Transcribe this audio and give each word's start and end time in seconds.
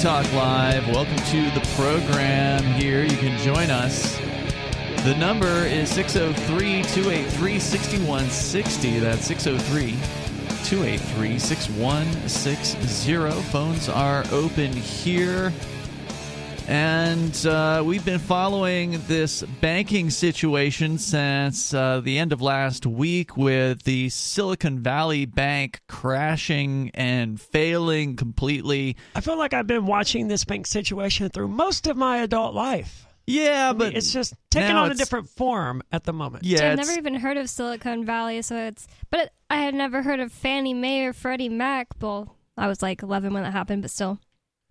Talk 0.00 0.32
Live. 0.32 0.86
Welcome 0.86 1.16
to 1.16 1.50
the 1.50 1.60
program 1.74 2.62
here. 2.62 3.02
You 3.02 3.16
can 3.16 3.36
join 3.42 3.68
us. 3.68 4.16
The 5.02 5.16
number 5.18 5.64
is 5.64 5.90
603 5.90 6.84
283 6.84 7.58
6160. 7.58 9.00
That's 9.00 9.26
603 9.26 9.96
283 10.68 11.38
6160. 11.40 13.42
Phones 13.50 13.88
are 13.88 14.24
open 14.30 14.72
here. 14.72 15.52
And 16.68 17.46
uh, 17.46 17.82
we've 17.82 18.04
been 18.04 18.18
following 18.18 19.00
this 19.06 19.40
banking 19.42 20.10
situation 20.10 20.98
since 20.98 21.72
uh, 21.72 22.00
the 22.00 22.18
end 22.18 22.34
of 22.34 22.42
last 22.42 22.84
week 22.84 23.38
with 23.38 23.84
the 23.84 24.10
Silicon 24.10 24.80
Valley 24.80 25.24
Bank 25.24 25.80
crashing 25.88 26.90
and 26.92 27.40
failing 27.40 28.16
completely. 28.16 28.98
I 29.14 29.22
feel 29.22 29.38
like 29.38 29.54
I've 29.54 29.66
been 29.66 29.86
watching 29.86 30.28
this 30.28 30.44
bank 30.44 30.66
situation 30.66 31.30
through 31.30 31.48
most 31.48 31.86
of 31.86 31.96
my 31.96 32.18
adult 32.18 32.54
life. 32.54 33.06
Yeah, 33.26 33.70
I 33.70 33.72
mean, 33.72 33.78
but 33.78 33.94
it's 33.94 34.12
just 34.12 34.34
taking 34.50 34.76
on 34.76 34.90
a 34.90 34.94
different 34.94 35.30
form 35.30 35.82
at 35.90 36.04
the 36.04 36.12
moment. 36.12 36.44
Yeah, 36.44 36.72
I've 36.72 36.76
never 36.76 36.92
even 36.92 37.14
heard 37.14 37.38
of 37.38 37.48
Silicon 37.48 38.04
Valley, 38.04 38.42
so 38.42 38.56
it's. 38.56 38.86
But 39.10 39.20
it, 39.20 39.32
I 39.48 39.56
had 39.56 39.74
never 39.74 40.02
heard 40.02 40.20
of 40.20 40.32
Fannie 40.32 40.74
Mae 40.74 41.06
or 41.06 41.14
Freddie 41.14 41.48
Mac. 41.48 41.88
Well, 41.98 42.36
I 42.58 42.66
was 42.66 42.82
like 42.82 43.02
11 43.02 43.32
when 43.32 43.42
that 43.42 43.52
happened, 43.52 43.80
but 43.80 43.90
still. 43.90 44.18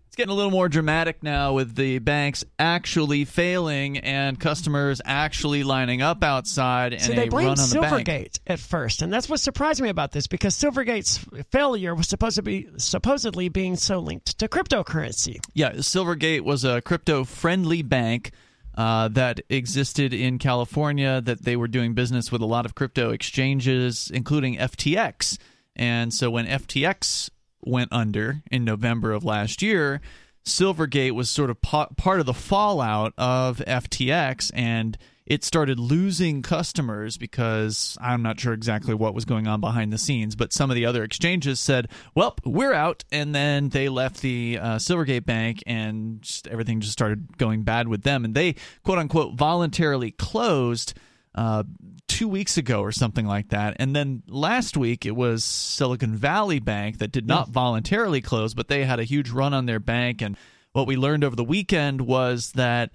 It's 0.08 0.16
getting 0.16 0.32
a 0.32 0.34
little 0.34 0.50
more 0.50 0.70
dramatic 0.70 1.22
now 1.22 1.52
with 1.52 1.74
the 1.76 1.98
banks 1.98 2.42
actually 2.58 3.26
failing 3.26 3.98
and 3.98 4.40
customers 4.40 5.02
actually 5.04 5.64
lining 5.64 6.00
up 6.00 6.24
outside 6.24 6.94
and 6.94 7.02
So 7.02 7.12
a 7.12 7.14
they 7.14 7.28
run 7.28 7.46
on 7.46 7.56
the 7.56 7.78
bank. 7.78 8.08
Silvergate 8.08 8.40
at 8.46 8.58
first, 8.58 9.02
and 9.02 9.12
that's 9.12 9.28
what 9.28 9.38
surprised 9.38 9.82
me 9.82 9.90
about 9.90 10.12
this 10.12 10.26
because 10.26 10.54
Silvergate's 10.54 11.18
failure 11.50 11.94
was 11.94 12.08
supposed 12.08 12.36
to 12.36 12.42
be 12.42 12.68
supposedly 12.78 13.50
being 13.50 13.76
so 13.76 13.98
linked 13.98 14.38
to 14.38 14.48
cryptocurrency. 14.48 15.40
Yeah, 15.52 15.72
Silvergate 15.72 16.40
was 16.40 16.64
a 16.64 16.80
crypto 16.80 17.24
friendly 17.24 17.82
bank 17.82 18.30
uh, 18.78 19.08
that 19.08 19.40
existed 19.50 20.14
in 20.14 20.38
California, 20.38 21.20
that 21.20 21.42
they 21.42 21.54
were 21.54 21.68
doing 21.68 21.92
business 21.92 22.32
with 22.32 22.40
a 22.40 22.46
lot 22.46 22.64
of 22.64 22.74
crypto 22.74 23.10
exchanges, 23.10 24.10
including 24.10 24.56
FTX. 24.56 25.36
And 25.76 26.14
so 26.14 26.30
when 26.30 26.46
FTX 26.46 27.28
went 27.64 27.92
under 27.92 28.42
in 28.50 28.64
November 28.64 29.12
of 29.12 29.24
last 29.24 29.62
year, 29.62 30.00
Silvergate 30.44 31.12
was 31.12 31.28
sort 31.28 31.50
of 31.50 31.60
pa- 31.60 31.88
part 31.96 32.20
of 32.20 32.26
the 32.26 32.34
fallout 32.34 33.12
of 33.18 33.58
FTX 33.58 34.50
and 34.54 34.96
it 35.28 35.44
started 35.44 35.78
losing 35.78 36.40
customers 36.40 37.18
because 37.18 37.98
I'm 38.00 38.22
not 38.22 38.40
sure 38.40 38.54
exactly 38.54 38.94
what 38.94 39.14
was 39.14 39.26
going 39.26 39.46
on 39.46 39.60
behind 39.60 39.92
the 39.92 39.98
scenes, 39.98 40.34
but 40.34 40.54
some 40.54 40.70
of 40.70 40.74
the 40.74 40.86
other 40.86 41.04
exchanges 41.04 41.60
said, 41.60 41.88
"Well, 42.14 42.34
we're 42.46 42.72
out," 42.72 43.04
and 43.12 43.34
then 43.34 43.68
they 43.68 43.90
left 43.90 44.22
the 44.22 44.58
uh, 44.58 44.76
Silvergate 44.76 45.26
Bank, 45.26 45.62
and 45.66 46.22
just, 46.22 46.48
everything 46.48 46.80
just 46.80 46.94
started 46.94 47.36
going 47.36 47.62
bad 47.62 47.88
with 47.88 48.04
them, 48.04 48.24
and 48.24 48.34
they 48.34 48.54
quote 48.82 48.96
unquote 48.96 49.34
voluntarily 49.34 50.12
closed 50.12 50.94
uh, 51.34 51.62
two 52.08 52.26
weeks 52.28 52.56
ago 52.56 52.80
or 52.80 52.90
something 52.90 53.26
like 53.26 53.50
that. 53.50 53.76
And 53.78 53.94
then 53.94 54.22
last 54.26 54.76
week 54.76 55.06
it 55.06 55.14
was 55.14 55.44
Silicon 55.44 56.16
Valley 56.16 56.58
Bank 56.58 56.98
that 56.98 57.12
did 57.12 57.26
not 57.26 57.50
voluntarily 57.50 58.20
close, 58.20 58.54
but 58.54 58.68
they 58.68 58.84
had 58.84 58.98
a 58.98 59.04
huge 59.04 59.30
run 59.30 59.54
on 59.54 59.66
their 59.66 59.78
bank. 59.78 60.22
And 60.22 60.36
what 60.72 60.86
we 60.86 60.96
learned 60.96 61.22
over 61.22 61.36
the 61.36 61.44
weekend 61.44 62.00
was 62.00 62.52
that 62.52 62.90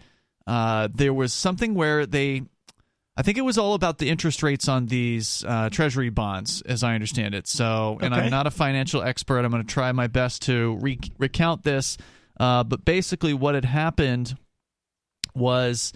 uh, 0.47 0.89
there 0.93 1.13
was 1.13 1.31
something 1.33 1.73
where 1.75 2.05
they. 2.05 2.41
I 3.15 3.21
think 3.21 3.37
it 3.37 3.41
was 3.41 3.59
all 3.59 3.75
about 3.75 3.99
the 3.99 4.09
interest 4.09 4.41
rates 4.41 4.67
on 4.67 4.87
these 4.87 5.45
uh, 5.47 5.69
treasury 5.69 6.09
bonds, 6.09 6.63
as 6.63 6.81
I 6.83 6.95
understand 6.95 7.35
it. 7.35 7.47
So, 7.47 7.99
and 8.01 8.11
Okay. 8.11 8.23
I'm 8.23 8.31
not 8.31 8.47
a 8.47 8.51
financial 8.51 9.03
expert. 9.03 9.45
I'm 9.45 9.51
going 9.51 9.63
to 9.63 9.71
try 9.71 9.91
my 9.91 10.07
best 10.07 10.41
to 10.43 10.77
re- 10.81 10.99
recount 11.19 11.61
this. 11.61 11.95
Uh, 12.39 12.63
but 12.63 12.83
basically, 12.83 13.35
what 13.35 13.53
had 13.53 13.65
happened 13.65 14.35
was 15.35 15.93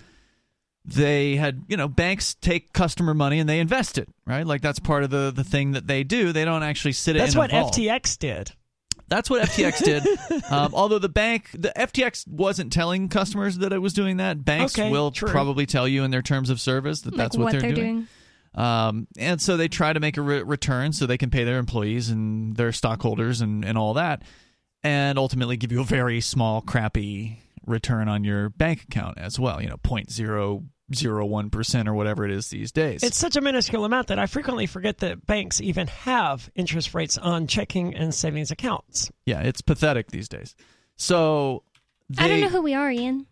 they 0.88 1.36
had 1.36 1.64
you 1.68 1.75
know 1.78 1.88
banks 1.88 2.34
take 2.36 2.72
customer 2.74 3.14
money 3.14 3.40
and 3.40 3.50
they 3.50 3.59
invest 3.59 3.98
it 3.98 4.08
right 4.25 4.48
like 4.48 4.62
that's 4.62 4.80
part 4.80 5.03
of 5.03 5.09
the 5.09 5.31
the 5.36 5.44
thing 5.44 5.72
that 5.74 5.86
they 5.86 6.03
do 6.03 6.31
they 6.31 6.46
don't 6.46 6.64
actually 6.64 6.94
sit 6.94 7.16
it 7.16 7.20
That's 7.20 7.34
in 7.34 7.38
a 7.38 7.42
what 7.42 7.52
vault. 7.52 7.74
FTX 7.75 8.18
did. 8.18 8.52
that's 9.09 9.30
what 9.30 9.42
ftx 9.50 9.84
did 9.84 10.06
um, 10.50 10.74
although 10.74 10.97
the 11.00 11.09
bank 11.09 11.50
the 11.53 11.74
ftx 11.78 12.26
wasn't 12.28 12.72
telling 12.72 13.09
customers 13.09 13.58
that 13.58 13.74
it 13.74 13.80
was 13.80 13.92
doing 13.94 14.18
that 14.18 14.46
banks 14.46 14.80
Okay, 14.80 14.90
will 14.90 15.12
true. 15.12 15.30
probably 15.30 15.66
tell 15.66 15.88
you 15.88 16.03
in 16.06 16.12
their 16.12 16.22
terms 16.22 16.50
of 16.50 16.59
service 16.62 17.02
that 17.02 17.16
that's 17.18 17.36
what, 17.38 17.52
what 17.53 17.62
they're, 17.62 17.74
doing. 17.74 18.08
Um, 18.56 19.08
and 19.20 19.40
so 19.42 19.56
they 19.56 19.68
try 19.68 19.94
to 19.94 20.00
make 20.00 20.18
a 20.18 20.22
re- 20.22 20.42
return 20.42 20.92
so 20.94 21.06
they 21.06 21.18
can 21.18 21.30
pay 21.30 21.44
their 21.44 21.59
employees 21.59 22.09
and 22.09 22.56
their 22.56 22.72
stockholders 22.72 23.40
and, 23.42 23.64
and 23.64 23.78
all 23.78 23.94
that, 23.94 24.24
and 24.84 25.20
ultimately 25.20 25.58
give 25.58 25.72
you 25.72 25.81
a 25.81 25.84
very 25.84 26.22
small, 26.22 26.62
crappy 26.62 27.40
return 27.68 28.08
on 28.09 28.24
your 28.24 28.50
bank 28.50 28.81
account 28.84 29.20
as 29.20 29.40
well. 29.40 29.62
You 29.62 29.70
know, 29.70 29.78
point 29.78 30.09
zero 30.12 30.64
zero 30.96 31.25
one 31.25 31.50
percent 31.50 31.88
or 31.88 31.94
whatever 31.94 32.25
it 32.25 32.31
is 32.31 32.50
these 32.50 32.72
days. 32.72 33.03
It's 33.03 33.18
such 33.18 33.36
a 33.36 33.42
minuscule 33.42 33.86
amount 33.86 34.08
that 34.08 34.20
I 34.20 34.25
frequently 34.25 34.66
forget 34.66 35.00
that 35.00 35.25
banks 35.25 35.59
even 35.62 35.88
have 35.88 36.50
interest 36.56 36.94
rates 36.94 37.18
on 37.18 37.48
checking 37.48 37.94
and 37.96 38.14
savings 38.14 38.52
accounts. 38.52 39.12
yeah, 39.26 39.42
it's 39.42 39.62
pathetic 39.62 40.12
these 40.12 40.30
days. 40.30 40.56
So 40.96 41.64
they, 42.09 42.24
I 42.24 42.28
don't 42.28 42.42
know 42.42 42.50
who 42.50 42.62
we 42.62 42.74
are, 42.74 42.90
Ian. 42.90 43.28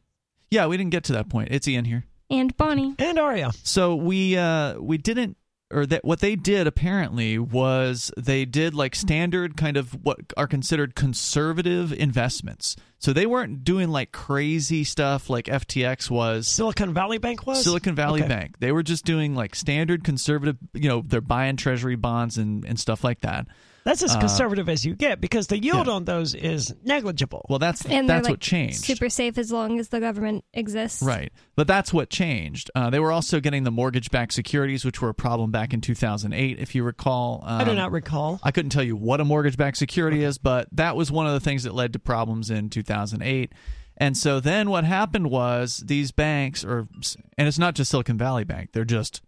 Yeah, 0.51 0.67
we 0.67 0.77
didn't 0.77 0.91
get 0.91 1.05
to 1.05 1.13
that 1.13 1.29
point. 1.29 1.49
It's 1.51 1.67
Ian 1.67 1.85
here. 1.85 2.05
And 2.29 2.55
Bonnie. 2.57 2.95
And 2.99 3.19
Aria. 3.19 3.51
So 3.63 3.95
we 3.95 4.37
uh 4.37 4.79
we 4.79 4.97
didn't 4.97 5.37
or 5.75 5.85
that 5.85 6.05
what 6.05 6.21
they 6.21 6.35
did 6.37 6.67
apparently 6.67 7.37
was 7.37 8.09
they 8.17 8.45
did 8.45 8.73
like 8.73 8.95
standard 8.95 9.57
kind 9.57 9.75
of 9.75 9.91
what 10.05 10.19
are 10.37 10.47
considered 10.47 10.95
conservative 10.95 11.91
investments. 11.91 12.77
So 12.99 13.11
they 13.11 13.25
weren't 13.25 13.65
doing 13.65 13.89
like 13.89 14.13
crazy 14.13 14.85
stuff 14.85 15.29
like 15.29 15.45
FTX 15.45 16.09
was. 16.09 16.47
Silicon 16.47 16.93
Valley 16.93 17.17
Bank 17.17 17.45
was? 17.45 17.61
Silicon 17.61 17.93
Valley 17.93 18.21
Okay. 18.21 18.29
Bank. 18.29 18.59
They 18.59 18.71
were 18.71 18.83
just 18.83 19.03
doing 19.03 19.35
like 19.35 19.53
standard 19.53 20.05
conservative, 20.05 20.55
you 20.73 20.87
know, 20.87 21.03
they're 21.05 21.19
buying 21.19 21.57
treasury 21.57 21.97
bonds 21.97 22.37
and, 22.37 22.63
and 22.63 22.79
stuff 22.79 23.03
like 23.03 23.19
that. 23.21 23.45
That's 23.85 24.01
as 24.03 24.15
Uh, 24.15 24.19
conservative 24.19 24.67
as 24.67 24.83
you 24.85 24.95
get 24.95 25.21
because 25.21 25.47
the 25.47 25.57
yield 25.59 25.85
yeah. 25.87 25.93
on 25.93 26.05
those 26.05 26.33
is 26.33 26.73
negligible. 26.83 27.45
Well, 27.49 27.59
that's 27.59 27.85
And 27.85 28.09
they're 28.09 28.17
that's 28.17 28.25
like 28.25 28.33
what 28.33 28.39
changed. 28.41 28.83
super 28.83 29.09
safe 29.09 29.37
as 29.37 29.51
long 29.51 29.79
as 29.79 29.89
the 29.89 29.99
government 29.99 30.43
exists. 30.53 31.01
Right. 31.03 31.31
But 31.55 31.67
that's 31.67 31.93
what 31.93 32.09
changed. 32.09 32.71
Uh, 32.75 32.89
they 32.89 32.99
were 32.99 33.11
also 33.11 33.39
getting 33.39 33.63
the 33.63 33.71
mortgage 33.71 34.09
backed 34.09 34.33
securities, 34.33 34.83
which 34.83 35.01
were 35.01 35.09
a 35.09 35.13
problem 35.13 35.51
back 35.51 35.71
in 35.73 35.81
2008, 35.81 36.59
if 36.59 36.73
you 36.73 36.83
recall. 36.83 37.43
Um, 37.45 37.61
I 37.61 37.63
do 37.63 37.75
not 37.75 37.91
recall. 37.91 38.39
I 38.43 38.49
couldn't 38.51 38.71
tell 38.71 38.83
you 38.83 38.95
what 38.95 39.21
a 39.21 39.25
mortgage 39.25 39.55
backed 39.55 39.77
security 39.77 40.23
is, 40.23 40.39
but 40.39 40.67
that 40.71 40.95
was 40.95 41.11
one 41.11 41.27
of 41.27 41.33
the 41.33 41.39
things 41.39 41.63
that 41.63 41.75
led 41.75 41.93
to 41.93 41.99
problems 41.99 42.49
in 42.49 42.69
2008. 42.71 43.53
And 43.97 44.17
so 44.17 44.39
then 44.39 44.69
what 44.71 44.83
happened 44.83 45.29
was 45.29 45.77
these 45.85 46.11
banks, 46.11 46.65
or 46.65 46.87
and 47.37 47.47
it's 47.47 47.59
not 47.59 47.75
just 47.75 47.91
Silicon 47.91 48.17
Valley 48.17 48.43
Bank, 48.43 48.71
they're 48.73 48.83
just 48.83 49.21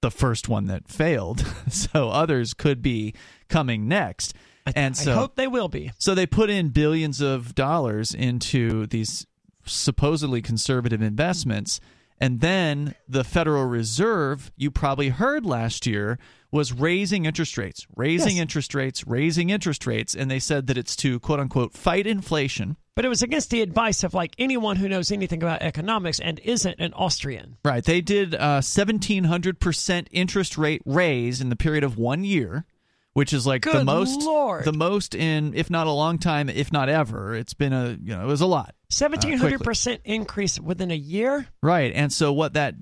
the 0.00 0.10
first 0.10 0.48
one 0.48 0.66
that 0.66 0.86
failed. 0.88 1.44
so 1.68 2.10
others 2.10 2.54
could 2.54 2.80
be 2.80 3.12
coming 3.48 3.88
next. 3.88 4.34
And 4.74 4.96
so 4.96 5.12
I 5.12 5.14
hope 5.16 5.36
they 5.36 5.46
will 5.46 5.68
be. 5.68 5.90
so 5.98 6.14
they 6.14 6.26
put 6.26 6.48
in 6.50 6.70
billions 6.70 7.20
of 7.20 7.54
dollars 7.54 8.14
into 8.14 8.86
these 8.86 9.26
supposedly 9.66 10.40
conservative 10.42 11.02
investments. 11.02 11.80
And 12.20 12.40
then 12.40 12.94
the 13.08 13.24
Federal 13.24 13.64
Reserve, 13.66 14.52
you 14.56 14.70
probably 14.70 15.08
heard 15.10 15.44
last 15.44 15.86
year, 15.86 16.18
was 16.50 16.72
raising 16.72 17.24
interest 17.26 17.58
rates, 17.58 17.86
raising 17.96 18.36
Yes. 18.36 18.42
interest 18.42 18.74
rates, 18.74 19.06
raising 19.06 19.50
interest 19.50 19.86
rates. 19.86 20.14
And 20.14 20.30
they 20.30 20.38
said 20.38 20.68
that 20.68 20.78
it's 20.78 20.94
to 20.96 21.18
quote 21.20 21.40
unquote 21.40 21.74
fight 21.74 22.06
inflation. 22.06 22.76
But 22.94 23.04
it 23.04 23.08
was 23.08 23.22
against 23.22 23.50
the 23.50 23.60
advice 23.60 24.04
of 24.04 24.14
like 24.14 24.34
anyone 24.38 24.76
who 24.76 24.88
knows 24.88 25.10
anything 25.10 25.42
about 25.42 25.62
economics 25.62 26.20
and 26.20 26.38
isn't 26.44 26.78
an 26.78 26.92
Austrian. 26.94 27.56
Right. 27.64 27.84
They 27.84 28.00
did 28.00 28.34
a 28.34 28.62
1,700% 28.62 30.06
interest 30.12 30.56
rate 30.56 30.82
raise 30.86 31.40
in 31.40 31.48
the 31.48 31.56
period 31.56 31.84
of 31.84 31.98
one 31.98 32.24
year. 32.24 32.64
Which 33.14 33.32
is 33.32 33.46
like 33.46 33.62
the 33.62 33.84
most, 33.84 34.20
Lord. 34.22 34.64
the 34.64 34.72
most 34.72 35.14
in, 35.14 35.54
if 35.54 35.70
not 35.70 35.86
a 35.86 35.90
long 35.92 36.18
time, 36.18 36.48
if 36.48 36.72
not 36.72 36.88
ever. 36.88 37.34
It's 37.34 37.54
been 37.54 37.72
a, 37.72 37.90
you 37.90 38.14
know, 38.14 38.22
it 38.22 38.26
was 38.26 38.40
a 38.40 38.46
lot. 38.46 38.74
Seventeen 38.90 39.38
hundred 39.38 39.60
percent 39.62 40.00
increase 40.04 40.60
within 40.60 40.90
a 40.90 40.96
year. 40.96 41.46
Right. 41.62 41.92
And 41.94 42.12
so 42.12 42.32
what 42.32 42.54
that 42.54 42.74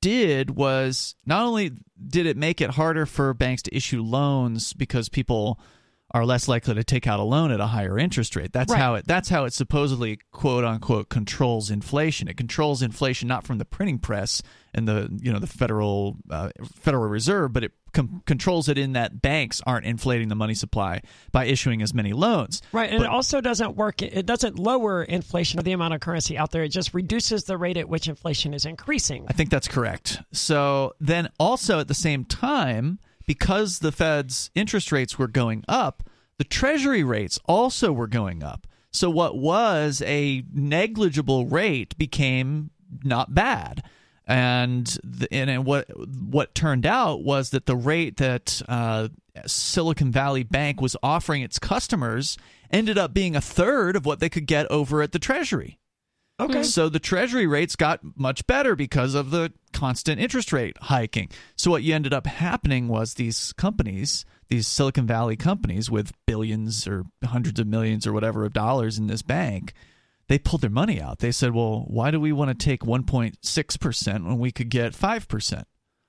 did 0.00 0.50
was 0.50 1.16
not 1.26 1.44
only 1.44 1.72
did 2.06 2.26
it 2.26 2.36
make 2.36 2.60
it 2.60 2.70
harder 2.70 3.06
for 3.06 3.34
banks 3.34 3.62
to 3.62 3.74
issue 3.76 4.02
loans 4.02 4.72
because 4.72 5.08
people 5.08 5.58
are 6.14 6.24
less 6.24 6.48
likely 6.48 6.74
to 6.74 6.84
take 6.84 7.06
out 7.06 7.20
a 7.20 7.22
loan 7.22 7.50
at 7.50 7.60
a 7.60 7.66
higher 7.66 7.98
interest 7.98 8.34
rate. 8.36 8.50
That's 8.52 8.72
Right. 8.72 8.78
how 8.80 8.94
it 8.94 9.06
that's 9.06 9.28
how 9.28 9.44
it 9.44 9.52
supposedly 9.52 10.18
quote 10.32 10.64
unquote 10.64 11.08
controls 11.10 11.70
inflation. 11.70 12.28
It 12.28 12.36
controls 12.36 12.80
inflation 12.80 13.28
not 13.28 13.44
from 13.44 13.58
the 13.58 13.64
printing 13.66 13.98
press 13.98 14.40
and 14.72 14.86
the 14.88 15.10
you 15.20 15.32
know 15.32 15.38
the 15.38 15.46
federal 15.46 16.16
uh, 16.30 16.50
Federal 16.80 17.08
Reserve, 17.08 17.52
but 17.52 17.64
it 17.64 17.72
com- 17.92 18.22
controls 18.26 18.68
it 18.68 18.78
in 18.78 18.92
that 18.92 19.20
banks 19.22 19.60
aren't 19.66 19.86
inflating 19.86 20.28
the 20.28 20.34
money 20.34 20.54
supply 20.54 21.02
by 21.32 21.44
issuing 21.46 21.82
as 21.82 21.92
many 21.94 22.12
loans. 22.12 22.62
Right, 22.72 22.90
and 22.90 22.98
But- 22.98 23.06
it 23.06 23.10
also 23.10 23.40
doesn't 23.40 23.76
work. 23.76 24.02
It 24.02 24.26
doesn't 24.26 24.58
lower 24.58 25.02
inflation 25.02 25.58
or 25.60 25.62
the 25.62 25.72
amount 25.72 25.94
of 25.94 26.00
currency 26.00 26.36
out 26.38 26.50
there. 26.50 26.62
It 26.62 26.68
just 26.70 26.94
reduces 26.94 27.44
the 27.44 27.56
rate 27.56 27.76
at 27.76 27.88
which 27.88 28.08
inflation 28.08 28.54
is 28.54 28.64
increasing. 28.64 29.24
I 29.28 29.32
think 29.32 29.50
that's 29.50 29.68
correct. 29.68 30.22
So 30.32 30.94
then 31.00 31.28
also 31.38 31.80
at 31.80 31.88
the 31.88 31.94
same 31.94 32.24
time, 32.24 32.98
because 33.26 33.80
the 33.80 33.92
Fed's 33.92 34.50
interest 34.54 34.90
rates 34.92 35.18
were 35.18 35.28
going 35.28 35.64
up, 35.68 36.02
the 36.38 36.44
treasury 36.44 37.02
rates 37.02 37.38
also 37.46 37.92
were 37.92 38.06
going 38.06 38.42
up. 38.42 38.66
So 38.90 39.10
what 39.10 39.36
was 39.36 40.02
a 40.06 40.44
negligible 40.52 41.46
rate 41.46 41.96
became 41.98 42.70
not 43.04 43.34
bad. 43.34 43.82
And 44.28 44.86
the, 45.02 45.26
and 45.32 45.64
what 45.64 45.88
what 45.96 46.54
turned 46.54 46.84
out 46.84 47.22
was 47.22 47.50
that 47.50 47.64
the 47.64 47.74
rate 47.76 48.18
that 48.18 48.60
uh, 48.68 49.08
Silicon 49.46 50.12
Valley 50.12 50.42
Bank 50.42 50.82
was 50.82 50.96
offering 51.02 51.40
its 51.40 51.58
customers 51.58 52.36
ended 52.70 52.98
up 52.98 53.14
being 53.14 53.34
a 53.34 53.40
third 53.40 53.96
of 53.96 54.04
what 54.04 54.20
they 54.20 54.28
could 54.28 54.46
get 54.46 54.70
over 54.70 55.00
at 55.00 55.12
the 55.12 55.18
Treasury. 55.18 55.78
Okay. 56.40 56.62
So 56.62 56.88
the 56.88 57.00
treasury 57.00 57.48
rates 57.48 57.74
got 57.74 58.00
much 58.16 58.46
better 58.46 58.76
because 58.76 59.14
of 59.14 59.30
the 59.30 59.52
constant 59.72 60.20
interest 60.20 60.52
rate 60.52 60.76
hiking. 60.80 61.30
So 61.56 61.70
what 61.70 61.82
you 61.82 61.94
ended 61.94 62.14
up 62.14 62.28
happening 62.28 62.86
was 62.86 63.14
these 63.14 63.52
companies, 63.54 64.24
these 64.48 64.68
Silicon 64.68 65.04
Valley 65.04 65.34
companies 65.34 65.90
with 65.90 66.12
billions 66.26 66.86
or 66.86 67.06
hundreds 67.24 67.58
of 67.58 67.66
millions 67.66 68.06
or 68.06 68.12
whatever 68.12 68.44
of 68.44 68.52
dollars 68.52 68.98
in 68.98 69.08
this 69.08 69.22
bank, 69.22 69.72
they 70.28 70.38
pulled 70.38 70.60
their 70.60 70.70
money 70.70 71.00
out. 71.00 71.18
They 71.18 71.32
said, 71.32 71.52
"Well, 71.54 71.84
why 71.88 72.10
do 72.10 72.20
we 72.20 72.32
want 72.32 72.50
to 72.58 72.64
take 72.64 72.84
1.6% 72.84 74.24
when 74.24 74.38
we 74.38 74.52
could 74.52 74.68
get 74.68 74.94
5% 74.94 75.64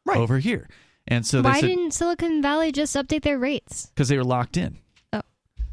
Right. 0.06 0.18
over 0.18 0.40
here?" 0.40 0.70
And 1.08 1.26
so 1.26 1.42
they 1.42 1.50
Why 1.50 1.60
said 1.60 1.68
didn't 1.68 1.92
Silicon 1.92 2.42
Valley 2.42 2.72
just 2.72 2.96
update 2.96 3.24
their 3.24 3.40
rates? 3.40 3.88
because 3.88 4.10
they 4.10 4.18
were 4.18 4.24
locked 4.24 4.58
in. 4.58 4.78
Oh. 5.12 5.22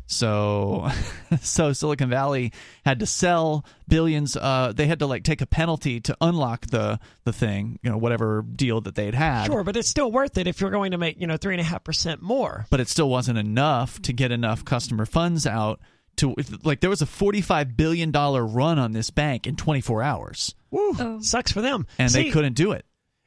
So, 0.07 0.89
so 1.43 1.73
Silicon 1.75 2.09
Valley 2.09 2.53
had 2.85 3.01
to 3.01 3.07
sell 3.07 3.67
billions. 3.89 4.37
Uh, 4.37 4.73
they 4.75 4.87
had 4.87 5.01
to 5.01 5.07
like 5.07 5.25
take 5.25 5.41
a 5.43 5.47
penalty 5.47 6.01
to 6.01 6.17
unlock 6.21 6.67
the 6.69 6.99
the 7.25 7.33
thing, 7.33 7.79
you 7.83 7.91
know, 7.91 7.99
whatever 7.99 8.43
deal 8.43 8.81
that 8.83 8.95
they'd 8.95 9.15
had. 9.15 9.47
Sure, 9.47 9.63
but 9.65 9.77
it's 9.77 9.89
still 9.89 10.11
worth 10.11 10.39
it 10.39 10.47
if 10.47 10.61
you're 10.61 10.71
going 10.71 10.93
to 10.93 10.99
make, 10.99 11.21
you 11.21 11.27
know, 11.27 11.37
three 11.37 11.55
and 11.55 11.61
a 11.61 11.65
half 11.65 11.85
percent 11.85 12.23
more. 12.23 12.67
But 12.71 12.81
it 12.81 12.89
still 12.89 13.11
wasn't 13.11 13.39
enough 13.39 14.01
to 14.03 14.13
get 14.13 14.31
enough 14.31 14.65
customer 14.65 15.05
funds 15.05 15.47
out 15.47 15.81
to 16.17 16.35
like 16.63 16.81
there 16.81 16.91
was 16.91 17.03
a 17.03 17.07
forty 17.07 17.41
five 17.41 17.77
billion 17.77 18.11
dollar 18.11 18.45
run 18.47 18.79
on 18.79 18.93
this 18.93 19.11
bank 19.11 19.47
in 19.47 19.57
twenty 19.57 19.81
four 19.81 20.03
hours, 20.03 20.55
Woo, 20.71 20.93
Oh. 20.99 21.21
sucks 21.21 21.53
for 21.53 21.61
them. 21.63 21.87
and 21.99 22.11
they 22.13 22.31
couldn't 22.31 22.55
do 22.55 22.73
it. 22.73 22.85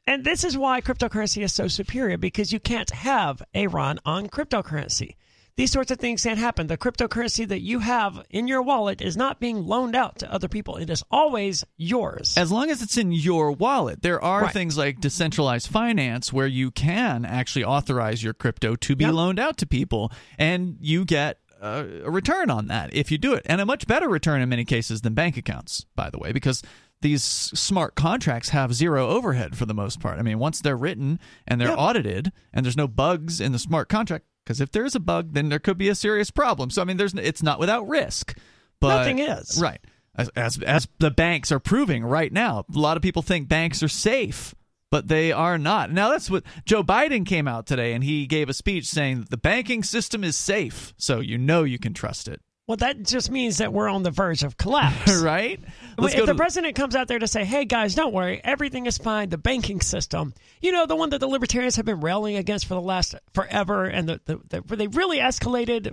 And 0.07 0.23
this 0.23 0.43
is 0.43 0.57
why 0.57 0.81
cryptocurrency 0.81 1.43
is 1.43 1.53
so 1.53 1.67
superior 1.67 2.17
because 2.17 2.51
you 2.51 2.59
can't 2.59 2.89
have 2.89 3.43
a 3.53 3.67
run 3.67 3.99
on 4.05 4.27
cryptocurrency. 4.27 5.15
These 5.55 5.71
sorts 5.71 5.91
of 5.91 5.99
things 5.99 6.23
can't 6.23 6.39
happen. 6.39 6.67
The 6.67 6.77
cryptocurrency 6.77 7.45
that 7.49 7.59
you 7.59 7.79
have 7.79 8.25
in 8.29 8.47
your 8.47 8.61
wallet 8.61 9.01
is 9.01 9.17
not 9.17 9.41
being 9.41 9.65
loaned 9.65 9.93
out 9.93 10.19
to 10.19 10.31
other 10.33 10.47
people. 10.47 10.77
It 10.77 10.89
is 10.89 11.03
always 11.11 11.65
yours. 11.77 12.33
as 12.37 12.49
long 12.49 12.71
as 12.71 12.81
it's 12.81 12.97
in 12.97 13.11
your 13.11 13.51
wallet. 13.51 14.01
There 14.01 14.23
are 14.23 14.43
Right. 14.43 14.53
things 14.53 14.77
like 14.77 15.01
decentralized 15.01 15.67
finance 15.67 16.31
where 16.31 16.47
you 16.47 16.71
can 16.71 17.25
actually 17.25 17.65
authorize 17.65 18.23
your 18.23 18.33
crypto 18.33 18.77
to 18.77 18.95
be 18.95 19.03
Yep. 19.03 19.13
loaned 19.13 19.39
out 19.39 19.57
to 19.57 19.65
people, 19.67 20.13
and 20.37 20.77
you 20.79 21.03
get 21.03 21.39
uh, 21.61 21.83
a 22.05 22.11
return 22.11 22.49
on 22.49 22.67
that 22.67 22.93
if 22.93 23.11
you 23.11 23.17
do 23.17 23.33
it, 23.33 23.43
and 23.45 23.59
a 23.61 23.65
much 23.65 23.87
better 23.87 24.07
return 24.09 24.41
in 24.41 24.49
many 24.49 24.65
cases 24.65 25.01
than 25.01 25.13
bank 25.13 25.37
accounts, 25.37 25.85
by 25.95 26.09
the 26.09 26.17
way, 26.17 26.31
because 26.31 26.61
these 27.01 27.23
smart 27.23 27.95
contracts 27.95 28.49
have 28.49 28.73
zero 28.73 29.07
overhead 29.07 29.57
for 29.57 29.65
the 29.65 29.73
most 29.73 29.99
part. 29.99 30.19
I 30.19 30.21
mean, 30.21 30.37
once 30.39 30.59
they're 30.61 30.75
written 30.77 31.19
and 31.47 31.59
they're 31.61 31.69
Yep. 31.69 31.77
audited, 31.77 32.31
and 32.53 32.65
there's 32.65 32.75
no 32.77 32.87
bugs 32.87 33.39
in 33.39 33.51
the 33.51 33.59
smart 33.59 33.89
contract. 33.89 34.25
Because 34.45 34.59
if 34.61 34.71
there's 34.71 34.95
a 34.95 34.99
bug, 34.99 35.33
then 35.33 35.49
there 35.49 35.59
could 35.59 35.77
be 35.77 35.89
a 35.89 35.95
serious 35.95 36.31
problem. 36.31 36.71
So 36.71 36.81
I 36.81 36.85
mean, 36.85 36.97
there's 36.97 37.13
it's 37.13 37.43
not 37.43 37.59
without 37.59 37.87
risk. 37.87 38.35
But 38.81 38.97
Nothing 38.97 39.19
is. 39.19 39.59
right 39.61 39.79
as, 40.15 40.29
as 40.35 40.57
as 40.63 40.87
the 40.99 41.11
banks 41.11 41.51
are 41.51 41.59
proving 41.59 42.03
right 42.03 42.33
now. 42.33 42.65
A 42.73 42.79
lot 42.79 42.97
of 42.97 43.03
people 43.03 43.21
think 43.21 43.47
banks 43.47 43.83
are 43.83 43.87
safe, 43.87 44.55
but 44.91 45.07
they 45.07 45.31
are 45.31 45.57
not. 45.57 45.91
Now 45.91 46.09
that's 46.09 46.29
what 46.29 46.43
Joe 46.65 46.83
Biden 46.83 47.25
came 47.25 47.47
out 47.47 47.65
today 47.65 47.93
and 47.93 48.03
he 48.03 48.25
gave 48.25 48.49
a 48.49 48.53
speech 48.53 48.85
saying 48.85 49.21
that 49.21 49.29
the 49.29 49.37
banking 49.37 49.83
system 49.83 50.23
is 50.23 50.35
safe, 50.35 50.93
so 50.97 51.19
you 51.19 51.37
know 51.37 51.63
you 51.63 51.79
can 51.79 51.93
trust 51.93 52.27
it, 52.27 52.41
well, 52.69 52.77
that 52.77 53.01
just 53.01 53.31
means 53.31 53.57
that 53.57 53.73
we're 53.73 53.89
on 53.89 54.03
the 54.03 54.11
verge 54.11 54.43
of 54.43 54.55
collapse. 54.55 55.11
right? 55.23 55.59
if 55.97 56.15
the 56.15 56.25
to- 56.27 56.35
president 56.35 56.75
comes 56.75 56.95
out 56.95 57.07
there 57.07 57.17
to 57.17 57.25
say, 57.25 57.43
"Hey 57.43 57.65
guys, 57.65 57.95
don't 57.95 58.13
worry, 58.13 58.39
everything 58.43 58.85
is 58.85 58.99
fine," 58.99 59.29
the 59.29 59.39
banking 59.39 59.81
system, 59.81 60.35
you 60.61 60.71
know, 60.71 60.85
the 60.85 60.95
one 60.95 61.09
that 61.09 61.17
the 61.17 61.27
libertarians 61.27 61.77
have 61.77 61.85
been 61.85 61.99
railing 61.99 62.35
against 62.35 62.67
for 62.67 62.75
the 62.75 62.81
last 62.81 63.15
forever, 63.33 63.85
and 63.85 64.07
the, 64.07 64.21
the, 64.25 64.39
the 64.49 64.57
where 64.59 64.77
they 64.77 64.85
really 64.85 65.17
escalated 65.17 65.91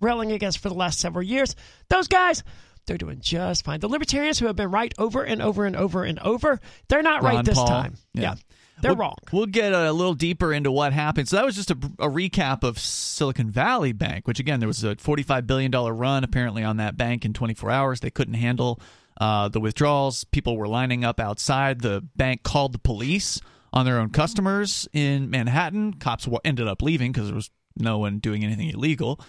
railing 0.00 0.30
against 0.30 0.58
for 0.58 0.68
the 0.68 0.76
last 0.76 1.00
several 1.00 1.24
years, 1.24 1.56
those 1.90 2.06
guys. 2.06 2.44
They're 2.86 2.98
doing 2.98 3.20
just 3.20 3.64
fine. 3.64 3.80
The 3.80 3.88
libertarians 3.88 4.38
who 4.38 4.46
have 4.46 4.56
been 4.56 4.70
right 4.70 4.92
over 4.98 5.22
and 5.22 5.40
over 5.40 5.64
and 5.64 5.74
over 5.76 6.04
and 6.04 6.18
over, 6.18 6.60
they're 6.88 7.02
not 7.02 7.22
Ron 7.22 7.36
right 7.36 7.44
this 7.44 7.54
Paul. 7.54 7.66
time. 7.66 7.94
Yeah. 8.12 8.34
they're 8.82 8.92
we'll, 8.92 8.98
wrong. 8.98 9.16
We'll 9.32 9.46
get 9.46 9.72
a 9.72 9.92
little 9.92 10.14
deeper 10.14 10.52
into 10.52 10.70
what 10.70 10.92
happened. 10.92 11.28
So 11.28 11.36
that 11.36 11.44
was 11.44 11.54
just 11.56 11.70
a, 11.70 11.78
a 11.98 12.08
recap 12.08 12.62
of 12.62 12.78
Silicon 12.78 13.50
Valley 13.50 13.92
Bank, 13.92 14.26
which 14.28 14.38
again 14.38 14.60
there 14.60 14.66
was 14.66 14.84
a 14.84 14.96
forty-five 14.96 15.46
billion 15.46 15.70
dollar 15.70 15.94
run 15.94 16.24
apparently 16.24 16.62
on 16.62 16.76
that 16.76 16.96
bank 16.96 17.24
in 17.24 17.32
twenty-four 17.32 17.70
hours. 17.70 18.00
They 18.00 18.10
couldn't 18.10 18.34
handle 18.34 18.80
uh, 19.18 19.48
the 19.48 19.60
withdrawals. 19.60 20.24
People 20.24 20.56
were 20.56 20.68
lining 20.68 21.04
up 21.04 21.20
outside. 21.20 21.80
The 21.80 22.06
bank 22.16 22.42
called 22.42 22.72
the 22.72 22.78
police 22.78 23.40
on 23.72 23.86
their 23.86 23.98
own 23.98 24.10
customers 24.10 24.88
in 24.92 25.30
Manhattan. 25.30 25.94
Cops 25.94 26.28
ended 26.44 26.68
up 26.68 26.82
leaving 26.82 27.12
because 27.12 27.28
there 27.28 27.34
was 27.34 27.50
no 27.76 27.98
one 27.98 28.18
doing 28.18 28.44
anything 28.44 28.68
illegal. 28.68 29.20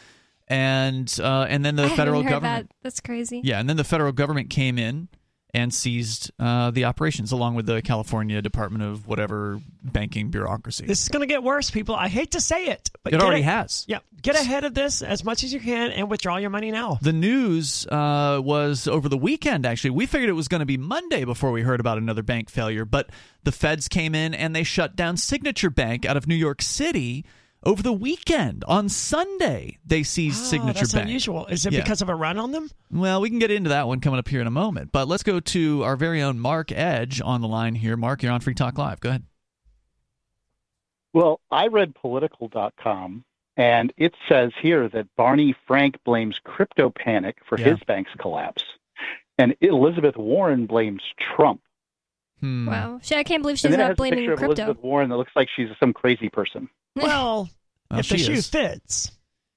And 0.47 1.11
uh, 1.21 1.47
and 1.49 1.65
then 1.65 1.75
the 1.75 1.85
I 1.85 1.95
federal 1.95 2.21
heard 2.21 2.29
government. 2.29 2.69
that. 2.69 2.75
That's 2.83 2.99
crazy. 2.99 3.41
Yeah, 3.43 3.59
and 3.59 3.67
then 3.67 3.77
the 3.77 3.83
federal 3.83 4.11
government 4.11 4.49
came 4.49 4.77
in 4.77 5.07
and 5.55 5.73
seized 5.73 6.31
uh, 6.37 6.69
the 6.69 6.83
operations 6.83 7.31
along 7.31 7.55
with 7.55 7.65
the 7.65 7.81
California 7.81 8.41
Department 8.41 8.83
of 8.83 9.07
whatever 9.07 9.61
banking 9.81 10.29
bureaucracy. 10.29 10.85
This 10.85 11.01
is 11.03 11.07
going 11.07 11.21
to 11.21 11.33
get 11.33 11.43
worse, 11.43 11.71
people. 11.71 11.95
I 11.95 12.09
hate 12.09 12.31
to 12.31 12.41
say 12.41 12.65
it, 12.65 12.91
but 13.03 13.13
it 13.13 13.17
get 13.17 13.25
already 13.25 13.41
a- 13.41 13.45
has. 13.45 13.85
Yeah, 13.87 13.99
get 14.21 14.35
ahead 14.35 14.65
of 14.65 14.73
this 14.73 15.01
as 15.01 15.23
much 15.23 15.45
as 15.45 15.53
you 15.53 15.61
can 15.61 15.91
and 15.91 16.09
withdraw 16.09 16.35
your 16.35 16.49
money 16.49 16.71
now. 16.71 16.99
The 17.01 17.13
news 17.13 17.87
uh, 17.87 18.41
was 18.43 18.85
over 18.85 19.07
the 19.07 19.17
weekend, 19.17 19.65
actually. 19.65 19.91
We 19.91 20.05
figured 20.07 20.29
it 20.29 20.33
was 20.33 20.49
going 20.49 20.59
to 20.59 20.65
be 20.65 20.77
Monday 20.77 21.23
before 21.23 21.51
we 21.51 21.61
heard 21.61 21.79
about 21.79 21.97
another 21.99 22.21
bank 22.21 22.49
failure, 22.49 22.83
but 22.83 23.09
the 23.43 23.53
feds 23.53 23.87
came 23.87 24.13
in 24.13 24.33
and 24.33 24.53
they 24.53 24.63
shut 24.63 24.97
down 24.97 25.15
Signature 25.15 25.69
Bank 25.69 26.05
out 26.05 26.17
of 26.17 26.27
New 26.27 26.35
York 26.35 26.61
City 26.61 27.23
over 27.65 27.81
the 27.83 27.93
weekend. 27.93 28.63
On 28.67 28.87
Sunday, 28.89 29.77
they 29.85 30.03
seized 30.03 30.41
Oh, 30.43 30.45
Signature 30.45 30.79
that's 30.81 30.93
Bank. 30.93 31.05
unusual. 31.05 31.45
Is 31.47 31.65
it 31.65 31.73
Yeah. 31.73 31.81
because 31.81 32.01
of 32.01 32.09
a 32.09 32.15
run 32.15 32.37
on 32.37 32.51
them? 32.51 32.69
Well, 32.91 33.21
we 33.21 33.29
can 33.29 33.39
get 33.39 33.51
into 33.51 33.69
that 33.69 33.87
one 33.87 33.99
coming 33.99 34.19
up 34.19 34.27
here 34.27 34.41
in 34.41 34.47
a 34.47 34.51
moment, 34.51 34.91
but 34.91 35.07
let's 35.07 35.23
go 35.23 35.39
to 35.39 35.83
our 35.83 35.95
very 35.95 36.21
own 36.21 36.39
Mark 36.39 36.71
Edge 36.71 37.21
on 37.21 37.41
the 37.41 37.47
line 37.47 37.75
here. 37.75 37.97
Mark, 37.97 38.23
you're 38.23 38.31
on 38.31 38.41
Free 38.41 38.53
Talk 38.53 38.77
Live. 38.77 38.99
Go 38.99 39.09
ahead. 39.09 39.23
Well, 41.13 41.39
I 41.49 41.67
read 41.67 41.95
Politico.com, 41.95 43.23
and 43.55 43.93
it 43.97 44.13
says 44.27 44.51
here 44.61 44.89
that 44.89 45.07
Barney 45.15 45.55
Frank 45.65 45.95
blames 46.03 46.39
crypto 46.43 46.89
panic 46.89 47.37
for 47.45 47.57
Yeah. 47.57 47.71
his 47.71 47.79
bank's 47.87 48.11
collapse, 48.19 48.63
and 49.37 49.55
Elizabeth 49.61 50.17
Warren 50.17 50.65
blames 50.65 51.03
Trump. 51.17 51.61
Hmm. 52.41 52.67
Wow. 52.67 52.99
Shit, 53.01 53.17
I 53.17 53.23
can't 53.23 53.41
believe 53.41 53.57
she's 53.57 53.65
and 53.65 53.73
then 53.73 53.79
it 53.79 53.83
not 53.83 53.89
has 53.89 53.93
a 53.93 53.97
blaming 53.97 54.19
picture 54.19 54.33
of 54.33 54.39
crypto. 54.39 54.63
Elizabeth 54.63 54.83
Warren 54.83 55.09
that 55.09 55.15
looks 55.17 55.31
like 55.35 55.47
she's 55.55 55.67
some 55.79 55.93
crazy 55.93 56.29
person. 56.29 56.69
Well, 56.95 57.49
Well, 57.91 57.99
if 57.99 58.07
the 58.09 58.17
she 58.17 58.23
shoe 58.23 58.31
is. 58.33 58.47
fits. 58.49 59.11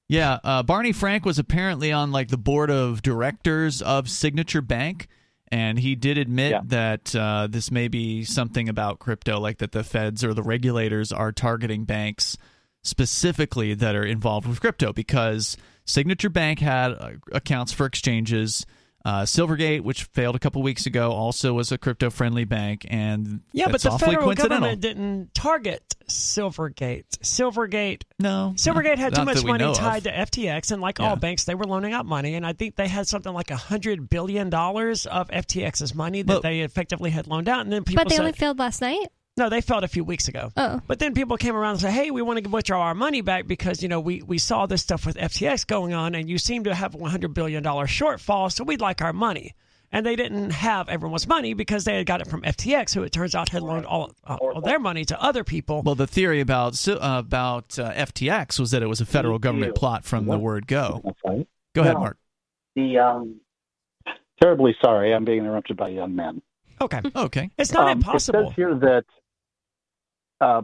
Yeah, 0.09 0.39
uh, 0.43 0.63
Barney 0.63 0.91
Frank 0.91 1.25
was 1.25 1.39
apparently 1.39 1.91
on 1.91 2.11
like 2.11 2.27
the 2.29 2.37
board 2.37 2.69
of 2.71 3.01
directors 3.01 3.81
of 3.81 4.09
Signature 4.09 4.61
Bank, 4.61 5.07
and 5.51 5.77
he 5.79 5.95
did 5.95 6.17
admit 6.17 6.51
Yeah. 6.51 6.61
that 6.65 7.15
uh, 7.15 7.47
this 7.49 7.71
may 7.71 7.87
be 7.87 8.23
something 8.23 8.67
about 8.67 8.99
crypto, 8.99 9.39
like 9.39 9.59
that 9.59 9.71
the 9.71 9.83
feds 9.83 10.23
or 10.23 10.33
the 10.33 10.43
regulators 10.43 11.11
are 11.11 11.31
targeting 11.31 11.85
banks 11.85 12.37
specifically 12.83 13.73
that 13.75 13.95
are 13.95 14.05
involved 14.05 14.47
with 14.47 14.59
crypto 14.61 14.91
because 14.93 15.57
Signature 15.85 16.29
Bank 16.29 16.59
had 16.59 16.91
uh, 16.91 17.11
accounts 17.31 17.71
for 17.71 17.85
exchanges. 17.85 18.65
Uh, 19.05 19.21
Silvergate, 19.23 19.81
which 19.81 20.03
failed 20.03 20.35
a 20.35 20.39
couple 20.39 20.61
weeks 20.61 20.85
ago, 20.85 21.11
also 21.11 21.53
was 21.53 21.71
a 21.71 21.77
crypto-friendly 21.77 22.43
bank, 22.43 22.85
and 22.89 23.39
Yeah, 23.53 23.69
but 23.69 23.81
the 23.81 23.91
federal 23.91 24.33
government 24.33 24.81
didn't 24.81 25.33
target 25.33 25.95
Silvergate. 26.09 27.05
Silvergate. 27.23 28.03
no, 28.19 28.53
Silvergate 28.57 28.97
had 28.97 29.15
too 29.15 29.23
much 29.25 29.35
that 29.37 29.43
we 29.45 29.51
know 29.53 29.57
money 29.57 29.71
of. 29.71 29.77
tied 29.77 30.03
to 30.03 30.11
FTX, 30.11 30.71
and 30.71 30.81
like 30.81 30.99
Yeah. 30.99 31.09
all 31.11 31.15
banks, 31.15 31.45
they 31.45 31.55
were 31.55 31.65
loaning 31.65 31.93
out 31.93 32.05
money. 32.05 32.35
And 32.35 32.45
I 32.45 32.53
think 32.53 32.75
they 32.75 32.87
had 32.89 33.07
something 33.07 33.33
like 33.33 33.51
a 33.51 33.55
hundred 33.55 34.09
billion 34.09 34.49
dollars 34.49 35.05
of 35.05 35.29
FTX's 35.29 35.95
money 35.95 36.21
that 36.21 36.27
But- 36.33 36.41
they 36.43 36.59
effectively 36.59 37.11
had 37.11 37.25
loaned 37.27 37.47
out. 37.47 37.61
And 37.61 37.71
then 37.71 37.83
people 37.85 38.03
but 38.03 38.09
they 38.09 38.15
said, 38.15 38.21
only 38.21 38.33
failed 38.33 38.59
last 38.59 38.81
night. 38.81 39.07
"No, 39.39 39.49
they 39.49 39.61
felt 39.61 39.83
a 39.83 39.87
few 39.87 40.03
weeks 40.03 40.27
ago." 40.27 40.51
Oh. 40.55 40.81
But 40.85 40.99
then 40.99 41.13
people 41.15 41.37
came 41.37 41.55
around 41.55 41.71
and 41.71 41.81
said, 41.81 41.91
"Hey, 41.93 42.11
we 42.11 42.21
want 42.21 42.43
to 42.43 42.49
withdraw 42.49 42.81
our 42.81 42.93
money 42.93 43.21
back 43.21 43.47
because 43.47 43.81
you 43.81 43.89
know 43.89 43.99
we 43.99 44.21
we 44.21 44.37
saw 44.37 44.65
this 44.67 44.81
stuff 44.83 45.05
with 45.05 45.17
FTX 45.17 45.65
going 45.65 45.93
on, 45.93 46.13
and 46.13 46.29
you 46.29 46.37
seem 46.37 46.65
to 46.65 46.75
have 46.75 46.93
a 46.93 46.97
100 46.97 47.33
billion 47.33 47.63
dollar 47.63 47.87
shortfall, 47.87 48.51
so 48.51 48.63
we'd 48.63 48.81
like 48.81 49.01
our 49.01 49.13
money." 49.13 49.55
And 49.91 50.05
they 50.05 50.15
didn't 50.15 50.51
have 50.51 50.87
everyone's 50.87 51.27
money 51.27 51.55
because 51.55 51.83
they 51.83 51.95
had 51.97 52.05
got 52.05 52.21
it 52.21 52.27
from 52.27 52.43
FTX, 52.43 52.93
who 52.93 53.01
it 53.01 53.11
turns 53.11 53.33
out 53.33 53.49
had 53.49 53.63
loaned 53.63 53.87
all, 53.87 54.11
uh, 54.23 54.37
all 54.39 54.61
their 54.61 54.77
money 54.77 55.03
to 55.05 55.19
other 55.19 55.43
people. 55.43 55.81
Well, 55.81 55.95
the 55.95 56.05
theory 56.05 56.41
about 56.41 56.87
uh, 56.87 56.99
about 57.01 57.79
uh, 57.79 57.91
FTX 57.93 58.59
was 58.59 58.69
that 58.69 58.83
it 58.83 58.87
was 58.87 59.01
a 59.01 59.05
federal 59.07 59.39
government 59.39 59.73
plot 59.73 60.05
from 60.05 60.27
the 60.27 60.37
word 60.37 60.67
go. 60.67 61.01
That's 61.03 61.17
right. 61.25 61.47
Go 61.73 61.81
ahead, 61.81 61.95
No. 61.95 61.99
Mark. 62.01 62.17
The 62.75 62.99
um, 62.99 63.41
terribly 64.41 64.75
sorry, 64.79 65.13
I'm 65.13 65.25
being 65.25 65.39
interrupted 65.39 65.77
by 65.77 65.89
a 65.89 65.93
young 65.93 66.15
man. 66.15 66.41
Okay, 66.81 67.01
Okay. 67.15 67.49
it's 67.57 67.73
not 67.73 67.89
Um, 67.89 67.97
impossible. 67.97 68.41
It 68.41 68.45
says 68.49 68.55
here 68.55 68.75
that 68.75 69.05
uh, 70.41 70.61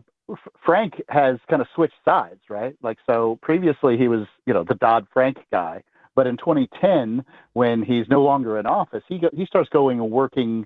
Frank 0.66 1.02
has 1.10 1.38
kind 1.50 1.62
of 1.62 1.68
switched 1.76 1.96
sides, 2.04 2.42
right? 2.50 2.76
Like, 2.82 2.98
so 3.06 3.38
previously 3.42 3.98
he 3.98 4.08
was, 4.08 4.26
you 4.46 4.54
know, 4.54 4.64
the 4.64 4.76
Dodd 4.76 5.08
Frank 5.14 5.38
guy, 5.52 5.84
But 6.16 6.28
in 6.28 6.38
2010, 6.38 7.24
when 7.54 7.84
he's 7.84 8.08
no 8.10 8.24
longer 8.24 8.58
in 8.58 8.66
office, 8.66 9.04
he 9.08 9.20
go, 9.20 9.30
he 9.34 9.46
starts 9.46 9.70
going 9.70 10.00
and 10.00 10.10
working 10.10 10.66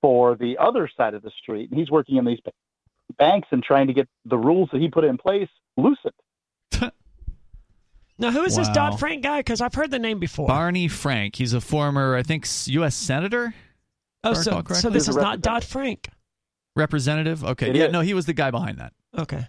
for 0.00 0.34
the 0.36 0.56
other 0.58 0.88
side 0.96 1.14
of 1.14 1.22
the 1.22 1.30
street. 1.42 1.70
And 1.70 1.78
he's 1.78 1.90
working 1.90 2.16
in 2.16 2.24
these 2.24 2.40
banks 3.18 3.48
and 3.50 3.62
trying 3.62 3.86
to 3.88 3.92
get 3.92 4.08
the 4.24 4.38
rules 4.38 4.68
that 4.72 4.80
he 4.80 4.88
put 4.88 5.04
in 5.04 5.18
place 5.18 5.48
loosened. 5.76 6.14
Now, 8.18 8.30
who 8.30 8.44
is 8.44 8.56
this 8.56 8.68
Dodd 8.68 8.98
Frank 8.98 9.22
guy? 9.22 9.40
Because 9.40 9.60
I've 9.60 9.74
heard 9.74 9.90
the 9.90 9.98
name 9.98 10.18
before. 10.18 10.48
Barney 10.48 10.88
Frank. 10.88 11.36
He's 11.36 11.52
a 11.52 11.60
former, 11.60 12.16
I 12.16 12.22
think, 12.22 12.46
U.S. 12.66 12.94
senator, 12.94 13.54
oh, 14.24 14.32
so, 14.32 14.62
so 14.72 14.88
this 14.88 15.06
is 15.06 15.16
not 15.16 15.42
Dodd 15.42 15.64
representative. 15.64 15.68
Frank. 15.68 16.08
Representative. 16.76 17.42
Okay, 17.44 17.70
It 17.70 17.76
yeah, 17.76 17.84
is. 17.86 17.92
no, 17.92 18.00
he 18.00 18.14
was 18.14 18.26
the 18.26 18.32
guy 18.34 18.50
behind 18.50 18.78
that. 18.78 18.92
Okay. 19.18 19.46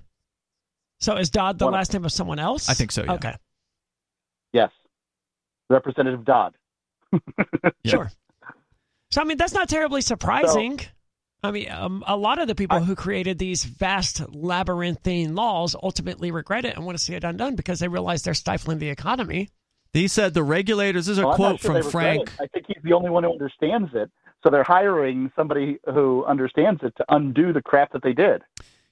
So 1.00 1.15
is 1.17 1.29
Dodd 1.29 1.60
the 1.60 1.65
One 1.65 1.74
last 1.75 1.93
name 1.93 2.05
of 2.05 2.12
someone 2.12 2.39
else? 2.39 2.69
I 2.69 2.74
think 2.74 2.91
so, 2.91 3.03
yeah. 3.03 3.13
Okay. 3.13 3.36
Yes, 4.53 4.72
Representative 5.69 6.25
Dodd. 6.25 6.55
Yeah. 7.84 7.91
Sure. 7.91 8.12
So 9.12 9.22
I 9.22 9.24
mean, 9.25 9.38
that's 9.38 9.53
not 9.53 9.69
terribly 9.69 10.01
surprising. 10.01 10.79
I 11.43 11.51
mean, 11.51 11.69
um, 11.72 12.03
a 12.07 12.17
lot 12.17 12.39
of 12.39 12.48
the 12.48 12.55
people 12.55 12.79
who 12.79 12.96
created 12.96 13.38
these 13.38 13.63
vast 13.63 14.27
labyrinthine 14.34 15.36
laws 15.36 15.75
ultimately 15.81 16.31
regret 16.31 16.65
it 16.65 16.75
and 16.75 16.86
want 16.86 16.98
to 16.98 17.03
see 17.03 17.13
it 17.13 17.24
undone 17.24 17.55
because 17.55 17.79
they 17.79 17.88
realize 17.88 18.24
they're 18.24 18.34
stifling 18.34 18.79
the 18.79 18.89
economy. 18.89 19.50
He 19.93 20.07
said 20.10 20.34
the 20.34 20.43
regulators. 20.43 21.05
This 21.05 21.13
is 21.13 21.19
a 21.19 21.27
Well, 21.27 21.36
quote 21.36 21.60
sure 21.62 21.81
from 21.84 21.91
Frank. 21.91 22.22
it. 22.27 22.34
I 22.41 22.48
think 22.48 22.65
he's 22.67 22.84
the 22.84 22.93
only 22.93 23.10
one 23.10 23.24
who 23.24 23.31
understands 23.31 23.91
it. 23.93 24.10
So 24.44 24.50
they're 24.51 24.63
hiring 24.63 25.32
somebody 25.36 25.79
who 25.86 26.24
understands 26.25 26.82
it 26.84 26.94
to 26.98 27.06
undo 27.10 27.53
the 27.53 27.62
crap 27.62 27.91
that 27.94 28.03
they 28.03 28.13
did. 28.13 28.44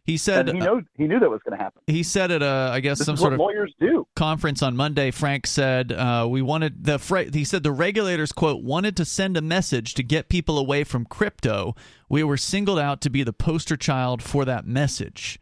He 0.04 0.18
said 0.18 0.50
And 0.50 0.60
he 0.60 0.64
knows 0.64 0.84
he 0.96 1.08
knew 1.08 1.20
that 1.20 1.30
was 1.32 1.42
going 1.44 1.58
to 1.58 1.64
happen. 1.64 1.82
he 1.88 2.04
said 2.04 2.30
at 2.30 2.44
a 2.44 2.70
I 2.72 2.80
guess 2.80 3.00
This 3.00 3.08
some 3.08 3.18
sort 3.18 3.34
of 3.34 3.40
lawyers 3.40 3.74
do. 3.80 4.06
conference 4.16 4.62
on 4.62 4.76
Monday, 4.76 5.10
Frank 5.10 5.48
said 5.48 5.92
uh, 5.92 6.28
we 6.30 6.44
wanted 6.44 6.84
the 6.84 7.00
fra- 7.00 7.24
he 7.32 7.44
said 7.44 7.64
the 7.64 7.72
regulators 7.72 8.32
quote 8.32 8.64
wanted 8.64 8.96
to 8.98 9.06
send 9.06 9.36
a 9.36 9.42
message 9.42 9.96
to 9.96 10.04
get 10.04 10.30
people 10.30 10.60
away 10.60 10.84
from 10.84 11.06
crypto. 11.06 11.76
We 12.08 12.24
were 12.24 12.38
singled 12.38 12.78
out 12.78 13.02
to 13.02 13.10
be 13.10 13.24
the 13.24 13.34
poster 13.34 13.76
child 13.78 14.22
for 14.22 14.46
that 14.46 14.68
message. 14.68 15.40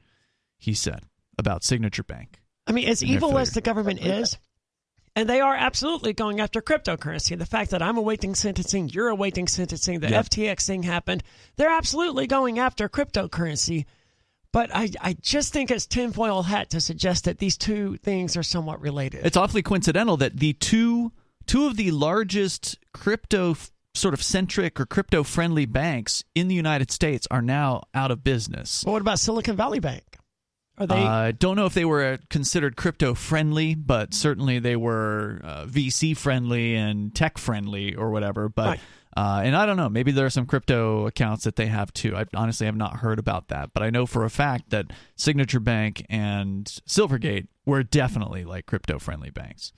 He 0.58 0.74
said 0.74 1.02
about 1.38 1.64
Signature 1.66 2.04
Bank. 2.04 2.40
I 2.66 2.72
mean, 2.72 2.88
as 2.88 3.02
And 3.02 3.10
their 3.10 3.18
evil 3.18 3.38
as 3.38 3.52
the 3.52 3.60
government 3.60 4.00
is, 4.06 4.38
and 5.16 5.30
they 5.30 5.42
are 5.42 5.56
absolutely 5.56 6.14
going 6.14 6.40
after 6.40 6.62
cryptocurrency. 6.62 7.38
The 7.38 7.46
fact 7.46 7.72
that 7.72 7.82
I'm 7.82 7.98
awaiting 7.98 8.36
sentencing, 8.36 8.90
you're 8.90 9.10
awaiting 9.10 9.48
sentencing, 9.48 10.00
the 10.00 10.10
Yeah. 10.10 10.22
FTX 10.24 10.66
thing 10.66 10.84
happened. 10.84 11.24
They're 11.56 11.70
absolutely 11.70 12.28
going 12.28 12.60
after 12.60 12.90
cryptocurrency. 12.90 13.86
But 14.52 14.70
I, 14.74 14.90
I 15.02 15.14
just 15.20 15.52
think 15.52 15.72
it's 15.72 15.88
tinfoil 15.88 16.44
hat 16.44 16.70
to 16.72 16.82
suggest 16.82 17.26
that 17.26 17.40
these 17.40 17.58
two 17.58 17.98
things 17.98 18.38
are 18.38 18.44
somewhat 18.44 18.82
related. 18.82 19.26
It's 19.26 19.38
awfully 19.38 19.64
coincidental 19.64 20.18
that 20.18 20.38
the 20.38 20.54
two 20.54 21.12
two 21.46 21.66
of 21.68 21.76
the 21.76 21.92
largest 21.92 22.78
crypto 22.94 23.56
sort 23.96 24.14
of 24.14 24.24
centric 24.24 24.80
or 24.80 24.86
crypto 24.86 25.24
friendly 25.24 25.66
banks 25.66 26.24
in 26.34 26.48
the 26.48 26.56
United 26.56 26.90
States 26.92 27.28
are 27.30 27.42
now 27.42 27.84
out 27.94 28.12
of 28.12 28.24
business. 28.24 28.84
but 28.84 28.92
what 28.92 29.02
about 29.02 29.20
Silicon 29.20 29.56
Valley 29.56 29.80
Bank? 29.80 30.18
Are 30.78 30.88
they? 30.88 30.96
I 30.96 31.32
don't 31.32 31.56
know 31.56 31.66
if 31.66 31.74
they 31.76 31.86
were 31.86 32.18
considered 32.30 32.76
crypto 32.76 33.14
friendly, 33.14 33.76
but 33.76 34.14
certainly 34.14 34.58
they 34.60 34.76
were 34.76 35.40
uh, 35.44 35.66
VC 35.66 36.18
friendly 36.18 36.76
and 36.76 37.14
tech 37.14 37.38
friendly 37.38 37.94
or 37.96 38.10
whatever. 38.10 38.50
But 38.50 38.68
Right. 38.68 38.80
uh, 39.16 39.42
and 39.44 39.56
I 39.56 39.68
don't 39.68 39.78
know, 39.78 39.90
maybe 39.90 40.12
there 40.12 40.26
are 40.26 40.32
some 40.32 40.48
crypto 40.48 41.06
accounts 41.06 41.44
that 41.44 41.58
they 41.58 41.68
have 41.68 41.94
too. 41.94 42.16
I 42.16 42.26
honestly 42.34 42.66
have 42.66 42.76
not 42.76 42.98
heard 42.98 43.20
about 43.20 43.50
that, 43.50 43.70
but 43.74 43.84
I 43.84 43.92
know 43.92 44.08
for 44.08 44.26
a 44.26 44.30
fact 44.32 44.72
that 44.72 44.88
Signature 45.16 45.60
Bank 45.60 46.06
and 46.10 46.66
Silvergate 46.88 47.48
were 47.66 47.84
definitely 47.84 48.44
like 48.44 48.66
crypto 48.66 48.98
friendly 48.98 49.30
banks. 49.30 49.74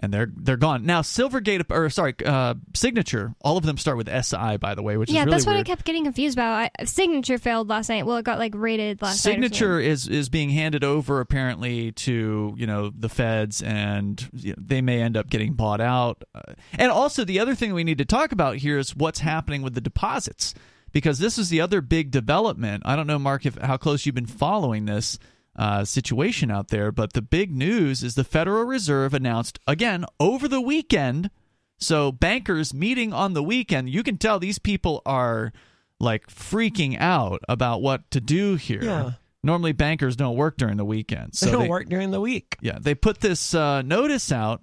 And 0.00 0.14
they're 0.14 0.30
they're 0.32 0.56
gone 0.56 0.86
now. 0.86 1.02
Silvergate 1.02 1.64
or 1.70 1.90
sorry, 1.90 2.14
uh, 2.24 2.54
Signature. 2.74 3.34
All 3.40 3.56
of 3.56 3.64
them 3.64 3.76
start 3.78 3.96
with 3.96 4.08
SI, 4.08 4.56
by 4.58 4.76
the 4.76 4.82
way, 4.82 4.96
which 4.96 5.10
yeah, 5.10 5.20
is 5.20 5.26
really 5.26 5.34
that's 5.34 5.46
what 5.46 5.54
weird. 5.54 5.66
I 5.66 5.70
kept 5.70 5.84
getting 5.84 6.04
confused 6.04 6.36
about. 6.36 6.70
I, 6.78 6.84
Signature 6.84 7.36
failed 7.38 7.68
last 7.68 7.88
night. 7.88 8.06
Well, 8.06 8.16
it 8.16 8.24
got 8.24 8.38
like 8.38 8.52
rated 8.54 9.02
last 9.02 9.24
night. 9.24 9.32
Signature 9.32 9.80
is 9.80 10.06
is 10.06 10.28
being 10.28 10.50
handed 10.50 10.84
over 10.84 11.20
apparently 11.20 11.92
to 11.92 12.54
you 12.56 12.66
know 12.66 12.90
the 12.96 13.08
feds, 13.08 13.60
and 13.60 14.28
you 14.32 14.50
know, 14.50 14.56
they 14.58 14.80
may 14.80 15.02
end 15.02 15.16
up 15.16 15.28
getting 15.28 15.54
bought 15.54 15.80
out. 15.80 16.22
Uh, 16.32 16.52
and 16.74 16.92
also, 16.92 17.24
the 17.24 17.40
other 17.40 17.56
thing 17.56 17.74
we 17.74 17.82
need 17.84 17.98
to 17.98 18.04
talk 18.04 18.30
about 18.30 18.56
here 18.56 18.78
is 18.78 18.94
what's 18.94 19.20
happening 19.20 19.62
with 19.62 19.74
the 19.74 19.80
deposits, 19.80 20.54
because 20.92 21.18
this 21.18 21.38
is 21.38 21.48
the 21.48 21.60
other 21.60 21.80
big 21.80 22.12
development. 22.12 22.84
I 22.86 22.94
don't 22.94 23.08
know, 23.08 23.18
Mark, 23.18 23.46
if 23.46 23.56
how 23.56 23.76
close 23.76 24.06
you've 24.06 24.14
been 24.14 24.26
following 24.26 24.86
this 24.86 25.18
uh, 25.58 25.84
situation 25.84 26.50
out 26.50 26.68
there, 26.68 26.92
but 26.92 27.12
the 27.12 27.20
big 27.20 27.54
news 27.54 28.04
is 28.04 28.14
the 28.14 28.22
Federal 28.22 28.64
Reserve 28.64 29.12
announced 29.12 29.58
again 29.66 30.06
over 30.20 30.46
the 30.46 30.60
weekend. 30.60 31.30
So 31.78 32.12
bankers 32.12 32.72
meeting 32.72 33.12
on 33.12 33.34
the 33.34 33.42
weekend, 33.42 33.90
you 33.90 34.04
can 34.04 34.18
tell 34.18 34.38
these 34.38 34.60
people 34.60 35.02
are 35.04 35.52
like 35.98 36.28
freaking 36.28 36.96
out 36.98 37.40
about 37.48 37.82
what 37.82 38.08
to 38.12 38.20
do 38.20 38.54
here. 38.54 38.82
Yeah. 38.82 39.10
Normally 39.42 39.72
bankers 39.72 40.14
don't 40.16 40.36
work 40.36 40.56
during 40.56 40.76
the 40.76 40.84
weekend. 40.84 41.34
So 41.34 41.46
they 41.46 41.52
don't 41.52 41.68
work 41.68 41.88
during 41.88 42.12
the 42.12 42.20
week. 42.20 42.56
Yeah, 42.60 42.78
they 42.80 42.94
put 42.94 43.20
this 43.20 43.54
uh, 43.54 43.82
notice 43.82 44.30
out 44.30 44.62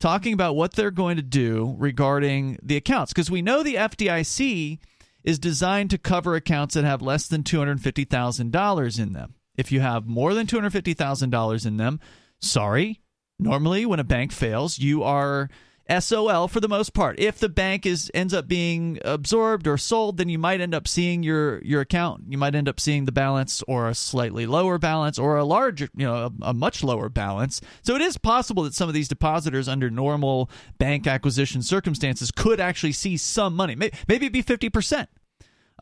talking 0.00 0.32
about 0.32 0.56
what 0.56 0.72
they're 0.74 0.90
going 0.90 1.16
to 1.16 1.22
do 1.22 1.76
regarding 1.78 2.58
the 2.62 2.76
accounts 2.76 3.12
because 3.12 3.30
we 3.30 3.42
know 3.42 3.62
the 3.62 3.76
FDIC 3.76 4.78
is 5.22 5.38
designed 5.38 5.90
to 5.90 5.98
cover 5.98 6.34
accounts 6.34 6.74
that 6.74 6.84
have 6.84 7.00
less 7.00 7.28
than 7.28 7.44
$250,000 7.44 9.00
in 9.00 9.12
them. 9.12 9.34
If 9.56 9.70
you 9.70 9.80
have 9.80 10.06
more 10.06 10.34
than 10.34 10.46
$250,000 10.46 11.66
in 11.66 11.76
them, 11.76 12.00
sorry, 12.40 13.00
normally 13.38 13.84
when 13.86 14.00
a 14.00 14.04
bank 14.04 14.32
fails, 14.32 14.78
you 14.78 15.02
are 15.02 15.48
SOL 15.90 16.48
for 16.48 16.60
the 16.60 16.68
most 16.68 16.94
part. 16.94 17.18
If 17.18 17.38
the 17.38 17.48
bank 17.48 17.84
is 17.84 18.10
ends 18.14 18.32
up 18.32 18.46
being 18.46 18.98
absorbed 19.04 19.66
or 19.66 19.76
sold, 19.76 20.16
then 20.16 20.28
you 20.28 20.38
might 20.38 20.60
end 20.60 20.74
up 20.74 20.86
seeing 20.86 21.22
your 21.22 21.62
your 21.64 21.80
account. 21.80 22.24
You 22.28 22.38
might 22.38 22.54
end 22.54 22.68
up 22.68 22.80
seeing 22.80 23.04
the 23.04 23.12
balance 23.12 23.62
or 23.66 23.88
a 23.88 23.94
slightly 23.94 24.46
lower 24.46 24.78
balance 24.78 25.18
or 25.18 25.36
a 25.36 25.44
larger, 25.44 25.88
you 25.96 26.06
know, 26.06 26.14
a, 26.14 26.32
a 26.50 26.54
much 26.54 26.82
lower 26.82 27.08
balance. 27.08 27.60
So 27.82 27.94
it 27.94 28.00
is 28.00 28.16
possible 28.16 28.62
that 28.62 28.74
some 28.74 28.88
of 28.88 28.94
these 28.94 29.08
depositors 29.08 29.68
under 29.68 29.90
normal 29.90 30.50
bank 30.78 31.06
acquisition 31.06 31.62
circumstances 31.62 32.30
could 32.30 32.60
actually 32.60 32.92
see 32.92 33.16
some 33.16 33.54
money. 33.54 33.74
Maybe, 33.74 33.96
maybe 34.08 34.26
it'd 34.26 34.32
be 34.32 34.42
50%. 34.70 35.08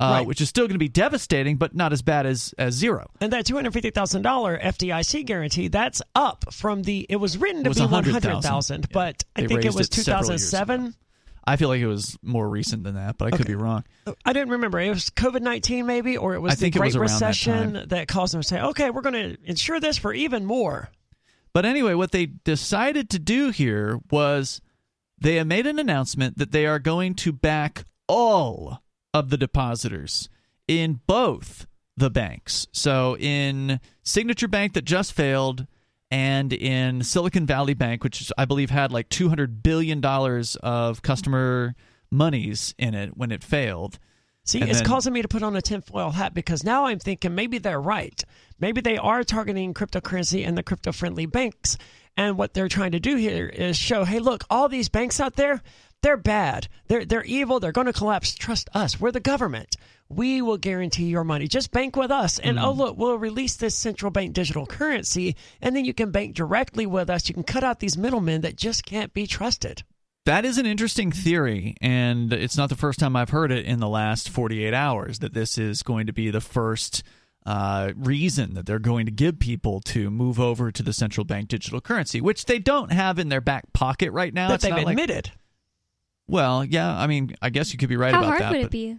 Uh, 0.00 0.10
Right. 0.20 0.26
which 0.26 0.40
is 0.40 0.48
still 0.48 0.64
going 0.64 0.76
to 0.76 0.78
be 0.78 0.88
devastating, 0.88 1.56
but 1.58 1.74
not 1.74 1.92
as 1.92 2.00
bad 2.00 2.24
as, 2.24 2.54
as 2.56 2.72
zero. 2.72 3.10
And 3.20 3.30
that 3.34 3.44
two 3.44 3.54
hundred 3.54 3.72
fifty 3.74 3.90
thousand 3.90 4.22
dollar 4.22 4.58
FDIC 4.58 5.26
guarantee 5.26 5.68
that's 5.68 6.00
up 6.14 6.54
from 6.54 6.82
the. 6.84 7.04
It 7.10 7.16
was 7.16 7.36
written 7.36 7.64
to 7.64 7.68
was 7.68 7.76
be 7.76 7.82
100,000. 7.84 8.22
hundred 8.30 8.42
thousand, 8.42 8.86
Yeah. 8.88 8.94
but 8.94 9.24
I 9.36 9.46
think 9.46 9.64
it 9.66 9.74
was 9.74 9.88
it 9.88 9.92
two 9.92 10.00
several 10.00 10.22
thousand 10.22 10.32
years 10.34 10.48
seven. 10.48 10.94
I 11.44 11.56
feel 11.56 11.68
like 11.68 11.80
it 11.80 11.86
was 11.86 12.16
more 12.22 12.48
recent 12.48 12.84
than 12.84 12.94
that, 12.94 13.18
but 13.18 13.32
I 13.32 13.36
could 13.36 13.46
be 13.46 13.54
wrong. 13.54 13.84
I 14.24 14.32
didn't 14.32 14.50
remember. 14.50 14.78
It 14.80 14.88
was 14.88 15.10
COVID 15.10 15.42
nineteen, 15.42 15.84
maybe, 15.86 16.16
or 16.16 16.34
it 16.34 16.40
was 16.40 16.52
I 16.52 16.56
the 16.56 16.70
Great 16.70 16.86
was 16.88 16.96
around 16.96 17.06
that 17.08 17.12
Recession 17.26 17.84
that, 17.88 18.08
caused 18.08 18.32
them 18.32 18.40
to 18.40 18.46
say, 18.48 18.60
"Okay, 18.60 18.88
we're 18.90 19.00
going 19.02 19.14
to 19.36 19.36
insure 19.44 19.80
this 19.80 19.98
for 19.98 20.14
even 20.14 20.46
more." 20.46 20.90
But 21.52 21.66
anyway, 21.66 21.92
what 21.94 22.12
they 22.12 22.24
decided 22.26 23.10
to 23.10 23.18
do 23.18 23.50
here 23.50 23.98
was 24.10 24.60
they 25.20 25.34
have 25.36 25.46
made 25.46 25.66
an 25.66 25.78
announcement 25.78 26.38
that 26.38 26.52
they 26.52 26.64
are 26.66 26.78
going 26.78 27.14
to 27.16 27.32
back 27.32 27.84
all 28.06 28.80
of 29.14 29.30
the 29.30 29.36
depositors 29.36 30.28
in 30.68 31.00
both 31.06 31.66
the 31.96 32.10
banks. 32.10 32.66
So 32.72 33.16
in 33.18 33.80
Signature 34.02 34.48
Bank 34.48 34.72
that 34.74 34.84
just 34.84 35.12
failed 35.12 35.66
and 36.10 36.52
in 36.52 37.02
Silicon 37.02 37.46
Valley 37.46 37.74
Bank 37.74 38.02
which 38.04 38.32
I 38.38 38.44
believe 38.44 38.70
had 38.70 38.92
like 38.92 39.08
200 39.08 39.62
billion 39.62 40.00
dollars 40.00 40.56
of 40.62 41.02
customer 41.02 41.74
monies 42.10 42.74
in 42.78 42.94
it 42.94 43.16
when 43.16 43.30
it 43.32 43.44
failed. 43.44 43.98
See, 44.44 44.60
And 44.60 44.70
it's 44.70 44.80
then- 44.80 44.88
causing 44.88 45.12
me 45.12 45.22
to 45.22 45.28
put 45.28 45.42
on 45.42 45.54
a 45.54 45.62
tinfoil 45.62 46.10
hat 46.10 46.32
because 46.34 46.64
now 46.64 46.86
I'm 46.86 46.98
thinking 46.98 47.34
maybe 47.34 47.58
they're 47.58 47.80
right. 47.80 48.24
Maybe 48.58 48.80
they 48.80 48.96
are 48.96 49.22
targeting 49.22 49.74
cryptocurrency 49.74 50.46
and 50.46 50.56
the 50.56 50.62
crypto 50.62 50.92
friendly 50.92 51.26
banks. 51.26 51.76
And 52.16 52.36
what 52.36 52.54
they're 52.54 52.68
trying 52.68 52.92
to 52.92 53.00
do 53.00 53.16
here 53.16 53.46
is 53.46 53.76
show, 53.76 54.04
hey, 54.04 54.18
look, 54.18 54.44
all 54.50 54.68
these 54.68 54.88
banks 54.88 55.20
out 55.20 55.36
there, 55.36 55.62
they're 56.02 56.16
bad. 56.16 56.68
They're 56.88 57.04
they're 57.04 57.24
evil. 57.24 57.60
They're 57.60 57.72
going 57.72 57.86
to 57.86 57.92
collapse. 57.92 58.34
Trust 58.34 58.68
us. 58.74 59.00
We're 59.00 59.12
the 59.12 59.20
government. 59.20 59.76
We 60.08 60.42
will 60.42 60.56
guarantee 60.56 61.04
your 61.04 61.22
money. 61.22 61.46
Just 61.46 61.70
bank 61.70 61.94
with 61.94 62.10
us. 62.10 62.38
And 62.40 62.58
oh 62.58 62.72
look, 62.72 62.96
we'll 62.98 63.16
release 63.18 63.56
this 63.56 63.76
central 63.76 64.10
bank 64.10 64.32
digital 64.32 64.66
currency, 64.66 65.36
and 65.62 65.76
then 65.76 65.84
you 65.84 65.94
can 65.94 66.10
bank 66.10 66.34
directly 66.34 66.84
with 66.86 67.08
us. 67.10 67.28
You 67.28 67.34
can 67.34 67.44
cut 67.44 67.62
out 67.62 67.78
these 67.80 67.96
middlemen 67.96 68.40
that 68.40 68.56
just 68.56 68.84
can't 68.84 69.12
be 69.14 69.26
trusted. 69.26 69.84
That 70.26 70.44
is 70.44 70.58
an 70.58 70.66
interesting 70.66 71.12
theory, 71.12 71.76
and 71.80 72.32
it's 72.32 72.56
not 72.56 72.68
the 72.68 72.76
first 72.76 72.98
time 72.98 73.16
I've 73.16 73.30
heard 73.30 73.50
it 73.52 73.64
in 73.64 73.78
the 73.80 73.88
last 73.88 74.28
48 74.28 74.74
hours 74.74 75.20
that 75.20 75.32
this 75.32 75.56
is 75.58 75.82
going 75.82 76.08
to 76.08 76.12
be 76.12 76.30
the 76.30 76.42
first 76.42 77.02
uh, 77.46 77.92
reason 77.96 78.52
that 78.54 78.66
they're 78.66 78.78
going 78.78 79.06
to 79.06 79.12
give 79.12 79.38
people 79.38 79.80
to 79.80 80.10
move 80.10 80.38
over 80.38 80.70
to 80.70 80.82
the 80.82 80.92
central 80.92 81.24
bank 81.24 81.48
digital 81.48 81.80
currency, 81.80 82.20
which 82.20 82.44
they 82.44 82.58
don't 82.58 82.92
have 82.92 83.18
in 83.18 83.28
their 83.30 83.40
back 83.40 83.72
pocket 83.72 84.10
right 84.12 84.34
now. 84.34 84.48
that 84.48 84.56
It's 84.56 84.64
they've 84.64 84.70
not 84.74 84.84
like- 84.84 84.92
admitted. 84.92 85.30
Well, 86.30 86.64
yeah, 86.64 86.96
I 86.98 87.06
mean, 87.06 87.34
I 87.42 87.50
guess 87.50 87.72
you 87.72 87.78
could 87.78 87.88
be 87.88 87.96
right 87.96 88.12
How 88.14 88.20
about 88.20 88.28
hard 88.28 88.40
that. 88.42 88.50
would 88.52 88.58
but- 88.62 88.66
it 88.66 88.70
be? 88.70 88.88
well, 88.92 88.98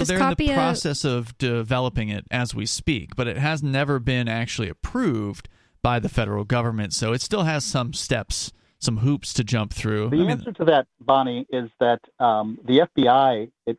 Just 0.00 0.08
they're 0.08 0.18
in 0.18 0.22
copy 0.22 0.46
the 0.48 0.52
a- 0.52 0.56
process 0.56 1.04
of 1.04 1.36
developing 1.38 2.08
it 2.10 2.24
as 2.30 2.54
we 2.54 2.66
speak, 2.66 3.16
but 3.16 3.26
it 3.26 3.38
has 3.38 3.62
never 3.62 3.98
been 3.98 4.28
actually 4.28 4.68
approved 4.68 5.48
by 5.82 5.98
the 5.98 6.08
federal 6.08 6.44
government, 6.44 6.92
so 6.92 7.12
it 7.12 7.20
still 7.22 7.44
has 7.44 7.64
some 7.64 7.92
steps 7.92 8.52
some 8.78 8.98
hoops 8.98 9.32
to 9.32 9.42
jump 9.42 9.72
through. 9.72 10.10
The 10.10 10.16
I 10.16 10.20
mean, 10.20 10.30
answer 10.32 10.52
to 10.52 10.64
that, 10.66 10.86
Bonnie, 11.00 11.46
is 11.48 11.70
that 11.80 11.98
um, 12.20 12.58
the 12.66 12.80
FBI, 12.94 13.50
it, 13.66 13.78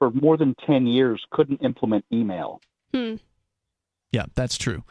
for 0.00 0.10
more 0.10 0.36
than 0.36 0.56
10 0.66 0.88
years, 0.88 1.24
couldn't 1.30 1.62
implement 1.62 2.04
email. 2.12 2.60
Hmm. 2.92 3.14
Yeah, 4.10 4.24
that's 4.34 4.58
true. 4.58 4.82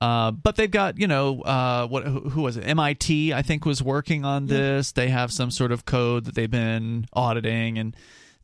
Uh, 0.00 0.30
but 0.30 0.56
they've 0.56 0.70
got, 0.70 0.98
you 0.98 1.06
know, 1.06 1.42
uh, 1.42 1.86
what? 1.86 2.04
Who, 2.04 2.20
who 2.20 2.42
was 2.42 2.56
it? 2.56 2.62
MIT, 2.62 3.34
I 3.34 3.42
think, 3.42 3.64
was 3.64 3.82
working 3.82 4.24
on 4.24 4.46
this. 4.46 4.92
They 4.92 5.08
have 5.08 5.32
some 5.32 5.50
sort 5.50 5.72
of 5.72 5.84
code 5.84 6.24
that 6.26 6.34
they've 6.34 6.50
been 6.50 7.06
auditing, 7.12 7.78
and 7.78 7.96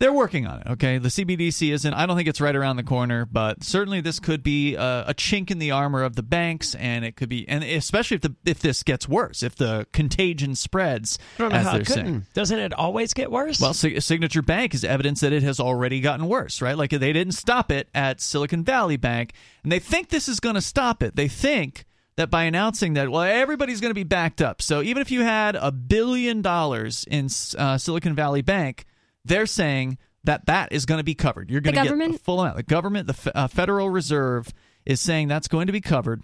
they're 0.05 0.13
working 0.13 0.47
on 0.47 0.61
it. 0.61 0.67
Okay, 0.73 0.99
the 0.99 1.09
CBDC 1.09 1.73
isn't. 1.73 1.95
I 1.95 2.05
don't 2.05 2.15
think 2.15 2.29
it's 2.29 2.41
right 2.41 2.55
around 2.55 2.77
the 2.77 2.83
corner, 2.83 3.25
but 3.25 3.65
certainly 3.65 4.03
this 4.03 4.21
could 4.21 4.43
be 4.43 4.75
a, 4.75 5.05
a 5.09 5.15
chink 5.15 5.51
in 5.51 5.59
the 5.59 5.71
armor 5.71 6.03
of 6.03 6.15
the 6.15 6.23
banks, 6.23 6.75
and 6.75 7.07
it 7.07 7.17
could 7.17 7.31
be, 7.31 7.49
and 7.49 7.65
especially 7.65 8.17
if 8.17 8.21
the 8.21 8.35
if 8.45 8.61
this 8.61 8.83
gets 8.83 9.09
worse, 9.09 9.43
if 9.43 9.57
the 9.57 9.87
contagion 9.95 10.57
spreads, 10.57 11.19
I 11.39 11.43
don't 11.43 11.53
know 11.53 11.57
as 11.57 11.65
how 11.65 11.73
they're 11.73 11.81
it 11.81 11.89
saying. 11.89 12.27
Doesn't 12.35 12.59
it 12.59 12.75
always 12.75 13.15
get 13.15 13.31
worse? 13.31 13.59
Well, 13.59 13.73
Sig- 13.73 14.03
Signature 14.03 14.43
Bank 14.43 14.75
is 14.75 14.85
evidence 14.85 15.21
that 15.21 15.33
it 15.33 15.43
has 15.43 15.59
already 15.59 16.03
gotten 16.03 16.29
worse, 16.29 16.61
right? 16.61 16.77
Like 16.77 16.91
they 16.91 17.15
didn't 17.15 17.33
stop 17.33 17.73
it 17.73 17.89
at 17.95 18.21
Silicon 18.21 18.63
Valley 18.63 18.99
Bank, 18.99 19.33
and 19.63 19.73
they 19.73 19.79
think 19.79 20.11
this 20.11 20.29
is 20.29 20.39
going 20.39 20.57
to 20.57 20.61
stop 20.61 21.03
it. 21.03 21.17
They 21.17 21.29
think 21.29 21.87
that 22.17 22.29
by 22.29 22.45
announcing 22.45 22.93
that, 22.93 23.09
well, 23.09 23.23
everybody's 23.23 23.81
going 23.81 23.91
to 23.91 23.95
be 23.95 24.05
backed 24.05 24.43
up. 24.43 24.61
So 24.61 24.83
even 24.83 25.01
if 25.01 25.11
you 25.11 25.23
had 25.23 25.57
a 25.57 25.73
billion 25.73 26.43
dollars 26.43 27.07
in 27.11 27.31
uh, 27.57 27.79
Silicon 27.79 28.15
Valley 28.15 28.43
Bank, 28.43 28.85
they're 29.25 29.47
saying 29.47 29.99
that 30.25 30.47
that 30.47 30.73
is 30.73 30.87
going 30.87 30.99
to 30.99 31.05
be 31.05 31.15
covered. 31.15 31.51
You're 31.51 31.61
going 31.61 31.75
to 31.75 31.97
get 31.97 32.13
the 32.13 32.19
full 32.19 32.41
amount. 32.41 32.57
The 32.57 32.63
government, 32.63 33.07
the 33.07 33.13
F- 33.15 33.33
uh, 33.35 33.47
Federal 33.49 33.91
Reserve, 33.91 34.53
is 34.87 35.01
saying 35.01 35.29
that's 35.29 35.49
going 35.49 35.67
to 35.67 35.73
be 35.73 35.81
covered. 35.81 36.23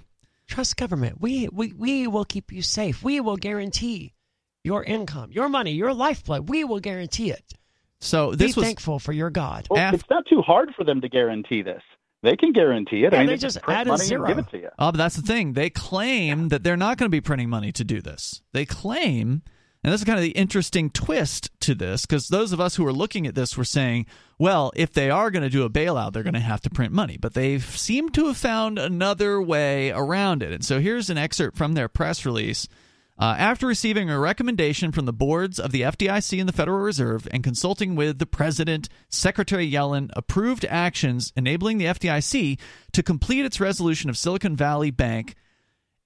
Trust 0.49 0.77
government. 0.77 1.21
We, 1.21 1.49
we, 1.53 1.73
we 1.73 2.07
will 2.07 2.25
keep 2.25 2.53
you 2.53 2.63
safe. 2.63 3.03
We 3.03 3.21
will 3.21 3.37
guarantee 3.37 4.15
your 4.65 4.83
income, 4.83 5.31
your 5.33 5.49
money, 5.49 5.73
your 5.73 5.95
lifeblood. 5.95 6.49
We 6.49 6.65
will 6.65 6.81
guarantee 6.81 7.31
it. 7.31 7.55
So 8.01 8.33
this 8.33 8.55
Be 8.55 8.61
was 8.61 8.67
thankful 8.67 8.99
for 8.99 9.13
your 9.13 9.31
God. 9.31 9.67
Well, 9.71 9.89
Af- 9.89 9.95
it's 9.95 10.11
not 10.11 10.25
too 10.27 10.43
hard 10.43 10.75
for 10.77 10.85
them 10.85 11.03
to 11.03 11.09
guarantee 11.09 11.63
this. 11.63 11.83
They 12.23 12.37
can 12.37 12.53
guarantee 12.53 13.05
it. 13.05 13.13
Yeah, 13.13 13.19
I 13.19 13.23
mean, 13.23 13.29
they 13.29 13.33
they 13.35 13.39
just 13.39 13.63
print 13.63 13.81
add 13.81 13.87
a 13.87 13.91
money 13.91 14.05
zero. 14.05 14.25
and 14.25 14.29
give 14.29 14.39
it 14.47 14.51
to 14.51 14.59
you. 14.59 14.69
Oh, 14.79 14.91
but 14.93 14.99
that's 14.99 15.17
the 15.17 15.23
thing. 15.23 15.55
They 15.55 15.71
claim 15.71 16.49
that 16.49 16.63
they're 16.63 16.77
not 16.77 16.99
going 16.99 17.07
to 17.07 17.11
be 17.11 17.21
printing 17.21 17.49
money 17.49 17.73
to 17.73 17.85
do 17.85 18.03
this. 18.03 18.43
They 18.53 18.67
claim, 18.67 19.43
and 19.83 19.93
this 19.93 20.03
is 20.03 20.05
kind 20.05 20.19
of 20.19 20.23
the 20.23 20.31
interesting 20.31 20.91
twist 20.91 21.51
to 21.61 21.75
this, 21.75 22.05
because 22.05 22.29
those 22.29 22.53
of 22.53 22.61
us 22.61 22.77
who 22.77 22.87
are 22.87 22.93
looking 22.93 23.27
at 23.27 23.35
this 23.35 23.57
were 23.57 23.65
saying, 23.65 24.07
well, 24.39 24.73
if 24.77 24.93
they 24.93 25.11
are 25.11 25.31
going 25.31 25.43
to 25.43 25.49
do 25.49 25.65
a 25.65 25.71
bailout, 25.71 26.13
they're 26.13 26.23
going 26.23 26.35
to 26.35 26.41
have 26.41 26.61
to 26.63 26.71
print 26.71 26.93
money. 26.93 27.17
But 27.17 27.33
they 27.33 27.59
seem 27.59 28.11
to 28.11 28.27
have 28.27 28.37
found 28.37 28.79
another 28.79 29.41
way 29.41 29.91
around 29.91 30.43
it. 30.43 30.53
And 30.53 30.65
so 30.65 30.81
here's 30.81 31.09
an 31.09 31.17
excerpt 31.17 31.57
from 31.57 31.73
their 31.73 31.89
press 31.89 32.27
release. 32.27 32.69
Uh, 33.19 33.37
after 33.39 33.67
receiving 33.67 34.09
a 34.09 34.19
recommendation 34.19 34.93
from 34.93 35.05
the 35.05 35.13
boards 35.13 35.59
of 35.59 35.73
the 35.73 35.83
FDIC 35.83 36.41
and 36.41 36.49
the 36.49 36.55
Federal 36.55 36.79
Reserve 36.79 37.29
and 37.31 37.45
consulting 37.45 37.95
with 37.95 38.19
the 38.19 38.25
President, 38.25 38.89
Secretary 39.11 39.71
Yellen 39.71 40.09
approved 40.15 40.65
actions 40.65 41.31
enabling 41.37 41.77
the 41.77 41.85
FDIC 41.85 42.59
to 42.93 43.03
complete 43.03 43.45
its 43.45 43.61
resolution 43.61 44.09
of 44.09 44.17
Silicon 44.17 44.57
Valley 44.57 44.91
Bank 44.91 45.35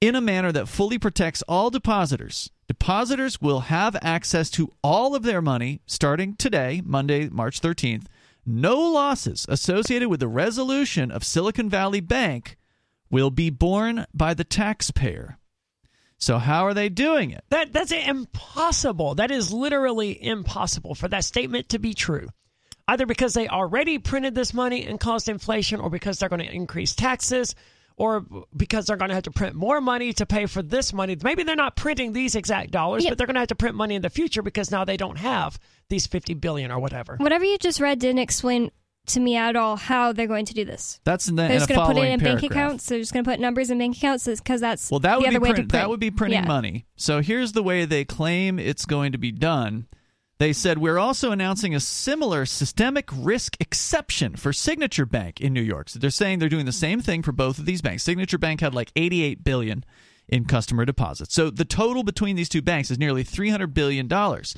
in 0.06 0.14
a 0.14 0.20
manner 0.20 0.52
that 0.52 0.68
fully 0.68 0.98
protects 0.98 1.42
all 1.42 1.70
depositors. 1.70 2.50
Depositors 2.66 3.40
will 3.40 3.60
have 3.60 3.96
access 4.02 4.50
to 4.50 4.72
all 4.82 5.14
of 5.14 5.22
their 5.22 5.42
money 5.42 5.80
starting 5.86 6.34
today, 6.36 6.82
Monday, 6.84 7.28
March 7.28 7.60
13th. 7.60 8.06
No 8.46 8.78
losses 8.78 9.46
associated 9.48 10.08
with 10.08 10.20
the 10.20 10.28
resolution 10.28 11.10
of 11.10 11.24
Silicon 11.24 11.70
Valley 11.70 12.00
Bank 12.00 12.56
will 13.10 13.30
be 13.30 13.50
borne 13.50 14.06
by 14.12 14.34
the 14.34 14.44
taxpayer. 14.44 15.38
So, 16.18 16.38
how 16.38 16.64
are 16.66 16.74
they 16.74 16.88
doing 16.88 17.30
it? 17.30 17.44
That 17.50 17.72
that's 17.72 17.92
impossible. 17.92 19.16
That 19.16 19.30
is 19.30 19.52
literally 19.52 20.22
impossible 20.22 20.94
for 20.94 21.08
that 21.08 21.24
statement 21.24 21.70
to 21.70 21.78
be 21.78 21.94
true. 21.94 22.28
Either 22.86 23.06
because 23.06 23.34
they 23.34 23.48
already 23.48 23.98
printed 23.98 24.34
this 24.34 24.52
money 24.52 24.86
and 24.86 25.00
caused 25.00 25.28
inflation, 25.28 25.80
or 25.80 25.90
because 25.90 26.18
they're 26.18 26.28
going 26.28 26.44
to 26.46 26.54
increase 26.54 26.94
taxes, 26.94 27.54
or 27.96 28.24
because 28.56 28.86
they're 28.86 28.96
going 28.96 29.08
to 29.10 29.14
have 29.14 29.24
to 29.24 29.30
print 29.30 29.54
more 29.54 29.80
money 29.80 30.12
to 30.14 30.26
pay 30.26 30.46
for 30.46 30.62
this 30.62 30.92
money. 30.92 31.16
Maybe 31.22 31.42
they're 31.44 31.54
not 31.54 31.76
printing 31.76 32.12
these 32.12 32.34
exact 32.34 32.70
dollars, 32.72 33.04
Yeah. 33.04 33.10
but 33.10 33.18
they're 33.18 33.26
going 33.26 33.34
to 33.34 33.40
have 33.40 33.48
to 33.48 33.54
print 33.54 33.76
money 33.76 33.94
in 33.94 34.02
the 34.02 34.10
future 34.10 34.42
because 34.42 34.70
now 34.70 34.84
they 34.84 34.96
don't 34.96 35.16
have 35.18 35.58
these 35.90 36.06
50 36.06 36.34
billion 36.34 36.70
or 36.72 36.78
whatever. 36.80 37.16
Whatever 37.18 37.44
you 37.44 37.56
just 37.58 37.80
read 37.80 37.98
didn't 38.00 38.18
explain 38.18 38.70
to 39.06 39.20
me 39.20 39.36
at 39.36 39.54
all 39.54 39.76
how 39.76 40.12
they're 40.12 40.26
going 40.26 40.46
to 40.46 40.54
do 40.54 40.64
this. 40.64 40.98
That's 41.04 41.28
in 41.28 41.36
the 41.36 41.42
They're 41.42 41.52
in 41.52 41.58
just 41.58 41.68
going 41.68 41.78
to 41.80 41.86
put 41.86 41.90
it 41.92 41.94
following 41.96 42.12
in 42.14 42.20
bank 42.20 42.42
accounts. 42.42 42.86
They're 42.86 42.98
just 42.98 43.12
going 43.12 43.24
to 43.24 43.30
put 43.30 43.38
numbers 43.38 43.70
in 43.70 43.78
bank 43.78 43.96
accounts 43.98 44.26
because 44.26 44.60
that's 44.62 44.90
Well, 44.90 44.98
that 45.00 45.12
the 45.16 45.18
would 45.18 45.26
other 45.28 45.38
be 45.38 45.42
way 45.42 45.48
print, 45.50 45.56
to 45.56 45.62
print. 45.62 45.72
that 45.72 45.88
would 45.90 46.00
be 46.00 46.10
printing 46.10 46.40
Yeah. 46.40 46.48
money. 46.48 46.86
So 46.96 47.20
here's 47.20 47.52
the 47.52 47.62
way 47.62 47.84
they 47.84 48.04
claim 48.06 48.58
it's 48.58 48.86
going 48.86 49.12
to 49.12 49.18
be 49.18 49.30
done. 49.30 49.86
They 50.38 50.52
said 50.52 50.78
we're 50.78 50.98
also 50.98 51.30
announcing 51.30 51.74
a 51.74 51.80
similar 51.80 52.44
systemic 52.44 53.08
risk 53.12 53.56
exception 53.60 54.34
for 54.34 54.52
Signature 54.52 55.06
Bank 55.06 55.40
in 55.40 55.52
New 55.52 55.62
York. 55.62 55.88
So 55.88 55.98
they're 55.98 56.10
saying 56.10 56.38
they're 56.38 56.48
doing 56.48 56.66
the 56.66 56.72
same 56.72 57.00
thing 57.00 57.22
for 57.22 57.32
both 57.32 57.58
of 57.58 57.66
these 57.66 57.82
banks. 57.82 58.02
Signature 58.02 58.38
Bank 58.38 58.60
had 58.60 58.74
like 58.74 58.90
88 58.96 59.44
billion 59.44 59.84
in 60.28 60.44
customer 60.44 60.84
deposits. 60.84 61.34
So 61.34 61.50
the 61.50 61.64
total 61.64 62.02
between 62.02 62.34
these 62.34 62.48
two 62.48 62.62
banks 62.62 62.90
is 62.90 62.98
nearly 62.98 63.22
300 63.22 63.72
billion 63.74 64.08
dollars. 64.08 64.56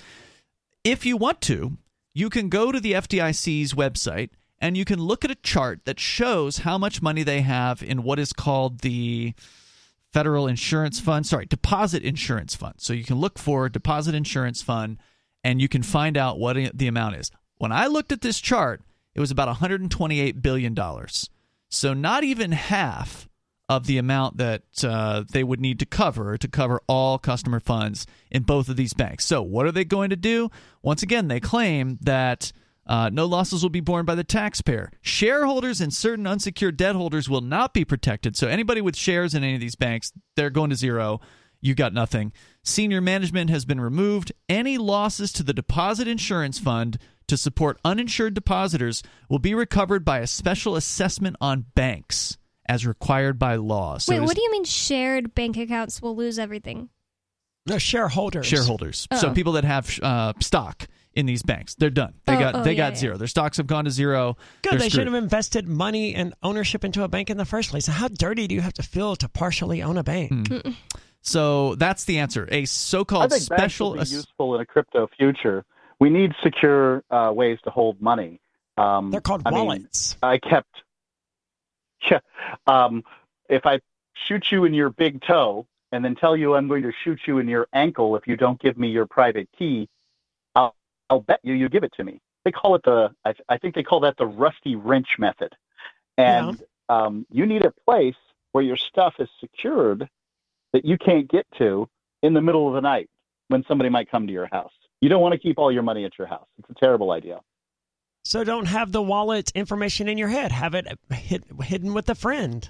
If 0.83 1.05
you 1.05 1.17
want 1.17 1.41
to, 1.43 1.77
you 2.15 2.31
can 2.31 2.49
go 2.49 2.73
to 2.73 2.81
the 2.81 2.93
FDIC's 2.93 3.75
website 3.75 4.31
and 4.59 4.77
you 4.77 4.85
can 4.87 4.99
look 4.99 5.25
at 5.25 5.31
a 5.31 5.37
chart 5.37 5.85
that 5.85 6.01
shows 6.01 6.59
how 6.59 6.79
much 6.79 7.03
money 7.03 7.23
they 7.23 7.43
have 7.43 7.83
in 7.83 8.03
what 8.03 8.19
is 8.19 8.33
called 8.33 8.81
the 8.81 9.35
Federal 10.13 10.47
Insurance 10.47 10.99
Fund, 10.99 11.27
sorry, 11.27 11.45
Deposit 11.45 12.03
Insurance 12.03 12.55
Fund. 12.55 12.77
So 12.79 12.95
you 12.95 13.05
can 13.05 13.17
look 13.17 13.39
for 13.39 13.69
Deposit 13.69 14.15
Insurance 14.15 14.63
Fund 14.63 14.99
and 15.47 15.63
you 15.63 15.69
can 15.69 15.85
find 15.85 16.17
out 16.17 16.41
what 16.41 16.57
the 16.77 16.89
amount 16.89 17.15
is. 17.15 17.31
When 17.59 17.71
I 17.71 17.87
looked 17.87 18.11
at 18.11 18.21
this 18.21 18.41
chart, 18.41 18.83
it 19.15 19.21
was 19.21 19.31
about 19.31 19.47
128 19.47 20.43
billion 20.43 20.75
dollars. 20.75 21.31
So 21.69 21.95
not 21.95 22.25
even 22.25 22.51
half 22.51 23.29
of 23.69 23.87
the 23.87 23.97
amount 23.97 24.39
that 24.39 24.63
uh, 24.83 25.23
they 25.31 25.45
would 25.45 25.61
need 25.61 25.79
to 25.79 25.87
cover 25.87 26.37
to 26.37 26.49
cover 26.49 26.81
all 26.89 27.19
customer 27.21 27.61
funds 27.61 28.09
in 28.29 28.43
both 28.43 28.69
of 28.69 28.75
these 28.75 28.93
banks. 28.93 29.25
So 29.25 29.41
what 29.41 29.67
are 29.67 29.73
they 29.73 29.85
going 29.85 30.11
to 30.11 30.17
do? 30.17 30.51
Once 30.83 31.05
again, 31.05 31.29
they 31.29 31.39
claim 31.39 31.99
that 32.01 32.51
uh, 32.85 33.11
no 33.13 33.25
losses 33.25 33.63
will 33.63 33.71
be 33.71 33.81
borne 33.81 34.05
by 34.05 34.17
the 34.17 34.25
taxpayer. 34.25 34.91
Shareholders 35.01 35.81
and 35.81 35.95
certain 35.95 36.27
unsecured 36.27 36.77
debt 36.77 36.97
holders 36.97 37.31
will 37.31 37.41
not 37.41 37.73
be 37.73 37.85
protected. 37.85 38.37
So 38.37 38.49
anybody 38.49 38.81
with 38.81 38.97
shares 38.97 39.33
in 39.33 39.45
any 39.45 39.55
of 39.55 39.61
these 39.61 39.77
banks, 39.77 40.13
they're 40.35 40.51
going 40.51 40.71
to 40.71 40.77
zero. 40.77 41.21
You 41.61 41.75
got 41.75 41.93
nothing. 41.93 42.33
Senior 42.63 43.01
management 43.01 43.51
has 43.51 43.65
been 43.65 43.81
removed. 43.81 44.33
Any 44.49 44.79
losses 44.79 45.33
to 45.35 45.43
the 45.43 45.53
deposit 45.55 46.07
insurance 46.09 46.59
fund 46.59 46.99
to 47.29 47.37
support 47.37 47.79
uninsured 47.85 48.35
depositors 48.35 49.03
will 49.29 49.39
be 49.39 49.55
recovered 49.55 50.05
by 50.05 50.19
a 50.21 50.27
special 50.27 50.77
assessment 50.77 51.37
on 51.41 51.67
banks 51.75 52.39
as 52.69 52.87
required 52.87 53.39
by 53.39 53.57
law. 53.57 53.99
So 53.99 54.13
Wait, 54.13 54.19
it 54.19 54.23
is 54.23 54.27
what 54.29 54.37
do 54.37 54.43
you 54.43 54.51
mean 54.53 54.65
shared 54.65 55.35
bank 55.35 55.57
accounts 55.57 56.01
will 56.03 56.15
lose 56.17 56.39
everything? 56.39 56.89
No, 57.67 57.79
shareholders. 57.79 58.47
shareholders? 58.47 59.09
So 59.17 59.29
Oh. 59.31 59.33
people 59.35 59.53
that 59.55 59.65
have 59.65 59.99
uh, 60.01 60.35
stock 60.41 60.87
in 61.15 61.27
these 61.27 61.43
banks, 61.43 61.75
they're 61.75 61.91
done. 61.91 62.15
They 62.27 62.37
Oh, 62.37 62.39
got 62.39 62.55
oh, 62.57 62.63
they 62.63 62.73
yeah, 62.73 62.77
got 62.77 62.93
yeah. 62.93 62.99
zero. 62.99 63.17
Their 63.17 63.27
stocks 63.27 63.57
have 63.57 63.67
gone 63.67 63.87
to 63.87 63.91
zero. 63.91 64.37
Good. 64.63 64.73
They're 64.73 64.79
they 64.79 64.89
screwed. 64.89 64.93
should 64.93 65.07
have 65.13 65.21
invested 65.23 65.67
money 65.67 66.15
and 66.15 66.33
ownership 66.45 66.85
into 66.85 67.03
a 67.03 67.09
bank 67.09 67.29
in 67.31 67.39
the 67.39 67.45
first 67.45 67.71
place. 67.71 67.87
How 67.87 68.07
dirty 68.09 68.47
do 68.47 68.55
you 68.55 68.61
have 68.61 68.75
to 68.75 68.83
feel 68.85 69.17
to 69.17 69.29
partially 69.29 69.83
own 69.83 69.97
a 69.99 70.05
bank? 70.05 70.47
Hmm. 70.49 70.71
So 71.27 71.75
that's 71.75 72.05
the 72.05 72.21
answer. 72.21 72.49
A 72.53 72.65
so-called 72.67 73.33
think 73.33 73.49
banks 73.49 73.63
special. 73.63 73.91
will 73.91 74.05
be 74.05 74.11
useful 74.11 74.55
in 74.55 74.61
a 74.61 74.67
crypto 74.67 75.09
future. 75.19 75.65
We 75.99 76.09
need 76.09 76.33
secure 76.43 77.03
uh, 77.11 77.33
ways 77.35 77.59
to 77.65 77.71
hold 77.71 78.01
money. 78.01 78.41
Um, 78.77 79.11
They're 79.11 79.21
called 79.21 79.43
I 79.45 79.51
mean, 79.51 79.67
wallets. 79.67 80.17
I 80.23 80.39
kept. 80.39 80.71
Yeah. 82.09 82.21
Um, 82.69 83.03
if 83.49 83.67
I 83.67 83.81
shoot 84.13 84.53
you 84.53 84.65
in 84.65 84.75
your 84.75 84.91
big 84.91 85.23
toe 85.23 85.67
and 85.91 86.05
then 86.05 86.15
tell 86.15 86.37
you 86.37 86.55
I'm 86.55 86.69
going 86.69 86.83
to 86.83 86.93
shoot 87.03 87.19
you 87.27 87.39
in 87.39 87.49
your 87.49 87.67
ankle 87.73 88.15
if 88.15 88.29
you 88.29 88.37
don't 88.37 88.61
give 88.61 88.79
me 88.79 88.89
your 88.89 89.07
private 89.07 89.49
key, 89.59 89.89
I'll, 90.55 90.77
I'll 91.11 91.23
bet 91.23 91.41
you 91.43 91.55
you 91.55 91.69
give 91.69 91.83
it 91.83 91.93
to 91.95 92.05
me. 92.05 92.21
They 92.45 92.53
call 92.53 92.77
it 92.77 92.85
the. 92.85 93.11
I, 93.25 93.35
I 93.49 93.59
think 93.59 93.75
they 93.75 93.83
call 93.83 94.01
that 94.01 94.19
the 94.19 94.27
rusty 94.27 94.77
wrench 94.77 95.17
method. 95.19 95.57
And 96.17 96.63
um, 96.89 97.27
you 97.33 97.45
need 97.45 97.65
a 97.65 97.73
place 97.85 98.15
where 98.53 98.63
your 98.63 98.77
stuff 98.77 99.15
is 99.19 99.29
secured 99.41 100.09
that 100.73 100.85
you 100.85 100.97
can't 100.99 101.29
get 101.31 101.47
to 101.59 101.89
in 102.23 102.35
the 102.35 102.41
middle 102.41 102.69
of 102.69 102.75
the 102.75 102.81
night 102.81 103.09
when 103.49 103.65
somebody 103.69 103.91
might 103.91 104.11
come 104.11 104.27
to 104.27 104.33
your 104.33 104.49
house. 104.51 104.73
You 105.01 105.09
don't 105.09 105.21
want 105.21 105.33
to 105.35 105.39
keep 105.39 105.59
all 105.59 105.71
your 105.71 105.83
money 105.83 106.05
at 106.05 106.13
your 106.19 106.27
house. 106.27 106.47
It's 106.59 106.71
a 106.71 106.75
terrible 106.75 107.11
idea. 107.13 107.41
So 108.25 108.43
don't 108.43 108.67
have 108.67 108.91
the 108.91 109.03
wallet 109.03 109.53
information 109.55 110.09
in 110.09 110.19
your 110.19 110.29
head. 110.29 110.51
Have 110.51 110.75
it 110.75 110.87
hid, 111.13 111.45
hidden 111.63 111.95
with 111.95 112.09
a 112.11 112.15
friend. 112.15 112.69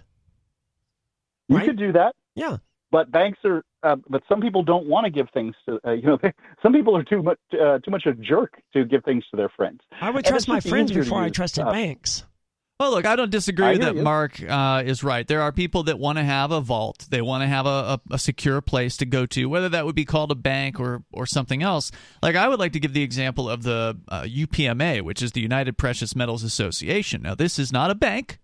You 1.48 1.56
Right. 1.56 1.66
could 1.66 1.78
do 1.78 1.92
that. 1.92 2.14
Yeah. 2.34 2.58
but 2.90 3.10
banks 3.10 3.38
are 3.44 3.62
uh, 3.82 3.96
but 4.08 4.22
some 4.28 4.40
people 4.40 4.62
don't 4.64 4.86
want 4.86 5.04
to 5.04 5.10
give 5.10 5.28
things 5.32 5.54
to 5.68 5.78
uh, 5.86 5.92
you 5.92 6.02
know 6.02 6.18
they, 6.20 6.32
some 6.62 6.72
people 6.72 6.96
are 6.96 7.04
too 7.04 7.22
much 7.22 7.38
uh, 7.54 7.78
too 7.78 7.90
much 7.90 8.04
a 8.06 8.12
jerk 8.14 8.60
to 8.72 8.84
give 8.84 9.02
things 9.04 9.24
to 9.30 9.36
their 9.36 9.48
friends 9.50 9.80
I 10.00 10.10
would 10.10 10.24
trust 10.24 10.48
my 10.48 10.60
friends 10.60 10.90
before 10.92 11.22
I 11.22 11.30
trusted 11.30 11.64
banks. 11.66 12.24
Well, 12.78 12.90
look, 12.90 13.06
I 13.06 13.16
don't 13.16 13.30
disagree 13.30 13.66
I 13.66 13.78
that 13.78 13.96
you. 13.96 14.02
Mark 14.02 14.38
uh, 14.42 14.82
is 14.84 15.02
right. 15.02 15.26
There 15.26 15.40
are 15.40 15.50
people 15.50 15.84
that 15.84 15.98
want 15.98 16.18
to 16.18 16.24
have 16.24 16.50
a 16.50 16.60
vault. 16.60 17.06
They 17.08 17.22
want 17.22 17.42
to 17.42 17.46
have 17.46 17.64
a, 17.64 17.68
a, 17.70 18.00
a 18.12 18.18
secure 18.18 18.60
place 18.60 18.98
to 18.98 19.06
go 19.06 19.24
to, 19.26 19.46
whether 19.46 19.70
that 19.70 19.86
would 19.86 19.94
be 19.94 20.04
called 20.04 20.30
a 20.30 20.34
bank 20.34 20.78
or 20.78 21.02
or 21.10 21.24
something 21.24 21.62
else. 21.62 21.90
Like 22.22 22.36
I 22.36 22.48
would 22.48 22.58
like 22.58 22.72
to 22.72 22.80
give 22.80 22.92
the 22.92 23.02
example 23.02 23.48
of 23.48 23.62
the 23.62 23.98
uh, 24.08 24.22
UPMA, 24.22 25.00
which 25.00 25.22
is 25.22 25.32
the 25.32 25.40
United 25.40 25.78
Precious 25.78 26.14
Metals 26.14 26.42
Association. 26.42 27.22
Now, 27.22 27.34
this 27.34 27.58
is 27.58 27.72
not 27.72 27.90
a 27.90 27.94
bank. 27.94 28.40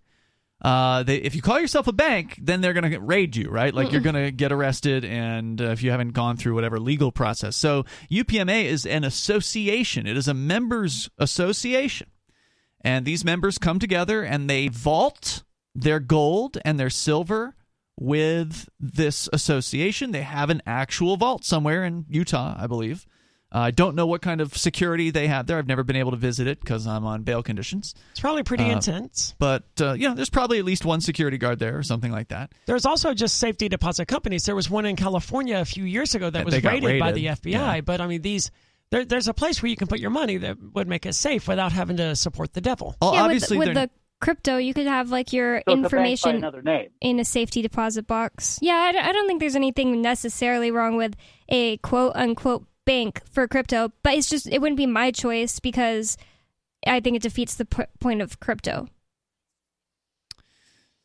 Uh, 0.62 1.02
they, 1.02 1.16
if 1.16 1.34
you 1.34 1.42
call 1.42 1.60
yourself 1.60 1.88
a 1.88 1.92
bank, 1.92 2.38
then 2.40 2.60
they're 2.60 2.72
going 2.72 2.90
to 2.90 3.00
raid 3.00 3.34
you, 3.34 3.50
right? 3.50 3.74
Like 3.74 3.90
you're 3.90 4.00
going 4.00 4.14
to 4.14 4.30
get 4.30 4.52
arrested, 4.52 5.04
and 5.04 5.60
uh, 5.60 5.66
if 5.66 5.82
you 5.82 5.90
haven't 5.90 6.12
gone 6.12 6.36
through 6.36 6.54
whatever 6.54 6.78
legal 6.78 7.10
process. 7.10 7.56
So 7.56 7.84
UPMA 8.10 8.64
is 8.64 8.86
an 8.86 9.02
association. 9.02 10.06
It 10.06 10.16
is 10.16 10.28
a 10.28 10.34
members 10.34 11.10
association. 11.18 12.11
And 12.82 13.04
these 13.06 13.24
members 13.24 13.58
come 13.58 13.78
together 13.78 14.22
and 14.22 14.48
they 14.50 14.68
vault 14.68 15.42
their 15.74 16.00
gold 16.00 16.58
and 16.64 16.78
their 16.78 16.90
silver 16.90 17.54
with 17.98 18.68
this 18.80 19.28
association. 19.32 20.10
They 20.12 20.22
have 20.22 20.50
an 20.50 20.62
actual 20.66 21.16
vault 21.16 21.44
somewhere 21.44 21.84
in 21.84 22.06
Utah, 22.08 22.54
I 22.58 22.66
believe. 22.66 23.06
Uh, 23.54 23.58
I 23.58 23.70
don't 23.70 23.94
know 23.94 24.06
what 24.06 24.22
kind 24.22 24.40
of 24.40 24.56
security 24.56 25.10
they 25.10 25.26
have 25.28 25.46
there. 25.46 25.58
I've 25.58 25.66
never 25.66 25.82
been 25.84 25.96
able 25.96 26.12
to 26.12 26.16
visit 26.16 26.46
it 26.46 26.58
because 26.58 26.86
I'm 26.86 27.04
on 27.04 27.22
bail 27.22 27.42
conditions. 27.42 27.94
It's 28.12 28.20
probably 28.20 28.42
pretty 28.44 28.64
Uh, 28.64 28.72
intense. 28.76 29.34
But 29.38 29.64
uh, 29.78 29.92
you 29.92 30.08
know, 30.08 30.14
there's 30.14 30.30
probably 30.30 30.58
at 30.58 30.64
least 30.64 30.86
one 30.86 31.02
security 31.02 31.36
guard 31.36 31.58
there 31.58 31.76
or 31.76 31.82
something 31.82 32.10
like 32.10 32.28
that. 32.28 32.52
There's 32.64 32.86
also 32.86 33.12
just 33.12 33.36
safety 33.36 33.68
deposit 33.68 34.06
companies. 34.06 34.46
There 34.46 34.56
was 34.56 34.70
one 34.70 34.86
in 34.86 34.96
California 34.96 35.58
a 35.58 35.66
few 35.66 35.84
years 35.84 36.14
ago 36.14 36.30
that 36.30 36.46
was 36.46 36.58
got 36.60 36.72
raided, 36.72 36.98
by 36.98 37.12
the. 37.12 37.26
FBI. 37.26 37.50
Yeah. 37.52 37.80
But 37.82 38.00
I 38.00 38.06
mean, 38.06 38.22
these 38.22 38.50
there, 38.92 39.04
there's 39.06 39.26
a 39.26 39.34
place 39.34 39.62
where 39.62 39.70
you 39.70 39.76
can 39.76 39.88
put 39.88 39.98
your 39.98 40.10
money 40.10 40.36
that 40.36 40.56
would 40.74 40.86
make 40.86 41.06
it 41.06 41.14
safe 41.14 41.48
without 41.48 41.72
having 41.72 41.96
to 41.96 42.14
support 42.14 42.52
the 42.52 42.60
devil. 42.60 42.94
Well, 43.00 43.14
yeah, 43.14 43.22
obviously 43.22 43.56
with, 43.58 43.68
with 43.68 43.76
the 43.76 43.90
crypto, 44.20 44.58
you 44.58 44.72
could 44.74 44.86
have 44.86 45.10
like 45.10 45.32
your 45.32 45.58
So 45.58 45.60
it's 45.60 45.66
a 45.66 45.70
bank 45.70 45.82
by 45.82 45.86
information 45.86 46.36
another 46.36 46.62
name. 46.62 46.90
in 47.00 47.18
a 47.18 47.24
safety 47.24 47.62
deposit 47.62 48.06
box. 48.06 48.58
Yeah, 48.62 48.74
I, 48.74 48.92
don't- 48.92 49.04
I 49.04 49.12
don't 49.12 49.26
think 49.26 49.40
there's 49.40 49.56
anything 49.56 50.00
necessarily 50.02 50.70
wrong 50.70 50.96
with 50.96 51.16
a 51.48 51.78
quote 51.78 52.12
unquote 52.14 52.66
bank 52.84 53.22
for 53.24 53.48
crypto, 53.48 53.90
but 54.02 54.14
it's 54.14 54.28
just 54.28 54.46
it 54.46 54.60
wouldn't 54.60 54.76
be 54.76 54.86
my 54.86 55.10
choice 55.10 55.58
because 55.58 56.16
I 56.86 57.00
think 57.00 57.16
it 57.16 57.22
defeats 57.22 57.54
the 57.54 57.64
p- 57.64 57.84
point 57.98 58.20
of 58.22 58.38
crypto. 58.40 58.88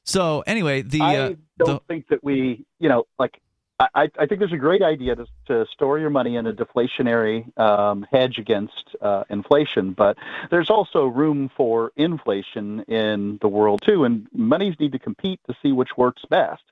so 0.03 0.43
anyway. 0.47 0.81
The 0.81 1.01
I 1.01 1.15
uh, 1.17 1.33
don't 1.57 1.67
the, 1.67 1.79
think 1.87 2.07
that 2.09 2.23
we, 2.23 2.65
you 2.79 2.89
know, 2.89 3.03
like 3.19 3.39
I, 3.79 4.09
I 4.19 4.25
think 4.25 4.39
there's 4.39 4.53
a 4.53 4.57
great 4.57 4.81
idea 4.81 5.15
to, 5.15 5.27
to 5.47 5.65
store 5.71 5.99
your 5.99 6.09
money 6.09 6.35
in 6.35 6.47
a 6.47 6.53
deflationary 6.53 7.55
um, 7.59 8.07
hedge 8.11 8.39
against 8.39 8.95
uh, 9.01 9.23
inflation, 9.29 9.91
but 9.93 10.17
there's 10.49 10.71
also 10.71 11.05
room 11.05 11.51
for 11.55 11.91
inflation 11.95 12.81
in 12.87 13.37
the 13.41 13.47
world 13.47 13.83
too, 13.85 14.03
and 14.03 14.27
monies 14.33 14.75
need 14.79 14.93
to 14.93 14.99
compete 14.99 15.39
to 15.47 15.55
see 15.61 15.71
which 15.71 15.95
works 15.95 16.23
best. 16.27 16.63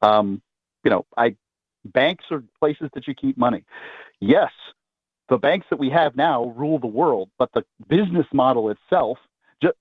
Um, 0.00 0.42
you 0.84 0.90
know, 0.90 1.06
I 1.16 1.34
banks 1.84 2.24
are 2.30 2.42
places 2.60 2.88
that 2.94 3.08
you 3.08 3.14
keep 3.14 3.36
money. 3.36 3.64
Yes, 4.20 4.52
the 5.28 5.38
banks 5.38 5.66
that 5.70 5.78
we 5.78 5.90
have 5.90 6.14
now 6.14 6.54
rule 6.56 6.78
the 6.78 6.86
world, 6.86 7.30
but 7.36 7.50
the 7.52 7.64
business 7.88 8.26
model 8.32 8.70
itself 8.70 9.18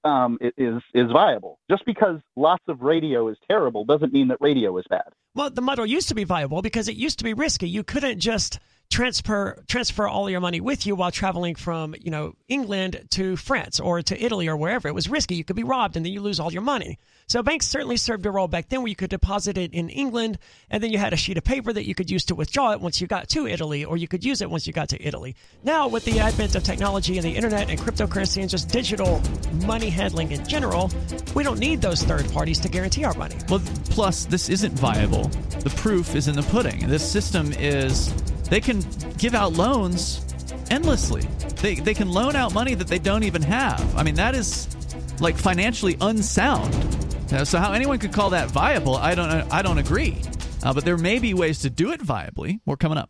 um, 0.04 0.38
is 0.42 0.82
is 0.94 1.12
viable. 1.12 1.60
Just 1.70 1.86
because 1.86 2.20
lots 2.36 2.64
of 2.68 2.82
radio 2.82 3.28
is 3.30 3.38
terrible 3.48 3.86
doesn't 3.86 4.14
mean 4.14 4.28
that 4.30 4.38
radio 4.42 4.78
is 4.78 4.86
bad. 4.90 5.10
Well, 5.36 5.50
the 5.50 5.62
model 5.62 5.86
used 5.86 6.10
to 6.10 6.16
be 6.16 6.24
viable 6.24 6.62
because 6.62 6.88
it 6.88 6.96
used 6.96 7.18
to 7.20 7.24
be 7.24 7.34
risky. 7.34 7.68
You 7.68 7.84
couldn't 7.84 8.20
just 8.20 8.60
transfer 8.92 9.64
transfer 9.68 10.08
all 10.08 10.30
your 10.30 10.40
money 10.40 10.62
with 10.62 10.86
you 10.86 10.96
while 10.96 11.12
traveling 11.12 11.56
from 11.56 11.96
you 12.00 12.12
know 12.12 12.34
England 12.48 13.08
to 13.12 13.36
France 13.36 13.80
or 13.80 14.02
to 14.02 14.24
Italy 14.24 14.48
or 14.48 14.58
wherever. 14.58 14.88
It 14.88 14.94
was 14.94 15.10
risky. 15.10 15.36
You 15.36 15.44
could 15.44 15.56
be 15.56 15.64
robbed 15.64 15.96
and 15.96 16.06
then 16.06 16.14
you 16.14 16.22
lose 16.22 16.40
all 16.40 16.54
your 16.54 16.62
money. 16.62 17.00
So 17.28 17.42
banks 17.42 17.68
certainly 17.68 17.98
served 17.98 18.26
a 18.26 18.32
role 18.32 18.48
back 18.48 18.70
then 18.70 18.82
where 18.82 18.90
you 18.90 18.96
could 18.96 19.10
deposit 19.10 19.58
it 19.58 19.74
in 19.74 19.90
England 19.90 20.38
and 20.70 20.84
then 20.84 20.92
you 20.92 20.98
had 20.98 21.14
a 21.14 21.18
sheet 21.18 21.38
of 21.38 21.44
paper 21.44 21.72
that 21.72 21.88
you 21.88 21.96
could 21.96 22.12
use 22.12 22.26
to 22.26 22.36
withdraw 22.36 22.72
it 22.72 22.82
once 22.82 23.02
you 23.02 23.08
got 23.08 23.30
to 23.30 23.48
Italy 23.48 23.86
or 23.86 23.98
you 23.98 24.08
could 24.08 24.24
use 24.24 24.42
it 24.42 24.50
once 24.50 24.68
you 24.68 24.74
got 24.74 24.90
to 24.90 25.02
Italy. 25.02 25.36
Now 25.64 25.88
with 25.88 26.06
the 26.06 26.20
advent 26.20 26.56
of 26.56 26.64
technology 26.64 27.18
and 27.18 27.26
the 27.26 27.36
internet 27.36 27.70
and 27.70 27.80
cryptocurrency 27.80 28.42
and 28.42 28.50
just 28.50 28.70
digital 28.70 29.22
money 29.66 29.90
handling 29.90 30.32
in 30.32 30.46
general, 30.48 30.92
we 31.34 31.44
don't 31.44 31.60
need 31.60 31.82
those 31.82 32.04
third 32.04 32.32
parties 32.32 32.60
to 32.60 32.70
guarantee 32.70 33.06
our 33.06 33.14
money. 33.16 33.36
Well, 33.50 33.62
plus, 33.86 34.26
this 34.26 34.50
isn't 34.50 34.74
viable. 34.74 35.24
The 35.60 35.74
proof 35.78 36.16
is 36.16 36.28
in 36.28 36.36
the 36.36 36.44
pudding. 36.44 36.88
This 36.88 37.10
system 37.10 37.54
is, 37.54 38.14
they 38.44 38.62
can 38.62 38.84
give 39.18 39.34
out 39.34 39.54
loans 39.54 40.26
endlessly. 40.70 41.22
They, 41.62 41.76
they 41.76 41.94
can 41.94 42.10
loan 42.10 42.36
out 42.36 42.54
money 42.54 42.76
that 42.76 42.88
they 42.88 43.00
don't 43.00 43.24
even 43.24 43.42
have. 43.44 43.96
I 43.96 44.04
mean, 44.04 44.16
that 44.16 44.36
is 44.36 44.68
like 45.20 45.38
financially 45.38 45.98
unsound. 46.02 46.74
Uh, 47.32 47.46
so, 47.46 47.58
how 47.58 47.74
anyone 47.74 48.00
could 48.00 48.14
call 48.14 48.32
that 48.32 48.50
viable, 48.52 48.96
I 48.96 49.16
don't, 49.16 49.52
I 49.52 49.62
don't 49.62 49.78
agree. 49.78 50.18
Uh, 50.64 50.74
but 50.74 50.86
there 50.86 50.98
may 50.98 51.20
be 51.20 51.34
ways 51.34 51.60
to 51.60 51.70
do 51.70 51.92
it 51.92 52.02
viably. 52.02 52.60
More 52.66 52.78
coming 52.78 52.98
up. 52.98 53.10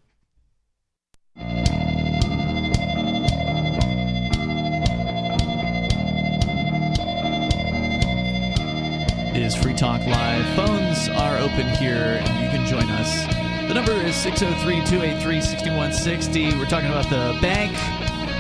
It 9.35 9.41
is 9.41 9.55
Free 9.55 9.73
Talk 9.73 10.05
Live. 10.05 10.45
Phones 10.55 11.09
are 11.09 11.37
open 11.39 11.67
here, 11.75 12.21
and 12.23 12.43
you 12.43 12.49
can 12.49 12.67
join 12.67 12.89
us. 12.91 13.25
The 13.67 13.73
number 13.73 13.93
is 13.93 14.15
603 14.15 14.75
283 14.85 15.41
6160. 15.41 16.57
We're 16.57 16.65
talking 16.65 16.89
about 16.89 17.09
the 17.09 17.37
bank 17.41 17.75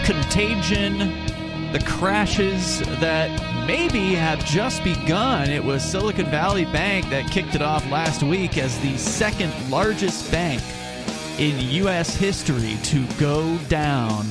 contagion, 0.05 0.99
the 1.71 1.83
crashes 1.85 2.79
that 2.99 3.29
maybe 3.67 4.13
have 4.15 4.43
just 4.45 4.83
begun. 4.83 5.49
It 5.49 5.63
was 5.63 5.83
Silicon 5.83 6.25
Valley 6.25 6.65
Bank 6.65 7.09
that 7.09 7.29
kicked 7.31 7.55
it 7.55 7.61
off 7.61 7.89
last 7.89 8.23
week 8.23 8.57
as 8.57 8.77
the 8.79 8.97
second 8.97 9.53
largest 9.69 10.31
bank 10.31 10.61
in 11.39 11.59
U.S. 11.75 12.15
history 12.15 12.77
to 12.83 13.05
go 13.19 13.57
down. 13.69 14.25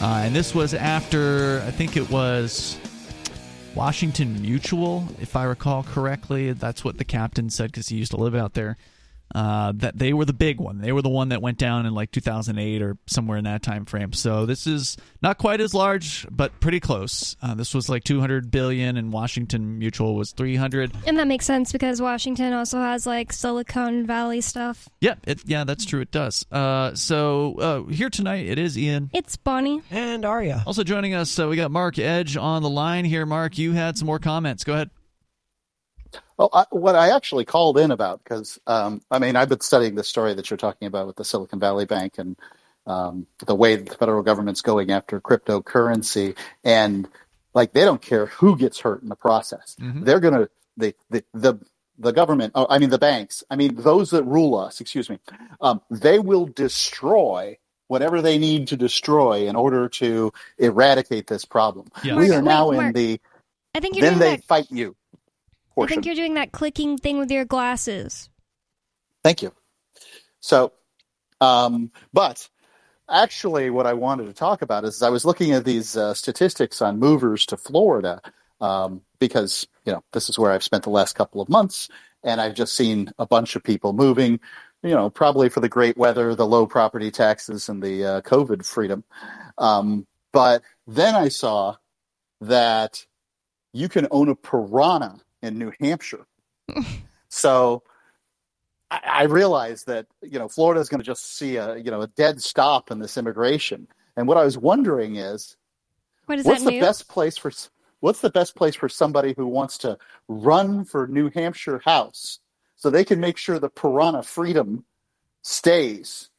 Uh, 0.00 0.22
and 0.24 0.34
this 0.34 0.54
was 0.54 0.74
after, 0.74 1.62
I 1.66 1.70
think 1.70 1.96
it 1.96 2.08
was 2.10 2.78
Washington 3.74 4.40
Mutual, 4.42 5.08
if 5.20 5.36
I 5.36 5.44
recall 5.44 5.82
correctly. 5.82 6.52
That's 6.52 6.84
what 6.84 6.98
the 6.98 7.04
captain 7.04 7.50
said 7.50 7.72
because 7.72 7.88
he 7.88 7.96
used 7.96 8.12
to 8.12 8.16
live 8.16 8.34
out 8.34 8.54
there. 8.54 8.76
Uh, 9.34 9.72
that 9.74 9.98
they 9.98 10.12
were 10.12 10.24
the 10.24 10.32
big 10.32 10.60
one. 10.60 10.78
They 10.78 10.92
were 10.92 11.02
the 11.02 11.08
one 11.08 11.30
that 11.30 11.42
went 11.42 11.58
down 11.58 11.86
in 11.86 11.94
like 11.94 12.12
2008 12.12 12.82
or 12.82 12.96
somewhere 13.06 13.36
in 13.36 13.44
that 13.44 13.62
time 13.64 13.84
frame. 13.84 14.12
So 14.12 14.46
this 14.46 14.66
is 14.66 14.96
not 15.22 15.38
quite 15.38 15.60
as 15.60 15.74
large, 15.74 16.26
but 16.30 16.60
pretty 16.60 16.78
close. 16.78 17.36
Uh, 17.42 17.54
this 17.54 17.74
was 17.74 17.88
like 17.88 18.04
200 18.04 18.50
billion, 18.50 18.96
and 18.96 19.12
Washington 19.12 19.78
Mutual 19.78 20.14
was 20.14 20.30
300. 20.32 20.92
And 21.06 21.18
that 21.18 21.26
makes 21.26 21.46
sense 21.46 21.72
because 21.72 22.00
Washington 22.00 22.52
also 22.52 22.78
has 22.78 23.06
like 23.06 23.32
Silicon 23.32 24.06
Valley 24.06 24.40
stuff. 24.40 24.88
Yeah, 25.00 25.14
it, 25.26 25.40
yeah, 25.46 25.64
that's 25.64 25.84
true. 25.84 26.00
It 26.00 26.12
does. 26.12 26.46
Uh, 26.52 26.94
so 26.94 27.56
uh, 27.58 27.82
here 27.90 28.10
tonight 28.10 28.46
it 28.46 28.58
is 28.58 28.78
Ian. 28.78 29.10
It's 29.12 29.36
Bonnie. 29.36 29.82
And 29.90 30.24
Aria. 30.24 30.62
Also 30.66 30.84
joining 30.84 31.14
us, 31.14 31.36
uh, 31.38 31.48
we 31.48 31.56
got 31.56 31.70
Mark 31.72 31.98
Edge 31.98 32.36
on 32.36 32.62
the 32.62 32.70
line 32.70 33.04
here. 33.04 33.26
Mark, 33.26 33.58
you 33.58 33.72
had 33.72 33.98
some 33.98 34.06
more 34.06 34.18
comments. 34.20 34.62
Go 34.62 34.74
ahead. 34.74 34.90
Well, 36.36 36.50
I, 36.52 36.66
what 36.70 36.94
I 36.94 37.14
actually 37.14 37.44
called 37.44 37.78
in 37.78 37.90
about, 37.90 38.22
because 38.22 38.58
um, 38.66 39.02
I 39.10 39.18
mean, 39.18 39.36
I've 39.36 39.48
been 39.48 39.60
studying 39.60 39.94
the 39.94 40.04
story 40.04 40.34
that 40.34 40.50
you're 40.50 40.56
talking 40.56 40.86
about 40.86 41.06
with 41.06 41.16
the 41.16 41.24
Silicon 41.24 41.60
Valley 41.60 41.84
Bank 41.84 42.14
and 42.18 42.36
um, 42.86 43.26
the 43.46 43.54
way 43.54 43.76
the 43.76 43.94
federal 43.94 44.22
government's 44.22 44.60
going 44.60 44.90
after 44.90 45.20
cryptocurrency, 45.20 46.36
and 46.64 47.08
like 47.54 47.72
they 47.72 47.84
don't 47.84 48.02
care 48.02 48.26
who 48.26 48.56
gets 48.56 48.80
hurt 48.80 49.02
in 49.02 49.08
the 49.08 49.16
process. 49.16 49.76
Mhm. 49.80 50.04
They're 50.04 50.20
gonna 50.20 50.48
the 50.76 50.94
the 51.10 51.24
the 51.32 51.54
the 51.98 52.12
government. 52.12 52.52
Oh, 52.54 52.66
I 52.68 52.78
mean 52.78 52.90
the 52.90 52.98
banks. 52.98 53.44
I 53.50 53.56
mean 53.56 53.76
those 53.76 54.10
that 54.10 54.24
rule 54.24 54.56
us. 54.56 54.80
Excuse 54.80 55.08
me. 55.08 55.18
Um, 55.60 55.80
they 55.90 56.18
will 56.18 56.46
destroy 56.46 57.58
whatever 57.88 58.22
they 58.22 58.38
need 58.38 58.68
to 58.68 58.76
destroy 58.76 59.46
in 59.46 59.56
order 59.56 59.88
to 59.88 60.32
eradicate 60.58 61.26
this 61.26 61.44
problem. 61.44 61.86
Yeah. 62.02 62.16
We 62.16 62.32
are 62.32 62.42
now 62.42 62.68
wait, 62.70 62.76
in 62.76 62.82
Mark. 62.82 62.94
the 62.94 63.20
I 63.74 63.80
think 63.80 63.96
you're 63.96 64.08
then 64.10 64.18
they 64.18 64.36
that. 64.36 64.44
fight 64.44 64.66
you. 64.70 64.96
I 65.76 65.86
think 65.86 66.06
you're 66.06 66.14
doing 66.14 66.34
that 66.34 66.52
clicking 66.52 66.98
thing 66.98 67.18
with 67.18 67.30
your 67.30 67.44
glasses. 67.44 68.28
Thank 69.22 69.42
you. 69.42 69.52
So, 70.40 70.72
um, 71.40 71.90
but 72.12 72.48
actually, 73.08 73.70
what 73.70 73.86
I 73.86 73.94
wanted 73.94 74.26
to 74.26 74.32
talk 74.32 74.62
about 74.62 74.84
is 74.84 75.02
I 75.02 75.10
was 75.10 75.24
looking 75.24 75.52
at 75.52 75.64
these 75.64 75.96
uh, 75.96 76.14
statistics 76.14 76.82
on 76.82 76.98
movers 76.98 77.46
to 77.46 77.56
Florida 77.56 78.20
um, 78.60 79.02
because 79.18 79.66
you 79.84 79.92
know 79.92 80.04
this 80.12 80.28
is 80.28 80.38
where 80.38 80.52
I've 80.52 80.62
spent 80.62 80.84
the 80.84 80.90
last 80.90 81.14
couple 81.14 81.40
of 81.40 81.48
months, 81.48 81.88
and 82.22 82.40
I've 82.40 82.54
just 82.54 82.76
seen 82.76 83.10
a 83.18 83.26
bunch 83.26 83.56
of 83.56 83.62
people 83.62 83.92
moving. 83.92 84.40
You 84.82 84.90
know, 84.90 85.08
probably 85.08 85.48
for 85.48 85.60
the 85.60 85.68
great 85.68 85.96
weather, 85.96 86.34
the 86.34 86.46
low 86.46 86.66
property 86.66 87.10
taxes, 87.10 87.68
and 87.68 87.82
the 87.82 88.04
uh, 88.04 88.20
COVID 88.20 88.66
freedom. 88.66 89.02
Um, 89.56 90.06
but 90.32 90.62
then 90.86 91.14
I 91.14 91.28
saw 91.28 91.76
that 92.42 93.06
you 93.72 93.88
can 93.88 94.06
own 94.10 94.28
a 94.28 94.34
piranha 94.34 95.20
in 95.44 95.58
New 95.58 95.72
Hampshire. 95.80 96.26
so 97.28 97.82
I, 98.90 99.00
I 99.04 99.22
realized 99.24 99.86
that 99.86 100.06
you 100.22 100.38
know 100.38 100.48
Florida 100.48 100.80
is 100.80 100.88
going 100.88 101.00
to 101.00 101.04
just 101.06 101.36
see 101.36 101.56
a 101.56 101.76
you 101.76 101.90
know 101.90 102.00
a 102.02 102.08
dead 102.08 102.42
stop 102.42 102.90
in 102.90 102.98
this 102.98 103.16
immigration. 103.16 103.86
And 104.16 104.26
what 104.28 104.36
I 104.36 104.44
was 104.44 104.56
wondering 104.56 105.16
is, 105.16 105.56
What 106.26 106.38
is 106.38 106.46
what's 106.46 106.60
that 106.60 106.70
the 106.70 106.76
new? 106.76 106.80
best 106.80 107.08
place 107.08 107.36
for 107.36 107.50
what's 108.00 108.20
the 108.20 108.30
best 108.30 108.54
place 108.56 108.74
for 108.74 108.88
somebody 108.88 109.34
who 109.36 109.46
wants 109.46 109.78
to 109.78 109.98
run 110.28 110.84
for 110.84 111.06
New 111.06 111.30
Hampshire 111.30 111.80
House 111.84 112.38
so 112.76 112.90
they 112.90 113.04
can 113.04 113.20
make 113.20 113.36
sure 113.36 113.58
the 113.58 113.68
piranha 113.68 114.22
freedom 114.22 114.84
stays 115.42 116.30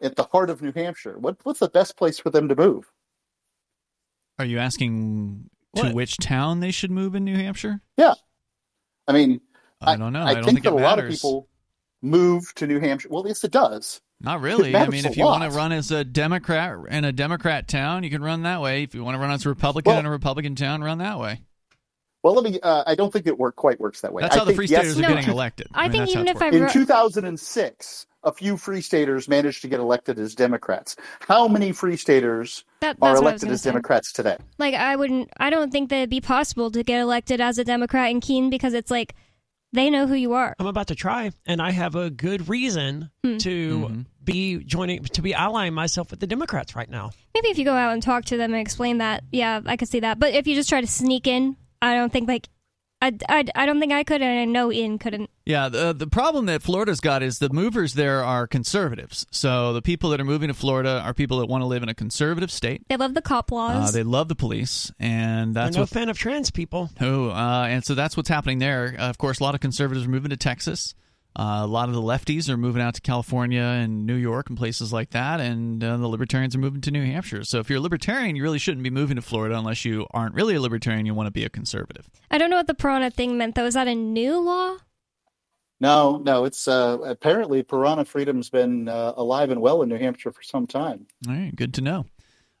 at 0.00 0.16
the 0.16 0.24
heart 0.24 0.50
of 0.50 0.62
New 0.62 0.72
Hampshire? 0.72 1.18
What, 1.18 1.36
what's 1.42 1.60
the 1.60 1.68
best 1.68 1.96
place 1.96 2.18
for 2.18 2.30
them 2.30 2.48
to 2.48 2.56
move? 2.56 2.90
Are 4.38 4.44
you 4.44 4.58
asking 4.58 5.48
to 5.76 5.82
What? 5.84 5.94
which 5.94 6.16
town 6.18 6.60
they 6.60 6.70
should 6.70 6.90
move 6.90 7.14
in 7.14 7.24
New 7.24 7.36
Hampshire? 7.36 7.80
Yeah. 7.96 8.14
I 9.06 9.12
mean, 9.12 9.40
I 9.80 9.96
don't 9.96 10.12
know. 10.12 10.22
I, 10.22 10.30
I, 10.30 10.34
don't 10.34 10.44
think, 10.44 10.56
think, 10.56 10.64
that 10.64 10.74
it 10.74 10.80
a 10.80 10.84
lot 10.84 10.98
of 10.98 11.10
people 11.10 11.48
move 12.02 12.52
to 12.56 12.66
New 12.66 12.80
Hampshire. 12.80 13.08
Well, 13.10 13.26
yes, 13.26 13.44
it 13.44 13.50
does. 13.50 14.00
Not 14.20 14.40
really. 14.40 14.74
I 14.74 14.88
mean, 14.88 15.04
if 15.04 15.16
you 15.16 15.24
want 15.24 15.42
to 15.42 15.56
run 15.56 15.72
as 15.72 15.90
a 15.90 16.04
Democrat 16.04 16.78
in 16.88 17.04
a 17.04 17.12
Democrat 17.12 17.68
town, 17.68 18.04
you 18.04 18.10
can 18.10 18.22
run 18.22 18.42
that 18.42 18.60
way. 18.62 18.82
If 18.82 18.94
you 18.94 19.04
want 19.04 19.16
to 19.16 19.18
run 19.18 19.30
as 19.30 19.44
a 19.44 19.48
Republican 19.48 19.90
Well- 19.90 20.00
in 20.00 20.06
a 20.06 20.10
Republican 20.10 20.54
town, 20.54 20.82
run 20.82 20.98
that 20.98 21.18
way. 21.18 21.42
Well, 22.24 22.34
let 22.34 22.42
me. 22.42 22.58
Uh, 22.60 22.82
I 22.86 22.96
don't 22.96 23.12
think 23.12 23.26
it 23.28 23.38
work 23.38 23.54
quite 23.54 23.78
works 23.78 24.00
that 24.00 24.12
way. 24.12 24.22
That's 24.22 24.34
I 24.34 24.38
how 24.40 24.44
the 24.44 24.50
think, 24.52 24.56
Free 24.56 24.66
yes, 24.66 24.96
are 24.96 25.02
No. 25.02 25.08
getting 25.14 25.30
elected. 25.30 25.68
I 25.74 25.82
mean, 25.84 25.92
think 25.92 26.08
even 26.10 26.26
if 26.26 26.40
I 26.42 26.46
working. 26.46 26.62
In 26.64 26.68
2006, 26.72 28.06
a 28.24 28.32
few 28.32 28.56
Free 28.56 28.80
Staters 28.80 29.28
managed 29.28 29.62
to 29.62 29.68
get 29.68 29.78
elected 29.80 30.18
as 30.18 30.34
Democrats. 30.34 30.96
How 31.20 31.46
many 31.48 31.72
Free 31.72 31.96
Staters 31.96 32.64
That, 32.80 32.86
are 32.86 32.90
that's 32.92 33.00
what 33.00 33.08
I 33.08 33.12
was 33.12 33.20
elected 33.20 33.48
as 33.50 33.62
say. 33.62 33.70
Democrats 33.70 34.12
today? 34.12 34.36
Like 34.58 34.74
I 34.74 34.96
wouldn't. 34.96 35.30
I 35.38 35.50
don't 35.50 35.70
think 35.70 35.90
that 35.90 35.96
it'd 35.96 36.10
be 36.10 36.20
possible 36.20 36.70
to 36.70 36.82
get 36.82 37.00
elected 37.00 37.40
as 37.40 37.58
a 37.58 37.64
Democrat 37.64 38.10
in 38.10 38.20
Keene 38.20 38.48
because 38.50 38.72
it's 38.74 38.90
like 38.90 39.14
they 39.72 39.90
know 39.90 40.06
who 40.06 40.14
you 40.14 40.32
are. 40.34 40.54
I'm 40.58 40.66
about 40.66 40.86
to 40.88 40.94
try, 40.94 41.30
and 41.46 41.60
I 41.60 41.72
have 41.72 41.94
a 41.94 42.08
good 42.08 42.48
reason 42.48 43.10
Hmm. 43.22 43.36
to 43.38 43.78
Mm-hmm. 43.80 44.00
be 44.24 44.64
joining, 44.64 45.02
to 45.04 45.20
be 45.20 45.34
allying 45.34 45.74
myself 45.74 46.10
with 46.10 46.20
the 46.20 46.26
Democrats 46.26 46.74
right 46.74 46.88
now. 46.88 47.10
Maybe 47.34 47.48
if 47.48 47.58
you 47.58 47.64
go 47.66 47.74
out 47.74 47.92
and 47.92 48.02
talk 48.02 48.24
to 48.26 48.36
them 48.38 48.54
and 48.54 48.60
explain 48.62 48.98
that, 48.98 49.24
yeah, 49.32 49.60
I 49.66 49.76
could 49.76 49.88
see 49.88 50.00
that. 50.00 50.18
But 50.18 50.32
if 50.32 50.46
you 50.46 50.54
just 50.54 50.68
try 50.70 50.80
to 50.80 50.86
sneak 50.86 51.26
in, 51.26 51.56
I 51.82 51.94
don't 51.94 52.12
think 52.12 52.28
like. 52.28 52.48
I, 53.02 53.12
I, 53.28 53.44
I 53.54 53.66
don't 53.66 53.80
think 53.80 53.92
I 53.92 54.02
could, 54.02 54.22
and 54.22 54.40
I 54.40 54.44
know 54.46 54.72
Ian 54.72 54.98
couldn't. 54.98 55.28
Yeah, 55.44 55.68
the 55.68 55.92
the 55.92 56.06
problem 56.06 56.46
that 56.46 56.62
Florida's 56.62 57.00
got 57.00 57.22
is 57.22 57.38
the 57.38 57.50
movers 57.50 57.92
there 57.94 58.24
are 58.24 58.46
conservatives. 58.46 59.26
So 59.30 59.74
the 59.74 59.82
people 59.82 60.08
that 60.10 60.20
are 60.22 60.24
moving 60.24 60.48
to 60.48 60.54
Florida 60.54 61.02
are 61.04 61.12
people 61.12 61.38
that 61.40 61.46
want 61.46 61.60
to 61.60 61.66
live 61.66 61.82
in 61.82 61.90
a 61.90 61.94
conservative 61.94 62.50
state. 62.50 62.82
They 62.88 62.96
love 62.96 63.12
the 63.12 63.20
cop 63.20 63.52
Uh, 63.52 63.56
laws. 63.56 63.92
they 63.92 64.04
love 64.04 64.28
the 64.28 64.34
police, 64.34 64.90
and 64.98 65.54
that's 65.54 65.76
I'm 65.76 65.80
no 65.80 65.82
what. 65.82 65.90
fan 65.90 66.08
of 66.08 66.16
trans 66.16 66.50
people. 66.50 66.88
Oh, 66.98 67.28
uh, 67.28 67.66
and 67.68 67.84
so 67.84 67.94
that's 67.94 68.16
what's 68.16 68.30
happening 68.30 68.58
there. 68.58 68.94
Uh, 68.98 69.10
of 69.10 69.18
course, 69.18 69.38
a 69.38 69.42
lot 69.42 69.54
of 69.54 69.60
conservatives 69.60 70.06
are 70.06 70.10
moving 70.10 70.30
to 70.30 70.38
Texas. 70.38 70.94
Uh, 71.36 71.60
a 71.62 71.66
lot 71.66 71.88
of 71.88 71.94
the 71.94 72.00
lefties 72.00 72.48
are 72.48 72.56
moving 72.56 72.80
out 72.80 72.94
to 72.94 73.00
California 73.00 73.60
and 73.60 74.06
New 74.06 74.14
York 74.14 74.48
and 74.48 74.56
places 74.56 74.92
like 74.92 75.10
that, 75.10 75.40
and 75.40 75.82
uh, 75.82 75.96
the 75.96 76.06
libertarians 76.06 76.54
are 76.54 76.60
moving 76.60 76.80
to 76.82 76.92
New 76.92 77.04
Hampshire. 77.04 77.42
So 77.42 77.58
if 77.58 77.68
you're 77.68 77.78
a 77.78 77.82
libertarian, 77.82 78.36
you 78.36 78.42
really 78.42 78.60
shouldn't 78.60 78.84
be 78.84 78.90
moving 78.90 79.16
to 79.16 79.22
Florida 79.22 79.58
unless 79.58 79.84
you 79.84 80.06
aren't 80.12 80.34
really 80.34 80.54
a 80.54 80.60
libertarian. 80.60 81.06
You 81.06 81.14
want 81.14 81.26
to 81.26 81.32
be 81.32 81.44
a 81.44 81.48
conservative. 81.48 82.08
I 82.30 82.38
don't 82.38 82.50
know 82.50 82.56
what 82.56 82.68
the 82.68 82.74
piranha 82.74 83.10
thing 83.10 83.36
meant 83.36 83.56
though. 83.56 83.66
Is 83.66 83.74
that 83.74 83.88
a 83.88 83.94
new 83.94 84.38
law? 84.38 84.76
No, 85.80 86.18
no. 86.18 86.44
It's 86.44 86.68
uh, 86.68 86.98
apparently 87.04 87.62
piranha 87.62 88.04
freedom's 88.04 88.48
been 88.48 88.88
uh, 88.88 89.14
alive 89.16 89.50
and 89.50 89.60
well 89.60 89.82
in 89.82 89.88
New 89.88 89.98
Hampshire 89.98 90.32
for 90.32 90.42
some 90.42 90.66
time. 90.66 91.06
All 91.28 91.34
right, 91.34 91.54
good 91.54 91.74
to 91.74 91.80
know. 91.80 92.06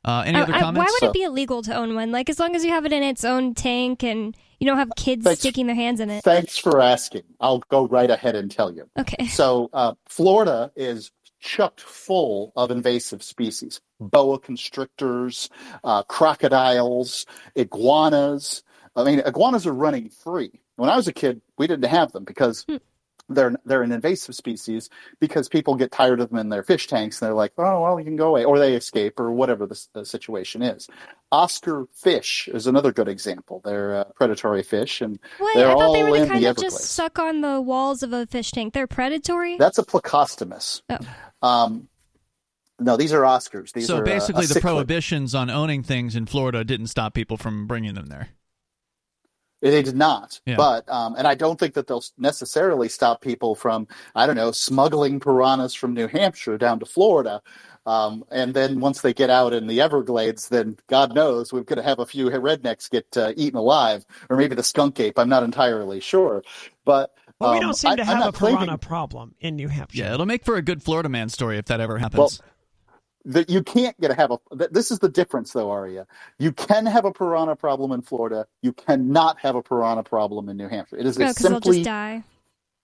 Uh, 0.04 0.22
any 0.26 0.38
I- 0.38 0.42
other 0.42 0.54
I- 0.54 0.60
comments? 0.60 0.78
why 0.78 0.84
would 0.84 1.00
So- 1.00 1.06
it 1.08 1.12
be 1.12 1.22
illegal 1.22 1.62
to 1.62 1.74
own 1.74 1.94
one? 1.94 2.12
Like 2.12 2.28
as 2.28 2.38
long 2.38 2.54
as 2.54 2.64
you 2.64 2.70
have 2.70 2.84
it 2.84 2.92
in 2.92 3.02
its 3.02 3.24
own 3.24 3.54
tank 3.54 4.02
and 4.02 4.36
you 4.60 4.66
don't 4.66 4.78
have 4.78 4.90
kids 4.96 5.24
Thanks. 5.24 5.40
sticking 5.40 5.66
their 5.66 5.76
hands 5.76 6.00
in 6.00 6.10
it. 6.10 6.22
Thanks 6.24 6.56
for 6.58 6.80
asking. 6.80 7.22
I'll 7.40 7.58
go 7.70 7.86
right 7.86 8.10
ahead 8.10 8.34
and 8.36 8.50
tell 8.50 8.72
you. 8.72 8.88
Okay. 8.98 9.26
So, 9.28 9.70
uh, 9.72 9.94
Florida 10.06 10.70
is 10.76 11.10
chucked 11.40 11.80
full 11.80 12.52
of 12.56 12.70
invasive 12.70 13.22
species 13.22 13.80
boa 14.00 14.38
constrictors, 14.38 15.48
uh, 15.82 16.02
crocodiles, 16.04 17.24
iguanas. 17.54 18.62
I 18.96 19.04
mean, 19.04 19.20
iguanas 19.20 19.66
are 19.66 19.72
running 19.72 20.08
free. 20.10 20.50
When 20.76 20.90
I 20.90 20.96
was 20.96 21.08
a 21.08 21.12
kid, 21.12 21.40
we 21.58 21.66
didn't 21.66 21.86
have 21.90 22.12
them 22.12 22.24
because 22.24 22.64
Hmm. 22.68 22.76
They're 23.28 23.54
they're 23.64 23.82
an 23.82 23.92
invasive 23.92 24.34
species 24.34 24.90
because 25.20 25.48
people 25.48 25.74
get 25.74 25.90
tired 25.92 26.20
of 26.20 26.30
them 26.30 26.38
in 26.38 26.48
their 26.48 26.62
fish 26.62 26.86
tanks 26.86 27.20
and 27.20 27.26
they're 27.26 27.34
like, 27.34 27.52
oh 27.58 27.82
well, 27.82 27.98
you 27.98 28.04
can 28.04 28.16
go 28.16 28.28
away, 28.28 28.44
or 28.44 28.58
they 28.58 28.74
escape, 28.74 29.18
or 29.18 29.32
whatever 29.32 29.66
the, 29.66 29.80
the 29.94 30.04
situation 30.04 30.62
is. 30.62 30.88
Oscar 31.32 31.86
fish 31.92 32.48
is 32.52 32.66
another 32.66 32.92
good 32.92 33.08
example. 33.08 33.60
They're 33.64 33.96
uh, 33.96 34.04
predatory 34.14 34.62
fish, 34.62 35.00
and 35.00 35.18
Wait, 35.40 35.54
they're 35.54 35.70
I 35.70 35.74
thought 35.74 35.92
they 35.92 36.04
were 36.04 36.10
the 36.10 36.22
in 36.22 36.28
kind 36.28 36.42
the 36.42 36.48
that 36.48 36.56
just 36.56 36.66
Everglades. 36.66 36.88
suck 36.88 37.18
on 37.18 37.40
the 37.40 37.60
walls 37.60 38.02
of 38.02 38.12
a 38.12 38.26
fish 38.26 38.52
tank. 38.52 38.74
They're 38.74 38.86
predatory. 38.86 39.56
That's 39.56 39.78
a 39.78 39.84
plecostomus. 39.84 40.82
Oh. 40.90 40.98
Um, 41.42 41.88
no, 42.78 42.96
these 42.96 43.12
are 43.12 43.22
Oscars. 43.22 43.72
These 43.72 43.86
so 43.86 43.98
are, 43.98 44.02
uh, 44.02 44.04
basically, 44.04 44.44
a 44.44 44.48
the 44.48 44.60
prohibitions 44.60 45.34
on 45.34 45.50
owning 45.50 45.82
things 45.82 46.16
in 46.16 46.26
Florida 46.26 46.64
didn't 46.64 46.88
stop 46.88 47.14
people 47.14 47.36
from 47.36 47.66
bringing 47.66 47.94
them 47.94 48.06
there. 48.06 48.28
They 49.60 49.82
did 49.82 49.96
not, 49.96 50.40
Yeah. 50.46 50.56
but 50.56 50.86
um, 50.90 51.14
and 51.16 51.26
I 51.26 51.34
don't 51.34 51.58
think 51.58 51.74
that 51.74 51.86
they'll 51.86 52.04
necessarily 52.18 52.88
stop 52.88 53.22
people 53.22 53.54
from 53.54 53.86
I 54.14 54.26
don't 54.26 54.36
know 54.36 54.50
smuggling 54.52 55.20
piranhas 55.20 55.74
from 55.74 55.94
New 55.94 56.06
Hampshire 56.08 56.58
down 56.58 56.80
to 56.80 56.86
Florida, 56.86 57.40
um, 57.86 58.24
and 58.30 58.52
then 58.52 58.80
once 58.80 59.00
they 59.00 59.14
get 59.14 59.30
out 59.30 59.52
in 59.54 59.66
the 59.66 59.80
Everglades, 59.80 60.48
then 60.50 60.76
God 60.88 61.14
knows 61.14 61.52
we're 61.52 61.62
going 61.62 61.78
to 61.78 61.82
have 61.82 61.98
a 61.98 62.06
few 62.06 62.26
rednecks 62.28 62.90
get 62.90 63.06
uh, 63.16 63.32
eaten 63.36 63.56
alive, 63.58 64.04
or 64.28 64.36
maybe 64.36 64.54
the 64.54 64.62
skunk 64.62 65.00
ape. 65.00 65.18
I'm 65.18 65.28
not 65.30 65.42
entirely 65.42 66.00
sure, 66.00 66.42
but 66.84 67.14
Well, 67.38 67.52
we 67.52 67.58
um, 67.58 67.62
don't 67.62 67.74
seem 67.74 67.96
to 67.96 68.02
I'm 68.02 68.06
have 68.08 68.16
a 68.16 68.20
not 68.26 68.34
claiming- 68.34 68.58
piranha 68.58 68.78
problem 68.78 69.34
in 69.40 69.56
New 69.56 69.68
Hampshire. 69.68 69.98
Yeah, 69.98 70.12
it'll 70.14 70.26
make 70.26 70.44
for 70.44 70.56
a 70.56 70.62
good 70.62 70.82
Florida 70.82 71.08
man 71.08 71.28
story 71.30 71.56
if 71.58 71.66
that 71.66 71.80
ever 71.80 71.96
happens. 71.98 72.18
Well, 72.18 72.30
that 73.26 73.48
you 73.48 73.62
can't 73.62 73.98
get 74.00 74.10
a 74.10 74.14
have 74.14 74.30
a 74.30 74.38
this 74.70 74.90
is 74.90 74.98
the 74.98 75.08
difference 75.08 75.52
though 75.52 75.70
aria 75.70 76.06
you 76.38 76.52
can 76.52 76.84
have 76.86 77.04
a 77.04 77.12
piranha 77.12 77.56
problem 77.56 77.90
in 77.92 78.02
florida 78.02 78.46
you 78.62 78.72
cannot 78.72 79.38
have 79.38 79.56
a 79.56 79.62
piranha 79.62 80.02
problem 80.02 80.48
in 80.48 80.56
new 80.56 80.68
hampshire 80.68 80.96
it 80.98 81.06
is 81.06 81.18
No, 81.18 81.32
simply 81.32 81.78
just 81.78 81.84
die. 81.86 82.22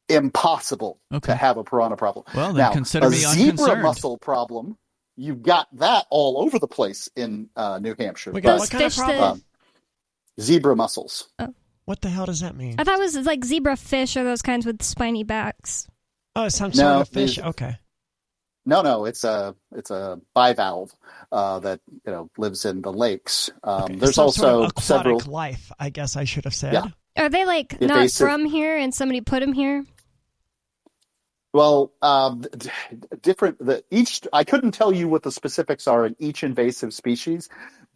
impossible 0.09 0.99
Okay. 1.13 1.33
to 1.33 1.37
have 1.37 1.57
a 1.57 1.65
piranha 1.65 1.97
problem 1.97 2.25
Well, 2.35 2.49
then 2.53 2.57
now 2.57 2.73
consider 2.73 3.07
a 3.07 3.11
me 3.11 3.17
zebra 3.17 3.51
unconcerned. 3.51 3.83
mussel 3.83 4.19
problem 4.19 4.77
You've 5.17 5.43
got 5.43 5.67
that 5.77 6.07
all 6.09 6.41
over 6.43 6.59
the 6.59 6.69
place 6.69 7.11
in 7.15 7.51
uh, 7.55 7.79
new 7.79 7.95
hampshire 7.99 8.33
We 8.33 8.41
got 8.41 8.53
but, 8.53 8.59
what 8.61 8.71
kind 8.71 8.85
of 8.85 8.93
fish 8.93 8.97
that- 8.97 9.05
problem? 9.07 9.33
um, 9.33 9.45
zebra 10.41 10.75
mussels 10.77 11.29
What 11.85 12.01
the 12.01 12.09
hell 12.09 12.25
does 12.25 12.41
that 12.41 12.57
mean? 12.57 12.77
I 12.79 12.85
thought 12.85 12.99
it 12.99 13.03
was 13.03 13.17
like 13.27 13.45
zebra 13.45 13.77
fish 13.77 14.17
or 14.17 14.25
those 14.25 14.41
kinds 14.43 14.65
with 14.65 14.81
spiny 14.83 15.25
backs. 15.25 15.87
Oh, 16.37 16.49
some 16.49 16.71
No, 16.71 16.75
sort 16.75 17.01
of 17.03 17.09
fish. 17.09 17.39
Okay. 17.39 17.77
No 18.71 18.81
no 18.83 19.05
it's 19.05 19.25
a 19.25 19.55
it's 19.73 19.91
a 19.91 20.19
bivalve 20.35 20.95
uh, 21.33 21.59
that 21.59 21.81
you 22.07 22.13
know 22.13 22.31
lives 22.39 22.65
in 22.65 22.81
the 22.81 22.93
lakes 22.93 23.51
um, 23.65 23.83
Okay, 23.83 23.97
there's 23.97 24.15
some 24.15 24.27
also 24.27 24.43
sort 24.43 24.55
of 24.55 24.71
aquatic 24.71 24.85
several 24.85 25.21
life. 25.27 25.73
I 25.79 25.91
guess 25.91 26.17
I 26.17 26.25
should 26.25 26.45
have 26.45 26.55
said. 26.55 26.73
Yeah. 26.73 26.87
Are 27.17 27.29
they 27.29 27.45
like 27.45 27.73
not 27.81 27.91
Invasive- 27.91 28.25
from 28.27 28.45
here 28.47 28.77
and 28.79 28.95
somebody 28.95 29.21
put 29.21 29.41
them 29.41 29.53
here? 29.53 29.85
Well, 31.53 31.93
um, 32.01 32.43
d- 32.57 32.71
different. 33.23 33.59
The 33.59 33.83
each 33.91 34.23
I 34.33 34.45
couldn't 34.45 34.71
tell 34.71 34.93
you 34.95 35.09
what 35.09 35.25
the 35.25 35.33
specifics 35.33 35.89
are 35.89 36.07
in 36.07 36.15
each 36.21 36.45
invasive 36.45 36.95
species, 36.95 37.49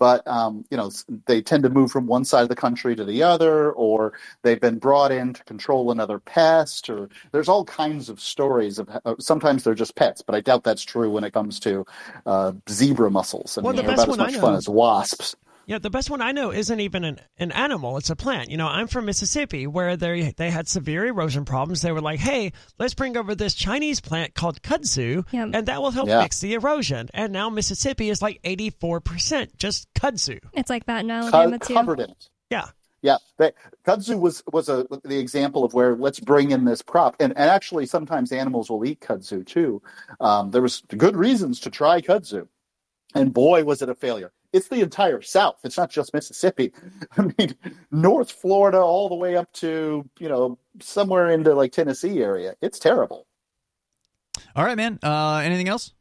but 0.05 0.29
um, 0.29 0.67
you 0.71 0.77
know 0.77 0.91
they 1.25 1.41
tend 1.41 1.63
to 1.63 1.71
move 1.71 1.91
from 1.91 2.07
one 2.07 2.27
side 2.27 2.43
of 2.43 2.51
the 2.51 2.55
country 2.55 2.95
to 2.95 3.07
the 3.07 3.23
other, 3.23 3.73
or 3.73 4.13
they've 4.43 4.61
been 4.61 4.79
brought 4.79 5.11
in 5.11 5.33
to 5.33 5.43
control 5.45 5.91
another 5.91 6.19
pest, 6.19 6.91
or 6.91 7.09
there's 7.33 7.49
all 7.49 7.65
kinds 7.65 8.11
of 8.11 8.21
stories 8.21 8.79
of. 8.79 8.91
Uh, 9.07 9.15
sometimes 9.19 9.65
they're 9.65 9.75
just 9.75 9.95
pets, 9.95 10.21
but 10.21 10.35
I 10.35 10.43
doubt 10.43 10.63
that's 10.63 10.83
true 10.83 11.11
when 11.11 11.25
it 11.25 11.33
comes 11.33 11.59
to 11.61 11.87
uh, 12.27 12.53
zebra 12.69 13.11
mussels. 13.11 13.57
And 13.57 13.65
Well, 13.65 13.73
the 13.73 13.81
they're 13.81 13.93
best 13.93 14.05
about 14.05 14.13
as 14.13 14.19
one 14.19 14.29
I 14.29 14.31
much 14.31 14.41
fun 14.43 14.55
as 14.57 14.69
wasps. 14.69 15.37
Yeah, 15.67 15.79
the 15.79 15.91
best 15.91 16.11
one 16.11 16.21
I 16.21 16.33
know 16.33 16.51
isn't 16.51 16.79
even 16.81 17.05
an, 17.05 17.21
an 17.39 17.51
animal; 17.53 17.97
it's 17.97 18.11
a 18.11 18.17
plant. 18.17 18.51
You 18.51 18.57
know, 18.57 18.67
I'm 18.69 18.87
from 18.87 19.07
Mississippi, 19.07 19.67
where 19.67 19.97
they 19.97 20.33
they 20.37 20.51
had 20.51 20.69
severe 20.69 21.07
erosion 21.07 21.45
problems. 21.45 21.81
They 21.83 21.93
were 21.93 22.01
like, 22.03 22.21
"Hey, 22.21 22.53
let's 22.79 22.95
bring 22.95 23.17
over 23.17 23.35
this 23.35 23.55
Chinese 23.55 24.01
plant 24.01 24.35
called 24.35 24.61
kudzu, 24.63 25.25
Yeah. 25.33 25.49
and 25.53 25.67
that 25.67 25.81
will 25.81 25.91
help 25.91 26.09
Yeah. 26.09 26.23
fix 26.23 26.41
the 26.41 26.55
erosion." 26.55 27.09
And 27.15 27.33
now 27.33 27.49
Mississippi 27.51 28.11
is 28.11 28.21
like 28.21 28.41
84 28.45 29.01
percent 29.01 29.57
just 29.57 29.89
kudzu. 29.95 30.39
It's 30.53 30.69
like 30.71 30.87
that 30.87 31.01
in 31.01 31.09
Co- 31.09 31.15
Alabama 31.15 31.59
too. 31.59 31.75
covered 31.75 32.01
in 32.01 32.11
it. 32.11 32.29
Yeah, 32.51 32.67
Yeah, 33.01 33.17
they, 33.39 33.53
kudzu 33.87 34.19
was 34.21 34.43
was 34.53 34.69
a 34.69 34.87
the 35.03 35.19
example 35.19 35.65
of 35.65 35.73
where 35.73 35.97
let's 35.97 36.21
bring 36.21 36.51
in 36.51 36.65
this 36.67 36.83
prop, 36.83 37.17
and, 37.21 37.33
and 37.37 37.49
actually 37.51 37.87
sometimes 37.87 38.33
animals 38.33 38.69
will 38.71 38.85
eat 38.85 39.01
kudzu 39.01 39.47
too. 39.47 39.81
Um, 40.21 40.51
there 40.51 40.63
was 40.63 40.83
good 40.97 41.17
reasons 41.17 41.61
to 41.61 41.71
try 41.71 42.01
kudzu, 42.03 42.49
and 43.15 43.33
boy 43.33 43.65
was 43.65 43.81
it 43.81 43.89
a 43.89 43.95
failure. 43.95 44.33
It's 44.55 44.69
the 44.69 44.81
entire 44.81 45.21
South. 45.21 45.57
It's 45.65 45.77
not 45.77 45.91
just 45.91 46.15
Mississippi. 46.15 46.73
I 47.19 47.23
mean, 47.39 47.55
North 47.91 48.31
Florida 48.31 48.79
all 48.79 49.09
the 49.09 49.15
way 49.17 49.37
up 49.37 49.53
to 49.55 50.09
you 50.19 50.29
know 50.29 50.59
somewhere 50.81 51.29
into 51.31 51.53
like 51.55 51.73
Tennessee 51.73 52.23
area. 52.23 52.55
It's 52.63 52.79
terrible. 52.79 53.27
All 54.57 54.65
right, 54.65 54.77
man. 54.77 54.99
Uh, 55.03 55.39
anything 55.45 55.69
else? 55.69 55.93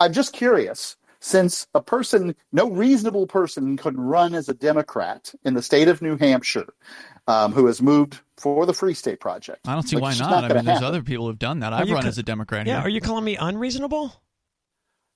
I'm 0.00 0.12
just 0.12 0.32
curious, 0.32 0.96
since 1.20 1.66
a 1.74 1.80
person, 1.82 2.34
no 2.52 2.70
reasonable 2.70 3.26
person 3.26 3.76
could 3.76 3.98
run 3.98 4.34
as 4.34 4.48
a 4.48 4.54
Democrat 4.54 5.34
in 5.44 5.54
the 5.54 5.62
state 5.62 5.88
of 5.88 6.00
New 6.02 6.16
Hampshire, 6.16 6.72
um, 7.26 7.52
who 7.52 7.66
has 7.66 7.82
moved 7.82 8.20
for 8.36 8.64
the 8.66 8.72
Free 8.74 8.94
State 8.94 9.20
Project. 9.20 9.66
I 9.66 9.74
don't 9.74 9.82
see 9.82 9.96
Like, 9.96 10.02
why 10.02 10.14
not. 10.18 10.30
not 10.30 10.44
I 10.44 10.48
gonna 10.48 10.54
mean, 10.60 10.64
there's 10.66 10.76
happen. 10.78 10.88
other 10.88 11.02
people 11.02 11.26
who've 11.26 11.38
done 11.38 11.60
that. 11.60 11.72
I've 11.72 11.90
run 11.90 12.02
co- 12.02 12.08
as 12.08 12.18
a 12.18 12.22
Democrat 12.22 12.66
yeah. 12.66 12.76
here. 12.76 12.86
Are 12.86 12.90
you 12.90 13.00
calling 13.00 13.24
me 13.24 13.36
unreasonable? 13.36 14.21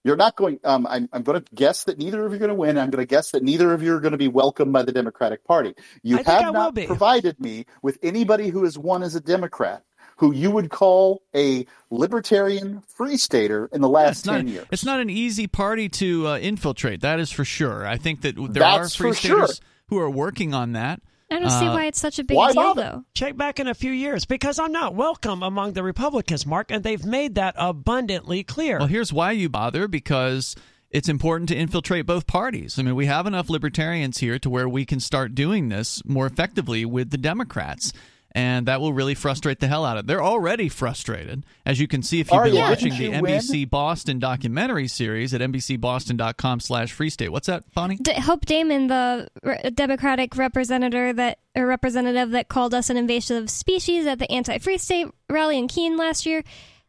You're 0.07 0.15
not 0.15 0.37
going. 0.37 0.61
Um, 0.63 0.87
I'm, 0.87 1.09
I'm 1.13 1.25
going 1.25 1.43
to 1.43 1.55
guess 1.55 1.83
that 1.85 1.99
neither 1.99 2.25
of 2.25 2.31
you 2.31 2.37
are 2.37 2.39
going 2.39 2.49
to 2.51 2.55
win. 2.55 2.79
I'm 2.79 2.91
going 2.91 3.03
to 3.03 3.11
guess 3.11 3.33
that 3.33 3.43
neither 3.43 3.73
of 3.73 3.83
you 3.83 3.93
are 3.93 3.99
going 3.99 4.13
to 4.13 4.19
be 4.19 4.29
welcomed 4.29 4.73
by 4.73 4.85
the 4.85 4.93
Democratic 4.93 5.43
Party. 5.43 5.75
You 6.05 6.19
I 6.19 6.23
have 6.23 6.53
not 6.53 6.77
provided 6.77 7.41
me 7.41 7.67
with 7.83 7.99
anybody 8.05 8.51
who 8.51 8.63
has 8.63 8.79
won 8.79 9.03
as 9.03 9.17
a 9.17 9.21
Democrat 9.21 9.83
who 10.19 10.33
you 10.33 10.53
would 10.53 10.71
call 10.71 11.23
a 11.35 11.67
libertarian 11.91 12.83
free 12.87 13.17
stater 13.17 13.69
in 13.73 13.81
the 13.81 13.89
Yeah, 13.89 13.95
last 13.95 14.27
not, 14.27 14.37
ten 14.37 14.49
years. 14.49 14.67
It's 14.71 14.85
not 14.85 15.01
an 15.01 15.11
easy 15.11 15.49
party 15.49 15.89
to 15.89 16.29
uh, 16.29 16.39
infiltrate. 16.39 17.01
That 17.01 17.19
is 17.19 17.33
for 17.33 17.45
sure. 17.45 17.85
I 17.85 17.97
think 17.97 18.23
that 18.23 18.37
there 18.37 18.63
That's 18.63 18.95
are 18.95 18.97
free 18.97 19.13
staters 19.13 19.57
sure. 19.57 19.67
who 19.89 19.99
are 19.99 20.09
working 20.09 20.55
on 20.55 20.73
that. 20.73 21.03
I 21.31 21.39
don't 21.41 21.51
see 21.51 21.67
Uh, 21.67 21.75
why 21.75 21.87
it's 21.87 21.99
such 22.01 22.19
a 22.21 22.25
big 22.25 22.37
why 22.37 22.53
deal, 22.53 22.63
bother? 22.63 22.83
though. 22.83 23.05
Check 23.15 23.37
back 23.37 23.59
in 23.59 23.67
a 23.67 23.75
few 23.75 23.91
years 23.91 24.25
because 24.25 24.59
I'm 24.61 24.71
not 24.73 24.95
welcome 24.95 25.43
among 25.43 25.73
the 25.73 25.83
Republicans, 25.83 26.47
Mark, 26.47 26.71
and 26.71 26.85
they've 26.85 27.05
made 27.05 27.35
that 27.35 27.55
abundantly 27.59 28.45
clear. 28.45 28.79
Well, 28.79 28.87
here's 28.87 29.13
why 29.13 29.33
you 29.33 29.49
bother 29.49 29.89
because 29.89 30.55
it's 30.91 31.09
important 31.09 31.49
to 31.49 31.57
infiltrate 31.57 32.07
both 32.07 32.29
parties. 32.29 32.79
I 32.79 32.83
mean, 32.83 32.95
we 32.95 33.07
have 33.07 33.27
enough 33.27 33.51
libertarians 33.51 34.19
here 34.19 34.39
to 34.39 34.49
where 34.49 34.69
we 34.69 34.85
can 34.85 35.01
start 35.01 35.35
doing 35.35 35.69
this 35.69 36.01
more 36.07 36.27
effectively 36.27 36.85
with 36.85 37.11
the 37.11 37.19
Democrats. 37.19 37.93
And 38.37 38.69
that 38.69 38.83
will 38.83 38.93
really 38.93 39.15
frustrate 39.15 39.61
the 39.61 39.67
hell 39.67 39.87
out 39.87 39.97
of 39.97 40.07
them. 40.07 40.15
They're 40.15 40.23
already 40.23 40.69
frustrated. 40.69 41.47
As 41.65 41.81
you 41.81 41.89
can 41.89 42.03
see 42.03 42.21
if 42.21 42.31
you've 42.31 42.43
been 42.43 42.53
wouldn't 42.53 42.69
watching 42.71 42.91
the 42.91 42.97
you 42.97 43.11
win? 43.13 43.25
NBC 43.25 43.71
Boston 43.71 44.19
documentary 44.19 44.89
series 44.89 45.33
at 45.33 45.41
NBCBoston.com 45.41 46.61
slash 46.61 46.93
free 46.93 47.09
state. 47.09 47.31
What's 47.31 47.47
that, 47.47 47.65
Bonnie? 47.73 47.97
D- 47.97 48.13
Hope 48.13 48.45
Damon, 48.45 48.89
the 48.89 49.29
re- 49.43 49.71
Democratic 49.75 50.37
representative 50.37 51.17
that 51.17 51.39
or 51.55 51.67
representative 51.67 52.33
that 52.33 52.49
called 52.49 52.75
us 52.75 52.91
an 52.91 52.99
invasive 52.99 53.49
species 53.49 54.05
at 54.05 54.19
the 54.19 54.31
anti-free 54.31 54.77
state 54.77 55.07
rally 55.31 55.57
in 55.57 55.67
Keene 55.67 55.97
last 55.97 56.27
year. 56.27 56.45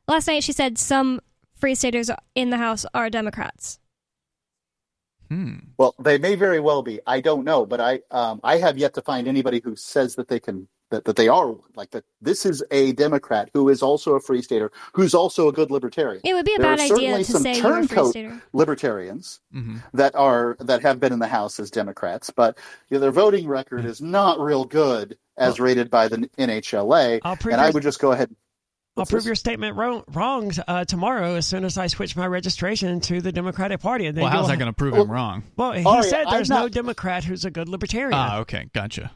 Last 0.05 0.27
night, 0.27 0.43
she 0.43 0.51
said 0.51 0.77
some 0.77 1.21
free 1.55 1.75
staters 1.75 2.11
in 2.35 2.49
the 2.49 2.57
House 2.57 2.85
are 2.93 3.09
Democrats. 3.09 3.79
Hmm. 5.29 5.59
Well, 5.77 5.95
they 5.97 6.17
may 6.17 6.35
very 6.35 6.59
well 6.59 6.83
be. 6.83 6.99
I 7.07 7.21
don't 7.21 7.45
know, 7.45 7.65
but 7.65 7.79
I 7.79 8.01
um, 8.11 8.41
I 8.43 8.57
have 8.57 8.77
yet 8.77 8.95
to 8.95 9.01
find 9.01 9.29
anybody 9.29 9.61
who 9.63 9.77
says 9.77 10.15
that 10.15 10.27
they 10.27 10.41
can 10.41 10.67
that, 10.89 11.05
that 11.05 11.15
they 11.17 11.27
are 11.27 11.55
like 11.75 11.91
that. 11.91 12.03
This 12.21 12.45
is 12.45 12.63
a 12.71 12.93
Democrat 12.93 13.49
who 13.53 13.69
is 13.69 13.81
also 13.83 14.13
a 14.13 14.19
free 14.19 14.41
stater, 14.41 14.71
who's 14.93 15.13
also 15.13 15.47
a 15.47 15.51
good 15.53 15.69
libertarian. 15.71 16.21
It 16.23 16.33
would 16.33 16.45
be 16.45 16.55
a 16.55 16.57
There 16.57 16.65
bad 16.75 16.79
are 16.79 16.83
idea 16.83 16.95
certainly 16.97 17.23
to 17.25 17.31
some 17.31 17.41
say 17.43 17.57
you're 17.57 17.71
a 17.71 17.77
free 17.79 17.87
turncoat 17.87 18.09
stater. 18.11 18.41
libertarians 18.53 19.39
Mhm. 19.55 19.83
that 19.93 20.15
are 20.15 20.55
that 20.59 20.81
have 20.81 20.99
been 20.99 21.13
in 21.13 21.19
the 21.19 21.27
House 21.27 21.59
as 21.59 21.71
Democrats, 21.71 22.29
but 22.29 22.57
you 22.89 22.95
know, 22.97 23.01
their 23.01 23.11
voting 23.11 23.47
record 23.47 23.85
is 23.85 24.01
not 24.01 24.39
real 24.39 24.65
good 24.65 25.17
as 25.37 25.59
rated 25.59 25.89
by 25.89 26.07
the 26.07 26.29
NHLA. 26.37 27.19
I'll 27.23 27.35
prove 27.37 27.55
I 27.55 27.69
would 27.69 27.83
just 27.83 27.99
go 27.99 28.11
ahead. 28.11 28.33
I'll 28.95 29.05
prove 29.05 29.21
this? 29.21 29.25
your 29.27 29.35
statement 29.35 29.75
wrong, 29.75 30.03
wrong 30.11 30.51
uh, 30.67 30.83
tomorrow 30.83 31.35
as 31.35 31.45
soon 31.45 31.63
as 31.63 31.77
I 31.77 31.85
switch 31.85 32.15
my 32.15 32.25
registration 32.25 32.99
to 33.01 33.21
the 33.21 33.31
Democratic 33.31 33.79
Party. 33.79 34.07
And 34.07 34.17
then 34.17 34.23
Well, 34.23 34.31
how's 34.31 34.47
that 34.47 34.57
going 34.57 34.71
to 34.71 34.75
prove 34.75 34.93
Well, 34.93 35.03
him 35.03 35.11
wrong? 35.11 35.43
Well, 35.55 35.73
he 35.73 35.85
Ari, 35.85 36.01
said 36.03 36.25
I'm 36.25 36.33
there's 36.33 36.49
no 36.49 36.67
Democrat 36.67 37.23
who's 37.23 37.45
a 37.45 37.51
good 37.51 37.69
libertarian. 37.69 38.15
Ah, 38.15 38.39
okay, 38.39 38.69
gotcha. 38.73 39.11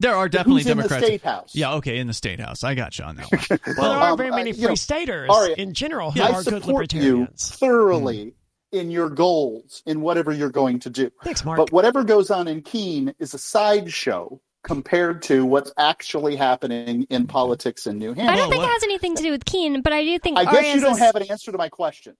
There 0.00 0.14
are 0.14 0.28
definitely 0.28 0.62
Who's 0.62 0.70
in 0.72 0.76
the 0.76 0.82
Democrats. 0.82 1.06
state 1.06 1.22
house? 1.22 1.54
Yeah, 1.54 1.74
okay, 1.74 1.96
in 1.98 2.06
the 2.06 2.12
state 2.12 2.38
house. 2.38 2.62
I 2.64 2.74
got 2.74 2.98
you 2.98 3.04
on 3.06 3.16
that 3.16 3.30
one. 3.50 3.58
well, 3.78 3.90
there 3.90 3.98
aren't 3.98 4.12
um, 4.12 4.18
very 4.18 4.30
many 4.30 4.50
I- 4.50 4.52
free 4.52 4.62
know, 4.66 4.74
staters 4.74 5.30
Ari, 5.32 5.54
in 5.56 5.72
general 5.72 6.10
who 6.10 6.20
I 6.20 6.32
are 6.32 6.42
good 6.42 6.62
support 6.62 6.92
you 6.92 7.00
libertarians. 7.00 7.50
thoroughly 7.56 8.34
in 8.72 8.90
your 8.90 9.08
goals 9.08 9.82
in 9.86 10.02
whatever 10.02 10.32
you're 10.32 10.50
going 10.50 10.80
to 10.80 10.90
do. 10.90 11.10
Thanks, 11.24 11.44
Mark. 11.44 11.56
But 11.56 11.72
whatever 11.72 12.04
goes 12.04 12.30
on 12.30 12.46
in 12.46 12.60
Keene 12.62 13.14
is 13.18 13.32
a 13.32 13.38
sideshow 13.38 14.38
compared 14.64 15.22
to 15.22 15.46
what's 15.46 15.72
actually 15.78 16.36
happening 16.36 17.04
in 17.08 17.26
politics 17.26 17.86
in 17.86 17.98
New 17.98 18.12
Hampshire. 18.12 18.32
I 18.32 18.36
don't 18.36 18.50
think 18.50 18.64
it 18.64 18.68
has 18.68 18.82
anything 18.82 19.14
to 19.14 19.22
do 19.22 19.30
with 19.30 19.44
Keene, 19.46 19.80
but 19.80 19.92
I 19.94 20.02
do 20.04 20.18
think 20.18 20.36
I 20.36 20.44
guess 20.44 20.54
Arias 20.56 20.74
you 20.74 20.80
don't 20.82 20.92
is- 20.92 20.98
have 20.98 21.14
an 21.16 21.22
answer 21.30 21.52
to 21.52 21.58
my 21.58 21.68
question. 21.70 22.16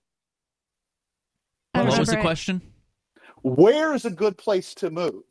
What 1.73 1.99
was 1.99 2.09
the 2.09 2.19
it. 2.19 2.23
question? 2.23 2.63
Where 3.43 3.93
is 3.95 4.07
a 4.07 4.11
good 4.11 4.39
place 4.39 4.75
to 4.77 4.91
move? 4.91 5.25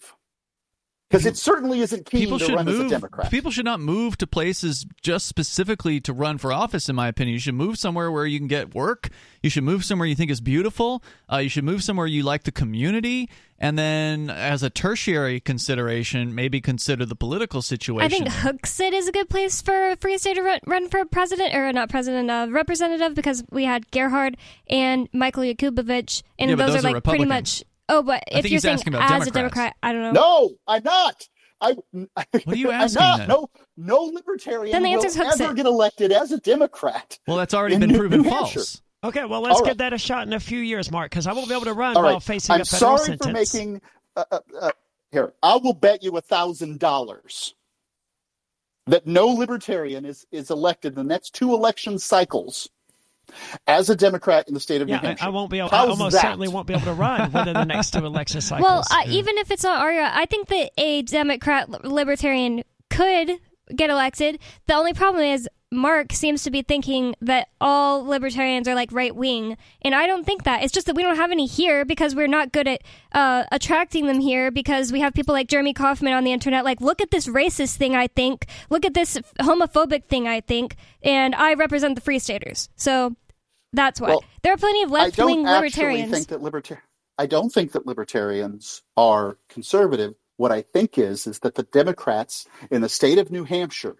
Because 1.15 1.25
it 1.25 1.37
certainly 1.37 1.79
isn't 1.79 2.05
Keene 2.05 2.19
People 2.19 2.39
to 2.39 2.45
should 2.45 2.55
run 2.55 2.67
as 2.67 2.75
a 2.75 2.77
move. 2.77 2.91
Democrat. 2.91 3.31
People 3.31 3.51
should 3.51 3.65
not 3.65 3.79
move 3.79 4.17
to 4.17 4.27
places 4.27 4.85
just 5.01 5.27
specifically 5.27 6.01
to 6.01 6.11
run 6.11 6.37
for 6.37 6.51
office. 6.51 6.89
In 6.89 6.95
my 6.95 7.07
opinion, 7.07 7.33
you 7.33 7.39
should 7.39 7.55
move 7.55 7.77
somewhere 7.77 8.11
where 8.11 8.25
you 8.25 8.37
can 8.37 8.49
get 8.49 8.75
work. 8.75 9.09
You 9.41 9.49
should 9.49 9.63
move 9.63 9.85
somewhere 9.85 10.07
you 10.07 10.15
think 10.15 10.29
is 10.29 10.41
beautiful. 10.41 11.03
Uh, 11.31 11.37
you 11.37 11.49
should 11.49 11.63
move 11.63 11.83
somewhere 11.83 12.05
you 12.05 12.23
like 12.23 12.43
the 12.43 12.51
community, 12.51 13.29
and 13.59 13.79
then 13.79 14.29
as 14.29 14.63
a 14.63 14.69
tertiary 14.69 15.39
consideration, 15.39 16.35
maybe 16.35 16.59
consider 16.59 17.05
the 17.05 17.15
political 17.15 17.61
situation. 17.61 18.05
I 18.05 18.09
think 18.09 18.27
Hooksett 18.27 18.91
is 18.91 19.07
a 19.07 19.11
good 19.11 19.29
place 19.29 19.61
for 19.61 19.91
a 19.91 19.95
free 19.95 20.17
state 20.17 20.33
to 20.33 20.41
run, 20.41 20.59
run 20.65 20.89
for 20.89 21.05
president, 21.05 21.55
or 21.55 21.71
not 21.71 21.89
president, 21.89 22.29
uh, 22.29 22.47
representative, 22.49 23.15
because 23.15 23.43
we 23.51 23.63
had 23.63 23.89
Gerhard 23.91 24.35
and 24.67 25.07
Michael 25.13 25.43
Yakubovich, 25.43 26.23
and 26.37 26.49
Yeah, 26.49 26.55
those, 26.57 26.73
those 26.73 26.85
are 26.85 26.89
are 26.89 26.93
like 26.93 27.03
pretty 27.03 27.25
much. 27.25 27.63
Oh, 27.89 28.01
but 28.03 28.23
I 28.33 28.39
if 28.39 28.49
you're 28.49 28.59
saying 28.59 28.79
about 28.87 29.03
as 29.03 29.09
Democrats. 29.09 29.27
a 29.27 29.31
Democrat, 29.31 29.75
I 29.83 29.93
don't 29.93 30.01
know. 30.01 30.11
No, 30.11 30.49
I'm 30.67 30.83
not. 30.83 31.27
I, 31.61 31.73
What 32.13 32.47
are 32.47 32.55
you 32.55 32.69
I'm 32.69 32.81
asking 32.81 32.99
not. 33.01 33.17
then? 33.19 33.27
No, 33.29 33.49
no 33.77 33.97
libertarian 34.13 34.71
Then 34.73 34.83
the 34.83 34.89
will 34.89 35.03
answer's 35.05 35.15
Hooksett. 35.15 35.41
ever 35.41 35.53
get 35.53 35.65
elected 35.65 36.11
as 36.11 36.31
a 36.31 36.39
Democrat. 36.39 37.17
Well, 37.27 37.37
that's 37.37 37.53
already 37.53 37.77
been 37.77 37.91
New- 37.91 37.97
proven 37.97 38.21
New 38.23 38.29
Hampshire. 38.29 38.59
false. 38.59 38.81
okay, 39.03 39.23
well, 39.25 39.41
let's 39.41 39.59
All 39.59 39.65
give 39.65 39.77
that 39.77 39.93
a 39.93 39.97
shot 39.97 40.27
in 40.27 40.33
a 40.33 40.39
few 40.39 40.59
years, 40.59 40.91
Mark, 40.91 41.11
because 41.11 41.27
I 41.27 41.33
won't 41.33 41.47
be 41.47 41.53
able 41.55 41.65
to 41.65 41.73
run 41.73 41.95
All 41.95 42.03
while 42.03 42.13
right. 42.15 42.23
facing 42.23 42.55
I'm 42.55 42.61
a 42.61 42.65
federal 42.65 42.97
sorry 42.97 43.17
for 43.17 43.31
making. 43.31 43.81
Uh, 44.17 44.25
uh, 44.31 44.39
uh, 44.61 44.71
here, 45.11 45.33
I 45.41 45.55
will 45.57 45.73
bet 45.73 46.03
you 46.03 46.17
a 46.17 46.21
thousand 46.21 46.79
dollars 46.79 47.55
that 48.87 49.07
no 49.07 49.27
libertarian 49.27 50.05
is 50.05 50.25
is 50.31 50.51
elected 50.51 50.91
in 50.93 50.95
the 50.97 51.03
next 51.03 51.33
two 51.33 51.53
election 51.53 51.97
cycles 51.97 52.69
as 53.67 53.89
a 53.89 53.95
Democrat 53.95 54.47
in 54.47 54.53
the 54.53 54.59
state 54.59 54.81
of 54.81 54.89
Yeah, 54.89 54.97
New 54.97 55.01
I, 55.03 55.05
Hampshire. 55.07 55.25
I 55.25 55.29
won't 55.29 55.49
be 55.51 55.59
able. 55.59 55.69
I 55.71 55.79
almost 55.87 56.13
that? 56.13 56.21
certainly 56.21 56.47
won't 56.47 56.67
be 56.67 56.73
able 56.73 56.85
to 56.85 56.93
run 56.93 57.31
within 57.31 57.53
the 57.53 57.65
next 57.65 57.91
two 57.91 58.05
election 58.05 58.41
cycles. 58.41 58.63
Well, 58.63 58.83
uh, 58.91 59.03
even 59.07 59.37
if 59.37 59.51
it's 59.51 59.63
not 59.63 59.79
Aria, 59.81 60.09
I 60.13 60.25
think 60.25 60.47
that 60.49 60.71
a 60.77 61.01
Democrat 61.03 61.69
libertarian 61.85 62.63
could 62.89 63.31
get 63.75 63.89
elected. 63.89 64.39
The 64.67 64.75
only 64.75 64.93
problem 64.93 65.23
is 65.23 65.47
Mark 65.71 66.13
seems 66.13 66.43
to 66.43 66.51
be 66.51 66.61
thinking 66.61 67.15
that 67.21 67.49
all 67.59 68.03
libertarians 68.05 68.67
are 68.67 68.75
like 68.75 68.91
right 68.91 69.15
wing, 69.15 69.57
and 69.81 69.93
I 69.95 70.07
don't 70.07 70.25
think 70.25 70.43
that. 70.43 70.63
It's 70.63 70.73
just 70.73 70.87
that 70.87 70.95
we 70.95 71.03
don't 71.03 71.15
have 71.17 71.31
any 71.31 71.45
here 71.45 71.85
because 71.85 72.15
we're 72.15 72.27
not 72.27 72.51
good 72.51 72.67
at 72.67 72.81
uh, 73.11 73.43
attracting 73.51 74.05
them 74.07 74.19
here 74.19 74.51
because 74.51 74.91
we 74.91 75.01
have 75.01 75.13
people 75.13 75.33
like 75.33 75.47
Jeremy 75.47 75.73
Kauffman 75.73 76.13
on 76.13 76.23
the 76.23 76.31
internet. 76.31 76.63
Like, 76.63 76.81
look 76.81 77.01
at 77.01 77.11
this 77.11 77.27
racist 77.27 77.75
thing. 77.77 77.95
I 77.95 78.07
think. 78.07 78.45
Look 78.69 78.85
at 78.85 78.93
this 78.93 79.17
homophobic 79.39 80.05
thing. 80.05 80.27
I 80.27 80.41
think, 80.41 80.75
and 81.03 81.35
I 81.35 81.55
represent 81.55 81.95
the 81.95 82.01
Free 82.01 82.19
Staters, 82.19 82.69
so. 82.75 83.15
That's 83.73 83.99
why 83.99 84.07
Well, 84.07 84.23
there 84.41 84.53
are 84.53 84.57
plenty 84.57 84.83
of 84.83 84.91
left 84.91 85.17
wing 85.17 85.43
libertarians. 85.43 86.09
think 86.09 86.27
that 86.27 86.39
libertar- 86.39 86.79
I 87.17 87.25
don't 87.25 87.49
think 87.49 87.73
that 87.73 87.85
libertarians 87.85 88.83
are 88.95 89.37
conservative. 89.49 90.15
What 90.37 90.51
I 90.51 90.61
think 90.61 90.97
is 90.97 91.27
is 91.27 91.39
that 91.39 91.55
the 91.55 91.63
Democrats 91.63 92.45
in 92.69 92.81
the 92.81 92.89
state 92.89 93.17
of 93.17 93.31
New 93.31 93.43
Hampshire 93.45 93.97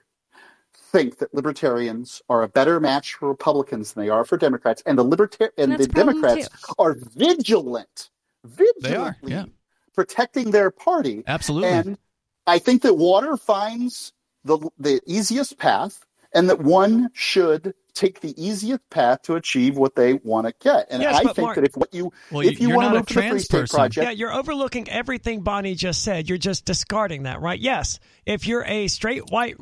think 0.74 1.18
that 1.20 1.34
libertarians 1.34 2.22
are 2.30 2.44
a 2.44 2.48
better 2.48 2.80
match 2.80 3.16
for 3.16 3.30
Republicans 3.30 3.94
than 3.94 4.04
they 4.04 4.10
are 4.10 4.26
for 4.26 4.38
Democrats, 4.38 4.84
and 4.86 4.98
the 4.98 5.04
libertar- 5.04 5.52
and 5.58 5.74
That's 5.74 5.88
the 5.88 5.92
a 5.92 5.94
problem, 5.94 6.22
Democrats 6.22 6.50
are 6.78 6.96
vigilant, 7.16 8.10
vigilantly 8.44 8.90
They 8.90 8.96
are, 8.96 9.18
yeah. 9.24 9.46
protecting 9.94 10.52
their 10.52 10.72
party. 10.72 11.24
Absolutely. 11.28 11.70
And 11.70 11.98
I 12.48 12.60
think 12.60 12.82
that 12.84 12.96
water 12.96 13.38
finds 13.38 14.14
the 14.44 14.70
the 14.78 15.02
easiest 15.06 15.58
path, 15.58 16.06
and 16.34 16.50
that 16.50 16.60
one 16.60 17.10
should 17.14 17.74
take 17.96 18.20
the 18.20 18.34
easiest 18.42 18.88
path 18.90 19.22
to 19.24 19.36
achieve 19.36 19.78
what 19.78 19.96
they 19.96 20.14
want 20.14 20.46
to 20.46 20.54
get. 20.62 20.88
And 20.92 21.02
Yes, 21.02 21.16
I 21.16 21.24
think 21.24 21.38
Mark- 21.40 21.56
that 21.56 21.66
if 21.66 21.76
what 21.76 21.94
you 21.94 22.12
Well, 22.32 22.46
if 22.46 22.60
you 22.60 22.70
want 22.70 22.92
to 22.92 22.96
a 22.96 23.00
move 23.00 23.08
to 23.08 23.14
the 23.14 23.22
Free 23.22 23.28
trans 23.30 23.46
State 23.46 23.60
person. 23.60 23.78
Project, 23.78 24.06
Yeah, 24.06 24.12
you're 24.12 24.34
overlooking 24.34 24.90
everything 24.90 25.42
Bonnie 25.42 25.76
just 25.76 26.04
said. 26.04 26.30
You're 26.30 26.38
just 26.38 26.66
discarding 26.66 27.24
that, 27.24 27.42
right? 27.42 27.60
Yes, 27.60 28.00
if 28.26 28.48
you're 28.48 28.66
a 28.66 28.88
straight 28.88 29.30
white, 29.30 29.56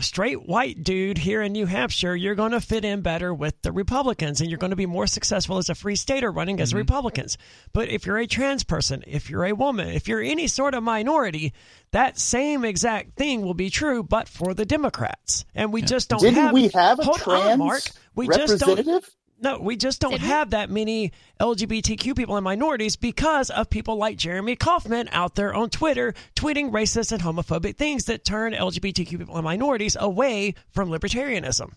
straight 0.00 0.46
white 0.46 0.82
dude 0.82 1.18
here 1.18 1.42
in 1.42 1.52
New 1.52 1.66
Hampshire, 1.66 2.14
you're 2.14 2.34
going 2.34 2.52
to 2.52 2.60
fit 2.60 2.84
in 2.84 3.02
better 3.02 3.34
with 3.34 3.60
the 3.62 3.72
Republicans, 3.72 4.40
and 4.40 4.50
you're 4.50 4.58
going 4.58 4.70
to 4.70 4.76
be 4.76 4.86
more 4.86 5.06
successful 5.06 5.58
as 5.58 5.68
a 5.68 5.74
free 5.74 5.96
stater 5.96 6.30
running 6.30 6.60
as 6.60 6.70
mm-hmm. 6.70 6.78
Republicans. 6.78 7.36
But 7.72 7.88
if 7.88 8.06
you're 8.06 8.18
a 8.18 8.26
trans 8.26 8.62
person, 8.62 9.02
if 9.06 9.30
you're 9.30 9.44
a 9.44 9.52
woman, 9.52 9.88
if 9.88 10.06
you're 10.06 10.22
any 10.22 10.46
sort 10.46 10.74
of 10.74 10.82
minority, 10.82 11.52
that 11.92 12.18
same 12.18 12.64
exact 12.64 13.16
thing 13.16 13.42
will 13.42 13.54
be 13.54 13.70
true, 13.70 14.02
but 14.02 14.28
for 14.28 14.52
the 14.52 14.66
Democrats. 14.66 15.44
And 15.54 15.72
we 15.72 15.80
just 15.80 16.08
don't 16.08 16.20
didn't 16.20 16.42
have. 16.42 16.52
we 16.52 16.68
have 16.68 16.98
a 16.98 17.04
hold 17.04 17.18
trans 17.18 17.60
on, 17.60 17.63
Mark. 17.66 17.82
We 18.14 18.28
just 18.28 18.58
don't. 18.58 19.04
No, 19.40 19.58
we 19.58 19.76
just 19.76 20.00
don't 20.00 20.12
Did 20.12 20.20
have 20.20 20.50
that 20.50 20.70
many 20.70 21.12
LGBTQ 21.40 22.16
people 22.16 22.36
and 22.36 22.44
minorities 22.44 22.96
because 22.96 23.50
of 23.50 23.68
people 23.68 23.96
like 23.96 24.16
Jeremy 24.16 24.56
Kauffman 24.56 25.08
out 25.12 25.34
there 25.34 25.52
on 25.52 25.70
Twitter 25.70 26.14
tweeting 26.36 26.70
racist 26.70 27.12
and 27.12 27.20
homophobic 27.20 27.76
things 27.76 28.04
that 28.04 28.24
turn 28.24 28.52
LGBTQ 28.52 29.18
people 29.18 29.34
and 29.34 29.44
minorities 29.44 29.96
away 29.98 30.54
from 30.70 30.88
libertarianism. 30.88 31.72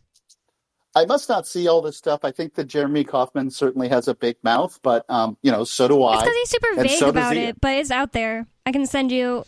I 0.95 1.05
must 1.05 1.29
not 1.29 1.47
see 1.47 1.67
all 1.67 1.81
this 1.81 1.97
stuff. 1.97 2.21
I 2.23 2.31
think 2.31 2.55
that 2.55 2.65
Jeremy 2.65 3.03
Kauffman 3.03 3.51
certainly 3.51 3.87
has 3.89 4.07
a 4.07 4.15
big 4.15 4.37
mouth, 4.43 4.79
but 4.81 5.05
um, 5.09 5.37
you 5.41 5.51
know, 5.51 5.63
so 5.63 5.87
do 5.87 6.01
I. 6.03 6.15
It's 6.15 6.23
because 6.23 6.35
he's 6.37 6.49
super 6.49 6.81
vague 6.81 6.99
so 6.99 7.09
about 7.09 7.37
it, 7.37 7.59
but 7.61 7.75
it's 7.75 7.91
out 7.91 8.13
there. 8.13 8.47
I 8.65 8.71
can 8.71 8.85
send 8.85 9.11
you 9.11 9.45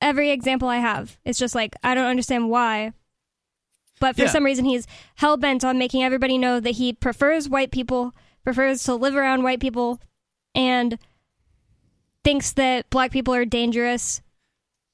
every 0.00 0.30
example 0.30 0.68
I 0.68 0.76
have. 0.76 1.16
It's 1.24 1.38
just 1.38 1.54
like 1.54 1.74
I 1.82 1.94
don't 1.94 2.06
understand 2.06 2.48
why. 2.48 2.92
But 4.04 4.16
for 4.16 4.24
Yeah. 4.24 4.28
some 4.32 4.44
reason 4.44 4.66
he's 4.66 4.86
hell 5.14 5.38
bent 5.38 5.64
on 5.64 5.78
making 5.78 6.02
everybody 6.02 6.36
know 6.36 6.60
that 6.60 6.72
he 6.72 6.92
prefers 6.92 7.48
white 7.48 7.70
people 7.70 8.12
prefers 8.42 8.84
to 8.84 8.94
live 8.94 9.16
around 9.16 9.44
white 9.44 9.60
people, 9.60 9.98
and 10.54 10.98
thinks 12.22 12.52
that 12.52 12.90
black 12.90 13.12
people 13.12 13.32
are 13.32 13.46
dangerous. 13.46 14.20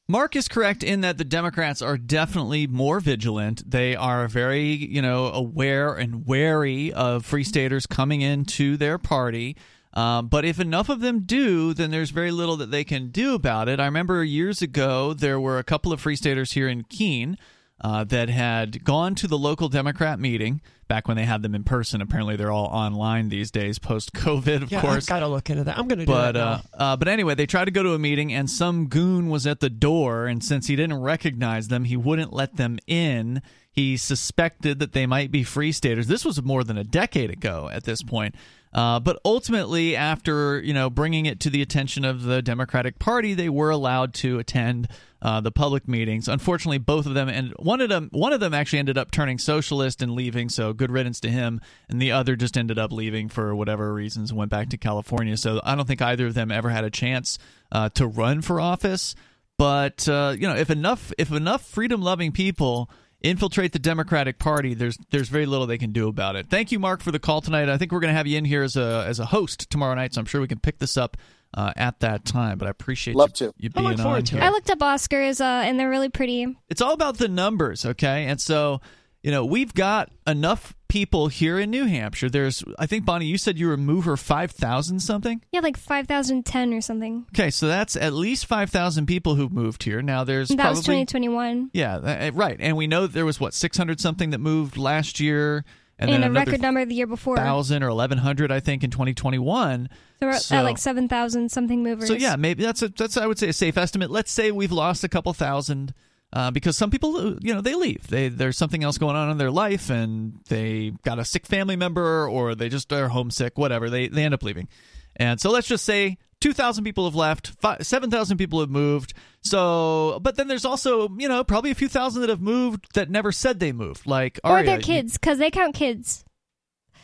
Mark 0.09 0.37
is 0.37 0.47
correct 0.47 0.85
in 0.85 1.01
that 1.01 1.19
the 1.19 1.25
Democrats 1.25 1.83
are 1.83 1.99
definitely 1.99 2.69
more 2.69 3.01
vigilant. 3.01 3.69
They 3.69 3.97
are 3.97 4.29
very, 4.29 4.63
you 4.75 5.03
know, 5.03 5.27
aware 5.27 5.93
and 5.95 6.25
wary 6.25 6.93
of 6.93 7.27
free 7.27 7.43
staters 7.43 7.87
coming 7.87 8.21
into 8.21 8.77
their 8.77 8.97
party. 8.97 9.57
Um, 9.93 10.29
but 10.29 10.45
if 10.45 10.61
enough 10.61 10.89
of 10.89 11.01
them 11.01 11.25
do, 11.27 11.75
then 11.75 11.91
there's 11.91 12.11
very 12.11 12.31
little 12.31 12.57
that 12.59 12.71
they 12.71 12.85
can 12.85 13.09
do 13.11 13.35
about 13.35 13.69
it. 13.69 13.81
I 13.81 13.87
remember 13.87 14.23
years 14.23 14.63
ago 14.63 15.15
there 15.15 15.41
were 15.41 15.59
a 15.59 15.65
couple 15.65 15.93
of 15.93 16.01
free 16.01 16.15
staters 16.15 16.53
here 16.53 16.69
in 16.69 16.85
Keene 16.85 17.37
uh, 17.81 18.05
that 18.05 18.29
had 18.29 18.85
gone 18.85 19.15
to 19.17 19.27
the 19.27 19.39
local 19.39 19.69
Democrat 19.69 20.19
meeting 20.21 20.61
back 20.89 21.07
when 21.09 21.17
they 21.17 21.25
had 21.25 21.43
them 21.43 21.55
in 21.55 21.63
person. 21.65 22.01
Apparently, 22.03 22.37
they're 22.37 22.51
all 22.51 22.67
online 22.67 23.29
these 23.29 23.51
days, 23.51 23.79
post 23.79 24.13
COVID, 24.13 24.63
of 24.63 24.73
yeah, 24.73 24.81
course. 24.81 25.05
I've 25.05 25.09
got 25.09 25.21
to 25.21 25.29
look 25.29 25.49
into 25.51 25.65
that. 25.65 25.79
I'm 25.79 25.87
going 25.89 26.01
to 26.01 26.05
do 26.07 26.13
But 26.13 26.33
that. 26.33 26.41
uh, 26.41 26.61
now. 26.79 26.85
uh, 26.93 26.97
but 26.97 27.09
anyway, 27.09 27.35
they 27.35 27.47
tried 27.47 27.67
to 27.67 27.71
go 27.71 27.83
to 27.83 27.93
a 27.95 27.99
meeting, 27.99 28.33
and 28.33 28.51
some 28.51 28.89
goon 28.89 29.29
was 29.31 29.47
at 29.47 29.61
the 29.61 29.71
door. 29.71 30.27
And 30.27 30.43
since 30.45 30.67
he 30.67 30.77
didn't 30.77 31.01
recognize 31.01 31.69
them, 31.69 31.85
he 31.85 31.97
wouldn't 31.97 32.33
let 32.33 32.57
them 32.57 32.79
in. 32.87 33.41
He 33.73 33.97
suspected 33.97 34.81
that 34.81 34.93
they 34.93 35.07
might 35.07 35.31
be 35.31 35.45
free 35.45 35.71
staters. 35.73 36.09
This 36.09 36.25
was 36.25 36.43
more 36.43 36.65
than 36.65 36.77
a 36.77 36.85
decade 36.85 37.31
ago 37.31 37.71
at 37.73 37.85
this 37.85 38.03
point. 38.03 38.35
Uh, 38.73 39.01
but 39.01 39.19
ultimately, 39.25 39.97
after 39.97 40.61
you 40.61 40.73
know 40.73 40.89
bringing 40.89 41.27
it 41.27 41.41
to 41.41 41.51
the 41.51 41.63
attention 41.63 42.05
of 42.05 42.23
the 42.23 42.41
Democratic 42.41 42.99
Party, 42.99 43.35
they 43.35 43.49
were 43.49 43.71
allowed 43.71 44.15
to 44.15 44.39
attend 44.39 44.89
uh, 45.23 45.41
the 45.41 45.51
public 45.51 45.89
meetings. 45.89 46.29
Unfortunately, 46.29 46.79
both 46.79 47.07
of 47.07 47.15
them 47.15 47.29
and 47.29 47.53
one 47.59 47.81
of 47.81 47.89
them 47.89 48.09
one 48.13 48.33
of 48.33 48.41
them 48.41 48.55
actually 48.55 48.79
ended 48.79 48.97
up 48.97 49.11
turning 49.11 49.39
socialist 49.39 50.03
and 50.03 50.13
leaving. 50.13 50.49
So 50.49 50.73
good 50.73 50.91
riddance 50.91 51.21
to 51.21 51.31
him. 51.31 51.61
And 51.89 52.01
the 52.01 52.13
other 52.13 52.37
just 52.37 52.57
ended 52.57 52.79
up 52.79 52.93
leaving 52.93 53.29
for 53.29 53.55
whatever 53.55 53.93
reasons 53.93 54.31
and 54.31 54.39
went 54.39 54.51
back 54.51 54.71
to 54.71 54.79
California. 54.79 55.37
So 55.37 55.61
I 55.65 55.75
don't 55.75 55.87
think 55.87 56.03
either 56.03 56.27
of 56.27 56.35
them 56.35 56.51
ever 56.51 56.71
had 56.71 56.85
a 56.85 56.91
chance 56.91 57.39
uh, 57.73 57.89
to 57.91 58.07
run 58.07 58.41
for 58.41 58.61
office. 58.61 59.15
But 59.59 60.09
uh, 60.09 60.35
you 60.39 60.49
know, 60.49 60.57
if 60.57 60.71
enough 60.71 61.13
if 61.19 61.33
enough 61.33 61.67
freedom 61.67 62.01
loving 62.01 62.33
people 62.33 62.91
infiltrate 63.21 63.73
the 63.73 63.79
Democratic 63.79 64.39
Party, 64.39 64.75
there's 64.75 64.99
there's 65.11 65.29
very 65.29 65.47
little 65.47 65.67
they 65.67 65.79
can 65.79 65.93
do 65.93 66.09
about 66.09 66.37
it. 66.37 66.49
Thank 66.49 66.73
you, 66.73 66.79
Mark, 66.79 67.03
for 67.03 67.13
the 67.13 67.19
call 67.19 67.41
tonight. 67.41 67.69
I 67.69 67.79
think 67.79 67.93
we're 67.93 68.01
going 68.01 68.13
to 68.13 68.17
have 68.17 68.27
you 68.27 68.39
in 68.39 68.45
here 68.45 68.63
as 68.63 68.77
a 68.77 69.05
as 69.07 69.19
a 69.21 69.27
host 69.27 69.71
tomorrow 69.71 69.95
night, 69.95 70.15
so 70.15 70.21
I'm 70.21 70.27
sure 70.27 70.41
we 70.41 70.49
can 70.49 70.61
pick 70.61 70.79
this 70.79 70.97
up 70.97 71.17
uh, 71.55 71.73
at 71.77 72.01
that 72.01 72.25
time. 72.25 72.59
But 72.59 72.69
I 72.69 72.71
appreciate 72.71 73.17
Love 73.17 73.31
you, 73.31 73.49
to. 73.49 73.55
you 73.59 73.71
I 73.75 73.81
being 73.81 73.89
look 73.93 73.99
forward 73.99 74.17
on 74.19 74.25
to 74.25 74.33
here. 74.37 74.43
it. 74.43 74.47
I 74.47 74.51
looked 74.51 74.71
up 74.71 74.79
Oscars, 74.79 75.41
uh, 75.41 75.67
and 75.67 75.79
they're 75.79 75.91
really 75.91 76.09
pretty. 76.09 76.57
It's 76.69 76.81
all 76.81 76.93
about 76.93 77.19
the 77.19 77.29
numbers, 77.29 77.85
okay? 77.85 78.27
And 78.27 78.41
so 78.41 78.81
you 79.23 79.31
know 79.31 79.45
we've 79.45 79.75
got 79.75 80.11
enough 80.27 80.75
people 80.91 81.29
here 81.29 81.59
in 81.59 81.71
New 81.71 81.87
Hampshire. 81.87 82.29
There's, 82.29 82.63
I 82.79 82.85
think 82.87 83.07
Bonnie, 83.07 83.25
you 83.25 83.39
said 83.39 83.59
you 83.59 83.69
were 83.69 83.79
mover 83.79 84.17
five 84.19 84.51
thousand 84.51 85.01
something. 85.01 85.41
Yeah, 85.53 85.61
like 85.61 85.79
5,010 85.79 86.75
or 86.75 86.81
something. 86.83 87.25
Okay, 87.35 87.49
so 87.51 87.67
that's 87.69 87.97
at 87.97 88.13
least 88.13 88.45
five 88.47 88.69
thousand 88.71 89.07
people 89.07 89.37
who've 89.37 89.53
moved 89.53 89.85
here. 89.85 90.03
Now 90.03 90.25
there's 90.25 90.49
That 90.49 90.59
probably 90.59 90.77
was 90.79 90.85
2021. 90.85 91.71
yeah, 91.73 91.95
uh, 91.97 92.31
right. 92.35 92.57
And 92.61 92.77
we 92.77 92.87
know 92.87 93.07
there 93.07 93.25
was 93.25 93.41
what 93.41 93.55
six 93.55 93.79
hundred 93.79 94.01
something 94.01 94.31
that 94.31 94.39
moved 94.39 94.77
last 94.77 95.21
year, 95.21 95.65
and, 95.99 96.11
And, 96.11 96.23
then 96.23 96.31
a 96.31 96.35
record 96.35 96.61
number 96.61 96.85
the 96.85 96.95
year 96.95 97.07
before. 97.07 97.37
thousand 97.37 97.83
or 97.83 97.89
eleven 97.89 98.19
hundred, 98.19 98.51
I 98.53 98.61
think, 98.61 98.83
in 98.85 98.91
2021. 98.91 99.89
So 100.19 100.27
we're 100.27 100.33
So- 100.35 100.57
at 100.57 100.65
like 100.65 100.77
7,000 100.79 101.51
something 101.51 101.83
movers. 101.83 102.09
So 102.09 102.15
yeah, 102.15 102.37
maybe 102.37 102.63
that's 102.63 102.83
a 102.83 102.89
that's 102.89 103.17
I 103.17 103.27
would 103.27 103.39
say 103.39 103.49
a 103.49 103.53
safe 103.53 103.79
estimate. 103.79 104.11
Let's 104.11 104.31
say 104.33 104.51
we've 104.51 104.73
lost 104.73 105.05
a 105.05 105.09
couple 105.09 105.33
thousand. 105.33 105.95
Uh, 106.33 106.51
because 106.53 106.77
some 106.77 106.91
people, 106.91 107.39
you 107.43 107.53
know, 107.53 107.61
they 107.61 107.75
leave. 107.75 108.07
They 108.07 108.29
there's 108.29 108.57
something 108.57 108.85
else 108.85 108.99
going 108.99 109.17
on 109.17 109.31
in 109.31 109.39
their 109.39 109.51
life, 109.51 109.91
and 109.91 110.39
they 110.49 110.93
got 111.03 111.19
a 111.19 111.25
sick 111.25 111.45
family 111.45 111.75
member, 111.77 112.29
or 112.29 112.55
they 112.55 112.69
just 112.69 112.93
are 112.93 113.09
homesick, 113.09 113.59
whatever. 113.59 113.91
They 113.91 114.07
they 114.09 114.23
end 114.25 114.35
up 114.35 114.43
leaving, 114.45 114.69
and 115.17 115.41
so 115.41 115.51
let's 115.51 115.67
just 115.67 115.85
say 115.85 116.19
two 116.41 116.53
thousand 116.53 116.85
people 116.85 117.05
have 117.05 117.17
left, 117.17 117.53
seven 117.85 118.11
thousand 118.13 118.39
people 118.39 118.61
have 118.61 118.71
moved. 118.71 119.13
So, 119.43 120.21
but 120.23 120.37
then 120.37 120.47
there's 120.47 120.65
also, 120.65 121.09
you 121.19 121.29
know, 121.29 121.43
probably 121.43 121.73
a 121.73 121.75
few 121.75 121.89
thousand 121.89 122.21
that 122.21 122.31
have 122.31 122.41
moved 122.41 122.95
that 122.95 123.11
never 123.11 123.33
said 123.33 123.59
they 123.59 123.73
moved, 123.73 124.07
like 124.07 124.39
or 124.45 124.53
Aria, 124.53 124.67
their 124.67 124.81
kids, 124.81 125.15
because 125.15 125.39
they 125.39 125.51
count 125.51 125.75
kids. 125.75 126.25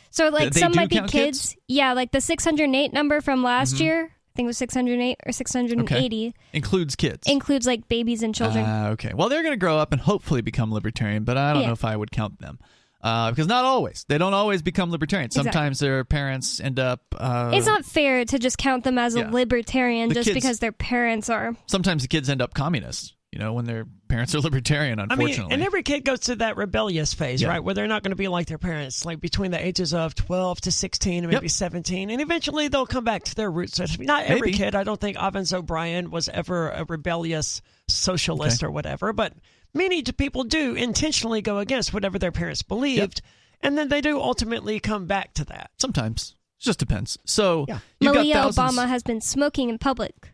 So 0.09 0.29
like 0.29 0.53
They 0.53 0.61
some 0.61 0.71
do 0.71 0.79
might 0.79 0.89
be 0.89 0.99
kids? 1.01 1.11
kids. 1.11 1.55
Yeah, 1.67 1.91
like 1.93 2.11
the 2.11 2.21
608 2.21 2.93
number 2.93 3.19
from 3.19 3.43
last 3.43 3.75
Mhm. 3.75 3.79
year. 3.81 4.11
I 4.37 4.39
think 4.39 4.45
it 4.45 4.49
was 4.53 4.57
608 4.59 5.17
or 5.25 5.31
680. 5.31 6.33
includes 6.53 6.95
kids. 6.95 7.27
Includes 7.27 7.65
like 7.65 7.87
babies 7.87 8.21
and 8.21 8.35
children. 8.35 8.63
Ah, 8.67 8.89
okay. 8.89 9.13
Well, 9.15 9.29
they're 9.29 9.41
going 9.41 9.53
to 9.53 9.57
grow 9.57 9.79
up 9.79 9.91
and 9.93 9.99
hopefully 9.99 10.41
become 10.41 10.71
libertarian, 10.71 11.23
but 11.23 11.37
I 11.37 11.53
don't 11.53 11.63
Yeah. 11.63 11.69
know 11.69 11.73
if 11.73 11.83
I 11.83 11.97
would 11.97 12.11
count 12.11 12.39
them. 12.39 12.59
Uh, 13.01 13.31
because 13.31 13.47
not 13.47 13.65
always. 13.65 14.05
They 14.07 14.19
don't 14.19 14.35
always 14.35 14.61
become 14.61 14.91
libertarian. 14.91 15.25
Exactly. 15.25 15.51
Sometimes 15.51 15.79
their 15.79 16.03
parents 16.03 16.59
end 16.59 16.79
up. 16.79 17.01
Uh, 17.17 17.49
it's 17.51 17.65
not 17.65 17.83
fair 17.83 18.25
to 18.25 18.37
just 18.37 18.59
count 18.59 18.83
them 18.83 18.99
as 18.99 19.15
a 19.15 19.23
libertarian 19.27 20.09
The 20.09 20.15
just 20.15 20.27
kids- 20.27 20.35
because 20.35 20.59
their 20.59 20.71
parents 20.71 21.29
are. 21.31 21.55
Sometimes 21.65 22.03
the 22.03 22.07
kids 22.07 22.29
end 22.29 22.41
up 22.43 22.53
communists. 22.53 23.13
You 23.31 23.39
know, 23.39 23.53
when 23.53 23.65
their 23.65 23.85
parents 24.07 24.33
are 24.35 24.39
libertarian. 24.41 24.99
I 24.99 25.03
mean, 25.03 25.11
Unfortunately, 25.11 25.53
and 25.53 25.61
every 25.63 25.83
kid 25.83 26.05
goes 26.05 26.19
through 26.19 26.35
that 26.35 26.55
rebellious 26.55 27.13
phase, 27.13 27.41
Yeah. 27.41 27.49
right? 27.49 27.59
Where 27.63 27.75
they're 27.75 27.85
not 27.87 28.01
going 28.01 28.11
to 28.11 28.15
be 28.15 28.29
like 28.29 28.47
their 28.47 28.57
parents, 28.57 29.05
like 29.05 29.19
between 29.19 29.51
the 29.51 29.63
ages 29.63 29.93
of 29.93 30.15
12 30.15 30.61
to 30.61 30.71
16 30.71 31.23
and 31.25 31.33
maybe 31.33 31.45
Yep. 31.47 31.51
17. 31.51 32.09
And 32.09 32.21
eventually 32.21 32.69
they'll 32.69 32.85
come 32.87 33.03
back 33.03 33.23
to 33.25 33.35
their 33.35 33.51
roots. 33.51 33.75
So 33.75 33.85
to. 33.85 34.03
Not 34.03 34.23
every 34.25 34.51
Maybe. 34.51 34.57
kid. 34.57 34.75
I 34.75 34.83
don't 34.85 34.99
think 34.99 35.21
Ovens 35.21 35.51
O'Brien 35.53 36.09
was 36.09 36.29
ever 36.29 36.69
a 36.69 36.85
rebellious 36.85 37.61
socialist 37.89 38.63
or 38.63 38.71
whatever, 38.71 39.11
but 39.11 39.33
many 39.73 40.01
people 40.03 40.45
do 40.45 40.73
intentionally 40.75 41.41
go 41.41 41.57
against 41.59 41.93
whatever 41.93 42.17
their 42.17 42.31
parents 42.31 42.61
believed. 42.61 43.21
And 43.61 43.77
then 43.77 43.89
they 43.89 43.99
do 44.01 44.21
ultimately 44.21 44.79
come 44.79 45.05
back 45.05 45.33
to 45.33 45.45
that. 45.45 45.71
sometimes 45.77 46.35
it 46.59 46.63
just 46.63 46.79
depends. 46.79 47.17
So 47.25 47.65
Yeah. 47.67 47.79
you've 47.99 48.15
Malia 48.15 48.33
got 48.35 48.55
thousands. 48.55 48.77
Obama 48.79 48.87
has 48.87 49.03
been 49.03 49.19
smoking 49.21 49.69
in 49.69 49.77
public. 49.79 50.31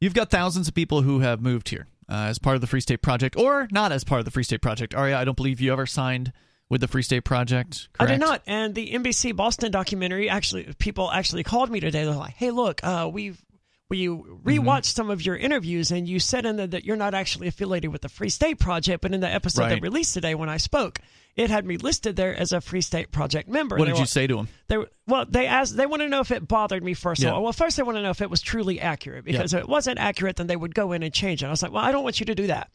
You've 0.00 0.14
got 0.14 0.30
thousands 0.30 0.66
of 0.66 0.74
people 0.74 1.02
who 1.02 1.20
have 1.20 1.40
moved 1.40 1.68
here 1.68 1.86
uh, 2.10 2.26
as 2.28 2.38
part 2.38 2.56
of 2.56 2.60
the 2.60 2.66
Free 2.66 2.80
State 2.80 3.02
Project, 3.02 3.36
or 3.36 3.68
not 3.70 3.92
as 3.92 4.04
part 4.04 4.18
of 4.18 4.24
the 4.24 4.30
Free 4.30 4.42
State 4.42 4.60
Project. 4.60 4.94
Aria, 4.94 5.16
I 5.16 5.24
don't 5.24 5.36
believe 5.36 5.60
you 5.60 5.72
ever 5.72 5.86
signed 5.86 6.32
with 6.68 6.80
the 6.80 6.88
Free 6.88 7.02
State 7.02 7.24
Project. 7.24 7.88
I 7.98 8.06
did 8.06 8.20
not. 8.20 8.42
And 8.46 8.74
the 8.74 8.92
NBC 8.92 9.34
Boston 9.34 9.70
documentary 9.70 10.28
actually, 10.28 10.72
people 10.78 11.10
actually 11.10 11.42
called 11.42 11.70
me 11.70 11.80
today. 11.80 12.04
They're 12.04 12.14
like, 12.14 12.34
"Hey, 12.34 12.50
look, 12.50 12.82
uh, 12.84 13.10
we've 13.12 13.42
we 13.90 14.06
rewatched 14.06 14.94
some 14.94 15.10
of 15.10 15.24
your 15.26 15.36
interviews, 15.36 15.90
and 15.90 16.08
you 16.08 16.18
said 16.20 16.46
in 16.46 16.56
there 16.56 16.66
that 16.68 16.84
you're 16.84 16.96
not 16.96 17.12
actually 17.12 17.48
affiliated 17.48 17.92
with 17.92 18.02
the 18.02 18.08
Free 18.08 18.28
State 18.30 18.58
Project, 18.58 19.02
but 19.02 19.12
in 19.12 19.20
the 19.20 19.28
episode 19.28 19.62
Right. 19.62 19.68
that 19.70 19.82
released 19.82 20.14
today, 20.14 20.34
when 20.34 20.48
I 20.48 20.56
spoke, 20.56 21.00
it 21.36 21.50
had 21.50 21.66
me 21.66 21.76
listed 21.76 22.16
there 22.16 22.34
as 22.34 22.52
a 22.52 22.60
Free 22.60 22.80
State 22.80 23.10
Project 23.10 23.48
member. 23.48 23.76
What 23.76 23.84
They 23.86 23.90
did 23.90 23.94
were- 23.96 24.00
you 24.00 24.06
say 24.06 24.26
to 24.26 24.36
them? 24.36 24.48
They 24.68 24.76
well, 25.06 25.26
they 25.28 25.46
asked. 25.46 25.76
They 25.76 25.86
want 25.86 26.02
to 26.02 26.08
know 26.08 26.20
if 26.20 26.30
it 26.30 26.46
bothered 26.46 26.82
me 26.84 26.94
first 26.94 27.20
Yeah. 27.20 27.30
of 27.30 27.34
all. 27.36 27.42
Well, 27.42 27.52
first 27.52 27.76
they 27.76 27.82
want 27.82 27.98
to 27.98 28.02
know 28.02 28.10
if 28.10 28.20
it 28.22 28.30
was 28.30 28.40
truly 28.40 28.80
accurate 28.80 29.24
because 29.24 29.52
if 29.52 29.60
it 29.60 29.68
wasn't 29.68 29.98
accurate, 29.98 30.36
then 30.36 30.46
they 30.46 30.56
would 30.56 30.74
go 30.74 30.92
in 30.92 31.02
and 31.02 31.12
change 31.12 31.42
it. 31.42 31.46
I 31.46 31.50
was 31.50 31.62
like, 31.62 31.72
well, 31.72 31.84
I 31.84 31.90
don't 31.92 32.04
want 32.04 32.20
you 32.20 32.26
to 32.26 32.34
do 32.34 32.46
that. 32.46 32.70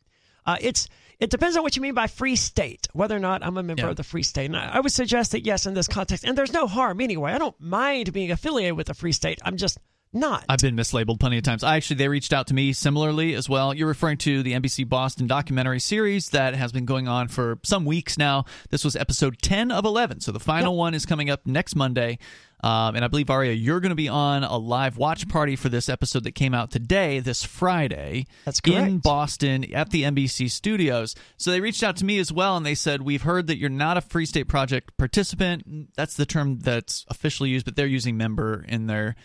Uh, 0.46 0.58
it's 0.60 0.88
it 1.18 1.30
depends 1.30 1.56
on 1.56 1.64
what 1.64 1.78
you 1.78 1.82
mean 1.82 1.94
by 1.94 2.08
free 2.08 2.36
state, 2.36 2.90
whether 2.92 3.16
or 3.16 3.20
not 3.20 3.42
I'm 3.42 3.56
a 3.58 3.64
member 3.64 3.84
Yeah. 3.84 3.90
of 3.92 3.96
the 3.96 4.04
free 4.04 4.22
state. 4.24 4.48
And 4.48 4.58
I, 4.58 4.66
I 4.76 4.80
would 4.82 4.92
suggest 4.92 5.32
that 5.32 5.46
yes, 5.46 5.66
in 5.66 5.74
this 5.76 5.88
context, 5.88 6.26
and 6.26 6.38
there's 6.38 6.52
no 6.52 6.68
harm 6.68 7.00
anyway. 7.00 7.32
I 7.32 7.38
don't 7.38 7.60
mind 7.60 8.12
being 8.12 8.32
affiliated 8.32 8.76
with 8.76 8.88
the 8.88 8.94
free 8.94 9.14
state. 9.14 9.40
I'm 9.46 9.56
just 9.56 9.78
not. 10.16 10.46
I've 10.50 10.60
been 10.60 10.76
mislabeled 10.76 11.20
plenty 11.20 11.38
of 11.38 11.44
times. 11.44 11.64
I 11.64 11.76
actually 11.76 11.98
they 11.98 12.08
reached 12.08 12.34
out 12.34 12.48
to 12.48 12.54
me 12.54 12.74
similarly 12.74 13.34
as 13.36 13.50
well. 13.50 13.74
You're 13.74 13.88
referring 13.88 14.18
to 14.20 14.44
the 14.44 14.54
NBC 14.54 14.88
Boston 14.88 15.28
documentary 15.28 15.80
series 15.80 16.30
that 16.30 16.56
has 16.56 16.72
been 16.72 16.86
going 16.86 17.08
on 17.08 17.28
for 17.28 17.60
some 17.64 17.86
weeks 17.86 18.18
now. 18.18 18.46
This 18.70 18.84
was 18.84 18.96
episode 18.96 19.42
10 19.42 19.72
of 19.72 19.86
11. 19.86 20.22
So 20.22 20.32
the 20.32 20.40
final 20.40 20.76
one 20.76 20.94
is 20.94 21.06
coming 21.06 21.30
up 21.30 21.46
next 21.46 21.76
Monday. 21.76 22.18
Um, 22.66 22.96
and 22.96 23.06
I 23.06 23.10
believe 23.10 23.30
Aria, 23.30 23.54
you're 23.54 23.80
going 23.80 23.92
to 23.92 23.96
be 23.96 24.10
on 24.10 24.44
a 24.44 24.58
live 24.58 24.98
watch 24.98 25.28
party 25.28 25.56
for 25.56 25.70
this 25.70 25.88
episode 25.88 26.24
that 26.24 26.32
came 26.32 26.54
out 26.56 26.72
today, 26.72 27.20
this 27.20 27.44
Friday, 27.44 28.26
That's 28.44 28.60
in. 28.62 28.98
Boston 29.00 29.72
at 29.74 29.92
the 29.92 30.02
NBC 30.04 30.50
studios. 30.50 31.16
So 31.38 31.52
they 31.52 31.62
reached 31.62 31.84
out 31.84 31.98
to 31.98 32.06
me 32.06 32.18
as 32.18 32.32
well, 32.32 32.58
and 32.58 32.66
they 32.66 32.74
said, 32.74 33.04
"We've 33.04 33.22
heard 33.22 33.48
that 33.48 33.58
you're 33.58 33.70
not 33.70 33.98
a 33.98 34.02
Free 34.02 34.26
State 34.26 34.48
Project 34.48 34.98
participant. 34.98 35.90
That's 35.96 36.16
the 36.16 36.26
term 36.26 36.60
that's 36.60 37.06
officially 37.08 37.50
used, 37.50 37.66
but 37.66 37.76
they're 37.76 37.86
using 37.86 38.18
member 38.18 38.66
in 38.68 38.88
their." 38.88 39.16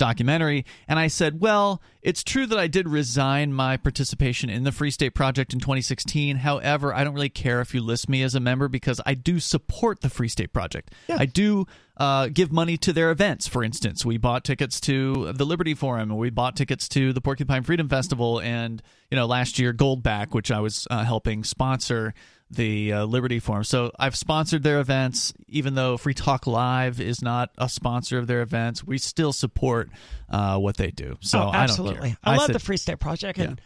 Documentary 0.00 0.64
and 0.88 0.98
I 0.98 1.06
said, 1.06 1.40
"Well, 1.40 1.80
it's 2.02 2.24
true 2.24 2.46
that 2.46 2.58
I 2.58 2.66
did 2.66 2.88
resign 2.88 3.52
my 3.52 3.76
participation 3.76 4.48
in 4.50 4.64
the 4.64 4.72
Free 4.72 4.90
State 4.90 5.14
Project 5.14 5.52
in 5.52 5.60
2016. 5.60 6.38
However, 6.38 6.94
I 6.94 7.04
don't 7.04 7.14
really 7.14 7.28
care 7.28 7.60
if 7.60 7.74
you 7.74 7.82
list 7.82 8.08
me 8.08 8.22
as 8.22 8.34
a 8.34 8.40
member 8.40 8.68
because 8.68 9.00
I 9.04 9.14
do 9.14 9.38
support 9.38 10.00
the 10.00 10.08
Free 10.08 10.28
State 10.28 10.52
Project. 10.52 10.90
I 11.08 11.26
do 11.26 11.66
uh, 11.98 12.28
give 12.28 12.50
money 12.50 12.78
to 12.78 12.92
their 12.92 13.10
events. 13.10 13.46
For 13.46 13.62
instance, 13.62 14.04
we 14.04 14.16
bought 14.16 14.42
tickets 14.42 14.80
to 14.80 15.32
the 15.34 15.44
Liberty 15.44 15.74
Forum, 15.74 16.10
and 16.10 16.18
we 16.18 16.30
bought 16.30 16.56
tickets 16.56 16.88
to 16.88 17.12
the 17.12 17.20
Porcupine 17.20 17.62
Freedom 17.62 17.88
Festival, 17.88 18.40
and 18.40 18.82
you 19.10 19.16
know, 19.16 19.26
last 19.26 19.58
year 19.58 19.74
Goldback, 19.74 20.32
which 20.32 20.50
I 20.50 20.60
was 20.60 20.88
uh, 20.90 21.04
helping 21.04 21.44
sponsor." 21.44 22.14
The 22.50 22.92
uh, 22.92 23.04
Liberty 23.04 23.38
Forum. 23.38 23.64
So 23.64 23.92
I've 23.98 24.16
sponsored 24.16 24.62
their 24.62 24.80
events, 24.80 25.32
even 25.48 25.74
though 25.74 25.96
Free 25.96 26.14
Talk 26.14 26.46
Live 26.46 27.00
is 27.00 27.22
not 27.22 27.50
a 27.56 27.68
sponsor 27.68 28.18
of 28.18 28.26
their 28.26 28.42
events. 28.42 28.84
We 28.84 28.98
still 28.98 29.32
support 29.32 29.88
uh, 30.28 30.58
what 30.58 30.76
they 30.76 30.90
do. 30.90 31.16
So 31.20 31.38
oh, 31.38 31.48
I 31.48 31.52
don't 31.52 31.54
absolutely. 31.62 32.08
care. 32.10 32.18
I, 32.24 32.36
love 32.36 32.46
said- 32.46 32.54
the 32.54 32.60
Free 32.60 32.76
State 32.76 32.98
Project, 32.98 33.38
and 33.38 33.60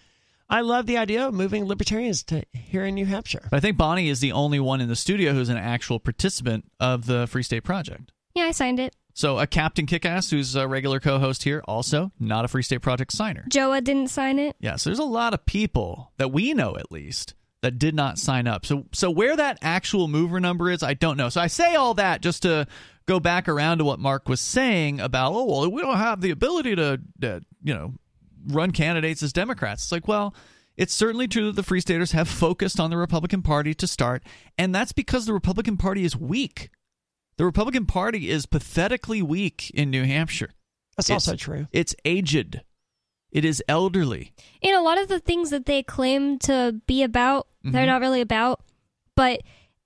I 0.49 0.61
love 0.61 0.87
the 0.87 0.99
idea 0.99 1.27
of 1.27 1.35
moving 1.35 1.65
libertarians 1.65 2.23
to 2.25 2.45
here 2.53 2.85
in 2.85 2.95
New 2.95 3.07
Hampshire. 3.07 3.47
But 3.51 3.57
I 3.57 3.61
think 3.61 3.77
Bonnie 3.77 4.09
is 4.09 4.21
the 4.21 4.33
only 4.33 4.61
one 4.61 4.81
in 4.81 4.89
the 4.89 4.97
studio 4.97 5.33
who's 5.33 5.49
an 5.49 5.57
actual 5.57 5.99
participant 5.99 6.71
of 6.79 7.07
the 7.07 7.27
Free 7.27 7.43
State 7.43 7.65
Project. 7.65 8.13
Yeah, 8.35 8.45
I 8.45 8.51
signed 8.51 8.81
it. 8.81 8.95
So 9.17 9.39
a 9.39 9.47
Captain 9.47 9.87
Kickass, 9.87 10.31
who's 10.31 10.57
a 10.57 10.67
regular 10.67 10.99
co-host 10.99 11.45
here, 11.45 11.63
also 11.69 12.11
not 12.19 12.45
a 12.45 12.49
Free 12.49 12.65
State 12.65 12.83
Project 12.83 13.13
signer. 13.13 13.47
Joa 13.49 13.81
didn't 13.81 14.09
sign 14.09 14.41
it. 14.41 14.57
Yeah, 14.59 14.75
so 14.77 14.91
there's 14.91 14.99
a 14.99 15.05
lot 15.05 15.35
of 15.35 15.47
people 15.47 16.13
that 16.19 16.33
we 16.33 16.53
know 16.53 16.77
at 16.77 16.91
least 16.91 17.35
that 17.65 17.79
did 17.79 17.95
not 17.95 18.19
sign 18.19 18.47
up. 18.47 18.65
So 18.65 18.87
so 18.93 19.11
where 19.11 19.37
that 19.37 19.59
actual 19.63 20.07
mover 20.09 20.39
number 20.39 20.71
is, 20.71 20.83
I 20.83 20.95
don't 20.95 21.17
know. 21.17 21.29
So 21.29 21.41
I 21.41 21.49
say 21.49 21.75
all 21.75 21.95
that 21.95 22.23
just 22.23 22.43
to 22.43 22.67
go 23.07 23.19
back 23.21 23.49
around 23.49 23.79
to 23.79 23.85
what 23.85 23.99
Mark 23.99 24.29
was 24.29 24.41
saying 24.41 25.01
about, 25.01 25.33
oh 25.33 25.45
well, 25.45 25.71
we 25.71 25.83
don't 25.83 25.97
have 25.97 26.21
the 26.21 26.31
ability 26.31 26.77
to, 26.77 27.01
to 27.21 27.41
you 27.63 27.75
know, 27.75 27.95
run 28.47 28.71
candidates 28.71 29.23
as 29.23 29.33
Democrats. 29.33 29.85
It's 29.85 29.93
like, 29.93 30.07
well, 30.09 30.35
it's 30.77 30.95
certainly 30.95 31.29
true 31.29 31.47
that 31.47 31.57
the 31.57 31.63
Free 31.63 31.81
Staters 31.81 32.13
have 32.13 32.29
focused 32.29 32.81
on 32.81 32.91
the 32.91 32.97
Republican 32.97 33.43
Party 33.43 33.75
to 33.75 33.87
start, 33.87 34.23
and 34.59 34.75
that's 34.75 34.93
because 34.93 35.27
the 35.27 35.33
Republican 35.33 35.77
Party 35.77 36.05
is 36.05 36.17
weak. 36.17 36.71
The 37.37 37.45
Republican 37.45 37.87
Party 37.87 38.31
is 38.31 38.47
pathetically 38.47 39.23
weak 39.23 39.71
in 39.71 39.91
New 39.91 40.05
Hampshire. 40.05 40.51
That's 40.97 41.11
It's- 41.11 41.29
also 41.29 41.37
true. 41.37 41.67
It's 41.73 41.95
aged. 42.05 42.61
It 43.35 43.45
is 43.45 43.63
elderly. 43.69 44.33
And 44.63 44.75
a 44.75 44.81
lot 44.81 44.97
of 44.99 45.09
the 45.09 45.19
things 45.21 45.51
that 45.51 45.67
they 45.67 45.83
claim 45.83 46.39
to 46.41 46.81
be 46.87 47.03
about, 47.03 47.47
Mm-hmm. 47.65 47.73
they're 47.73 47.87
not 47.87 48.01
really 48.03 48.21
about. 48.23 48.61
But 49.17 49.41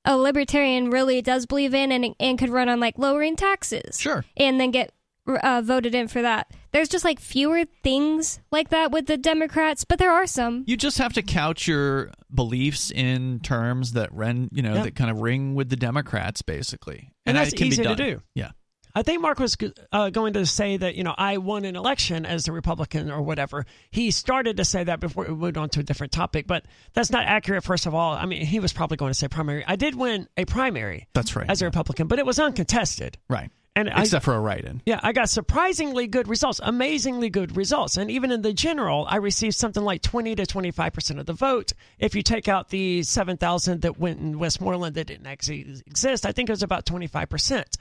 a 0.05 0.17
libertarian 0.17 0.91
really 0.91 1.23
does 1.23 1.47
believe 1.47 1.75
in 1.75 1.93
and, 1.93 2.15
and 2.21 2.39
could 2.39 2.51
run 2.51 2.69
on 2.69 2.79
like 2.81 2.99
lowering 2.99 3.37
taxes. 3.37 3.99
Sure. 4.01 4.25
And 4.37 4.61
then 4.61 4.71
get 4.73 4.93
uh, 5.29 5.63
voted 5.65 5.95
in 5.95 6.09
for 6.09 6.21
that. 6.23 6.51
There's 6.73 6.89
just 6.89 7.05
like 7.05 7.21
fewer 7.21 7.65
things 7.85 8.41
like 8.51 8.71
that 8.71 8.91
with 8.91 9.07
the 9.07 9.17
Democrats, 9.17 9.85
but 9.85 9.99
there 9.99 10.11
are 10.13 10.27
some. 10.27 10.65
You 10.67 10.77
just 10.77 10.99
have 10.99 11.13
to 11.15 11.23
couch 11.23 11.67
your 11.69 12.11
beliefs 12.35 12.91
in 12.91 13.41
terms 13.41 13.93
that 13.93 14.13
ren, 14.13 14.49
you 14.53 14.63
know, 14.63 14.75
Yeah. 14.75 14.83
that 14.85 14.95
kind 14.97 15.11
of 15.11 15.21
ring 15.21 15.55
with 15.55 15.69
the 15.71 15.77
Democrats, 15.77 16.43
basically, 16.43 17.13
And 17.27 17.37
that's 17.37 17.53
it 17.53 17.57
can 17.57 17.65
be 17.67 17.69
easy 17.69 17.83
to 17.85 17.89
done. 17.91 17.97
do. 17.97 18.23
Yeah, 18.35 18.51
I 18.99 19.03
think 19.03 19.23
Mark 19.23 19.39
was 19.39 19.57
uh, 19.93 20.11
going 20.11 20.33
to 20.33 20.45
say 20.45 20.77
that, 20.77 20.97
you 20.97 21.05
know, 21.05 21.15
I 21.17 21.39
won 21.39 21.65
an 21.65 21.77
election 21.77 22.27
as 22.27 22.49
a 22.49 22.53
Republican 22.53 23.13
or 23.13 23.23
whatever. 23.23 23.65
He 23.93 24.11
started 24.11 24.57
to 24.57 24.65
say 24.65 24.83
that 24.83 24.99
before 24.99 25.25
we 25.27 25.35
moved 25.35 25.57
on 25.57 25.69
to 25.69 25.81
a 25.81 25.83
different 25.85 26.13
topic, 26.13 26.49
but 26.49 26.65
that's 26.95 27.13
not 27.13 27.25
accurate, 27.25 27.63
first 27.63 27.87
of 27.87 27.95
all. 27.95 28.15
I 28.15 28.27
mean, 28.27 28.45
he 28.45 28.59
was 28.59 28.73
probably 28.73 28.97
going 28.97 29.13
to 29.13 29.15
say 29.15 29.29
primary. 29.29 29.63
I 29.65 29.77
did 29.77 29.95
win 29.95 30.27
a 30.37 30.47
primary 30.47 31.07
that's 31.13 31.37
right. 31.37 31.49
as 31.49 31.63
a 31.63 31.67
Republican, 31.67 32.09
but 32.09 32.19
it 32.19 32.27
was 32.27 32.41
uncontested. 32.41 33.19
right. 33.29 33.53
And 33.77 33.89
I, 33.89 34.01
Except 34.01 34.25
for 34.25 34.35
a 34.35 34.41
write-in. 34.41 34.83
yeah, 34.87 34.99
I 35.01 35.13
got 35.13 35.31
surprisingly 35.31 36.09
good 36.09 36.27
results, 36.27 36.59
amazingly 36.61 37.31
good 37.31 37.57
results. 37.57 37.97
And 37.97 38.11
even 38.11 38.33
in 38.33 38.43
the 38.43 38.53
general, 38.53 39.07
I 39.09 39.19
received 39.19 39.55
something 39.55 39.85
like 39.85 40.03
20 40.03 40.35
to 40.35 40.43
25% 40.43 41.21
of 41.21 41.27
the 41.27 41.33
vote. 41.33 41.75
If 42.01 42.17
you 42.17 42.23
take 42.23 42.49
out 42.49 42.71
the 42.71 43.05
7,000 43.05 43.83
that 43.83 43.97
went 43.97 44.19
in 44.19 44.41
Westmoreland 44.41 44.97
that 44.97 45.07
didn't 45.07 45.29
actually 45.29 45.61
exist, 45.87 46.27
I 46.27 46.33
think 46.33 46.49
it 46.49 46.53
was 46.53 46.65
about 46.65 46.87
25%. 46.87 47.77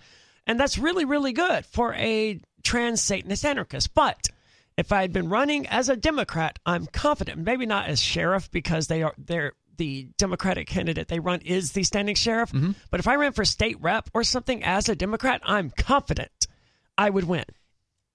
And 0.47 0.59
that's 0.59 0.77
really, 0.79 1.05
really 1.05 1.33
good 1.33 1.65
for 1.65 1.93
a 1.93 2.39
trans 2.63 3.01
Satanist 3.01 3.45
anarchist. 3.45 3.93
But 3.93 4.29
if 4.77 4.91
I 4.91 5.01
had 5.01 5.11
been 5.13 5.29
running 5.29 5.67
as 5.67 5.89
a 5.89 5.95
Democrat, 5.95 6.57
I'm 6.65 6.87
confident, 6.87 7.39
maybe 7.39 7.65
not 7.65 7.89
as 7.89 8.01
sheriff 8.01 8.49
because 8.49 8.87
they 8.87 9.03
are 9.03 9.13
they're 9.17 9.51
the 9.77 10.09
Democratic 10.17 10.67
candidate 10.67 11.07
they 11.07 11.19
run 11.19 11.41
is 11.41 11.73
the 11.73 11.83
standing 11.83 12.15
sheriff. 12.15 12.51
Mm-hmm. 12.51 12.71
But 12.89 12.99
if 12.99 13.07
I 13.07 13.15
ran 13.15 13.33
for 13.33 13.45
state 13.45 13.79
rep 13.79 14.09
or 14.13 14.23
something 14.23 14.63
as 14.63 14.89
a 14.89 14.95
Democrat, 14.95 15.41
I'm 15.43 15.69
confident 15.69 16.47
I 16.97 17.11
would 17.11 17.25
win. 17.25 17.45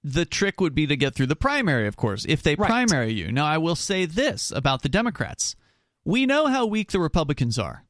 The 0.02 0.24
trick 0.24 0.60
would 0.60 0.74
be 0.74 0.88
to 0.88 0.96
get 0.96 1.14
through 1.14 1.26
the 1.26 1.36
primary, 1.36 1.86
of 1.86 1.96
course, 1.96 2.24
if 2.28 2.42
they 2.42 2.56
Right. 2.56 2.68
primary 2.68 3.12
you. 3.12 3.30
Now, 3.30 3.44
I 3.46 3.58
will 3.58 3.76
say 3.76 4.06
this 4.06 4.50
about 4.50 4.82
the 4.82 4.88
Democrats: 4.88 5.54
we 6.04 6.26
know 6.26 6.46
how 6.46 6.66
weak 6.66 6.90
the 6.90 6.98
Republicans 6.98 7.58
are, 7.58 7.84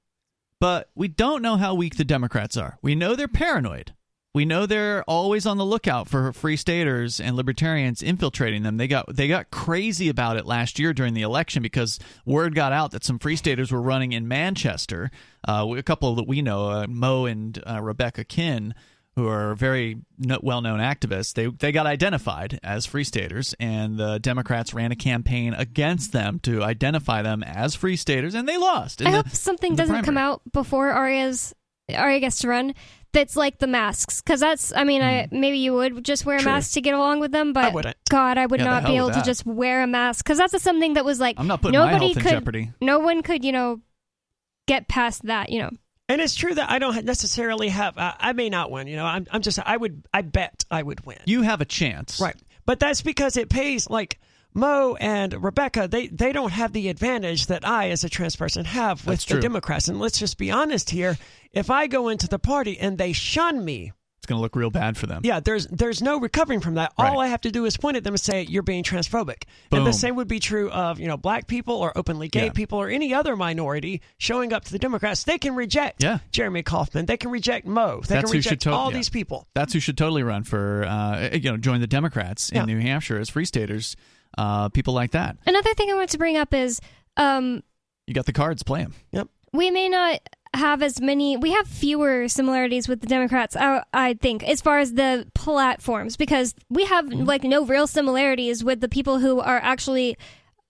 but 0.60 0.90
we 0.94 1.08
don't 1.08 1.40
know 1.40 1.56
how 1.56 1.74
weak 1.74 1.96
the 1.96 2.04
Democrats 2.04 2.56
are. 2.58 2.78
We 2.82 2.94
know 2.94 3.14
they're 3.16 3.28
paranoid. 3.28 3.94
We 4.34 4.46
know 4.46 4.64
they're 4.64 5.02
always 5.04 5.44
on 5.44 5.58
the 5.58 5.64
lookout 5.64 6.08
for 6.08 6.32
free 6.32 6.56
staters 6.56 7.20
and 7.20 7.36
libertarians 7.36 8.02
infiltrating 8.02 8.62
them. 8.62 8.78
They 8.78 8.88
got 8.88 9.14
they 9.14 9.28
got 9.28 9.50
crazy 9.50 10.08
about 10.08 10.38
it 10.38 10.46
last 10.46 10.78
year 10.78 10.94
during 10.94 11.12
the 11.12 11.20
election 11.20 11.62
because 11.62 11.98
word 12.24 12.54
got 12.54 12.72
out 12.72 12.92
that 12.92 13.04
some 13.04 13.18
free 13.18 13.36
staters 13.36 13.70
were 13.70 13.82
running 13.82 14.12
in 14.12 14.26
Manchester. 14.26 15.10
Uh, 15.46 15.74
a 15.76 15.82
couple 15.82 16.14
that 16.14 16.26
we 16.26 16.40
know, 16.40 16.70
uh, 16.70 16.86
Mo 16.88 17.26
and 17.26 17.62
uh, 17.68 17.82
Rebecca 17.82 18.24
Kinn, 18.24 18.74
who 19.16 19.28
are 19.28 19.54
very 19.54 19.98
no- 20.16 20.40
well-known 20.42 20.80
activists. 20.80 21.34
They 21.34 21.48
they 21.48 21.70
got 21.70 21.84
identified 21.84 22.58
as 22.62 22.86
free 22.86 23.04
staters, 23.04 23.54
and 23.60 23.98
the 23.98 24.18
Democrats 24.18 24.72
ran 24.72 24.92
a 24.92 24.96
campaign 24.96 25.52
against 25.52 26.12
them 26.12 26.38
to 26.44 26.62
identify 26.62 27.20
them 27.20 27.42
as 27.42 27.74
free 27.74 27.96
staters, 27.96 28.34
and 28.34 28.48
they 28.48 28.56
lost. 28.56 29.02
I 29.02 29.10
the- 29.10 29.16
hope 29.18 29.28
something 29.28 29.76
doesn't 29.76 30.04
come 30.04 30.16
out 30.16 30.40
before 30.52 30.90
Arya's 30.90 31.54
Arya 31.94 32.20
gets 32.20 32.38
to 32.38 32.48
run. 32.48 32.74
That's 33.12 33.36
like 33.36 33.58
the 33.58 33.66
masks, 33.66 34.22
because 34.22 34.40
that's. 34.40 34.72
I 34.74 34.84
mean, 34.84 35.02
I 35.02 35.26
hmm. 35.26 35.40
maybe 35.40 35.58
you 35.58 35.74
would 35.74 36.02
just 36.04 36.24
wear 36.24 36.36
a 36.36 36.40
True. 36.40 36.52
mask 36.52 36.72
to 36.72 36.80
get 36.80 36.94
along 36.94 37.20
with 37.20 37.30
them, 37.30 37.52
but 37.52 37.64
I 37.64 37.68
wouldn't. 37.68 37.96
God, 38.08 38.38
I 38.38 38.46
would 38.46 38.60
Yeah, 38.60 38.66
not 38.66 38.84
be 38.86 38.96
able 38.96 39.10
to 39.10 39.22
just 39.22 39.44
wear 39.44 39.82
a 39.82 39.86
mask 39.86 40.24
because 40.24 40.38
that's 40.38 40.62
something 40.62 40.94
that 40.94 41.04
was 41.04 41.20
like 41.20 41.38
I'm 41.38 41.46
not 41.46 41.60
putting 41.60 41.78
my 41.78 41.86
nobody 41.92 42.06
health 42.06 42.16
in 42.16 42.22
could, 42.22 42.30
jeopardy. 42.30 42.70
no 42.80 43.00
one 43.00 43.22
could, 43.22 43.44
you 43.44 43.52
know, 43.52 43.80
get 44.66 44.88
past 44.88 45.26
that. 45.26 45.50
You 45.50 45.62
know, 45.62 45.70
And 46.08 46.20
it's 46.22 46.34
true 46.34 46.54
that 46.54 46.70
I 46.70 46.78
don't 46.78 47.04
necessarily 47.04 47.68
have. 47.68 47.98
I, 47.98 48.14
I 48.18 48.32
may 48.32 48.48
not 48.48 48.70
win. 48.70 48.86
You 48.86 48.96
know, 48.96 49.04
I'm. 49.06 49.26
I'm 49.30 49.42
just. 49.42 49.58
I 49.58 49.76
would. 49.76 50.04
I 50.14 50.22
bet 50.22 50.64
I 50.70 50.82
would 50.82 51.04
win. 51.04 51.18
You 51.26 51.42
have 51.42 51.60
a 51.60 51.66
chance, 51.66 52.18
Right. 52.20 52.36
But 52.64 52.78
that's 52.78 53.02
because 53.02 53.36
it 53.36 53.48
pays 53.50 53.90
like 53.90 54.20
Mo 54.54 54.96
and 55.00 55.42
Rebecca, 55.42 55.88
they, 55.88 56.08
they 56.08 56.32
don't 56.32 56.52
have 56.52 56.72
the 56.72 56.88
advantage 56.88 57.46
that 57.46 57.66
I 57.66 57.90
as 57.90 58.04
a 58.04 58.08
trans 58.08 58.36
person 58.36 58.64
have 58.66 59.06
with 59.06 59.14
That's 59.20 59.24
the 59.24 59.34
true. 59.34 59.40
Democrats. 59.40 59.88
And 59.88 59.98
let's 59.98 60.18
just 60.18 60.36
be 60.38 60.50
honest 60.50 60.90
here. 60.90 61.16
If 61.52 61.70
I 61.70 61.86
go 61.86 62.08
into 62.08 62.28
the 62.28 62.38
party 62.38 62.78
and 62.78 62.98
they 62.98 63.12
shun 63.12 63.64
me, 63.64 63.92
It's 64.18 64.26
going 64.26 64.38
to 64.38 64.42
look 64.42 64.54
real 64.56 64.70
bad 64.70 64.96
for 64.96 65.06
them. 65.06 65.22
yeah, 65.24 65.40
there's 65.40 65.66
there's 65.66 66.00
no 66.00 66.20
recovering 66.20 66.60
from 66.60 66.74
that. 66.74 66.92
Right. 66.98 67.10
All 67.10 67.18
I 67.20 67.26
have 67.28 67.40
to 67.42 67.50
do 67.50 67.64
is 67.64 67.76
point 67.76 67.96
at 67.96 68.04
them 68.04 68.14
and 68.14 68.20
say 68.20 68.42
you're 68.42 68.62
being 68.62 68.84
transphobic. 68.84 69.44
And 69.72 69.84
the 69.86 69.92
same 69.92 70.16
would 70.16 70.28
be 70.28 70.38
true 70.38 70.70
of, 70.70 71.00
you 71.00 71.08
know, 71.08 71.16
black 71.16 71.46
people 71.46 71.74
or 71.74 71.92
openly 71.96 72.28
gay 72.28 72.46
Yeah. 72.46 72.52
people 72.52 72.78
or 72.78 72.88
any 72.88 73.12
other 73.14 73.36
minority 73.36 74.00
showing 74.18 74.52
up 74.52 74.64
to 74.66 74.72
the 74.72 74.78
Democrats. 74.78 75.24
They 75.24 75.38
can 75.38 75.54
reject 75.56 76.02
Yeah. 76.02 76.18
Jeremy 76.30 76.62
Kauffman. 76.62 77.06
They 77.06 77.16
can 77.16 77.30
reject 77.30 77.66
Mo. 77.66 78.00
They 78.06 78.14
That's 78.16 78.30
can 78.30 78.36
who 78.38 78.42
should 78.42 78.50
reject 78.50 78.62
to- 78.62 78.72
all 78.72 78.90
yeah. 78.90 78.96
these 78.98 79.08
people. 79.08 79.48
That's 79.54 79.72
who 79.72 79.80
should 79.80 79.98
totally 79.98 80.22
run 80.22 80.44
for, 80.44 80.84
uh, 80.86 81.30
you 81.32 81.50
know, 81.50 81.56
join 81.56 81.80
the 81.80 81.86
Democrats 81.86 82.50
in. 82.50 82.64
New 82.66 82.78
Hampshire 82.80 83.18
as 83.18 83.28
free 83.28 83.44
staters. 83.46 83.96
Uh, 84.38 84.68
people 84.70 84.94
like 84.94 85.10
that. 85.12 85.36
another 85.46 85.74
thing 85.74 85.90
I 85.90 85.94
want 85.94 86.10
to 86.10 86.18
bring 86.18 86.36
up 86.36 86.54
is, 86.54 86.80
um, 87.16 87.62
You 88.06 88.14
got 88.14 88.26
the 88.26 88.32
cards, 88.32 88.62
play 88.62 88.80
them. 88.82 88.94
Yep. 89.12 89.28
We 89.52 89.70
may 89.70 89.88
not 89.88 90.20
have 90.54 90.82
as 90.82 91.00
many 91.00 91.34
we 91.38 91.50
have 91.52 91.66
fewer 91.66 92.28
similarities 92.28 92.86
with 92.86 93.00
the 93.00 93.06
democrats 93.06 93.56
I, 93.56 93.82
I 93.94 94.12
think 94.12 94.42
as 94.46 94.60
far 94.60 94.80
as 94.80 94.92
the 94.92 95.26
platforms 95.34 96.18
because 96.18 96.54
we 96.68 96.84
have 96.84 97.10
like 97.10 97.42
no 97.42 97.64
real 97.64 97.86
similarities 97.86 98.62
with 98.62 98.82
the 98.82 98.88
people 98.88 99.18
who 99.18 99.40
are 99.40 99.56
actually 99.56 100.14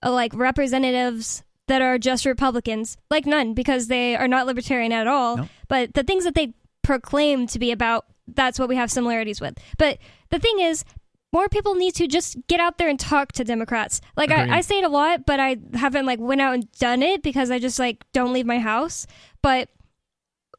uh, 0.01 0.09
like 0.09 0.33
representatives 0.33 1.43
that 1.67 1.81
are 1.81 1.97
just 1.97 2.25
republicans 2.25 2.95
like 3.11 3.25
none 3.25 3.53
because 3.53 3.87
they 3.87 4.15
are 4.15 4.27
not 4.27 4.45
libertarian 4.47 4.93
at 4.93 5.05
all 5.05 5.35
No. 5.37 5.49
but 5.67 5.93
the 5.93 6.03
things 6.03 6.23
that 6.23 6.33
they 6.35 6.53
proclaim 6.81 7.47
to 7.47 7.59
be 7.59 7.71
about 7.71 8.05
that's 8.27 8.57
what 8.59 8.69
we 8.69 8.77
have 8.77 8.89
similarities 8.89 9.41
with 9.41 9.57
but 9.77 9.97
the 10.29 10.39
thing 10.39 10.59
is 10.61 10.85
more 11.33 11.49
people 11.49 11.73
need 11.73 11.95
to 11.95 12.07
just 12.07 12.37
get 12.47 12.59
out 12.59 12.77
there 12.77 12.87
and 12.87 12.99
talk 12.99 13.31
to 13.33 13.43
Democrats. 13.43 13.99
Like 14.15 14.29
I, 14.29 14.57
I 14.57 14.61
say 14.61 14.77
it 14.77 14.85
a 14.85 14.89
lot, 14.89 15.25
but 15.25 15.39
I 15.39 15.57
haven't 15.73 16.05
like 16.05 16.19
went 16.19 16.39
out 16.39 16.53
and 16.53 16.71
done 16.73 17.01
it 17.01 17.23
because 17.23 17.49
I 17.49 17.57
just 17.57 17.79
like 17.79 18.05
don't 18.13 18.31
leave 18.31 18.45
my 18.45 18.59
house. 18.59 19.07
But 19.41 19.69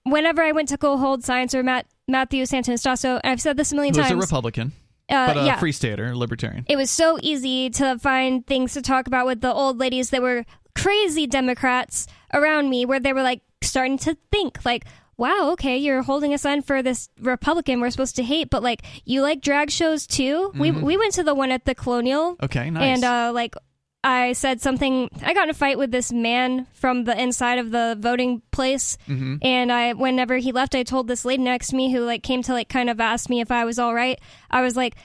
whenever 0.02 0.42
I 0.42 0.50
went 0.50 0.68
to 0.70 0.76
go 0.76 0.96
hold 0.96 1.22
signs 1.22 1.54
or 1.54 1.62
Matt 1.62 1.86
Matthew 2.08 2.42
Santonastaso, 2.42 3.20
and 3.22 3.30
I've 3.30 3.40
said 3.40 3.56
this 3.56 3.70
a 3.70 3.76
million 3.76 3.94
Who's 3.94 4.10
a. 4.10 4.16
Republican, 4.16 4.72
uh, 5.08 5.28
but 5.28 5.36
a 5.36 5.46
yeah, 5.46 5.58
free 5.58 5.72
stater, 5.72 6.14
libertarian. 6.16 6.66
it 6.68 6.76
was 6.76 6.90
so 6.90 7.18
easy 7.22 7.70
to 7.70 7.96
find 8.00 8.44
things 8.44 8.74
to 8.74 8.82
talk 8.82 9.06
about 9.06 9.26
with 9.26 9.40
the 9.40 9.52
old 9.52 9.78
ladies 9.78 10.10
that 10.10 10.22
were 10.22 10.44
crazy 10.74 11.28
Democrats 11.28 12.08
around 12.32 12.68
me, 12.68 12.84
where 12.84 12.98
they 12.98 13.12
were 13.12 13.22
like 13.22 13.42
starting 13.62 13.96
to 13.98 14.16
think 14.32 14.64
like. 14.64 14.84
Wow, 15.16 15.50
okay, 15.52 15.76
you're 15.76 16.02
holding 16.02 16.34
a 16.34 16.38
sign 16.38 16.62
for 16.62 16.82
this 16.82 17.08
Republican 17.20 17.80
we're 17.80 17.90
supposed 17.90 18.16
to 18.16 18.22
hate, 18.24 18.50
but 18.50 18.62
like 18.62 18.82
you 19.04 19.22
like 19.22 19.40
drag 19.40 19.70
shows 19.70 20.06
too? 20.06 20.50
We 20.58 20.70
we 20.70 20.96
went 20.96 21.14
to 21.14 21.22
the 21.22 21.34
one 21.34 21.50
at 21.50 21.64
the 21.64 21.74
Colonial 21.74 22.36
Okay, 22.42 22.70
nice. 22.70 22.82
and 22.82 23.04
uh, 23.04 23.30
like 23.34 23.54
I 24.02 24.34
said 24.34 24.60
something, 24.60 25.08
I 25.22 25.32
got 25.32 25.44
in 25.44 25.50
a 25.50 25.54
fight 25.54 25.78
with 25.78 25.90
this 25.90 26.12
man 26.12 26.66
from 26.74 27.04
the 27.04 27.18
inside 27.18 27.58
of 27.58 27.70
the 27.70 27.96
voting 27.98 28.42
place, 28.50 28.98
Mm-hmm. 29.08 29.36
and 29.40 29.72
I, 29.72 29.92
whenever 29.94 30.36
he 30.36 30.52
left, 30.52 30.74
I 30.74 30.82
told 30.82 31.08
this 31.08 31.24
lady 31.24 31.42
next 31.42 31.68
to 31.68 31.76
me 31.76 31.90
who 31.92 32.00
like 32.00 32.22
came 32.22 32.42
to 32.42 32.52
like 32.52 32.68
kind 32.68 32.90
of 32.90 33.00
ask 33.00 33.30
me 33.30 33.40
if 33.40 33.50
I 33.50 33.64
was 33.64 33.78
all 33.78 33.94
right. 33.94 34.20
I 34.50 34.60
was 34.60 34.76
like, 34.76 34.96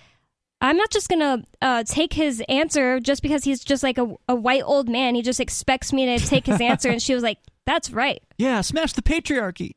I'm 0.59 0.75
not 0.75 0.89
just 0.89 1.07
gonna 1.07 1.43
uh, 1.61 1.83
take 1.85 2.11
his 2.11 2.43
answer 2.49 2.99
just 2.99 3.21
because 3.21 3.45
he's 3.45 3.63
just 3.63 3.83
like 3.83 3.97
a, 3.97 4.13
a 4.27 4.35
white 4.35 4.63
old 4.65 4.89
man. 4.89 5.15
He 5.15 5.21
just 5.21 5.39
expects 5.39 5.93
me 5.93 6.05
to 6.17 6.25
take 6.25 6.45
his 6.47 6.59
answer, 6.69 6.89
and 6.89 7.01
she 7.01 7.13
was 7.13 7.23
like, 7.23 7.37
"That's 7.65 7.91
right," 7.91 8.21
yeah, 8.37 8.59
smash 8.59 8.91
the 8.91 9.01
patriarchy. 9.01 9.71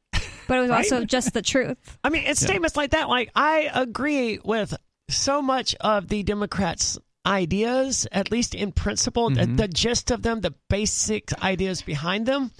But 0.52 0.58
it 0.58 0.62
was 0.62 0.70
also 0.70 1.04
just 1.06 1.32
the 1.32 1.40
truth. 1.40 1.78
I 2.04 2.10
mean, 2.10 2.24
it's 2.26 2.40
statements 2.40 2.76
like 2.76 2.90
that. 2.90 3.08
Like, 3.08 3.30
I 3.34 3.70
agree 3.72 4.38
with 4.44 4.74
so 5.08 5.40
much 5.40 5.74
of 5.80 6.08
the 6.08 6.22
Democrats' 6.22 6.98
ideas, 7.24 8.06
at 8.12 8.30
least 8.30 8.54
in 8.54 8.72
principle, 8.72 9.30
the, 9.30 9.46
the 9.46 9.68
gist 9.68 10.10
of 10.10 10.22
them, 10.22 10.40
the 10.42 10.54
basic 10.68 11.32
ideas 11.42 11.80
behind 11.82 12.26
them. 12.26 12.50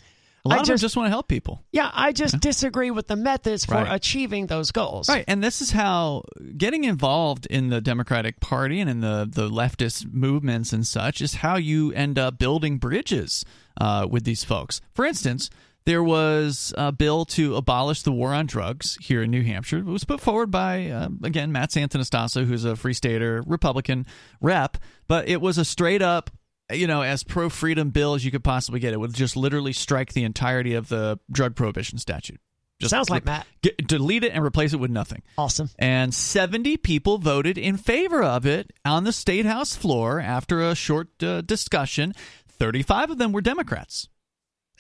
A 0.44 0.48
lot 0.48 0.58
I 0.58 0.60
of 0.62 0.66
just, 0.66 0.80
them 0.80 0.86
just 0.86 0.96
want 0.96 1.06
to 1.06 1.10
help 1.10 1.28
people. 1.28 1.62
yeah, 1.70 1.88
I 1.92 2.12
just 2.12 2.40
disagree 2.40 2.90
with 2.90 3.06
the 3.06 3.14
methods 3.14 3.64
for 3.64 3.74
Right. 3.74 3.94
achieving 3.94 4.46
those 4.48 4.72
goals. 4.72 5.08
Right, 5.08 5.24
and 5.28 5.44
this 5.44 5.60
is 5.62 5.70
how 5.70 6.22
getting 6.56 6.82
involved 6.84 7.46
in 7.46 7.68
the 7.68 7.80
Democratic 7.80 8.40
Party 8.40 8.80
and 8.80 8.90
in 8.90 9.00
the 9.00 9.28
the 9.30 9.48
leftist 9.48 10.12
movements 10.12 10.72
and 10.72 10.84
such 10.84 11.20
is 11.20 11.34
how 11.34 11.56
you 11.56 11.92
end 11.92 12.18
up 12.18 12.38
building 12.38 12.78
bridges 12.78 13.44
uh, 13.80 14.06
with 14.10 14.24
these 14.24 14.42
folks. 14.42 14.80
For 14.94 15.04
instance, 15.04 15.48
there 15.84 16.02
was 16.02 16.72
a 16.76 16.92
bill 16.92 17.24
to 17.26 17.56
abolish 17.56 18.02
the 18.02 18.12
war 18.12 18.32
on 18.32 18.46
drugs 18.46 18.96
here 19.00 19.22
in 19.22 19.30
New 19.30 19.42
Hampshire. 19.42 19.78
It 19.78 19.84
was 19.84 20.04
put 20.04 20.20
forward 20.20 20.50
by 20.50 20.88
uh, 20.88 21.08
again 21.22 21.52
Matt 21.52 21.70
Santonastaso, 21.70 22.44
who's 22.44 22.64
a 22.64 22.76
Free 22.76 22.94
Stater 22.94 23.42
Republican 23.46 24.06
rep, 24.40 24.78
but 25.08 25.28
it 25.28 25.40
was 25.40 25.58
a 25.58 25.64
straight 25.64 26.02
up 26.02 26.30
you 26.70 26.86
know, 26.86 27.02
as 27.02 27.22
pro 27.22 27.48
freedom 27.48 27.90
bill 27.90 28.14
as 28.14 28.24
you 28.24 28.30
could 28.30 28.44
possibly 28.44 28.80
get. 28.80 28.92
It 28.92 29.00
would 29.00 29.12
just 29.12 29.36
literally 29.36 29.72
strike 29.72 30.12
the 30.12 30.24
entirety 30.24 30.74
of 30.74 30.88
the 30.88 31.18
drug 31.30 31.54
prohibition 31.54 31.98
statute. 31.98 32.40
Just 32.80 32.90
Sounds 32.90 33.10
like 33.10 33.24
re- 33.24 33.32
Matt. 33.32 33.46
Get, 33.62 33.86
delete 33.86 34.24
it 34.24 34.32
and 34.32 34.44
replace 34.44 34.72
it 34.72 34.80
with 34.80 34.90
nothing. 34.90 35.22
Awesome. 35.38 35.70
And 35.78 36.12
70 36.12 36.78
people 36.78 37.18
voted 37.18 37.56
in 37.56 37.76
favor 37.76 38.22
of 38.22 38.44
it 38.44 38.72
on 38.84 39.04
the 39.04 39.12
state 39.12 39.46
house 39.46 39.76
floor 39.76 40.18
after 40.20 40.60
a 40.60 40.74
short 40.74 41.22
uh, 41.22 41.42
discussion. 41.42 42.12
35 42.48 43.12
of 43.12 43.18
them 43.18 43.32
were 43.32 43.40
Democrats. 43.40 44.08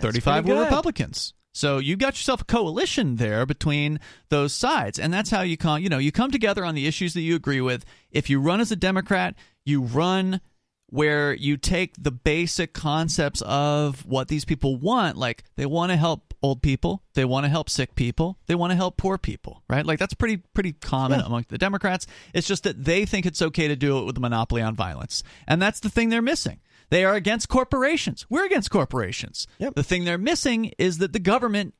35 0.02 0.46
were 0.46 0.54
good. 0.54 0.64
Republicans. 0.64 1.34
So 1.54 1.78
you 1.78 1.96
got 1.96 2.14
yourself 2.14 2.42
a 2.42 2.44
coalition 2.44 3.16
there 3.16 3.44
between 3.44 4.00
those 4.30 4.54
sides, 4.54 4.98
and 4.98 5.12
that's 5.12 5.30
how 5.30 5.42
you 5.42 5.56
come. 5.56 5.82
You 5.82 5.90
know, 5.90 5.98
you 5.98 6.10
come 6.10 6.30
together 6.30 6.64
on 6.64 6.74
the 6.74 6.86
issues 6.86 7.14
that 7.14 7.20
you 7.20 7.36
agree 7.36 7.60
with. 7.60 7.84
If 8.10 8.30
you 8.30 8.40
run 8.40 8.60
as 8.60 8.72
a 8.72 8.76
Democrat, 8.76 9.34
you 9.64 9.82
run 9.82 10.40
where 10.86 11.32
you 11.32 11.56
take 11.56 11.94
the 11.98 12.10
basic 12.10 12.74
concepts 12.74 13.42
of 13.42 14.04
what 14.06 14.28
these 14.28 14.44
people 14.44 14.76
want. 14.76 15.16
Like 15.16 15.44
they 15.56 15.66
want 15.66 15.90
to 15.90 15.96
help 15.96 16.34
old 16.42 16.62
people, 16.62 17.02
they 17.14 17.24
want 17.24 17.44
to 17.44 17.50
help 17.50 17.70
sick 17.70 17.94
people, 17.94 18.38
they 18.46 18.54
want 18.54 18.72
to 18.72 18.76
help 18.76 18.96
poor 18.96 19.16
people, 19.16 19.62
right? 19.68 19.86
Like 19.86 19.98
that's 19.98 20.14
pretty 20.14 20.38
pretty 20.38 20.72
common 20.72 21.20
among 21.20 21.46
the 21.48 21.58
Democrats. 21.58 22.06
It's 22.34 22.46
just 22.46 22.64
that 22.64 22.84
they 22.84 23.04
think 23.04 23.26
it's 23.26 23.42
okay 23.42 23.68
to 23.68 23.76
do 23.76 23.98
it 23.98 24.04
with 24.04 24.16
a 24.16 24.20
monopoly 24.20 24.62
on 24.62 24.74
violence, 24.74 25.22
and 25.46 25.62
that's 25.62 25.80
the 25.80 25.88
thing 25.90 26.08
they're 26.08 26.22
missing. 26.22 26.60
They 26.92 27.06
are 27.06 27.14
against 27.14 27.48
corporations. 27.48 28.26
We're 28.28 28.44
against 28.44 28.70
corporations. 28.70 29.46
Yep. 29.56 29.76
The 29.76 29.82
thing 29.82 30.04
they're 30.04 30.18
missing 30.18 30.74
is 30.76 30.98
that 30.98 31.14
the 31.14 31.18
government 31.18 31.72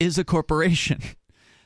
is 0.00 0.16
a 0.18 0.24
corporation. 0.24 1.00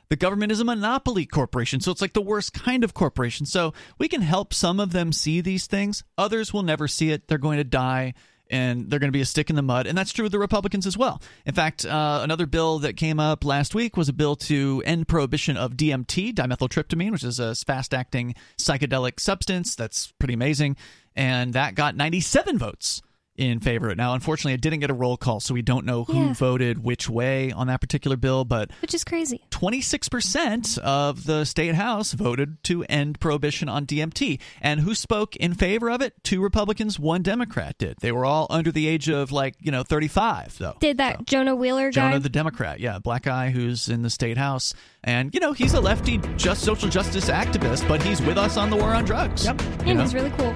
The 0.09 0.17
government 0.17 0.53
is 0.53 0.61
a 0.61 0.65
monopoly 0.65 1.25
corporation, 1.25 1.81
so 1.81 1.91
it's 1.91 2.03
like 2.03 2.13
the 2.13 2.21
worst 2.21 2.53
kind 2.53 2.85
of 2.85 2.93
corporation. 2.93 3.47
So 3.47 3.73
we 3.99 4.09
can 4.09 4.21
help 4.21 4.53
some 4.53 4.79
of 4.79 4.93
them 4.93 5.11
see 5.11 5.41
these 5.41 5.67
things. 5.67 6.05
Others 6.19 6.53
will 6.53 6.63
never 6.63 6.87
see 6.87 7.13
it. 7.13 7.29
They're 7.29 7.39
going 7.39 7.57
to 7.57 7.65
die 7.65 8.13
and 8.53 8.91
they're 8.91 8.99
going 8.99 9.09
to 9.09 9.17
be 9.17 9.23
a 9.23 9.27
stick 9.27 9.49
in 9.49 9.57
the 9.57 9.63
mud. 9.63 9.87
And 9.87 9.97
that's 9.97 10.13
true 10.13 10.27
of 10.27 10.31
the 10.31 10.39
Republicans 10.39 10.87
as 10.87 10.97
well. 10.97 11.23
In 11.47 11.55
fact, 11.55 11.87
uh, 11.87 12.21
another 12.23 12.45
bill 12.45 12.79
that 12.81 12.99
came 12.99 13.19
up 13.19 13.45
last 13.45 13.75
week 13.75 13.97
was 13.97 14.11
a 14.11 14.13
bill 14.13 14.37
to 14.37 14.83
end 14.85 15.09
prohibition 15.09 15.57
of 15.57 15.73
DMT, 15.73 16.35
dimethyltryptamine, 16.35 17.11
which 17.11 17.25
is 17.25 17.41
a 17.41 17.55
fast 17.55 17.95
acting 17.95 18.35
psychedelic 18.59 19.19
substance 19.19 19.75
that's 19.75 20.13
pretty 20.19 20.35
amazing. 20.35 20.77
And 21.15 21.53
that 21.55 21.75
got 21.75 21.97
97 21.97 22.59
votes 22.59 23.03
in 23.37 23.61
favor 23.61 23.87
of 23.87 23.93
it. 23.93 23.97
Now, 23.99 24.15
unfortunately, 24.15 24.53
it 24.53 24.61
didn't 24.61 24.81
get 24.81 24.91
a 24.91 24.95
roll 24.95 25.17
call, 25.17 25.41
so 25.41 25.55
we 25.55 25.63
don't 25.63 25.87
know 25.87 26.05
who 26.05 26.15
Yeah. 26.27 26.33
voted 26.35 26.85
which 26.85 27.09
way 27.09 27.51
on 27.51 27.67
that 27.69 27.81
particular 27.81 28.17
bill, 28.17 28.45
but 28.45 28.71
which 28.83 28.93
is 28.95 29.05
crazy. 29.05 29.41
26% 29.51 30.79
of 30.79 31.25
the 31.25 31.45
state 31.45 31.75
house 31.75 32.13
voted 32.13 32.63
to 32.65 32.85
end 32.85 33.21
prohibition 33.21 33.69
on 33.69 33.87
DMT. 33.87 34.39
And 34.61 34.81
who 34.81 34.95
spoke 34.95 35.37
in 35.37 35.55
favor 35.55 35.91
of 35.91 36.01
it? 36.03 36.15
Two 36.25 36.41
Republicans, 36.43 36.99
one 36.99 37.23
Democrat 37.23 37.77
did. 37.79 37.97
They 38.01 38.13
were 38.13 38.25
all 38.25 38.47
under 38.51 38.71
the 38.73 38.87
age 38.87 39.09
of 39.09 39.33
like, 39.33 39.55
you 39.61 39.71
know, 39.71 39.83
35 39.83 40.59
though. 40.59 40.77
Did 40.81 40.99
that 40.99 41.19
So, 41.19 41.25
Jonah 41.25 41.57
Wheeler 41.57 41.91
guy? 41.91 42.11
Jonah 42.11 42.21
the 42.21 42.29
Democrat, 42.29 42.81
yeah, 42.81 42.99
black 42.99 43.23
guy 43.23 43.51
who's 43.51 43.89
in 43.89 44.03
the 44.03 44.11
state 44.11 44.37
house. 44.39 44.75
And 45.05 45.33
you 45.35 45.41
know, 45.41 45.53
he's 45.53 45.75
a 45.75 45.81
lefty 45.81 46.19
just 46.37 46.63
social 46.63 46.89
justice 46.89 47.29
activist, 47.29 47.87
but 47.89 48.03
he's 48.03 48.21
with 48.23 48.39
us 48.39 48.57
on 48.57 48.71
the 48.71 48.77
war 48.77 48.95
on 48.95 49.05
drugs. 49.05 49.45
Yep. 49.45 49.61
You 49.61 49.67
yeah, 49.87 49.93
know? 49.95 50.03
he's 50.03 50.15
really 50.15 50.31
cool. 50.31 50.53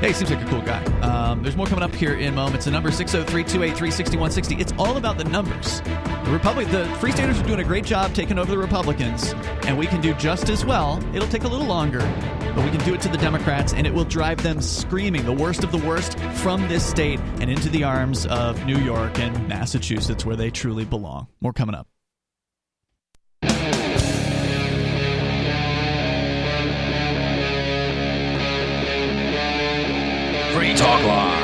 Hey, 0.00 0.12
seems 0.12 0.30
like 0.30 0.40
a 0.44 0.48
cool 0.48 0.62
guy. 0.62 0.82
Um, 1.02 1.42
there's 1.42 1.56
more 1.56 1.66
coming 1.66 1.82
up 1.84 1.94
here 1.94 2.11
in 2.14 2.34
moments. 2.34 2.64
The 2.66 2.70
number 2.70 2.90
603-283-6160. 2.90 4.60
It's 4.60 4.72
all 4.78 4.96
about 4.96 5.18
the 5.18 5.24
numbers. 5.24 5.80
The 5.80 6.30
Republic, 6.30 6.68
the 6.68 6.86
Free 7.00 7.12
Staters 7.12 7.40
are 7.40 7.44
doing 7.44 7.60
a 7.60 7.64
great 7.64 7.84
job 7.84 8.14
taking 8.14 8.38
over 8.38 8.50
the 8.50 8.58
Republicans, 8.58 9.34
and 9.66 9.76
we 9.76 9.86
can 9.86 10.00
do 10.00 10.14
just 10.14 10.48
as 10.48 10.64
well. 10.64 11.02
It'll 11.14 11.28
take 11.28 11.44
a 11.44 11.48
little 11.48 11.66
longer, 11.66 12.00
but 12.54 12.64
we 12.64 12.70
can 12.70 12.80
do 12.84 12.94
it 12.94 13.00
to 13.02 13.08
the 13.08 13.18
Democrats, 13.18 13.72
and 13.72 13.86
it 13.86 13.92
will 13.92 14.04
drive 14.04 14.42
them 14.42 14.60
screaming, 14.60 15.24
the 15.24 15.32
worst 15.32 15.64
of 15.64 15.72
the 15.72 15.78
worst, 15.78 16.18
from 16.36 16.68
this 16.68 16.84
state 16.88 17.18
and 17.40 17.50
into 17.50 17.68
the 17.68 17.84
arms 17.84 18.26
of 18.26 18.64
New 18.66 18.78
York 18.78 19.18
and 19.18 19.48
Massachusetts, 19.48 20.24
where 20.24 20.36
they 20.36 20.50
truly 20.50 20.84
belong. 20.84 21.26
More 21.40 21.52
coming 21.52 21.74
up. 21.74 21.88
Free 30.54 30.74
Talk 30.74 31.02
Live. 31.04 31.41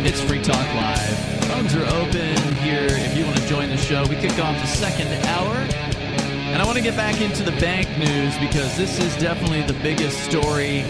It's 0.00 0.20
Free 0.20 0.40
Talk 0.40 0.56
Live. 0.56 1.44
Phones 1.46 1.74
are 1.74 1.84
open 1.96 2.54
here 2.62 2.86
if 2.88 3.16
you 3.16 3.24
want 3.24 3.36
to 3.36 3.46
join 3.48 3.68
the 3.68 3.76
show. 3.76 4.06
We 4.06 4.14
kick 4.14 4.38
off 4.38 4.54
the 4.60 4.66
second 4.66 5.08
hour. 5.26 5.56
And 5.56 6.62
I 6.62 6.64
want 6.64 6.78
to 6.78 6.82
get 6.82 6.94
back 6.94 7.20
into 7.20 7.42
the 7.42 7.50
bank 7.60 7.88
news 7.98 8.38
because 8.38 8.76
this 8.76 9.00
is 9.00 9.16
definitely 9.16 9.62
the 9.62 9.78
biggest 9.82 10.18
story, 10.20 10.82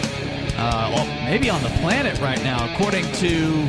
uh, 0.57 0.91
well, 0.93 1.25
maybe 1.25 1.49
on 1.49 1.61
the 1.63 1.69
planet 1.81 2.19
right 2.21 2.41
now. 2.43 2.71
According 2.71 3.11
to 3.13 3.67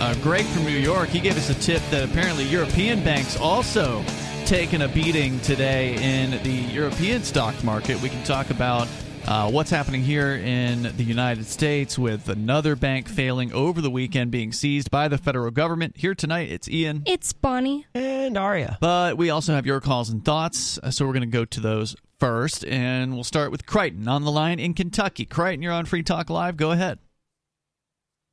uh, 0.00 0.14
Greg 0.16 0.44
from 0.46 0.64
New 0.64 0.70
York, 0.70 1.10
he 1.10 1.20
gave 1.20 1.36
us 1.36 1.48
a 1.48 1.54
tip 1.54 1.80
that 1.90 2.02
apparently 2.02 2.42
European 2.44 3.04
banks 3.04 3.38
also 3.38 4.04
taken 4.46 4.82
a 4.82 4.88
beating 4.88 5.38
today 5.40 5.94
in 5.94 6.42
the 6.42 6.72
European 6.72 7.22
stock 7.22 7.62
market. 7.62 8.02
We 8.02 8.08
can 8.08 8.24
talk 8.24 8.50
about 8.50 8.88
uh, 9.26 9.50
what's 9.50 9.70
happening 9.70 10.02
here 10.02 10.34
in 10.34 10.82
the 10.96 11.04
United 11.04 11.46
States 11.46 11.98
with 11.98 12.28
another 12.28 12.74
bank 12.76 13.08
failing 13.08 13.52
over 13.52 13.80
the 13.80 13.90
weekend, 13.90 14.30
being 14.30 14.52
seized 14.52 14.90
by 14.90 15.08
the 15.08 15.16
federal 15.18 15.50
government. 15.50 15.96
Here 15.96 16.14
tonight, 16.14 16.50
it's 16.50 16.68
Ian. 16.68 17.02
It's 17.06 17.32
Bonnie. 17.32 17.86
And 17.94 18.36
Aria. 18.36 18.78
But 18.80 19.16
we 19.16 19.30
also 19.30 19.54
have 19.54 19.64
your 19.64 19.80
calls 19.80 20.10
and 20.10 20.24
thoughts, 20.24 20.78
uh, 20.82 20.90
so 20.90 21.06
we're 21.06 21.12
going 21.12 21.22
to 21.22 21.26
go 21.26 21.44
to 21.44 21.60
those 21.60 21.94
first. 22.18 22.64
And 22.66 23.14
we'll 23.14 23.24
start 23.24 23.50
with 23.50 23.64
Crichton 23.64 24.08
on 24.08 24.24
the 24.24 24.30
line 24.32 24.58
in 24.58 24.74
Kentucky. 24.74 25.24
Crichton, 25.24 25.62
you're 25.62 25.72
on 25.72 25.86
Free 25.86 26.02
Talk 26.02 26.28
Live. 26.28 26.56
Go 26.56 26.72
ahead. 26.72 26.98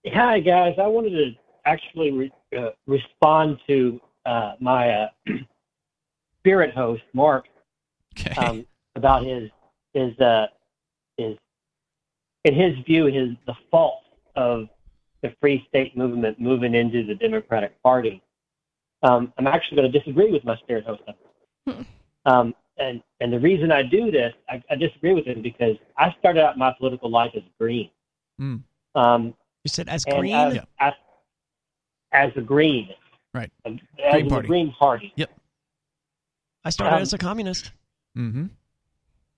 Hi, 0.08 0.40
guys. 0.40 0.76
I 0.82 0.88
wanted 0.88 1.12
to 1.12 1.32
actually 1.66 2.12
re- 2.12 2.32
uh, 2.58 2.70
respond 2.88 3.60
to 3.68 4.02
uh, 4.26 4.54
my 4.60 4.90
uh, 4.90 5.08
spirit 6.40 6.74
host, 6.74 7.04
Mark, 7.14 7.46
Okay. 8.20 8.34
um, 8.36 8.66
about 8.96 9.24
his 9.26 9.50
his 9.94 10.14
his 11.20 11.38
in 12.46 12.54
his 12.56 12.74
view 12.86 13.06
his 13.06 13.30
the 13.46 13.54
fault 13.70 14.02
of 14.36 14.68
the 15.22 15.34
Free 15.42 15.66
State 15.68 15.98
movement 15.98 16.40
moving 16.40 16.74
into 16.74 17.06
the 17.06 17.16
Democratic 17.16 17.82
Party. 17.84 18.22
Um, 19.04 19.34
I'm 19.38 19.48
actually 19.48 19.78
going 19.78 19.92
to 19.92 20.00
disagree 20.00 20.32
with 20.32 20.44
my 20.46 20.56
spirit 20.58 20.86
host. 20.86 21.02
Hmm. 21.68 21.82
Um, 22.26 22.56
and 22.78 23.02
and 23.20 23.32
the 23.34 23.40
reason 23.40 23.72
I 23.72 23.84
do 23.84 24.12
this, 24.12 24.34
I, 24.50 24.64
I 24.70 24.76
disagree 24.76 25.14
with 25.14 25.26
him 25.26 25.42
because 25.42 25.76
I 25.98 26.16
started 26.20 26.42
out 26.44 26.58
my 26.58 26.74
political 26.78 27.10
life 27.10 27.32
as 27.36 27.44
green. 27.60 27.90
Hmm. 28.38 28.56
Um, 28.96 29.34
You 29.66 29.70
said 29.70 29.90
as 29.90 30.06
green? 30.06 30.34
As, 30.34 30.56
Yeah. 30.56 30.64
as, 30.80 30.94
as 32.14 32.32
a 32.38 32.42
green. 32.42 32.90
Right. 33.34 33.52
As 33.66 33.74
Green 34.12 34.26
a 34.26 34.30
Party. 34.30 34.48
Green 34.48 34.72
Party. 34.72 35.14
Yep. 35.18 35.30
I 36.66 36.70
started 36.72 36.96
um, 36.96 37.02
as 37.02 37.14
a 37.14 37.18
communist. 37.18 37.72
mm-hmm. 38.18 38.46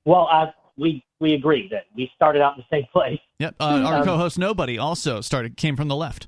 Well, 0.05 0.27
I, 0.32 0.53
we 0.82 1.05
we 1.19 1.34
agree 1.34 1.67
that 1.69 1.86
we 1.95 2.11
started 2.15 2.41
out 2.41 2.57
in 2.57 2.63
the 2.69 2.75
same 2.75 2.88
place, 2.91 3.19
Yep. 3.39 3.55
Uh, 3.59 3.84
our 3.86 3.97
Um, 3.99 4.03
co-host 4.05 4.38
Nobody 4.39 4.77
also 4.77 5.21
started 5.21 5.55
came 5.55 5.75
from 5.77 5.88
the 5.88 5.95
left. 5.95 6.27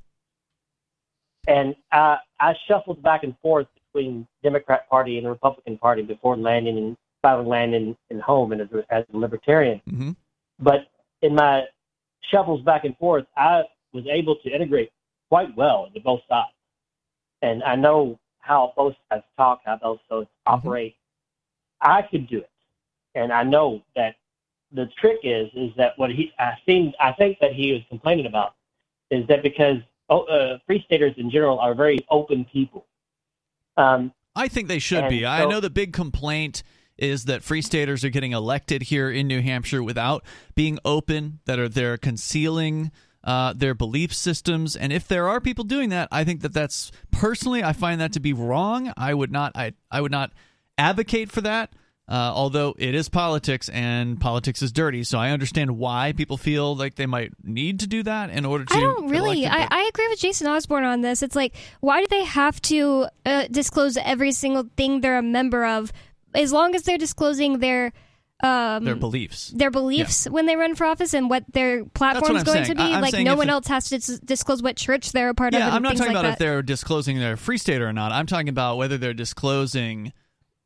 and 1.48 1.76
I 1.92 2.18
I 2.40 2.54
shuffled 2.68 3.02
back 3.02 3.24
and 3.24 3.36
forth 3.40 3.68
between 3.76 4.28
Democrat 4.44 4.88
Party 4.90 5.18
and 5.18 5.26
the 5.26 5.30
Republican 5.32 5.78
Party 5.78 6.04
before 6.04 6.38
landing 6.38 6.78
in 6.78 6.98
finally 7.22 7.48
landing 7.48 7.98
in 8.10 8.20
home 8.20 8.52
and 8.52 8.62
as 8.62 8.68
a, 8.72 8.94
as 8.94 9.04
a 9.14 9.18
libertarian. 9.18 9.82
Mm-hmm. 9.90 10.12
But 10.60 10.88
in 11.22 11.36
my 11.36 11.64
shuffles 12.30 12.62
back 12.64 12.84
and 12.86 12.96
forth, 12.98 13.26
I 13.36 13.64
was 13.94 14.06
able 14.08 14.36
to 14.44 14.50
integrate 14.50 14.92
quite 15.30 15.56
well 15.56 15.86
into 15.88 16.00
both 16.00 16.22
sides, 16.30 16.54
and 17.42 17.64
I 17.64 17.76
know 17.76 18.20
how 18.40 18.74
both 18.76 18.96
sides 19.10 19.24
talk, 19.38 19.62
how 19.66 19.78
both 19.82 20.00
sides 20.10 20.30
operate. 20.46 20.96
I 21.82 22.02
could 22.10 22.28
do 22.28 22.38
it, 22.40 22.50
and 23.16 23.32
I 23.32 23.44
know 23.44 23.82
that 23.96 24.16
the 24.74 24.88
trick 25.00 25.20
is 25.24 25.50
is 25.54 25.72
that 25.78 25.98
what 25.98 26.10
he 26.10 26.32
I 26.40 26.54
think 26.66 26.96
I 27.00 27.14
think 27.14 27.40
that 27.40 27.54
he 27.54 27.72
was 27.72 27.82
complaining 27.90 28.26
about 28.26 28.56
is 29.12 29.28
that 29.28 29.44
because 29.44 29.78
oh, 30.10 30.24
uh, 30.24 30.58
free 30.66 30.82
staters 30.86 31.14
in 31.18 31.30
general 31.30 31.60
are 31.60 31.74
very 31.74 32.00
open 32.10 32.46
people. 32.46 32.86
Um, 33.78 34.12
I 34.36 34.48
think 34.48 34.68
they 34.68 34.80
should 34.80 35.10
be. 35.10 35.26
I 35.26 35.46
know 35.46 35.60
the 35.60 35.70
big 35.70 35.94
complaint 35.94 36.64
is 36.98 37.26
that 37.26 37.44
free 37.44 37.62
staters 37.62 38.04
are 38.04 38.10
getting 38.10 38.32
elected 38.32 38.84
here 38.84 39.10
in 39.10 39.28
New 39.28 39.42
Hampshire 39.42 39.82
without 39.82 40.24
being 40.56 40.80
open, 40.86 41.40
that 41.46 41.60
are 41.60 41.70
they're 41.70 41.98
concealing 41.98 42.92
uh, 43.24 43.54
their 43.54 43.74
belief 43.74 44.14
systems. 44.14 44.76
And 44.76 44.94
if 44.94 45.08
there 45.08 45.28
are 45.28 45.42
people 45.42 45.64
doing 45.64 45.90
that, 45.90 46.08
I 46.12 46.24
think 46.24 46.42
that 46.42 46.54
that's 46.54 46.92
personally, 47.12 47.64
I 47.64 47.74
find 47.74 48.00
that 48.02 48.14
to 48.14 48.20
be 48.20 48.34
wrong. 48.34 48.92
I 48.96 49.14
would 49.14 49.32
not, 49.32 49.54
I, 49.56 49.74
I 49.90 50.02
would 50.02 50.12
not 50.12 50.32
advocate 50.78 51.32
for 51.32 51.42
that. 51.42 51.74
Uh, 52.06 52.32
although 52.36 52.76
it 52.78 52.94
is 52.96 53.08
politics 53.08 53.70
and 53.70 54.20
politics 54.20 54.62
is 54.62 54.74
dirty, 54.74 55.06
so 55.06 55.18
I 55.18 55.30
understand 55.30 55.78
why 55.78 56.12
people 56.12 56.36
feel 56.36 56.76
like 56.76 56.96
they 56.96 57.06
might 57.06 57.32
need 57.42 57.80
to 57.80 57.88
do 57.88 58.04
that 58.04 58.30
in 58.30 58.46
order 58.46 58.66
to. 58.66 58.74
I 58.74 58.80
don't 58.82 59.08
really. 59.08 59.48
I, 59.48 59.68
I 59.72 59.90
agree 59.94 60.10
with 60.10 60.20
Jason 60.20 60.48
Osborne 60.48 60.84
on 60.84 61.00
this. 61.00 61.24
It's 61.24 61.36
like, 61.36 61.56
why 61.80 62.02
do 62.02 62.08
they 62.10 62.26
have 62.26 62.62
to 62.64 63.08
uh, 63.26 63.46
disclose 63.50 63.96
every 63.96 64.34
single 64.34 64.70
thing 64.76 65.00
they're 65.00 65.18
a 65.18 65.24
member 65.24 65.66
of? 65.66 65.94
As 66.36 66.52
long 66.52 66.76
as 66.76 66.84
they're 66.84 66.98
disclosing 66.98 67.60
their 67.60 67.94
um, 68.44 68.84
their 68.84 68.96
beliefs. 68.96 69.52
their 69.56 69.72
beliefs 69.72 70.26
when 70.30 70.46
they 70.46 70.58
run 70.58 70.76
for 70.76 70.86
office 70.86 71.14
and 71.14 71.30
what 71.30 71.46
their 71.54 71.86
platform 71.86 72.36
I'm 72.36 72.44
going 72.44 72.66
saying. 72.66 72.76
to 72.78 72.84
be. 72.84 72.94
I- 72.94 73.00
like 73.00 73.14
no 73.14 73.36
one 73.36 73.50
else 73.50 73.68
has 73.68 73.86
to 73.90 73.98
dis- 73.98 74.20
disclose 74.20 74.62
what 74.62 74.76
church 74.76 75.14
they're 75.14 75.30
a 75.30 75.34
part 75.34 75.54
of. 75.54 75.60
Yeah, 75.60 75.68
and 75.68 75.76
I'm 75.76 75.82
not 75.82 75.96
talking 75.96 76.08
like 76.08 76.12
about 76.12 76.24
that. 76.24 76.34
if 76.34 76.40
they're 76.40 76.62
disclosing 76.62 77.18
their 77.20 77.38
free 77.38 77.58
state 77.58 77.82
or 77.82 77.94
not. 77.94 78.12
I'm 78.12 78.26
talking 78.26 78.50
about 78.50 78.76
whether 78.78 78.98
they're 78.98 79.14
disclosing 79.14 80.12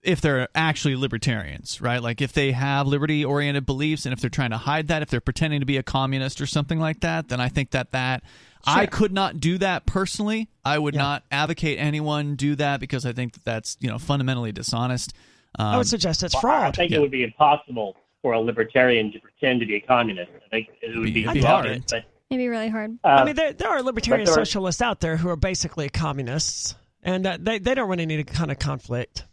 if 0.03 0.21
they're 0.21 0.47
actually 0.55 0.95
libertarians, 0.95 1.81
right? 1.81 2.01
Like 2.01 2.21
if 2.21 2.31
they 2.33 2.51
have 2.51 2.87
liberty 2.87 3.25
oriented 3.25 3.65
beliefs 3.65 4.05
and 4.05 4.13
if 4.13 4.19
they're 4.21 4.29
trying 4.29 4.51
to 4.51 4.57
hide 4.57 4.87
that, 4.89 5.01
if 5.01 5.09
they're 5.09 5.19
pretending 5.19 5.59
to 5.59 5.65
be 5.65 5.77
a 5.77 5.83
communist 5.83 6.39
or 6.39 6.45
something 6.45 6.79
like 6.79 7.01
that, 7.01 7.29
then 7.29 7.41
I 7.41 7.49
think 7.49 7.71
that 7.71 7.91
that 7.91 8.23
I 8.65 8.85
could 8.85 9.11
not 9.13 9.39
do 9.39 9.57
that 9.59 9.85
personally. 9.85 10.49
I 10.65 10.77
would 10.77 10.95
not 10.95 11.23
advocate 11.31 11.79
anyone 11.79 12.35
do 12.35 12.55
that 12.55 12.79
because 12.79 13.05
I 13.05 13.13
think 13.13 13.33
that 13.33 13.43
that's, 13.45 13.77
you 13.79 13.89
know, 13.89 13.97
fundamentally 13.97 14.51
dishonest. 14.51 15.13
Um, 15.57 15.67
I 15.67 15.77
would 15.77 15.87
suggest 15.87 16.21
it's 16.23 16.37
fraud. 16.39 16.67
I 16.67 16.71
think 16.71 16.91
Yeah. 16.91 16.97
it 16.97 17.01
would 17.01 17.11
be 17.11 17.23
impossible 17.23 17.95
for 18.21 18.33
a 18.33 18.39
libertarian 18.39 19.11
to 19.13 19.19
pretend 19.19 19.61
to 19.61 19.65
be 19.65 19.75
a 19.75 19.79
communist. 19.79 20.31
I 20.45 20.49
think 20.49 20.67
it 20.81 20.95
would 20.97 21.05
be 21.13 21.23
be 21.25 21.41
hard. 21.41 21.65
hard. 21.65 21.83
But 21.89 22.03
It'd 22.29 22.39
be 22.39 22.47
really 22.49 22.67
hard. 22.69 22.97
uh, 23.03 23.07
I 23.07 23.23
mean, 23.25 23.35
there, 23.35 23.53
there 23.53 23.69
are 23.69 23.81
libertarian 23.81 24.25
but 24.25 24.33
there 24.33 24.41
are- 24.41 24.45
socialists 24.45 24.81
out 24.81 24.99
there 24.99 25.15
who 25.17 25.29
are 25.29 25.37
basically 25.37 25.87
communists, 25.89 26.75
and 27.01 27.25
uh, 27.25 27.37
they 27.39 27.59
they 27.59 27.73
don't 27.73 27.89
really 27.89 28.05
need 28.05 28.19
a 28.19 28.23
kind 28.25 28.51
of 28.51 28.59
conflict. 28.59 29.23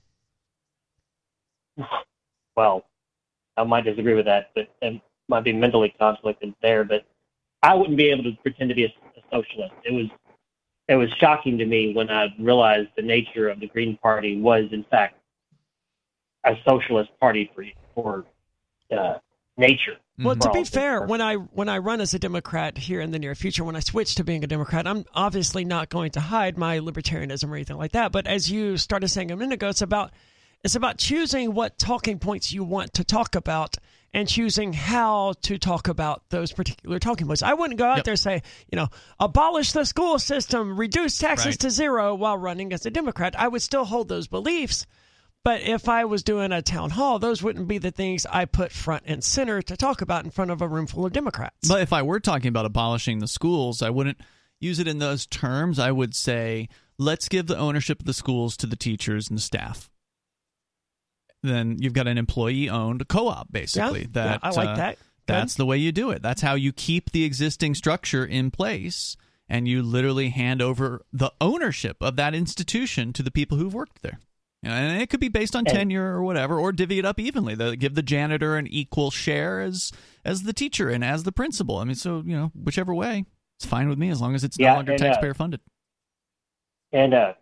Well, 2.56 2.84
I 3.56 3.64
might 3.64 3.84
disagree 3.84 4.14
with 4.14 4.26
that, 4.26 4.50
but 4.54 4.68
it 4.82 5.00
might 5.28 5.44
be 5.44 5.52
mentally 5.52 5.94
conflicted 5.98 6.54
there. 6.62 6.84
But 6.84 7.04
I 7.62 7.74
wouldn't 7.74 7.96
be 7.96 8.10
able 8.10 8.24
to 8.24 8.32
pretend 8.42 8.68
to 8.70 8.74
be 8.74 8.84
a, 8.84 8.88
a 8.88 9.22
socialist. 9.30 9.74
It 9.84 9.92
was 9.92 10.06
it 10.88 10.96
was 10.96 11.08
shocking 11.18 11.58
to 11.58 11.66
me 11.66 11.94
when 11.94 12.10
I 12.10 12.28
realized 12.38 12.90
the 12.96 13.02
nature 13.02 13.48
of 13.48 13.60
the 13.60 13.66
Green 13.66 13.96
Party 13.96 14.40
was, 14.40 14.64
in 14.72 14.84
fact, 14.84 15.16
a 16.44 16.54
socialist 16.66 17.10
party 17.20 17.50
for 17.54 17.64
for 17.94 18.24
uh, 18.96 19.18
nature. 19.56 19.96
Well, 20.16 20.36
to 20.36 20.50
be 20.52 20.62
fair, 20.62 21.02
when 21.02 21.20
I 21.20 21.34
when 21.34 21.68
I 21.68 21.78
run 21.78 22.00
as 22.00 22.14
a 22.14 22.18
Democrat 22.18 22.78
here 22.78 23.00
in 23.00 23.10
the 23.10 23.18
near 23.18 23.34
future, 23.34 23.64
when 23.64 23.74
I 23.74 23.80
switch 23.80 24.14
to 24.16 24.24
being 24.24 24.44
a 24.44 24.46
Democrat, 24.46 24.86
I'm 24.86 25.04
obviously 25.12 25.64
not 25.64 25.88
going 25.88 26.12
to 26.12 26.20
hide 26.20 26.56
my 26.56 26.78
libertarianism 26.78 27.50
or 27.50 27.56
anything 27.56 27.78
like 27.78 27.92
that. 27.92 28.12
But 28.12 28.26
as 28.26 28.50
you 28.50 28.76
started 28.76 29.08
saying 29.08 29.32
a 29.32 29.36
minute 29.36 29.54
ago, 29.54 29.70
it's 29.70 29.82
about 29.82 30.12
it's 30.64 30.74
about 30.74 30.98
choosing 30.98 31.54
what 31.54 31.78
talking 31.78 32.18
points 32.18 32.52
you 32.52 32.64
want 32.64 32.94
to 32.94 33.04
talk 33.04 33.34
about 33.36 33.76
and 34.12 34.28
choosing 34.28 34.72
how 34.72 35.34
to 35.42 35.58
talk 35.58 35.88
about 35.88 36.22
those 36.30 36.52
particular 36.52 36.98
talking 36.98 37.26
points. 37.26 37.42
I 37.42 37.54
wouldn't 37.54 37.78
go 37.78 37.86
out 37.86 37.96
Yep. 37.98 38.04
there 38.04 38.12
and 38.12 38.18
say, 38.20 38.42
you 38.70 38.76
know, 38.76 38.88
abolish 39.20 39.72
the 39.72 39.84
school 39.84 40.18
system, 40.18 40.76
reduce 40.78 41.18
taxes 41.18 41.46
Right. 41.46 41.60
to 41.60 41.70
zero 41.70 42.14
while 42.14 42.38
running 42.38 42.72
as 42.72 42.86
a 42.86 42.90
Democrat. 42.90 43.38
I 43.38 43.48
would 43.48 43.62
still 43.62 43.84
hold 43.84 44.08
those 44.08 44.26
beliefs. 44.28 44.86
But 45.42 45.60
if 45.60 45.90
I 45.90 46.06
was 46.06 46.22
doing 46.22 46.52
a 46.52 46.62
town 46.62 46.88
hall, 46.90 47.18
those 47.18 47.42
wouldn't 47.42 47.68
be 47.68 47.76
the 47.76 47.90
things 47.90 48.24
I 48.24 48.46
put 48.46 48.72
front 48.72 49.02
and 49.04 49.22
center 49.22 49.60
to 49.62 49.76
talk 49.76 50.00
about 50.00 50.24
in 50.24 50.30
front 50.30 50.50
of 50.50 50.62
a 50.62 50.68
room 50.68 50.86
full 50.86 51.04
of 51.04 51.12
Democrats. 51.12 51.68
But 51.68 51.82
if 51.82 51.92
I 51.92 52.00
were 52.00 52.18
talking 52.20 52.48
about 52.48 52.64
abolishing 52.64 53.18
the 53.18 53.28
schools, 53.28 53.82
I 53.82 53.90
wouldn't 53.90 54.18
use 54.58 54.78
it 54.78 54.88
in 54.88 55.00
those 55.00 55.26
terms. 55.26 55.78
I 55.78 55.90
would 55.90 56.14
say, 56.14 56.68
let's 56.98 57.28
give 57.28 57.46
the 57.46 57.58
ownership 57.58 58.00
of 58.00 58.06
the 58.06 58.14
schools 58.14 58.56
to 58.58 58.66
the 58.66 58.76
teachers 58.76 59.28
and 59.28 59.36
the 59.36 59.42
staff. 59.42 59.90
Then 61.44 61.76
you've 61.78 61.92
got 61.92 62.06
an 62.06 62.16
employee 62.16 62.70
owned 62.70 63.06
co 63.08 63.28
op, 63.28 63.52
basically. 63.52 64.02
yeah, 64.02 64.06
that 64.12 64.40
yeah, 64.42 64.50
I 64.50 64.50
like 64.50 64.68
uh, 64.70 64.76
that. 64.76 64.96
Good. 64.96 65.34
That's 65.34 65.54
the 65.54 65.66
way 65.66 65.76
you 65.76 65.92
do 65.92 66.10
it. 66.10 66.22
That's 66.22 66.42
how 66.42 66.54
you 66.54 66.72
keep 66.72 67.12
the 67.12 67.24
existing 67.24 67.74
structure 67.74 68.24
in 68.24 68.50
place 68.50 69.16
and 69.48 69.68
you 69.68 69.82
literally 69.82 70.30
hand 70.30 70.62
over 70.62 71.02
the 71.12 71.30
ownership 71.40 71.98
of 72.00 72.16
that 72.16 72.34
institution 72.34 73.12
to 73.12 73.22
the 73.22 73.30
people 73.30 73.58
who've 73.58 73.74
worked 73.74 74.02
there. 74.02 74.18
And 74.62 75.02
it 75.02 75.10
could 75.10 75.20
be 75.20 75.28
based 75.28 75.54
on 75.54 75.66
tenure 75.66 76.16
or 76.16 76.22
whatever, 76.22 76.58
or 76.58 76.72
divvy 76.72 76.98
it 76.98 77.04
up 77.04 77.20
evenly. 77.20 77.54
The, 77.54 77.76
give 77.76 77.94
the 77.94 78.02
janitor 78.02 78.56
an 78.56 78.66
equal 78.66 79.10
share 79.10 79.60
as 79.60 79.92
as 80.24 80.44
the 80.44 80.54
teacher 80.54 80.88
and 80.88 81.04
as 81.04 81.24
the 81.24 81.32
principal. 81.32 81.76
I 81.76 81.84
mean, 81.84 81.96
so 81.96 82.22
you 82.24 82.34
know, 82.34 82.50
whichever 82.54 82.94
way, 82.94 83.26
it's 83.58 83.66
fine 83.66 83.90
with 83.90 83.98
me 83.98 84.08
as 84.08 84.22
long 84.22 84.34
as 84.34 84.42
it's 84.42 84.56
Yeah, 84.58 84.70
no 84.70 84.76
longer 84.76 84.92
and, 84.92 85.02
uh, 85.02 85.04
taxpayer 85.04 85.34
funded. 85.34 85.60
and 86.92 87.12
uh, 87.12 87.32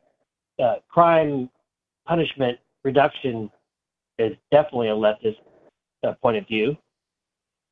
uh, 0.60 0.74
crime 0.88 1.48
punishment 2.06 2.58
reduction 2.82 3.48
is 4.18 4.32
definitely 4.50 4.88
a 4.88 4.94
leftist 4.94 5.36
uh, 6.06 6.12
point 6.22 6.36
of 6.36 6.46
view. 6.46 6.76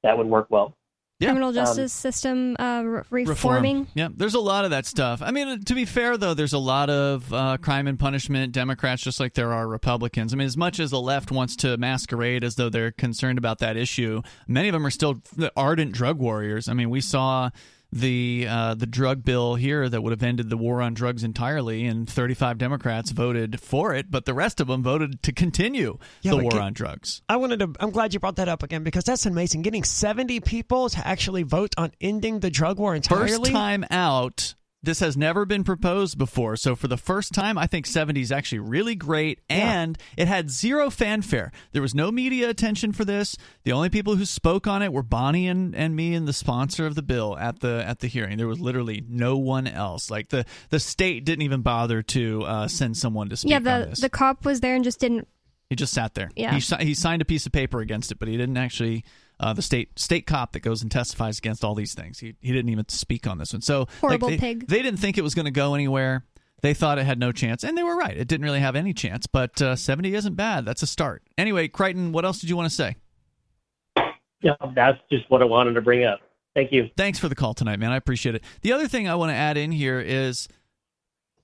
That 0.02 0.16
would 0.16 0.26
work 0.26 0.46
well. 0.50 0.74
Yeah. 1.20 1.28
Criminal 1.28 1.52
justice 1.52 1.92
system 1.92 2.56
uh, 2.58 2.82
re- 2.82 3.02
reforming. 3.10 3.80
Reform. 3.80 3.92
Yeah, 3.94 4.08
there's 4.10 4.32
a 4.32 4.40
lot 4.40 4.64
of 4.64 4.70
that 4.70 4.86
stuff. 4.86 5.20
I 5.22 5.30
mean, 5.32 5.62
to 5.64 5.74
be 5.74 5.84
fair 5.84 6.16
though, 6.16 6.32
there's 6.32 6.54
a 6.54 6.58
lot 6.58 6.88
of 6.88 7.30
uh, 7.34 7.58
crime 7.58 7.86
and 7.86 7.98
punishment 7.98 8.52
Democrats, 8.52 9.02
just 9.02 9.20
like 9.20 9.34
there 9.34 9.52
are 9.52 9.68
Republicans. 9.68 10.32
I 10.32 10.36
mean, 10.36 10.46
as 10.46 10.56
much 10.56 10.80
as 10.80 10.90
the 10.90 11.00
left 11.00 11.30
wants 11.30 11.56
to 11.56 11.76
masquerade 11.76 12.42
as 12.42 12.54
though 12.54 12.70
they're 12.70 12.90
concerned 12.90 13.36
about 13.36 13.58
that 13.58 13.76
issue, 13.76 14.22
many 14.48 14.68
of 14.68 14.72
them 14.72 14.86
are 14.86 14.90
still 14.90 15.20
ardent 15.58 15.92
drug 15.92 16.18
warriors. 16.18 16.68
I 16.68 16.72
mean, 16.72 16.88
we 16.88 17.02
saw 17.02 17.50
the 17.92 18.46
uh, 18.48 18.74
the 18.74 18.86
drug 18.86 19.24
bill 19.24 19.56
here 19.56 19.88
that 19.88 20.00
would 20.02 20.12
have 20.12 20.22
ended 20.22 20.48
the 20.50 20.56
war 20.56 20.80
on 20.80 20.94
drugs 20.94 21.24
entirely, 21.24 21.86
and 21.86 22.08
35 22.08 22.56
Democrats 22.58 23.10
voted 23.10 23.60
for 23.60 23.94
it, 23.94 24.10
but 24.10 24.24
the 24.26 24.34
rest 24.34 24.60
of 24.60 24.68
them 24.68 24.82
voted 24.82 25.22
to 25.24 25.32
continue 25.32 25.98
Yeah, 26.22 26.32
the 26.32 26.36
war 26.38 26.50
can- 26.52 26.60
on 26.60 26.72
drugs. 26.72 27.22
I 27.28 27.36
wanted 27.36 27.60
to. 27.60 27.72
I'm 27.80 27.90
glad 27.90 28.14
you 28.14 28.20
brought 28.20 28.36
that 28.36 28.48
up 28.48 28.62
again 28.62 28.84
because 28.84 29.04
that's 29.04 29.26
amazing. 29.26 29.62
Getting 29.62 29.84
70 29.84 30.40
people 30.40 30.88
to 30.90 31.06
actually 31.06 31.42
vote 31.42 31.74
on 31.76 31.92
ending 32.00 32.40
the 32.40 32.50
drug 32.50 32.78
war 32.78 32.94
entirely. 32.94 33.28
First 33.38 33.46
time 33.52 33.84
out. 33.90 34.54
This 34.82 35.00
has 35.00 35.14
never 35.14 35.44
been 35.44 35.62
proposed 35.62 36.16
before. 36.16 36.56
So 36.56 36.74
for 36.74 36.88
the 36.88 36.96
first 36.96 37.34
time, 37.34 37.58
I 37.58 37.66
think 37.66 37.84
70 37.84 38.20
is 38.20 38.32
actually 38.32 38.60
really 38.60 38.94
great. 38.94 39.40
And 39.50 39.98
it 40.16 40.26
had 40.26 40.50
zero 40.50 40.88
fanfare. 40.88 41.52
There 41.72 41.82
was 41.82 41.94
no 41.94 42.10
media 42.10 42.48
attention 42.48 42.92
for 42.92 43.04
this. 43.04 43.36
The 43.64 43.72
only 43.72 43.90
people 43.90 44.16
who 44.16 44.24
spoke 44.24 44.66
on 44.66 44.82
it 44.82 44.90
were 44.92 45.02
Bonnie 45.02 45.48
and, 45.48 45.74
and 45.74 45.94
me 45.94 46.14
and 46.14 46.26
the 46.26 46.32
sponsor 46.32 46.86
of 46.86 46.94
the 46.94 47.02
bill 47.02 47.36
at 47.38 47.60
the 47.60 47.84
at 47.86 47.98
the 47.98 48.06
hearing. 48.06 48.38
There 48.38 48.48
was 48.48 48.58
literally 48.60 49.04
no 49.06 49.36
one 49.36 49.66
else. 49.66 50.10
Like 50.10 50.28
the, 50.30 50.46
the 50.70 50.80
state 50.80 51.26
didn't 51.26 51.42
even 51.42 51.60
bother 51.60 52.02
to 52.02 52.42
uh, 52.44 52.68
send 52.68 52.96
someone 52.96 53.28
to 53.28 53.36
speak 53.36 53.50
Yeah, 53.50 53.56
on 53.58 53.62
the 53.62 53.98
the 54.00 54.08
cop 54.08 54.46
was 54.46 54.60
there 54.60 54.74
and 54.74 54.82
just 54.82 55.00
didn't. 55.00 55.28
He 55.68 55.76
just 55.76 55.92
sat 55.92 56.14
there. 56.14 56.30
Yeah. 56.34 56.58
He, 56.58 56.84
he 56.84 56.94
signed 56.94 57.22
a 57.22 57.24
piece 57.26 57.46
of 57.46 57.52
paper 57.52 57.80
against 57.80 58.10
it, 58.10 58.18
but 58.18 58.28
he 58.28 58.36
didn't 58.36 58.56
actually. 58.56 59.04
Uh, 59.40 59.54
the 59.54 59.62
state 59.62 59.98
state 59.98 60.26
cop 60.26 60.52
that 60.52 60.60
goes 60.60 60.82
and 60.82 60.90
testifies 60.90 61.38
against 61.38 61.64
all 61.64 61.74
these 61.74 61.94
things. 61.94 62.18
He 62.18 62.36
he 62.42 62.52
didn't 62.52 62.68
even 62.68 62.86
speak 62.88 63.26
on 63.26 63.38
this 63.38 63.54
one. 63.54 63.62
So 63.62 63.88
Horrible 64.00 64.28
like, 64.28 64.38
they, 64.38 64.54
pig. 64.54 64.68
They 64.68 64.82
didn't 64.82 65.00
think 65.00 65.16
it 65.16 65.22
was 65.22 65.34
going 65.34 65.46
to 65.46 65.50
go 65.50 65.74
anywhere. 65.74 66.26
They 66.60 66.74
thought 66.74 66.98
it 66.98 67.06
had 67.06 67.18
no 67.18 67.32
chance, 67.32 67.64
and 67.64 67.76
they 67.76 67.82
were 67.82 67.96
right. 67.96 68.14
It 68.14 68.28
didn't 68.28 68.44
really 68.44 68.60
have 68.60 68.76
any 68.76 68.92
chance. 68.92 69.26
But 69.26 69.62
uh, 69.62 69.76
seventy 69.76 70.14
isn't 70.14 70.34
bad. 70.34 70.66
That's 70.66 70.82
a 70.82 70.86
start. 70.86 71.22
Anyway, 71.38 71.68
Crichton, 71.68 72.12
what 72.12 72.26
else 72.26 72.38
did 72.38 72.50
you 72.50 72.56
want 72.56 72.68
to 72.68 72.74
say? 72.74 72.96
Yeah, 74.42 74.56
that's 74.74 74.98
just 75.10 75.30
what 75.30 75.40
I 75.40 75.46
wanted 75.46 75.72
to 75.72 75.80
bring 75.80 76.04
up. 76.04 76.20
Thank 76.54 76.72
you. 76.72 76.90
Thanks 76.96 77.18
for 77.18 77.28
the 77.30 77.34
call 77.34 77.54
tonight, 77.54 77.78
man. 77.78 77.92
I 77.92 77.96
appreciate 77.96 78.34
it. 78.34 78.44
The 78.60 78.72
other 78.72 78.88
thing 78.88 79.08
I 79.08 79.14
want 79.14 79.30
to 79.30 79.36
add 79.36 79.56
in 79.56 79.72
here 79.72 80.00
is 80.00 80.48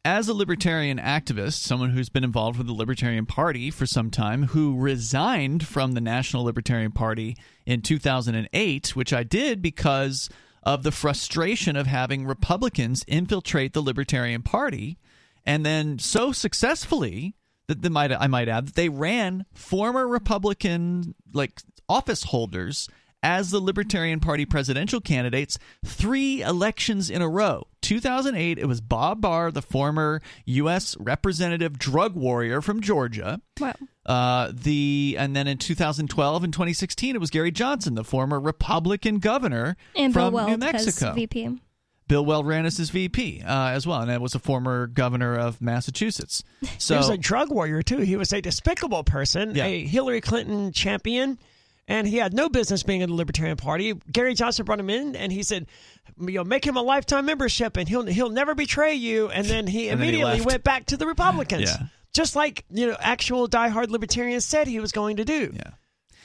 as 0.07 0.28
a 0.28 0.34
libertarian 0.34 1.00
activist, 1.00 1.54
someone 1.54 1.90
who's 1.90 2.09
been 2.09 2.22
involved 2.22 2.59
with 2.59 2.68
the 2.68 2.72
Libertarian 2.72 3.26
Party 3.26 3.72
for 3.72 3.86
some 3.86 4.09
time, 4.09 4.44
who 4.44 4.78
resigned 4.78 5.66
from 5.66 5.92
the 5.92 6.00
National 6.00 6.44
Libertarian 6.44 6.92
Party 6.92 7.36
in 7.66 7.82
2008, 7.82 8.94
which 8.94 9.12
I 9.12 9.24
did 9.24 9.61
because 9.61 10.30
of 10.62 10.84
the 10.84 10.92
frustration 10.92 11.74
of 11.74 11.88
having 11.88 12.24
Republicans 12.24 13.04
infiltrate 13.09 13.72
the 13.72 13.82
Libertarian 13.82 14.42
Party 14.42 14.96
and 15.44 15.66
then 15.66 15.98
so 15.98 16.30
successfully 16.30 17.34
that 17.66 17.82
they 17.82 17.88
might 17.88 18.12
I 18.12 18.28
might 18.28 18.48
add 18.48 18.68
that 18.68 18.74
they 18.76 18.88
ran 18.88 19.44
former 19.54 20.07
Republican 20.07 21.16
like 21.34 21.62
office 21.88 22.22
holders 22.22 22.88
as 23.24 23.50
the 23.50 23.59
Libertarian 23.59 24.20
Party 24.20 24.46
presidential 24.46 25.00
candidates 25.00 25.59
three 25.84 26.42
elections 26.42 27.11
in 27.11 27.22
a 27.22 27.28
row. 27.28 27.66
2008, 27.87 28.59
it 28.59 28.66
was 28.66 28.80
Bob 28.80 29.20
Barr, 29.20 29.51
the 29.51 29.62
former 29.62 30.20
U.S. 30.45 30.97
representative 30.99 31.78
drug 31.78 32.14
warrior 32.14 32.61
from 32.61 32.80
Georgia. 32.80 33.41
Wow. 33.61 33.74
Uh, 34.05 34.53
the 34.53 35.16
and 35.18 35.34
then 35.34 35.47
in 35.47 35.59
2012 35.59 36.45
and 36.45 36.53
2016, 36.53 37.14
it 37.16 37.18
was 37.20 37.30
Gary 37.30 37.51
Johnson, 37.51 37.95
the 37.95 38.05
former 38.05 38.39
Republican 38.41 39.18
governor 39.18 39.76
And 39.97 40.12
from 40.12 40.32
Bill 40.32 40.47
New 40.47 40.57
Weld 40.59 40.62
as 40.64 40.87
Mexico. 40.87 41.12
VP. 41.14 41.59
Bill 42.09 42.24
Weld 42.24 42.47
ran 42.47 42.66
as 42.66 42.76
his 42.76 42.91
VP 42.91 43.43
uh, 43.45 43.68
as 43.70 43.84
well, 43.84 44.01
and 44.01 44.11
that 44.11 44.20
was 44.20 44.34
a 44.37 44.39
former 44.39 44.87
governor 44.87 45.37
of 45.37 45.61
Massachusetts. 45.61 46.45
So 46.78 46.95
he 46.95 46.99
was 46.99 47.09
a 47.09 47.18
drug 47.18 47.51
warrior 47.51 47.82
too. 47.82 47.99
He 47.99 48.14
was 48.14 48.32
a 48.32 48.41
despicable 48.41 49.03
person, 49.03 49.57
Yeah. 49.57 49.64
a 49.64 49.84
Hillary 49.84 50.20
Clinton 50.20 50.70
champion, 50.70 51.37
and 51.89 52.07
he 52.07 52.16
had 52.16 52.34
no 52.34 52.49
business 52.49 52.82
being 52.82 53.01
in 53.01 53.11
the 53.11 53.14
Libertarian 53.14 53.57
Party. 53.57 53.95
Gary 54.11 54.34
Johnson 54.34 54.64
brought 54.64 54.80
him 54.80 54.91
in, 54.91 55.14
and 55.16 55.32
he 55.32 55.43
said, 55.43 55.66
"You 56.20 56.32
know, 56.32 56.45
make 56.45 56.66
him 56.66 56.76
a 56.76 56.82
lifetime 56.82 57.26
membership, 57.26 57.76
and 57.76 57.89
he'll 57.89 58.07
he'll 58.07 58.30
never 58.30 58.55
betray 58.55 58.95
you." 58.95 59.28
And 59.28 59.47
then 59.47 59.66
he 59.66 59.89
And 59.91 60.01
then 60.01 60.09
he 60.09 60.18
immediately 60.18 60.45
went 60.45 60.64
back 60.64 60.87
to 60.87 60.97
the 60.97 61.07
Republicans, 61.07 61.70
Yeah. 61.70 61.87
just 62.12 62.34
like 62.37 62.64
you 62.70 62.87
know 62.89 62.97
actual 63.01 63.49
diehard 63.49 63.89
libertarians 63.89 64.45
said 64.45 64.66
he 64.66 64.80
was 64.80 64.93
going 64.93 65.16
to 65.16 65.24
do. 65.24 65.53
Yeah. 65.55 65.70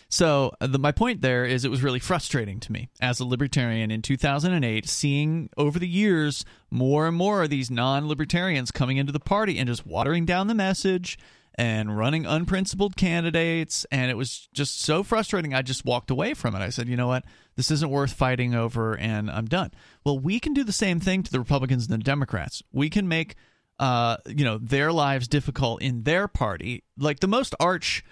So 0.09 0.51
uh, 0.59 0.67
the, 0.67 0.77
my 0.77 0.91
point 0.91 1.21
there 1.21 1.45
is, 1.45 1.63
it 1.63 1.71
was 1.71 1.81
really 1.81 1.99
frustrating 1.99 2.59
to 2.61 2.71
me 2.73 2.89
as 2.99 3.21
a 3.21 3.25
libertarian 3.25 3.91
in 3.91 4.01
2008, 4.01 4.89
seeing 4.89 5.49
over 5.55 5.79
the 5.79 5.87
years 5.87 6.43
more 6.69 7.07
and 7.07 7.15
more 7.15 7.43
of 7.43 7.49
these 7.49 7.71
non-libertarians 7.71 8.71
coming 8.71 8.97
into 8.97 9.13
the 9.13 9.21
party 9.21 9.57
and 9.57 9.69
just 9.69 9.85
watering 9.87 10.25
down 10.25 10.47
the 10.47 10.53
message 10.53 11.17
and 11.61 11.95
running 11.95 12.25
unprincipled 12.25 12.95
candidates, 12.95 13.85
and 13.91 14.09
it 14.09 14.17
was 14.17 14.49
just 14.51 14.81
so 14.81 15.03
frustrating. 15.03 15.53
I 15.53 15.61
just 15.61 15.85
walked 15.85 16.09
away 16.09 16.33
from 16.33 16.55
it. 16.55 16.59
I 16.59 16.71
said, 16.71 16.87
you 16.87 16.97
know 16.97 17.05
what, 17.05 17.23
this 17.55 17.69
isn't 17.69 17.91
worth 17.91 18.13
fighting 18.13 18.55
over, 18.55 18.97
and 18.97 19.29
I'm 19.29 19.45
done. 19.45 19.69
Well, 20.03 20.17
we 20.17 20.39
can 20.39 20.55
do 20.55 20.63
the 20.63 20.71
same 20.71 20.99
thing 20.99 21.21
to 21.21 21.31
the 21.31 21.37
Republicans 21.37 21.87
and 21.87 21.93
the 21.93 22.03
Democrats. 22.03 22.63
We 22.73 22.89
can 22.89 23.07
make 23.07 23.35
uh, 23.77 24.17
you 24.25 24.43
know 24.43 24.57
their 24.57 24.91
lives 24.91 25.27
difficult 25.27 25.83
in 25.83 26.01
their 26.01 26.27
party, 26.27 26.83
like 26.97 27.19
the 27.19 27.27
most 27.27 27.53
arch 27.59 28.03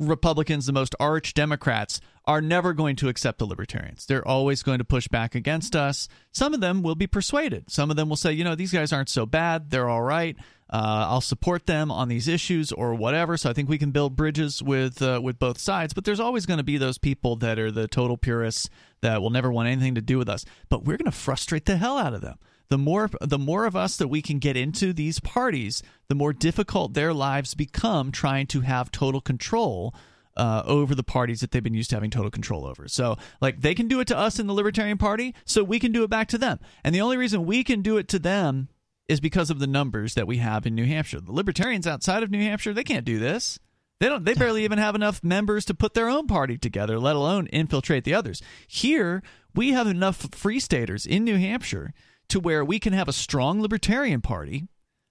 Republicans, 0.00 0.66
the 0.66 0.72
most 0.72 0.96
arch 0.98 1.32
Democrats, 1.32 2.00
are 2.24 2.40
never 2.40 2.72
going 2.72 2.96
to 2.96 3.08
accept 3.08 3.38
the 3.38 3.46
libertarians. 3.46 4.06
They're 4.06 4.26
always 4.26 4.64
going 4.64 4.78
to 4.78 4.84
push 4.84 5.06
back 5.06 5.36
against 5.36 5.76
us. 5.76 6.08
Some 6.32 6.54
of 6.54 6.60
them 6.60 6.82
will 6.82 6.96
be 6.96 7.06
persuaded. 7.06 7.70
Some 7.70 7.88
of 7.88 7.96
them 7.96 8.08
will 8.08 8.16
say, 8.16 8.32
you 8.32 8.42
know, 8.42 8.56
these 8.56 8.72
guys 8.72 8.92
aren't 8.92 9.08
so 9.10 9.26
bad. 9.26 9.70
They're 9.70 9.88
all 9.88 10.02
right. 10.02 10.36
Uh, 10.68 11.06
I'll 11.08 11.20
support 11.20 11.66
them 11.66 11.90
on 11.90 12.08
these 12.08 12.26
issues 12.26 12.72
or 12.72 12.94
whatever. 12.94 13.36
So 13.36 13.48
I 13.48 13.52
think 13.52 13.68
we 13.68 13.78
can 13.78 13.92
build 13.92 14.16
bridges 14.16 14.62
with 14.62 15.00
uh, 15.00 15.20
with 15.22 15.38
both 15.38 15.58
sides. 15.58 15.94
But 15.94 16.04
there's 16.04 16.20
always 16.20 16.46
going 16.46 16.58
to 16.58 16.64
be 16.64 16.76
those 16.76 16.98
people 16.98 17.36
that 17.36 17.58
are 17.58 17.70
the 17.70 17.86
total 17.86 18.16
purists 18.16 18.68
that 19.00 19.22
will 19.22 19.30
never 19.30 19.52
want 19.52 19.68
anything 19.68 19.94
to 19.94 20.00
do 20.00 20.18
with 20.18 20.28
us. 20.28 20.44
But 20.68 20.84
we're 20.84 20.96
going 20.96 21.10
to 21.10 21.16
frustrate 21.16 21.66
the 21.66 21.76
hell 21.76 21.98
out 21.98 22.14
of 22.14 22.20
them 22.20 22.38
the 22.68 22.78
more 22.78 23.10
the 23.20 23.38
more 23.38 23.64
of 23.64 23.76
us 23.76 23.96
that 23.96 24.08
we 24.08 24.22
can 24.22 24.38
get 24.38 24.56
into 24.56 24.92
these 24.92 25.20
parties, 25.20 25.82
the 26.08 26.14
more 26.14 26.32
difficult 26.32 26.94
their 26.94 27.12
lives 27.12 27.54
become 27.54 28.10
trying 28.10 28.46
to 28.48 28.62
have 28.62 28.90
total 28.90 29.20
control 29.20 29.94
uh, 30.36 30.62
over 30.66 30.94
the 30.94 31.02
parties 31.02 31.40
that 31.40 31.50
they've 31.50 31.62
been 31.62 31.74
used 31.74 31.90
to 31.90 31.96
having 31.96 32.10
total 32.10 32.30
control 32.30 32.66
over. 32.66 32.88
So, 32.88 33.16
like, 33.40 33.60
they 33.60 33.74
can 33.74 33.88
do 33.88 34.00
it 34.00 34.08
to 34.08 34.18
us 34.18 34.38
in 34.38 34.46
the 34.46 34.52
Libertarian 34.52 34.98
Party, 34.98 35.34
so 35.44 35.64
we 35.64 35.78
can 35.78 35.92
do 35.92 36.02
it 36.02 36.10
back 36.10 36.28
to 36.28 36.38
them. 36.38 36.58
And 36.84 36.94
the 36.94 37.00
only 37.00 37.16
reason 37.16 37.46
we 37.46 37.64
can 37.64 37.82
do 37.82 37.96
it 37.96 38.08
to 38.08 38.18
them 38.18 38.68
is 39.08 39.20
because 39.20 39.50
of 39.50 39.58
the 39.58 39.66
numbers 39.66 40.14
that 40.14 40.26
we 40.26 40.38
have 40.38 40.66
in 40.66 40.74
New 40.74 40.84
Hampshire. 40.84 41.20
The 41.20 41.32
Libertarians 41.32 41.86
outside 41.86 42.22
of 42.22 42.30
New 42.30 42.42
Hampshire, 42.42 42.72
they 42.72 42.84
can't 42.84 43.04
do 43.04 43.18
this. 43.18 43.58
They 43.98 44.08
don't. 44.08 44.24
They 44.24 44.34
barely 44.34 44.64
even 44.64 44.78
have 44.78 44.94
enough 44.94 45.24
members 45.24 45.64
to 45.66 45.74
put 45.74 45.94
their 45.94 46.08
own 46.08 46.26
party 46.26 46.58
together, 46.58 46.98
let 46.98 47.16
alone 47.16 47.46
infiltrate 47.46 48.04
the 48.04 48.14
others. 48.14 48.42
Here, 48.66 49.22
we 49.54 49.72
have 49.72 49.86
enough 49.86 50.34
free 50.34 50.60
staters 50.60 51.06
in 51.06 51.24
New 51.24 51.38
Hampshire 51.38 51.94
to 52.28 52.40
where 52.40 52.64
we 52.64 52.78
can 52.78 52.92
have 52.92 53.08
a 53.08 53.12
strong 53.12 53.62
libertarian 53.62 54.20
party 54.20 54.68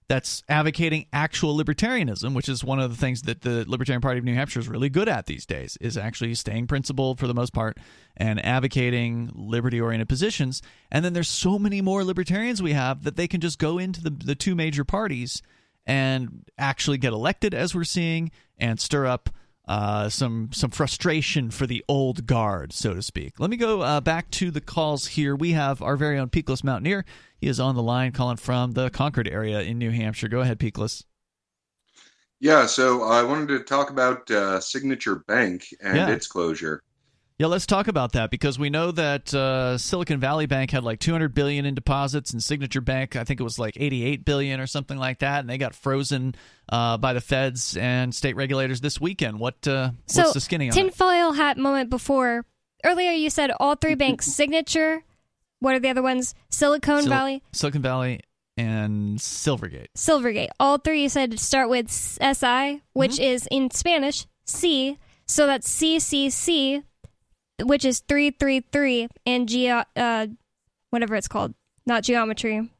that's 0.08 0.44
advocating 0.48 1.06
actual 1.12 1.56
libertarianism, 1.56 2.34
which 2.34 2.48
is 2.48 2.62
one 2.62 2.78
of 2.78 2.90
the 2.90 2.96
things 2.96 3.22
that 3.22 3.42
the 3.42 3.64
Libertarian 3.66 4.00
Party 4.00 4.18
of 4.18 4.24
New 4.24 4.34
Hampshire 4.34 4.60
is 4.60 4.68
really 4.68 4.88
good 4.88 5.08
at 5.08 5.26
these 5.26 5.44
days, 5.44 5.76
is 5.80 5.96
actually 5.96 6.34
staying 6.34 6.68
principled 6.68 7.18
for 7.18 7.26
the 7.26 7.34
most 7.34 7.52
part 7.52 7.78
and 8.16 8.44
advocating 8.44 9.30
liberty-oriented 9.34 10.08
positions. 10.08 10.62
And 10.92 11.04
then 11.04 11.12
there's 11.12 11.28
so 11.28 11.58
many 11.58 11.80
more 11.80 12.04
libertarians 12.04 12.62
we 12.62 12.72
have 12.72 13.02
that 13.02 13.16
they 13.16 13.26
can 13.26 13.40
just 13.40 13.58
go 13.58 13.78
into 13.78 14.00
the, 14.00 14.10
the 14.10 14.36
two 14.36 14.54
major 14.54 14.84
parties 14.84 15.42
and 15.86 16.44
actually 16.56 16.98
get 16.98 17.12
elected, 17.12 17.52
as 17.54 17.74
we're 17.74 17.84
seeing, 17.84 18.30
and 18.58 18.80
stir 18.80 19.06
up 19.06 19.30
uh, 19.68 20.08
some 20.08 20.50
some 20.52 20.70
frustration 20.70 21.50
for 21.50 21.66
the 21.66 21.84
old 21.88 22.26
guard, 22.26 22.72
so 22.72 22.94
to 22.94 23.02
speak. 23.02 23.40
Let 23.40 23.50
me 23.50 23.56
go 23.56 23.80
uh, 23.80 24.00
back 24.00 24.30
to 24.32 24.52
the 24.52 24.60
calls 24.60 25.08
here. 25.08 25.34
We 25.34 25.52
have 25.52 25.82
our 25.82 25.96
very 25.96 26.18
own 26.18 26.28
Peakless 26.28 26.62
Mountaineer. 26.62 27.04
He 27.38 27.48
is 27.48 27.60
on 27.60 27.74
the 27.74 27.82
line, 27.82 28.12
calling 28.12 28.36
from 28.36 28.72
the 28.72 28.90
Concord 28.90 29.28
area 29.28 29.60
in 29.60 29.78
New 29.78 29.90
Hampshire. 29.90 30.28
Go 30.28 30.40
ahead, 30.40 30.58
Peakless. 30.58 31.04
Yeah, 32.40 32.66
so 32.66 33.02
I 33.02 33.22
wanted 33.22 33.48
to 33.48 33.60
talk 33.60 33.90
about 33.90 34.30
uh, 34.30 34.60
Signature 34.60 35.16
Bank 35.26 35.66
and 35.80 35.96
Yeah. 35.96 36.10
its 36.10 36.26
closure. 36.26 36.82
Yeah, 37.38 37.48
let's 37.48 37.66
talk 37.66 37.86
about 37.86 38.12
that 38.12 38.30
because 38.30 38.58
we 38.58 38.70
know 38.70 38.90
that 38.92 39.32
uh, 39.34 39.76
Silicon 39.76 40.18
Valley 40.18 40.46
Bank 40.46 40.70
had 40.70 40.84
like 40.84 41.00
200 41.00 41.34
billion 41.34 41.66
in 41.66 41.74
deposits, 41.74 42.32
and 42.32 42.42
Signature 42.42 42.80
Bank, 42.80 43.14
I 43.14 43.24
think 43.24 43.40
it 43.40 43.42
was 43.42 43.58
like 43.58 43.76
88 43.78 44.24
billion 44.24 44.58
or 44.58 44.66
something 44.66 44.96
like 44.96 45.18
that, 45.18 45.40
and 45.40 45.50
they 45.50 45.58
got 45.58 45.74
frozen 45.74 46.34
uh, 46.70 46.96
by 46.96 47.12
the 47.12 47.20
feds 47.20 47.76
and 47.76 48.14
state 48.14 48.36
regulators 48.36 48.80
this 48.80 48.98
weekend. 48.98 49.38
What 49.38 49.68
uh, 49.68 49.90
So, 50.06 50.22
what's 50.22 50.34
the 50.34 50.40
skinny 50.40 50.68
on 50.68 50.74
tinfoil 50.74 51.32
hat 51.32 51.58
moment 51.58 51.90
before. 51.90 52.46
Earlier, 52.84 53.12
you 53.12 53.28
said 53.28 53.50
all 53.60 53.74
three 53.74 53.96
banks' 53.96 54.26
signature. 54.32 55.04
What 55.60 55.74
are 55.74 55.78
the 55.80 55.88
other 55.90 56.02
ones? 56.02 56.34
Silicon 56.50 57.02
Sil- 57.04 57.10
Valley, 57.10 57.42
Silicon 57.52 57.82
Valley, 57.82 58.20
and 58.56 59.18
Silvergate. 59.18 59.86
Silvergate. 59.96 60.48
All 60.60 60.78
three 60.78 61.02
you 61.02 61.08
said 61.08 61.38
start 61.40 61.68
with 61.68 61.90
SI, 61.90 62.82
which 62.92 63.12
Mm-hmm. 63.12 63.22
is 63.22 63.48
in 63.50 63.70
Spanish 63.70 64.26
C. 64.46 64.98
So 65.26 65.46
that's 65.46 65.68
CCC, 65.68 66.82
which 67.62 67.84
is 67.84 68.00
333, 68.08 69.08
and 69.26 69.48
G, 69.48 69.68
uh, 69.68 70.26
whatever 70.90 71.16
it's 71.16 71.28
called. 71.28 71.54
Not 71.86 72.02
geometry. 72.04 72.70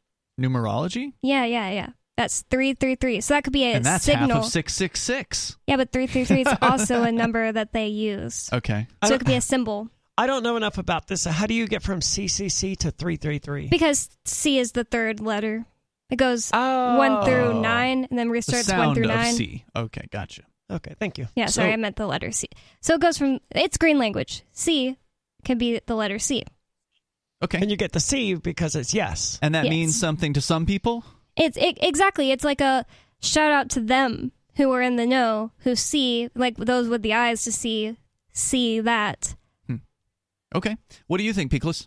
Numerology, 0.41 1.12
Yeah, 1.22 1.45
yeah, 1.45 1.70
yeah. 1.70 1.89
That's 2.16 2.43
333. 2.51 3.20
So 3.20 3.35
that 3.35 3.45
could 3.45 3.53
be 3.53 3.64
a 3.64 3.74
and 3.74 3.85
that's 3.85 4.05
signal. 4.05 4.29
half 4.29 4.45
of 4.45 4.51
666. 4.51 5.57
Yeah, 5.66 5.77
but 5.77 5.93
333 5.93 6.43
is 6.51 6.59
also 6.62 7.03
a 7.03 7.12
number 7.12 7.51
that 7.53 7.72
they 7.72 7.89
use. 7.89 8.49
Okay. 8.53 8.87
So 9.05 9.14
it 9.14 9.18
could 9.18 9.27
be 9.27 9.35
a 9.35 9.41
symbol. 9.41 9.89
I 10.19 10.27
don't 10.27 10.43
know 10.43 10.57
enough 10.57 10.79
about 10.79 11.09
this. 11.09 11.25
How 11.25 11.47
do 11.47 11.55
you 11.55 11.67
get 11.67 11.83
from 11.83 12.01
CCC 12.01 12.77
to 12.79 12.91
333? 12.91 13.69
Because 13.69 14.09
C 14.25 14.59
is 14.59 14.73
the 14.73 14.85
third 14.85 15.21
letter. 15.21 15.67
It 16.09 16.17
goes 16.17 16.51
Oh. 16.55 16.97
one 16.97 17.25
through 17.25 17.59
oh. 17.59 17.61
nine 17.61 18.07
and 18.09 18.19
then 18.19 18.29
The 18.29 18.39
restarts 18.39 18.77
one 18.77 18.95
through 18.95 19.05
of 19.05 19.11
nine. 19.11 19.35
C. 19.35 19.64
Okay, 19.75 20.07
gotcha. 20.11 20.43
Okay, 20.71 20.95
thank 20.99 21.19
you. 21.19 21.29
Yeah, 21.37 21.47
sorry, 21.47 21.71
So- 21.71 21.73
I 21.75 21.77
meant 21.77 21.97
the 21.97 22.07
letter 22.07 22.31
C. 22.33 22.49
So 22.81 22.95
it 22.95 23.01
goes 23.01 23.19
from 23.19 23.41
it's 23.51 23.77
green 23.77 23.99
language. 23.99 24.43
C 24.53 24.97
can 25.45 25.59
be 25.59 25.81
the 25.85 25.95
letter 25.95 26.19
C. 26.19 26.45
Okay. 27.43 27.59
And 27.61 27.71
you 27.71 27.77
get 27.77 27.93
the 27.93 28.01
C 28.01 28.35
because 28.35 28.75
it's 28.75 28.95
yes. 28.95 29.39
and 29.43 29.55
that 29.55 29.64
Yes. 29.64 29.71
means 29.71 30.01
something 30.01 30.33
to 30.33 30.41
some 30.41 30.64
people? 30.64 31.05
It's 31.37 31.57
it, 31.59 31.79
exactly. 31.83 32.31
It's 32.31 32.45
like 32.45 32.61
a 32.62 32.87
shout 33.21 33.53
out 33.53 33.69
to 33.71 33.81
them 33.81 34.33
who 34.57 34.73
are 34.73 34.81
in 34.81 34.97
the 34.97 35.07
know, 35.07 35.51
who 35.59 35.77
see 35.77 36.31
like 36.35 36.57
those 36.57 36.89
with 36.89 37.03
the 37.03 37.12
eyes 37.12 37.45
to 37.45 37.53
see 37.53 37.97
see 38.33 38.81
that. 38.81 39.35
Okay. 40.57 40.77
What 41.07 41.19
do 41.19 41.25
you 41.25 41.35
think, 41.35 41.53
Peakless? 41.53 41.87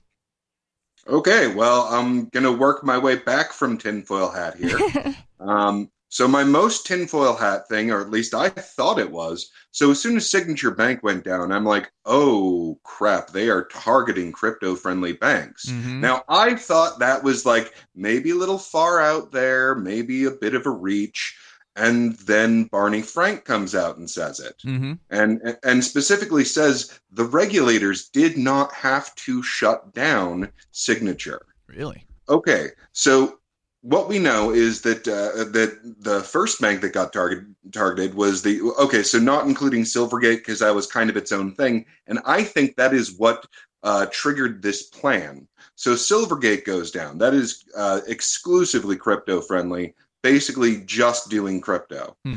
Okay, 1.08 1.48
well, 1.48 1.88
I'm 1.90 2.26
going 2.30 2.44
to 2.44 2.52
work 2.52 2.84
my 2.84 2.98
way 2.98 3.16
back 3.16 3.52
from 3.52 3.78
tinfoil 3.78 4.30
hat 4.30 4.58
here. 4.58 5.16
um, 5.40 5.90
so, 6.10 6.28
my 6.28 6.44
most 6.44 6.86
tinfoil 6.86 7.36
hat 7.36 7.68
thing, 7.68 7.90
or 7.92 8.02
at 8.02 8.12
least 8.12 8.34
I 8.36 8.50
thought 8.50 9.00
it 9.00 9.12
was, 9.12 9.50
so 9.72 9.92
as 9.92 10.00
soon 10.00 10.18
as 10.18 10.30
Signature 10.30 10.72
Bank 10.72 11.02
went 11.04 11.24
down, 11.24 11.52
I'm 11.52 11.66
like, 11.66 11.92
oh 12.06 12.80
crap, 12.84 13.30
they 13.30 13.50
are 13.50 13.66
targeting 13.66 14.32
crypto 14.32 14.76
friendly 14.76 15.14
banks. 15.14 15.68
Mhm. 15.68 16.00
Now, 16.00 16.24
I 16.28 16.56
thought 16.56 17.00
that 17.00 17.24
was 17.24 17.46
like 17.46 17.74
maybe 17.96 18.32
a 18.32 18.36
little 18.36 18.58
far 18.58 19.00
out 19.00 19.32
there, 19.32 19.76
maybe 19.76 20.26
a 20.26 20.32
bit 20.32 20.56
of 20.56 20.66
a 20.66 20.72
reach. 20.72 21.38
And 21.80 22.16
then 22.20 22.66
Barney 22.66 23.02
Frank 23.02 23.46
comes 23.46 23.74
out 23.74 23.98
and 23.98 24.10
says 24.10 24.40
it. 24.40 24.56
Mm-hmm. 24.66 24.94
and 25.10 25.58
and 25.64 25.84
specifically 25.84 26.44
says 26.44 27.00
the 27.12 27.26
regulators 27.26 28.10
did 28.10 28.38
not 28.38 28.74
have 28.74 29.16
to 29.16 29.42
shut 29.42 29.94
down 29.94 30.52
signature. 30.72 31.46
Really? 31.68 32.06
okay. 32.30 32.70
So 32.92 33.40
what 33.82 34.10
we 34.10 34.20
know 34.20 34.52
is 34.52 34.82
that 34.82 35.08
uh, 35.08 35.46
that 35.52 35.80
the 36.02 36.22
first 36.22 36.60
bank 36.60 36.82
that 36.82 36.94
got 36.94 37.14
targeted 37.14 37.56
targeted 37.72 38.14
was 38.14 38.42
the 38.42 38.62
okay 38.80 39.04
so 39.04 39.18
not 39.18 39.46
including 39.46 39.84
silvergate 39.84 40.38
because 40.38 40.60
that 40.60 40.76
was 40.76 40.86
kind 40.86 41.10
of 41.10 41.18
its 41.18 41.32
own 41.32 41.54
thing. 41.56 41.86
And 42.08 42.20
i 42.26 42.44
think 42.44 42.76
that 42.76 42.94
is 42.94 43.18
what 43.18 43.46
uh, 43.84 44.08
triggered 44.12 44.62
this 44.62 44.84
plan. 44.84 45.48
So 45.76 45.94
silvergate 45.94 46.66
goes 46.66 46.92
down. 46.92 47.18
That 47.18 47.34
is 47.34 47.64
uh, 47.78 48.02
exclusively 48.08 48.98
crypto 48.98 49.40
friendly 49.40 49.96
basically 50.22 50.82
just 50.86 51.30
doing 51.30 51.62
crypto 51.62 52.16
Hmm. 52.24 52.36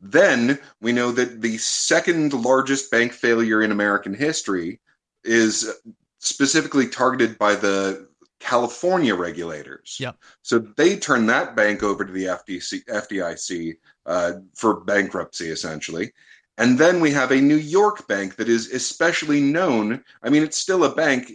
then 0.00 0.58
we 0.80 0.92
know 0.92 1.12
that 1.12 1.40
the 1.42 1.58
second 1.58 2.32
largest 2.32 2.90
bank 2.90 3.12
failure 3.12 3.62
in 3.62 3.70
American 3.70 4.14
history 4.14 4.80
is 5.24 5.70
specifically 6.18 6.88
targeted 6.88 7.38
by 7.38 7.54
the 7.54 8.08
California 8.42 9.14
regulators. 9.14 9.96
Yep. 10.00 10.16
So 10.42 10.58
they 10.58 10.96
turn 10.96 11.26
that 11.26 11.54
bank 11.54 11.84
over 11.84 12.04
to 12.04 12.12
the 12.12 12.24
FDC, 12.24 12.84
FDIC 12.86 13.76
uh, 14.04 14.32
for 14.54 14.80
bankruptcy, 14.80 15.50
essentially. 15.50 16.12
And 16.58 16.78
then 16.78 17.00
we 17.00 17.10
have 17.12 17.30
a 17.30 17.40
New 17.40 17.56
York 17.56 18.06
bank 18.08 18.36
that 18.36 18.48
is 18.48 18.68
especially 18.70 19.40
known. 19.40 20.04
I 20.22 20.28
mean, 20.28 20.42
it's 20.42 20.58
still 20.58 20.84
a 20.84 20.94
bank. 20.94 21.30
It, 21.30 21.34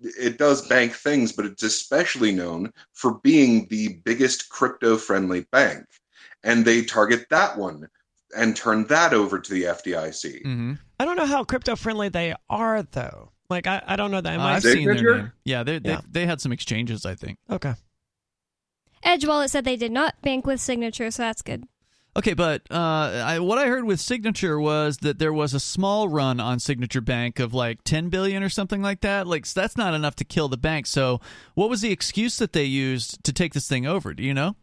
it, 0.00 0.12
it 0.18 0.38
does 0.38 0.66
bank 0.66 0.92
things, 0.94 1.30
but 1.32 1.44
it's 1.44 1.62
especially 1.62 2.32
known 2.32 2.72
for 2.94 3.18
being 3.22 3.66
the 3.68 4.00
biggest 4.04 4.48
crypto 4.48 4.96
friendly 4.96 5.46
bank. 5.52 5.84
And 6.42 6.64
they 6.64 6.82
target 6.82 7.26
that 7.30 7.58
one 7.58 7.86
and 8.36 8.56
turn 8.56 8.86
that 8.86 9.12
over 9.12 9.38
to 9.38 9.52
the 9.52 9.64
FDIC. 9.64 10.42
Mm-hmm. 10.42 10.72
I 10.98 11.04
don't 11.04 11.16
know 11.16 11.26
how 11.26 11.44
crypto 11.44 11.76
friendly 11.76 12.08
they 12.08 12.34
are, 12.48 12.82
though. 12.82 13.32
Like, 13.50 13.66
I, 13.66 13.82
I 13.86 13.96
don't 13.96 14.10
know 14.10 14.20
that. 14.22 14.32
Am 14.32 14.40
Uh, 14.40 14.44
I- 14.44 14.54
I've 14.54 14.62
seen 14.62 14.84
their 14.86 14.96
Signature? 14.96 15.16
name. 15.18 15.32
Yeah, 15.44 15.62
they 15.64 15.78
they 15.78 15.90
Yeah. 15.90 16.00
they 16.10 16.26
had 16.26 16.40
some 16.40 16.50
exchanges, 16.52 17.04
I 17.06 17.14
think. 17.14 17.38
okay. 17.50 17.74
Edge 19.02 19.24
Wallet 19.26 19.50
said 19.50 19.64
they 19.64 19.76
did 19.76 19.92
not 19.92 20.20
bank 20.22 20.46
with 20.46 20.60
Signature, 20.60 21.10
so 21.10 21.22
that's 21.22 21.42
good. 21.42 21.64
Okay, 22.16 22.32
but 22.32 22.62
uh, 22.70 22.74
I, 23.26 23.38
what 23.40 23.58
I 23.58 23.66
heard 23.66 23.84
with 23.84 24.00
Signature 24.00 24.58
was 24.58 24.96
that 24.98 25.18
there 25.18 25.34
was 25.34 25.52
a 25.52 25.60
small 25.60 26.08
run 26.08 26.40
on 26.40 26.58
Signature 26.58 27.02
Bank 27.02 27.38
of 27.38 27.52
like 27.52 27.84
10 27.84 28.08
billion 28.08 28.42
or 28.42 28.48
something 28.48 28.80
like 28.80 29.02
that. 29.02 29.26
Like 29.26 29.44
so 29.44 29.60
that's 29.60 29.76
not 29.76 29.92
enough 29.92 30.16
to 30.16 30.24
kill 30.24 30.48
the 30.48 30.56
bank. 30.56 30.86
So, 30.86 31.20
what 31.54 31.68
was 31.68 31.82
the 31.82 31.92
excuse 31.92 32.38
that 32.38 32.54
they 32.54 32.64
used 32.64 33.22
to 33.24 33.34
take 33.34 33.52
this 33.52 33.68
thing 33.68 33.86
over? 33.86 34.14
Do 34.14 34.22
you 34.22 34.32
know? 34.32 34.56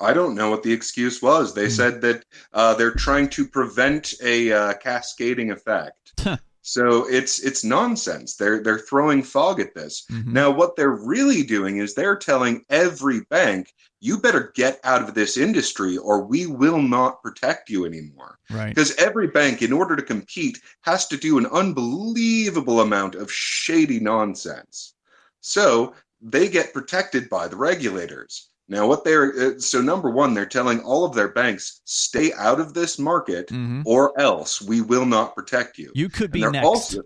I 0.00 0.12
don't 0.12 0.34
know 0.34 0.50
what 0.50 0.64
the 0.64 0.72
excuse 0.72 1.22
was. 1.22 1.54
They 1.54 1.66
Hmm. 1.66 1.70
said 1.70 2.00
that 2.00 2.24
uh, 2.52 2.74
they're 2.74 2.94
trying 2.94 3.28
to 3.30 3.46
prevent 3.46 4.14
a 4.20 4.52
uh, 4.52 4.72
cascading 4.74 5.52
effect. 5.52 6.20
So 6.62 7.08
it's 7.08 7.40
it's 7.40 7.64
nonsense. 7.64 8.36
They're 8.36 8.62
they're 8.62 8.78
throwing 8.78 9.22
fog 9.22 9.60
at 9.60 9.74
this. 9.74 10.04
Mhm. 10.10 10.28
Now 10.28 10.50
what 10.50 10.76
they're 10.76 10.90
really 10.90 11.42
doing 11.42 11.78
is 11.78 11.92
they're 11.92 12.16
telling 12.16 12.64
every 12.70 13.20
bank, 13.30 13.74
you 14.00 14.18
better 14.18 14.52
get 14.54 14.78
out 14.84 15.02
of 15.02 15.14
this 15.14 15.36
industry 15.36 15.96
or 15.96 16.24
we 16.24 16.46
will 16.46 16.80
not 16.80 17.22
protect 17.22 17.68
you 17.68 17.84
anymore. 17.84 18.38
Right. 18.48 18.74
Because 18.74 18.94
every 18.96 19.26
bank 19.26 19.60
in 19.60 19.72
order 19.72 19.96
to 19.96 20.02
compete 20.02 20.60
has 20.82 21.06
to 21.08 21.16
do 21.16 21.36
an 21.36 21.46
unbelievable 21.46 22.80
amount 22.80 23.16
of 23.16 23.30
shady 23.30 23.98
nonsense. 23.98 24.94
So 25.40 25.94
they 26.20 26.48
get 26.48 26.72
protected 26.72 27.28
by 27.28 27.48
the 27.48 27.56
regulators. 27.56 28.50
Now, 28.68 28.86
what 28.86 29.04
they're 29.04 29.32
uh, 29.56 29.58
so 29.58 29.80
number 29.82 30.08
one, 30.10 30.34
they're 30.34 30.46
telling 30.46 30.80
all 30.80 31.04
of 31.04 31.14
their 31.14 31.28
banks 31.28 31.80
stay 31.84 32.32
out 32.34 32.60
of 32.60 32.74
this 32.74 32.98
market, 32.98 33.48
Mhm. 33.48 33.82
or 33.84 34.18
else 34.20 34.62
we 34.62 34.80
will 34.80 35.04
not 35.04 35.34
protect 35.34 35.78
you. 35.78 35.90
You 35.94 36.08
could 36.08 36.30
be 36.30 36.40
next. 36.46 36.64
also- 36.66 37.02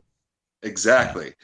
exactly, 0.62 1.34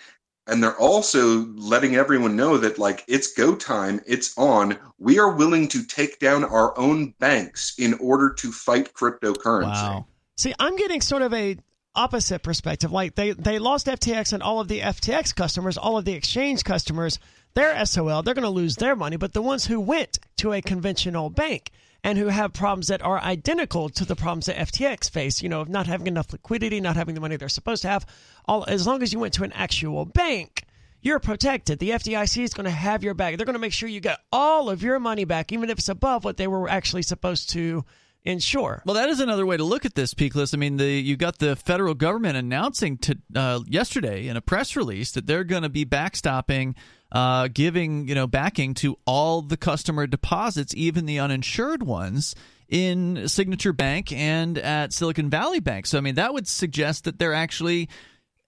and 0.47 0.63
they're 0.63 0.79
also 0.79 1.47
letting 1.57 1.97
everyone 1.97 2.37
know 2.37 2.57
that 2.59 2.79
like 2.79 3.05
it's 3.09 3.33
go 3.33 3.55
time, 3.55 4.01
it's 4.07 4.37
on. 4.37 4.79
We 4.99 5.19
are 5.19 5.31
willing 5.33 5.69
to 5.69 5.83
take 5.85 6.19
down 6.19 6.45
our 6.45 6.77
own 6.79 7.15
banks 7.19 7.75
in 7.79 7.95
order 7.95 8.31
to 8.35 8.53
fight 8.53 8.93
cryptocurrency. 8.95 9.63
wow. 9.65 10.07
See, 10.37 10.55
I'm 10.59 10.77
getting 10.77 11.01
sort 11.01 11.23
of 11.23 11.33
a 11.35 11.57
opposite 11.95 12.43
perspective. 12.43 12.91
Like 12.93 13.15
they 13.15 13.33
they 13.33 13.59
lost 13.59 13.87
FTX 13.87 14.33
and 14.33 14.43
all 14.43 14.61
of 14.61 14.69
the 14.69 14.81
FTX 14.81 15.35
customers, 15.35 15.77
all 15.77 15.99
of 15.99 16.05
the 16.05 16.13
exchange 16.15 16.65
customers, 16.65 17.19
they're 17.55 17.85
SOL. 17.85 18.23
They're 18.23 18.35
going 18.35 18.43
to 18.43 18.49
lose 18.51 18.77
their 18.77 18.97
money. 18.97 19.17
But 19.17 19.33
the 19.33 19.43
ones 19.43 19.67
who 19.67 19.81
went 19.81 20.19
to 20.39 20.53
a 20.53 20.63
conventional 20.63 21.31
bank 21.31 21.71
and 22.05 22.19
who 22.19 22.29
have 22.29 22.53
problems 22.53 22.89
that 22.89 23.03
are 23.03 23.21
identical 23.21 23.89
to 23.91 24.05
the 24.05 24.17
problems 24.17 24.47
that 24.47 24.57
FTX 24.57 25.11
face, 25.11 25.43
you 25.43 25.49
know, 25.49 25.61
of 25.61 25.69
not 25.69 25.87
having 25.87 26.07
enough 26.07 26.33
liquidity, 26.33 26.81
not 26.81 26.97
having 26.97 27.15
the 27.15 27.21
money 27.21 27.37
they're 27.37 27.49
supposed 27.49 27.83
to 27.83 27.89
have, 27.89 28.07
all 28.47 28.65
as 28.67 28.87
long 28.87 29.03
as 29.03 29.13
you 29.13 29.19
went 29.19 29.35
to 29.35 29.45
an 29.45 29.53
actual 29.53 30.05
bank. 30.05 30.65
You're 31.01 31.19
protected. 31.19 31.81
The 31.81 31.91
FDIC 31.91 32.45
is 32.45 32.55
going 32.55 32.65
to 32.65 32.71
have 32.71 33.03
your 33.03 33.15
back. 33.15 33.37
They're 33.37 33.47
going 33.47 33.55
to 33.55 33.61
make 33.61 33.73
sure 33.73 33.89
you 33.89 33.99
get 33.99 34.21
all 34.31 34.71
of 34.71 34.85
your 34.85 35.01
money 35.01 35.25
back, 35.25 35.51
even 35.51 35.69
if 35.69 35.79
it's 35.79 35.89
above 35.89 36.25
what 36.25 36.37
they 36.37 36.47
were 36.47 36.69
actually 36.69 37.03
supposed 37.03 37.51
to 37.51 37.85
insure. 38.25 38.83
Well, 38.87 38.95
that 38.95 39.09
is 39.09 39.19
another 39.19 39.45
way 39.45 39.57
to 39.57 39.65
look 39.65 39.85
at 39.85 39.95
this, 39.95 40.15
Peakless. 40.15 40.55
I 40.55 40.59
mean, 40.59 40.77
the 40.77 40.87
you 40.87 41.17
got 41.17 41.39
the 41.39 41.57
federal 41.57 41.95
government 41.95 42.37
announcing 42.37 42.99
to 42.99 43.19
uh, 43.35 43.61
yesterday 43.67 44.29
in 44.29 44.37
a 44.37 44.41
press 44.41 44.77
release 44.77 45.11
that 45.13 45.27
they're 45.27 45.45
going 45.45 45.65
to 45.65 45.69
be 45.69 45.85
backstopping, 45.85 46.75
uh, 47.13 47.49
giving 47.53 48.09
you 48.09 48.15
know 48.17 48.27
backing 48.27 48.75
to 48.75 48.99
all 49.07 49.43
the 49.43 49.57
customer 49.57 50.09
deposits, 50.09 50.75
even 50.75 51.07
the 51.07 51.19
uninsured 51.19 51.83
ones. 51.83 52.35
In 52.69 53.29
Signature 53.29 53.75
Bank 53.75 54.13
and 54.13 54.57
at 54.57 54.95
Silicon 54.95 55.29
Valley 55.29 55.61
Bank. 55.61 55.85
So, 55.85 55.99
I 55.99 56.01
mean, 56.01 56.15
that 56.15 56.33
would 56.33 56.49
suggest 56.49 57.05
that 57.05 57.19
they're 57.19 57.35
actually 57.35 57.91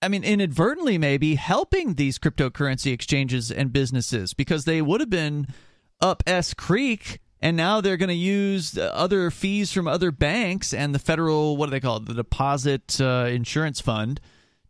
I 0.05 0.09
mean, 0.09 0.23
inadvertently, 0.23 0.99
maybe 0.99 1.35
helping 1.35 1.95
these 1.95 2.19
cryptocurrency 2.19 2.93
exchanges 2.93 3.51
and 3.51 3.73
businesses 3.73 4.35
because 4.35 4.67
they 4.67 4.83
would 4.83 5.01
have 5.01 5.09
been 5.09 5.47
up 5.99 6.23
S 6.27 6.53
Creek, 6.53 7.21
and 7.41 7.57
now 7.57 7.81
they're 7.81 7.97
going 7.97 8.11
to 8.11 8.15
use 8.15 8.77
other 8.77 9.31
fees 9.31 9.73
from 9.73 9.89
other 9.89 10.11
banks 10.11 10.75
and 10.75 10.95
the 10.95 10.99
federal, 10.99 11.57
what 11.57 11.67
do 11.67 11.71
they 11.71 11.81
call 11.81 11.97
it, 11.97 12.05
the 12.05 12.13
Deposit 12.13 13.01
uh, 13.01 13.29
Insurance 13.31 13.81
Fund 13.81 14.21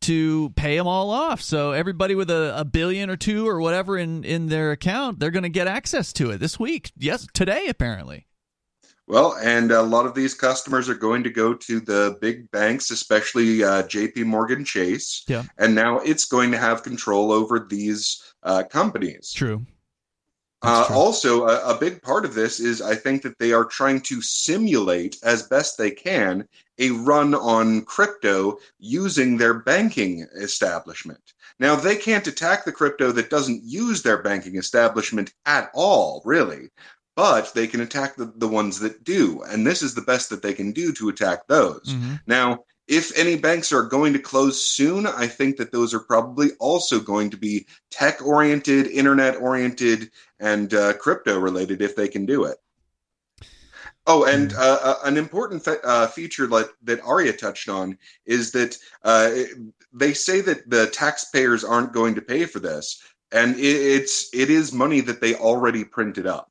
to 0.05 0.51
pay 0.51 0.77
them 0.77 0.87
all 0.87 1.11
off. 1.11 1.41
So 1.41 1.73
everybody 1.73 2.15
with 2.15 2.31
a, 2.31 2.55
a 2.59 2.65
billion 2.65 3.09
or 3.09 3.17
two 3.17 3.49
or 3.49 3.61
whatever 3.61 3.97
in, 3.97 4.23
in 4.23 4.49
their 4.49 4.71
account, 4.71 5.19
they're 5.19 5.31
going 5.31 5.45
to 5.45 5.49
get 5.49 5.67
access 5.67 6.13
to 6.15 6.31
it 6.31 6.39
this 6.39 6.61
week. 6.61 6.93
Yes, 6.99 7.27
today, 7.33 7.69
apparently. 7.69 8.27
Well, 9.07 9.37
and 9.43 9.71
a 9.71 9.83
lot 9.83 10.07
of 10.07 10.15
these 10.15 10.35
customers 10.35 10.89
are 10.89 10.95
going 10.95 11.23
to 11.25 11.31
go 11.31 11.55
to 11.55 11.81
the 11.81 12.17
big 12.21 12.51
banks, 12.51 12.91
especially 12.91 13.65
uh, 13.65 13.87
J.P. 13.87 14.25
Morgan 14.25 14.65
Chase. 14.65 15.25
Yeah. 15.27 15.45
And 15.59 15.75
now 15.75 15.99
it's 15.99 16.25
going 16.25 16.51
to 16.53 16.59
have 16.59 16.83
control 16.83 17.33
over 17.33 17.59
these 17.59 18.23
uh, 18.43 18.63
companies. 18.65 19.33
True. 19.33 19.65
Uh, 20.63 20.87
true. 20.87 20.97
also, 20.97 21.47
a, 21.47 21.75
a 21.75 21.79
big 21.79 22.01
part 22.03 22.25
of 22.25 22.35
this 22.35 22.61
is 22.61 22.81
I 22.81 22.95
think 22.95 23.23
that 23.23 23.39
they 23.39 23.53
are 23.53 23.67
trying 23.67 24.01
to 24.03 24.23
simulate 24.23 25.17
as 25.23 25.43
best 25.43 25.77
they 25.77 25.91
can 25.91 26.49
a 26.79 26.91
run 26.91 27.35
on 27.35 27.83
crypto 27.83 28.59
using 28.79 29.37
their 29.37 29.55
banking 29.55 30.27
establishment. 30.41 31.35
Now, 31.59 31.77
they 31.77 31.97
can't 31.97 32.27
attack 32.27 32.65
the 32.65 32.73
crypto 32.73 33.13
that 33.13 33.31
doesn't 33.31 33.63
use 33.65 34.03
their 34.03 34.23
banking 34.23 34.57
establishment 34.57 35.33
at 35.47 35.71
all, 35.73 36.21
really, 36.25 36.71
but 37.15 37.55
they 37.55 37.67
can 37.67 37.81
attack 37.81 38.17
the, 38.17 38.33
the 38.37 38.49
ones 38.49 38.81
that 38.81 39.05
do. 39.05 39.43
And 39.43 39.67
this 39.67 39.83
is 39.83 39.95
the 39.95 40.03
best 40.03 40.31
that 40.31 40.43
they 40.43 40.53
can 40.53 40.73
do 40.73 40.93
to 40.95 41.09
attack 41.09 41.47
those. 41.47 41.85
Mhm. 41.87 42.21
Now, 42.27 42.65
if 42.87 43.17
any 43.17 43.37
banks 43.37 43.73
are 43.73 43.85
going 43.85 44.13
to 44.13 44.19
close 44.19 44.65
soon, 44.65 45.07
I 45.07 45.27
think 45.27 45.57
that 45.57 45.73
those 45.73 45.95
are 45.95 46.01
probably 46.01 46.51
also 46.59 47.01
going 47.01 47.31
to 47.31 47.37
be 47.37 47.67
tech 47.91 48.21
oriented, 48.21 48.89
internet 48.89 49.37
oriented, 49.37 50.11
and 50.39 50.75
uh, 50.75 50.93
crypto 50.95 51.39
related 51.39 51.81
if 51.81 51.97
they 51.97 52.09
can 52.09 52.27
do 52.27 52.45
it. 52.45 52.59
Oh, 54.07 54.25
and 54.25 54.53
uh, 54.53 54.79
uh, 54.83 54.95
an 55.05 55.17
important 55.17 55.65
fe- 55.65 55.79
uh, 55.83 56.07
feature 56.09 56.47
that, 56.49 56.69
that 56.83 57.01
Aria 57.05 57.33
touched 57.33 57.71
on 57.71 57.97
is 58.27 58.53
that 58.53 58.77
uh, 59.03 59.31
they 59.95 60.13
say 60.13 60.43
that 60.43 60.69
the 60.69 60.89
taxpayers 60.89 61.65
aren't 61.65 61.95
going 61.95 62.15
to 62.15 62.21
pay 62.21 62.45
for 62.45 62.61
this, 62.61 63.03
and 63.33 63.57
it, 63.57 63.63
it's 63.63 64.29
it 64.35 64.51
is 64.51 64.73
money 64.73 65.01
that 65.01 65.23
they 65.23 65.35
already 65.35 65.85
printed 65.85 66.27
up. 66.27 66.51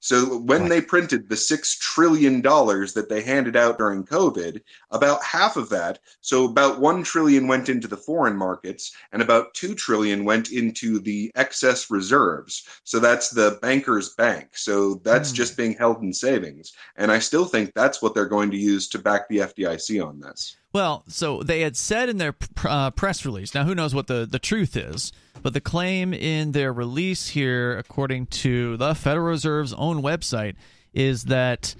So 0.00 0.38
when 0.38 0.62
Right. 0.62 0.68
they 0.70 0.80
printed 0.80 1.28
the 1.28 1.36
six 1.36 1.76
trillion 1.76 2.40
dollars 2.40 2.94
that 2.94 3.08
they 3.10 3.20
handed 3.22 3.54
out 3.54 3.76
during 3.78 4.04
COVID, 4.04 4.62
about 4.90 5.22
half 5.22 5.56
of 5.56 5.68
that, 5.68 5.98
so 6.22 6.46
about 6.46 6.80
one 6.80 7.02
trillion 7.02 7.46
went 7.46 7.68
into 7.68 7.86
the 7.86 7.96
foreign 7.98 8.36
markets, 8.36 8.92
and 9.12 9.20
about 9.20 9.52
two 9.52 9.74
trillion 9.74 10.24
went 10.24 10.50
into 10.50 10.98
the 11.00 11.30
excess 11.34 11.90
reserves. 11.90 12.64
So 12.84 12.98
that's 12.98 13.28
the 13.30 13.58
banker's 13.60 14.14
bank. 14.14 14.56
So 14.56 14.94
that's 15.04 15.30
Hmm. 15.30 15.36
just 15.36 15.56
being 15.56 15.74
held 15.74 16.02
in 16.02 16.12
savings, 16.14 16.72
and 16.96 17.12
I 17.12 17.18
still 17.18 17.44
think 17.44 17.72
that's 17.74 18.00
what 18.00 18.14
they're 18.14 18.26
going 18.26 18.50
to 18.52 18.56
use 18.56 18.88
to 18.88 18.98
back 18.98 19.28
the 19.28 19.40
FDIC 19.42 20.00
on 20.00 20.20
this. 20.20 20.56
Well, 20.72 21.02
so 21.08 21.42
they 21.42 21.60
had 21.60 21.76
said 21.76 22.08
in 22.08 22.18
their 22.18 22.34
uh, 22.64 22.90
press 22.92 23.24
release. 23.24 23.54
Now, 23.54 23.64
who 23.64 23.74
knows 23.74 23.94
what 23.94 24.06
the, 24.06 24.26
the 24.30 24.38
truth 24.38 24.76
is? 24.76 25.12
But 25.42 25.52
the 25.52 25.60
claim 25.60 26.14
in 26.14 26.52
their 26.52 26.72
release 26.72 27.28
here, 27.28 27.76
according 27.76 28.26
to 28.26 28.76
the 28.76 28.94
Federal 28.94 29.26
Reserve's 29.26 29.72
own 29.74 30.02
website, 30.02 30.54
is 30.92 31.24
that 31.24 31.74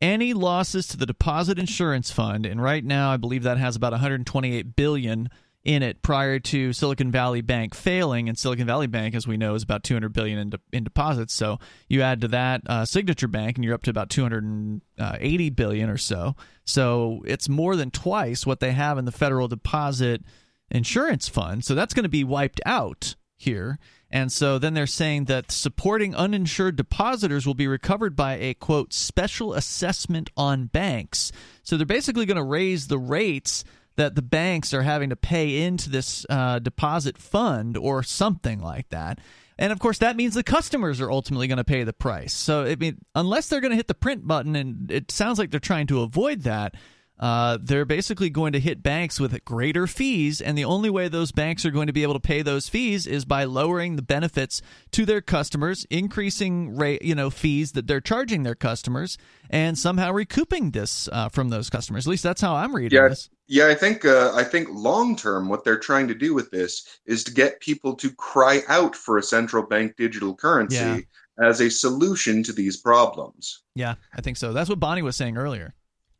any 0.00 0.32
losses 0.32 0.86
to 0.88 0.96
the 0.96 1.06
Deposit 1.06 1.58
Insurance 1.58 2.10
Fund, 2.10 2.46
and 2.46 2.62
right 2.62 2.84
now 2.84 3.10
I 3.10 3.16
believe 3.16 3.42
that 3.44 3.58
has 3.58 3.74
about 3.74 3.92
128 3.92 4.76
billion 4.76 5.30
in 5.66 5.82
it 5.82 6.00
prior 6.00 6.38
to 6.38 6.72
Silicon 6.72 7.10
Valley 7.10 7.40
Bank 7.40 7.74
failing, 7.74 8.28
and 8.28 8.38
Silicon 8.38 8.66
Valley 8.66 8.86
Bank, 8.86 9.16
as 9.16 9.26
we 9.26 9.36
know, 9.36 9.56
is 9.56 9.64
about 9.64 9.82
200 9.82 10.12
billion 10.12 10.38
in, 10.38 10.50
de- 10.50 10.60
in 10.72 10.84
deposits. 10.84 11.34
So 11.34 11.58
you 11.88 12.02
add 12.02 12.20
to 12.20 12.28
that 12.28 12.62
uh, 12.66 12.84
Signature 12.84 13.26
Bank, 13.26 13.56
and 13.56 13.64
you're 13.64 13.74
up 13.74 13.82
to 13.82 13.90
about 13.90 14.08
280 14.08 15.50
billion 15.50 15.90
or 15.90 15.98
so. 15.98 16.36
So 16.64 17.22
it's 17.26 17.48
more 17.48 17.74
than 17.74 17.90
twice 17.90 18.46
what 18.46 18.60
they 18.60 18.72
have 18.72 18.96
in 18.96 19.06
the 19.06 19.12
Federal 19.12 19.48
Deposit 19.48 20.22
Insurance 20.70 21.28
Fund. 21.28 21.64
So 21.64 21.74
that's 21.74 21.94
going 21.94 22.04
to 22.04 22.08
be 22.08 22.22
wiped 22.22 22.60
out 22.64 23.16
here. 23.36 23.80
And 24.08 24.30
so 24.30 24.60
then 24.60 24.74
they're 24.74 24.86
saying 24.86 25.24
that 25.24 25.50
supporting 25.50 26.14
uninsured 26.14 26.76
depositors 26.76 27.44
will 27.44 27.54
be 27.54 27.66
recovered 27.66 28.14
by 28.14 28.34
a 28.34 28.54
quote 28.54 28.92
special 28.92 29.52
assessment 29.52 30.30
on 30.36 30.66
banks. 30.66 31.32
So 31.64 31.76
they're 31.76 31.84
basically 31.84 32.24
going 32.24 32.36
to 32.36 32.44
raise 32.44 32.86
the 32.86 33.00
rates 33.00 33.64
that 33.96 34.14
the 34.14 34.22
banks 34.22 34.72
are 34.72 34.82
having 34.82 35.10
to 35.10 35.16
pay 35.16 35.62
into 35.62 35.90
this 35.90 36.24
uh, 36.30 36.58
deposit 36.58 37.18
fund 37.18 37.76
or 37.76 38.02
something 38.02 38.60
like 38.60 38.88
that. 38.90 39.18
And 39.58 39.72
of 39.72 39.78
course, 39.78 39.98
that 39.98 40.16
means 40.16 40.34
the 40.34 40.42
customers 40.42 41.00
are 41.00 41.10
ultimately 41.10 41.48
going 41.48 41.56
to 41.58 41.64
pay 41.64 41.82
the 41.82 41.92
price. 41.92 42.34
So, 42.34 42.64
I 42.64 42.76
mean, 42.76 42.98
unless 43.14 43.48
they're 43.48 43.62
going 43.62 43.70
to 43.70 43.76
hit 43.76 43.88
the 43.88 43.94
print 43.94 44.26
button, 44.26 44.54
and 44.54 44.90
it 44.90 45.10
sounds 45.10 45.38
like 45.38 45.50
they're 45.50 45.60
trying 45.60 45.86
to 45.86 46.02
avoid 46.02 46.42
that, 46.42 46.74
uh, 47.18 47.58
they're 47.60 47.84
basically 47.84 48.28
going 48.30 48.52
to 48.52 48.60
hit 48.60 48.82
banks 48.82 49.18
with 49.18 49.42
greater 49.44 49.86
fees, 49.86 50.40
and 50.40 50.56
the 50.56 50.64
only 50.64 50.90
way 50.90 51.08
those 51.08 51.32
banks 51.32 51.64
are 51.64 51.70
going 51.70 51.86
to 51.86 51.92
be 51.92 52.02
able 52.02 52.12
to 52.14 52.20
pay 52.20 52.42
those 52.42 52.68
fees 52.68 53.06
is 53.06 53.24
by 53.24 53.44
lowering 53.44 53.96
the 53.96 54.02
benefits 54.02 54.60
to 54.92 55.06
their 55.06 55.20
customers, 55.22 55.86
increasing 55.90 56.76
rate, 56.76 57.02
you 57.02 57.14
know, 57.14 57.30
fees 57.30 57.72
that 57.72 57.86
they're 57.86 58.00
charging 58.00 58.42
their 58.42 58.54
customers, 58.54 59.16
and 59.48 59.78
somehow 59.78 60.12
recouping 60.12 60.72
this 60.72 61.08
uh, 61.12 61.28
from 61.28 61.48
those 61.48 61.70
customers. 61.70 62.06
At 62.06 62.10
least 62.10 62.22
that's 62.22 62.40
how 62.40 62.54
I'm 62.54 62.74
reading 62.74 62.96
Yeah. 62.96 63.08
this. 63.08 63.30
Yeah, 63.48 63.68
I 63.68 63.74
think 63.76 64.04
uh, 64.04 64.32
I 64.34 64.42
think 64.42 64.68
long 64.72 65.14
term, 65.14 65.48
what 65.48 65.62
they're 65.62 65.78
trying 65.78 66.08
to 66.08 66.14
do 66.14 66.34
with 66.34 66.50
this 66.50 66.84
is 67.06 67.22
to 67.24 67.32
get 67.32 67.60
people 67.60 67.94
to 67.94 68.10
cry 68.12 68.62
out 68.68 68.96
for 68.96 69.18
a 69.18 69.22
central 69.22 69.62
bank 69.64 69.94
digital 69.96 70.34
currency 70.34 70.76
Yeah. 70.76 70.98
as 71.40 71.60
a 71.60 71.70
solution 71.70 72.42
to 72.42 72.52
these 72.52 72.76
problems. 72.76 73.62
Yeah, 73.76 73.94
I 74.16 74.20
think 74.20 74.36
so. 74.36 74.52
That's 74.52 74.68
what 74.68 74.80
Bonnie 74.80 75.02
was 75.02 75.14
saying 75.14 75.36
earlier. 75.36 75.74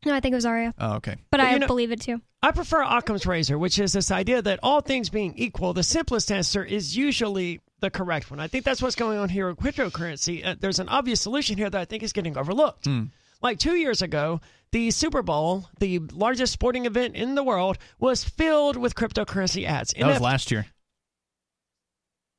No, 0.05 0.13
I 0.13 0.19
think 0.19 0.33
it 0.33 0.35
was 0.35 0.45
Aria, 0.45 0.73
Oh, 0.79 0.95
okay. 0.95 1.15
but, 1.31 1.37
But 1.37 1.39
I 1.41 1.57
know- 1.57 1.67
believe 1.67 1.91
it 1.91 2.01
too. 2.01 2.21
I 2.41 2.51
prefer 2.51 2.83
Occam's 2.83 3.25
razor, 3.25 3.57
which 3.57 3.79
is 3.79 3.93
this 3.93 4.11
idea 4.11 4.41
that 4.43 4.59
all 4.61 4.79
things 4.81 5.09
being 5.09 5.33
equal, 5.37 5.73
the 5.73 5.81
simplest 5.83 6.31
answer 6.31 6.63
is 6.63 6.95
usually 6.95 7.61
the 7.79 7.89
correct 7.89 8.29
one. 8.29 8.39
I 8.39 8.47
think 8.47 8.63
that's 8.63 8.81
what's 8.81 8.95
going 8.95 9.17
on 9.17 9.27
here 9.29 9.49
with 9.49 9.57
cryptocurrency. 9.57 10.45
Uh, 10.45 10.55
there's 10.59 10.79
an 10.79 10.87
obvious 10.87 11.19
solution 11.19 11.57
here 11.57 11.69
that 11.69 11.81
I 11.81 11.85
think 11.85 12.03
is 12.03 12.13
getting 12.13 12.37
overlooked. 12.37 12.85
Hmm. 12.85 13.05
Like 13.41 13.57
two 13.59 13.75
years 13.75 14.01
ago, 14.03 14.39
the 14.71 14.91
Super 14.91 15.23
Bowl, 15.23 15.67
the 15.79 15.99
largest 16.13 16.53
sporting 16.53 16.85
event 16.85 17.15
in 17.15 17.33
the 17.35 17.43
world, 17.43 17.77
was 17.99 18.23
filled 18.23 18.77
with 18.77 18.93
cryptocurrency 18.95 19.65
ads. 19.65 19.93
That 19.97 20.05
was 20.07 20.21
last 20.21 20.51
year. 20.51 20.67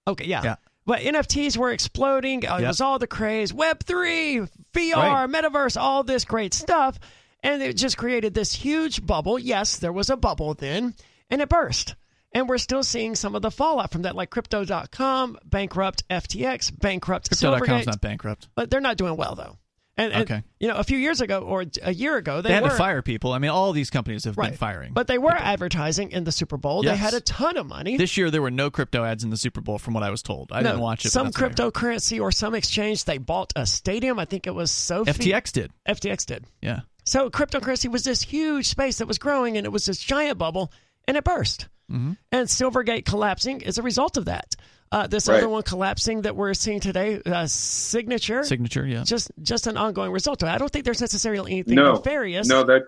Okay, 0.06 0.26
yeah. 0.26 0.42
Yeah. 0.42 0.56
But 0.86 1.00
NFTs 1.00 1.56
were 1.56 1.70
exploding. 1.70 2.46
Uh, 2.48 2.56
It 2.58 2.66
was 2.66 2.80
all 2.80 2.98
the 2.98 3.06
craze. 3.06 3.52
Web3, 3.52 4.48
VR, 4.72 4.96
Right. 4.96 5.28
metaverse, 5.28 5.78
all 5.78 6.02
this 6.02 6.24
great 6.24 6.54
stuff. 6.54 6.98
And 7.42 7.62
it 7.62 7.76
just 7.76 7.96
created 7.96 8.34
this 8.34 8.52
huge 8.52 9.04
bubble. 9.06 9.38
Yes, 9.38 9.76
there 9.78 9.92
was 9.92 10.10
a 10.10 10.16
bubble 10.16 10.54
then, 10.54 10.94
and 11.30 11.40
it 11.40 11.48
burst. 11.48 11.94
And 12.32 12.48
we're 12.48 12.58
still 12.58 12.82
seeing 12.82 13.14
some 13.14 13.34
of 13.34 13.42
the 13.42 13.50
fallout 13.50 13.90
from 13.92 14.02
that, 14.02 14.14
like 14.16 14.30
Crypto.com, 14.30 15.38
bankrupt 15.44 16.06
FTX, 16.08 16.78
bankrupt 16.78 17.28
Crypto.com's 17.30 17.68
Silvergate. 17.68 17.86
not 17.86 18.00
bankrupt. 18.00 18.48
but 18.54 18.70
they're 18.70 18.80
not 18.80 18.96
doing 18.96 19.16
well, 19.16 19.34
though. 19.34 19.56
And, 19.96 20.12
and, 20.12 20.22
Okay. 20.22 20.42
you 20.60 20.68
know, 20.68 20.76
a 20.76 20.84
few 20.84 20.96
years 20.96 21.20
ago 21.20 21.40
or 21.40 21.64
a 21.82 21.92
year 21.92 22.16
ago, 22.16 22.40
they, 22.40 22.50
They, 22.50 22.54
had 22.54 22.62
were 22.62 22.68
to 22.68 22.76
fire 22.76 23.02
people. 23.02 23.32
I 23.32 23.38
mean, 23.40 23.50
all 23.50 23.72
these 23.72 23.90
companies 23.90 24.24
have 24.24 24.36
been 24.36 24.52
firing. 24.54 24.92
But 24.92 25.08
they 25.08 25.18
were 25.18 25.32
advertising 25.32 26.12
in 26.12 26.22
the 26.22 26.30
Super 26.30 26.56
Bowl. 26.56 26.82
They 26.82 26.90
Yes. 26.90 27.00
had 27.00 27.14
a 27.14 27.20
ton 27.20 27.56
of 27.56 27.66
money. 27.66 27.96
this 27.96 28.16
year 28.16 28.30
there 28.30 28.42
were 28.42 28.50
no 28.52 28.70
crypto 28.70 29.02
ads 29.02 29.24
in 29.24 29.30
the 29.30 29.36
Super 29.36 29.60
Bowl, 29.60 29.76
from 29.78 29.94
what 29.94 30.04
I 30.04 30.10
was 30.10 30.22
told. 30.22 30.52
I 30.52 30.62
didn't 30.62 30.78
watch 30.78 31.00
it. 31.04 31.08
but 31.08 31.12
Some 31.12 31.26
that's 31.28 31.40
what 31.40 31.44
I 31.60 31.64
heard. 31.64 31.72
cryptocurrency 31.74 32.20
or 32.20 32.30
some 32.30 32.54
exchange, 32.54 33.04
they 33.06 33.18
bought 33.18 33.52
a 33.56 33.66
stadium. 33.66 34.20
I 34.20 34.24
think 34.24 34.46
it 34.46 34.54
was 34.54 34.70
SoFi. 34.70 35.10
FTX 35.10 35.50
did. 35.52 35.72
FTX 35.88 36.26
did. 36.26 36.44
Yeah. 36.62 36.80
So 37.08 37.30
cryptocurrency 37.30 37.90
was 37.90 38.04
this 38.04 38.22
huge 38.22 38.68
space 38.68 38.98
that 38.98 39.06
was 39.08 39.18
growing, 39.18 39.56
and 39.56 39.64
it 39.64 39.70
was 39.70 39.86
this 39.86 39.98
giant 39.98 40.38
bubble, 40.38 40.70
and 41.06 41.16
it 41.16 41.24
burst. 41.24 41.68
Mm-hmm. 41.90 42.12
And 42.32 42.46
Silvergate 42.48 43.06
collapsing 43.06 43.62
is 43.62 43.78
a 43.78 43.82
result 43.82 44.16
of 44.18 44.26
that. 44.26 44.54
Uh, 44.92 45.06
this 45.06 45.28
Right. 45.28 45.38
other 45.38 45.48
one 45.48 45.62
collapsing 45.62 46.22
that 46.22 46.36
we're 46.36 46.54
seeing 46.54 46.80
today, 46.80 47.20
uh, 47.24 47.46
Signature, 47.46 48.42
Signature. 48.44 48.86
Yeah. 48.86 49.04
just 49.04 49.30
just 49.42 49.66
an 49.66 49.76
ongoing 49.76 50.12
result. 50.12 50.42
I 50.44 50.56
don't 50.58 50.70
think 50.70 50.84
there's 50.84 51.00
necessarily 51.00 51.52
anything 51.52 51.74
No, 51.74 51.94
nefarious. 51.94 52.46
No, 52.46 52.62
that 52.64 52.82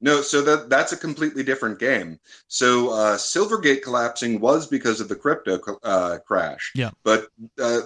no. 0.00 0.22
So 0.22 0.42
that 0.42 0.68
that's 0.70 0.92
a 0.92 0.96
completely 0.96 1.42
different 1.42 1.78
game. 1.78 2.18
So 2.48 2.90
uh, 2.90 3.16
Silvergate 3.16 3.82
collapsing 3.82 4.40
was 4.40 4.66
because 4.66 5.00
of 5.00 5.08
the 5.08 5.16
crypto 5.16 5.58
uh, 5.82 6.18
crash. 6.26 6.72
Yeah. 6.74 6.90
But 7.04 7.28
uh, 7.60 7.80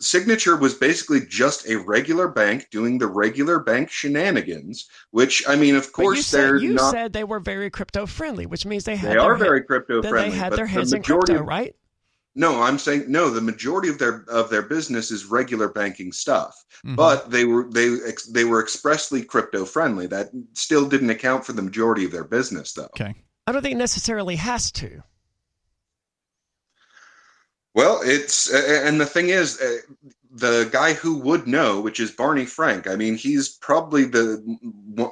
Signature 0.00 0.56
was 0.56 0.74
basically 0.74 1.20
just 1.28 1.68
a 1.68 1.76
regular 1.76 2.28
bank 2.28 2.68
doing 2.70 2.98
the 2.98 3.06
regular 3.06 3.60
bank 3.60 3.90
shenanigans. 3.90 4.88
Which 5.10 5.42
I 5.48 5.56
mean, 5.56 5.76
of 5.76 5.84
you 5.84 5.90
course, 5.92 6.26
said, 6.26 6.40
they're 6.40 6.56
you 6.56 6.74
not. 6.74 6.92
said 6.92 7.12
they 7.12 7.24
were 7.24 7.40
very 7.40 7.70
crypto 7.70 8.06
friendly, 8.06 8.46
which 8.46 8.66
means 8.66 8.84
they 8.84 8.96
had 8.96 9.12
they 9.12 9.18
are 9.18 9.36
very 9.36 9.62
crypto 9.62 10.02
friendly. 10.02 10.30
they 10.30 10.36
had 10.36 10.52
their 10.52 10.66
the 10.66 10.70
heads 10.70 10.92
in 10.92 11.02
crypto, 11.02 11.42
right? 11.42 11.74
No, 12.38 12.62
I'm 12.62 12.78
saying 12.78 13.06
no. 13.08 13.30
The 13.30 13.40
majority 13.40 13.88
of 13.88 13.98
their 13.98 14.24
of 14.28 14.50
their 14.50 14.62
business 14.62 15.10
is 15.10 15.24
regular 15.24 15.68
banking 15.68 16.12
stuff, 16.12 16.54
Mhm. 16.84 16.94
but 16.94 17.30
they 17.30 17.46
were 17.46 17.66
they 17.70 17.96
ex, 18.06 18.26
they 18.26 18.44
were 18.44 18.62
expressly 18.62 19.22
crypto 19.24 19.64
friendly. 19.64 20.06
That 20.06 20.30
still 20.52 20.86
didn't 20.86 21.10
account 21.10 21.46
for 21.46 21.54
the 21.54 21.62
majority 21.62 22.04
of 22.04 22.12
their 22.12 22.24
business, 22.24 22.72
though. 22.74 22.84
okay. 22.94 23.14
I 23.46 23.52
don't 23.52 23.62
think 23.62 23.74
it 23.74 23.78
necessarily 23.78 24.36
has 24.36 24.70
to. 24.72 25.02
Well, 27.74 28.00
it's 28.02 28.52
uh, 28.52 28.82
and 28.84 29.00
the 29.00 29.06
thing 29.06 29.28
is, 29.28 29.60
uh, 29.60 29.78
the 30.30 30.68
guy 30.72 30.94
who 30.94 31.16
would 31.18 31.46
know, 31.46 31.80
which 31.80 32.00
is 32.00 32.10
Barney 32.10 32.46
Frank. 32.46 32.86
I 32.86 32.96
mean, 32.96 33.16
he's 33.16 33.48
probably 33.48 34.04
the 34.04 34.42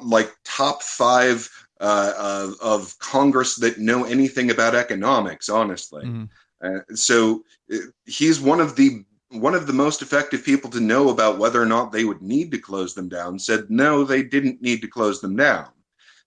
like 0.03 0.35
top 0.45 0.83
five 0.83 1.49
uh, 1.81 2.13
of, 2.19 2.55
of 2.61 2.99
Congress 3.01 3.57
that 3.57 3.79
know 3.79 4.05
anything 4.05 4.51
about 4.51 4.75
economics. 4.75 5.49
Honestly, 5.49 6.05
Mhm. 6.05 6.29
Uh, 6.65 6.81
so 6.95 7.43
uh, 7.73 7.77
he's 8.07 8.41
one 8.41 8.61
of 8.61 8.77
the 8.77 9.05
one 9.31 9.55
of 9.55 9.67
the 9.67 9.73
most 9.73 10.01
effective 10.01 10.45
people 10.45 10.71
to 10.71 10.81
know 10.81 11.09
about 11.11 11.39
whether 11.39 11.61
or 11.61 11.67
not 11.67 11.91
they 11.91 12.05
would 12.05 12.23
need 12.23 12.51
to 12.53 12.59
close 12.59 12.95
them 12.95 13.09
down. 13.09 13.39
Said 13.39 13.69
no, 13.69 14.05
they 14.05 14.23
didn't 14.23 14.63
need 14.63 14.81
to 14.83 14.89
close 14.89 15.21
them 15.21 15.37
down. 15.37 15.69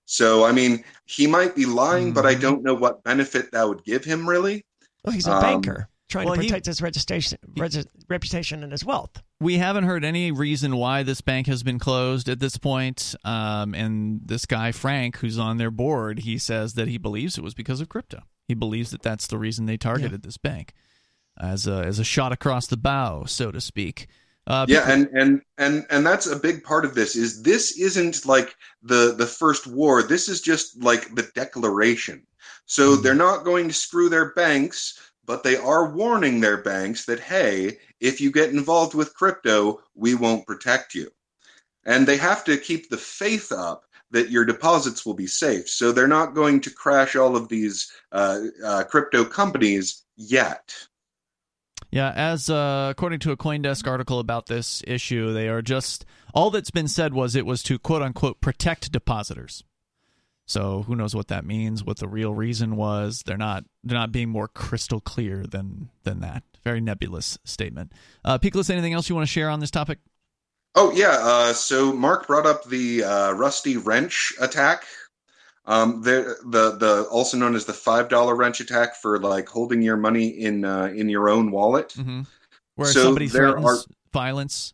So 0.04 0.44
I 0.44 0.52
mean, 0.52 0.84
he 1.06 1.26
might 1.26 1.54
be 1.54 1.66
lying, 1.66 2.12
but 2.12 2.26
I 2.26 2.34
Mhm. 2.34 2.40
don't 2.40 2.62
know 2.62 2.74
what 2.74 3.02
benefit 3.04 3.50
that 3.52 3.68
would 3.68 3.84
give 3.84 4.04
him. 4.04 4.28
Really. 4.28 4.64
Well, 5.04 5.14
he's 5.14 5.26
a 5.26 5.32
Um, 5.34 5.40
banker 5.42 5.88
trying 6.08 6.26
well, 6.26 6.34
to 6.36 6.40
he- 6.42 6.48
protect 6.48 6.66
his 6.66 6.80
registration, 6.82 7.38
regi- 7.58 7.84
reputation 8.08 8.62
and 8.62 8.72
his 8.72 8.84
wealth. 8.84 9.22
We 9.40 9.58
haven't 9.58 9.84
heard 9.84 10.04
any 10.04 10.32
reason 10.32 10.76
why 10.76 11.02
this 11.02 11.20
bank 11.20 11.46
has 11.46 11.62
been 11.62 11.78
closed 11.78 12.28
at 12.28 12.40
this 12.40 12.56
point. 12.56 13.14
Um, 13.24 13.74
and 13.74 14.20
this 14.24 14.44
guy 14.46 14.72
Frank, 14.72 15.18
who's 15.18 15.38
on 15.38 15.58
their 15.58 15.70
board, 15.70 16.20
he 16.20 16.36
says 16.38 16.74
that 16.74 16.88
he 16.88 16.98
believes 16.98 17.38
it 17.38 17.44
was 17.44 17.54
because 17.54 17.80
of 17.80 17.88
crypto. 17.88 18.22
He 18.48 18.54
believes 18.54 18.90
that 18.90 19.02
that's 19.02 19.26
the 19.26 19.38
reason 19.38 19.66
they 19.66 19.76
targeted 19.76 20.22
this 20.22 20.38
bank 20.38 20.72
as 21.38 21.66
a 21.66 21.84
as 21.84 21.98
a 21.98 22.04
shot 22.04 22.32
across 22.32 22.66
the 22.66 22.78
bow, 22.78 23.24
so 23.26 23.52
to 23.52 23.60
speak. 23.60 24.08
Uh, 24.46 24.64
yeah 24.66 24.90
and 24.90 25.08
and 25.12 25.42
and 25.58 25.84
and 25.90 26.06
that's 26.06 26.26
a 26.26 26.34
big 26.34 26.64
part 26.64 26.86
of 26.86 26.94
this 26.94 27.14
is 27.14 27.42
this 27.42 27.78
isn't 27.78 28.24
like 28.24 28.56
the 28.82 29.14
the 29.18 29.26
first 29.26 29.66
war 29.66 30.02
this 30.02 30.26
is 30.26 30.40
just 30.40 30.82
like 30.82 31.14
the 31.14 31.30
declaration 31.34 32.26
so 32.64 32.96
Mhm. 32.96 33.02
they're 33.02 33.14
not 33.14 33.44
going 33.44 33.68
to 33.68 33.74
screw 33.74 34.08
their 34.08 34.32
banks 34.32 34.98
but 35.26 35.42
they 35.42 35.56
are 35.58 35.92
warning 35.92 36.40
their 36.40 36.56
banks 36.62 37.04
that 37.04 37.20
hey 37.20 37.76
if 38.00 38.22
you 38.22 38.32
get 38.32 38.48
involved 38.48 38.94
with 38.94 39.12
crypto 39.14 39.82
we 39.94 40.14
won't 40.14 40.46
protect 40.46 40.94
you 40.94 41.10
and 41.84 42.06
they 42.06 42.16
have 42.16 42.42
to 42.44 42.56
keep 42.56 42.88
the 42.88 42.96
faith 42.96 43.52
up 43.52 43.84
that 44.10 44.30
your 44.30 44.44
deposits 44.44 45.04
will 45.04 45.14
be 45.14 45.26
safe 45.26 45.68
so 45.68 45.92
they're 45.92 46.08
not 46.08 46.34
going 46.34 46.60
to 46.60 46.70
crash 46.70 47.16
all 47.16 47.36
of 47.36 47.48
these 47.48 47.90
uh, 48.12 48.40
uh, 48.64 48.84
crypto 48.84 49.24
companies 49.24 50.04
yet 50.16 50.74
Yeah, 51.90 52.12
as 52.14 52.50
uh, 52.50 52.88
according 52.90 53.20
to 53.20 53.32
a 53.32 53.36
CoinDesk 53.36 53.86
article 53.86 54.18
about 54.18 54.46
this 54.46 54.82
issue, 54.86 55.32
they 55.32 55.48
are 55.48 55.62
just 55.62 56.04
all 56.34 56.50
that's 56.50 56.70
been 56.70 56.88
said 56.88 57.14
was 57.14 57.34
it 57.34 57.46
was 57.46 57.62
to 57.62 57.78
quote 57.78 58.02
unquote 58.02 58.40
protect 58.40 58.92
depositors. 58.92 59.64
So 60.48 60.82
who 60.84 60.96
knows 60.96 61.14
what 61.14 61.28
that 61.28 61.44
means? 61.44 61.84
What 61.84 61.98
the 61.98 62.08
real 62.08 62.34
reason 62.34 62.76
was? 62.76 63.22
They're 63.26 63.36
not 63.36 63.64
they're 63.84 63.98
not 63.98 64.12
being 64.12 64.30
more 64.30 64.48
crystal 64.48 64.98
clear 64.98 65.44
than 65.46 65.90
than 66.04 66.20
that. 66.20 66.42
Very 66.64 66.80
nebulous 66.80 67.38
statement. 67.44 67.92
Uh, 68.24 68.38
Peakless, 68.38 68.70
anything 68.70 68.94
else 68.94 69.08
you 69.08 69.14
want 69.14 69.26
to 69.28 69.32
share 69.32 69.50
on 69.50 69.60
this 69.60 69.70
topic? 69.70 69.98
Oh 70.74 70.92
yeah. 70.92 71.16
Uh, 71.20 71.52
so 71.52 71.92
Mark 71.92 72.26
brought 72.26 72.46
up 72.46 72.64
the 72.64 73.04
uh, 73.04 73.32
Rusty 73.32 73.76
Wrench 73.76 74.32
attack. 74.40 74.84
Um, 75.66 76.00
the 76.00 76.36
the 76.46 76.76
the 76.76 77.06
also 77.10 77.36
known 77.36 77.54
as 77.54 77.66
the 77.66 77.74
five 77.74 78.08
dollar 78.08 78.34
wrench 78.34 78.60
attack 78.60 78.96
for 78.96 79.18
like 79.18 79.48
holding 79.48 79.82
your 79.82 79.98
money 79.98 80.28
in 80.28 80.64
uh, 80.64 80.86
in 80.86 81.08
your 81.08 81.28
own 81.28 81.50
wallet. 81.50 81.90
Mm-hmm. 81.90 82.22
Where 82.76 82.88
So 82.88 83.02
somebody 83.04 83.26
there 83.26 83.52
threatens 83.52 83.86
violence. 84.12 84.72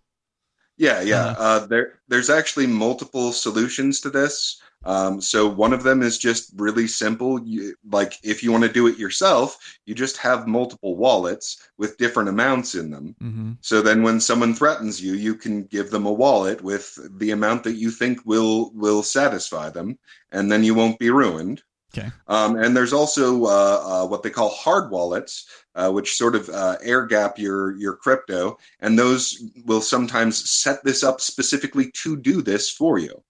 Yeah, 0.76 1.02
yeah. 1.02 1.26
Uh-huh. 1.26 1.42
Uh, 1.42 1.66
there 1.66 2.00
there's 2.08 2.30
actually 2.30 2.66
multiple 2.66 3.32
solutions 3.32 4.00
to 4.00 4.10
this. 4.10 4.60
Um, 4.86 5.20
so 5.20 5.48
one 5.48 5.72
of 5.72 5.82
them 5.82 6.02
is 6.02 6.18
just 6.18 6.52
really 6.56 6.86
simple. 6.86 7.40
You, 7.42 7.74
like 7.90 8.18
if 8.22 8.42
you 8.42 8.52
want 8.52 8.64
to 8.64 8.72
do 8.72 8.86
it 8.86 8.98
yourself, 8.98 9.56
you 9.86 9.94
just 9.94 10.18
have 10.18 10.46
multiple 10.46 10.96
wallets 10.96 11.68
with 11.78 11.96
different 11.96 12.28
amounts 12.28 12.74
in 12.74 12.90
them. 12.90 13.16
Mm-hmm. 13.22 13.52
So 13.62 13.80
then 13.80 14.02
when 14.02 14.20
someone 14.20 14.54
threatens 14.54 15.00
you, 15.00 15.14
you 15.14 15.36
can 15.36 15.64
give 15.64 15.90
them 15.90 16.06
a 16.06 16.12
wallet 16.12 16.62
with 16.62 16.98
the 17.18 17.30
amount 17.30 17.64
that 17.64 17.76
you 17.76 17.90
think 17.90 18.20
will 18.26 18.72
will 18.74 19.02
satisfy 19.02 19.70
them, 19.70 19.98
and 20.32 20.50
then 20.52 20.64
you 20.64 20.74
won't 20.74 20.98
be 20.98 21.10
ruined. 21.10 21.62
Okay. 21.96 22.10
Um, 22.26 22.56
and 22.56 22.76
there's 22.76 22.92
also 22.92 23.44
uh, 23.44 23.82
uh, 24.04 24.06
what 24.06 24.22
they 24.22 24.30
call 24.30 24.50
hard 24.50 24.90
wallets, 24.90 25.46
uh, 25.76 25.90
which 25.92 26.16
sort 26.16 26.34
of 26.34 26.48
uh, 26.48 26.76
air 26.82 27.06
gap 27.06 27.38
your 27.38 27.76
your 27.76 27.94
crypto, 27.94 28.58
and 28.80 28.98
those 28.98 29.42
will 29.64 29.80
sometimes 29.80 30.50
set 30.50 30.82
this 30.84 31.04
up 31.04 31.20
specifically 31.20 31.90
to 31.92 32.16
do 32.16 32.42
this 32.42 32.68
for 32.70 32.98
you. 32.98 33.22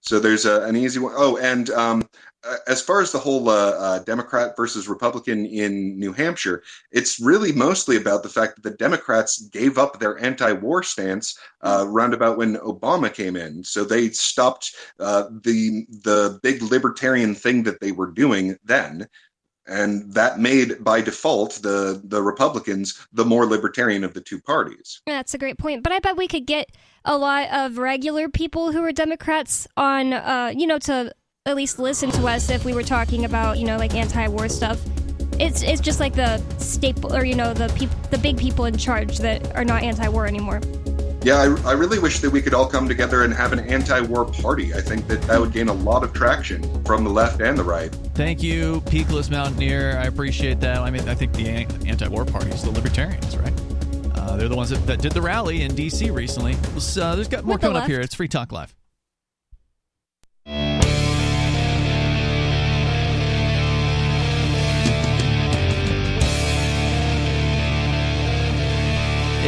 So 0.00 0.20
there's 0.20 0.46
a, 0.46 0.62
an 0.62 0.76
easy 0.76 1.00
one. 1.00 1.14
Oh, 1.16 1.38
and 1.38 1.70
um, 1.70 2.08
as 2.66 2.80
far 2.80 3.00
as 3.00 3.12
the 3.12 3.18
whole 3.18 3.48
uh, 3.48 3.70
uh, 3.70 3.98
Democrat 4.00 4.56
versus 4.56 4.88
Republican 4.88 5.44
in 5.46 5.98
New 5.98 6.12
Hampshire, 6.12 6.62
it's 6.92 7.20
really 7.20 7.52
mostly 7.52 7.96
about 7.96 8.22
the 8.22 8.28
fact 8.28 8.56
that 8.56 8.62
the 8.62 8.76
Democrats 8.76 9.42
gave 9.48 9.78
up 9.78 9.98
their 9.98 10.18
anti-war 10.22 10.82
stance 10.82 11.38
uh, 11.62 11.84
roundabout 11.88 12.38
when 12.38 12.56
Obama 12.56 13.12
came 13.12 13.36
in. 13.36 13.64
So 13.64 13.84
they 13.84 14.10
stopped 14.10 14.74
uh, 15.00 15.24
the 15.42 15.86
the 16.04 16.38
big 16.42 16.62
libertarian 16.62 17.34
thing 17.34 17.64
that 17.64 17.80
they 17.80 17.92
were 17.92 18.10
doing 18.10 18.56
then, 18.64 19.08
and 19.66 20.12
that 20.12 20.38
made 20.38 20.82
by 20.84 21.00
default 21.00 21.54
the 21.62 22.00
the 22.04 22.22
Republicans 22.22 23.06
the 23.12 23.24
more 23.24 23.46
libertarian 23.46 24.04
of 24.04 24.14
the 24.14 24.20
two 24.20 24.40
parties. 24.40 25.02
That's 25.06 25.34
a 25.34 25.38
great 25.38 25.58
point. 25.58 25.82
But 25.82 25.92
I 25.92 25.98
bet 25.98 26.16
we 26.16 26.28
could 26.28 26.46
get 26.46 26.70
a 27.04 27.16
lot 27.16 27.48
of 27.50 27.78
regular 27.78 28.28
people 28.28 28.70
who 28.70 28.82
are 28.84 28.92
Democrats 28.92 29.66
on, 29.76 30.12
uh, 30.12 30.52
you 30.54 30.66
know, 30.66 30.78
to 30.80 31.12
at 31.48 31.56
least 31.56 31.78
listen 31.78 32.10
to 32.10 32.26
us 32.26 32.50
if 32.50 32.64
we 32.66 32.74
were 32.74 32.82
talking 32.82 33.24
about, 33.24 33.56
you 33.56 33.66
know, 33.66 33.78
like 33.78 33.94
anti-war 33.94 34.50
stuff. 34.50 34.78
It's 35.40 35.62
it's 35.62 35.80
just 35.80 35.98
like 35.98 36.14
the 36.14 36.38
staple, 36.58 37.14
or 37.14 37.24
you 37.24 37.34
know, 37.34 37.54
the 37.54 37.68
peop- 37.74 38.10
the 38.10 38.18
big 38.18 38.36
people 38.36 38.66
in 38.66 38.76
charge 38.76 39.18
that 39.18 39.56
are 39.56 39.64
not 39.64 39.82
anti-war 39.82 40.26
anymore. 40.26 40.60
Yeah, 41.22 41.36
I, 41.36 41.70
I 41.70 41.72
really 41.72 41.98
wish 41.98 42.20
that 42.20 42.30
we 42.30 42.42
could 42.42 42.54
all 42.54 42.68
come 42.68 42.86
together 42.86 43.24
and 43.24 43.32
have 43.32 43.52
an 43.52 43.60
anti-war 43.60 44.26
party. 44.26 44.74
I 44.74 44.80
think 44.80 45.08
that 45.08 45.22
that 45.22 45.40
would 45.40 45.52
gain 45.52 45.68
a 45.68 45.72
lot 45.72 46.04
of 46.04 46.12
traction 46.12 46.62
from 46.84 47.02
the 47.02 47.10
left 47.10 47.40
and 47.40 47.58
the 47.58 47.64
right. 47.64 47.92
Thank 48.14 48.42
you, 48.42 48.82
Peakless 48.82 49.30
Mountaineer. 49.30 49.98
I 49.98 50.04
appreciate 50.04 50.60
that. 50.60 50.78
I 50.78 50.90
mean, 50.90 51.08
I 51.08 51.14
think 51.14 51.32
the 51.32 51.48
anti-war 51.48 52.24
party 52.24 52.50
is 52.50 52.62
the 52.62 52.70
libertarians, 52.70 53.36
right? 53.36 53.52
Uh, 54.14 54.36
they're 54.36 54.48
the 54.48 54.56
ones 54.56 54.70
that, 54.70 54.86
that, 54.86 55.00
did 55.00 55.12
the 55.12 55.22
rally 55.22 55.62
in 55.62 55.74
D.C. 55.74 56.10
recently. 56.10 56.54
Uh, 56.54 57.14
there's 57.14 57.28
got 57.28 57.44
more 57.44 57.54
With 57.54 57.62
coming 57.62 57.78
up 57.78 57.86
here. 57.86 58.00
It's 58.00 58.14
Free 58.14 58.28
Talk 58.28 58.52
Live. 58.52 58.74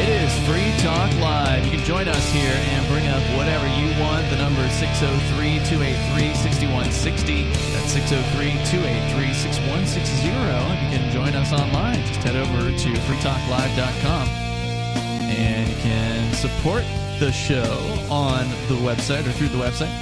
It 0.01 0.09
is 0.09 0.33
Free 0.49 0.73
Talk 0.81 1.13
Live. 1.21 1.63
You 1.67 1.73
can 1.73 1.85
join 1.85 2.09
us 2.09 2.33
here 2.33 2.57
and 2.57 2.89
bring 2.89 3.07
up 3.07 3.21
whatever 3.37 3.67
you 3.69 3.93
want. 4.01 4.25
The 4.31 4.37
number 4.37 4.63
is 4.63 4.73
603 4.73 5.61
283 5.69 6.33
6160. 6.41 7.45
That's 7.77 7.93
603 7.93 8.49
283 8.81 9.35
6160. 9.35 10.27
You 10.27 10.89
can 10.89 11.13
join 11.13 11.35
us 11.35 11.53
online. 11.53 12.01
Just 12.07 12.25
head 12.25 12.35
over 12.35 12.73
to 12.73 12.89
freetalklive.com 13.05 14.29
and 15.29 15.69
you 15.69 15.77
can 15.77 16.33
support 16.33 16.85
the 17.19 17.31
show 17.31 17.69
on 18.09 18.49
the 18.73 18.81
website 18.81 19.27
or 19.27 19.33
through 19.33 19.49
the 19.49 19.59
website 19.59 19.93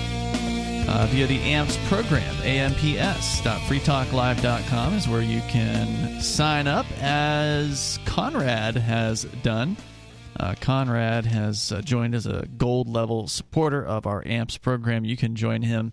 uh, 0.89 1.06
via 1.10 1.27
the 1.27 1.39
AMPS 1.40 1.77
program. 1.89 2.35
amps.freetalklive.com 2.43 4.94
is 4.94 5.06
where 5.06 5.23
you 5.23 5.40
can 5.43 6.20
sign 6.20 6.66
up, 6.66 6.86
as 7.01 8.01
Conrad 8.06 8.77
has 8.77 9.24
done. 9.43 9.77
Uh, 10.40 10.55
Conrad 10.60 11.27
has 11.27 11.73
uh, 11.73 11.82
joined 11.82 12.15
as 12.15 12.27
a 12.27 12.47
gold 12.56 12.89
level 12.89 13.28
supporter 13.28 13.85
of 13.85 14.06
our 14.06 14.23
AMPS 14.27 14.59
program. 14.59 15.05
You 15.05 15.16
can 15.16 15.35
join 15.35 15.62
him 15.62 15.93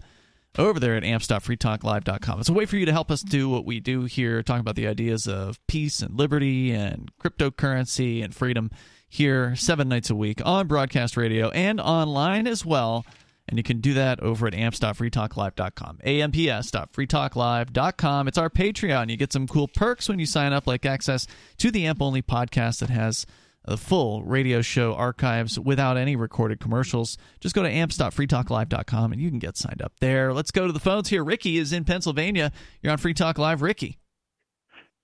over 0.58 0.80
there 0.80 0.96
at 0.96 1.04
amps.freetalklive.com. 1.04 2.40
It's 2.40 2.50
a 2.50 2.54
way 2.54 2.66
for 2.66 2.78
you 2.78 2.86
to 2.86 2.92
help 2.92 3.12
us 3.12 3.22
do 3.22 3.50
what 3.50 3.66
we 3.66 3.80
do 3.80 4.06
here, 4.06 4.42
talking 4.42 4.62
about 4.62 4.76
the 4.76 4.88
ideas 4.88 5.28
of 5.28 5.60
peace 5.68 6.02
and 6.02 6.18
liberty 6.18 6.72
and 6.72 7.12
cryptocurrency 7.22 8.24
and 8.24 8.34
freedom 8.34 8.72
here 9.10 9.56
seven 9.56 9.90
nights 9.90 10.10
a 10.10 10.16
week 10.16 10.42
on 10.46 10.68
broadcast 10.68 11.18
radio 11.18 11.50
and 11.50 11.80
online 11.80 12.48
as 12.48 12.66
well. 12.66 13.06
And 13.48 13.58
you 13.58 13.64
can 13.64 13.80
do 13.80 13.94
that 13.94 14.20
over 14.22 14.48
at 14.48 14.56
amps.freetalklive.com. 14.56 16.00
amps.freetalklive.com. 16.04 18.28
It's 18.28 18.38
our 18.38 18.50
Patreon. 18.50 19.10
You 19.10 19.18
get 19.18 19.32
some 19.32 19.48
cool 19.48 19.68
perks 19.68 20.10
when 20.10 20.20
you 20.20 20.26
sign 20.26 20.52
up, 20.52 20.66
like 20.66 20.86
access 20.86 21.28
to 21.58 21.70
the 21.70 21.86
AMP 21.86 22.02
only 22.02 22.24
podcast 22.24 22.80
that 22.80 22.90
has 22.90 23.28
the 23.66 23.78
full 23.78 24.24
radio 24.24 24.62
show 24.62 24.94
archives 24.94 25.60
without 25.60 25.98
any 25.98 26.16
recorded 26.16 26.60
commercials. 26.60 27.18
Just 27.40 27.56
go 27.56 27.64
to 27.64 27.70
amps.freetalklive.com 27.70 29.12
and 29.12 29.22
you 29.22 29.30
can 29.30 29.40
get 29.40 29.58
signed 29.58 29.82
up 29.82 29.94
there. 30.00 30.34
Let's 30.34 30.52
go 30.52 30.68
to 30.68 30.74
the 30.74 30.80
phones 30.80 31.10
here. 31.10 31.24
Ricky 31.24 31.58
is 31.58 31.74
in 31.74 31.84
Pennsylvania. 31.84 32.52
You're 32.82 32.92
on 32.92 32.98
Free 32.98 33.14
Talk 33.14 33.38
Live. 33.38 33.62
Ricky. 33.62 33.98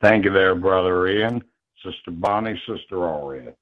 Thank 0.01 0.25
you 0.25 0.33
there, 0.33 0.55
brother 0.55 1.07
Ian, 1.07 1.43
sister 1.83 2.11
Bonnie, 2.11 2.59
sister 2.67 3.07
Aria. 3.07 3.53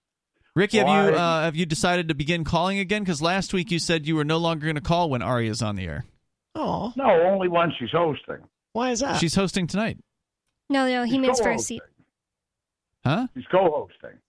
Ricky, 0.59 0.77
have 0.79 0.87
Why- 0.87 1.09
you 1.09 1.15
uh, 1.15 1.41
have 1.43 1.55
you 1.55 1.65
decided 1.65 2.09
to 2.09 2.13
begin 2.13 2.43
calling 2.43 2.79
again? 2.79 3.01
Because 3.01 3.21
last 3.21 3.53
week 3.53 3.71
you 3.71 3.79
said 3.79 4.05
you 4.05 4.15
were 4.17 4.25
no 4.25 4.37
longer 4.37 4.65
going 4.65 4.75
to 4.75 4.81
call 4.81 5.09
when 5.09 5.21
Aria's 5.21 5.61
on 5.61 5.77
the 5.77 5.85
air. 5.85 6.03
Oh, 6.53 6.91
No, 6.97 7.09
only 7.09 7.47
when 7.47 7.71
she's 7.79 7.91
hosting. 7.91 8.39
why 8.73 8.91
is 8.91 8.99
that? 8.99 9.19
She's 9.21 9.35
hosting 9.35 9.67
tonight, 9.67 9.97
No, 10.69 10.85
no, 10.85 11.03
he 11.05 11.11
She's 11.11 11.19
means 11.21 11.39
for 11.39 11.51
a 11.51 11.59
seat. 11.59 11.81
huh? 13.05 13.27
She's 13.35 13.45
co-hosting. 13.49 14.19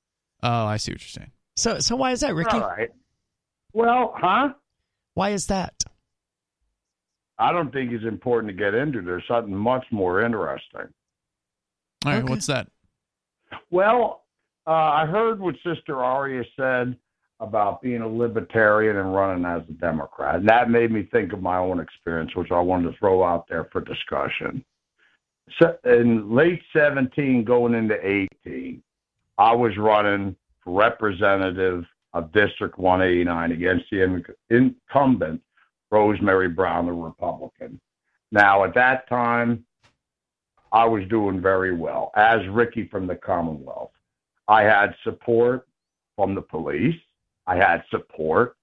Oh, 0.42 0.66
I 0.66 0.76
see 0.76 0.92
what 0.92 1.00
you're 1.00 1.08
saying. 1.08 1.32
so, 1.56 1.80
so 1.80 1.96
why 1.96 2.12
is 2.12 2.20
that, 2.20 2.34
Ricky? 2.34 2.56
All 2.56 2.60
right. 2.60 2.90
Well, 3.72 4.14
huh? 4.16 4.50
Why 5.14 5.30
is 5.30 5.46
that? 5.46 5.82
I 7.38 7.50
don't 7.52 7.72
think 7.72 7.90
it's 7.90 8.04
important 8.04 8.56
to 8.56 8.56
get 8.56 8.74
into. 8.74 9.00
There's 9.02 9.24
something 9.26 9.54
much 9.56 9.84
more 9.90 10.22
interesting. 10.22 10.80
All 12.04 12.12
right, 12.12 12.22
Okay. 12.22 12.30
what's 12.30 12.46
that? 12.46 12.68
Well, 13.70 14.22
uh, 14.66 14.70
I 14.70 15.06
heard 15.06 15.40
what 15.40 15.54
Sister 15.64 16.02
Aria 16.02 16.44
said 16.56 16.96
about 17.40 17.80
being 17.80 18.02
a 18.02 18.08
libertarian 18.08 18.98
and 18.98 19.14
running 19.14 19.46
as 19.46 19.62
a 19.68 19.72
Democrat. 19.72 20.36
And 20.36 20.48
that 20.48 20.70
made 20.70 20.90
me 20.90 21.08
think 21.10 21.32
of 21.32 21.40
my 21.40 21.56
own 21.56 21.80
experience, 21.80 22.36
which 22.36 22.52
I 22.52 22.60
wanted 22.60 22.92
to 22.92 22.98
throw 22.98 23.24
out 23.24 23.46
there 23.48 23.68
for 23.72 23.80
discussion. 23.80 24.62
So 25.58 25.76
in 25.84 26.34
late 26.34 26.62
17, 26.74 27.44
going 27.44 27.74
into 27.74 27.96
18, 28.44 28.82
I 29.38 29.54
was 29.54 29.76
running 29.78 30.36
for 30.62 30.78
representative 30.78 31.84
of 32.12 32.32
District 32.32 32.78
189 32.78 33.52
against 33.52 33.86
the 33.90 34.22
incumbent 34.50 35.40
Rosemary 35.90 36.48
Brown, 36.48 36.86
the 36.86 36.92
Republican. 36.92 37.80
Now, 38.32 38.64
at 38.64 38.74
that 38.74 39.08
time, 39.08 39.64
I 40.72 40.84
was 40.84 41.02
doing 41.08 41.40
very 41.40 41.74
well, 41.74 42.12
as 42.14 42.46
Ricky 42.48 42.86
from 42.86 43.06
the 43.06 43.16
Commonwealth. 43.16 43.90
I 44.50 44.64
had 44.64 44.96
support 45.04 45.68
from 46.16 46.34
the 46.34 46.42
police. 46.42 47.00
I 47.46 47.54
had 47.54 47.84
support 47.88 48.56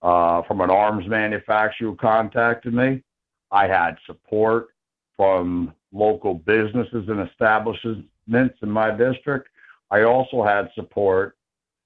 uh, 0.00 0.40
from 0.44 0.62
an 0.62 0.70
arms 0.70 1.06
manufacturer 1.06 1.90
who 1.90 1.96
contacted 1.96 2.72
me. 2.72 3.02
I 3.50 3.66
had 3.66 3.98
support 4.06 4.68
from 5.18 5.74
local 5.92 6.32
businesses 6.32 7.06
and 7.08 7.28
establishments 7.28 8.06
in 8.62 8.70
my 8.70 8.90
district. 8.92 9.50
I 9.90 10.04
also 10.04 10.42
had 10.42 10.70
support 10.74 11.36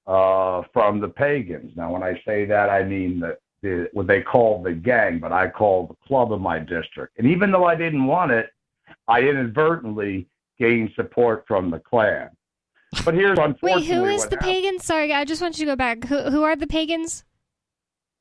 uh, 0.06 0.62
from 0.73 1.01
the 1.01 1.09
pagans. 1.09 1.73
Now, 1.77 1.93
when 1.93 2.05
I 2.05 2.23
say 2.24 2.44
that, 2.44 2.70
I 2.70 2.85
mean 2.85 3.19
the, 3.19 3.36
the 3.62 3.89
what 3.94 4.06
they 4.06 4.23
call 4.23 4.62
the 4.62 4.74
gang, 4.74 5.19
but 5.19 5.32
I 5.32 5.48
call 5.48 5.89
the 5.89 6.06
club 6.06 6.32
of 6.32 6.40
my 6.40 6.61
district. 6.61 7.19
And 7.19 7.27
even 7.27 7.51
though 7.51 7.65
I 7.65 7.74
didn't 7.74 8.06
want 8.06 8.31
it, 8.31 8.51
I 9.09 9.23
inadvertently 9.23 10.28
gained 10.56 10.93
support 10.94 11.44
from 11.48 11.73
the 11.73 11.81
Klan. 11.81 12.31
But 13.04 13.14
here's 13.14 13.38
Wait, 13.62 13.84
who 13.84 14.04
is 14.04 14.20
what 14.20 14.30
the 14.30 14.36
happened. 14.36 14.40
pagans? 14.40 14.84
Sorry, 14.84 15.12
I 15.12 15.24
just 15.24 15.40
want 15.40 15.58
you 15.58 15.64
to 15.66 15.72
go 15.72 15.76
back. 15.76 16.04
Who, 16.04 16.18
who 16.30 16.42
are 16.42 16.56
the 16.56 16.66
pagans? 16.66 17.24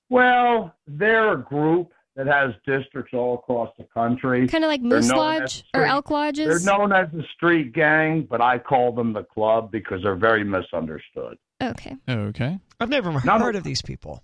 Well, 0.09 0.73
they're 0.87 1.33
a 1.33 1.41
group 1.41 1.91
that 2.15 2.27
has 2.27 2.53
districts 2.65 3.13
all 3.13 3.35
across 3.35 3.69
the 3.77 3.85
country. 3.85 4.47
Kind 4.47 4.63
of 4.63 4.67
like 4.67 4.81
Moose 4.81 5.07
known 5.09 5.17
as 5.35 5.41
Lodge 5.41 5.63
or 5.73 5.85
Elk 5.85 6.11
Lodges. 6.11 6.63
They're 6.63 6.77
known 6.77 6.91
as 6.91 7.07
the 7.11 7.23
street 7.35 7.73
gang, 7.73 8.27
but 8.29 8.39
I 8.41 8.59
call 8.59 8.91
them 8.91 9.13
the 9.13 9.23
club 9.23 9.71
because 9.71 10.03
they're 10.03 10.15
very 10.15 10.43
misunderstood. 10.43 11.37
Okay. 11.61 11.95
Oh, 12.07 12.13
okay. 12.25 12.59
I've 12.79 12.89
never 12.89 13.11
No, 13.11 13.19
no. 13.25 13.39
heard 13.39 13.55
of 13.55 13.63
these 13.63 13.81
people. 13.81 14.23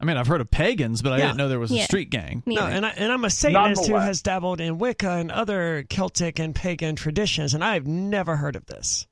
I 0.00 0.04
mean, 0.04 0.16
I've 0.16 0.28
heard 0.28 0.40
of 0.40 0.48
pagans, 0.48 1.02
but 1.02 1.12
I 1.12 1.16
Yeah. 1.18 1.26
didn't 1.26 1.38
know 1.38 1.48
there 1.48 1.58
was 1.58 1.72
a 1.72 1.80
street 1.82 2.10
gang. 2.10 2.44
No, 2.46 2.64
and, 2.64 2.86
I, 2.86 2.90
and 2.90 3.10
I'm 3.10 3.24
a 3.24 3.30
Satanist 3.30 3.88
who 3.88 3.96
has 3.96 4.22
dabbled 4.22 4.60
in 4.60 4.78
Wicca 4.78 5.10
and 5.10 5.32
other 5.32 5.84
Celtic 5.90 6.38
and 6.38 6.54
pagan 6.54 6.94
traditions, 6.94 7.52
and 7.52 7.64
I've 7.64 7.88
never 7.88 8.36
heard 8.36 8.54
of 8.54 8.66
this. 8.66 9.08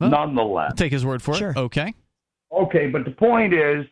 Well, 0.00 0.10
Nonetheless. 0.10 0.72
Take 0.76 0.92
his 0.92 1.04
word 1.04 1.22
for 1.22 1.34
Sure. 1.34 1.50
it. 1.50 1.56
Okay. 1.56 1.94
Okay, 2.52 2.88
but 2.88 3.04
the 3.04 3.10
point 3.12 3.52
is, 3.54 3.84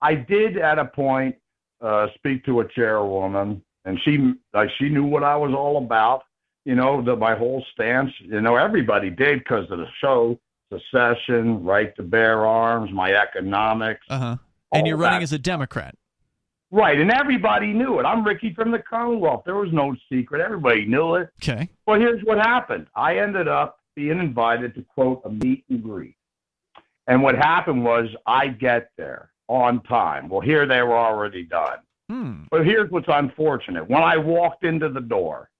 I 0.00 0.14
did 0.14 0.56
at 0.56 0.78
a 0.78 0.84
point 0.86 1.34
uh, 1.82 2.06
speak 2.14 2.44
to 2.46 2.60
a 2.60 2.68
chairwoman, 2.68 3.62
and 3.84 3.98
she 4.04 4.32
like 4.54 4.70
she 4.78 4.88
knew 4.88 5.04
what 5.04 5.22
I 5.24 5.36
was 5.36 5.52
all 5.52 5.78
about. 5.84 6.22
You 6.64 6.74
know, 6.74 7.02
the, 7.02 7.14
my 7.14 7.34
whole 7.36 7.64
stance. 7.72 8.10
You 8.20 8.40
know, 8.40 8.56
everybody 8.56 9.10
did 9.10 9.40
because 9.40 9.70
of 9.70 9.78
the 9.78 9.86
show, 10.00 10.38
secession, 10.72 11.62
right 11.64 11.94
to 11.96 12.02
bear 12.02 12.46
arms, 12.46 12.90
my 12.92 13.12
economics. 13.12 14.04
Uh 14.08 14.18
huh. 14.18 14.36
And 14.72 14.86
you're 14.86 14.96
running 14.96 15.20
that. 15.20 15.24
as 15.24 15.32
a 15.32 15.38
Democrat. 15.38 15.94
right, 16.70 16.98
and 16.98 17.10
everybody 17.10 17.72
knew 17.72 18.00
it. 18.00 18.04
I'm 18.04 18.24
Ricky 18.24 18.52
from 18.54 18.70
the 18.72 18.78
Commonwealth. 18.80 19.42
There 19.46 19.54
was 19.56 19.72
no 19.72 19.94
secret. 20.10 20.40
Everybody 20.40 20.84
knew 20.86 21.14
it. 21.16 21.28
Okay. 21.42 21.68
Well, 21.86 21.98
here's 22.00 22.22
what 22.24 22.38
happened. 22.38 22.86
I 22.96 23.18
ended 23.18 23.46
up 23.48 23.78
being 23.96 24.20
invited 24.20 24.74
to 24.76 24.82
quote 24.82 25.22
a 25.24 25.30
meet 25.30 25.64
and 25.68 25.82
greet. 25.82 26.16
And 27.08 27.22
what 27.22 27.34
happened 27.34 27.84
was 27.84 28.08
I 28.26 28.48
get 28.48 28.90
there 28.96 29.30
on 29.48 29.82
time. 29.84 30.28
Well, 30.28 30.40
here 30.40 30.66
they 30.66 30.82
were 30.82 30.96
already 30.98 31.44
done. 31.44 31.78
Hmm. 32.08 32.42
But 32.50 32.64
here's 32.64 32.90
what's 32.90 33.08
unfortunate. 33.08 33.88
When 33.88 34.02
I 34.02 34.16
walked 34.16 34.64
into 34.64 34.88
the 34.88 35.00
door, 35.00 35.50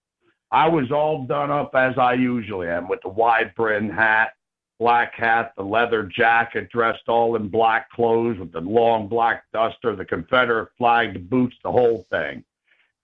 I 0.53 0.69
was 0.69 0.93
all 0.93 1.25
done 1.25 1.51
up 1.51 1.75
as 1.75 1.99
I 1.99 2.15
usually 2.15 2.69
am 2.69 2.89
with 2.89 3.01
the 3.03 3.09
wide 3.09 3.53
brim 3.57 3.89
hat, 3.91 4.33
black 4.79 5.15
hat, 5.15 5.53
the 5.57 5.65
leather 5.65 6.05
jacket, 6.05 6.71
dressed 6.71 7.09
all 7.09 7.35
in 7.35 7.49
black 7.49 7.91
clothes 7.91 8.39
with 8.39 8.53
the 8.53 8.61
long 8.61 9.09
black 9.09 9.45
duster, 9.53 9.97
the 9.97 10.05
Confederate 10.05 10.69
flag, 10.79 11.15
the 11.15 11.19
boots, 11.19 11.57
the 11.65 11.73
whole 11.73 12.07
thing. 12.11 12.45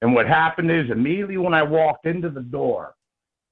And 0.03 0.15
what 0.15 0.27
happened 0.27 0.71
is 0.71 0.91
immediately 0.91 1.37
when 1.37 1.55
I 1.55 1.63
walked 1.63 2.07
into 2.07 2.29
the 2.29 2.43
door, 2.43 2.95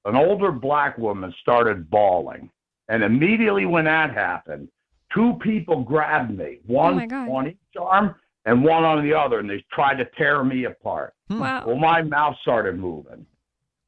an 0.05 0.17
older 0.17 0.53
black 0.53 0.97
woman 0.99 1.35
started 1.41 1.91
bawling. 1.91 2.51
And 2.89 3.03
immediately 3.03 3.67
when 3.67 3.85
that 3.85 4.13
happened, 4.13 4.69
two 5.15 5.35
people 5.43 5.83
grabbed 5.83 6.37
me, 6.37 6.59
oh 6.69 6.73
one 6.73 6.97
my 6.97 7.07
God. 7.07 7.29
on 7.29 7.49
each 7.49 7.57
arm 7.81 8.15
and 8.47 8.65
one 8.65 8.85
on 8.85 9.03
the 9.05 9.15
other, 9.15 9.39
and 9.39 9.49
they 9.49 9.65
tried 9.73 9.97
to 9.97 10.07
tear 10.17 10.43
me 10.43 10.65
apart. 10.65 11.15
Hmm. 11.29 11.41
Wow. 11.41 11.67
Well, 11.67 11.77
my 11.77 12.03
mouth 12.03 12.37
started 12.43 12.79
moving. 12.79 13.27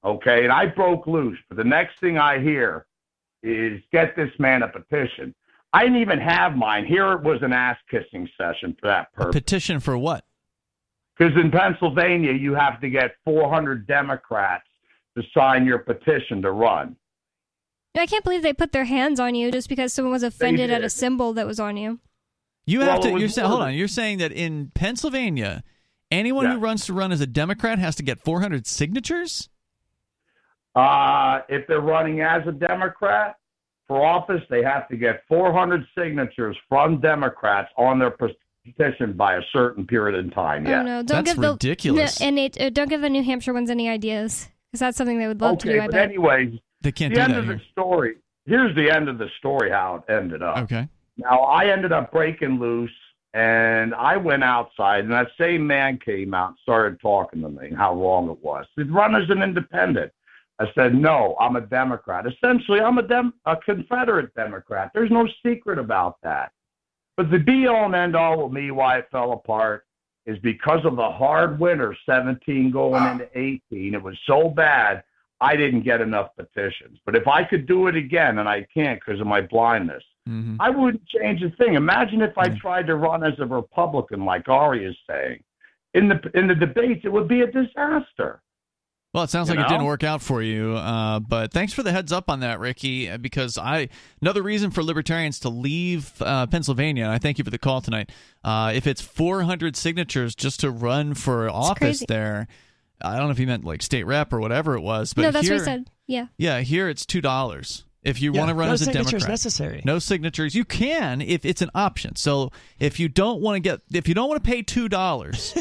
Okay, 0.04 0.42
and 0.42 0.52
I 0.52 0.66
broke 0.66 1.06
loose. 1.06 1.38
But 1.48 1.58
the 1.58 1.64
next 1.64 2.00
thing 2.00 2.18
I 2.18 2.40
hear 2.40 2.86
is 3.42 3.80
get 3.92 4.16
this 4.16 4.30
man 4.38 4.62
a 4.62 4.68
petition. 4.68 5.34
I 5.72 5.84
didn't 5.84 6.00
even 6.00 6.18
have 6.18 6.54
mine. 6.54 6.84
Here 6.84 7.12
it 7.12 7.22
was 7.22 7.40
an 7.42 7.52
ass 7.52 7.78
kissing 7.90 8.28
session 8.36 8.76
for 8.80 8.88
that 8.88 9.12
purpose. 9.14 9.32
Petition 9.32 9.80
for 9.80 9.96
what? 9.96 10.24
Because 11.16 11.34
in 11.40 11.50
Pennsylvania, 11.50 12.32
you 12.32 12.54
have 12.54 12.80
to 12.80 12.90
get 12.90 13.16
400 13.24 13.86
Democrats 13.86 14.66
to 15.16 15.22
sign 15.36 15.66
your 15.66 15.78
petition 15.78 16.42
to 16.42 16.50
run. 16.52 16.96
I 17.94 18.06
can't 18.06 18.24
believe 18.24 18.42
they 18.42 18.54
put 18.54 18.72
their 18.72 18.84
hands 18.84 19.20
on 19.20 19.34
you 19.34 19.52
just 19.52 19.68
because 19.68 19.92
someone 19.92 20.12
was 20.12 20.22
offended 20.22 20.70
at 20.70 20.82
a 20.82 20.88
symbol 20.88 21.34
that 21.34 21.46
was 21.46 21.60
on 21.60 21.76
you. 21.76 22.00
You 22.64 22.80
have 22.80 23.00
it 23.00 23.02
to. 23.02 23.18
You're 23.18 23.28
saying, 23.28 23.48
hold 23.48 23.60
on. 23.62 23.74
You're 23.74 23.88
saying 23.88 24.18
that 24.18 24.32
in 24.32 24.70
Pennsylvania, 24.74 25.62
anyone 26.10 26.46
Yeah. 26.46 26.52
who 26.54 26.58
runs 26.60 26.86
to 26.86 26.94
run 26.94 27.12
as 27.12 27.20
a 27.20 27.26
Democrat 27.26 27.78
has 27.78 27.94
to 27.96 28.02
get 28.02 28.20
400 28.24 28.66
signatures. 28.66 29.50
Uh, 30.74 31.40
if 31.48 31.66
they're 31.66 31.80
running 31.80 32.20
as 32.22 32.42
a 32.46 32.52
Democrat 32.52 33.36
for 33.88 34.04
office, 34.04 34.40
they 34.48 34.62
have 34.62 34.88
to 34.88 34.96
get 34.96 35.22
400 35.28 35.84
signatures 35.98 36.56
from 36.68 36.98
Democrats 37.00 37.68
on 37.76 37.98
their 37.98 38.10
petition 38.64 39.12
by 39.12 39.34
a 39.36 39.42
certain 39.52 39.86
period 39.86 40.18
in 40.18 40.30
time. 40.30 40.66
Oh 40.66 40.70
Yeah. 40.70 40.82
no! 40.82 41.02
Don't 41.02 41.24
That's 41.24 41.32
give 41.34 41.42
the 41.42 41.52
ridiculous. 41.52 42.20
And 42.22 42.38
it, 42.38 42.58
uh, 42.58 42.70
don't 42.70 42.88
give 42.88 43.02
the 43.02 43.10
New 43.10 43.22
Hampshire 43.22 43.52
ones 43.52 43.68
any 43.68 43.88
ideas 43.90 44.48
because 44.72 44.80
that 44.80 44.94
something 44.94 45.18
they 45.18 45.26
would 45.28 45.40
love 45.40 45.58
to 45.58 45.68
do. 45.70 45.78
I 45.80 45.86
but 45.86 45.92
bet. 45.92 46.08
anyways, 46.08 46.58
They 46.80 46.92
can't 46.92 47.12
the 47.12 47.16
do 47.16 47.22
end 47.22 47.34
that 47.34 47.38
of 47.40 47.44
here. 47.44 47.54
the 47.56 47.62
story. 47.70 48.16
Here's 48.46 48.74
the 48.74 48.90
end 48.90 49.08
of 49.08 49.18
the 49.18 49.28
story. 49.38 49.70
How 49.70 49.96
it 50.06 50.10
ended 50.12 50.42
up. 50.42 50.58
Okay. 50.64 50.88
Now 51.18 51.40
I 51.40 51.66
ended 51.66 51.92
up 51.92 52.10
breaking 52.10 52.58
loose, 52.58 52.90
and 53.34 53.94
I 53.94 54.16
went 54.16 54.42
outside, 54.42 55.04
and 55.04 55.12
that 55.12 55.28
same 55.38 55.66
man 55.66 55.98
came 55.98 56.32
out 56.32 56.48
and 56.48 56.58
started 56.62 56.98
talking 57.00 57.42
to 57.42 57.50
me 57.50 57.70
how 57.76 57.94
wrong 57.94 58.30
it 58.30 58.42
was. 58.42 58.64
He'd 58.76 58.90
run 58.90 59.14
as 59.14 59.28
an 59.28 59.42
independent. 59.42 60.10
I 60.58 60.66
said, 60.74 60.94
no, 60.94 61.36
I'm 61.40 61.56
a 61.56 61.60
Democrat. 61.60 62.24
Essentially, 62.26 62.80
I'm 62.80 62.96
a 62.98 63.02
Dem- 63.02 63.34
a 63.46 63.56
Confederate 63.56 64.34
Democrat. 64.34 64.90
There's 64.94 65.10
no 65.10 65.28
secret 65.44 65.78
about 65.78 66.16
that. 66.22 66.52
But 67.16 67.30
the 67.30 67.38
be 67.38 67.66
all 67.66 67.86
and 67.86 67.94
end 67.94 68.16
all 68.16 68.44
with 68.44 68.52
me, 68.52 68.70
why 68.70 68.98
it 68.98 69.08
fell 69.10 69.32
apart, 69.32 69.84
is 70.26 70.38
because 70.38 70.84
of 70.84 70.96
the 70.96 71.10
hard 71.10 71.58
winter, 71.58 71.96
17 72.06 72.70
going 72.70 73.02
into 73.04 73.28
18. 73.38 73.94
It 73.94 74.02
was 74.02 74.16
so 74.26 74.48
bad, 74.48 75.02
I 75.40 75.56
didn't 75.56 75.82
get 75.82 76.00
enough 76.00 76.30
petitions. 76.36 76.98
But 77.04 77.16
if 77.16 77.26
I 77.26 77.42
could 77.42 77.66
do 77.66 77.88
it 77.88 77.96
again, 77.96 78.38
and 78.38 78.48
I 78.48 78.66
can't 78.72 79.00
because 79.04 79.20
of 79.20 79.26
my 79.26 79.40
blindness, 79.40 80.04
hmm 80.26 80.56
I 80.60 80.70
wouldn't 80.70 81.04
change 81.08 81.42
a 81.42 81.50
thing. 81.56 81.74
Imagine 81.74 82.22
if 82.22 82.38
I 82.38 82.48
tried 82.50 82.86
to 82.86 82.94
run 82.94 83.24
as 83.24 83.34
a 83.40 83.46
Republican, 83.46 84.24
like 84.24 84.48
Ari 84.48 84.84
is 84.84 84.96
saying. 85.10 85.42
In 85.94 86.08
the 86.08 86.20
in 86.34 86.46
the 86.46 86.54
debates, 86.54 87.04
it 87.04 87.12
would 87.12 87.28
be 87.28 87.40
a 87.42 87.46
disaster. 87.46 88.40
Well, 89.12 89.24
it 89.24 89.30
sounds 89.30 89.50
You 89.50 89.56
like 89.56 89.66
it 89.66 89.68
didn't 89.68 89.84
work 89.84 90.04
out 90.04 90.22
for 90.22 90.40
you, 90.40 90.74
uh, 90.74 91.20
but 91.20 91.52
thanks 91.52 91.74
for 91.74 91.82
the 91.82 91.92
heads 91.92 92.12
up 92.12 92.30
on 92.30 92.40
that, 92.40 92.58
Ricky. 92.60 93.10
uh, 93.10 93.18
Because 93.18 93.58
I 93.58 93.90
another 94.22 94.42
reason 94.42 94.70
for 94.70 94.82
libertarians 94.82 95.38
to 95.40 95.50
leave 95.50 96.10
uh, 96.22 96.46
Pennsylvania. 96.46 97.04
And 97.04 97.12
I 97.12 97.18
thank 97.18 97.36
you 97.36 97.44
for 97.44 97.50
the 97.50 97.58
call 97.58 97.82
tonight. 97.82 98.10
Uh, 98.42 98.72
if 98.74 98.86
it's 98.86 99.02
400 99.02 99.76
signatures 99.76 100.34
just 100.34 100.60
to 100.60 100.70
run 100.70 101.12
for 101.12 101.50
office 101.50 101.78
crazy. 101.78 102.06
there, 102.08 102.48
I 103.02 103.18
don't 103.18 103.26
know 103.26 103.32
if 103.32 103.38
you 103.38 103.46
meant 103.46 103.64
like 103.64 103.82
state 103.82 104.04
rep 104.04 104.32
or 104.32 104.40
whatever 104.40 104.76
it 104.76 104.80
was, 104.80 105.12
but 105.12 105.22
no, 105.22 105.30
that's 105.30 105.46
here, 105.46 105.56
what 105.56 105.60
he 105.60 105.64
said. 105.66 105.90
Yeah. 106.06 106.26
Yeah, 106.38 106.60
here 106.60 106.88
it's 106.88 107.04
two 107.04 107.20
dollars 107.20 107.84
if 108.02 108.20
you 108.20 108.32
Yeah, 108.32 108.40
want 108.40 108.48
to 108.50 108.54
run 108.54 108.68
no 108.68 108.74
as 108.74 108.82
a 108.82 108.86
democracy. 108.86 108.98
No, 108.98 109.02
signatures 109.02 109.22
Democrat. 109.22 109.30
necessary. 109.32 109.82
No 109.84 109.98
signatures. 109.98 110.54
You 110.54 110.64
can 110.64 111.20
if 111.20 111.44
it's 111.44 111.62
an 111.62 111.70
option. 111.74 112.16
So 112.16 112.50
if 112.78 112.98
you 112.98 113.08
don't 113.08 113.40
want 113.40 113.56
to 113.56 113.60
get 113.60 113.80
if 113.92 114.08
you 114.08 114.14
don't 114.14 114.28
want 114.28 114.42
to 114.42 114.48
pay 114.48 114.62
two 114.62 114.88
dollars, 114.88 115.54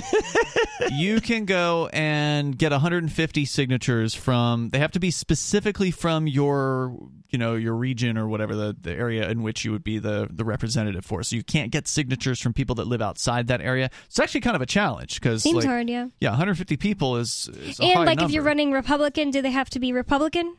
you 0.91 1.21
can 1.21 1.45
go 1.45 1.89
and 1.93 2.57
get 2.57 2.71
150 2.71 3.45
signatures 3.45 4.13
from. 4.15 4.69
They 4.69 4.79
have 4.79 4.91
to 4.91 4.99
be 4.99 5.11
specifically 5.11 5.91
from 5.91 6.27
your 6.27 6.95
you 7.29 7.37
know 7.37 7.55
your 7.55 7.75
region 7.75 8.17
or 8.17 8.27
whatever 8.27 8.55
the, 8.55 8.75
the 8.79 8.91
area 8.91 9.29
in 9.29 9.41
which 9.41 9.63
you 9.63 9.71
would 9.71 9.83
be 9.83 9.99
the 9.99 10.27
the 10.31 10.43
representative 10.43 11.05
for. 11.05 11.23
So 11.23 11.35
you 11.35 11.43
can't 11.43 11.71
get 11.71 11.87
signatures 11.87 12.39
from 12.41 12.53
people 12.53 12.75
that 12.75 12.87
live 12.87 13.01
outside 13.01 13.47
that 13.47 13.61
area. 13.61 13.89
It's 14.07 14.19
actually 14.19 14.41
kind 14.41 14.55
of 14.55 14.61
a 14.61 14.65
challenge 14.65 15.19
because 15.19 15.43
Seems 15.43 15.57
like, 15.57 15.65
hard, 15.65 15.89
yeah. 15.89 16.07
Yeah, 16.19 16.29
150 16.31 16.77
people 16.77 17.17
is, 17.17 17.49
is 17.61 17.79
a 17.79 17.83
And 17.83 17.93
high 17.99 18.03
like 18.05 18.21
if 18.21 18.31
you're 18.31 18.43
running 18.43 18.71
Republican, 18.71 19.31
do 19.31 19.41
they 19.41 19.51
have 19.51 19.69
to 19.71 19.79
be 19.79 19.93
Republican? 19.93 20.55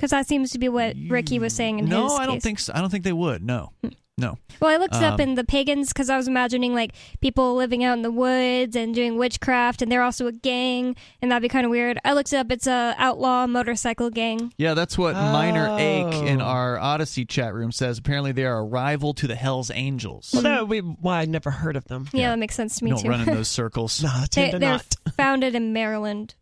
Because 0.00 0.12
that 0.12 0.26
seems 0.26 0.50
to 0.52 0.58
be 0.58 0.70
what 0.70 0.96
Ricky 1.08 1.38
was 1.38 1.52
saying 1.52 1.78
in 1.78 1.84
no, 1.84 2.04
his 2.04 2.12
I 2.14 2.24
don't 2.24 2.36
case. 2.36 2.42
think 2.42 2.58
so. 2.58 2.72
I 2.74 2.80
don't 2.80 2.88
think 2.88 3.04
they 3.04 3.12
would. 3.12 3.42
No, 3.44 3.72
no. 4.16 4.38
Well, 4.58 4.70
I 4.70 4.78
looked 4.78 4.94
it 4.94 5.02
up 5.02 5.14
Um, 5.14 5.20
in 5.20 5.34
the 5.34 5.44
pagans 5.44 5.88
because 5.92 6.08
I 6.08 6.16
was 6.16 6.26
imagining 6.26 6.74
like 6.74 6.92
people 7.20 7.54
living 7.54 7.84
out 7.84 7.98
in 7.98 8.02
the 8.02 8.10
woods 8.10 8.76
and 8.76 8.94
doing 8.94 9.18
witchcraft, 9.18 9.82
and 9.82 9.92
they're 9.92 10.02
also 10.02 10.26
a 10.26 10.32
gang, 10.32 10.96
and 11.20 11.30
that'd 11.30 11.42
be 11.42 11.50
kind 11.50 11.66
of 11.66 11.70
weird. 11.70 11.98
I 12.02 12.14
looked 12.14 12.32
it 12.32 12.36
up; 12.36 12.50
it's 12.50 12.66
a 12.66 12.94
outlaw 12.96 13.46
motorcycle 13.46 14.08
gang. 14.08 14.54
Yeah, 14.56 14.72
that's 14.72 14.96
what 14.96 15.14
Minor 15.16 15.76
Ache 15.78 16.14
in 16.26 16.40
Oh. 16.40 16.46
our 16.46 16.78
Odysee 16.80 17.26
chat 17.26 17.52
room 17.52 17.70
says. 17.70 17.98
Apparently, 17.98 18.32
they 18.32 18.46
are 18.46 18.58
a 18.58 18.64
rival 18.64 19.12
to 19.14 19.26
the 19.26 19.34
Hell's 19.36 19.70
Angels. 19.70 20.30
Well, 20.32 20.42
that 20.44 20.66
would 20.66 20.70
be 20.70 20.80
why 20.80 21.20
I 21.20 21.24
never 21.26 21.50
heard 21.50 21.76
of 21.76 21.84
them. 21.88 22.08
Yeah, 22.14 22.30
that 22.30 22.38
makes 22.38 22.54
sense 22.54 22.78
to 22.78 22.84
me 22.84 22.90
You 22.92 22.96
don't 22.96 23.04
too. 23.04 23.10
run 23.10 23.20
in 23.20 23.34
those 23.34 23.48
circles. 23.60 24.02
No, 24.02 24.10
they, 24.34 24.50
to 24.50 24.58
they're 24.58 24.70
not. 24.70 24.96
founded 25.16 25.54
in 25.54 25.74
Maryland. 25.74 26.34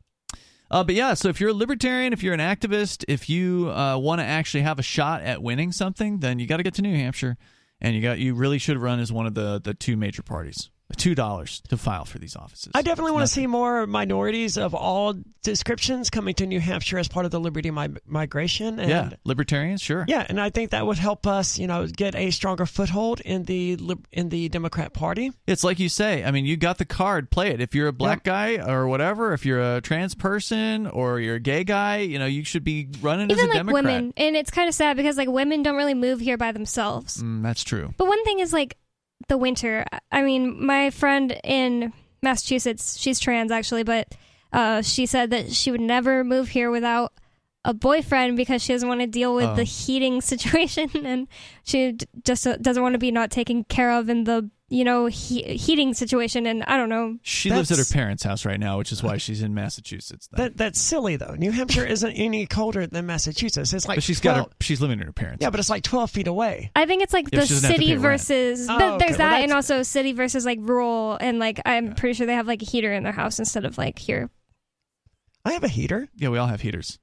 Uh, 0.70 0.84
but 0.84 0.94
yeah, 0.94 1.14
so 1.14 1.28
if 1.28 1.40
you're 1.40 1.50
a 1.50 1.54
libertarian, 1.54 2.12
if 2.12 2.22
you're 2.22 2.34
an 2.34 2.40
activist, 2.40 3.04
if 3.08 3.28
you 3.28 3.70
uh, 3.70 3.96
want 3.96 4.20
to 4.20 4.24
actually 4.24 4.62
have 4.62 4.78
a 4.78 4.82
shot 4.82 5.22
at 5.22 5.42
winning 5.42 5.72
something, 5.72 6.18
then 6.18 6.38
you 6.38 6.46
got 6.46 6.58
to 6.58 6.62
get 6.62 6.74
to 6.74 6.82
New 6.82 6.94
Hampshire, 6.94 7.36
and 7.80 7.94
you 7.94 8.02
got 8.02 8.18
you 8.18 8.34
really 8.34 8.58
should 8.58 8.76
run 8.76 9.00
as 9.00 9.12
one 9.12 9.26
of 9.26 9.34
the 9.34 9.60
the 9.62 9.74
two 9.74 9.96
major 9.96 10.22
parties. 10.22 10.70
Two 10.96 11.14
dollars 11.14 11.60
to 11.68 11.76
file 11.76 12.06
for 12.06 12.18
these 12.18 12.34
offices. 12.34 12.70
I 12.74 12.80
definitely 12.80 13.12
want 13.12 13.24
to 13.24 13.32
see 13.32 13.46
more 13.46 13.86
minorities 13.86 14.56
of 14.56 14.74
all 14.74 15.14
descriptions 15.42 16.08
coming 16.08 16.34
to 16.36 16.46
New 16.46 16.60
Hampshire 16.60 16.98
as 16.98 17.08
part 17.08 17.26
of 17.26 17.30
the 17.30 17.38
Liberty 17.38 17.70
mi- 17.70 17.88
migration. 18.06 18.78
And 18.80 18.88
Yeah, 18.88 19.10
libertarians, 19.24 19.82
sure. 19.82 20.06
Yeah, 20.08 20.24
and 20.26 20.40
I 20.40 20.48
think 20.48 20.70
that 20.70 20.86
would 20.86 20.96
help 20.98 21.26
us, 21.26 21.58
you 21.58 21.66
know, 21.66 21.86
get 21.86 22.14
a 22.14 22.30
stronger 22.30 22.64
foothold 22.64 23.20
in 23.20 23.44
the 23.44 23.78
in 24.12 24.30
the 24.30 24.48
Democrat 24.48 24.94
Party. 24.94 25.30
It's 25.46 25.62
like 25.62 25.78
you 25.78 25.90
say. 25.90 26.24
I 26.24 26.30
mean, 26.30 26.46
you 26.46 26.56
got 26.56 26.78
the 26.78 26.86
card. 26.86 27.30
Play 27.30 27.50
it. 27.50 27.60
If 27.60 27.74
you're 27.74 27.88
a 27.88 27.92
black 27.92 28.24
guy 28.24 28.56
or 28.56 28.88
whatever, 28.88 29.34
if 29.34 29.44
you're 29.44 29.76
a 29.76 29.80
trans 29.82 30.14
person 30.14 30.86
or 30.86 31.20
you're 31.20 31.36
a 31.36 31.40
gay 31.40 31.64
guy, 31.64 31.98
you 31.98 32.18
know, 32.18 32.26
you 32.26 32.44
should 32.44 32.64
be 32.64 32.88
running 33.02 33.30
Even 33.30 33.38
as 33.38 33.44
a 33.44 33.48
like 33.48 33.56
Democrat. 33.58 33.84
women, 33.84 34.14
and 34.16 34.36
it's 34.36 34.50
kind 34.50 34.68
of 34.68 34.74
sad 34.74 34.96
because 34.96 35.18
like 35.18 35.28
women 35.28 35.62
don't 35.62 35.76
really 35.76 35.94
move 35.94 36.18
here 36.18 36.38
by 36.38 36.52
themselves. 36.52 37.22
Mm, 37.22 37.42
that's 37.42 37.62
true. 37.62 37.92
But 37.98 38.06
one 38.08 38.24
thing 38.24 38.38
is 38.40 38.54
like 38.54 38.78
the 39.26 39.36
winter. 39.38 39.84
I 40.12 40.22
mean, 40.22 40.64
my 40.64 40.90
friend 40.90 41.38
in 41.44 41.92
Massachusetts, 42.22 42.96
she's 42.98 43.18
trans 43.18 43.50
actually, 43.50 43.82
but 43.82 44.08
uh, 44.52 44.82
she 44.82 45.06
said 45.06 45.30
that 45.30 45.52
she 45.52 45.70
would 45.70 45.80
never 45.80 46.24
move 46.24 46.48
here 46.50 46.70
without 46.70 47.12
a 47.64 47.74
boyfriend 47.74 48.36
because 48.36 48.62
she 48.62 48.72
doesn't 48.72 48.88
want 48.88 49.00
to 49.00 49.06
deal 49.06 49.34
with 49.34 49.44
Oh. 49.46 49.54
the 49.56 49.64
heating 49.64 50.20
situation 50.32 50.90
and 51.04 51.28
she 51.64 51.92
d- 51.92 52.06
just 52.24 52.46
doesn't 52.62 52.82
want 52.82 52.94
to 52.94 52.98
be 52.98 53.10
not 53.10 53.30
taken 53.30 53.64
care 53.64 53.90
of 53.90 54.08
in 54.08 54.24
the 54.24 54.48
you 54.70 54.84
know 54.84 55.06
he- 55.06 55.42
heating 55.56 55.94
situation 55.94 56.46
and 56.46 56.62
I 56.64 56.76
don't 56.76 56.88
know. 56.88 57.16
She 57.22 57.50
lives 57.50 57.70
at 57.72 57.78
her 57.78 57.84
parents' 57.84 58.22
house 58.22 58.44
right 58.44 58.60
now, 58.60 58.78
which 58.78 58.92
is 58.92 59.02
why 59.02 59.16
she's 59.16 59.42
in 59.42 59.54
Massachusetts. 59.54 60.28
then. 60.30 60.44
That 60.44 60.56
that's 60.56 60.78
silly 60.80 61.16
though. 61.16 61.34
New 61.34 61.50
Hampshire 61.52 61.86
isn't 61.86 62.12
any 62.12 62.46
colder 62.46 62.86
than 62.86 63.06
Massachusetts. 63.06 63.72
It's 63.72 63.88
like 63.88 63.96
but 63.96 64.02
she's 64.04 64.20
12, 64.20 64.36
got 64.36 64.48
her. 64.48 64.54
She's 64.60 64.80
living 64.80 65.00
at 65.00 65.06
her 65.06 65.12
parents. 65.12 65.42
Yeah, 65.42 65.50
but 65.50 65.58
it's 65.60 65.70
like 65.70 65.82
twelve 65.82 66.10
feet 66.10 66.26
away. 66.26 66.70
I 66.76 66.86
think 66.86 67.02
it's 67.02 67.12
like 67.12 67.28
Yeah, 67.32 67.40
the 67.40 67.46
she 67.46 67.54
doesn't 67.54 67.70
have 67.70 67.78
to 67.80 67.82
city 67.86 67.96
versus 67.96 68.66
Oh, 68.68 68.74
okay. 68.74 68.98
there's 68.98 69.18
Well, 69.18 69.30
that 69.30 69.42
and 69.42 69.52
also 69.52 69.82
city 69.82 70.12
versus 70.12 70.44
like 70.44 70.58
rural 70.60 71.16
and 71.20 71.38
like 71.38 71.60
I'm 71.64 71.94
pretty 71.94 72.14
sure 72.14 72.26
they 72.26 72.34
have 72.34 72.46
like 72.46 72.62
a 72.62 72.66
heater 72.66 72.92
in 72.92 73.02
their 73.04 73.12
house 73.12 73.38
instead 73.38 73.64
of 73.64 73.78
like 73.78 73.98
here. 73.98 74.30
I 75.44 75.52
have 75.52 75.64
a 75.64 75.68
heater. 75.68 76.08
Yeah, 76.16 76.28
we 76.28 76.38
all 76.38 76.46
have 76.46 76.60
heaters. 76.60 76.98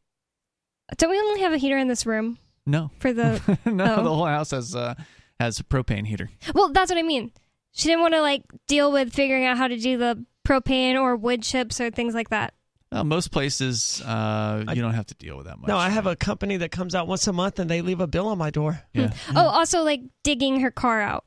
Don't 0.98 1.10
we 1.10 1.18
only 1.18 1.42
have 1.42 1.54
a 1.54 1.58
heater 1.58 1.78
in 1.80 1.88
this 1.88 2.06
room 2.06 2.38
No, 2.68 2.92
for 3.00 3.12
the 3.12 3.42
no, 3.66 3.96
Oh. 3.98 4.04
the 4.04 4.14
whole 4.14 4.26
house 4.28 4.52
has 4.52 4.76
uh, 4.76 4.94
has 5.40 5.60
a 5.60 5.64
propane 5.64 6.06
heater. 6.06 6.30
Well, 6.54 6.72
that's 6.72 6.92
what 6.92 7.00
I 7.00 7.02
mean. 7.04 7.32
She 7.76 7.88
didn't 7.90 8.02
want 8.02 8.14
to 8.14 8.22
like 8.22 8.44
deal 8.68 8.92
with 8.92 9.14
figuring 9.14 9.46
out 9.46 9.58
how 9.58 9.68
to 9.68 9.78
do 9.78 9.98
the 9.98 10.26
propane 10.48 10.96
or 11.00 11.16
wood 11.16 11.44
chips 11.44 11.80
or 11.82 11.92
things 11.92 12.14
like 12.16 12.30
that. 12.30 12.54
Well, 12.92 13.04
most 13.04 13.32
places, 13.32 14.02
uh, 14.06 14.64
I- 14.68 14.74
you 14.74 14.82
don't 14.82 14.94
have 14.94 15.08
to 15.08 15.16
deal 15.16 15.36
with 15.38 15.48
that 15.48 15.60
much. 15.60 15.68
No, 15.68 15.78
I 15.78 15.90
have 15.90 16.06
a 16.08 16.16
company 16.16 16.58
that 16.58 16.72
comes 16.72 16.96
out 16.96 17.08
once 17.08 17.28
a 17.28 17.34
month 17.34 17.60
and 17.60 17.70
they 17.70 17.82
leave 17.82 18.00
a 18.00 18.08
bill 18.08 18.28
on 18.30 18.38
my 18.38 18.50
door. 18.50 18.82
Yeah, 18.94 19.12
Oh, 19.36 19.48
also 19.48 19.82
like 19.84 20.02
digging 20.24 20.62
her 20.62 20.72
car 20.72 21.02
out. 21.02 21.26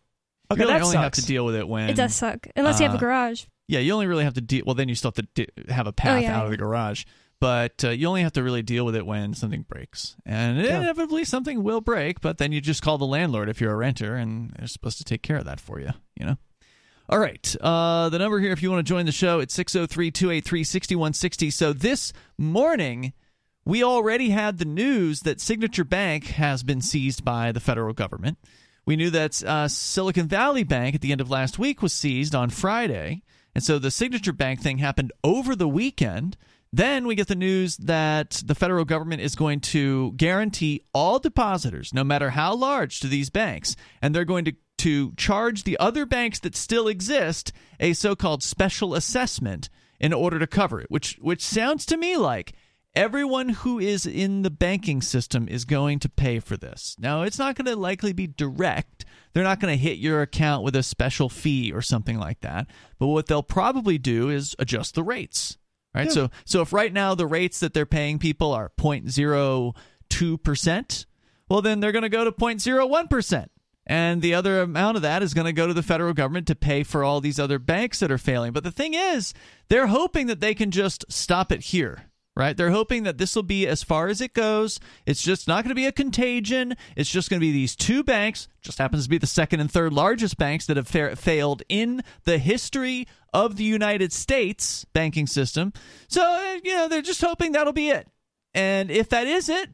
Okay, 0.51 0.63
you 0.63 0.67
really 0.69 0.79
that 0.79 0.85
only 0.85 0.95
sucks. 0.95 1.03
have 1.19 1.25
to 1.25 1.27
deal 1.27 1.45
with 1.45 1.57
it 1.57 1.69
when 1.69 1.91
It 1.91 1.95
does 1.97 2.15
suck 2.15 2.47
unless 2.57 2.81
you 2.81 2.87
have 2.87 2.95
a 2.95 2.97
Uh, 2.97 3.01
garage. 3.01 3.45
Yeah, 3.67 3.81
you 3.81 3.93
only 3.93 4.07
really 4.07 4.25
have 4.25 4.35
to 4.35 4.41
deal. 4.41 4.63
Well, 4.65 4.75
then 4.75 4.89
you 4.89 4.95
still 4.95 5.13
have 5.15 5.27
to 5.35 5.45
de- 5.47 5.73
have 5.73 5.87
a 5.87 5.93
path 5.93 6.17
Oh, 6.17 6.21
yeah, 6.21 6.39
out 6.39 6.47
of 6.47 6.51
the 6.51 6.57
garage, 6.57 7.05
but 7.41 7.85
uh, 7.85 7.91
you 7.91 8.07
only 8.09 8.23
have 8.23 8.33
to 8.35 8.43
really 8.43 8.63
deal 8.63 8.85
with 8.85 8.97
it 8.97 9.07
when 9.07 9.35
something 9.35 9.63
breaks, 9.69 10.17
and 10.27 10.59
Yeah. 10.59 10.81
inevitably 10.81 11.25
something 11.25 11.63
will 11.63 11.81
break. 11.81 12.21
But 12.21 12.39
then 12.39 12.53
you 12.53 12.61
just 12.61 12.83
call 12.83 12.99
the 12.99 13.07
landlord 13.07 13.49
if 13.49 13.61
you're 13.61 13.73
a 13.73 13.77
renter, 13.77 14.17
and 14.17 14.53
they're 14.59 14.67
supposed 14.69 14.99
to 14.99 15.05
take 15.05 15.23
care 15.23 15.37
of 15.37 15.45
that 15.45 15.61
for 15.61 15.79
you. 15.81 15.91
You 16.19 16.27
know. 16.27 16.37
All 17.11 17.19
right. 17.19 17.57
Uh, 17.61 18.11
the 18.11 18.19
number 18.19 18.39
here, 18.39 18.53
if 18.53 18.63
you 18.63 18.71
want 18.71 18.87
to 18.87 18.91
join 18.91 19.07
the 19.07 19.13
show, 19.13 19.41
it's 19.41 19.55
603 19.55 20.11
283 20.11 20.63
6160. 20.65 21.51
So 21.51 21.73
this 21.73 22.13
morning, 22.37 23.13
we 23.65 23.83
already 23.83 24.31
had 24.31 24.59
the 24.59 24.65
news 24.67 25.21
that 25.21 25.41
Signature 25.41 25.85
Bank 25.85 26.27
has 26.27 26.63
been 26.63 26.81
seized 26.83 27.25
by 27.25 27.53
the 27.53 27.61
federal 27.61 27.95
government. 27.95 28.39
We 28.85 28.97
knew 28.97 29.11
that 29.11 29.43
uh, 29.45 29.69
Silicon 29.69 30.29
Valley 30.29 30.65
Bank 30.65 30.95
at 30.95 31.01
the 31.03 31.13
end 31.13 31.21
of 31.21 31.31
last 31.31 31.59
week 31.59 31.83
was 31.83 31.93
seized 31.93 32.35
on 32.35 32.51
Friday. 32.51 33.23
And 33.55 33.63
so 33.65 33.79
the 33.79 33.91
Signature 33.91 34.33
Bank 34.33 34.61
thing 34.61 34.79
happened 34.79 35.13
over 35.25 35.55
the 35.57 35.69
weekend. 35.69 36.37
Then 36.73 37.07
we 37.07 37.15
get 37.15 37.29
the 37.29 37.35
news 37.35 37.77
that 37.79 38.43
the 38.45 38.55
federal 38.55 38.85
government 38.85 39.23
is 39.23 39.35
going 39.35 39.61
to 39.61 40.13
guarantee 40.13 40.85
all 40.93 41.19
depositors, 41.19 41.95
no 41.95 42.05
matter 42.05 42.31
how 42.31 42.55
large, 42.55 43.01
to 43.01 43.07
these 43.07 43.31
banks. 43.31 43.75
And 44.03 44.15
they're 44.15 44.25
going 44.25 44.45
to, 44.45 44.53
to 44.79 45.13
charge 45.17 45.65
the 45.65 45.79
other 45.79 46.05
banks 46.05 46.41
that 46.41 46.55
still 46.55 46.89
exist 46.89 47.53
a 47.81 47.95
so 47.95 48.15
called 48.15 48.43
special 48.43 48.95
assessment 48.95 49.71
in 49.99 50.13
order 50.13 50.39
to 50.39 50.47
cover 50.47 50.81
it, 50.81 50.91
which, 50.91 51.17
which 51.21 51.43
sounds 51.43 51.87
to 51.87 51.97
me 51.97 52.17
like 52.17 52.55
everyone 52.95 53.51
who 53.51 53.79
is 53.79 54.07
in 54.07 54.43
the 54.43 54.51
banking 54.51 55.01
system 55.01 55.49
is 55.49 55.65
going 55.65 55.99
to 56.01 56.09
pay 56.09 56.39
for 56.39 56.57
this. 56.57 56.97
Now, 56.99 57.23
it's 57.23 57.39
not 57.39 57.55
going 57.55 57.67
to 57.67 57.77
likely 57.77 58.13
be 58.13 58.27
direct. 58.27 59.05
They're 59.33 59.45
not 59.45 59.61
going 59.61 59.73
to 59.73 59.83
hit 59.83 59.99
your 59.99 60.23
account 60.23 60.65
with 60.65 60.75
a 60.75 60.83
special 60.83 61.29
fee 61.29 61.73
or 61.73 61.83
something 61.83 62.19
like 62.19 62.41
that. 62.41 62.67
But 62.99 63.09
what 63.09 63.27
they'll 63.27 63.43
probably 63.43 63.99
do 63.99 64.31
is 64.31 64.57
adjust 64.59 64.95
the 64.95 65.03
rates. 65.03 65.58
Right? 65.95 66.13
So 66.13 66.31
so 66.45 66.61
if 66.63 66.73
right 66.73 66.93
now 66.93 67.15
the 67.15 67.27
rates 67.27 67.61
that 67.61 67.75
they're 67.75 67.87
paying 67.87 68.19
people 68.19 68.51
are 68.53 68.73
0.02%, 68.79 71.07
well 71.49 71.63
then 71.63 71.79
they're 71.81 71.93
going 71.93 72.03
to 72.03 72.09
go 72.09 72.25
to 72.25 72.33
0.01%. 72.33 73.49
And 73.91 74.21
the 74.21 74.35
other 74.35 74.61
amount 74.61 74.97
of 74.97 75.03
that 75.03 75.23
is 75.23 75.33
going 75.33 75.47
to 75.47 75.53
go 75.53 75.67
to 75.67 75.73
the 75.73 75.83
federal 75.83 76.13
government 76.13 76.47
to 76.49 76.55
pay 76.55 76.83
for 76.83 77.03
all 77.03 77.23
these 77.23 77.41
other 77.41 77.59
banks 77.59 78.01
that 78.01 78.11
are 78.11 78.19
failing. 78.19 78.53
But 78.53 78.65
the 78.65 78.71
thing 78.71 78.93
is, 78.93 79.33
they're 79.71 79.87
hoping 79.87 80.27
that 80.27 80.41
they 80.41 80.55
can 80.55 80.71
just 80.71 81.07
stop 81.09 81.51
it 81.51 81.63
here 81.63 82.11
right? 82.39 82.57
They're 82.57 82.71
hoping 82.71 83.03
that 83.03 83.19
this 83.19 83.35
will 83.35 83.43
be 83.43 83.67
as 83.67 83.83
far 83.83 84.07
as 84.07 84.21
it 84.21 84.33
goes. 84.33 84.79
It's 85.05 85.23
just 85.23 85.49
not 85.49 85.65
going 85.65 85.71
to 85.71 85.75
be 85.75 85.87
a 85.87 85.93
contagion. 85.93 86.77
It's 86.97 87.11
just 87.11 87.29
going 87.29 87.41
to 87.41 87.45
be 87.45 87.51
these 87.51 87.75
two 87.75 88.05
banks, 88.05 88.47
just 88.63 88.79
happens 88.79 89.05
to 89.05 89.11
be 89.11 89.19
the 89.19 89.27
second 89.27 89.59
and 89.59 89.71
third 89.71 89.93
largest 89.93 90.39
banks 90.39 90.65
that 90.67 90.77
have 90.77 90.87
fa- 90.87 91.17
failed 91.17 91.65
in 91.69 92.03
the 92.25 92.39
history 92.39 93.09
of 93.35 93.57
the 93.57 93.65
United 93.65 94.13
States 94.13 94.87
banking 94.93 95.27
system. 95.27 95.73
So, 96.07 96.61
you 96.63 96.77
know, 96.77 96.89
they're 96.89 97.03
just 97.03 97.21
hoping 97.21 97.53
that'll 97.53 97.73
be 97.73 97.89
it. 97.89 98.09
And 98.55 98.91
if 98.91 99.09
that 99.09 99.27
is 99.27 99.49
it, 99.49 99.71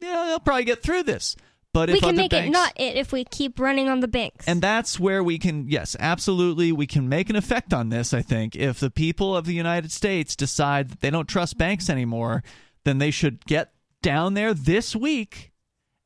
you 0.00 0.12
know, 0.12 0.26
they'll 0.26 0.40
probably 0.40 0.64
get 0.64 0.82
through 0.82 1.04
this. 1.04 1.36
But 1.74 1.90
we 1.90 2.00
can 2.00 2.16
make 2.16 2.30
banks, 2.30 2.48
it 2.48 2.50
not 2.50 2.72
it 2.76 2.96
if 2.96 3.12
we 3.12 3.24
keep 3.24 3.60
running 3.60 3.88
on 3.88 4.00
the 4.00 4.08
banks. 4.08 4.48
and 4.48 4.60
that's 4.62 4.98
where 4.98 5.22
we 5.22 5.38
can, 5.38 5.68
yes, 5.68 5.94
absolutely, 6.00 6.72
we 6.72 6.86
can 6.86 7.08
make 7.08 7.28
an 7.30 7.36
effect 7.36 7.74
on 7.74 7.90
this, 7.90 8.14
I 8.14 8.22
think. 8.22 8.56
If 8.56 8.80
the 8.80 8.90
people 8.90 9.36
of 9.36 9.44
the 9.44 9.54
United 9.54 9.92
States 9.92 10.34
decide 10.34 10.88
that 10.88 11.00
they 11.00 11.10
don't 11.10 11.28
trust 11.28 11.58
banks 11.58 11.90
anymore, 11.90 12.42
then 12.84 12.98
they 12.98 13.10
should 13.10 13.44
get 13.44 13.72
down 14.02 14.34
there 14.34 14.54
this 14.54 14.96
week 14.96 15.52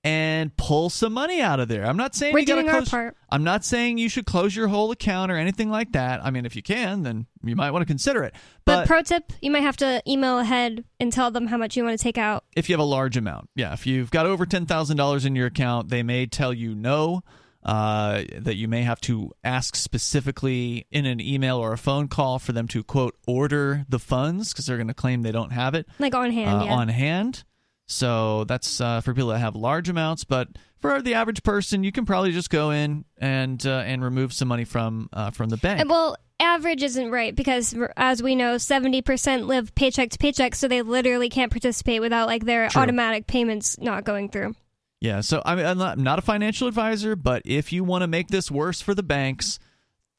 and 0.05 0.57
pull 0.57 0.91
some 0.91 1.13
money 1.13 1.41
out 1.41 1.61
of 1.61 1.69
there. 1.69 1.85
I'm 1.87 1.97
not 1.97 2.15
saying 2.15 2.35
We're 2.35 2.41
you 2.41 2.47
doing 2.47 2.69
our 2.69 2.85
part. 2.85 3.17
I'm 3.31 3.45
not 3.45 3.65
saying 3.65 3.99
you 3.99 4.09
should 4.09 4.27
close 4.27 4.55
your 4.55 4.67
whole 4.69 4.91
account 4.91 5.31
or 5.31 5.37
anything 5.37 5.71
like 5.71 5.93
that. 5.93 6.25
I 6.25 6.31
mean, 6.31 6.45
if 6.45 6.57
you 6.57 6.63
can, 6.63 7.03
then 7.03 7.27
you 7.45 7.55
might 7.55 7.71
want 7.71 7.83
to 7.83 7.87
consider 7.87 8.25
it. 8.25 8.35
but, 8.65 8.81
But, 8.81 8.89
pro 8.89 9.03
tip, 9.03 9.33
you 9.41 9.51
might 9.51 9.63
have 9.63 9.77
to 9.79 10.03
email 10.09 10.41
ahead 10.41 10.85
and 10.99 11.13
tell 11.13 11.31
them 11.31 11.47
how 11.47 11.57
much 11.57 11.77
you 11.77 11.85
want 11.85 11.97
to 11.99 12.03
take 12.03 12.19
out. 12.19 12.45
if 12.57 12.69
you 12.69 12.73
have 12.73 12.81
a 12.81 12.85
large 12.85 13.17
amount, 13.17 13.49
yeah, 13.55 13.73
if 13.73 13.87
you've 13.87 14.11
got 14.11 14.27
over 14.27 14.45
ten 14.45 14.67
thousand 14.67 14.97
dollars 14.97 15.25
in 15.25 15.37
your 15.37 15.47
account, 15.47 15.89
they 15.89 16.03
may 16.03 16.27
tell 16.27 16.53
you 16.53 16.75
no. 16.75 17.23
Uh, 17.65 18.25
that 18.41 18.57
you 18.57 18.67
may 18.67 18.83
have 18.83 19.01
to 19.01 19.31
ask 19.45 19.77
specifically 19.77 20.85
in 20.91 21.07
an 21.07 21.21
email 21.21 21.59
or 21.59 21.73
a 21.73 21.79
phone 21.79 22.09
call 22.09 22.41
for 22.41 22.51
them 22.51 22.67
to 22.67 22.83
quote 22.83 23.17
order 23.25 23.87
the 23.89 24.01
funds 24.01 24.53
because 24.53 24.67
they're 24.67 24.77
going 24.79 24.89
to 24.89 24.95
claim 24.95 25.23
they 25.23 25.31
don't 25.31 25.53
have 25.53 25.77
it 25.77 25.87
Like 26.01 26.13
on 26.13 26.33
hand, 26.33 26.63
uh, 26.63 26.65
yeah. 26.65 26.73
on 26.73 26.89
hand. 26.89 27.45
So 27.87 28.45
that's 28.45 28.81
uh, 28.81 29.01
for 29.01 29.13
people 29.13 29.31
that 29.31 29.39
have 29.39 29.57
large 29.57 29.89
amounts, 29.89 30.25
but 30.25 30.49
for 30.81 31.03
the 31.03 31.15
average 31.15 31.43
person, 31.43 31.85
you 31.85 31.93
can 31.93 32.07
probably 32.07 32.33
just 32.33 32.51
go 32.51 32.71
in 32.71 33.05
and 33.19 33.65
uh, 33.67 33.83
and 33.87 34.03
remove 34.03 34.33
some 34.33 34.49
money 34.49 34.65
from 34.65 35.09
uh, 35.13 35.31
from 35.31 35.49
the 35.51 35.57
bank. 35.57 35.89
Well, 35.89 36.17
average 36.41 36.83
isn't 36.83 37.11
right 37.11 37.35
because, 37.35 37.75
as 37.97 38.23
we 38.23 38.35
know, 38.35 38.59
seventy 38.59 39.03
percent 39.03 39.47
live 39.47 39.75
paycheck 39.75 40.11
to 40.11 40.19
paycheck, 40.19 40.55
so 40.55 40.69
they 40.69 40.83
literally 40.83 41.29
can't 41.29 41.51
participate 41.51 42.01
without 42.01 42.27
like 42.27 42.45
their 42.45 42.69
True. 42.69 42.83
automatic 42.83 43.27
payments 43.27 43.79
not 43.79 44.05
going 44.05 44.29
through. 44.29 44.55
Yeah, 45.01 45.21
so 45.21 45.43
I 45.45 45.57
mean, 45.57 45.67
I'm 45.67 45.79
not, 45.79 45.99
I'm 45.99 46.05
not 46.05 46.19
a 46.21 46.23
financial 46.23 46.69
advisor, 46.69 47.17
but 47.17 47.43
if 47.45 47.73
you 47.73 47.83
want 47.85 48.03
to 48.03 48.07
make 48.07 48.29
this 48.29 48.51
worse 48.51 48.81
for 48.81 48.95
the 48.95 49.03
banks, 49.03 49.59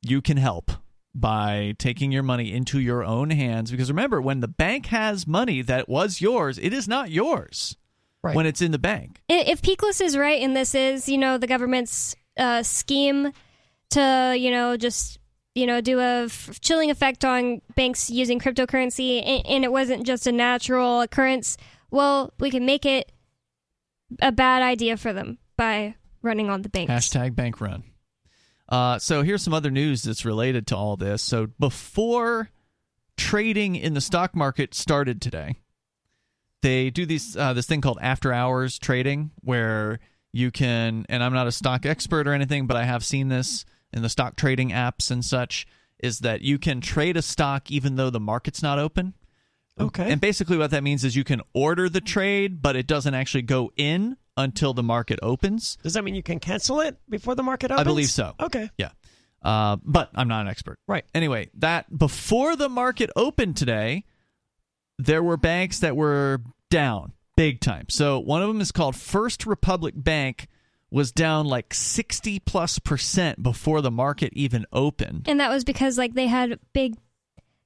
you 0.01 0.21
can 0.21 0.35
help 0.35 0.71
by 1.15 1.75
taking 1.77 2.11
your 2.11 2.23
money 2.23 2.51
into 2.51 2.79
your 2.79 3.03
own 3.03 3.29
hands. 3.29 3.69
Because 3.71 3.89
remember, 3.89 4.19
when 4.21 4.39
the 4.39 4.47
bank 4.47 4.87
has 4.87 5.27
money 5.27 5.61
that 5.61 5.87
was 5.87 6.21
yours, 6.21 6.57
it 6.57 6.73
is 6.73 6.87
not 6.87 7.11
yours 7.11 7.77
Right. 8.23 8.35
when 8.35 8.45
it's 8.45 8.61
in 8.61 8.71
the 8.71 8.79
bank. 8.79 9.21
If 9.29 9.61
Peakless 9.61 10.01
is 10.01 10.17
right, 10.17 10.41
and 10.41 10.55
this 10.55 10.73
is, 10.73 11.07
you 11.07 11.17
know, 11.17 11.37
the 11.37 11.45
government's 11.47 12.15
uh, 12.37 12.63
scheme 12.63 13.31
to, 13.91 14.35
you 14.37 14.49
know, 14.49 14.75
just, 14.75 15.19
you 15.53 15.67
know, 15.67 15.81
do 15.81 15.99
a 15.99 16.23
f- 16.23 16.59
chilling 16.61 16.89
effect 16.89 17.23
on 17.23 17.61
banks 17.75 18.09
using 18.09 18.39
cryptocurrency, 18.39 19.21
and, 19.23 19.45
and 19.45 19.63
it 19.63 19.71
wasn't 19.71 20.05
just 20.07 20.25
a 20.25 20.31
natural 20.31 21.01
occurrence, 21.01 21.57
well, 21.91 22.33
we 22.39 22.49
can 22.49 22.65
make 22.65 22.85
it 22.87 23.11
a 24.21 24.31
bad 24.31 24.63
idea 24.63 24.97
for 24.97 25.13
them 25.13 25.37
by 25.57 25.93
running 26.23 26.49
on 26.49 26.63
the 26.63 26.69
banks. 26.69 26.91
Hashtag 26.91 27.35
bank 27.35 27.61
run. 27.61 27.83
Uh, 28.69 28.97
so 28.97 29.23
here's 29.23 29.41
some 29.41 29.53
other 29.53 29.71
news 29.71 30.03
that's 30.03 30.25
related 30.25 30.67
to 30.67 30.77
all 30.77 30.95
this. 30.95 31.21
So 31.21 31.47
before 31.59 32.49
trading 33.17 33.75
in 33.75 33.93
the 33.93 34.01
stock 34.01 34.35
market 34.35 34.73
started 34.73 35.21
today, 35.21 35.55
they 36.61 36.89
do 36.89 37.05
these 37.05 37.35
uh, 37.35 37.53
this 37.53 37.67
thing 37.67 37.81
called 37.81 37.99
after 38.01 38.31
hours 38.31 38.79
trading 38.79 39.31
where 39.41 39.99
you 40.31 40.49
can 40.49 41.05
and 41.09 41.23
I'm 41.23 41.33
not 41.33 41.47
a 41.47 41.51
stock 41.51 41.85
expert 41.85 42.27
or 42.27 42.33
anything, 42.33 42.67
but 42.67 42.77
I 42.77 42.85
have 42.85 43.03
seen 43.03 43.27
this 43.27 43.65
in 43.91 44.01
the 44.01 44.09
stock 44.09 44.35
trading 44.35 44.69
apps 44.69 45.11
and 45.11 45.23
such 45.23 45.67
is 45.99 46.19
that 46.19 46.41
you 46.41 46.57
can 46.57 46.81
trade 46.81 47.17
a 47.17 47.21
stock 47.21 47.69
even 47.69 47.95
though 47.95 48.09
the 48.09 48.19
market's 48.19 48.63
not 48.63 48.79
open. 48.79 49.13
Okay. 49.79 50.11
And 50.11 50.21
basically 50.21 50.57
what 50.57 50.71
that 50.71 50.83
means 50.83 51.03
is 51.03 51.15
you 51.15 51.23
can 51.23 51.41
order 51.53 51.89
the 51.89 52.01
trade, 52.01 52.61
but 52.61 52.75
it 52.75 52.87
doesn't 52.87 53.13
actually 53.13 53.41
go 53.43 53.71
in 53.75 54.17
until 54.37 54.73
the 54.73 54.83
market 54.83 55.19
opens. 55.21 55.77
Does 55.83 55.93
that 55.93 56.03
mean 56.03 56.15
you 56.15 56.23
can 56.23 56.39
cancel 56.39 56.81
it 56.81 56.97
before 57.09 57.35
the 57.35 57.43
market 57.43 57.71
opens? 57.71 57.81
I 57.81 57.83
believe 57.83 58.09
so. 58.09 58.33
Okay. 58.39 58.69
Yeah. 58.77 58.91
Uh, 59.41 59.77
but 59.83 60.09
I'm 60.15 60.27
not 60.27 60.41
an 60.41 60.47
expert. 60.47 60.79
Right. 60.87 61.05
Anyway, 61.13 61.49
that 61.55 61.95
before 61.95 62.55
the 62.55 62.69
market 62.69 63.09
opened 63.15 63.57
today, 63.57 64.05
there 64.97 65.21
were 65.21 65.37
banks 65.37 65.79
that 65.79 65.95
were 65.95 66.41
down 66.69 67.13
big 67.35 67.59
time. 67.59 67.87
So 67.89 68.19
one 68.19 68.41
of 68.41 68.47
them 68.47 68.61
is 68.61 68.71
called 68.71 68.95
First 68.95 69.45
Republic 69.45 69.93
Bank 69.97 70.47
was 70.89 71.11
down 71.11 71.47
like 71.47 71.73
60 71.73 72.39
plus 72.39 72.77
percent 72.79 73.41
before 73.41 73.81
the 73.81 73.91
market 73.91 74.31
even 74.33 74.65
opened. 74.71 75.27
And 75.27 75.39
that 75.39 75.49
was 75.49 75.63
because, 75.63 75.97
like, 75.97 76.13
they 76.13 76.27
had 76.27 76.59
big 76.71 76.95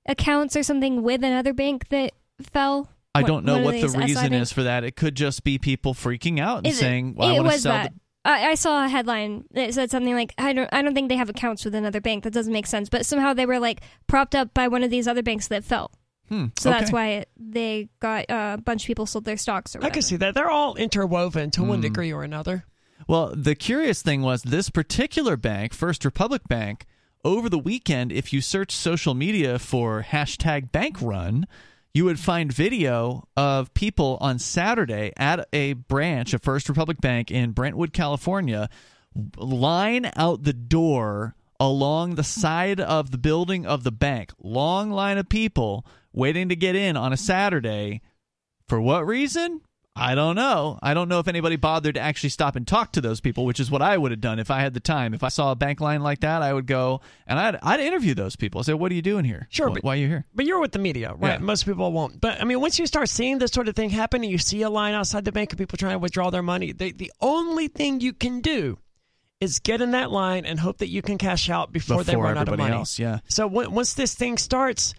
accounts 0.05 0.55
or 0.55 0.63
something 0.63 1.03
with 1.03 1.23
another 1.23 1.53
bank 1.53 1.89
that 1.89 2.13
fell. 2.41 2.89
I 3.15 3.23
don't 3.23 3.45
know 3.45 3.55
one 3.55 3.63
what 3.63 3.81
the 3.81 3.97
reason 3.97 4.33
is 4.33 4.51
for 4.51 4.63
that. 4.63 4.83
It 4.83 4.95
could 4.95 5.15
just 5.15 5.43
be 5.43 5.57
people 5.57 5.93
freaking 5.93 6.39
out 6.39 6.59
and 6.59 6.67
Is 6.67 6.77
it- 6.77 6.79
saying, 6.79 7.15
"Well, 7.15 7.27
I 7.29 7.31
want 7.33 7.45
to 7.47 7.53
was 7.53 7.61
sell 7.63 7.73
that. 7.73 7.93
the 7.93 7.99
I, 8.29 8.49
I 8.51 8.55
saw 8.55 8.83
a 8.85 8.89
headline 8.89 9.45
that 9.51 9.73
said 9.73 9.89
something 9.89 10.13
like, 10.13 10.33
"I 10.37 10.51
don't, 10.53 10.69
I 10.73 10.81
don't 10.81 10.93
think 10.93 11.09
they 11.09 11.15
have 11.15 11.29
accounts 11.29 11.63
with 11.65 11.73
another 11.75 12.01
bank. 12.01 12.23
That 12.25 12.33
doesn't 12.33 12.51
make 12.53 12.67
sense." 12.67 12.89
But 12.89 13.05
somehow 13.05 13.33
they 13.33 13.45
were 13.45 13.59
like 13.59 13.81
propped 14.07 14.35
up 14.35 14.53
by 14.53 14.67
one 14.67 14.83
of 14.83 14.89
these 14.91 15.07
other 15.07 15.23
banks 15.23 15.47
that 15.47 15.63
fell. 15.63 15.91
Hmm, 16.29 16.47
So 16.59 16.69
that's 16.69 16.91
why 16.91 17.07
it, 17.07 17.29
they 17.37 17.87
got 18.01 18.29
uh, 18.29 18.57
a 18.59 18.61
bunch 18.61 18.83
of 18.83 18.87
people 18.87 19.05
sold 19.05 19.23
their 19.23 19.37
stocks. 19.37 19.77
Or 19.77 19.83
I 19.85 19.89
can 19.89 20.01
see 20.01 20.17
that. 20.17 20.35
They're 20.35 20.49
all 20.51 20.75
interwoven 20.75 21.51
to 21.51 21.61
Hmm. 21.61 21.67
one 21.69 21.81
degree 21.81 22.11
or 22.11 22.23
another. 22.23 22.65
Well, 23.07 23.33
the 23.33 23.55
curious 23.55 24.01
thing 24.01 24.21
was 24.23 24.41
this 24.43 24.69
particular 24.69 25.37
bank, 25.37 25.73
First 25.73 26.03
Republic 26.03 26.41
Bank, 26.49 26.85
over 27.23 27.47
the 27.47 27.57
weekend, 27.59 28.11
if 28.11 28.33
you 28.33 28.41
search 28.41 28.71
social 28.73 29.13
media 29.13 29.57
for 29.57 30.03
hashtag 30.09 30.71
bank 30.73 30.97
run, 31.01 31.47
you 31.93 32.05
would 32.05 32.19
find 32.19 32.51
video 32.51 33.27
of 33.35 33.73
people 33.73 34.17
on 34.21 34.39
Saturday 34.39 35.11
at 35.17 35.47
a 35.51 35.73
branch 35.73 36.33
of 36.33 36.43
First 36.43 36.69
Republic 36.69 37.01
Bank 37.01 37.31
in 37.31 37.51
Brentwood, 37.51 37.93
California, 37.93 38.69
line 39.37 40.11
out 40.15 40.43
the 40.43 40.53
door 40.53 41.35
along 41.59 42.15
the 42.15 42.23
side 42.23 42.79
of 42.79 43.11
the 43.11 43.17
building 43.17 43.65
of 43.65 43.83
the 43.83 43.91
bank. 43.91 44.31
Long 44.39 44.91
line 44.91 45.17
of 45.17 45.27
people 45.29 45.85
waiting 46.13 46.49
to 46.49 46.55
get 46.55 46.75
in 46.75 46.95
on 46.95 47.13
a 47.13 47.17
Saturday. 47.17 48.01
For 48.67 48.79
what 48.79 49.07
reason? 49.07 49.61
I 49.97 50.15
don't 50.15 50.35
know. 50.35 50.79
I 50.81 50.93
don't 50.93 51.09
know 51.09 51.19
if 51.19 51.27
anybody 51.27 51.55
bothered 51.55 51.95
to 51.95 52.01
actually 52.01 52.29
stop 52.29 52.55
and 52.55 52.67
talk 52.67 52.91
to 52.93 53.01
those 53.01 53.19
people, 53.19 53.45
which 53.45 53.59
is 53.59 53.71
what 53.71 53.81
I 53.81 53.97
would 53.97 54.11
have 54.11 54.21
done 54.21 54.39
if 54.39 54.51
I 54.51 54.59
had 54.59 54.73
the 54.73 54.79
time. 54.79 55.13
If 55.13 55.23
I 55.23 55.29
saw 55.29 55.51
a 55.51 55.55
bank 55.55 55.81
line 55.81 56.01
like 56.01 56.21
that, 56.21 56.41
I 56.41 56.53
would 56.53 56.67
go 56.67 57.01
and 57.25 57.39
I'd, 57.39 57.57
I'd 57.61 57.79
interview 57.79 58.13
those 58.13 58.35
people. 58.35 58.59
I 58.59 58.63
say, 58.63 58.73
"What 58.73 58.91
are 58.91 58.95
you 58.95 59.01
doing 59.01 59.25
here? 59.25 59.47
Sure, 59.49 59.69
Wh- 59.69 59.73
but- 59.73 59.83
why 59.83 59.93
are 59.93 59.97
you 59.97 60.07
here?" 60.07 60.25
But 60.33 60.45
you're 60.45 60.59
with 60.59 60.71
the 60.71 60.79
media, 60.79 61.13
right? 61.17 61.33
Yeah. 61.33 61.37
Most 61.39 61.65
people 61.65 61.91
won't. 61.91 62.21
But 62.21 62.39
I 62.39 62.43
mean, 62.43 62.61
once 62.61 62.77
you 62.79 62.85
start 62.87 63.09
seeing 63.09 63.39
this 63.39 63.51
sort 63.51 63.67
of 63.67 63.75
thing 63.75 63.89
happen 63.89 64.23
and 64.23 64.31
you 64.31 64.37
see 64.37 64.61
a 64.61 64.69
line 64.69 64.93
outside 64.93 65.25
the 65.25 65.31
bank 65.31 65.51
of 65.51 65.59
people 65.59 65.77
trying 65.77 65.93
to 65.95 65.99
withdraw 65.99 66.29
their 66.29 66.43
money, 66.43 66.71
the, 66.71 66.91
the 66.91 67.11
only 67.21 67.67
thing 67.67 67.99
you 67.99 68.13
can 68.13 68.41
do 68.41 68.77
is 69.39 69.59
get 69.59 69.81
in 69.81 69.91
that 69.91 70.11
line 70.11 70.45
and 70.45 70.59
hope 70.59 70.79
that 70.79 70.89
you 70.89 71.01
can 71.01 71.17
cash 71.17 71.49
out 71.49 71.71
before, 71.71 72.03
they 72.03 72.15
run 72.15 72.37
out 72.37 72.47
of 72.47 72.57
money. 72.57 72.73
else, 72.73 72.97
yeah. 72.97 73.19
So 73.27 73.45
when, 73.45 73.71
once 73.71 73.93
this 73.93 74.15
thing 74.15 74.37
starts, 74.37 74.95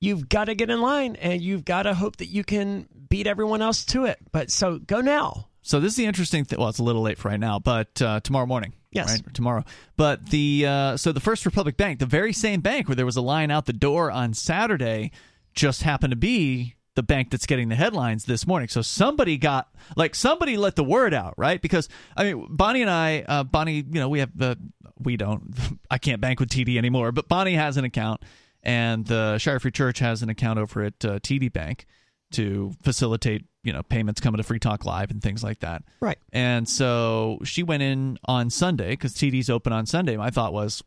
you've 0.00 0.28
got 0.28 0.46
to 0.46 0.54
get 0.54 0.70
in 0.70 0.80
line 0.80 1.16
and 1.16 1.40
you've 1.40 1.64
got 1.64 1.84
to 1.84 1.94
hope 1.94 2.16
that 2.16 2.26
you 2.26 2.42
can 2.42 2.88
beat 3.08 3.26
everyone 3.26 3.62
else 3.62 3.84
to 3.86 4.06
it. 4.06 4.18
But 4.32 4.50
so 4.50 4.78
go 4.78 5.00
now. 5.00 5.48
So 5.62 5.78
this 5.78 5.92
is 5.92 5.96
the 5.96 6.06
interesting 6.06 6.44
thing. 6.44 6.58
Well, 6.58 6.68
it's 6.68 6.78
a 6.78 6.82
little 6.82 7.02
late 7.02 7.18
for 7.18 7.28
right 7.28 7.38
now, 7.38 7.58
but 7.58 8.00
uh, 8.00 8.20
tomorrow 8.20 8.46
morning. 8.46 8.74
Yes. 8.90 9.10
Right? 9.10 9.34
Tomorrow. 9.34 9.64
But 9.96 10.30
the 10.30 10.66
uh, 10.66 10.96
so 10.96 11.12
the 11.12 11.20
First 11.20 11.46
Republic 11.46 11.76
Bank, 11.76 12.00
the 12.00 12.06
very 12.06 12.32
same 12.32 12.60
bank 12.60 12.88
where 12.88 12.96
there 12.96 13.06
was 13.06 13.16
a 13.16 13.20
line 13.20 13.50
out 13.50 13.66
the 13.66 13.72
door 13.72 14.10
on 14.10 14.34
Saturday, 14.34 15.12
just 15.54 15.82
happened 15.82 16.10
to 16.10 16.16
be 16.16 16.74
the 16.96 17.02
bank 17.02 17.30
that's 17.30 17.46
getting 17.46 17.68
the 17.68 17.76
headlines 17.76 18.24
this 18.24 18.46
morning. 18.46 18.68
So 18.68 18.82
somebody 18.82 19.38
got 19.38 19.68
like 19.96 20.14
somebody 20.14 20.56
let 20.56 20.74
the 20.74 20.82
word 20.82 21.14
out, 21.14 21.34
right? 21.36 21.60
Because 21.62 21.88
I 22.16 22.24
mean, 22.24 22.46
Bonnie 22.50 22.82
and 22.82 22.90
I, 22.90 23.24
uh, 23.28 23.44
Bonnie, 23.44 23.76
you 23.76 24.00
know, 24.00 24.08
we 24.08 24.20
have 24.20 24.30
uh, 24.40 24.56
we 24.98 25.16
don't. 25.16 25.54
I 25.90 25.98
can't 25.98 26.20
bank 26.20 26.40
with 26.40 26.48
TD 26.48 26.76
anymore, 26.76 27.12
but 27.12 27.28
Bonnie 27.28 27.54
has 27.54 27.76
an 27.76 27.84
account, 27.84 28.22
and 28.62 29.06
the 29.06 29.38
Shire 29.38 29.60
Free 29.60 29.70
Church 29.70 29.98
has 29.98 30.22
an 30.22 30.28
account 30.28 30.58
over 30.58 30.82
at 30.82 31.04
uh, 31.04 31.18
TD 31.20 31.52
Bank 31.52 31.86
to 32.32 32.72
facilitate 32.82 33.44
you 33.62 33.72
know 33.72 33.82
payments 33.82 34.20
coming 34.20 34.38
to 34.38 34.42
Free 34.42 34.58
Talk 34.58 34.84
Live 34.84 35.10
and 35.10 35.22
things 35.22 35.42
like 35.42 35.60
that. 35.60 35.82
Right. 36.00 36.18
And 36.32 36.68
so 36.68 37.38
she 37.44 37.62
went 37.62 37.82
in 37.82 38.18
on 38.24 38.50
Sunday 38.50 38.90
because 38.90 39.14
TD's 39.14 39.50
open 39.50 39.72
on 39.72 39.86
Sunday. 39.86 40.16
My 40.16 40.30
thought 40.30 40.52
was, 40.52 40.82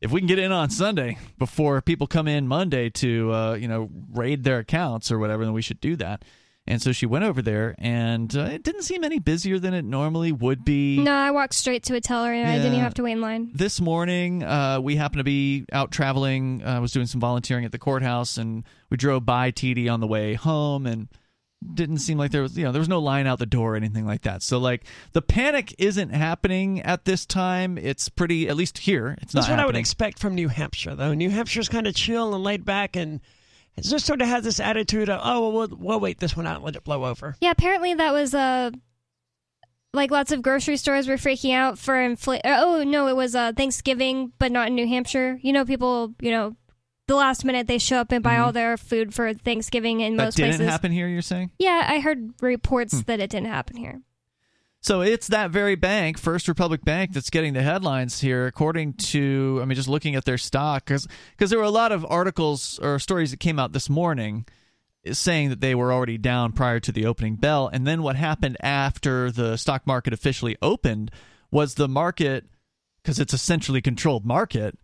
if 0.00 0.10
we 0.10 0.20
can 0.20 0.26
get 0.26 0.38
in 0.38 0.52
on 0.52 0.70
Sunday 0.70 1.18
before 1.38 1.80
people 1.80 2.06
come 2.06 2.28
in 2.28 2.48
Monday 2.48 2.90
to 2.90 3.32
uh, 3.32 3.54
you 3.54 3.68
know 3.68 3.90
raid 4.12 4.44
their 4.44 4.58
accounts 4.58 5.10
or 5.10 5.18
whatever, 5.18 5.44
then 5.44 5.54
we 5.54 5.62
should 5.62 5.80
do 5.80 5.96
that. 5.96 6.24
And 6.66 6.80
so 6.80 6.92
she 6.92 7.06
went 7.06 7.24
over 7.24 7.42
there, 7.42 7.74
and 7.78 8.34
uh, 8.36 8.42
it 8.42 8.62
didn't 8.62 8.82
seem 8.82 9.02
any 9.02 9.18
busier 9.18 9.58
than 9.58 9.74
it 9.74 9.84
normally 9.84 10.30
would 10.30 10.64
be. 10.64 10.98
No, 10.98 11.12
I 11.12 11.32
walked 11.32 11.54
straight 11.54 11.82
to 11.84 11.96
a 11.96 12.00
teller 12.00 12.32
and 12.32 12.48
I 12.48 12.56
didn't 12.56 12.74
even 12.74 12.80
have 12.80 12.94
to 12.94 13.02
wait 13.02 13.12
in 13.12 13.20
line. 13.20 13.50
This 13.52 13.80
morning, 13.80 14.44
uh, 14.44 14.80
we 14.80 14.94
happened 14.94 15.18
to 15.18 15.24
be 15.24 15.64
out 15.72 15.90
traveling. 15.90 16.62
I 16.64 16.78
was 16.78 16.92
doing 16.92 17.06
some 17.06 17.20
volunteering 17.20 17.64
at 17.64 17.72
the 17.72 17.78
courthouse, 17.78 18.38
and 18.38 18.62
we 18.90 18.96
drove 18.96 19.26
by 19.26 19.50
TD 19.50 19.92
on 19.92 19.98
the 19.98 20.06
way 20.06 20.34
home, 20.34 20.86
and 20.86 21.08
didn't 21.74 21.98
seem 21.98 22.18
like 22.18 22.30
there 22.30 22.42
was, 22.42 22.56
you 22.56 22.64
know, 22.64 22.72
there 22.72 22.80
was 22.80 22.88
no 22.88 23.00
line 23.00 23.26
out 23.26 23.38
the 23.38 23.46
door 23.46 23.74
or 23.74 23.76
anything 23.76 24.06
like 24.06 24.22
that. 24.22 24.42
So, 24.42 24.58
like, 24.58 24.84
the 25.12 25.22
panic 25.22 25.74
isn't 25.78 26.10
happening 26.10 26.80
at 26.82 27.04
this 27.04 27.26
time. 27.26 27.78
It's 27.78 28.08
pretty, 28.08 28.48
at 28.48 28.56
least 28.56 28.78
here, 28.78 29.16
it's 29.20 29.32
That's 29.32 29.48
not 29.48 29.54
what 29.54 29.60
I 29.60 29.66
would 29.66 29.76
expect 29.76 30.18
from 30.18 30.34
New 30.34 30.48
Hampshire, 30.48 30.94
though. 30.94 31.14
New 31.14 31.30
Hampshire's 31.30 31.68
kind 31.68 31.86
of 31.86 31.94
chill 31.94 32.34
and 32.34 32.44
laid 32.44 32.64
back, 32.64 32.96
and 32.96 33.16
it 33.16 33.20
just 33.80 34.06
sort 34.06 34.20
of 34.22 34.28
has 34.28 34.44
this 34.44 34.60
attitude 34.60 35.08
of, 35.08 35.20
oh, 35.24 35.40
well, 35.40 35.52
we'll, 35.52 35.78
we'll 35.78 36.00
wait 36.00 36.18
this 36.18 36.36
one 36.36 36.46
out 36.46 36.56
and 36.56 36.64
let 36.64 36.76
it 36.76 36.84
blow 36.84 37.04
over. 37.04 37.36
Yeah, 37.40 37.50
apparently 37.50 37.94
that 37.94 38.12
was 38.12 38.34
uh 38.34 38.70
like 39.94 40.10
lots 40.10 40.32
of 40.32 40.40
grocery 40.42 40.76
stores 40.76 41.06
were 41.08 41.16
freaking 41.16 41.54
out 41.54 41.78
for 41.78 41.94
infl- 41.94 42.40
Oh 42.44 42.82
no, 42.84 43.08
it 43.08 43.16
was 43.16 43.34
uh 43.34 43.52
Thanksgiving, 43.56 44.32
but 44.38 44.50
not 44.52 44.68
in 44.68 44.74
New 44.74 44.86
Hampshire. 44.86 45.38
You 45.42 45.52
know, 45.52 45.64
people, 45.64 46.14
you 46.20 46.30
know, 46.30 46.56
the 47.08 47.16
last 47.16 47.44
minute 47.44 47.66
they 47.66 47.78
show 47.78 47.96
up 47.98 48.12
and 48.12 48.22
buy 48.22 48.38
all 48.38 48.52
their 48.52 48.76
food 48.76 49.12
for 49.12 49.34
Thanksgiving 49.34 50.00
in 50.00 50.12
Mm-hmm. 50.12 50.16
that 50.18 50.24
most 50.24 50.36
didn't 50.36 50.50
places. 50.56 50.66
happen 50.70 50.92
here, 50.92 51.08
you're 51.08 51.20
saying? 51.20 51.50
Yeah, 51.58 51.84
I 51.88 52.00
heard 52.00 52.30
reports 52.40 52.94
Hmm. 52.94 53.00
that 53.06 53.20
it 53.20 53.30
didn't 53.30 53.48
happen 53.48 53.76
here. 53.76 54.00
So 54.82 55.00
it's 55.00 55.28
that 55.28 55.52
very 55.52 55.76
bank, 55.76 56.18
First 56.18 56.48
Republic 56.48 56.84
Bank, 56.84 57.12
that's 57.12 57.30
getting 57.30 57.52
the 57.52 57.62
headlines 57.62 58.20
here, 58.20 58.48
according 58.48 58.94
to, 58.94 59.60
I 59.62 59.64
mean, 59.64 59.76
just 59.76 59.88
looking 59.88 60.16
at 60.16 60.24
their 60.24 60.36
stock, 60.36 60.86
because 60.86 61.06
there 61.38 61.58
were 61.60 61.64
a 61.64 61.70
lot 61.70 61.92
of 61.92 62.04
articles 62.10 62.80
or 62.82 62.98
stories 62.98 63.30
that 63.30 63.38
came 63.38 63.60
out 63.60 63.72
this 63.72 63.88
morning 63.88 64.44
saying 65.12 65.50
that 65.50 65.60
they 65.60 65.76
were 65.76 65.92
already 65.92 66.18
down 66.18 66.50
prior 66.50 66.80
to 66.80 66.90
the 66.90 67.06
opening 67.06 67.36
bell. 67.36 67.70
And 67.72 67.86
then 67.86 68.02
what 68.02 68.16
happened 68.16 68.56
after 68.60 69.30
the 69.30 69.56
stock 69.56 69.86
market 69.86 70.12
officially 70.12 70.56
opened 70.60 71.12
was 71.52 71.74
the 71.74 71.88
market, 71.88 72.46
because 73.02 73.20
it's 73.20 73.32
a 73.32 73.38
centrally 73.38 73.82
controlled 73.82 74.26
market, 74.26 74.76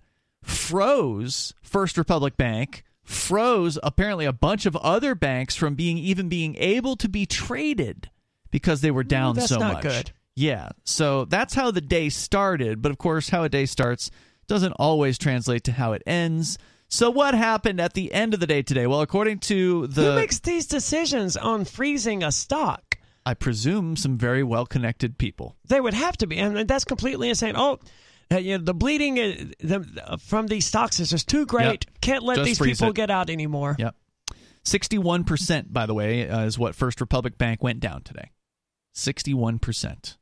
froze 0.44 1.54
First 1.60 1.98
Republic 1.98 2.36
Bank, 2.36 2.84
froze 3.02 3.80
apparently 3.82 4.26
a 4.26 4.32
bunch 4.32 4.64
of 4.64 4.76
other 4.76 5.16
banks 5.16 5.56
from 5.56 5.74
being 5.74 5.98
even 5.98 6.28
being 6.28 6.54
able 6.56 6.94
to 6.94 7.08
be 7.08 7.26
traded 7.26 8.10
because 8.50 8.80
they 8.80 8.90
were 8.90 9.04
down 9.04 9.34
that's 9.34 9.48
so 9.48 9.58
not 9.58 9.74
much. 9.74 9.82
good. 9.82 10.12
Yeah. 10.34 10.70
So 10.84 11.24
that's 11.24 11.54
how 11.54 11.70
the 11.70 11.80
day 11.80 12.08
started, 12.08 12.80
but 12.80 12.90
of 12.90 12.98
course 12.98 13.28
how 13.28 13.42
a 13.44 13.48
day 13.48 13.66
starts 13.66 14.10
doesn't 14.46 14.72
always 14.72 15.18
translate 15.18 15.64
to 15.64 15.72
how 15.72 15.92
it 15.92 16.02
ends. 16.06 16.58
So 16.88 17.10
what 17.10 17.34
happened 17.34 17.80
at 17.80 17.92
the 17.92 18.12
end 18.12 18.34
of 18.34 18.40
the 18.40 18.46
day 18.46 18.62
today? 18.62 18.86
Well, 18.86 19.02
according 19.02 19.40
to 19.40 19.86
the 19.88 20.02
Who 20.04 20.14
makes 20.14 20.38
these 20.38 20.66
decisions 20.66 21.36
on 21.36 21.64
freezing 21.64 22.22
a 22.22 22.32
stock? 22.32 22.96
I 23.26 23.34
presume 23.34 23.96
some 23.96 24.16
very 24.16 24.42
well-connected 24.42 25.18
people. 25.18 25.56
They 25.66 25.80
would 25.80 25.92
have 25.92 26.16
to 26.18 26.26
be, 26.26 26.38
and 26.38 26.66
that's 26.66 26.84
completely 26.84 27.28
insane. 27.28 27.54
Oh, 27.56 27.78
uh, 28.32 28.38
you 28.38 28.56
know, 28.56 28.64
the 28.64 28.74
bleeding 28.74 29.18
uh, 29.18 29.34
the, 29.60 30.02
uh, 30.06 30.16
from 30.16 30.46
these 30.46 30.66
stocks 30.66 31.00
is 31.00 31.10
just 31.10 31.28
too 31.28 31.46
great. 31.46 31.84
Yep. 31.86 32.00
Can't 32.00 32.22
let 32.22 32.36
Just 32.36 32.46
these 32.46 32.58
people 32.58 32.88
it. 32.88 32.94
get 32.94 33.10
out 33.10 33.28
anymore. 33.28 33.76
Yep. 33.78 33.94
61%, 34.64 35.72
by 35.72 35.86
the 35.86 35.94
way, 35.94 36.28
uh, 36.28 36.44
is 36.44 36.58
what 36.58 36.74
First 36.74 37.00
Republic 37.00 37.38
Bank 37.38 37.62
went 37.62 37.80
down 37.80 38.02
today. 38.02 38.30
61%. 38.98 40.16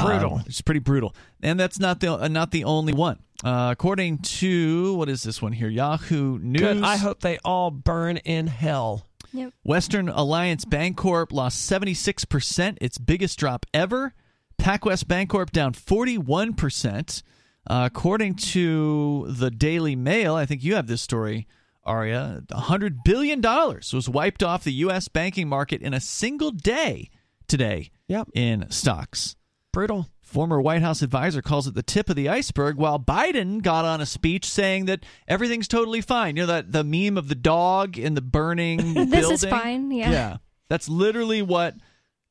Brutal. 0.00 0.36
Uh, 0.36 0.42
it's 0.46 0.60
pretty 0.60 0.80
brutal. 0.80 1.14
And 1.42 1.58
that's 1.58 1.78
not 1.78 2.00
the 2.00 2.12
uh, 2.14 2.28
not 2.28 2.50
the 2.50 2.64
only 2.64 2.92
one. 2.92 3.18
Uh, 3.44 3.68
according 3.72 4.18
to 4.18 4.94
what 4.94 5.08
is 5.08 5.22
this 5.22 5.42
one 5.42 5.52
here? 5.52 5.68
Yahoo 5.68 6.38
News. 6.38 6.60
Good. 6.60 6.82
I 6.82 6.96
hope 6.96 7.20
they 7.20 7.38
all 7.44 7.70
burn 7.70 8.18
in 8.18 8.46
hell. 8.46 9.06
Yep. 9.32 9.52
Western 9.64 10.08
Alliance 10.08 10.64
Bancorp 10.64 11.32
lost 11.32 11.70
76%, 11.70 12.78
its 12.80 12.98
biggest 12.98 13.38
drop 13.38 13.64
ever. 13.72 14.14
PacWest 14.60 15.04
Bancorp 15.04 15.50
down 15.50 15.72
41%. 15.72 17.22
Uh, 17.66 17.88
according 17.90 18.34
to 18.34 19.26
the 19.28 19.50
Daily 19.50 19.96
Mail, 19.96 20.34
I 20.34 20.44
think 20.44 20.62
you 20.62 20.74
have 20.74 20.86
this 20.86 21.00
story, 21.00 21.46
Aria, 21.84 22.42
$100 22.48 23.04
billion 23.04 23.40
was 23.40 24.08
wiped 24.08 24.42
off 24.42 24.64
the 24.64 24.72
U.S. 24.72 25.08
banking 25.08 25.48
market 25.48 25.80
in 25.80 25.94
a 25.94 26.00
single 26.00 26.50
day 26.50 27.08
today 27.52 27.90
Yep. 28.08 28.30
in 28.34 28.66
stocks. 28.70 29.36
Brutal. 29.72 30.08
Former 30.22 30.60
White 30.62 30.80
House 30.80 31.02
advisor 31.02 31.42
calls 31.42 31.66
it 31.66 31.74
the 31.74 31.82
tip 31.82 32.08
of 32.08 32.16
the 32.16 32.28
iceberg, 32.30 32.76
while 32.78 32.98
Biden 32.98 33.60
got 33.62 33.84
on 33.84 34.00
a 34.00 34.06
speech 34.06 34.46
saying 34.46 34.86
that 34.86 35.04
everything's 35.28 35.68
totally 35.68 36.00
fine. 36.00 36.36
You 36.36 36.42
know 36.44 36.46
that 36.46 36.72
the 36.72 36.82
meme 36.84 37.18
of 37.18 37.28
the 37.28 37.34
dog 37.34 37.98
in 37.98 38.14
the 38.14 38.22
burning 38.22 38.78
This 38.94 39.06
building. 39.10 39.32
is 39.32 39.44
fine, 39.44 39.90
yeah. 39.90 40.10
yeah, 40.10 40.36
that's 40.70 40.88
literally 40.88 41.42
what 41.42 41.74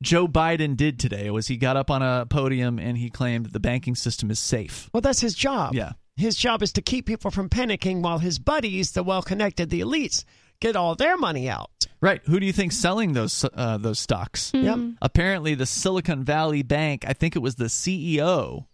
Joe 0.02 0.28
Biden 0.28 0.76
did 0.76 0.98
today. 1.00 1.30
Was 1.30 1.46
he 1.48 1.58
got 1.58 1.78
up 1.78 1.92
on 1.92 2.02
a 2.02 2.26
podium 2.28 2.80
and 2.80 2.98
he 2.98 3.12
claimed 3.12 3.48
the 3.48 3.60
banking 3.60 3.94
system 3.96 4.32
is 4.32 4.40
safe. 4.40 4.90
Well, 4.94 5.02
that's 5.02 5.22
his 5.22 5.36
job. 5.36 5.76
Yeah. 5.76 5.92
His 6.16 6.36
job 6.36 6.64
is 6.64 6.74
to 6.74 6.82
keep 6.82 7.06
people 7.06 7.30
from 7.30 7.50
panicking 7.50 8.02
while 8.02 8.18
his 8.20 8.40
buddies, 8.40 8.92
the 8.94 9.04
well 9.04 9.22
connected, 9.22 9.70
the 9.70 9.82
elites, 9.82 10.24
get 10.60 10.76
all 10.76 10.96
their 10.96 11.18
money 11.18 11.48
out. 11.50 11.81
Right? 12.02 12.22
Who 12.26 12.40
do 12.40 12.46
you 12.48 12.54
think 12.54 12.72
selling 12.72 13.14
those 13.14 13.46
uh, 13.54 13.78
those 13.78 14.00
stocks? 14.00 14.52
Yep. 14.56 14.80
Apparently, 15.02 15.54
the 15.54 15.68
Silicon 15.68 16.24
Valley 16.24 16.64
Bank. 16.64 17.06
I 17.08 17.14
think 17.14 17.36
it 17.36 17.40
was 17.40 17.56
the 17.56 17.66
CEO. 17.66 18.66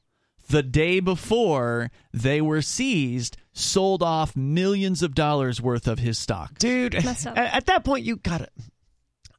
The 0.50 0.64
day 0.64 1.02
before 1.02 1.92
they 2.14 2.40
were 2.40 2.62
seized, 2.62 3.36
sold 3.52 4.02
off 4.02 4.34
millions 4.38 5.04
of 5.04 5.14
dollars 5.14 5.62
worth 5.62 5.90
of 5.90 6.00
his 6.00 6.18
stock. 6.18 6.58
Dude, 6.58 6.94
Mess 7.06 7.26
up. 7.26 7.38
at, 7.38 7.54
at 7.54 7.66
that 7.66 7.84
point, 7.84 8.06
you 8.06 8.16
got 8.16 8.40
it. 8.40 8.54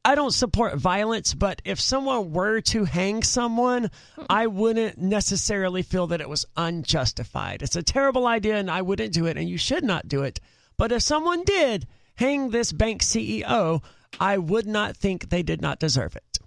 I 0.04 0.14
don't 0.14 0.32
support 0.32 0.76
violence, 0.76 1.32
but 1.34 1.62
if 1.64 1.80
someone 1.80 2.32
were 2.32 2.60
to 2.62 2.84
hang 2.84 3.22
someone, 3.22 3.90
I 4.28 4.46
wouldn't 4.46 4.98
necessarily 4.98 5.82
feel 5.82 6.08
that 6.08 6.20
it 6.20 6.28
was 6.28 6.46
unjustified. 6.56 7.62
It's 7.62 7.76
a 7.76 7.82
terrible 7.82 8.26
idea, 8.26 8.56
and 8.56 8.70
I 8.70 8.82
wouldn't 8.82 9.12
do 9.12 9.26
it, 9.26 9.36
and 9.38 9.48
you 9.48 9.58
should 9.58 9.84
not 9.84 10.08
do 10.08 10.22
it. 10.22 10.40
But 10.76 10.92
if 10.92 11.02
someone 11.02 11.42
did 11.44 11.86
hang 12.18 12.50
this 12.50 12.72
bank 12.72 13.02
CEO, 13.02 13.82
I 14.18 14.38
would 14.38 14.66
not 14.66 14.96
think 14.96 15.30
they 15.30 15.42
did 15.42 15.62
not 15.62 15.78
deserve 15.78 16.16
it. 16.16 16.38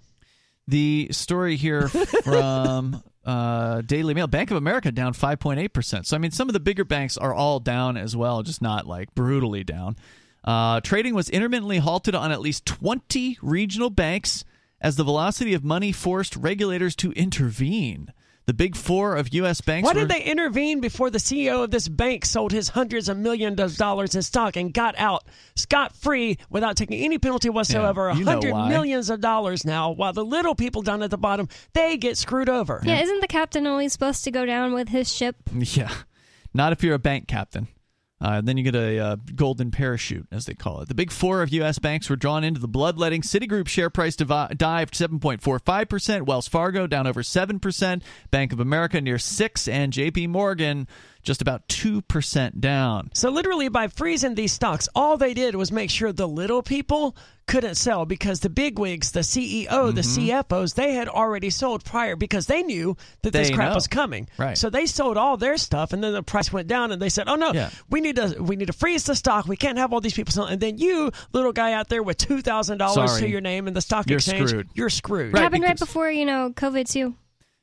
The 0.68 1.08
story 1.10 1.56
here 1.56 1.88
from 2.24 3.02
uh, 3.24 3.80
Daily 3.80 4.14
Mail 4.14 4.26
Bank 4.26 4.50
of 4.50 4.58
America 4.58 4.92
down 4.92 5.14
5.8%. 5.14 6.06
So, 6.06 6.14
I 6.14 6.18
mean, 6.18 6.30
some 6.30 6.48
of 6.48 6.52
the 6.52 6.60
bigger 6.60 6.84
banks 6.84 7.16
are 7.16 7.32
all 7.32 7.58
down 7.58 7.96
as 7.96 8.14
well, 8.14 8.42
just 8.42 8.60
not 8.60 8.86
like 8.86 9.14
brutally 9.14 9.64
down. 9.64 9.96
Uh, 10.44 10.80
trading 10.80 11.14
was 11.14 11.30
intermittently 11.30 11.78
halted 11.78 12.14
on 12.14 12.32
at 12.32 12.40
least 12.40 12.66
20 12.66 13.38
regional 13.40 13.90
banks 13.90 14.44
as 14.80 14.96
the 14.96 15.04
velocity 15.04 15.54
of 15.54 15.64
money 15.64 15.92
forced 15.92 16.36
regulators 16.36 16.94
to 16.96 17.12
intervene. 17.12 18.12
The 18.52 18.56
The 18.56 18.64
big 18.68 18.76
four 18.76 19.16
of 19.16 19.32
U.S. 19.32 19.62
banks. 19.62 19.86
Why 19.86 19.94
were, 19.94 20.00
did 20.00 20.10
they 20.10 20.22
intervene 20.22 20.80
before 20.80 21.08
the 21.08 21.16
CEO 21.16 21.64
of 21.64 21.70
this 21.70 21.88
bank 21.88 22.26
sold 22.26 22.52
his 22.52 22.68
hundreds 22.68 23.08
of 23.08 23.16
millions 23.16 23.58
of 23.58 23.78
dollars 23.78 24.14
in 24.14 24.20
stock 24.20 24.56
and 24.56 24.74
got 24.74 24.94
out 24.98 25.24
scot 25.56 25.96
free 25.96 26.36
without 26.50 26.76
taking 26.76 27.02
any 27.02 27.18
penalty 27.18 27.48
whatsoever? 27.48 28.08
A 28.08 28.14
you 28.14 28.26
know 28.26 28.32
hundred 28.32 28.52
why. 28.52 28.68
millions 28.68 29.08
of 29.08 29.22
dollars 29.22 29.64
now, 29.64 29.90
while 29.92 30.12
the 30.12 30.22
little 30.22 30.54
people 30.54 30.82
down 30.82 31.02
at 31.02 31.10
the 31.10 31.16
bottom 31.16 31.48
they 31.72 31.96
get 31.96 32.18
screwed 32.18 32.50
over. 32.50 32.82
Yeah, 32.84 33.00
isn't 33.00 33.22
the 33.22 33.26
captain 33.26 33.66
always 33.66 33.94
supposed 33.94 34.22
to 34.24 34.30
go 34.30 34.44
down 34.44 34.74
with 34.74 34.90
his 34.90 35.10
ship? 35.10 35.36
Yeah, 35.54 35.90
not 36.52 36.72
if 36.72 36.82
you're 36.82 36.94
a 36.94 36.98
bank 36.98 37.28
captain. 37.28 37.68
Uh, 38.22 38.40
then 38.40 38.56
you 38.56 38.62
get 38.62 38.76
a 38.76 38.98
uh, 39.00 39.16
golden 39.34 39.72
parachute, 39.72 40.28
as 40.30 40.46
they 40.46 40.54
call 40.54 40.80
it. 40.80 40.88
The 40.88 40.94
big 40.94 41.10
four 41.10 41.42
of 41.42 41.52
U.S. 41.54 41.80
banks 41.80 42.08
were 42.08 42.14
drawn 42.14 42.44
into 42.44 42.60
the 42.60 42.68
bloodletting. 42.68 43.22
Citigroup 43.22 43.66
share 43.66 43.90
price 43.90 44.14
divi- 44.14 44.54
dived 44.56 44.94
7.45%, 44.94 46.22
Wells 46.22 46.46
Fargo 46.46 46.86
down 46.86 47.08
over 47.08 47.22
7%, 47.22 48.02
Bank 48.30 48.52
of 48.52 48.60
America 48.60 49.00
near 49.00 49.18
6 49.18 49.68
and 49.68 49.92
J.P. 49.92 50.28
Morgan 50.28 50.86
just 51.22 51.40
about 51.42 51.68
2% 51.68 52.60
down. 52.60 53.10
So 53.14 53.30
literally 53.30 53.68
by 53.68 53.88
freezing 53.88 54.34
these 54.34 54.52
stocks, 54.52 54.88
all 54.94 55.16
they 55.16 55.34
did 55.34 55.54
was 55.54 55.70
make 55.70 55.90
sure 55.90 56.12
the 56.12 56.26
little 56.28 56.62
people 56.62 57.16
couldn't 57.46 57.74
sell 57.74 58.06
because 58.06 58.40
the 58.40 58.48
bigwigs, 58.48 59.10
the 59.12 59.20
CEO, 59.20 59.92
the 59.94 60.00
CFOs, 60.00 60.74
they 60.74 60.94
had 60.94 61.08
already 61.08 61.50
sold 61.50 61.84
prior 61.84 62.14
because 62.16 62.46
they 62.46 62.62
knew 62.62 62.96
that 63.22 63.32
this 63.32 63.48
Mm-hmm. 63.48 63.56
Crap 63.56 63.68
know. 63.70 63.74
was 63.74 63.86
coming. 63.88 64.28
Right. 64.38 64.56
So 64.56 64.70
they 64.70 64.86
sold 64.86 65.16
all 65.16 65.36
their 65.36 65.56
stuff 65.58 65.92
and 65.92 66.02
then 66.02 66.12
the 66.12 66.22
price 66.22 66.52
went 66.52 66.68
down 66.68 66.92
and 66.92 67.02
they 67.02 67.08
said, 67.08 67.28
"Oh 67.28 67.34
no, 67.34 67.52
Yeah. 67.52 67.70
we 67.90 68.00
need 68.00 68.16
to 68.16 68.36
we 68.40 68.54
need 68.56 68.66
to 68.68 68.72
freeze 68.72 69.04
the 69.04 69.14
stock. 69.16 69.46
We 69.46 69.56
can't 69.56 69.76
have 69.78 69.92
all 69.92 70.00
these 70.00 70.14
people 70.14 70.32
selling." 70.32 70.52
And 70.52 70.60
then 70.62 70.78
you, 70.78 71.10
little 71.32 71.52
guy 71.52 71.72
out 71.72 71.88
there 71.88 72.02
with 72.02 72.16
$2,000 72.18 73.18
to 73.18 73.28
your 73.28 73.40
name 73.40 73.66
in 73.68 73.74
the 73.74 73.80
stock 73.80 74.08
You're 74.08 74.18
exchange, 74.18 74.50
screwed. 74.50 74.68
you're 74.74 74.88
screwed. 74.90 75.28
It 75.30 75.32
Right, 75.34 75.42
happened 75.42 75.64
right 75.64 75.78
before, 75.78 76.10
you 76.10 76.24
know, 76.24 76.50
COVID 76.54 76.90
too. 76.90 77.14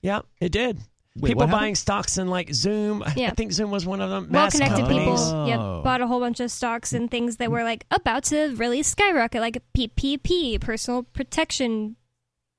Yeah, 0.02 0.22
it 0.42 0.52
did. 0.52 0.80
Wait, 1.18 1.30
people 1.30 1.48
buying 1.48 1.76
stocks 1.76 2.18
in 2.18 2.28
like 2.28 2.54
Zoom. 2.54 3.04
Yeah. 3.16 3.30
I 3.30 3.32
think 3.32 3.52
Zoom 3.52 3.72
was 3.72 3.86
one 3.86 4.02
of 4.02 4.10
them. 4.10 4.28
Well 4.30 4.50
connected 4.50 4.88
people, 4.88 5.48
yep, 5.48 5.60
Oh. 5.60 5.82
bought 5.84 6.02
a 6.02 6.08
whole 6.08 6.20
bunch 6.20 6.40
of 6.40 6.52
stocks 6.52 6.94
and 6.94 7.10
things 7.10 7.38
that 7.38 7.52
were 7.52 7.64
like 7.64 7.86
about 7.92 8.24
to 8.26 8.56
really 8.56 8.84
skyrocket, 8.84 9.42
like 9.42 9.62
PPP, 9.76 10.62
personal 10.62 11.04
protection. 11.04 11.96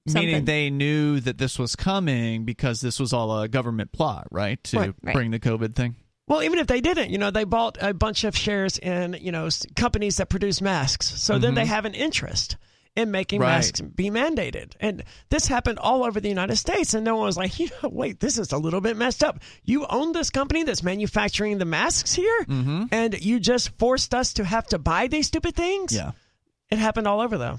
Meaning 0.07 0.45
they 0.45 0.71
knew 0.71 1.21
that 1.21 1.39
this 1.39 1.59
was 1.59 1.77
coming 1.77 2.45
because 2.45 2.81
this 2.81 2.99
was 2.99 3.13
all 3.13 3.41
a 3.41 3.49
government 3.49 3.93
plot, 3.93 4.27
right? 4.31 4.63
To 4.65 4.79
Right, 4.79 4.95
right. 5.03 5.15
bring 5.15 5.31
the 5.31 5.39
COVID 5.39 5.75
thing. 5.75 5.95
Well, 6.27 6.43
even 6.43 6.59
if 6.59 6.67
they 6.67 6.81
didn't, 6.81 7.11
you 7.11 7.19
know, 7.19 7.31
they 7.31 7.45
bought 7.45 7.77
a 7.81 7.93
bunch 7.93 8.25
of 8.25 8.37
shares 8.37 8.79
in, 8.79 9.17
you 9.21 9.33
know, 9.33 9.49
companies 9.77 10.17
that 10.17 10.29
produce 10.29 10.61
masks. 10.61 11.07
So 11.21 11.39
then 11.39 11.55
they 11.55 11.63
mm-hmm. 11.63 11.71
have 11.71 11.85
an 11.85 11.95
interest 11.95 12.57
in 12.97 13.11
making. 13.11 13.41
Right. 13.41 13.49
masks 13.57 13.81
be 13.81 14.11
mandated. 14.11 14.73
And 14.81 15.05
this 15.29 15.47
happened 15.47 15.79
all 15.79 16.05
over 16.05 16.21
the 16.21 16.29
United 16.29 16.57
States. 16.57 16.95
And 16.95 17.05
no 17.05 17.17
one 17.17 17.27
was 17.27 17.37
like, 17.37 17.59
you 17.61 17.69
know, 17.83 17.89
wait, 17.89 18.21
this 18.21 18.39
is 18.39 18.53
a 18.53 18.59
little 18.59 18.81
bit 18.81 18.97
messed 18.97 19.23
up. 19.25 19.41
You 19.65 19.87
own 19.89 20.13
this 20.13 20.31
company 20.31 20.65
that's 20.65 20.83
manufacturing 20.83 21.59
the 21.59 21.65
masks 21.65 22.15
here, 22.15 22.45
Mm-hmm. 22.49 22.85
and 22.93 23.21
you 23.25 23.39
just 23.41 23.71
forced 23.79 24.15
us 24.15 24.35
to 24.35 24.45
have 24.45 24.67
to 24.69 24.79
buy 24.79 25.07
these 25.07 25.27
stupid 25.29 25.55
things? 25.55 25.95
Yeah. 25.95 26.13
It 26.71 26.79
happened 26.79 27.07
all 27.07 27.21
over, 27.21 27.37
though. 27.39 27.59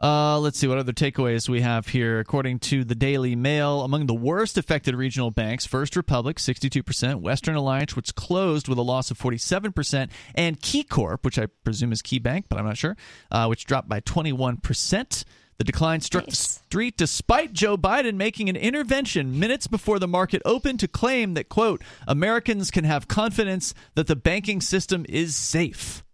Uh, 0.00 0.38
let's 0.38 0.56
see 0.58 0.68
what 0.68 0.78
other 0.78 0.92
takeaways 0.92 1.48
we 1.48 1.60
have 1.60 1.88
here. 1.88 2.20
According 2.20 2.60
to 2.60 2.84
the 2.84 2.94
Daily 2.94 3.34
Mail, 3.34 3.82
among 3.82 4.06
the 4.06 4.14
worst 4.14 4.56
affected 4.56 4.94
regional 4.94 5.32
banks, 5.32 5.66
First 5.66 5.96
Republic 5.96 6.36
62%, 6.36 7.16
Western 7.20 7.56
Alliance, 7.56 7.96
which 7.96 8.14
closed 8.14 8.68
with 8.68 8.78
a 8.78 8.82
loss 8.82 9.10
of 9.10 9.18
47%, 9.18 10.08
and 10.36 10.60
KeyCorp, 10.60 11.24
which 11.24 11.38
I 11.38 11.46
presume 11.64 11.90
is 11.90 12.00
KeyBank, 12.00 12.44
but 12.48 12.58
I'm 12.58 12.66
not 12.66 12.76
sure, 12.76 12.96
uh, 13.32 13.46
which 13.46 13.64
dropped 13.64 13.88
by 13.88 14.00
21%. 14.00 15.24
The 15.58 15.64
decline 15.64 16.00
struck 16.00 16.26
the 16.26 16.36
street 16.36 16.96
despite 16.96 17.52
Joe 17.52 17.76
Biden 17.76 18.14
making 18.14 18.48
an 18.48 18.54
intervention 18.54 19.40
minutes 19.40 19.66
before 19.66 19.98
the 19.98 20.06
market 20.06 20.40
opened 20.44 20.78
to 20.78 20.86
claim 20.86 21.34
that, 21.34 21.48
quote, 21.48 21.82
Americans 22.06 22.70
can 22.70 22.84
have 22.84 23.08
confidence 23.08 23.74
that 23.96 24.06
the 24.06 24.14
banking 24.14 24.60
system 24.60 25.04
is 25.08 25.34
safe, 25.34 26.04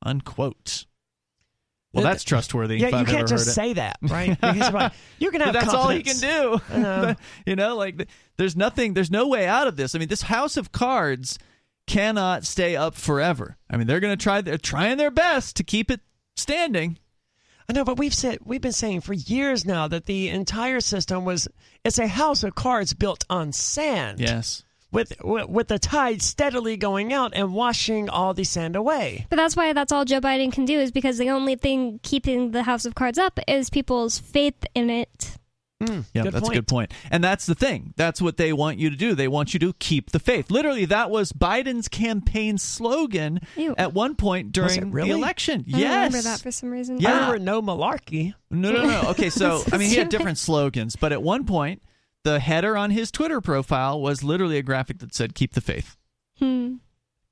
unquote. 0.00 0.84
Well, 1.92 2.04
that's 2.04 2.24
trustworthy. 2.24 2.78
Yeah, 2.78 2.98
you 3.00 3.04
can't 3.04 3.28
just 3.28 3.54
say 3.54 3.74
that, 3.74 3.98
right? 4.02 4.30
Because, 4.40 4.72
like, 4.72 4.92
you 5.18 5.30
can 5.30 5.42
have 5.42 5.52
that's 5.52 5.74
all 5.74 5.90
he 5.90 6.02
can 6.02 6.16
do. 6.16 6.60
know. 6.74 7.14
you 7.46 7.56
know, 7.56 7.76
like 7.76 8.08
there's 8.38 8.56
nothing, 8.56 8.94
there's 8.94 9.10
no 9.10 9.28
way 9.28 9.46
out 9.46 9.66
of 9.66 9.76
this. 9.76 9.94
I 9.94 9.98
mean, 9.98 10.08
this 10.08 10.22
house 10.22 10.56
of 10.56 10.72
cards 10.72 11.38
cannot 11.86 12.44
stay 12.44 12.76
up 12.76 12.94
forever. 12.94 13.56
I 13.68 13.76
mean, 13.76 13.86
they're 13.86 14.00
going 14.00 14.16
to 14.16 14.22
try, 14.22 14.40
they're 14.40 14.56
trying 14.56 14.96
their 14.96 15.10
best 15.10 15.56
to 15.56 15.64
keep 15.64 15.90
it 15.90 16.00
standing. 16.36 16.98
I 17.68 17.74
know, 17.74 17.84
but 17.84 17.98
we've 17.98 18.14
said 18.14 18.38
we've 18.44 18.60
been 18.60 18.72
saying 18.72 19.02
for 19.02 19.12
years 19.12 19.64
now 19.64 19.88
that 19.88 20.06
the 20.06 20.28
entire 20.28 20.80
system 20.80 21.24
was 21.24 21.48
it's 21.84 21.98
a 21.98 22.06
house 22.06 22.42
of 22.42 22.54
cards 22.54 22.92
built 22.92 23.24
on 23.30 23.52
sand. 23.52 24.20
Yes. 24.20 24.64
With, 24.92 25.14
with 25.24 25.48
with 25.48 25.68
the 25.68 25.78
tide 25.78 26.20
steadily 26.20 26.76
going 26.76 27.12
out 27.12 27.32
and 27.34 27.54
washing 27.54 28.08
all 28.10 28.34
the 28.34 28.44
sand 28.44 28.76
away. 28.76 29.26
But 29.30 29.36
that's 29.36 29.56
why 29.56 29.72
that's 29.72 29.90
all 29.90 30.04
Joe 30.04 30.20
Biden 30.20 30.52
can 30.52 30.66
do 30.66 30.78
is 30.78 30.92
because 30.92 31.16
the 31.18 31.30
only 31.30 31.56
thing 31.56 31.98
keeping 32.02 32.50
the 32.50 32.62
House 32.64 32.84
of 32.84 32.94
Cards 32.94 33.18
up 33.18 33.40
is 33.48 33.70
people's 33.70 34.18
faith 34.18 34.66
in 34.74 34.90
it. 34.90 35.38
Mm, 35.82 36.04
Yeah, 36.14 36.22
that's 36.24 36.40
point. 36.40 36.52
a 36.52 36.54
good 36.58 36.68
point. 36.68 36.92
And 37.10 37.24
that's 37.24 37.46
the 37.46 37.54
thing. 37.56 37.92
That's 37.96 38.22
what 38.22 38.36
they 38.36 38.52
want 38.52 38.78
you 38.78 38.88
to 38.90 38.94
do. 38.96 39.14
They 39.16 39.26
want 39.26 39.52
you 39.52 39.58
to 39.60 39.72
keep 39.80 40.10
the 40.12 40.20
faith. 40.20 40.50
Literally, 40.50 40.84
that 40.84 41.10
was 41.10 41.32
Biden's 41.32 41.88
campaign 41.88 42.56
slogan 42.58 43.40
Ew. 43.56 43.74
at 43.76 43.92
one 43.92 44.14
point 44.14 44.52
during 44.52 44.92
really? 44.92 45.08
the 45.10 45.16
election. 45.16 45.64
I 45.68 45.70
don't 45.72 45.80
yes. 45.80 46.12
remember 46.12 46.22
that 46.22 46.40
for 46.40 46.50
some 46.52 46.70
reason. 46.70 47.00
Yeah. 47.00 47.10
I 47.10 47.14
remember 47.32 47.38
no 47.40 47.62
malarkey. 47.62 48.34
No, 48.50 48.70
no, 48.70 48.84
no. 48.86 49.08
Okay, 49.10 49.30
so 49.30 49.62
I 49.72 49.78
mean, 49.78 49.88
he 49.88 49.96
had 49.96 50.08
different 50.08 50.38
slogans, 50.46 50.94
but 50.94 51.10
at 51.12 51.22
one 51.22 51.46
point, 51.46 51.82
the 52.24 52.38
header 52.40 52.76
on 52.76 52.90
his 52.90 53.10
Twitter 53.10 53.40
profile 53.40 54.00
was 54.00 54.22
literally 54.22 54.58
a 54.58 54.62
graphic 54.62 54.98
that 54.98 55.14
said 55.14 55.34
"Keep 55.34 55.54
the 55.54 55.60
faith." 55.60 55.96
Hmm. 56.38 56.74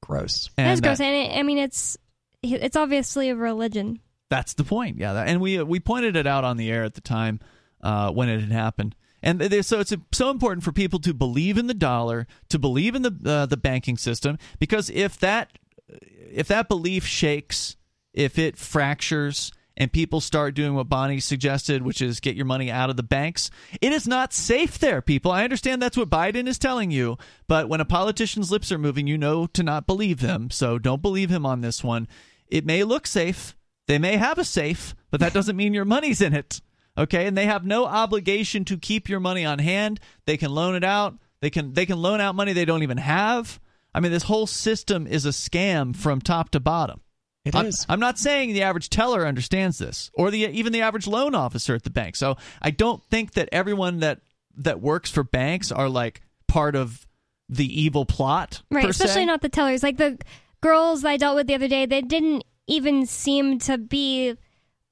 Gross. 0.02 0.50
And 0.56 0.66
That's 0.68 0.80
gross. 0.80 0.98
that- 0.98 1.04
And 1.04 1.32
it, 1.32 1.38
I 1.38 1.42
mean, 1.42 1.58
it's 1.58 1.96
it's 2.42 2.76
obviously 2.76 3.28
a 3.30 3.36
religion. 3.36 4.00
that's 4.30 4.54
the 4.54 4.64
point. 4.64 4.98
Yeah, 4.98 5.12
that, 5.14 5.28
and 5.28 5.40
we 5.40 5.62
we 5.62 5.80
pointed 5.80 6.16
it 6.16 6.26
out 6.26 6.44
on 6.44 6.56
the 6.56 6.70
air 6.70 6.84
at 6.84 6.94
the 6.94 7.00
time 7.00 7.40
uh, 7.82 8.10
when 8.10 8.28
it 8.28 8.40
had 8.40 8.52
happened. 8.52 8.94
And 9.22 9.38
they, 9.38 9.60
so 9.60 9.80
it's 9.80 9.92
so 10.12 10.30
important 10.30 10.64
for 10.64 10.72
people 10.72 10.98
to 11.00 11.12
believe 11.12 11.58
in 11.58 11.66
the 11.66 11.74
dollar, 11.74 12.26
to 12.48 12.58
believe 12.58 12.94
in 12.94 13.02
the 13.02 13.14
uh, 13.26 13.46
the 13.46 13.58
banking 13.58 13.98
system, 13.98 14.38
because 14.58 14.88
if 14.88 15.18
that 15.18 15.50
if 15.88 16.48
that 16.48 16.68
belief 16.68 17.04
shakes, 17.04 17.76
if 18.14 18.38
it 18.38 18.56
fractures, 18.56 19.52
and 19.81 19.90
people 19.90 20.20
start 20.20 20.55
doing 20.55 20.74
what 20.74 20.90
Bonnie 20.90 21.20
suggested, 21.20 21.81
which 21.82 22.02
is 22.02 22.20
get 22.20 22.36
your 22.36 22.44
money 22.44 22.70
out 22.70 22.90
of 22.90 22.98
the 22.98 23.02
banks, 23.02 23.51
it 23.81 23.93
is 23.93 24.07
not 24.07 24.35
safe 24.35 24.78
there, 24.78 25.01
people. 25.01 25.32
I 25.32 25.43
understand 25.43 25.81
that's 25.81 25.97
what 25.97 26.11
Biden 26.11 26.47
is 26.47 26.59
telling 26.59 26.90
you, 26.90 27.16
but 27.48 27.66
when 27.66 27.81
a 27.81 27.86
politician's 27.86 28.52
lips 28.52 28.70
are 28.70 28.78
moving, 28.78 29.07
you 29.07 29.16
know 29.16 29.47
to 29.47 29.62
not 29.62 29.86
believe 29.86 30.20
them. 30.20 30.51
So 30.51 30.78
don't 30.78 31.01
believe 31.01 31.31
him 31.31 31.47
on 31.47 31.62
this 31.62 31.82
one. 31.82 32.09
It 32.47 32.66
may 32.66 32.85
look 32.85 33.07
safe, 33.07 33.57
they 33.89 33.98
may 33.98 34.19
have 34.19 34.36
a 34.39 34.44
safe, 34.44 34.94
but 35.11 35.19
that 35.20 35.32
doesn't 35.32 35.57
mean 35.57 35.73
your 35.73 35.86
money's 35.86 36.20
in 36.20 36.35
it. 36.35 36.61
Okay, 36.98 37.27
and 37.27 37.39
they 37.39 37.47
have 37.47 37.65
no 37.65 37.86
obligation 37.86 38.66
to 38.66 38.77
keep 38.77 39.09
your 39.09 39.20
money 39.20 39.47
on 39.47 39.61
hand. 39.61 39.98
They 40.27 40.36
can 40.36 40.51
loan 40.51 40.74
it 40.74 40.85
out. 40.85 41.16
They 41.40 41.48
can 41.48 41.73
they 41.73 41.86
can 41.86 41.97
loan 41.97 42.20
out 42.20 42.35
money 42.35 42.52
they 42.52 42.66
don't 42.66 42.82
even 42.82 42.98
have. 42.98 43.59
I 43.94 44.01
mean, 44.01 44.12
this 44.12 44.24
whole 44.24 44.47
system 44.47 45.07
is 45.07 45.24
a 45.24 45.31
scam 45.31 45.97
from 45.97 46.20
top 46.20 46.51
to 46.51 46.61
bottom. 46.61 47.01
It 47.44 47.54
I'm, 47.54 47.66
is. 47.66 47.86
I'm 47.88 48.00
not 48.00 48.18
saying 48.18 48.52
the 48.52 48.62
average 48.62 48.90
teller 48.90 49.26
understands 49.26 49.78
this, 49.78 50.10
or 50.14 50.30
the 50.30 50.46
even 50.46 50.72
the 50.72 50.82
average 50.82 51.06
loan 51.06 51.34
officer 51.34 51.74
at 51.74 51.84
the 51.84 51.90
bank. 51.90 52.16
So 52.16 52.36
I 52.60 52.70
don't 52.70 53.02
think 53.04 53.32
that 53.32 53.48
everyone 53.50 54.00
that 54.00 54.20
that 54.56 54.80
works 54.80 55.10
for 55.10 55.22
banks 55.24 55.72
are 55.72 55.88
like 55.88 56.22
part 56.48 56.76
of 56.76 57.06
the 57.48 57.80
evil 57.80 58.04
plot, 58.04 58.62
Right, 58.70 58.88
especially 58.88 59.22
se. 59.22 59.26
not 59.26 59.40
the 59.40 59.48
tellers. 59.48 59.82
Like 59.82 59.96
the 59.96 60.18
girls 60.60 61.04
I 61.04 61.16
dealt 61.16 61.36
with 61.36 61.46
the 61.46 61.54
other 61.54 61.68
day, 61.68 61.86
they 61.86 62.02
didn't 62.02 62.44
even 62.66 63.06
seem 63.06 63.58
to 63.60 63.78
be 63.78 64.36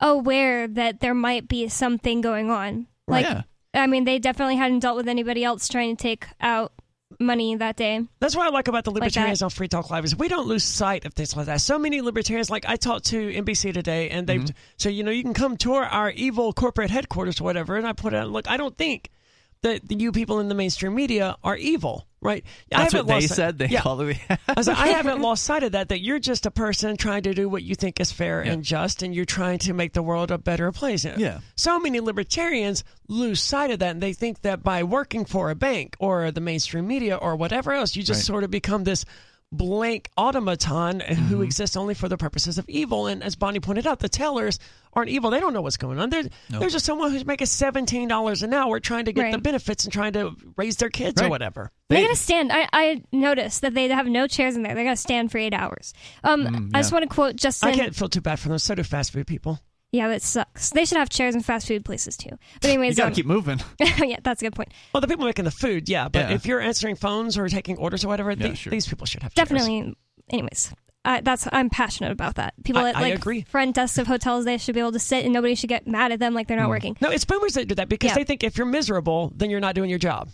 aware 0.00 0.66
that 0.66 1.00
there 1.00 1.14
might 1.14 1.48
be 1.48 1.68
something 1.68 2.20
going 2.20 2.50
on. 2.50 2.86
Like, 3.06 3.26
yeah. 3.26 3.42
I 3.74 3.86
mean, 3.86 4.04
they 4.04 4.18
definitely 4.18 4.56
hadn't 4.56 4.80
dealt 4.80 4.96
with 4.96 5.08
anybody 5.08 5.44
else 5.44 5.68
trying 5.68 5.96
to 5.96 6.02
take 6.02 6.26
out 6.40 6.72
money 7.18 7.55
that 7.56 7.76
day. 7.76 8.06
That's 8.20 8.36
what 8.36 8.47
I 8.47 8.51
like 8.51 8.68
about 8.68 8.85
the 8.85 8.90
libertarians 8.90 9.40
that. 9.40 9.47
on 9.47 9.51
Free 9.51 9.68
Talk 9.68 9.90
Live 9.90 10.05
is 10.05 10.16
we 10.16 10.28
don't 10.28 10.47
lose 10.47 10.64
sight 10.64 11.05
of 11.05 11.14
things 11.14 11.36
like 11.36 11.47
that. 11.47 11.60
So 11.60 11.78
many 11.78 12.01
libertarians, 12.01 12.51
like 12.51 12.64
I 12.68 12.76
talked 12.76 13.06
to 13.06 13.32
NBC 13.32 13.72
today, 13.74 14.10
and 14.10 14.26
they 14.26 14.39
Mm-hmm. 14.39 14.56
so 14.76 14.89
you 14.89 15.02
know 15.02 15.10
you 15.10 15.22
can 15.22 15.35
come 15.35 15.56
tour 15.56 15.85
our 15.85 16.10
evil 16.10 16.52
corporate 16.52 16.90
headquarters 16.90 17.40
or 17.40 17.44
whatever, 17.44 17.76
and 17.76 17.86
I 17.86 17.93
put 17.93 18.14
out 18.14 18.30
look. 18.30 18.48
I 18.48 18.56
don't 18.56 18.76
think 18.76 19.10
that 19.62 19.86
the, 19.89 19.94
you 19.97 20.12
people 20.12 20.40
in 20.40 20.48
the 20.48 20.55
mainstream 20.55 20.94
media 20.94 21.36
are 21.43 21.56
evil, 21.56 22.06
right? 22.20 22.44
I 22.72 22.82
That's 22.82 22.94
what 22.94 23.06
they 23.09 23.20
said. 23.22 23.59
They 23.59 23.66
yeah. 23.66 23.80
call 23.80 24.01
it. 24.02 24.16
I, 24.30 24.39
was 24.56 24.68
like, 24.68 24.78
I 24.78 24.89
haven't 24.89 25.20
lost 25.20 25.44
sight 25.44 25.62
of 25.64 25.72
that. 25.72 25.89
That 25.89 26.01
you're 26.01 26.18
just 26.20 26.47
a 26.47 26.51
person 26.51 26.97
trying 26.97 27.22
to 27.24 27.35
do 27.35 27.48
what 27.48 27.62
you 27.62 27.74
think 27.74 28.01
is 28.01 28.12
fair 28.12 28.44
Yeah. 28.44 28.52
and 28.52 28.62
just, 28.62 29.02
and 29.02 29.14
you're 29.14 29.24
trying 29.24 29.59
to 29.60 29.72
make 29.72 29.93
the 29.94 30.02
world 30.02 30.30
a 30.30 30.39
better 30.39 30.70
place. 30.72 31.05
Yeah. 31.05 31.40
So 31.56 31.78
many 31.80 32.01
libertarians 32.01 32.85
lose 33.09 33.40
sight 33.43 33.70
of 33.70 33.80
that, 33.80 33.90
and 33.90 34.01
they 34.02 34.12
think 34.12 34.43
that 34.43 34.62
by 34.62 34.82
working 34.85 35.24
for 35.24 35.51
a 35.51 35.55
bank 35.55 35.97
or 35.98 36.30
the 36.30 36.40
mainstream 36.40 36.86
media 36.86 37.16
or 37.16 37.35
whatever 37.36 37.72
else, 37.72 37.97
you 37.97 38.02
just 38.02 38.20
Right. 38.20 38.26
sort 38.26 38.44
of 38.44 38.51
become 38.51 38.85
this 38.85 39.05
blank 39.50 40.10
automaton 40.16 41.00
who 41.00 41.42
exists 41.42 41.76
only 41.76 41.94
for 41.94 42.08
the 42.08 42.16
purposes 42.16 42.58
of 42.58 42.68
evil. 42.68 43.06
And 43.06 43.22
as 43.22 43.34
Bonnie 43.34 43.60
pointed 43.60 43.86
out, 43.86 43.98
the 44.00 44.08
tellers 44.08 44.58
aren't 44.92 45.10
evil. 45.10 45.30
They 45.30 45.40
don't 45.40 45.52
know 45.54 45.62
what's 45.62 45.76
going 45.76 45.98
on. 45.98 46.10
They're, 46.10 46.24
Nope. 46.50 46.60
They're 46.60 46.68
just 46.68 46.84
someone 46.84 47.10
who's 47.10 47.24
making 47.24 47.46
$17 47.46 48.42
an 48.42 48.54
hour 48.54 48.80
trying 48.80 49.06
to 49.06 49.12
get 49.12 49.22
Right. 49.22 49.32
the 49.32 49.38
benefits 49.38 49.84
and 49.84 49.92
trying 49.92 50.12
to 50.14 50.34
raise 50.56 50.76
their 50.76 50.90
kids 50.90 51.20
or 51.22 51.28
whatever. 51.28 51.70
They're 51.88 52.02
gonna 52.02 52.16
stand. 52.16 52.52
I, 52.52 52.68
I 52.72 53.02
noticed 53.12 53.62
that 53.62 53.72
they 53.74 53.88
have 53.88 54.06
no 54.06 54.26
chairs 54.26 54.56
in 54.56 54.62
there. 54.62 54.74
They're 54.74 54.84
gonna 54.84 54.96
stand 54.96 55.32
for 55.32 55.38
eight 55.38 55.54
hours. 55.54 55.94
Um, 56.24 56.70
I 56.74 56.80
just 56.80 56.92
want 56.92 57.04
to 57.04 57.08
quote 57.08 57.36
Justin. 57.36 57.70
I 57.70 57.74
can't 57.74 57.94
feel 57.96 58.08
too 58.10 58.20
bad 58.20 58.38
for 58.38 58.48
them. 58.50 58.58
So 58.58 58.74
do 58.74 58.82
fast 58.82 59.12
food 59.12 59.26
people. 59.26 59.58
Yeah, 59.93 60.09
that 60.09 60.20
sucks. 60.23 60.70
They 60.70 60.85
should 60.85 60.98
have 60.98 61.09
chairs 61.09 61.35
in 61.35 61.43
fast 61.43 61.66
food 61.66 61.85
places 61.85 62.16
too. 62.16 62.31
But 62.60 62.69
anyways, 62.70 62.98
You 62.98 63.05
got 63.05 63.05
to 63.05 63.09
um, 63.09 63.15
keep 63.15 63.27
moving. 63.27 63.60
yeah, 63.81 64.16
that's 64.23 64.43
a 64.43 64.44
good 64.44 64.55
point. 64.55 64.70
Well, 64.93 65.01
the 65.01 65.06
people 65.09 65.24
making 65.24 65.47
the 65.47 65.51
food, 65.51 65.89
yeah. 65.89 66.09
But 66.09 66.28
Yeah. 66.28 66.35
if 66.35 66.44
you're 66.47 66.60
answering 66.60 66.94
phones 66.97 67.39
or 67.39 67.48
taking 67.48 67.78
orders 67.78 68.05
or 68.05 68.09
whatever, 68.09 68.32
Yeah, 68.32 68.48
the- 68.48 68.55
sure. 68.55 68.70
these 68.70 68.86
people 68.86 69.06
should 69.06 69.23
have 69.23 69.32
chairs. 69.35 69.48
Definitely. 69.48 69.94
Anyways, 70.31 70.74
I, 71.06 71.23
that's 71.23 71.48
I'm 71.52 71.70
passionate 71.70 72.12
about 72.12 72.35
that. 72.35 72.52
People 72.65 72.82
I- 72.82 72.90
at 72.90 72.97
I 72.97 73.01
like 73.01 73.15
agree. 73.15 73.43
front 73.48 73.77
desks 73.77 73.97
of 73.97 74.06
hotels, 74.06 74.44
they 74.44 74.59
should 74.59 74.74
be 74.74 74.81
able 74.81 74.93
to 74.93 74.98
sit 74.98 75.24
and 75.24 75.32
nobody 75.32 75.55
should 75.55 75.70
get 75.70 75.86
mad 75.86 76.12
at 76.12 76.19
them 76.19 76.35
like 76.35 76.48
they're 76.48 76.59
not 76.59 76.69
working. 76.69 76.97
No, 77.01 77.09
it's 77.10 77.24
boomers 77.24 77.55
that 77.55 77.66
do 77.69 77.74
that 77.77 77.89
because 77.89 78.10
Yeah. 78.10 78.15
they 78.16 78.24
think 78.24 78.44
if 78.44 78.59
you're 78.59 78.66
miserable, 78.66 79.32
then 79.35 79.48
you're 79.48 79.60
not 79.60 79.74
doing 79.74 79.89
your 79.89 79.98
job. 79.98 80.28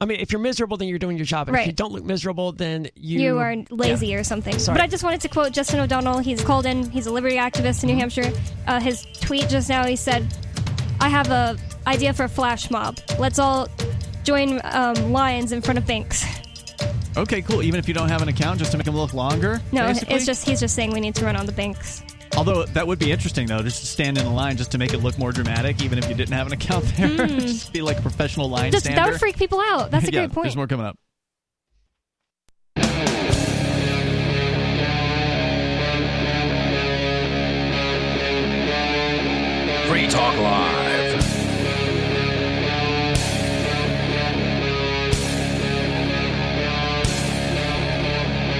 I 0.00 0.04
mean, 0.04 0.20
if 0.20 0.30
you're 0.30 0.40
miserable, 0.40 0.76
then 0.76 0.86
you're 0.88 0.98
doing 1.00 1.16
your 1.16 1.26
job. 1.26 1.48
If 1.48 1.54
Right. 1.54 1.66
you 1.66 1.72
don't 1.72 1.92
look 1.92 2.04
miserable, 2.04 2.52
then 2.52 2.88
you 2.94 3.18
You 3.20 3.38
are 3.38 3.56
lazy 3.70 4.14
or 4.14 4.22
something. 4.22 4.56
Sorry. 4.58 4.76
But 4.76 4.82
I 4.82 4.86
just 4.86 5.02
wanted 5.02 5.20
to 5.22 5.28
quote 5.28 5.52
Justin 5.52 5.80
O'Donnell. 5.80 6.18
He's 6.20 6.40
called 6.42 6.66
in. 6.66 6.88
He's 6.90 7.06
a 7.06 7.12
liberty 7.12 7.36
activist 7.36 7.82
in 7.82 7.88
New 7.88 7.96
Hampshire. 7.96 8.32
Uh, 8.66 8.78
his 8.80 9.04
tweet 9.20 9.48
just 9.48 9.68
now, 9.68 9.84
he 9.86 9.96
said, 9.96 10.32
"I 11.00 11.08
have 11.08 11.30
a 11.30 11.56
idea 11.86 12.12
for 12.12 12.24
a 12.24 12.28
flash 12.28 12.70
mob. 12.70 12.98
Let's 13.18 13.40
all 13.40 13.66
join 14.22 14.60
um, 14.64 15.12
lines 15.12 15.50
in 15.50 15.62
front 15.62 15.78
of 15.78 15.86
banks." 15.86 16.24
Okay, 17.16 17.42
cool. 17.42 17.64
Even 17.64 17.80
if 17.80 17.88
you 17.88 17.94
don't 17.94 18.08
have 18.08 18.22
an 18.22 18.28
account, 18.28 18.60
just 18.60 18.70
to 18.70 18.78
make 18.78 18.84
them 18.84 18.94
look 18.96 19.14
longer. 19.14 19.60
No, 19.72 19.88
basically? 19.88 20.14
it's 20.14 20.26
just 20.26 20.46
he's 20.46 20.60
just 20.60 20.76
saying 20.76 20.92
we 20.92 21.00
need 21.00 21.16
to 21.16 21.24
run 21.24 21.34
on 21.34 21.46
the 21.46 21.52
banks. 21.52 22.02
Although 22.36 22.64
that 22.64 22.86
would 22.86 22.98
be 22.98 23.10
interesting, 23.10 23.46
though, 23.46 23.62
just 23.62 23.80
to 23.80 23.86
stand 23.86 24.18
in 24.18 24.26
a 24.26 24.32
line 24.32 24.56
just 24.56 24.70
to 24.72 24.78
make 24.78 24.94
it 24.94 24.98
look 24.98 25.18
more 25.18 25.32
dramatic, 25.32 25.82
even 25.82 25.98
if 25.98 26.08
you 26.08 26.14
didn't 26.14 26.34
have 26.34 26.46
an 26.46 26.52
account 26.52 26.84
there. 26.96 27.08
Hmm. 27.28 27.38
just 27.40 27.72
be 27.72 27.82
like 27.82 27.98
a 27.98 28.02
professional 28.02 28.48
line. 28.48 28.70
Just 28.70 28.84
stander. 28.84 29.02
that 29.02 29.10
would 29.10 29.18
freak 29.20 29.36
people 29.36 29.60
out. 29.60 29.90
That's 29.90 30.06
a 30.06 30.12
yeah, 30.12 30.20
great 30.26 30.32
point. 30.32 30.44
There's 30.44 30.56
more 30.56 30.66
coming 30.66 30.86
up. 30.86 30.96
Free 39.88 40.06
Talk 40.06 40.36
Live. 40.36 41.24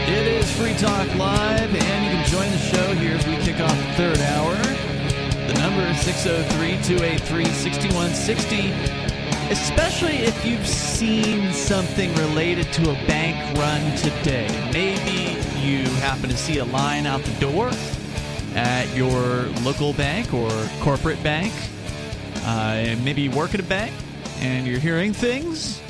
It 0.09 0.27
is 0.27 0.51
Free 0.57 0.73
Talk 0.75 1.15
Live, 1.17 1.75
and 1.75 2.05
you 2.05 2.11
can 2.11 2.27
join 2.27 2.51
the 2.51 2.59
show 2.59 2.95
here 2.95 3.15
as 3.15 3.27
we 3.27 3.35
kick 3.37 3.38
off 3.38 3.38
the 3.38 3.38
third 3.99 4.21
hour. 4.21 4.55
The 5.49 5.55
number 5.59 5.83
is 5.83 6.01
603 6.03 6.81
283 6.85 7.45
6160. 7.47 8.71
Especially 9.51 10.19
if 10.19 10.47
you've 10.47 10.65
seen 10.65 11.53
something 11.53 12.15
related 12.15 12.73
to 12.75 12.91
a 12.91 12.95
bank 13.09 13.59
run 13.59 13.97
today. 13.97 14.47
Maybe 14.73 15.37
you 15.61 15.83
happen 15.97 16.31
to 16.31 16.37
see 16.37 16.59
a 16.59 16.65
line 16.67 17.07
out 17.07 17.23
the 17.23 17.41
door 17.41 17.73
at 18.55 18.87
your 18.95 19.47
local 19.65 19.93
bank 19.95 20.33
or 20.33 20.49
corporate 20.81 21.21
bank. 21.25 21.53
Uh, 22.45 22.95
maybe 23.03 23.23
you 23.23 23.33
work 23.33 23.53
at 23.53 23.59
a 23.59 23.65
bank 23.65 23.93
and 24.39 24.65
you're 24.65 24.79
hearing 24.79 25.13
things 25.13 25.83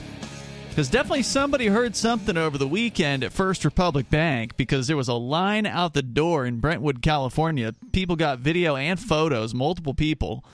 because 0.78 0.90
definitely 0.90 1.24
somebody 1.24 1.66
heard 1.66 1.96
something 1.96 2.36
over 2.36 2.56
the 2.56 2.68
weekend 2.68 3.24
at 3.24 3.32
First 3.32 3.64
Republic 3.64 4.09
Bank 4.10 4.56
because 4.56 4.86
there 4.86 4.96
was 4.96 5.09
a 5.09 5.14
line 5.14 5.66
out 5.66 5.92
the 5.92 6.02
door 6.02 6.46
in 6.46 6.60
Brentwood, 6.60 7.02
California. 7.02 7.74
People 7.90 8.14
got 8.14 8.38
video 8.38 8.76
and 8.76 9.00
photos, 9.00 9.52
multiple 9.52 9.92
people 9.92 10.44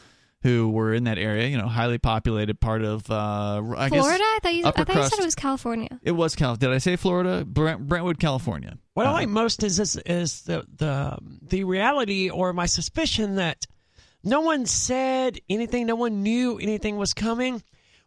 who 0.43 0.71
were 0.71 0.95
in 0.95 1.05
that 1.05 1.19
area, 1.19 1.49
you 1.49 1.59
know, 1.59 1.69
highly 1.69 1.99
populated 1.99 2.59
part 2.59 2.81
of, 2.83 3.11
uh, 3.11 3.63
I 3.77 3.91
guess. 3.91 4.01
Florida? 4.01 4.25
I 4.25 4.39
thought 4.43 4.55
you. 4.55 4.65
I 4.65 4.69
upper 4.71 4.85
thought 4.87 4.97
you 4.97 5.09
said 5.11 5.19
it 5.19 5.25
was 5.27 5.35
California. 5.35 6.01
It 6.03 6.13
was 6.13 6.35
Cal. 6.35 6.57
Did 6.57 6.71
I 6.71 6.79
say 6.79 6.97
Florida? 6.97 7.45
Brent, 7.45 7.87
Brentwood, 7.87 8.19
California. 8.19 8.79
What 8.95 9.05
I 9.05 9.11
Uh, 9.11 9.13
like 9.13 9.29
most 9.29 9.63
is 9.63 9.79
is, 9.79 9.97
is 10.07 10.41
the, 10.45 10.65
the 10.75 11.19
the 11.43 11.65
reality 11.65 12.31
or 12.31 12.55
my 12.55 12.65
suspicion 12.65 13.35
that 13.35 13.67
no 14.23 14.41
one 14.41 14.65
said 14.65 15.39
anything, 15.51 15.85
no 15.85 15.97
one 15.97 16.23
knew 16.23 16.57
anything 16.57 16.97
was 16.97 17.13
coming. 17.13 17.63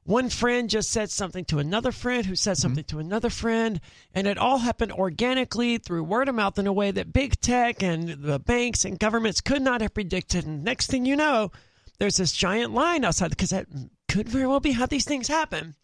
One 0.07 0.29
friend 0.29 0.69
just 0.69 0.89
said 0.89 1.11
something 1.11 1.43
to 1.45 1.59
another 1.59 1.91
friend 1.91 2.25
who 2.25 2.35
said 2.37 2.57
something 2.57 2.85
mm-hmm. 2.85 2.97
to 2.97 3.05
another 3.05 3.29
friend, 3.29 3.81
and 4.13 4.25
it 4.25 4.37
all 4.37 4.59
happened 4.59 4.93
organically 4.93 5.79
through 5.79 6.05
word 6.05 6.29
of 6.29 6.35
mouth 6.35 6.57
in 6.57 6.65
a 6.65 6.71
way 6.71 6.91
that 6.91 7.11
big 7.11 7.37
tech 7.41 7.83
and 7.83 8.07
the 8.07 8.39
banks 8.39 8.85
and 8.85 8.99
governments 8.99 9.41
could 9.41 9.61
not 9.61 9.81
have 9.81 9.93
predicted. 9.93 10.45
And 10.45 10.63
next 10.63 10.87
thing 10.87 11.05
you 11.05 11.17
know, 11.17 11.51
there's 11.99 12.15
this 12.15 12.31
giant 12.31 12.73
line 12.73 13.03
outside 13.03 13.31
because 13.31 13.49
that 13.49 13.67
could 14.07 14.29
very 14.29 14.47
well 14.47 14.61
be 14.61 14.71
how 14.71 14.85
these 14.85 15.03
things 15.03 15.27
happen. 15.27 15.75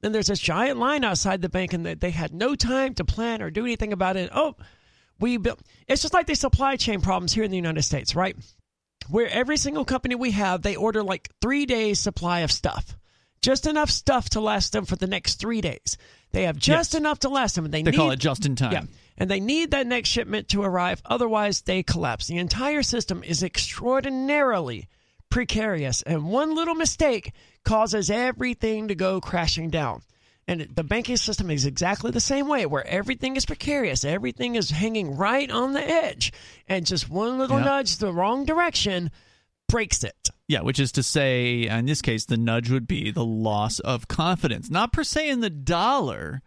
Then 0.00 0.10
there's 0.10 0.26
this 0.26 0.40
giant 0.40 0.80
line 0.80 1.04
outside 1.04 1.40
the 1.40 1.48
bank, 1.48 1.72
and 1.72 1.86
they, 1.86 1.94
they 1.94 2.10
had 2.10 2.34
no 2.34 2.56
time 2.56 2.94
to 2.94 3.04
plan 3.04 3.42
or 3.42 3.48
do 3.48 3.62
anything 3.64 3.92
about 3.92 4.16
it. 4.16 4.28
Oh, 4.34 4.56
we 5.20 5.36
built. 5.36 5.60
It's 5.86 6.02
just 6.02 6.14
like 6.14 6.26
the 6.26 6.34
supply 6.34 6.74
chain 6.74 7.00
problems 7.00 7.32
here 7.32 7.44
in 7.44 7.52
the 7.52 7.56
United 7.56 7.82
States, 7.82 8.16
right? 8.16 8.34
Where 9.08 9.28
every 9.28 9.56
single 9.56 9.84
company 9.84 10.16
we 10.16 10.32
have, 10.32 10.62
they 10.62 10.74
order 10.74 11.04
like 11.04 11.30
three 11.40 11.64
days 11.64 12.00
supply 12.00 12.40
of 12.40 12.50
stuff, 12.50 12.96
just 13.40 13.66
enough 13.66 13.90
stuff 13.90 14.30
to 14.30 14.40
last 14.40 14.72
them 14.72 14.84
for 14.84 14.96
the 14.96 15.06
next 15.06 15.36
three 15.36 15.60
days. 15.60 15.96
They 16.32 16.42
have 16.44 16.56
just 16.56 16.92
Yes. 16.92 16.98
enough 17.00 17.20
to 17.20 17.28
last 17.28 17.54
them, 17.54 17.64
and 17.64 17.72
they, 17.72 17.82
They 17.82 17.90
need, 17.92 17.96
call 17.96 18.10
it 18.10 18.18
just 18.18 18.44
in 18.44 18.54
time. 18.56 18.72
Yeah, 18.72 18.82
and 19.16 19.30
they 19.30 19.40
need 19.40 19.70
that 19.70 19.86
next 19.86 20.10
shipment 20.10 20.48
to 20.48 20.62
arrive. 20.62 21.00
Otherwise, 21.06 21.62
they 21.62 21.82
collapse. 21.82 22.26
The 22.26 22.36
entire 22.36 22.82
system 22.82 23.22
is 23.22 23.42
extraordinarily 23.42 24.88
precarious, 25.30 26.02
and 26.02 26.24
one 26.24 26.54
little 26.54 26.74
mistake 26.74 27.32
causes 27.64 28.10
everything 28.10 28.88
to 28.88 28.94
go 28.94 29.20
crashing 29.20 29.70
down. 29.70 30.02
And 30.46 30.62
the 30.74 30.84
banking 30.84 31.18
system 31.18 31.50
is 31.50 31.66
exactly 31.66 32.10
the 32.10 32.20
same 32.20 32.48
way, 32.48 32.64
where 32.64 32.86
everything 32.86 33.36
is 33.36 33.44
precarious, 33.44 34.02
everything 34.04 34.54
is 34.54 34.70
hanging 34.70 35.16
right 35.16 35.50
on 35.50 35.74
the 35.74 35.86
edge, 35.86 36.32
and 36.66 36.86
just 36.86 37.10
one 37.10 37.38
little 37.38 37.58
Yeah. 37.58 37.64
nudge 37.66 37.96
the 37.98 38.12
wrong 38.12 38.46
direction 38.46 39.10
breaks 39.68 40.02
it. 40.04 40.30
Yeah, 40.48 40.62
which 40.62 40.80
is 40.80 40.92
to 40.92 41.02
say, 41.02 41.66
in 41.68 41.86
this 41.86 42.00
case, 42.02 42.24
the 42.24 42.36
nudge 42.38 42.70
would 42.70 42.86
be 42.88 43.10
the 43.10 43.24
loss 43.24 43.80
of 43.80 44.08
confidence. 44.08 44.70
Not 44.70 44.92
per 44.92 45.04
se 45.04 45.28
in 45.28 45.40
the 45.40 45.50
dollar, 45.50 46.40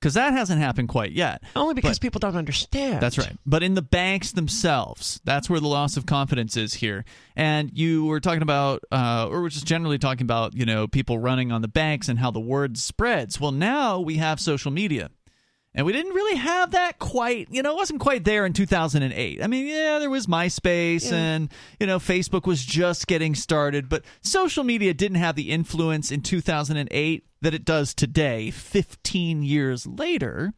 because 0.00 0.14
that 0.14 0.32
hasn't 0.32 0.60
happened 0.62 0.88
quite 0.88 1.10
yet. 1.12 1.42
Only 1.56 1.74
because 1.74 1.98
But- 1.98 2.02
people 2.02 2.20
don't 2.20 2.36
understand. 2.36 3.02
That's 3.02 3.18
right. 3.18 3.36
But 3.44 3.62
in 3.64 3.74
the 3.74 3.82
banks 3.82 4.32
themselves, 4.32 5.20
that's 5.24 5.50
where 5.50 5.58
the 5.60 5.66
loss 5.66 5.96
of 5.96 6.06
confidence 6.06 6.56
is 6.56 6.74
here. 6.74 7.04
And 7.34 7.70
you 7.76 8.04
were 8.06 8.20
talking 8.20 8.42
about, 8.42 8.82
uh, 8.92 9.26
or 9.28 9.42
we're 9.42 9.48
just 9.50 9.66
generally 9.66 9.98
talking 9.98 10.22
about, 10.24 10.54
you 10.54 10.64
know, 10.64 10.86
people 10.86 11.18
running 11.18 11.50
on 11.50 11.60
the 11.60 11.68
banks 11.68 12.08
and 12.08 12.18
how 12.20 12.30
the 12.30 12.40
word 12.40 12.78
spreads. 12.78 13.40
Well, 13.40 13.52
now 13.52 13.98
we 14.00 14.16
have 14.16 14.40
social 14.40 14.70
media. 14.70 15.10
And 15.72 15.86
we 15.86 15.92
didn't 15.92 16.14
really 16.14 16.36
have 16.36 16.72
that 16.72 16.98
quite, 16.98 17.46
you 17.50 17.62
know, 17.62 17.70
it 17.70 17.76
wasn't 17.76 18.00
quite 18.00 18.24
there 18.24 18.44
in 18.44 18.52
2008. 18.52 19.42
I 19.42 19.46
mean, 19.46 19.68
yeah, 19.68 20.00
there 20.00 20.10
was 20.10 20.26
MySpace 20.26 21.12
and, 21.12 21.48
you 21.78 21.86
know, 21.86 22.00
Facebook 22.00 22.44
was 22.44 22.64
just 22.64 23.06
getting 23.06 23.36
started, 23.36 23.88
but 23.88 24.04
social 24.20 24.64
media 24.64 24.92
didn't 24.92 25.18
have 25.18 25.36
the 25.36 25.50
influence 25.50 26.10
in 26.10 26.22
2008 26.22 27.24
that 27.42 27.54
it 27.54 27.64
does 27.64 27.94
today, 27.94 28.50
15 28.50 29.44
years 29.44 29.86
later. 29.86 30.52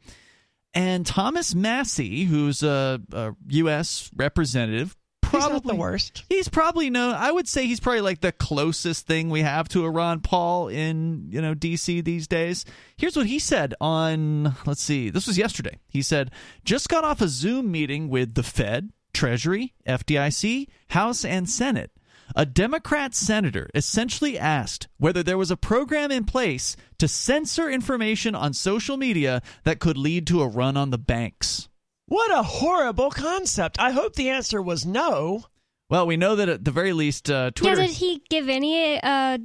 And 0.72 1.05
Thomas 1.05 1.55
Massie, 1.55 2.24
who's 2.24 2.62
a, 2.62 3.01
a 3.12 3.34
U.S. 3.48 4.10
representative, 4.16 4.97
probably 5.40 5.72
the 5.74 5.80
worst. 5.80 6.24
He's 6.28 6.48
probably 6.48 6.90
known. 6.90 7.14
I 7.14 7.30
would 7.30 7.48
say 7.48 7.66
he's 7.66 7.80
probably 7.80 8.00
like 8.00 8.20
the 8.20 8.32
closest 8.32 9.06
thing 9.06 9.30
we 9.30 9.42
have 9.42 9.68
to 9.70 9.84
a 9.84 9.90
Ron 9.90 10.20
Paul 10.20 10.68
in 10.68 11.28
you 11.30 11.40
know 11.40 11.54
D.C. 11.54 12.00
these 12.00 12.26
days. 12.26 12.64
Here's 12.96 13.16
what 13.16 13.26
he 13.26 13.38
said 13.38 13.74
on. 13.80 14.54
Let's 14.66 14.82
see. 14.82 15.10
This 15.10 15.26
was 15.26 15.38
yesterday. 15.38 15.78
He 15.88 16.02
said, 16.02 16.30
"Just 16.64 16.88
got 16.88 17.04
off 17.04 17.20
a 17.20 17.28
Zoom 17.28 17.70
meeting 17.70 18.09
with 18.09 18.34
the 18.34 18.42
Fed, 18.42 18.90
Treasury, 19.12 19.74
FDIC, 19.86 20.68
House, 20.90 21.24
and 21.24 21.48
Senate." 21.48 21.90
A 22.34 22.46
Democrat 22.46 23.14
senator 23.14 23.68
essentially 23.74 24.38
asked 24.38 24.88
whether 24.96 25.22
there 25.22 25.36
was 25.36 25.50
a 25.50 25.56
program 25.56 26.10
in 26.10 26.24
place 26.24 26.76
to 26.98 27.06
censor 27.06 27.68
information 27.68 28.34
on 28.34 28.54
social 28.54 28.96
media 28.96 29.42
that 29.64 29.80
could 29.80 29.98
lead 29.98 30.26
to 30.28 30.40
a 30.40 30.48
run 30.48 30.76
on 30.76 30.90
the 30.90 30.98
banks. 30.98 31.68
What 32.12 32.30
a 32.30 32.43
horrible 32.43 33.10
concept. 33.10 33.78
I 33.78 33.93
hope 33.93 34.16
the 34.16 34.28
answer 34.28 34.60
was 34.60 34.84
no. 34.84 35.47
Well, 35.89 36.06
we 36.06 36.18
know 36.18 36.36
that 36.36 36.47
at 36.51 36.62
the 36.62 36.70
very 36.70 36.93
least, 36.93 37.30
uh, 37.30 37.52
Twitter. 37.52 37.80
Yeah, 37.80 37.86
did 37.86 37.97
he 37.97 38.22
give 38.28 38.51
any? 38.51 39.01
Uh, 39.02 39.39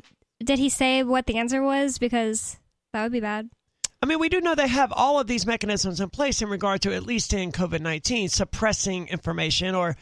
did 0.43 0.59
he 0.59 0.67
say 0.67 1.01
what 1.03 1.27
the 1.27 1.37
answer 1.37 1.61
was? 1.63 1.97
Because 1.97 2.57
that 2.91 3.03
would 3.03 3.13
be 3.13 3.21
bad. 3.21 3.49
I 4.01 4.05
mean, 4.05 4.19
we 4.19 4.27
do 4.27 4.41
know 4.41 4.53
they 4.53 4.67
have 4.67 4.91
all 4.91 5.17
of 5.17 5.27
these 5.27 5.45
mechanisms 5.45 6.01
in 6.01 6.09
place 6.09 6.41
in 6.41 6.49
regard 6.49 6.81
to, 6.81 6.93
at 6.93 7.03
least 7.03 7.33
in 7.33 7.53
COVID 7.53 7.79
19, 7.79 8.27
suppressing 8.27 9.07
information 9.07 9.73
or 9.73 9.95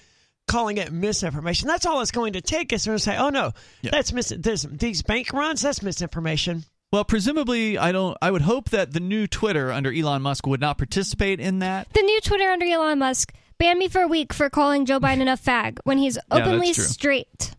calling 0.47 0.79
it 0.79 0.91
misinformation. 0.91 1.67
That's 1.67 1.85
all 1.85 2.01
it's 2.01 2.09
going 2.09 2.33
to 2.33 2.41
take 2.41 2.73
is 2.73 2.85
to 2.85 2.97
say, 2.97 3.15
oh 3.15 3.29
no, 3.29 3.51
Yeah. 3.83 3.91
that's 3.91 4.11
mis- 4.11 4.33
this, 4.39 4.63
these 4.63 5.03
bank 5.03 5.33
runs, 5.33 5.61
that's 5.61 5.83
misinformation. 5.83 6.65
Well, 6.95 7.03
presumably, 7.03 7.77
I 7.77 7.91
don't. 7.91 8.17
I 8.21 8.31
would 8.31 8.43
hope 8.43 8.69
that 8.69 8.93
the 8.93 9.01
new 9.01 9.27
Twitter 9.27 9.69
under 9.69 9.91
Elon 9.91 10.21
Musk 10.21 10.47
would 10.47 10.61
not 10.61 10.77
participate 10.77 11.41
in 11.41 11.59
that. 11.59 11.91
The 11.91 12.01
new 12.01 12.21
Twitter 12.21 12.49
under 12.49 12.65
Elon 12.65 12.99
Musk 12.99 13.33
banned 13.57 13.79
me 13.79 13.89
for 13.89 13.99
a 13.99 14.07
week 14.07 14.31
for 14.31 14.49
calling 14.49 14.85
Joe 14.85 15.01
Biden 15.01 15.23
a 15.23 15.35
fag 15.35 15.79
when 15.83 15.97
he's 15.97 16.13
that's 16.13 16.47
openly 16.47 16.71
true. 16.73 16.85
straight. 16.85 17.53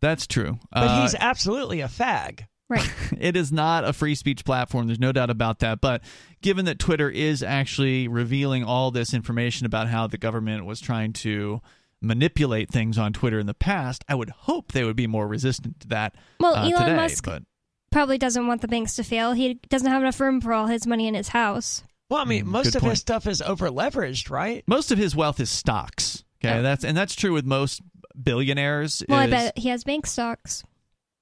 That's 0.00 0.26
true. 0.26 0.58
But 0.72 0.84
Uh, 0.84 1.02
he's 1.02 1.14
absolutely 1.14 1.82
a 1.82 1.88
fag. 1.88 2.46
Right. 2.70 2.90
it 3.20 3.36
is 3.36 3.52
not 3.52 3.84
a 3.84 3.92
free 3.92 4.14
speech 4.14 4.42
platform. 4.46 4.86
There's 4.86 4.98
no 4.98 5.12
doubt 5.12 5.28
about 5.28 5.58
that. 5.58 5.82
But 5.82 6.02
given 6.40 6.64
that 6.64 6.78
Twitter 6.78 7.10
is 7.10 7.42
actually 7.42 8.08
revealing 8.08 8.64
all 8.64 8.90
this 8.90 9.12
information 9.12 9.66
about 9.66 9.88
how 9.88 10.06
the 10.06 10.16
government 10.16 10.64
was 10.64 10.80
trying 10.80 11.12
to 11.12 11.60
manipulate 12.00 12.70
things 12.70 12.96
on 12.96 13.12
Twitter 13.12 13.38
in 13.38 13.44
the 13.44 13.52
past, 13.52 14.02
I 14.08 14.14
would 14.14 14.30
hope 14.30 14.72
they 14.72 14.84
would 14.84 14.96
be 14.96 15.06
more 15.06 15.28
resistant 15.28 15.78
to 15.80 15.88
that. 15.88 16.14
Well, 16.40 16.54
uh, 16.54 16.62
Elon 16.62 16.84
today, 16.86 16.96
Musk 16.96 17.26
but 17.26 17.42
probably 17.90 18.18
doesn't 18.18 18.46
want 18.46 18.60
the 18.60 18.68
banks 18.68 18.96
to 18.96 19.02
fail. 19.02 19.32
He 19.32 19.54
doesn't 19.68 19.88
have 19.90 20.02
enough 20.02 20.20
room 20.20 20.40
for 20.40 20.52
all 20.52 20.66
his 20.66 20.86
money 20.86 21.06
in 21.08 21.14
his 21.14 21.28
house. 21.28 21.82
Well, 22.10 22.20
I 22.20 22.24
mean, 22.24 22.44
Mm, 22.44 22.48
most 22.48 22.64
good 22.66 22.76
of 22.76 22.80
point. 22.82 22.90
his 22.92 23.00
stuff 23.00 23.26
is 23.26 23.42
over 23.42 23.68
leveraged, 23.70 24.30
right? 24.30 24.64
most 24.66 24.90
of 24.90 24.98
his 24.98 25.14
wealth 25.14 25.40
is 25.40 25.50
stocks. 25.50 26.24
Okay, 26.42 26.54
Yeah. 26.56 26.62
that's 26.62 26.84
and 26.84 26.96
that's 26.96 27.14
true 27.14 27.32
with 27.32 27.44
most 27.44 27.82
billionaires. 28.22 29.02
Well, 29.08 29.18
I 29.18 29.26
bet 29.26 29.58
he 29.58 29.68
has 29.70 29.84
bank 29.84 30.06
stocks. 30.06 30.64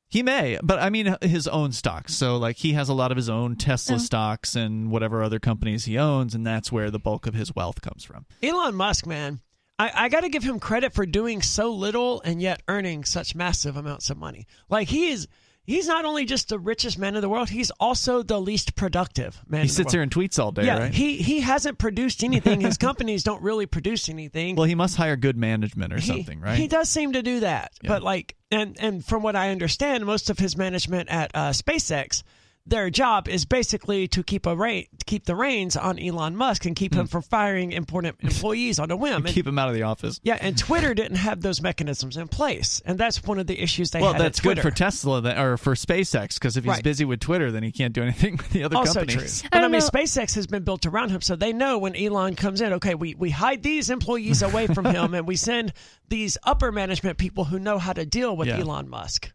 He 0.09 0.23
may, 0.23 0.59
but 0.63 0.79
I 0.79 0.89
mean 0.91 1.17
his 1.21 1.49
own 1.49 1.73
stocks. 1.73 2.15
So 2.15 2.37
like 2.37 2.57
he 2.57 2.73
has 2.75 2.89
a 2.89 2.95
lot 2.95 3.11
of 3.11 3.17
his 3.17 3.29
own 3.29 3.57
Tesla 3.57 3.97
Oh. 3.97 3.99
stocks 3.99 4.55
and 4.55 4.91
whatever 4.91 5.23
other 5.23 5.41
companies 5.41 5.85
he 5.87 5.99
owns, 5.99 6.35
and 6.35 6.47
that's 6.47 6.71
where 6.71 6.91
the 6.91 6.99
bulk 7.01 7.27
of 7.27 7.35
his 7.35 7.55
wealth 7.55 7.81
comes 7.83 8.05
from. 8.05 8.25
Elon 8.43 8.77
Musk, 8.77 9.05
man, 9.07 9.41
I, 9.79 9.91
I 9.95 10.09
got 10.09 10.21
to 10.21 10.29
give 10.29 10.45
him 10.45 10.61
credit 10.61 10.95
for 10.95 11.05
doing 11.07 11.43
so 11.43 11.73
little 11.73 12.23
and 12.25 12.41
yet 12.41 12.63
earning 12.69 13.05
such 13.05 13.35
massive 13.35 13.77
amounts 13.77 14.09
of 14.09 14.17
money. 14.17 14.47
Like 14.71 14.89
he 14.89 15.09
is, 15.11 15.27
he's 15.67 15.87
not 15.87 16.05
only 16.05 16.25
just 16.25 16.49
the 16.49 16.59
richest 16.59 16.99
man 16.99 17.15
in 17.17 17.21
the 17.21 17.29
world, 17.29 17.49
he's 17.51 17.71
also 17.73 18.23
the 18.23 18.41
least 18.41 18.75
productive 18.77 19.41
man. 19.49 19.63
He 19.63 19.69
sits 19.69 19.93
here 19.93 20.03
and 20.03 20.11
tweets 20.11 20.39
all 20.43 20.53
day, 20.53 20.65
yeah, 20.67 20.79
right? 20.79 20.95
he 20.95 21.17
he 21.17 21.41
hasn't 21.41 21.79
produced 21.79 22.23
anything. 22.25 22.61
His 22.61 22.77
companies 22.89 23.23
don't 23.25 23.43
really 23.43 23.67
produce 23.67 24.09
anything. 24.09 24.57
well, 24.57 24.65
he 24.67 24.75
must 24.75 24.97
hire 24.97 25.17
good 25.17 25.37
management 25.37 25.93
or 25.93 25.97
He- 25.99 26.07
something, 26.07 26.41
right? 26.41 26.59
He 26.59 26.69
does 26.69 26.89
seem 26.89 27.13
to 27.13 27.23
do 27.23 27.41
that, 27.41 27.73
Yeah. 27.83 27.89
but 27.89 28.03
like, 28.03 28.37
and 28.51 28.77
and 28.81 29.05
from 29.05 29.23
what 29.23 29.37
I 29.37 29.51
understand, 29.51 30.07
most 30.07 30.31
of 30.31 30.39
his 30.39 30.57
management 30.57 31.09
at 31.09 31.31
uh, 31.35 31.51
SpaceX, 31.51 32.23
their 32.67 32.91
job 32.91 33.29
is 33.29 33.45
basically 33.45 34.09
to 34.09 34.23
keep 34.23 34.45
a 34.47 34.57
rein, 34.57 34.87
to 34.99 35.05
keep 35.05 35.25
the 35.25 35.37
reins 35.37 35.77
on 35.77 35.99
Elon 35.99 36.35
Musk 36.37 36.67
and 36.67 36.75
keep 36.75 36.95
him 36.95 37.07
from 37.07 37.23
firing 37.23 37.73
important 37.73 38.17
employees 38.21 38.79
on 38.79 38.91
a 38.91 38.97
whim. 38.97 39.15
And- 39.15 39.27
Hmm. 39.29 39.33
Keep 39.35 39.47
him 39.47 39.59
out 39.59 39.69
of 39.69 39.75
the 39.75 39.83
office. 39.83 40.21
yeah, 40.25 40.39
and 40.41 40.57
Twitter 40.59 40.93
didn't 40.95 41.17
have 41.19 41.41
those 41.43 41.61
mechanisms 41.63 42.17
in 42.17 42.27
place, 42.29 42.83
and 42.85 42.99
that's 42.99 43.23
one 43.23 43.39
of 43.39 43.47
the 43.47 43.61
issues 43.61 43.91
they 43.91 44.01
well, 44.01 44.13
had. 44.15 44.21
that's 44.23 44.39
at 44.39 44.43
good 44.43 44.61
for 44.61 44.71
Tesla 44.71 45.21
then, 45.21 45.39
or 45.39 45.57
for 45.57 45.75
SpaceX 45.75 46.35
because 46.35 46.57
if 46.57 46.65
he's 46.65 46.71
Right. 46.71 46.83
busy 46.85 47.05
with 47.05 47.21
Twitter, 47.21 47.51
then 47.53 47.63
he 47.63 47.71
can't 47.73 47.93
do 47.95 48.03
anything 48.03 48.37
with 48.39 48.51
the 48.51 48.65
other 48.65 48.77
also 48.77 49.01
companies. 49.01 49.41
true. 49.43 49.49
But 49.53 49.59
I, 49.59 49.61
don't 49.61 49.71
mean, 49.71 49.81
know- 49.81 49.87
SpaceX 49.89 50.35
has 50.35 50.47
been 50.47 50.63
built 50.65 50.87
around 50.87 51.11
him, 51.11 51.21
so 51.21 51.37
they 51.37 51.53
know 51.53 51.79
when 51.79 51.95
Elon 51.97 52.35
comes 52.35 52.61
in, 52.61 52.73
okay, 52.75 52.95
we, 52.95 53.15
we 53.15 53.31
hide 53.31 53.63
these 53.63 53.91
employees 53.91 54.43
away 54.43 54.67
from 54.67 54.85
him, 54.97 55.15
and 55.15 55.27
we 55.27 55.37
send 55.37 55.73
these 56.09 56.37
upper 56.45 56.73
management 56.73 57.19
people 57.19 57.45
who 57.45 57.59
know 57.59 57.79
how 57.79 57.93
to 57.93 58.05
deal 58.07 58.37
with 58.37 58.49
Yeah. 58.49 58.59
Elon 58.59 58.89
Musk. 58.89 59.31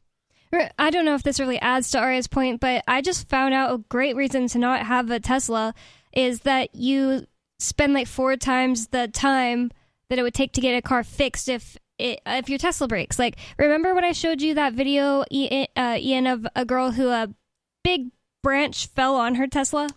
I 0.77 0.89
don't 0.89 1.05
know 1.05 1.15
if 1.15 1.23
this 1.23 1.39
really 1.39 1.59
adds 1.59 1.91
to 1.91 1.99
Aria's 1.99 2.27
point, 2.27 2.59
but 2.59 2.83
I 2.87 3.01
just 3.01 3.29
found 3.29 3.53
out 3.53 3.73
a 3.73 3.77
great 3.77 4.15
reason 4.15 4.47
to 4.49 4.59
not 4.59 4.85
have 4.85 5.09
a 5.09 5.19
Tesla 5.19 5.73
is 6.13 6.41
that 6.41 6.75
you 6.75 7.25
spend 7.59 7.93
like 7.93 8.07
four 8.07 8.35
times 8.35 8.87
the 8.87 9.07
time 9.07 9.71
that 10.09 10.19
it 10.19 10.23
would 10.23 10.33
take 10.33 10.51
to 10.53 10.61
get 10.61 10.75
a 10.75 10.81
car 10.81 11.03
fixed 11.03 11.47
if 11.47 11.77
it, 11.97 12.19
if 12.25 12.49
your 12.49 12.57
Tesla 12.57 12.87
breaks. 12.87 13.17
Like, 13.17 13.37
remember 13.57 13.95
when 13.95 14.03
I 14.03 14.11
showed 14.11 14.41
you 14.41 14.55
that 14.55 14.73
video, 14.73 15.23
Ian, 15.31 15.67
uh, 15.75 15.97
Ian 15.99 16.27
of 16.27 16.45
a 16.55 16.65
girl 16.65 16.91
who 16.91 17.07
a 17.07 17.29
big 17.83 18.11
branch 18.43 18.87
fell 18.87 19.15
on 19.15 19.35
her 19.35 19.47
Tesla, 19.47 19.87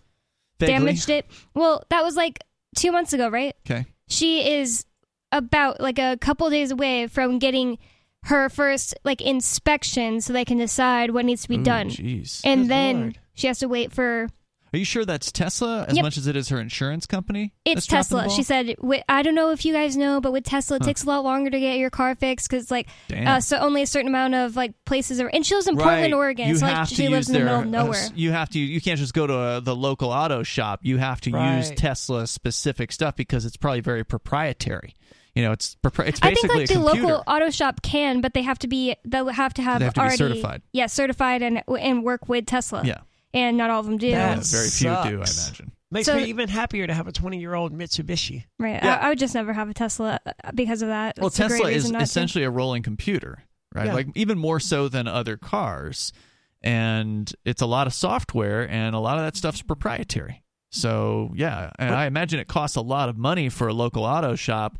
Vaguely. 0.59 0.73
damaged 0.73 1.09
it? 1.09 1.25
Well, 1.53 1.83
that 1.89 2.03
was 2.03 2.15
like 2.15 2.39
two 2.77 2.91
months 2.91 3.11
ago, 3.13 3.27
right? 3.29 3.55
Okay. 3.69 3.85
she 4.07 4.53
is 4.59 4.85
about 5.31 5.81
like 5.81 5.99
a 5.99 6.17
couple 6.17 6.49
days 6.49 6.71
away 6.71 7.07
from 7.07 7.39
getting 7.39 7.77
her 8.25 8.49
first 8.49 8.95
like 9.03 9.21
inspection 9.21 10.21
so 10.21 10.33
they 10.33 10.45
can 10.45 10.57
decide 10.57 11.11
what 11.11 11.25
needs 11.25 11.43
to 11.43 11.49
be 11.49 11.57
Ooh, 11.57 11.63
done 11.63 11.89
Jeez. 11.89 12.41
and 12.43 12.61
Good 12.63 12.69
then 12.69 13.01
Lord. 13.01 13.19
she 13.33 13.47
has 13.47 13.59
to 13.59 13.67
wait 13.67 13.91
for 13.93 14.27
Are 14.73 14.77
you 14.77 14.83
sure 14.85 15.05
that's 15.05 15.31
Tesla 15.31 15.85
as 15.87 15.95
Yep. 15.95 16.03
much 16.03 16.17
as 16.17 16.27
it 16.27 16.35
is 16.35 16.49
her 16.49 16.59
insurance 16.59 17.05
company? 17.05 17.53
it's 17.63 17.85
that's 17.87 18.09
dropping 18.09 18.17
the 18.17 18.23
tesla 18.23 18.35
she 18.35 18.43
said 18.43 18.75
i 19.07 19.21
don't 19.21 19.35
know 19.35 19.51
if 19.51 19.63
you 19.63 19.73
guys 19.73 19.95
know 19.95 20.19
but 20.19 20.31
with 20.33 20.43
tesla 20.43 20.77
it 20.77 20.81
Huh. 20.81 20.87
takes 20.87 21.03
a 21.03 21.07
lot 21.07 21.23
longer 21.23 21.49
to 21.49 21.59
get 21.59 21.77
your 21.77 21.89
car 21.89 22.15
fixed 22.15 22.49
because 22.49 22.69
like 22.71 22.87
uh, 23.15 23.39
so 23.39 23.57
only 23.57 23.83
a 23.83 23.87
certain 23.87 24.07
amount 24.09 24.33
of 24.35 24.55
like 24.55 24.73
places 24.85 25.21
are 25.21 25.27
and 25.27 25.45
she 25.45 25.53
lives 25.55 25.67
in 25.67 25.75
Right. 25.75 25.83
portland 25.85 26.13
oregon 26.13 26.49
You 26.49 26.55
so 26.57 26.65
have 26.65 26.77
like 26.79 26.89
to 26.89 26.95
she 26.95 27.07
lives 27.09 27.27
use 27.29 27.29
in 27.29 27.33
the 27.33 27.39
their, 27.39 27.45
middle 27.45 27.61
of 27.61 27.85
nowhere 27.85 28.05
uh, 28.05 28.09
you 28.15 28.31
have 28.31 28.49
to. 28.49 28.59
You 28.59 28.81
can't 28.81 28.99
just 28.99 29.13
go 29.13 29.25
to 29.27 29.33
uh 29.33 29.59
the 29.61 29.75
local 29.75 30.09
auto 30.09 30.43
shop. 30.43 30.79
You 30.83 30.97
have 30.97 31.21
to 31.21 31.29
use 31.29 31.69
Right. 31.69 31.77
Tesla 31.77 32.27
specific 32.27 32.91
stuff 32.91 33.15
because 33.15 33.45
it's 33.45 33.57
probably 33.57 33.81
very 33.81 34.03
proprietary. 34.03 34.93
You 35.35 35.43
know, 35.43 35.51
it's 35.51 35.75
propri- 35.83 36.07
it's 36.07 36.19
I 36.23 36.33
think 36.33 36.47
like 36.47 36.63
a 36.63 36.67
the 36.67 36.73
computer. 36.75 37.07
local 37.07 37.23
auto 37.27 37.49
shop 37.49 37.81
can, 37.81 38.21
but 38.21 38.33
they 38.33 38.41
have 38.41 38.57
to 38.59 38.67
be 38.67 38.95
they'll 39.03 39.27
have 39.27 39.53
to 39.55 39.61
have, 39.61 39.79
They 39.79 39.85
have 39.85 39.93
to 39.95 39.99
be 39.99 40.01
already 40.01 40.17
certified. 40.17 40.61
yeah 40.71 40.85
certified 40.87 41.41
and 41.41 41.61
and 41.67 42.03
work 42.03 42.29
with 42.29 42.45
Tesla. 42.45 42.83
Yeah. 42.85 42.99
and 43.33 43.57
not 43.57 43.69
all 43.69 43.81
of 43.81 43.85
them 43.85 43.97
do. 43.97 44.07
yeah, 44.07 44.35
That 44.35 44.45
very 44.45 44.69
few 44.69 44.87
do. 44.87 44.95
I 44.95 45.07
imagine. 45.09 45.71
Makes 45.91 46.05
So- 46.07 46.15
me 46.15 46.23
even 46.25 46.47
happier 46.49 46.87
to 46.87 46.93
have 46.93 47.07
a 47.07 47.11
20 47.11 47.37
year 47.39 47.53
old 47.53 47.73
Mitsubishi. 47.77 48.45
Right. 48.59 48.81
Yeah. 48.81 48.95
I, 49.01 49.07
I 49.07 49.09
would 49.09 49.19
just 49.19 49.35
never 49.35 49.51
have 49.53 49.69
a 49.69 49.73
Tesla 49.73 50.19
uh, 50.25 50.31
because 50.55 50.81
of 50.81 50.87
that. 50.87 51.17
Well, 51.17 51.27
It's 51.27 51.35
Tesla 51.37 51.67
is 51.69 51.75
reason 51.75 51.91
not 51.91 51.99
to. 51.99 52.03
essentially 52.03 52.43
a 52.45 52.49
rolling 52.49 52.81
computer, 52.81 53.43
right? 53.73 53.87
Yeah. 53.87 53.93
Like 53.93 54.07
even 54.15 54.37
more 54.37 54.59
so 54.61 54.87
than 54.87 55.05
other 55.07 55.35
cars, 55.37 56.13
and 56.61 57.31
it's 57.43 57.61
a 57.61 57.65
lot 57.65 57.87
of 57.87 57.93
software, 57.93 58.69
and 58.69 58.95
a 58.95 58.99
lot 58.99 59.17
of 59.17 59.23
that 59.25 59.35
stuff's 59.35 59.61
proprietary. 59.61 60.43
So 60.71 61.31
yeah, 61.35 61.71
and 61.79 61.93
I 61.93 62.05
imagine 62.05 62.39
it 62.39 62.47
costs 62.47 62.75
a 62.75 62.81
lot 62.81 63.07
of 63.09 63.17
money 63.17 63.49
for 63.49 63.67
a 63.67 63.73
local 63.73 64.03
auto 64.03 64.35
shop 64.35 64.77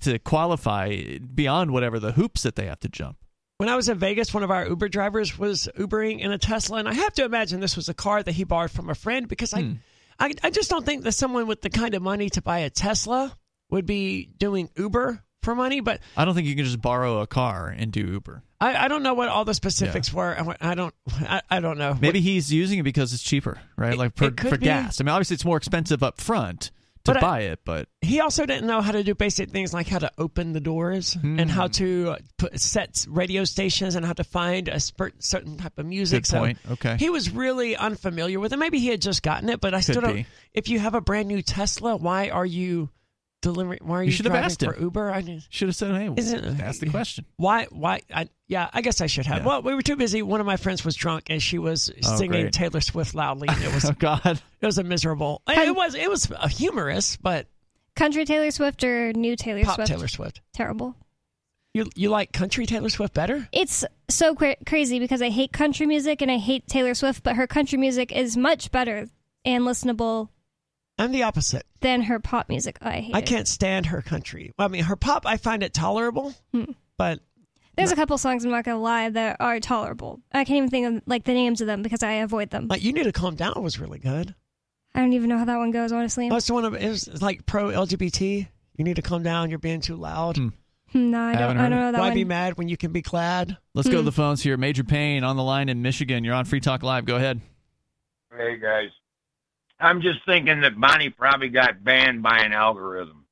to 0.00 0.18
qualify 0.18 1.18
beyond 1.18 1.70
whatever 1.70 1.98
the 1.98 2.12
hoops 2.12 2.42
that 2.42 2.56
they 2.56 2.66
have 2.66 2.80
to 2.80 2.88
jump. 2.88 3.16
When 3.58 3.68
I 3.68 3.76
was 3.76 3.88
in 3.88 3.98
Vegas, 3.98 4.34
one 4.34 4.42
of 4.42 4.50
our 4.50 4.68
Uber 4.68 4.88
drivers 4.88 5.38
was 5.38 5.66
Ubering 5.78 6.20
in 6.20 6.30
a 6.30 6.36
Tesla, 6.38 6.78
and 6.78 6.88
I 6.88 6.92
have 6.94 7.14
to 7.14 7.24
imagine 7.24 7.60
this 7.60 7.76
was 7.76 7.88
a 7.88 7.94
car 7.94 8.22
that 8.22 8.32
he 8.32 8.44
borrowed 8.44 8.70
from 8.70 8.90
a 8.90 8.94
friend 8.94 9.26
because 9.28 9.54
I, 9.54 9.62
Hmm. 9.62 9.72
I, 10.20 10.32
I 10.42 10.50
just 10.50 10.68
don't 10.70 10.84
think 10.84 11.04
that 11.04 11.12
someone 11.12 11.46
with 11.46 11.62
the 11.62 11.70
kind 11.70 11.94
of 11.94 12.02
money 12.02 12.28
to 12.30 12.42
buy 12.42 12.60
a 12.60 12.70
Tesla 12.70 13.34
would 13.70 13.86
be 13.86 14.26
doing 14.38 14.68
Uber 14.76 15.22
for 15.42 15.54
money. 15.54 15.80
But 15.80 16.00
I 16.16 16.24
don't 16.24 16.34
think 16.34 16.46
you 16.46 16.54
can 16.56 16.64
just 16.64 16.80
borrow 16.82 17.20
a 17.20 17.26
car 17.26 17.68
and 17.76 17.90
do 17.92 18.00
Uber. 18.00 18.42
I, 18.60 18.84
I 18.86 18.88
don't 18.88 19.02
know 19.02 19.12
what 19.14 19.28
all 19.28 19.44
the 19.44 19.52
specifics 19.54 20.12
were. 20.12 20.32
and 20.32 20.54
I 20.60 20.74
don't, 20.74 20.94
I, 21.20 21.42
I 21.50 21.60
don't 21.60 21.76
know. 21.78 21.96
Maybe 22.00 22.20
he's 22.20 22.52
using 22.52 22.78
it 22.78 22.82
because 22.82 23.12
it's 23.12 23.22
cheaper, 23.22 23.58
right? 23.76 23.92
It- 23.94 23.98
like 23.98 24.16
for, 24.16 24.30
for 24.30 24.56
gas. 24.58 25.00
I 25.00 25.04
mean, 25.04 25.10
obviously 25.10 25.34
it's 25.34 25.44
more 25.44 25.56
expensive 25.58 26.02
up 26.02 26.20
front 26.20 26.70
to 27.06 27.14
But 27.14 27.16
I- 27.24 27.26
buy 27.26 27.40
it, 27.40 27.60
but 27.64 27.88
he 28.02 28.20
also 28.20 28.46
didn't 28.46 28.66
know 28.66 28.80
how 28.80 28.92
to 28.92 29.02
do 29.02 29.14
basic 29.14 29.50
things 29.50 29.72
like 29.74 29.88
how 29.88 29.98
to 29.98 30.10
open 30.18 30.52
the 30.52 30.60
doors 30.60 31.16
and 31.22 31.40
Hmm. 31.40 31.48
how 31.48 31.68
to 31.68 32.16
put 32.38 32.60
set 32.60 33.04
radio 33.08 33.44
stations 33.44 33.94
and 33.94 34.04
how 34.06 34.12
to 34.12 34.24
find 34.24 34.68
a 34.68 34.78
certain 34.78 35.56
type 35.56 35.78
of 35.78 35.86
music. 35.86 36.24
good 36.24 36.26
So. 36.26 36.72
Okay. 36.72 36.96
He 36.98 37.10
was 37.10 37.30
really 37.30 37.76
unfamiliar 37.76 38.38
with 38.38 38.52
it. 38.52 38.58
Maybe 38.58 38.78
he 38.78 38.88
had 38.88 39.00
just 39.02 39.22
gotten 39.22 39.48
it, 39.48 39.60
but 39.60 39.74
I 39.74 39.80
still 39.80 40.00
don't. 40.02 40.14
be. 40.14 40.26
If 40.52 40.68
you 40.68 40.78
have 40.78 40.94
a 40.94 41.00
brand 41.00 41.28
new 41.28 41.42
Tesla, 41.42 41.96
why 41.96 42.28
are 42.30 42.46
you 42.46 42.90
delivering? 43.52 43.80
Why 43.82 43.98
are 43.98 44.02
You 44.02 44.06
you, 44.06 44.12
should 44.12 44.26
have 44.26 44.32
driving 44.32 44.44
asked 44.46 44.62
him. 44.62 44.72
for 44.74 44.80
Uber? 44.80 45.10
I 45.10 45.22
just, 45.22 45.52
Should 45.52 45.68
have 45.68 45.76
said, 45.76 45.94
"Hey, 45.94 46.10
Isn't- 46.16 46.60
ask 46.60 46.80
the 46.80 46.90
question." 46.90 47.24
why? 47.36 47.66
Why? 47.70 48.02
I, 48.14 48.28
yeah, 48.48 48.68
I 48.72 48.80
guess 48.82 49.00
I 49.00 49.06
should 49.06 49.26
have. 49.26 49.38
Yeah. 49.42 49.46
Well, 49.46 49.62
we 49.62 49.74
were 49.74 49.82
too 49.82 49.96
busy. 49.96 50.22
One 50.22 50.40
of 50.40 50.46
my 50.46 50.56
friends 50.56 50.84
was 50.84 50.94
drunk 50.96 51.24
and 51.30 51.42
she 51.42 51.58
was 51.58 51.90
Oh, 52.04 52.16
singing 52.16 52.42
great. 52.42 52.52
Taylor 52.52 52.80
Swift 52.80 53.14
loudly. 53.14 53.48
It 53.50 53.74
was 53.74 53.84
Oh 53.90 53.92
God. 53.98 54.40
it 54.60 54.66
was 54.66 54.78
a 54.78 54.84
miserable. 54.84 55.42
Hun- 55.48 55.66
It 55.68 55.74
was 55.74 55.94
it 55.94 56.10
was 56.10 56.30
uh, 56.30 56.46
humorous, 56.48 57.16
but 57.16 57.46
country 57.94 58.24
Taylor 58.24 58.50
Swift 58.50 58.84
or 58.84 59.12
new 59.14 59.36
Taylor 59.36 59.64
pop 59.64 59.76
Swift. 59.76 59.88
Taylor 59.90 60.08
Swift. 60.08 60.40
Terrible. 60.52 60.94
You 61.74 61.90
you 61.94 62.08
like 62.08 62.32
country 62.32 62.64
Taylor 62.66 62.88
Swift 62.88 63.12
better? 63.14 63.48
It's 63.52 63.84
so 64.08 64.34
cra- 64.34 64.56
crazy 64.64 64.98
because 64.98 65.20
I 65.22 65.28
hate 65.30 65.52
country 65.52 65.86
music 65.86 66.22
and 66.22 66.30
I 66.30 66.38
hate 66.38 66.66
Taylor 66.66 66.94
Swift, 66.94 67.22
but 67.22 67.36
her 67.36 67.46
country 67.46 67.78
music 67.78 68.12
is 68.12 68.36
much 68.36 68.70
better 68.70 69.06
and 69.44 69.64
listenable 69.64 70.30
I'm 70.98 71.12
the 71.12 71.22
opposite. 71.24 71.66
than 71.80 72.02
her 72.02 72.18
pop 72.18 72.48
music. 72.48 72.78
I 72.80 73.00
hate 73.00 73.14
I 73.14 73.18
it. 73.18 73.26
can't 73.26 73.46
stand 73.46 73.86
her 73.86 74.00
country. 74.02 74.52
Well, 74.58 74.66
I 74.66 74.70
mean, 74.70 74.84
her 74.84 74.96
pop, 74.96 75.26
I 75.26 75.36
find 75.36 75.62
it 75.62 75.74
tolerable, 75.74 76.34
Hmm. 76.52 76.64
but 76.96 77.20
There's 77.76 77.92
a 77.92 77.96
couple 77.96 78.16
songs 78.18 78.44
I'm 78.44 78.50
not 78.50 78.64
gonna 78.64 78.80
lie 78.80 79.10
that 79.10 79.36
are 79.38 79.60
tolerable. 79.60 80.20
I 80.32 80.44
can't 80.44 80.56
even 80.56 80.70
think 80.70 80.86
of 80.86 81.02
like 81.06 81.24
the 81.24 81.34
names 81.34 81.60
of 81.60 81.66
them 81.66 81.82
because 81.82 82.02
I 82.02 82.12
avoid 82.12 82.50
them. 82.50 82.68
like 82.68 82.82
you 82.82 82.92
need 82.92 83.04
to 83.04 83.12
calm 83.12 83.34
down 83.36 83.62
was 83.62 83.78
really 83.78 83.98
good. 83.98 84.34
I 84.94 85.00
don't 85.00 85.12
even 85.12 85.28
know 85.28 85.36
how 85.36 85.44
that 85.44 85.58
one 85.58 85.70
goes, 85.72 85.92
honestly. 85.92 86.30
That's 86.30 86.50
one 86.50 86.64
of 86.64 86.72
it 86.74 86.88
was 86.88 87.20
like 87.20 87.44
pro 87.44 87.66
LGBT. 87.68 88.48
You 88.78 88.84
need 88.84 88.96
to 88.96 89.02
calm 89.02 89.22
down. 89.22 89.50
You're 89.50 89.58
being 89.58 89.82
too 89.82 89.96
loud. 89.96 90.38
Hmm. 90.38 90.48
Hmm, 90.92 91.10
no, 91.10 91.20
I 91.20 91.32
Haven't 91.32 91.40
don't. 91.48 91.56
heard 91.58 91.66
I 91.66 91.68
don't 91.68 91.78
it. 91.78 91.80
know 91.82 91.92
that 91.92 91.98
Why 92.00 92.06
one. 92.08 92.14
be 92.14 92.24
mad 92.24 92.56
when 92.56 92.68
you 92.68 92.76
can 92.78 92.92
be 92.92 93.02
glad? 93.02 93.58
Let's 93.74 93.88
go 93.88 93.96
to 93.96 93.98
Hmm. 94.00 94.04
the 94.06 94.12
phones 94.12 94.42
here. 94.42 94.56
Major 94.56 94.84
Payne 94.84 95.24
on 95.24 95.36
the 95.36 95.42
line 95.42 95.68
in 95.68 95.82
Michigan. 95.82 96.24
You're 96.24 96.34
on 96.34 96.46
Free 96.46 96.60
Talk 96.60 96.82
Live. 96.82 97.04
Go 97.04 97.16
ahead. 97.16 97.40
Hey 98.36 98.56
guys, 98.58 98.88
I'm 99.78 100.00
just 100.00 100.24
thinking 100.26 100.60
that 100.62 100.80
Bonnie 100.80 101.10
probably 101.10 101.48
got 101.48 101.84
banned 101.84 102.22
by 102.22 102.38
an 102.38 102.52
algorithm. 102.52 103.24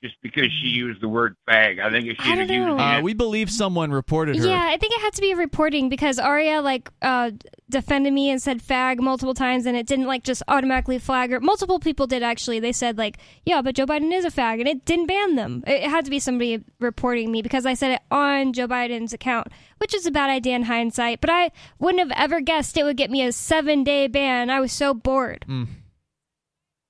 just 0.00 0.14
because 0.22 0.46
she 0.62 0.68
used 0.68 1.00
the 1.00 1.08
word 1.08 1.34
fag. 1.48 1.80
I 1.84 1.90
think 1.90 2.06
if 2.06 2.18
she 2.18 2.22
I 2.22 2.36
had 2.36 2.46
don't 2.46 2.56
used 2.56 2.68
know. 2.68 2.78
Uh, 2.78 2.98
it, 2.98 3.02
we 3.02 3.14
believe 3.14 3.50
someone 3.50 3.90
reported 3.90 4.36
her. 4.36 4.46
Yeah, 4.46 4.64
I 4.68 4.76
think 4.76 4.94
it 4.94 5.00
had 5.00 5.12
to 5.14 5.20
be 5.20 5.32
a 5.32 5.36
reporting 5.36 5.88
because 5.88 6.20
Aria 6.20 6.62
like 6.62 6.88
uh, 7.02 7.32
defended 7.68 8.12
me 8.12 8.30
and 8.30 8.40
said 8.40 8.62
fag 8.62 9.00
multiple 9.00 9.34
times, 9.34 9.66
and 9.66 9.76
it 9.76 9.88
didn't 9.88 10.06
like 10.06 10.22
just 10.22 10.44
automatically 10.46 11.00
flag 11.00 11.32
her. 11.32 11.40
Multiple 11.40 11.80
people 11.80 12.06
did 12.06 12.22
actually. 12.22 12.60
They 12.60 12.70
said 12.70 12.96
like, 12.96 13.18
yeah, 13.44 13.60
but 13.60 13.74
Joe 13.74 13.86
Biden 13.86 14.12
is 14.12 14.24
a 14.24 14.30
fag, 14.30 14.60
and 14.60 14.68
it 14.68 14.84
didn't 14.84 15.06
ban 15.06 15.34
them. 15.34 15.64
It, 15.66 15.82
it 15.82 15.90
had 15.90 16.04
to 16.04 16.12
be 16.12 16.20
somebody 16.20 16.62
reporting 16.78 17.32
me 17.32 17.42
because 17.42 17.66
I 17.66 17.74
said 17.74 17.90
it 17.94 18.02
on 18.08 18.52
Joe 18.52 18.68
Biden's 18.68 19.12
account, 19.12 19.48
which 19.78 19.92
is 19.94 20.06
a 20.06 20.12
bad 20.12 20.30
idea 20.30 20.54
in 20.54 20.62
hindsight. 20.62 21.20
But 21.20 21.30
I 21.30 21.50
wouldn't 21.80 22.08
have 22.08 22.16
ever 22.16 22.40
guessed 22.40 22.76
it 22.76 22.84
would 22.84 22.96
get 22.96 23.10
me 23.10 23.24
a 23.24 23.32
seven 23.32 23.82
day 23.82 24.06
ban. 24.06 24.48
I 24.48 24.60
was 24.60 24.70
so 24.70 24.94
bored. 24.94 25.44
Mm. 25.48 25.66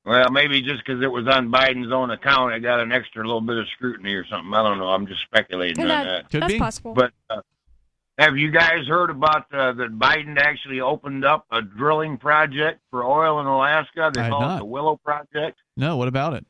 Well, 0.04 0.30
maybe 0.30 0.62
just 0.62 0.82
because 0.84 1.02
it 1.02 1.08
was 1.08 1.26
on 1.28 1.50
Biden's 1.50 1.92
own 1.92 2.10
account, 2.10 2.54
it 2.54 2.60
got 2.60 2.80
an 2.80 2.92
extra 2.92 3.24
little 3.26 3.40
bit 3.42 3.58
of 3.58 3.66
scrutiny 3.76 4.14
or 4.14 4.24
something. 4.26 4.52
I 4.54 4.62
don't 4.62 4.78
know. 4.78 4.88
I'm 4.88 5.06
just 5.06 5.20
speculating 5.22 5.82
on 5.82 5.88
That- 5.88 6.04
that. 6.04 6.30
Could 6.30 6.42
that's 6.42 6.52
be. 6.54 6.58
possible. 6.58 6.94
But 6.94 7.12
uh, 7.28 7.42
have 8.18 8.36
you 8.38 8.50
guys 8.50 8.86
heard 8.88 9.10
about 9.10 9.52
uh, 9.52 9.72
that 9.72 9.98
Biden 9.98 10.38
actually 10.38 10.80
opened 10.80 11.24
up 11.24 11.44
a 11.52 11.60
drilling 11.60 12.16
project 12.16 12.80
for 12.90 13.04
oil 13.04 13.38
in 13.40 13.46
Alaska? 13.46 14.10
They 14.14 14.22
I 14.22 14.28
call 14.30 14.40
not. 14.40 14.56
it 14.56 14.58
the 14.60 14.64
Willow 14.64 14.96
Project. 15.04 15.58
No, 15.76 15.96
what 15.98 16.08
about 16.08 16.34
it? 16.34 16.46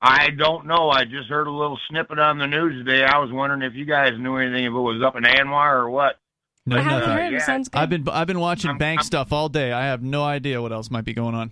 I 0.00 0.30
don't 0.30 0.66
know. 0.66 0.88
I 0.90 1.04
just 1.04 1.28
heard 1.28 1.46
a 1.48 1.50
little 1.52 1.78
snippet 1.90 2.18
on 2.20 2.38
the 2.38 2.46
news 2.46 2.86
today. 2.86 3.04
I 3.04 3.18
was 3.18 3.30
wondering 3.32 3.62
if 3.62 3.74
you 3.74 3.84
guys 3.84 4.12
knew 4.18 4.36
anything 4.36 4.64
if 4.64 4.68
it 4.70 4.72
was 4.72 5.02
up 5.04 5.16
in 5.16 5.24
ANWR 5.24 5.72
or 5.74 5.90
what. 5.90 6.18
No, 6.64 6.76
I 6.76 6.80
haven't 6.82 6.98
nothing. 7.00 7.16
heard. 7.24 7.32
yeah. 7.32 7.38
Sounds 7.44 7.68
good. 7.68 7.78
I've 7.78 7.90
been 7.90 8.08
I've 8.08 8.26
been 8.28 8.38
watching 8.40 8.68
I'm- 8.70 8.78
bank 8.78 9.00
I'm- 9.00 9.04
stuff 9.06 9.32
all 9.32 9.48
day. 9.48 9.72
I 9.72 9.86
have 9.86 10.02
no 10.02 10.22
idea 10.24 10.62
what 10.62 10.72
else 10.72 10.90
might 10.90 11.04
be 11.04 11.12
going 11.14 11.34
on. 11.34 11.50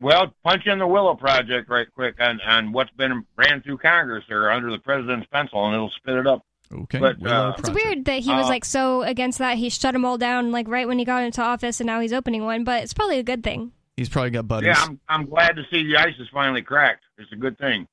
Well, 0.00 0.34
punch 0.44 0.66
in 0.66 0.78
the 0.78 0.86
Willow 0.86 1.14
Project 1.14 1.68
right 1.68 1.86
quick 1.94 2.16
on, 2.20 2.40
on 2.40 2.72
what's 2.72 2.90
been 2.92 3.24
ran 3.36 3.60
through 3.62 3.78
Congress 3.78 4.24
or 4.30 4.50
under 4.50 4.70
the 4.70 4.78
president's 4.78 5.26
pencil, 5.30 5.66
and 5.66 5.74
it'll 5.74 5.90
spit 5.90 6.14
it 6.16 6.26
up. 6.26 6.42
Okay. 6.72 6.98
But, 6.98 7.26
uh, 7.26 7.54
It's 7.58 7.68
weird 7.70 8.04
that 8.06 8.20
he 8.20 8.32
was 8.32 8.46
Uh, 8.46 8.50
like 8.50 8.64
so 8.64 9.02
against 9.02 9.38
that. 9.38 9.58
He 9.58 9.68
shut 9.68 9.92
them 9.92 10.04
all 10.04 10.16
down 10.16 10.52
like 10.52 10.68
right 10.68 10.86
when 10.88 10.98
he 10.98 11.04
got 11.04 11.22
into 11.24 11.42
office, 11.42 11.80
and 11.80 11.86
now 11.86 12.00
he's 12.00 12.12
opening 12.12 12.44
one. 12.44 12.64
But 12.64 12.82
it's 12.82 12.94
probably 12.94 13.18
a 13.18 13.22
good 13.24 13.42
thing. 13.42 13.72
He's 13.96 14.08
probably 14.08 14.30
got 14.30 14.48
buddies. 14.48 14.68
Yeah, 14.68 14.84
I'm 14.84 15.00
I'm 15.08 15.26
glad 15.26 15.56
to 15.56 15.62
see 15.70 15.82
the 15.84 15.96
ice 15.98 16.14
is 16.18 16.28
finally 16.32 16.62
cracked. 16.62 17.02
It's 17.18 17.32
a 17.32 17.36
good 17.36 17.58
thing. 17.58 17.86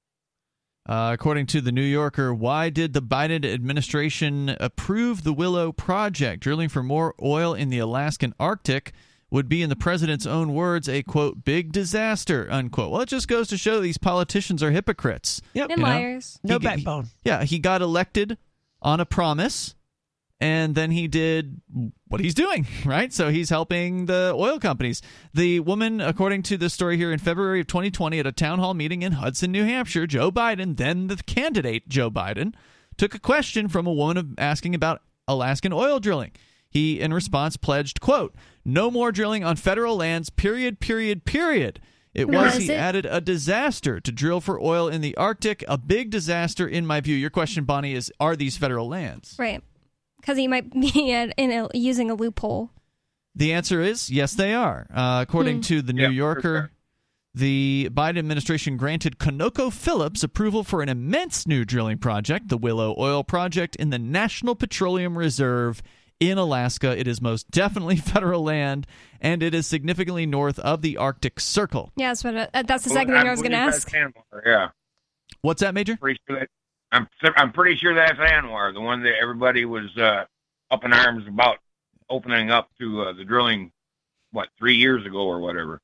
Uh, 0.88 1.10
according 1.14 1.48
to 1.48 1.60
the 1.60 1.72
New 1.74 1.82
Yorker, 1.82 2.34
why 2.34 2.70
did 2.70 2.94
the 2.94 3.02
Biden 3.02 3.44
administration 3.44 4.56
approve 4.60 5.24
the 5.24 5.34
Willow 5.34 5.74
Project? 5.74 6.42
Drilling 6.42 6.70
for 6.70 6.82
more 6.82 7.14
oil 7.22 7.54
in 7.54 7.70
the 7.70 7.80
Alaskan 7.80 8.34
Arctic 8.40 8.94
would 9.30 9.50
be, 9.50 9.62
in 9.62 9.70
the 9.70 9.76
president's 9.76 10.26
own 10.26 10.54
words, 10.54 10.88
a 10.88 11.04
quote 11.04 11.44
big 11.44 11.72
disaster 11.72 12.48
unquote. 12.50 12.92
Well, 12.92 13.02
it 13.02 13.10
just 13.10 13.28
goes 13.28 13.48
to 13.50 13.58
show 13.58 13.80
these 13.82 13.98
politicians 13.98 14.64
are 14.64 14.72
hypocrites. 14.72 15.42
Yep. 15.54 15.70
And 15.70 15.80
You 15.80 15.86
know? 15.86 15.90
liars. 15.92 16.40
No 16.44 16.60
He- 16.60 16.64
backbone. 16.66 17.08
Yeah, 17.24 17.44
he 17.44 17.60
got 17.60 17.82
elected 17.82 18.38
on 18.82 19.00
a 19.00 19.06
promise, 19.06 19.76
and 20.40 20.76
then 20.76 20.92
he 20.92 21.08
did 21.08 21.60
what 22.08 22.22
he's 22.22 22.36
doing, 22.36 22.68
right? 22.86 23.12
So 23.12 23.30
he's 23.30 23.50
helping 23.50 24.06
the 24.06 24.32
oil 24.36 24.60
companies. 24.60 25.02
The 25.34 25.60
woman, 25.62 26.00
according 26.00 26.44
to 26.44 26.58
the 26.58 26.70
story 26.70 26.96
here 26.96 27.12
in 27.12 27.20
February 27.20 27.60
of 27.60 27.68
2020, 27.68 28.20
at 28.20 28.28
a 28.28 28.32
town 28.32 28.60
hall 28.60 28.74
meeting 28.76 29.02
in 29.02 29.14
Hudson, 29.14 29.52
New 29.52 29.66
Hampshire, 29.66 30.08
Joe 30.08 30.32
Biden, 30.32 30.78
then 30.78 31.08
the 31.08 31.18
candidate 31.18 31.90
Joe 31.90 32.10
Biden, 32.12 32.54
took 32.98 33.14
a 33.16 33.20
question 33.20 33.68
from 33.68 33.86
a 33.88 33.94
woman 33.94 34.36
asking 34.38 34.74
about 34.76 35.02
Alaskan 35.28 35.74
oil 35.74 36.00
drilling. 36.00 36.32
He, 36.70 37.00
in 37.00 37.14
response, 37.14 37.58
pledged, 37.58 38.02
quote, 38.02 38.36
no 38.66 38.92
more 38.92 39.12
drilling 39.12 39.44
on 39.44 39.56
federal 39.56 39.96
lands, 39.96 40.30
period, 40.30 40.80
period, 40.80 41.26
period. 41.26 41.80
It 42.14 42.28
was, 42.30 42.56
he 42.58 42.74
added, 42.74 43.06
a 43.06 43.22
disaster 43.22 44.00
to 44.00 44.12
drill 44.12 44.42
for 44.42 44.60
oil 44.60 44.88
in 44.88 45.02
the 45.02 45.16
Arctic, 45.18 45.64
a 45.68 45.78
big 45.78 46.10
disaster 46.10 46.68
in 46.68 46.86
my 46.86 47.00
view. 47.00 47.16
Your 47.16 47.30
question, 47.30 47.64
Bonnie, 47.64 47.94
is 47.94 48.12
are 48.20 48.36
these 48.36 48.58
federal 48.58 48.88
lands? 48.88 49.36
Right. 49.38 49.64
Because 50.20 50.38
he 50.38 50.48
might 50.48 50.72
be 50.82 51.12
in 51.12 51.52
a, 51.52 51.68
using 51.76 52.10
a 52.10 52.16
loophole. 52.16 52.72
The 53.36 53.54
answer 53.54 53.82
is 53.82 54.10
yes, 54.10 54.34
they 54.34 54.54
are. 54.56 54.88
Uh, 54.92 55.20
according 55.28 55.58
Hmm. 55.58 55.62
to 55.62 55.82
the 55.84 55.94
New 55.94 56.04
Yeah, 56.04 56.10
Yorker, 56.10 56.72
the 57.36 57.90
Biden 57.94 58.18
administration 58.18 58.78
granted 58.78 59.20
ConocoPhillips 59.20 60.24
approval 60.24 60.64
for 60.64 60.82
an 60.82 60.90
immense 60.90 61.46
new 61.46 61.64
drilling 61.66 62.00
project, 62.00 62.50
the 62.50 62.58
Willow 62.58 62.96
Oil 62.98 63.24
Project, 63.24 63.76
in 63.76 63.92
the 63.92 64.00
National 64.00 64.56
Petroleum 64.56 65.16
Reserve 65.18 65.84
in 66.20 66.38
Alaska. 66.38 66.98
It 66.98 67.08
is 67.08 67.22
most 67.22 67.50
definitely 67.52 67.96
federal 67.98 68.44
land, 68.44 68.88
and 69.22 69.42
it 69.44 69.54
is 69.54 69.68
significantly 69.68 70.26
north 70.26 70.60
of 70.60 70.82
the 70.82 70.98
Arctic 70.98 71.40
Circle. 71.40 71.92
Yeah, 71.96 72.10
that's 72.10 72.24
what. 72.24 72.36
Uh, 72.36 72.48
that's 72.54 72.84
the 72.84 72.90
Well, 72.90 72.96
second 73.00 73.14
thing 73.16 73.28
I 73.28 73.32
was 73.32 73.42
going 73.42 73.52
to 73.52 73.58
ask. 73.58 73.90
ANWR, 73.92 74.12
Yeah, 74.46 74.70
What's 75.42 75.62
that, 75.62 75.74
Major? 75.74 75.98
pretty 75.98 76.20
sure 76.28 76.40
that, 76.40 76.50
I'm 76.92 77.08
I'm 77.36 77.52
pretty 77.52 77.76
sure 77.78 77.94
that's 77.94 78.18
ANWR, 78.20 78.74
the 78.74 78.82
one 78.82 79.04
that 79.04 79.14
everybody 79.22 79.66
was 79.66 79.96
uh, 79.98 80.26
up 80.72 80.84
in 80.86 80.94
arms 80.94 81.28
about 81.28 81.58
opening 82.10 82.50
up 82.52 82.70
to 82.80 83.02
uh, 83.04 83.14
the 83.14 83.24
drilling. 83.26 83.72
What 84.32 84.50
three 84.60 84.76
years 84.76 85.06
ago 85.06 85.20
or 85.20 85.40
whatever. 85.40 85.80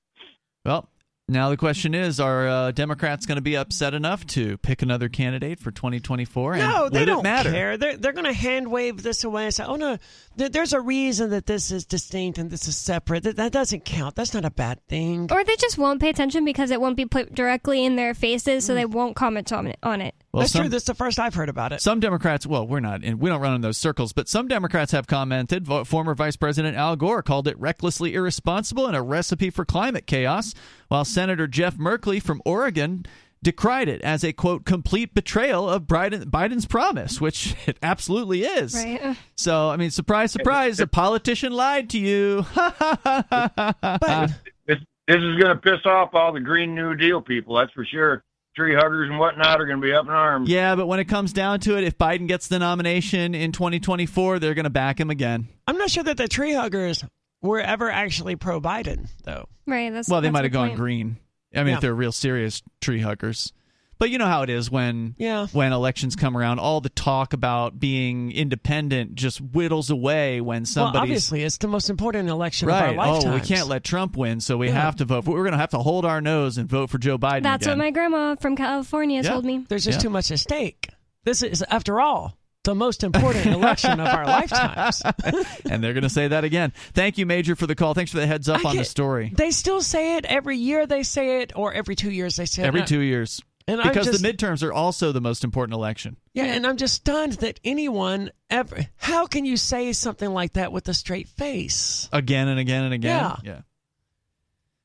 Well, 0.66 0.90
now 1.30 1.50
the 1.50 1.58
question 1.58 1.96
is: 1.96 2.20
Are 2.20 2.48
uh, 2.48 2.72
Democrats 2.72 3.26
going 3.26 3.38
to 3.38 3.42
be 3.42 3.56
upset 3.56 3.94
enough 3.94 4.26
to 4.28 4.58
pick 4.58 4.82
another 4.82 5.08
candidate 5.10 5.60
for 5.60 5.72
2024? 5.72 6.54
And 6.54 6.62
No, 6.62 6.90
they 6.90 7.06
don't 7.06 7.24
matter? 7.24 7.52
care. 7.52 7.78
They're 7.78 7.96
they're 7.98 8.12
going 8.14 8.26
to 8.26 8.34
hand 8.34 8.70
wave 8.70 9.02
this 9.04 9.24
away 9.24 9.46
and 9.46 9.54
say, 9.54 9.64
"Oh 9.64 9.76
no, 9.78 9.98
there's 10.36 10.74
a 10.74 10.82
reason 10.82 11.30
that 11.32 11.46
this 11.46 11.72
is 11.72 11.86
distinct 11.86 12.38
and 12.38 12.50
this 12.50 12.68
is 12.68 12.76
separate. 12.76 13.24
That, 13.24 13.36
that 13.38 13.52
doesn't 13.52 13.86
count. 13.86 14.16
That's 14.16 14.34
not 14.34 14.46
a 14.46 14.52
bad 14.52 14.86
thing." 14.88 15.30
Or 15.32 15.44
they 15.44 15.56
just 15.56 15.78
won't 15.78 16.02
pay 16.02 16.10
attention 16.10 16.46
because 16.46 16.72
it 16.72 16.82
won't 16.82 16.98
be 16.98 17.06
put 17.06 17.34
directly 17.34 17.86
in 17.86 17.96
their 17.96 18.14
faces, 18.14 18.66
so 18.66 18.74
they 18.74 18.86
mm. 18.86 18.92
won't 18.92 19.16
comment 19.16 19.52
on 19.52 19.68
it. 19.68 19.78
On 19.84 20.02
it. 20.02 20.16
Well, 20.32 20.42
That's 20.42 20.54
some- 20.54 20.64
true. 20.64 20.70
That's 20.70 20.86
the 20.86 20.96
first 20.96 21.20
I've 21.20 21.36
heard 21.36 21.50
about 21.50 21.74
it. 21.74 21.82
Some 21.82 22.00
Democrats, 22.00 22.48
well, 22.48 22.66
we're 22.68 22.80
not, 22.80 23.04
and 23.04 23.20
we 23.20 23.30
don't 23.30 23.42
run 23.42 23.54
in 23.54 23.62
those 23.62 23.78
circles, 23.78 24.14
but 24.14 24.28
some 24.28 24.48
Democrats 24.48 24.92
have 24.92 25.08
commented. 25.08 25.66
Vo- 25.66 25.84
Former 25.84 26.16
Vice 26.16 26.36
President 26.36 26.76
Al 26.76 26.96
Gore 26.96 27.22
called 27.22 27.48
it 27.48 27.60
recklessly 27.60 28.14
irresponsible 28.14 28.88
and 28.88 28.96
a 28.96 29.02
recipe 29.02 29.50
for 29.50 29.66
climate 29.66 30.08
chaos, 30.08 30.54
while 30.88 31.06
Senator 31.06 31.48
Jeff 31.48 31.76
Merkley 31.78 32.22
from 32.22 32.42
Oregon 32.46 33.06
decried 33.44 33.88
it 33.90 34.02
as 34.02 34.24
a 34.24 34.34
quote 34.34 34.66
complete 34.66 35.14
betrayal 35.14 35.70
of 35.70 35.84
Biden, 35.84 36.24
Biden's 36.26 36.66
promise, 36.66 37.22
which 37.22 37.56
it 37.68 37.78
absolutely 37.84 38.44
is. 38.44 38.74
Right. 38.74 39.16
So, 39.36 39.70
I 39.70 39.78
mean, 39.78 39.92
surprise, 39.92 40.32
surprise, 40.32 40.80
a 40.80 40.88
politician 40.88 41.52
lied 41.54 41.90
to 41.92 42.00
you. 42.00 42.46
But 42.56 44.32
This 44.68 44.80
this 45.08 45.18
is 45.18 45.38
going 45.42 45.56
to 45.56 45.58
piss 45.62 45.86
off 45.86 46.14
all 46.14 46.32
the 46.34 46.40
Green 46.40 46.74
New 46.76 46.96
Deal 46.96 47.22
people. 47.22 47.56
That's 47.58 47.72
for 47.74 47.86
sure. 47.86 48.24
Tree 48.56 48.76
huggers 48.76 49.10
and 49.10 49.18
whatnot 49.18 49.60
are 49.60 49.66
going 49.66 49.82
to 49.82 49.86
be 49.86 49.94
up 49.94 50.06
in 50.06 50.12
arms. 50.12 50.48
yeah, 50.48 50.76
but 50.76 50.86
when 50.86 51.00
it 51.00 51.06
comes 51.06 51.34
down 51.34 51.60
to 51.62 51.76
it, 51.78 51.84
if 51.84 51.98
Biden 51.98 52.28
gets 52.28 52.48
the 52.48 52.60
nomination 52.60 53.34
in 53.34 53.52
2024, 53.52 54.38
they're 54.38 54.54
going 54.54 54.66
to 54.66 54.70
back 54.70 55.00
him 55.00 55.10
again. 55.10 55.48
I'm 55.68 55.78
not 55.80 55.90
sure 55.90 56.04
that 56.04 56.18
the 56.18 56.28
tree 56.28 56.54
huggers 56.54 57.04
were 57.42 57.60
ever 57.60 57.90
actually 57.90 58.36
pro 58.36 58.62
Biden, 58.62 59.10
though. 59.24 59.48
right. 59.66 59.92
That's 59.92 60.08
Well, 60.08 60.22
they 60.22 60.28
that's 60.28 60.34
might 60.34 60.44
have 60.44 60.54
gone 60.54 60.68
point. 60.70 60.80
green. 60.80 61.18
I 61.56 61.60
mean, 61.60 61.68
Yeah. 61.70 61.76
if 61.76 61.82
they're 61.82 61.94
real 61.96 62.12
serious 62.12 62.62
tree 62.82 63.00
huggers. 63.02 63.54
But 64.00 64.10
you 64.10 64.18
know 64.18 64.26
how 64.26 64.42
it 64.42 64.50
is 64.50 64.70
when 64.70 65.16
Yeah. 65.18 65.48
when 65.54 65.72
elections 65.72 66.16
come 66.18 66.36
around, 66.36 66.60
all 66.60 66.82
the 66.82 66.90
talk 66.90 67.32
about 67.32 67.80
being 67.80 68.32
independent 68.32 69.16
just 69.16 69.38
whittles 69.40 69.90
away 69.90 70.42
when 70.42 70.66
somebody. 70.66 70.96
Well, 70.96 71.04
obviously, 71.04 71.44
it's 71.44 71.58
the 71.58 71.68
most 71.70 71.90
important 71.90 72.28
election 72.28 72.68
right. 72.68 72.92
of 72.94 72.98
our 73.00 73.06
lifetime. 73.14 73.32
Oh, 73.32 73.36
we 73.36 73.42
can't 73.42 73.68
let 73.70 73.84
Trump 73.86 74.18
win, 74.18 74.42
so 74.42 74.58
we 74.58 74.68
Yeah. 74.68 74.74
have 74.82 74.98
to 74.98 75.06
vote. 75.06 75.24
For, 75.26 75.32
we're 75.32 75.44
going 75.44 75.54
to 75.54 75.58
have 75.60 75.70
to 75.70 75.78
hold 75.80 76.04
our 76.04 76.20
nose 76.20 76.58
and 76.58 76.68
vote 76.68 76.90
for 76.90 76.98
Joe 76.98 77.18
Biden. 77.18 77.44
That's 77.44 77.66
again. 77.66 77.78
what 77.78 77.86
my 77.86 77.92
grandma 77.92 78.36
from 78.36 78.58
California 78.58 79.22
Yeah. 79.24 79.30
told 79.30 79.46
me. 79.46 79.64
There's 79.70 79.86
just 79.86 80.00
Yeah. 80.00 80.04
too 80.04 80.10
much 80.10 80.32
at 80.32 80.40
stake. 80.40 80.90
This 81.24 81.42
is, 81.42 81.64
after 81.70 82.02
all, 82.02 82.36
the 82.64 82.76
most 82.76 83.04
important 83.04 83.46
election 83.46 84.00
of 84.00 84.08
our 84.08 84.26
lifetimes. 84.26 85.02
and 85.70 85.84
they're 85.84 85.94
going 85.94 86.04
to 86.04 86.10
say 86.10 86.28
that 86.30 86.44
again. 86.44 86.74
Thank 86.94 87.18
you, 87.18 87.26
Major, 87.26 87.56
for 87.56 87.68
the 87.68 87.76
call. 87.76 87.94
Thanks 87.94 88.12
for 88.12 88.18
the 88.18 88.28
heads 88.28 88.50
up 88.50 88.66
I 88.66 88.70
on 88.70 88.78
the 88.78 88.86
story. 88.86 89.32
They 89.36 89.52
still 89.52 89.82
say 89.82 90.18
it 90.18 90.26
every 90.26 90.58
year. 90.58 90.88
They 90.88 91.04
say 91.04 91.42
it, 91.42 91.54
or 91.56 91.74
every 91.74 91.96
two 91.96 92.12
years 92.12 92.36
they 92.36 92.46
say 92.46 92.64
it. 92.64 92.68
Every 92.68 92.82
I- 92.82 92.86
two 92.86 93.02
years. 93.02 93.42
And 93.66 93.82
because 93.82 94.08
just- 94.08 94.22
the 94.22 94.28
midterms 94.34 94.62
are 94.62 94.74
also 94.74 95.14
the 95.14 95.22
most 95.22 95.46
important 95.46 95.74
election. 95.76 96.18
Yeah, 96.34 96.46
and 96.46 96.68
I'm 96.68 96.76
just 96.76 96.96
stunned 96.96 97.34
that 97.34 97.62
anyone 97.64 98.32
ever. 98.50 98.88
How 98.98 99.26
can 99.26 99.46
you 99.46 99.56
say 99.56 99.94
something 99.94 100.30
like 100.34 100.54
that 100.54 100.74
with 100.74 100.90
a 100.90 100.94
straight 100.94 101.30
face? 101.30 102.10
again 102.12 102.50
and 102.50 102.60
again 102.60 102.84
and 102.84 102.94
again. 102.94 103.20
Yeah. 103.20 103.36
Yeah. 103.44 103.62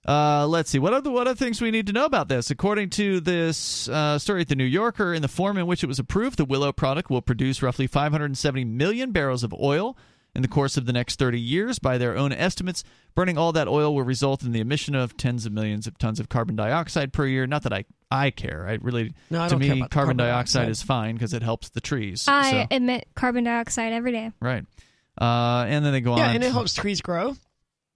Uh, 0.08 0.46
let's 0.46 0.70
see. 0.70 0.78
What 0.78 0.94
other 0.94 1.10
what 1.10 1.26
other 1.26 1.36
things 1.36 1.60
we 1.60 1.70
need 1.70 1.86
to 1.88 1.92
know 1.92 2.06
about 2.06 2.28
this? 2.28 2.50
According 2.50 2.88
to 2.90 3.20
this 3.20 3.88
uh, 3.90 4.18
story 4.18 4.40
at 4.40 4.48
the 4.48 4.56
New 4.56 4.64
Yorker, 4.64 5.12
in 5.12 5.20
the 5.20 5.28
form 5.28 5.58
in 5.58 5.66
which 5.66 5.84
it 5.84 5.86
was 5.86 5.98
approved, 5.98 6.38
the 6.38 6.46
Willow 6.46 6.72
product 6.72 7.10
will 7.10 7.20
produce 7.20 7.62
roughly 7.62 7.86
570 7.86 8.64
million 8.64 9.12
barrels 9.12 9.44
of 9.44 9.52
oil 9.52 9.98
in 10.34 10.40
the 10.42 10.48
course 10.48 10.76
of 10.78 10.86
the 10.86 10.92
next 10.94 11.18
30 11.18 11.38
years. 11.38 11.78
By 11.78 11.98
their 11.98 12.16
own 12.16 12.32
estimates, 12.32 12.84
burning 13.14 13.36
all 13.36 13.52
that 13.52 13.68
oil 13.68 13.94
will 13.94 14.02
result 14.04 14.42
in 14.42 14.52
the 14.52 14.60
emission 14.60 14.94
of 14.94 15.14
tens 15.18 15.44
of 15.44 15.52
millions 15.52 15.86
of 15.86 15.98
tons 15.98 16.18
of 16.20 16.30
carbon 16.30 16.56
dioxide 16.56 17.12
per 17.12 17.26
year. 17.26 17.46
Not 17.46 17.64
that 17.64 17.74
I 17.74 17.84
I 18.10 18.30
care. 18.30 18.66
I 18.66 18.78
really 18.80 19.12
No, 19.28 19.42
I 19.42 19.48
to 19.48 19.50
don't 19.56 19.60
care 19.60 19.74
me 19.74 19.80
about 19.80 19.90
carbon, 19.90 20.16
carbon 20.16 20.16
dioxide, 20.16 20.60
dioxide. 20.60 20.70
is 20.70 20.82
fine 20.82 21.14
because 21.16 21.34
it 21.34 21.42
helps 21.42 21.68
the 21.68 21.82
trees. 21.82 22.24
I 22.26 22.50
So, 22.50 22.66
emit 22.70 23.08
carbon 23.14 23.44
dioxide 23.44 23.92
every 23.92 24.12
day. 24.12 24.32
right. 24.40 24.64
Uh, 25.20 25.66
and 25.68 25.84
then 25.84 25.92
they 25.92 26.00
go 26.00 26.16
Yeah, 26.16 26.22
on. 26.22 26.28
Yeah, 26.30 26.34
and 26.36 26.44
it 26.44 26.52
helps 26.52 26.72
trees 26.72 27.02
grow. 27.02 27.36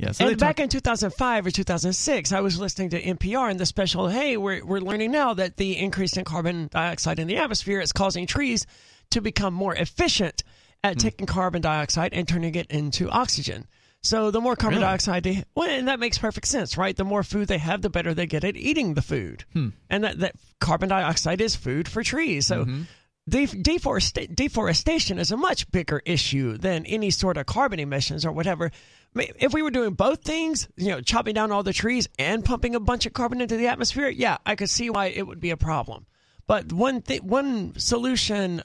Yeah, 0.02 0.10
so 0.10 0.26
and 0.26 0.38
back 0.38 0.58
in 0.58 0.68
2005 0.68 1.46
or 1.46 1.50
2006, 1.52 2.32
I 2.32 2.40
was 2.40 2.58
listening 2.58 2.90
to 2.90 3.00
NPR 3.00 3.52
and 3.52 3.60
the 3.60 3.66
special, 3.66 4.08
hey, 4.08 4.36
we're, 4.36 4.64
we're 4.64 4.80
learning 4.80 5.12
now 5.12 5.34
that 5.34 5.56
the 5.56 5.78
increase 5.78 6.16
in 6.16 6.24
carbon 6.24 6.68
dioxide 6.72 7.20
in 7.20 7.28
the 7.28 7.36
atmosphere 7.36 7.80
is 7.80 7.92
causing 7.92 8.26
trees 8.26 8.66
to 9.10 9.20
become 9.20 9.54
more 9.54 9.76
efficient 9.76 10.42
at 10.82 10.94
hmm. 10.94 10.98
taking 10.98 11.26
carbon 11.26 11.62
dioxide 11.62 12.12
and 12.14 12.26
turning 12.26 12.56
it 12.56 12.68
into 12.68 13.08
oxygen. 13.10 13.64
So 14.02 14.32
the 14.32 14.40
more 14.40 14.56
carbon 14.56 14.78
Really? 14.80 14.88
dioxide 14.88 15.22
they, 15.22 15.44
well, 15.54 15.70
and 15.70 15.86
that 15.86 16.00
makes 16.00 16.18
perfect 16.18 16.48
sense, 16.48 16.76
right? 16.76 16.96
The 16.96 17.04
more 17.04 17.22
food 17.22 17.46
they 17.46 17.58
have, 17.58 17.82
the 17.82 17.90
better 17.90 18.12
they 18.12 18.26
get 18.26 18.42
at 18.42 18.56
eating 18.56 18.94
the 18.94 19.02
food. 19.02 19.44
Hmm. 19.52 19.68
And 19.88 20.02
that, 20.02 20.18
that 20.18 20.34
carbon 20.60 20.88
dioxide 20.88 21.40
is 21.40 21.54
food 21.54 21.86
for 21.86 22.02
trees. 22.02 22.48
So 22.48 22.64
mm-hmm. 22.64 22.82
de- 23.28 23.46
deforesta- 23.46 24.34
deforestation 24.34 25.20
is 25.20 25.30
a 25.30 25.36
much 25.36 25.70
bigger 25.70 26.02
issue 26.04 26.58
than 26.58 26.86
any 26.86 27.10
sort 27.10 27.36
of 27.36 27.46
carbon 27.46 27.78
emissions 27.78 28.26
or 28.26 28.32
whatever. 28.32 28.72
I 29.14 29.18
mean, 29.18 29.28
If 29.38 29.52
we 29.52 29.62
were 29.62 29.70
doing 29.70 29.92
both 29.94 30.22
things, 30.22 30.68
you 30.76 30.88
know, 30.88 31.00
chopping 31.00 31.34
down 31.34 31.52
all 31.52 31.62
the 31.62 31.72
trees 31.72 32.08
and 32.18 32.44
pumping 32.44 32.74
a 32.74 32.80
bunch 32.80 33.04
of 33.06 33.12
carbon 33.12 33.40
into 33.40 33.56
the 33.56 33.66
atmosphere, 33.68 34.08
yeah, 34.08 34.38
I 34.46 34.54
could 34.56 34.70
see 34.70 34.88
why 34.90 35.06
it 35.06 35.26
would 35.26 35.40
be 35.40 35.50
a 35.50 35.56
problem. 35.56 36.06
But 36.46 36.72
one 36.72 37.02
th- 37.02 37.22
one 37.22 37.78
solution 37.78 38.62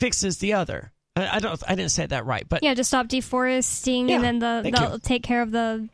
fixes 0.00 0.38
the 0.38 0.54
other. 0.54 0.92
I, 1.16 1.36
I 1.36 1.38
don't. 1.38 1.62
I 1.68 1.74
didn't 1.74 1.90
say 1.92 2.06
that 2.06 2.24
right, 2.26 2.48
but 2.48 2.62
Yeah, 2.62 2.74
just 2.74 2.90
stop 2.90 3.08
deforesting 3.08 4.08
Yeah, 4.08 4.16
and 4.16 4.24
then 4.24 4.38
the 4.38 4.70
they'll 4.70 4.92
you. 4.92 4.98
take 4.98 5.22
care 5.22 5.42
of 5.42 5.50
the 5.50 5.88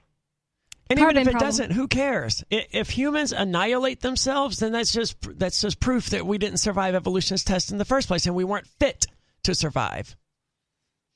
And 0.91 0.99
even 0.99 1.17
if 1.17 1.27
it 1.27 1.33
problem. 1.33 1.49
doesn't, 1.49 1.71
who 1.73 1.89
cares? 1.89 2.45
If 2.51 2.91
humans 2.91 3.33
annihilate 3.33 4.01
themselves, 4.01 4.59
then 4.59 4.73
that's 4.73 4.93
just 4.93 5.17
that's 5.39 5.61
just 5.61 5.81
proof 5.81 6.11
that 6.11 6.27
we 6.27 6.39
didn't 6.39 6.59
survive 6.59 6.95
evolution's 6.95 7.43
test 7.45 7.71
in 7.73 7.79
the 7.79 7.85
first 7.85 8.07
place, 8.09 8.27
and 8.27 8.35
we 8.35 8.45
weren't 8.45 8.67
fit 8.79 9.07
to 9.45 9.55
survive. 9.55 10.17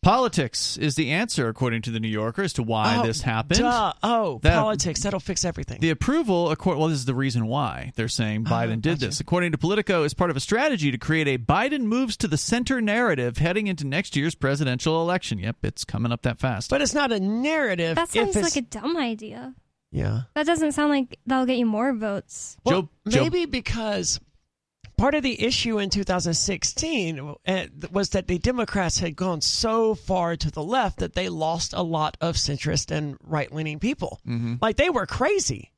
Politics 0.02 0.76
is 0.78 0.94
the 0.94 1.10
answer, 1.10 1.48
according 1.48 1.82
to 1.82 1.90
the 1.90 1.98
New 1.98 2.08
Yorker, 2.08 2.42
as 2.42 2.52
to 2.54 2.62
why 2.62 2.98
Oh, 3.00 3.06
this 3.06 3.20
happened. 3.22 3.60
Duh. 3.60 3.92
Oh, 4.02 4.38
That- 4.42 4.54
politics. 4.58 5.00
That'll 5.02 5.18
fix 5.18 5.44
everything. 5.44 5.80
The 5.80 5.90
approval, 5.90 6.54
acco- 6.54 6.78
well, 6.78 6.86
this 6.88 6.98
is 6.98 7.04
the 7.04 7.14
reason 7.16 7.46
why 7.46 7.92
they're 7.96 8.06
saying 8.08 8.44
oh, 8.46 8.50
Biden 8.50 8.80
did 8.80 9.00
this. 9.00 9.18
According 9.18 9.52
to 9.52 9.58
Politico, 9.58 10.04
is 10.04 10.14
part 10.14 10.30
of 10.30 10.36
a 10.36 10.40
strategy 10.40 10.92
to 10.92 10.98
create 10.98 11.26
a 11.26 11.36
Biden 11.36 11.82
moves 11.82 12.16
to 12.18 12.28
the 12.28 12.38
center 12.38 12.80
narrative 12.80 13.38
heading 13.38 13.66
into 13.66 13.84
next 13.86 14.14
year's 14.14 14.36
presidential 14.36 15.02
election. 15.02 15.40
Yep, 15.40 15.56
it's 15.64 15.84
coming 15.84 16.12
up 16.12 16.22
that 16.22 16.38
fast. 16.38 16.70
but 16.70 16.80
it's 16.80 16.94
not 16.94 17.10
a 17.10 17.18
narrative. 17.18 17.96
That 17.96 18.04
if 18.04 18.10
sounds 18.10 18.36
it's, 18.36 18.54
like 18.56 18.64
a 18.64 18.66
dumb 18.66 18.96
idea. 18.96 19.52
yeah. 19.90 20.22
That 20.34 20.46
doesn't 20.46 20.72
sound 20.72 20.90
like 20.90 21.18
that'll 21.26 21.44
get 21.46 21.58
you 21.58 21.66
more 21.66 21.92
votes. 21.92 22.56
Well, 22.64 22.82
Joe- 22.82 22.90
Joe- 23.10 23.22
maybe 23.24 23.46
because 23.46 24.20
part 24.98 25.14
of 25.14 25.22
the 25.22 25.42
issue 25.42 25.78
in 25.78 25.88
2016 25.88 27.34
uh, 27.46 27.66
was 27.90 28.10
that 28.10 28.26
the 28.26 28.38
Democrats 28.38 28.98
had 28.98 29.16
gone 29.16 29.40
so 29.40 29.94
far 29.94 30.36
to 30.36 30.50
the 30.50 30.62
left 30.62 30.98
that 30.98 31.14
they 31.14 31.28
lost 31.28 31.72
a 31.72 31.82
lot 31.82 32.16
of 32.20 32.34
centrist 32.34 32.90
and 32.90 33.16
right 33.22 33.50
leaning 33.52 33.78
people. 33.78 34.20
Mm-hmm. 34.26 34.56
Like 34.60 34.76
they 34.76 34.90
were 34.90 35.06
crazy. 35.06 35.72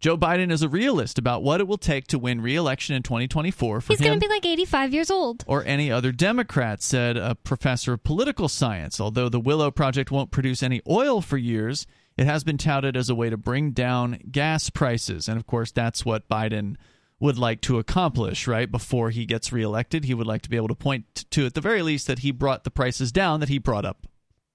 Joe 0.00 0.16
Biden 0.16 0.50
is 0.50 0.62
a 0.62 0.68
realist 0.68 1.18
about 1.18 1.42
what 1.42 1.60
it 1.60 1.68
will 1.68 1.76
take 1.76 2.06
to 2.06 2.18
win 2.18 2.40
re-election 2.40 2.96
in 2.96 3.02
2024 3.02 3.82
for 3.82 3.92
He's 3.92 4.00
going 4.00 4.18
to 4.18 4.26
be 4.26 4.32
like 4.32 4.46
85 4.46 4.94
years 4.94 5.10
old. 5.10 5.44
or 5.46 5.62
any 5.66 5.92
other 5.92 6.10
Democrat, 6.10 6.82
said 6.82 7.18
a 7.18 7.34
professor 7.34 7.92
of 7.92 8.02
political 8.02 8.48
science. 8.48 8.98
Although 8.98 9.28
the 9.28 9.38
Willow 9.38 9.70
Project 9.70 10.10
won't 10.10 10.30
produce 10.30 10.62
any 10.62 10.80
oil 10.88 11.20
for 11.20 11.36
years, 11.36 11.86
it 12.16 12.24
has 12.24 12.44
been 12.44 12.56
touted 12.56 12.96
as 12.96 13.10
a 13.10 13.14
way 13.14 13.28
to 13.28 13.36
bring 13.36 13.72
down 13.72 14.18
gas 14.30 14.70
prices. 14.70 15.28
And 15.28 15.36
of 15.36 15.46
course, 15.46 15.70
that's 15.70 16.02
what 16.02 16.30
Biden 16.30 16.76
would 17.20 17.38
like 17.38 17.60
to 17.62 17.78
accomplish, 17.78 18.46
right? 18.46 18.70
Before 18.70 19.10
he 19.10 19.26
gets 19.26 19.52
reelected, 19.52 20.04
he 20.04 20.14
would 20.14 20.26
like 20.26 20.42
to 20.42 20.50
be 20.50 20.56
able 20.56 20.68
to 20.68 20.74
point 20.74 21.26
to, 21.30 21.46
at 21.46 21.54
the 21.54 21.60
very 21.60 21.82
least, 21.82 22.06
that 22.06 22.20
he 22.20 22.30
brought 22.32 22.64
the 22.64 22.70
prices 22.70 23.12
down 23.12 23.40
that 23.40 23.48
he 23.50 23.58
brought 23.58 23.84
up. 23.84 24.06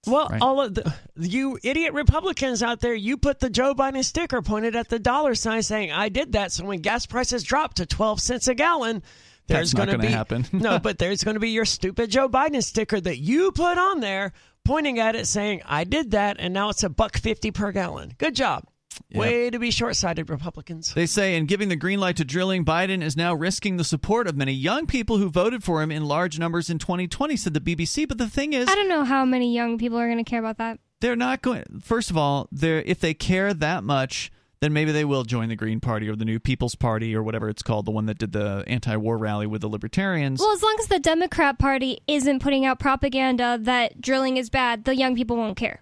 Well, 0.08 0.28
Right. 0.30 0.42
all 0.42 0.62
of 0.62 0.76
the 0.76 0.94
you 1.16 1.58
idiot 1.64 1.94
Republicans 1.94 2.62
out 2.62 2.80
there, 2.80 2.94
you 2.94 3.18
put 3.18 3.40
the 3.40 3.50
Joe 3.50 3.74
Biden 3.74 4.04
sticker 4.04 4.42
pointed 4.44 4.76
at 4.76 4.90
the 4.90 5.00
dollar 5.00 5.34
sign 5.34 5.64
saying, 5.64 5.92
"I 5.92 6.10
did 6.10 6.34
that." 6.34 6.52
So 6.52 6.64
when 6.66 6.82
gas 6.82 7.06
prices 7.08 7.44
drop 7.44 7.74
to 7.76 7.86
twelve 7.88 8.20
cents 8.20 8.48
a 8.48 8.54
gallon, 8.54 9.02
there's 9.48 9.72
That's 9.72 9.78
not 9.80 9.88
going 9.88 10.02
to 10.02 10.08
be 10.08 10.14
happen. 10.14 10.46
no, 10.52 10.78
but 10.78 10.98
there's 11.00 11.24
going 11.24 11.34
to 11.36 11.40
be 11.40 11.50
your 11.50 11.66
stupid 11.66 12.12
Joe 12.12 12.30
Biden 12.30 12.64
sticker 12.64 13.02
that 13.02 13.18
you 13.18 13.52
put 13.52 13.80
on 13.80 14.00
there, 14.00 14.34
pointing 14.64 15.00
at 15.00 15.16
it 15.16 15.26
saying, 15.26 15.62
"I 15.66 15.86
did 15.86 16.12
that," 16.12 16.38
and 16.40 16.54
now 16.54 16.70
it's 16.70 16.84
a 16.84 16.90
buck 16.90 17.18
fifty 17.18 17.50
per 17.50 17.72
gallon. 17.72 18.14
Good 18.20 18.36
job. 18.36 18.66
Yep. 19.10 19.20
Way 19.20 19.50
to 19.50 19.60
be 19.60 19.72
short-sighted, 19.72 20.30
Republicans. 20.30 20.94
They 20.94 21.06
say 21.06 21.36
in 21.36 21.46
giving 21.46 21.70
the 21.70 21.76
green 21.76 22.00
light 22.00 22.18
to 22.18 22.26
drilling, 22.26 22.64
Biden 22.66 23.02
is 23.02 23.16
now 23.18 23.34
risking 23.34 23.78
the 23.78 23.84
support 23.84 24.28
of 24.28 24.36
many 24.36 24.54
young 24.54 24.88
people 24.88 25.18
who 25.18 25.30
voted 25.30 25.64
for 25.64 25.82
him 25.82 25.92
in 25.92 26.06
large 26.06 26.40
numbers 26.40 26.70
in 26.70 26.80
2020, 26.80 27.36
said 27.36 27.54
the 27.54 27.60
BBC. 27.62 28.08
But 28.08 28.18
the 28.18 28.30
thing 28.30 28.54
is, 28.54 28.68
I 28.68 28.76
don't 28.76 28.90
know 28.90 29.04
how 29.04 29.26
many 29.26 29.54
young 29.54 29.78
people 29.78 29.98
are 29.98 30.08
going 30.08 30.24
to 30.24 30.30
care 30.30 30.40
about 30.40 30.58
that. 30.58 30.80
they're 31.02 31.16
not 31.16 31.42
going. 31.42 31.82
First 31.84 32.10
of 32.10 32.18
all, 32.18 32.48
they're 32.52 32.82
if 32.82 33.00
they 33.00 33.14
care 33.14 33.54
that 33.54 33.84
much, 33.84 34.32
then 34.62 34.72
maybe 34.74 34.92
they 34.92 35.06
will 35.06 35.24
join 35.24 35.50
the 35.50 35.56
Green 35.56 35.80
Party 35.82 36.08
or 36.10 36.16
the 36.16 36.26
New 36.26 36.40
People's 36.40 36.74
Party 36.76 37.14
or 37.16 37.22
whatever 37.22 37.50
it's 37.50 37.62
called, 37.62 37.86
the 37.86 37.92
one 37.92 38.06
that 38.08 38.18
did 38.18 38.32
the 38.32 38.64
anti-war 38.68 39.18
rally 39.18 39.46
with 39.46 39.62
the 39.62 39.68
Libertarians. 39.68 40.40
Well, 40.40 40.54
as 40.54 40.64
long 40.64 40.76
as 40.80 40.88
the 40.88 41.00
Democrat 41.00 41.60
Party 41.60 42.00
isn't 42.08 42.40
putting 42.40 42.66
out 42.66 42.80
propaganda 42.80 43.60
that 43.62 44.00
drilling 44.02 44.38
is 44.38 44.50
bad, 44.50 44.86
the 44.86 44.96
young 44.96 45.16
people 45.16 45.36
won't 45.36 45.58
care. 45.58 45.82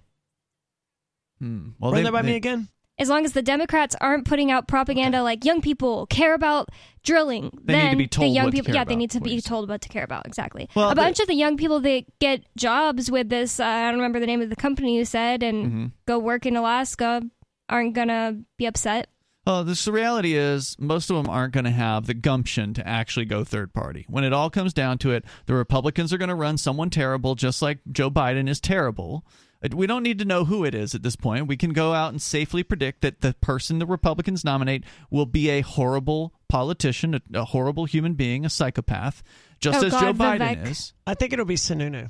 Hmm. 1.39 1.69
Well, 1.79 1.91
Run 1.91 1.99
they- 1.99 2.03
that 2.05 2.11
by 2.13 2.21
they- 2.21 2.29
me 2.31 2.35
again. 2.35 2.67
As 2.99 3.09
long 3.09 3.25
as 3.25 3.33
the 3.33 3.41
Democrats 3.41 3.95
aren't 3.99 4.25
putting 4.25 4.51
out 4.51 4.67
propaganda 4.67 5.23
like 5.23 5.45
young 5.45 5.61
people 5.61 6.05
care 6.07 6.33
about 6.35 6.69
drilling, 7.03 7.49
They 7.63 7.73
need 7.73 7.81
to 7.81 7.87
then 7.87 7.97
be 7.97 8.07
told 8.07 8.29
the 8.29 8.33
young 8.35 8.45
what 8.45 8.51
to 8.51 8.57
people, 8.57 8.75
yeah, 8.75 8.83
they 8.83 8.95
need 8.95 9.11
to 9.11 9.17
what 9.19 9.23
be 9.25 9.41
told 9.41 9.67
what 9.69 9.81
to 9.81 9.89
care 9.89 10.03
about. 10.03 10.27
Exactly. 10.27 10.69
Well, 10.75 10.91
a 10.91 10.95
bunch 10.95 11.19
of 11.19 11.27
the 11.27 11.33
young 11.33 11.57
people 11.57 11.79
that 11.81 12.03
get 12.19 12.43
jobs 12.55 13.09
with 13.09 13.29
this, 13.29 13.59
uh, 13.59 13.65
I 13.65 13.85
don't 13.89 13.95
remember 13.95 14.19
the 14.19 14.27
name 14.27 14.41
of 14.41 14.49
the 14.49 14.55
company 14.55 14.95
you 14.97 15.05
said, 15.05 15.41
and 15.43 15.65
Mm-hmm. 15.65 15.85
go 16.05 16.19
work 16.19 16.45
in 16.45 16.55
Alaska, 16.55 17.23
aren't 17.67 17.93
gonna 17.95 18.37
be 18.57 18.65
upset. 18.67 19.07
Well, 19.45 19.65
this, 19.65 19.83
the 19.83 19.91
reality 19.91 20.35
is, 20.35 20.77
most 20.79 21.09
of 21.09 21.17
them 21.17 21.29
aren't 21.29 21.53
going 21.53 21.65
to 21.65 21.69
have 21.71 22.05
the 22.05 22.13
gumption 22.13 22.73
to 22.75 22.87
actually 22.87 23.25
go 23.25 23.43
third 23.43 23.73
party. 23.73 24.05
When 24.07 24.23
it 24.23 24.31
all 24.31 24.49
comes 24.49 24.73
down 24.73 24.99
to 24.99 25.11
it, 25.11 25.25
the 25.47 25.53
Republicans 25.53 26.13
are 26.13 26.17
going 26.17 26.29
to 26.29 26.35
run 26.35 26.57
someone 26.57 26.89
terrible, 26.89 27.35
just 27.35 27.61
like 27.61 27.79
Joe 27.91 28.09
Biden 28.09 28.47
is 28.47 28.61
terrible. 28.61 29.25
Uh, 29.63 29.75
We 29.75 29.87
don't 29.87 30.03
need 30.03 30.19
to 30.19 30.25
know 30.25 30.45
who 30.45 30.65
it 30.65 30.75
is 30.75 30.93
at 30.95 31.03
this 31.03 31.15
point. 31.15 31.47
We 31.47 31.57
can 31.57 31.71
go 31.73 31.93
out 31.93 32.09
and 32.11 32.21
safely 32.21 32.63
predict 32.63 33.01
that 33.01 33.21
the 33.21 33.33
person 33.41 33.79
the 33.79 33.85
Republicans 33.85 34.43
nominate 34.43 34.83
will 35.09 35.25
be 35.25 35.49
a 35.49 35.61
horrible 35.61 36.33
politician, 36.49 37.15
a, 37.15 37.21
a 37.33 37.45
horrible 37.45 37.85
human 37.85 38.13
being, 38.13 38.45
a 38.45 38.49
psychopath, 38.49 39.23
just 39.59 39.81
Oh, 39.81 39.85
as 39.87 39.91
God, 39.91 40.01
Joe 40.01 40.13
Biden 40.13 40.39
Vivek. 40.57 40.67
is. 40.71 40.93
I 41.07 41.13
think 41.13 41.33
it'll 41.33 41.45
be 41.45 41.55
Sununu. 41.55 42.09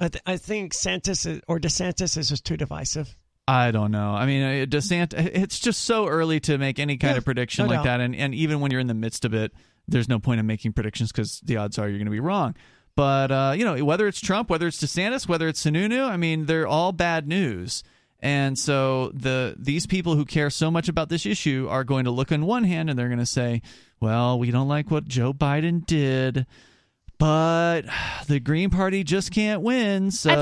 I, 0.00 0.08
th- 0.08 0.22
I 0.26 0.36
think 0.36 0.74
Santis 0.74 1.26
is, 1.26 1.40
or 1.48 1.58
DeSantis 1.58 2.16
is 2.16 2.28
just 2.28 2.44
too 2.44 2.56
divisive. 2.56 3.16
I 3.48 3.70
don't 3.70 3.90
know. 3.90 4.10
I 4.12 4.26
mean, 4.26 4.42
uh, 4.42 4.66
DeSantis, 4.66 5.14
it's 5.34 5.58
just 5.58 5.84
so 5.84 6.06
early 6.06 6.38
to 6.40 6.58
make 6.58 6.78
any 6.78 6.96
kind 6.98 7.12
Yeah, 7.14 7.18
of 7.18 7.24
prediction 7.24 7.64
no 7.64 7.70
like 7.70 7.78
doubt. 7.78 7.84
that. 7.98 8.00
And, 8.00 8.14
and 8.14 8.34
even 8.34 8.60
when 8.60 8.70
you're 8.70 8.80
in 8.80 8.86
the 8.88 8.94
midst 8.94 9.24
of 9.24 9.32
it, 9.34 9.52
there's 9.88 10.08
no 10.08 10.18
point 10.18 10.38
in 10.38 10.46
making 10.46 10.74
predictions 10.74 11.10
because 11.10 11.40
the 11.40 11.56
odds 11.56 11.78
are 11.78 11.88
you're 11.88 11.96
going 11.98 12.04
to 12.06 12.10
be 12.12 12.20
wrong. 12.20 12.54
But, 12.98 13.30
uh, 13.30 13.54
you 13.56 13.64
know, 13.64 13.84
whether 13.84 14.08
it's 14.08 14.20
Trump, 14.20 14.50
whether 14.50 14.66
it's 14.66 14.82
DeSantis, 14.82 15.28
whether 15.28 15.46
it's 15.46 15.64
Sununu, 15.64 16.04
I 16.04 16.16
mean, 16.16 16.46
they're 16.46 16.66
all 16.66 16.90
bad 16.90 17.28
news. 17.28 17.84
And 18.18 18.58
so 18.58 19.12
the 19.14 19.54
these 19.56 19.86
people 19.86 20.16
who 20.16 20.24
care 20.24 20.50
so 20.50 20.68
much 20.68 20.88
about 20.88 21.08
this 21.08 21.24
issue 21.24 21.68
are 21.70 21.84
going 21.84 22.06
to 22.06 22.10
look 22.10 22.32
on 22.32 22.44
one 22.44 22.64
hand 22.64 22.90
and 22.90 22.98
they're 22.98 23.06
going 23.06 23.20
to 23.20 23.24
say, 23.24 23.62
well, 24.00 24.36
we 24.36 24.50
don't 24.50 24.66
like 24.66 24.90
what 24.90 25.04
Joe 25.04 25.32
Biden 25.32 25.86
did. 25.86 26.44
But 27.18 27.82
the 28.26 28.40
Green 28.40 28.68
Party 28.68 29.04
just 29.04 29.30
can't 29.30 29.62
win, 29.62 30.10
so 30.10 30.34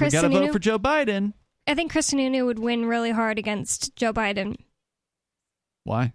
we 0.00 0.08
got 0.08 0.20
to 0.20 0.28
vote 0.28 0.52
for 0.52 0.60
Joe 0.60 0.78
Biden. 0.78 1.32
I 1.66 1.74
think 1.74 1.90
Chris 1.90 2.12
Sununu 2.12 2.46
would 2.46 2.60
win 2.60 2.86
really 2.86 3.10
hard 3.10 3.36
against 3.36 3.96
Joe 3.96 4.12
Biden 4.12 4.54
Why? 5.82 6.12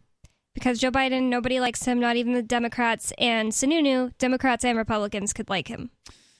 Because 0.54 0.80
Joe 0.80 0.92
Biden, 0.92 1.24
nobody 1.30 1.60
likes 1.60 1.84
him, 1.86 2.00
not 2.00 2.16
even 2.16 2.34
the 2.34 2.44
Democrats, 2.44 3.12
and 3.18 3.52
Sununu, 3.52 4.12
Democrats 4.18 4.64
and 4.66 4.78
Republicans 4.78 5.34
could 5.34 5.50
like 5.50 5.68
him. 5.68 5.92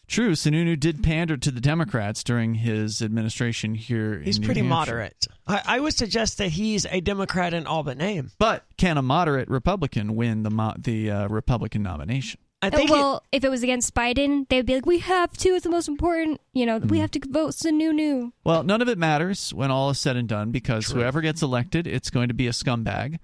True, 0.08 0.32
Sununu 0.32 0.78
did 0.78 1.04
pander 1.04 1.38
to 1.38 1.52
the 1.52 1.62
Democrats 1.62 2.22
during 2.22 2.56
his 2.56 3.02
administration 3.02 3.76
here. 3.76 4.20
He's 4.20 4.36
in 4.36 4.42
New 4.42 4.46
pretty 4.48 4.60
Hampshire. 4.60 4.70
moderate. 4.70 5.28
I, 5.48 5.62
I 5.66 5.80
would 5.80 5.94
suggest 5.94 6.38
that 6.40 6.50
he's 6.50 6.86
a 6.88 7.00
Democrat 7.00 7.54
in 7.54 7.66
all 7.66 7.84
but 7.84 7.98
name. 7.98 8.32
But 8.38 8.66
can 8.78 8.98
a 8.98 9.02
moderate 9.02 9.48
Republican 9.48 10.16
win 10.18 10.44
the 10.44 10.50
mo- 10.50 10.76
the 10.78 11.10
uh, 11.12 11.28
Republican 11.30 11.84
nomination? 11.84 12.42
I 12.62 12.68
Uh, 12.68 12.72
think 12.72 12.90
it- 12.90 12.94
well, 12.94 13.24
if 13.32 13.46
it 13.46 13.50
was 13.50 13.64
against 13.64 13.94
Biden, 13.96 14.50
they'd 14.50 14.66
be 14.66 14.76
like, 14.76 14.86
"We 14.86 15.00
have 15.00 15.32
to. 15.38 15.50
It's 15.52 15.64
the 15.64 15.70
most 15.70 15.88
important. 15.88 16.42
You 16.54 16.66
know, 16.66 16.80
Hmm. 16.80 16.90
we 16.90 17.00
have 17.00 17.12
to 17.12 17.22
vote 17.30 17.52
Sununu." 17.54 18.34
Well, 18.44 18.64
none 18.64 18.82
of 18.82 18.90
it 18.90 18.98
matters 18.98 19.54
when 19.54 19.72
all 19.72 19.92
is 19.92 19.98
said 20.00 20.18
and 20.18 20.28
done 20.28 20.52
because 20.52 20.88
True. 20.88 21.00
whoever 21.00 21.22
gets 21.22 21.42
elected, 21.42 21.88
it's 21.88 22.10
going 22.10 22.28
to 22.28 22.34
be 22.34 22.48
a 22.48 22.52
scumbag. 22.52 23.18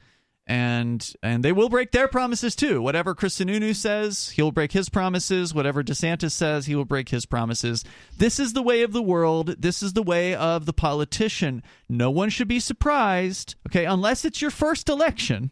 And 0.50 1.14
and 1.22 1.44
they 1.44 1.52
will 1.52 1.68
break 1.68 1.92
their 1.92 2.08
promises 2.08 2.56
too. 2.56 2.82
Whatever 2.82 3.14
Chris 3.14 3.38
Sununu 3.38 3.76
says, 3.76 4.30
he'll 4.30 4.54
break 4.54 4.72
his 4.72 4.88
promises. 4.88 5.54
Whatever 5.54 5.84
DeSantis 5.84 6.32
says, 6.32 6.68
he 6.68 6.76
will 6.76 6.86
break 6.86 7.10
his 7.10 7.26
promises. 7.26 7.84
This 8.18 8.40
is 8.40 8.54
the 8.54 8.62
way 8.62 8.82
of 8.82 8.94
the 8.94 9.02
world. 9.02 9.56
This 9.60 9.84
is 9.84 9.92
the 9.92 10.02
way 10.02 10.34
of 10.34 10.66
the 10.66 10.72
politician. 10.72 11.64
No 11.90 12.10
one 12.10 12.30
should 12.30 12.48
be 12.48 12.62
surprised, 12.62 13.56
okay, 13.68 13.84
unless 13.84 14.24
it's 14.24 14.42
your 14.42 14.50
first 14.52 14.88
election. 14.88 15.52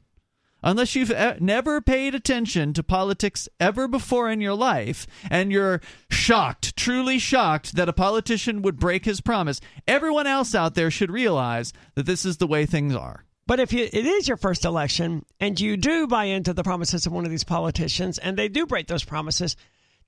unless 0.65 0.95
you've 0.95 1.13
never 1.39 1.79
paid 1.79 2.15
attention 2.15 2.73
to 2.73 2.83
politics 2.83 3.47
ever 3.59 3.87
before 3.87 4.29
in 4.29 4.41
your 4.41 4.55
life, 4.55 5.05
and 5.29 5.51
you're 5.51 5.79
shocked, 6.09 6.75
truly 6.75 7.19
shocked, 7.19 7.75
that 7.75 7.87
a 7.87 7.93
politician 7.93 8.63
would 8.63 8.79
break 8.79 9.05
his 9.05 9.21
promise, 9.21 9.61
everyone 9.87 10.27
else 10.27 10.55
out 10.55 10.73
there 10.73 10.91
should 10.91 11.11
realize 11.11 11.71
that 11.93 12.07
this 12.07 12.25
is 12.25 12.37
the 12.37 12.47
way 12.47 12.65
things 12.65 12.95
are. 12.95 13.23
But 13.47 13.59
if 13.59 13.71
you, 13.73 13.83
it 13.83 14.05
is 14.05 14.27
your 14.27 14.37
first 14.37 14.65
election 14.65 15.25
and 15.39 15.59
you 15.59 15.77
do 15.77 16.07
buy 16.07 16.25
into 16.25 16.53
the 16.53 16.63
promises 16.63 17.05
of 17.05 17.13
one 17.13 17.25
of 17.25 17.31
these 17.31 17.43
politicians 17.43 18.17
and 18.17 18.37
they 18.37 18.47
do 18.47 18.65
break 18.65 18.87
those 18.87 19.03
promises, 19.03 19.55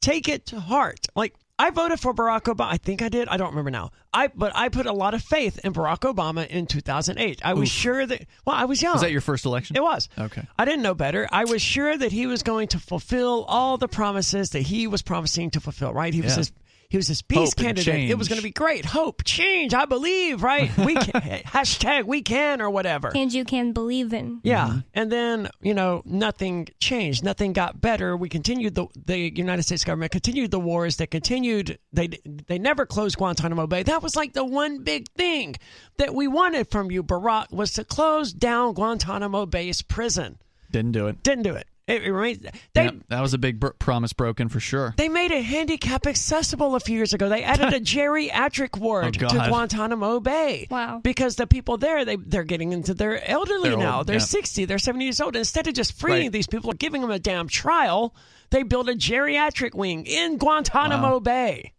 take 0.01 0.27
it 0.27 0.47
to 0.47 0.59
heart. 0.59 1.07
Like 1.15 1.35
I 1.59 1.69
voted 1.69 1.99
for 1.99 2.13
Barack 2.13 2.43
Obama. 2.43 2.71
I 2.71 2.77
think 2.77 3.01
I 3.01 3.09
did. 3.09 3.27
I 3.27 3.37
don't 3.37 3.49
remember 3.49 3.71
now. 3.71 3.91
I 4.13 4.27
but 4.27 4.55
I 4.55 4.69
put 4.69 4.85
a 4.85 4.91
lot 4.93 5.13
of 5.13 5.23
faith 5.23 5.59
in 5.63 5.73
Barack 5.73 5.99
Obama 5.99 6.47
in 6.47 6.65
2008. 6.67 7.41
I 7.43 7.53
was 7.53 7.69
Oof. 7.69 7.73
sure 7.73 8.05
that 8.05 8.25
well, 8.45 8.55
I 8.55 8.65
was 8.65 8.81
young. 8.81 8.93
Was 8.93 9.01
that 9.01 9.11
your 9.11 9.21
first 9.21 9.45
election? 9.45 9.75
It 9.75 9.83
was. 9.83 10.09
Okay. 10.17 10.43
I 10.57 10.65
didn't 10.65 10.81
know 10.81 10.95
better. 10.95 11.27
I 11.31 11.45
was 11.45 11.61
sure 11.61 11.95
that 11.97 12.11
he 12.11 12.25
was 12.27 12.43
going 12.43 12.69
to 12.69 12.79
fulfill 12.79 13.43
all 13.47 13.77
the 13.77 13.87
promises 13.87 14.51
that 14.51 14.61
he 14.63 14.87
was 14.87 15.01
promising 15.01 15.51
to 15.51 15.59
fulfill. 15.59 15.93
Right? 15.93 16.13
He 16.13 16.21
was 16.21 16.37
Yeah. 16.37 16.43
His 16.89 16.93
he 16.93 16.97
was 16.97 17.07
this 17.07 17.21
peace 17.21 17.49
Hope 17.49 17.55
candidate. 17.57 18.09
It 18.09 18.17
was 18.17 18.27
going 18.29 18.37
to 18.39 18.43
be 18.43 18.51
great. 18.51 18.85
Hope, 18.85 19.23
change. 19.25 19.73
I 19.73 19.85
believe. 19.85 20.41
Right? 20.41 20.75
We 20.77 20.95
can, 20.95 21.21
hashtag 21.45 22.05
we 22.05 22.21
can 22.21 22.61
or 22.61 22.69
whatever. 22.69 23.11
And 23.13 23.31
you 23.33 23.43
can 23.43 23.73
believe 23.73 24.13
in. 24.13 24.39
Yeah, 24.43 24.67
Mm-hmm. 24.67 24.79
and 24.93 25.11
then 25.11 25.49
you 25.61 25.73
know 25.73 26.01
nothing 26.05 26.67
changed. 26.79 27.23
Nothing 27.23 27.53
got 27.53 27.81
better. 27.81 28.15
We 28.15 28.29
continued 28.29 28.75
the 28.75 28.87
the 29.05 29.17
United 29.37 29.63
States 29.63 29.83
government 29.83 30.11
continued 30.11 30.51
the 30.51 30.59
wars. 30.59 30.95
They 30.95 31.07
continued. 31.07 31.77
They 31.91 32.07
they 32.47 32.57
never 32.59 32.85
closed 32.85 33.17
Guantanamo 33.17 33.67
Bay. 33.67 33.83
That 33.83 34.01
was 34.01 34.15
like 34.15 34.33
the 34.33 34.45
one 34.45 34.83
big 34.83 35.09
thing 35.11 35.55
that 35.97 36.13
we 36.15 36.27
wanted 36.27 36.69
from 36.71 36.89
you, 36.91 37.03
Barack, 37.03 37.51
was 37.51 37.73
to 37.73 37.83
close 37.83 38.31
down 38.33 38.73
Guantanamo 38.73 39.45
Bay's 39.45 39.81
prison. 39.81 40.37
Didn't 40.71 40.91
do 40.93 41.07
it. 41.07 41.21
Didn't 41.23 41.43
do 41.43 41.53
it. 41.55 41.67
It, 41.87 42.03
it 42.03 42.11
remains. 42.11 42.45
They 42.73 42.83
Yep, 42.83 42.95
that 43.07 43.21
was 43.21 43.33
a 43.33 43.37
big 43.37 43.59
br- 43.61 43.69
promise 43.69 44.11
broken 44.11 44.49
for 44.49 44.59
sure. 44.59 44.93
they 44.97 45.07
made 45.07 45.31
it 45.31 45.43
handicap 45.43 46.05
accessible 46.05 46.75
a 46.75 46.81
few 46.81 46.97
years 46.97 47.13
ago. 47.13 47.29
They 47.29 47.43
added 47.43 47.73
a 47.73 47.79
geriatric 47.95 48.77
ward 48.77 49.05
Oh, 49.05 49.11
to 49.11 49.27
Guantanamo 49.47 50.19
Bay. 50.19 50.67
Wow. 50.69 50.99
Because 51.01 51.37
the 51.37 51.47
people 51.47 51.77
there, 51.77 52.03
they 52.03 52.17
they're 52.17 52.43
getting 52.43 52.73
into 52.73 52.93
their 52.93 53.25
elderly 53.29 53.69
They're 53.69 53.77
now. 53.77 53.97
old, 53.99 54.07
they're 54.07 54.15
yeah. 54.17 54.19
60, 54.19 54.65
they're 54.65 54.79
70 54.79 55.05
years 55.05 55.21
old. 55.21 55.35
Instead 55.37 55.67
of 55.67 55.73
just 55.75 55.93
freeing 55.97 56.23
Right. 56.23 56.31
these 56.33 56.47
people, 56.47 56.73
giving 56.73 57.01
them 57.01 57.11
a 57.11 57.19
damn 57.19 57.47
trial, 57.47 58.13
they 58.49 58.63
built 58.63 58.89
a 58.89 58.93
geriatric 58.93 59.73
wing 59.73 60.05
in 60.05 60.37
Guantanamo 60.37 61.13
Wow. 61.13 61.19
Bay. 61.19 61.71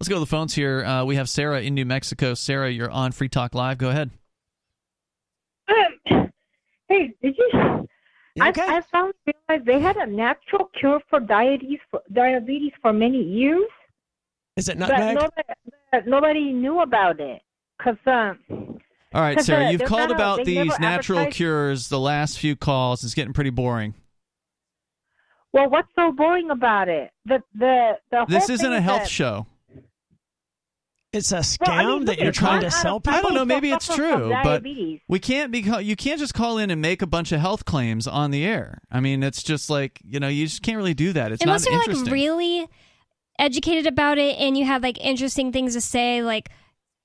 Let's 0.00 0.08
go 0.08 0.16
to 0.16 0.20
the 0.20 0.26
phones 0.26 0.54
here. 0.54 0.84
Uh, 0.84 1.04
we 1.04 1.16
have 1.16 1.28
Sarah 1.28 1.60
in 1.60 1.74
New 1.74 1.84
Mexico. 1.84 2.32
Sarah, 2.34 2.70
you're 2.70 2.90
on 2.90 3.12
Free 3.12 3.28
Talk 3.28 3.54
Live. 3.54 3.76
Go 3.78 3.90
ahead. 3.90 4.10
Um, 5.68 6.30
hey, 6.88 7.12
did 7.22 7.34
you? 7.38 7.88
You 8.34 8.42
I. 8.44 8.48
I 8.48 8.80
found 8.90 9.14
realized 9.26 9.66
they 9.66 9.80
had 9.80 9.96
a 9.96 10.06
natural 10.06 10.68
cure 10.78 11.00
for 11.08 11.20
diabetes 11.20 11.78
for 11.90 12.00
diabetes 12.12 12.72
for 12.82 12.92
many 12.92 13.22
years, 13.22 13.68
Is 14.56 14.68
it 14.68 14.76
nutmeg? 14.78 15.14
nobody, 15.14 15.42
but 15.92 16.06
nobody 16.06 16.52
knew 16.52 16.80
about 16.80 17.20
it. 17.20 17.42
Cause 17.80 17.96
um, 18.06 18.38
All 19.12 19.20
right, 19.20 19.40
Sarah, 19.40 19.66
uh, 19.66 19.70
you've 19.70 19.84
called 19.84 20.10
about 20.10 20.44
these 20.44 20.78
natural 20.80 21.26
cures 21.26 21.88
the 21.88 22.00
last 22.00 22.38
few 22.38 22.56
calls. 22.56 23.04
It's 23.04 23.14
getting 23.14 23.32
pretty 23.32 23.50
boring. 23.50 23.94
well, 25.52 25.68
what's 25.70 25.88
so 25.96 26.10
boring 26.10 26.50
about 26.50 26.88
it? 26.88 27.10
The 27.26 27.40
the 27.54 27.98
the 28.10 28.24
This 28.28 28.48
isn't 28.50 28.72
a 28.72 28.80
health 28.80 29.02
that- 29.02 29.08
show. 29.10 29.46
It's 31.14 31.32
a 31.32 31.36
scam 31.38 31.68
Well, 31.68 31.78
I 31.78 31.84
mean, 31.86 32.04
that 32.06 32.18
you're 32.18 32.32
trying 32.32 32.62
to 32.62 32.70
sell 32.70 33.00
people. 33.00 33.18
I 33.18 33.22
don't 33.22 33.34
know. 33.34 33.44
Maybe 33.44 33.70
it's 33.70 33.94
true, 33.94 34.34
but 34.42 34.62
we 34.62 35.18
can't 35.20 35.52
be. 35.52 35.60
You 35.60 35.96
can't 35.96 36.18
just 36.18 36.34
call 36.34 36.58
in 36.58 36.70
and 36.70 36.80
make 36.82 37.02
a 37.02 37.06
bunch 37.06 37.32
of 37.32 37.40
health 37.40 37.64
claims 37.64 38.06
on 38.06 38.30
the 38.30 38.44
air. 38.44 38.80
I 38.90 39.00
mean, 39.00 39.22
it's 39.22 39.42
just 39.42 39.70
like 39.70 40.00
you 40.04 40.20
know, 40.20 40.28
you 40.28 40.46
just 40.46 40.62
can't 40.62 40.76
really 40.76 40.94
do 40.94 41.12
that. 41.12 41.32
It's 41.32 41.42
Unless 41.42 41.66
not 41.66 41.86
you're 41.86 41.96
like 41.96 42.10
really 42.10 42.68
educated 43.38 43.86
about 43.86 44.18
it 44.18 44.38
and 44.38 44.56
you 44.56 44.64
have 44.64 44.82
like 44.82 44.98
interesting 45.00 45.52
things 45.52 45.74
to 45.74 45.80
say, 45.80 46.22
like 46.22 46.50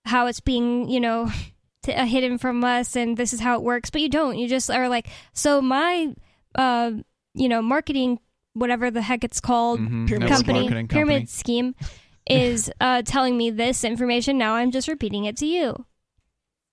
how 0.06 0.28
it's 0.28 0.40
being, 0.40 0.90
you 0.90 1.00
know, 1.00 1.30
t- 1.84 1.94
uh, 1.94 2.06
hidden 2.06 2.38
from 2.38 2.64
us 2.64 2.96
and 2.96 3.18
this 3.18 3.34
is 3.34 3.40
how 3.40 3.56
it 3.56 3.64
works. 3.64 3.90
But 3.90 4.02
you 4.02 4.10
don't. 4.10 4.38
You 4.38 4.48
just 4.48 4.70
are 4.70 4.90
like, 4.90 5.08
so 5.34 5.62
my, 5.62 6.14
uh, 6.56 6.92
you 7.34 7.50
know, 7.50 7.62
marketing, 7.62 8.20
whatever 8.54 8.92
the 8.92 9.02
heck 9.02 9.24
it's 9.24 9.40
called, 9.40 9.80
Mhm, 9.80 10.08
Pyramid 10.08 10.30
network 10.30 10.46
company, 10.48 10.88
pyramid 10.88 11.30
scheme, 11.30 11.76
is 12.30 12.72
uh, 12.80 13.02
telling 13.04 13.38
me 13.38 13.50
this 13.50 13.84
information. 13.84 14.38
Now 14.38 14.54
I'm 14.56 14.72
just 14.72 14.88
repeating 14.88 15.26
it 15.26 15.36
to 15.38 15.46
you. 15.46 15.86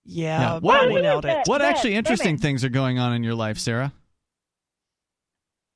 Yeah, 0.04 0.40
Yeah. 0.40 0.52
but 0.54 0.62
What- 0.62 1.02
nailed 1.02 1.24
it. 1.24 1.38
What 1.46 1.62
actually 1.62 1.94
interesting 1.94 2.32
minute. 2.34 2.40
things 2.42 2.64
are 2.64 2.68
going 2.68 2.98
on 2.98 3.12
in 3.14 3.24
your 3.24 3.34
life, 3.34 3.58
Sarah? 3.58 3.92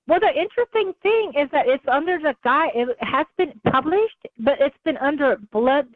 Well, 0.07 0.20
the 0.20 0.32
interesting 0.40 0.93
thing 1.02 1.32
is 1.39 1.48
that 1.52 1.69
it's 1.69 1.85
under 1.86 2.19
the 2.19 2.35
guy. 2.43 2.69
It 2.74 2.89
has 3.01 3.27
been 3.36 3.52
published, 3.70 4.16
but 4.39 4.61
it's 4.61 4.77
been 4.85 4.97
under 4.97 5.36
blood 5.52 5.86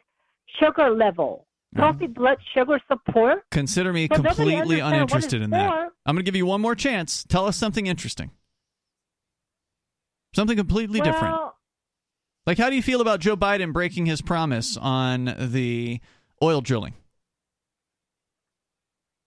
sugar 0.59 0.89
level, 0.89 1.45
healthy 1.75 2.07
blood 2.07 2.37
sugar 2.53 2.79
support. 2.87 3.43
Consider 3.51 3.91
me 3.91 4.07
But 4.07 4.21
nobody 4.21 4.55
completely 4.55 4.79
uninterested 4.79 5.41
in 5.41 5.49
that. 5.49 5.69
for. 5.69 5.93
I'm 6.05 6.15
going 6.15 6.23
to 6.23 6.31
give 6.31 6.35
you 6.37 6.45
one 6.45 6.61
more 6.61 6.75
chance. 6.75 7.25
Tell 7.27 7.45
us 7.45 7.57
something 7.57 7.87
interesting. 7.87 8.31
Something 10.33 10.55
completely 10.57 11.01
different. 11.01 11.35
Well, 12.45 12.51
Like, 12.51 12.57
how 12.57 12.69
do 12.69 12.75
you 12.75 12.83
feel 12.83 13.01
about 13.01 13.19
Joe 13.19 13.35
Biden 13.35 13.73
breaking 13.73 14.05
his 14.05 14.21
promise 14.21 14.77
on 14.77 15.35
the 15.37 15.99
oil 16.41 16.61
drilling? 16.61 16.93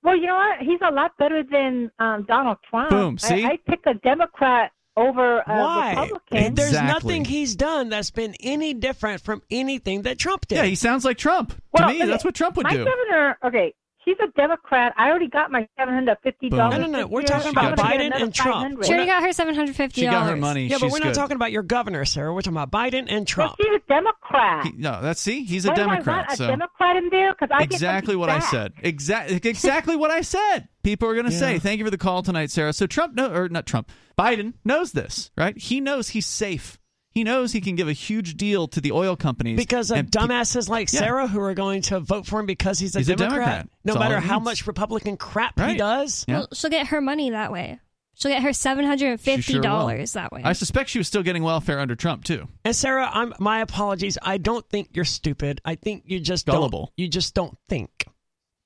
Well, 0.03 0.16
you 0.16 0.27
know 0.27 0.36
what? 0.36 0.59
He's 0.61 0.81
a 0.82 0.93
lot 0.93 1.12
better 1.19 1.43
than 1.43 1.90
um, 1.99 2.24
Donald 2.28 2.59
Trump. 2.70 2.90
Boom, 2.90 3.19
see? 3.19 3.45
I, 3.45 3.51
I 3.51 3.59
pick 3.69 3.81
a 3.86 3.95
Democrat 3.95 4.70
over 4.97 5.39
a 5.40 5.45
Why? 5.47 5.90
Republican. 5.90 6.55
There's 6.55 6.69
Exactly. 6.70 6.93
nothing 6.93 7.24
he's 7.24 7.57
done 7.57 7.89
that's 7.89 8.11
been 8.11 8.35
any 8.40 8.74
different 8.74 9.20
from 9.20 9.43
anything 9.51 10.03
that 10.03 10.19
Trump 10.19 10.47
did. 10.47 10.57
Yeah, 10.57 10.65
he 10.65 10.77
sounds 10.77 11.05
like 11.05 11.19
Trump. 11.19 11.53
Well, 11.73 11.89
to 11.89 11.93
me, 11.95 12.01
okay, 12.03 12.11
that's 12.11 12.24
what 12.24 12.35
Trump 12.35 12.57
would 12.57 12.65
my 12.65 12.73
do. 12.73 12.85
governor, 12.85 13.39
okay, 13.45 13.74
he's 14.05 14.16
a 14.23 14.29
Democrat. 14.37 14.93
I 14.97 15.09
already 15.11 15.29
got 15.29 15.51
my 15.51 15.69
seven 15.79 15.95
hundred 15.95 16.19
fifty 16.23 16.49
dollars. 16.49 16.79
No, 16.79 16.87
no, 16.87 16.99
no, 17.01 17.07
we're 17.07 17.23
this 17.23 17.31
talking 17.31 17.45
year. 17.47 17.53
about 17.53 17.65
I'm 17.65 17.77
gonna 17.77 17.99
get 18.09 18.12
Biden 18.12 18.23
and 18.23 18.35
Trump. 18.35 18.85
She 18.85 18.91
already 18.93 19.07
got 19.07 19.23
her 19.23 19.33
seven 19.33 19.55
hundred 19.55 19.77
fifty 19.77 20.01
She 20.03 20.07
got 20.07 20.23
her 20.23 20.27
dollars. 20.31 20.41
money. 20.41 20.66
Yeah, 20.66 20.77
but 20.79 20.87
She's 20.87 20.93
we're 20.93 20.99
not 20.99 21.05
good. 21.09 21.15
talking 21.15 21.37
about 21.37 21.53
your 21.53 21.62
governor, 21.62 22.05
Sarah. 22.05 22.33
We're 22.33 22.41
talking 22.43 22.57
about 22.57 22.70
Biden 22.70 23.01
and 23.01 23.11
Well, 23.11 23.25
Trump. 23.25 23.57
she's 23.61 23.66
a 23.75 23.81
Democrat. 23.89 24.66
He- 24.66 24.73
no, 24.77 25.03
that's 25.03 25.20
see, 25.20 25.45
he's 25.45 25.65
a 25.65 25.69
Why 25.69 25.75
do 25.75 25.83
I 25.83 25.85
Democrat. 25.87 26.27
want 26.29 26.41
a 26.41 26.47
Democrat 26.47 26.97
in 26.97 27.09
there? 27.11 27.33
Because 27.35 27.49
I 27.53 27.62
exactly 27.62 28.12
something 28.15 28.19
what 28.20 28.31
I 28.31 28.39
said. 28.41 28.73
Exactly, 28.83 29.37
exactly 29.45 29.97
what 29.97 30.11
I 30.11 30.20
said. 30.23 30.69
People 30.83 31.09
are 31.09 31.15
going 31.15 31.27
to 31.27 31.33
say, 31.33 31.59
"Thank 31.59 31.79
you 31.79 31.85
for 31.85 31.91
the 31.91 31.99
call 31.99 32.23
tonight, 32.23 32.51
Sarah." 32.51 32.73
So 32.73 32.87
Trump, 32.87 33.15
no, 33.15 33.31
or 33.33 33.49
not 33.49 33.66
Trump, 33.66 33.91
Biden 34.19 34.55
knows 34.65 34.93
this, 34.93 35.31
right? 35.37 35.57
He 35.59 35.81
knows 35.81 36.11
he's 36.11 36.27
safe. 36.27 36.79
He 37.19 37.24
knows 37.24 37.51
he 37.51 37.61
can 37.61 37.74
give 37.74 37.89
a 37.89 37.93
huge 37.93 38.36
deal 38.36 38.69
to 38.69 38.81
the 38.81 38.93
oil 38.93 39.16
companies 39.16 39.57
Because 39.57 39.90
of 39.90 39.97
and 39.99 40.12
pe- 40.12 40.20
dumbasses 40.20 40.69
like 40.69 40.93
Yeah. 40.93 41.01
Sarah 41.01 41.27
who 41.27 41.40
are 41.40 41.53
going 41.55 41.82
to 41.82 41.99
vote 41.99 42.27
for 42.27 42.39
him 42.39 42.47
because 42.47 42.78
he's 42.78 42.95
a 42.95 43.01
He's 43.01 43.09
a 43.09 43.16
Democrat. 43.16 43.39
Democrat. 43.47 43.69
No 43.85 43.95
That's 43.95 44.01
matter 44.05 44.20
how 44.20 44.36
needs. 44.36 44.45
much 44.45 44.66
Republican 44.69 45.16
crap 45.16 45.59
he 45.59 45.74
does. 45.77 46.24
Yeah. 46.28 46.39
Well, 46.39 46.49
she'll 46.53 46.70
get 46.70 46.86
her 46.89 47.01
money 47.01 47.31
that 47.31 47.51
way. 47.51 47.81
She'll 48.15 48.31
get 48.31 48.43
her 48.45 48.53
seven 48.53 48.85
hundred 48.85 49.11
and 49.11 49.19
She 49.20 49.24
fifty 49.24 49.53
sure 49.55 49.61
will. 49.61 49.69
dollars 49.69 50.12
that 50.12 50.31
way. 50.31 50.43
I 50.45 50.53
suspect 50.53 50.90
she 50.90 50.99
was 50.99 51.09
still 51.09 51.24
getting 51.24 51.43
welfare 51.43 51.81
under 51.81 51.97
Trump 51.97 52.23
too. 52.23 52.47
And 52.65 52.74
Sarah, 52.77 53.11
I'm 53.12 53.35
my 53.40 53.61
apologies. 53.62 54.16
I 54.23 54.39
don't 54.39 54.69
think 54.70 54.90
you're 54.93 55.05
stupid. 55.05 55.61
I 55.65 55.74
think 55.74 56.05
you 56.07 56.20
just 56.20 56.47
Gullible. 56.47 56.86
don't. 56.86 56.93
You 56.97 57.09
just 57.09 57.35
don't 57.35 57.59
think. 57.69 57.90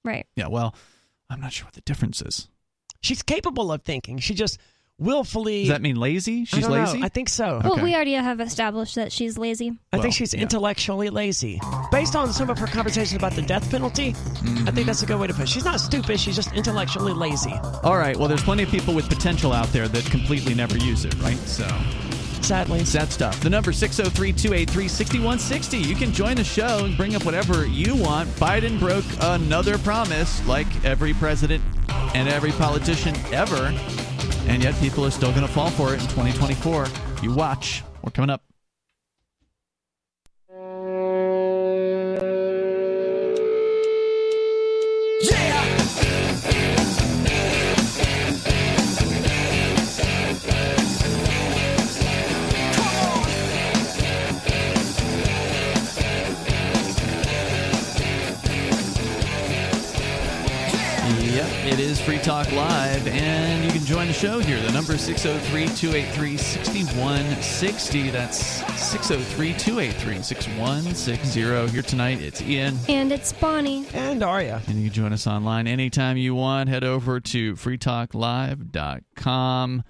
right. 0.05 0.27
Yeah, 0.37 0.49
well, 0.49 0.75
I'm 1.31 1.41
not 1.41 1.53
sure 1.55 1.65
what 1.67 1.75
the 1.75 1.81
difference 1.83 2.21
is. 2.21 2.49
She's 3.01 3.23
capable 3.23 3.73
of 3.73 3.83
thinking. 3.83 4.19
She 4.19 4.35
just 4.35 4.59
willfully. 4.99 5.61
Does 5.63 5.69
that 5.71 5.81
mean 5.83 5.97
lazy? 5.97 6.43
I 6.43 6.45
She's 6.45 6.61
don't 6.61 6.71
know. 6.71 6.77
lazy. 6.85 7.03
I 7.03 7.09
think 7.09 7.29
so. 7.29 7.61
Well, 7.63 7.73
Okay. 7.75 7.83
we 7.83 7.95
already 7.95 8.13
have 8.15 8.41
established 8.41 8.95
that 8.97 9.13
she's 9.13 9.37
lazy. 9.39 9.71
I 9.93 9.97
Well, 9.97 10.03
think 10.03 10.15
she's 10.15 10.35
yeah. 10.35 10.41
intellectually 10.43 11.11
lazy. 11.11 11.61
Based 11.91 12.15
on 12.17 12.33
some 12.33 12.51
of 12.51 12.59
her 12.59 12.67
conversations 12.67 13.17
about 13.17 13.33
the 13.33 13.43
death 13.43 13.69
penalty, 13.71 14.11
I 14.11 14.13
think 14.13 14.47
mm-hmm. 14.47 14.83
that's 14.87 15.03
a 15.03 15.07
good 15.07 15.19
way 15.19 15.27
to 15.27 15.35
put 15.35 15.45
it. 15.45 15.49
She's 15.49 15.65
not 15.65 15.81
stupid, 15.81 16.21
she's 16.21 16.37
just 16.37 16.53
intellectually 16.53 17.13
lazy. 17.13 17.55
All 17.83 17.97
right. 17.97 18.17
Well, 18.17 18.29
there's 18.29 18.43
plenty 18.45 18.63
of 18.63 18.69
people 18.71 18.95
with 18.95 19.09
potential 19.09 19.53
out 19.53 19.69
there 19.69 19.89
that 19.89 20.05
completely 20.07 20.55
never 20.55 20.77
use 20.79 21.05
it, 21.05 21.15
right? 21.23 21.39
So 21.39 21.67
Sadly. 22.43 22.85
sad 22.85 23.11
stuff. 23.13 23.41
The 23.41 23.51
number 23.51 23.73
603-283-6160. 23.73 25.85
You 25.85 25.95
can 25.95 26.13
join 26.13 26.37
the 26.37 26.45
show 26.45 26.85
and 26.85 26.97
bring 26.97 27.15
up 27.15 27.25
whatever 27.25 27.67
you 27.67 27.95
want. 27.97 28.29
Biden 28.31 28.79
broke 28.79 29.05
another 29.21 29.79
promise, 29.79 30.45
like 30.47 30.67
every 30.85 31.15
president 31.15 31.63
and 32.15 32.29
every 32.29 32.53
politician 32.53 33.15
ever, 33.33 33.73
and 34.47 34.63
yet 34.63 34.75
people 34.77 35.05
are 35.05 35.11
still 35.11 35.31
going 35.31 35.47
to 35.47 35.53
fall 35.53 35.71
for 35.71 35.95
it 35.95 36.01
in 36.01 36.09
2024. 36.09 36.87
You 37.23 37.33
watch. 37.33 37.83
We're 38.03 38.11
coming 38.11 38.31
up. 38.31 38.43
Yep, 61.33 61.49
it 61.65 61.81
is 61.81 61.99
Free 61.99 62.19
Talk 62.19 62.53
Live, 62.53 63.07
and 63.09 63.52
join 63.93 64.07
the 64.07 64.13
show 64.15 64.39
here. 64.39 64.59
The 64.63 64.73
number 64.73 64.95
is 64.95 65.03
603 65.03 65.67
283 65.77 66.39
6160. 66.39 68.09
That's 68.09 68.39
603 68.81 69.53
283 69.53 70.23
6160. 70.23 71.71
Here 71.71 71.83
tonight, 71.83 72.23
it's 72.23 72.41
Ian. 72.41 72.79
And 72.89 73.13
it's 73.13 73.35
Bonnie. 73.35 73.87
And 73.93 74.23
Aria. 74.23 74.63
And 74.67 74.79
you 74.79 74.85
can 74.85 74.95
join 74.95 75.13
us 75.13 75.27
online 75.27 75.67
anytime 75.67 76.17
you 76.17 76.35
want. 76.35 76.71
Head 76.71 76.85
over 76.85 77.21
to 77.21 77.53
freetalklive.com. 77.53 79.85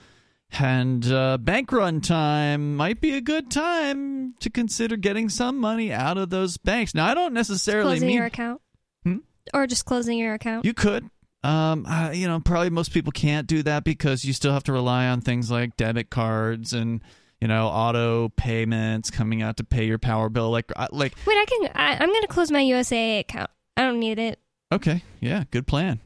And 0.59 1.13
uh, 1.13 1.39
bank 1.39 1.71
run 1.71 2.01
time 2.01 2.75
might 2.75 3.01
be 3.01 3.17
a 3.17 3.21
good 3.21 3.53
time 3.53 4.35
to 4.41 4.51
consider 4.51 4.97
getting 4.97 5.29
some 5.29 5.59
money 5.59 5.93
out 5.93 6.19
of 6.19 6.29
those 6.29 6.57
banks. 6.57 6.93
Now, 6.93 7.07
I 7.07 7.15
don't 7.15 7.35
necessarily 7.35 7.93
Closing 7.93 8.09
mean 8.09 8.17
your 8.17 8.27
account. 8.27 8.61
Hmm? 9.05 9.19
Or 9.55 9.69
just 9.69 9.85
closing 9.85 10.19
your 10.19 10.35
account. 10.35 10.65
you 10.65 10.75
could. 10.75 11.09
Um, 11.45 11.87
uh, 11.87 12.11
you 12.13 12.29
know, 12.29 12.39
probably 12.41 12.71
most 12.71 12.93
people 12.93 13.11
can't 13.13 13.47
do 13.47 13.63
that 13.65 13.83
because 13.85 14.25
you 14.25 14.33
still 14.33 14.53
have 14.53 14.65
to 14.65 14.73
rely 14.73 15.07
on 15.09 15.21
things 15.21 15.51
like 15.51 15.77
debit 15.77 16.09
cards 16.11 16.73
and 16.73 17.01
you 17.41 17.49
know 17.49 17.67
auto 17.67 18.29
payments 18.31 19.11
coming 19.11 19.43
out 19.43 19.57
to 19.57 19.65
pay 19.65 19.85
your 19.87 19.99
power 19.99 20.29
bill. 20.29 20.51
Like, 20.51 20.71
like 20.93 21.15
Wait, 21.27 21.35
I 21.37 21.45
can. 21.47 21.71
I, 21.75 21.93
I'm 22.01 22.09
going 22.09 22.23
to 22.23 22.29
close 22.29 22.51
my 22.53 22.61
USA 22.61 23.19
account. 23.19 23.51
I 23.77 23.83
don't 23.83 23.99
need 23.99 24.19
it. 24.21 24.39
okay, 24.71 25.03
yeah, 25.21 25.45
good 25.51 25.67
plan. 25.67 25.99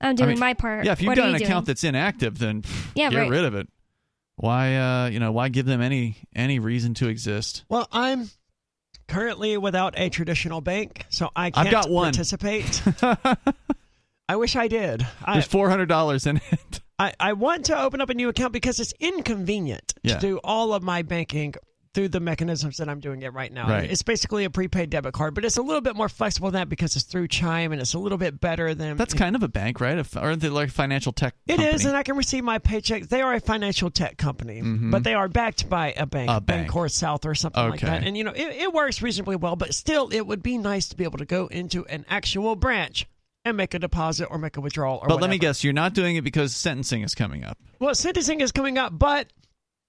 I'm 0.00 0.16
doing 0.16 0.30
I 0.30 0.32
mean, 0.32 0.40
my 0.40 0.54
part. 0.54 0.84
Yeah, 0.84 0.92
if 0.92 1.00
you've 1.00 1.08
What 1.08 1.16
got 1.16 1.28
an 1.28 1.30
you 1.40 1.46
account 1.46 1.64
doing? 1.64 1.72
that's 1.72 1.84
inactive, 1.84 2.38
then 2.38 2.62
pff, 2.62 2.90
Yeah, 2.96 3.08
get 3.10 3.16
right. 3.18 3.30
rid 3.30 3.44
of 3.44 3.54
it. 3.54 3.68
Why, 4.36 4.76
uh, 4.76 5.06
you 5.06 5.20
know, 5.20 5.30
why 5.30 5.48
give 5.48 5.64
them 5.66 5.80
any 5.80 6.16
any 6.34 6.58
reason 6.58 6.92
to 6.94 7.08
exist? 7.08 7.64
Well, 7.68 7.86
I'm 7.92 8.28
currently 9.08 9.56
without 9.56 9.94
a 9.96 10.08
traditional 10.10 10.60
bank, 10.60 11.06
so 11.08 11.30
I 11.36 11.46
I've 11.46 11.54
can't 11.54 11.70
got 11.70 11.88
one. 11.90 12.12
participate. 12.12 12.82
I 14.32 14.36
wish 14.36 14.56
I 14.56 14.66
did. 14.66 15.06
I, 15.22 15.34
There's 15.34 15.46
four 15.46 15.68
hundred 15.68 15.86
dollars 15.90 16.26
in 16.26 16.40
it. 16.50 16.80
I, 16.98 17.12
I 17.20 17.32
want 17.34 17.66
to 17.66 17.78
open 17.78 18.00
up 18.00 18.08
a 18.08 18.14
new 18.14 18.30
account 18.30 18.52
because 18.54 18.80
it's 18.80 18.94
inconvenient 18.98 19.92
Yeah. 20.02 20.14
to 20.14 20.20
do 20.20 20.40
all 20.42 20.72
of 20.72 20.82
my 20.82 21.02
banking 21.02 21.54
through 21.94 22.08
the 22.08 22.20
mechanisms 22.20 22.78
that 22.78 22.88
I'm 22.88 23.00
doing 23.00 23.20
it 23.20 23.34
right 23.34 23.52
now. 23.52 23.68
Right. 23.68 23.90
It's 23.90 24.02
basically 24.02 24.44
a 24.44 24.50
prepaid 24.50 24.88
debit 24.88 25.12
card, 25.12 25.34
but 25.34 25.44
it's 25.44 25.58
a 25.58 25.62
little 25.62 25.82
bit 25.82 25.94
more 25.94 26.08
flexible 26.08 26.50
than 26.50 26.60
that 26.62 26.68
because 26.70 26.96
it's 26.96 27.04
through 27.04 27.28
Chime 27.28 27.70
and 27.72 27.82
it's 27.82 27.92
a 27.92 27.98
little 27.98 28.16
bit 28.16 28.40
better 28.40 28.74
than 28.74 28.96
That's 28.96 29.12
kind 29.12 29.36
of 29.36 29.42
a 29.42 29.48
bank, 29.48 29.78
right? 29.78 30.16
Aren't 30.16 30.40
they 30.40 30.48
like 30.48 30.70
financial 30.70 31.12
tech? 31.12 31.34
It 31.46 31.56
company? 31.56 31.74
is, 31.74 31.84
and 31.84 31.94
I 31.94 32.02
can 32.02 32.16
receive 32.16 32.44
my 32.44 32.58
paycheck. 32.58 33.08
They 33.08 33.20
are 33.20 33.34
a 33.34 33.40
financial 33.40 33.90
tech 33.90 34.16
company, 34.16 34.62
Mhm. 34.62 34.90
but 34.90 35.04
they 35.04 35.12
are 35.12 35.28
backed 35.28 35.68
by 35.68 35.92
a 35.92 36.06
bank, 36.06 36.30
A 36.30 36.40
bank. 36.40 36.70
Bancorp 36.70 36.90
South 36.92 37.26
or 37.26 37.34
something 37.34 37.62
like 37.68 37.80
that. 37.80 38.04
And 38.04 38.16
you 38.16 38.24
know, 38.24 38.32
it, 38.32 38.56
it 38.56 38.72
works 38.72 39.02
reasonably 39.02 39.36
well, 39.36 39.56
but 39.56 39.74
still, 39.74 40.08
it 40.10 40.26
would 40.26 40.42
be 40.42 40.56
nice 40.56 40.88
to 40.88 40.96
be 40.96 41.04
able 41.04 41.18
to 41.18 41.26
go 41.26 41.46
into 41.48 41.84
an 41.86 42.06
actual 42.08 42.56
branch 42.56 43.06
and 43.44 43.56
make 43.56 43.74
a 43.74 43.78
deposit 43.78 44.26
or 44.26 44.38
make 44.38 44.56
a 44.56 44.60
withdrawal. 44.60 44.98
Or 45.02 45.08
But 45.08 45.20
let 45.20 45.30
me 45.30 45.38
guess, 45.38 45.64
you're 45.64 45.72
not 45.72 45.94
doing 45.94 46.16
it 46.16 46.22
because 46.22 46.54
sentencing 46.54 47.02
is 47.02 47.14
coming 47.14 47.44
up. 47.44 47.58
Well, 47.78 47.94
sentencing 47.94 48.40
is 48.40 48.52
coming 48.52 48.78
up, 48.78 48.96
but 48.96 49.32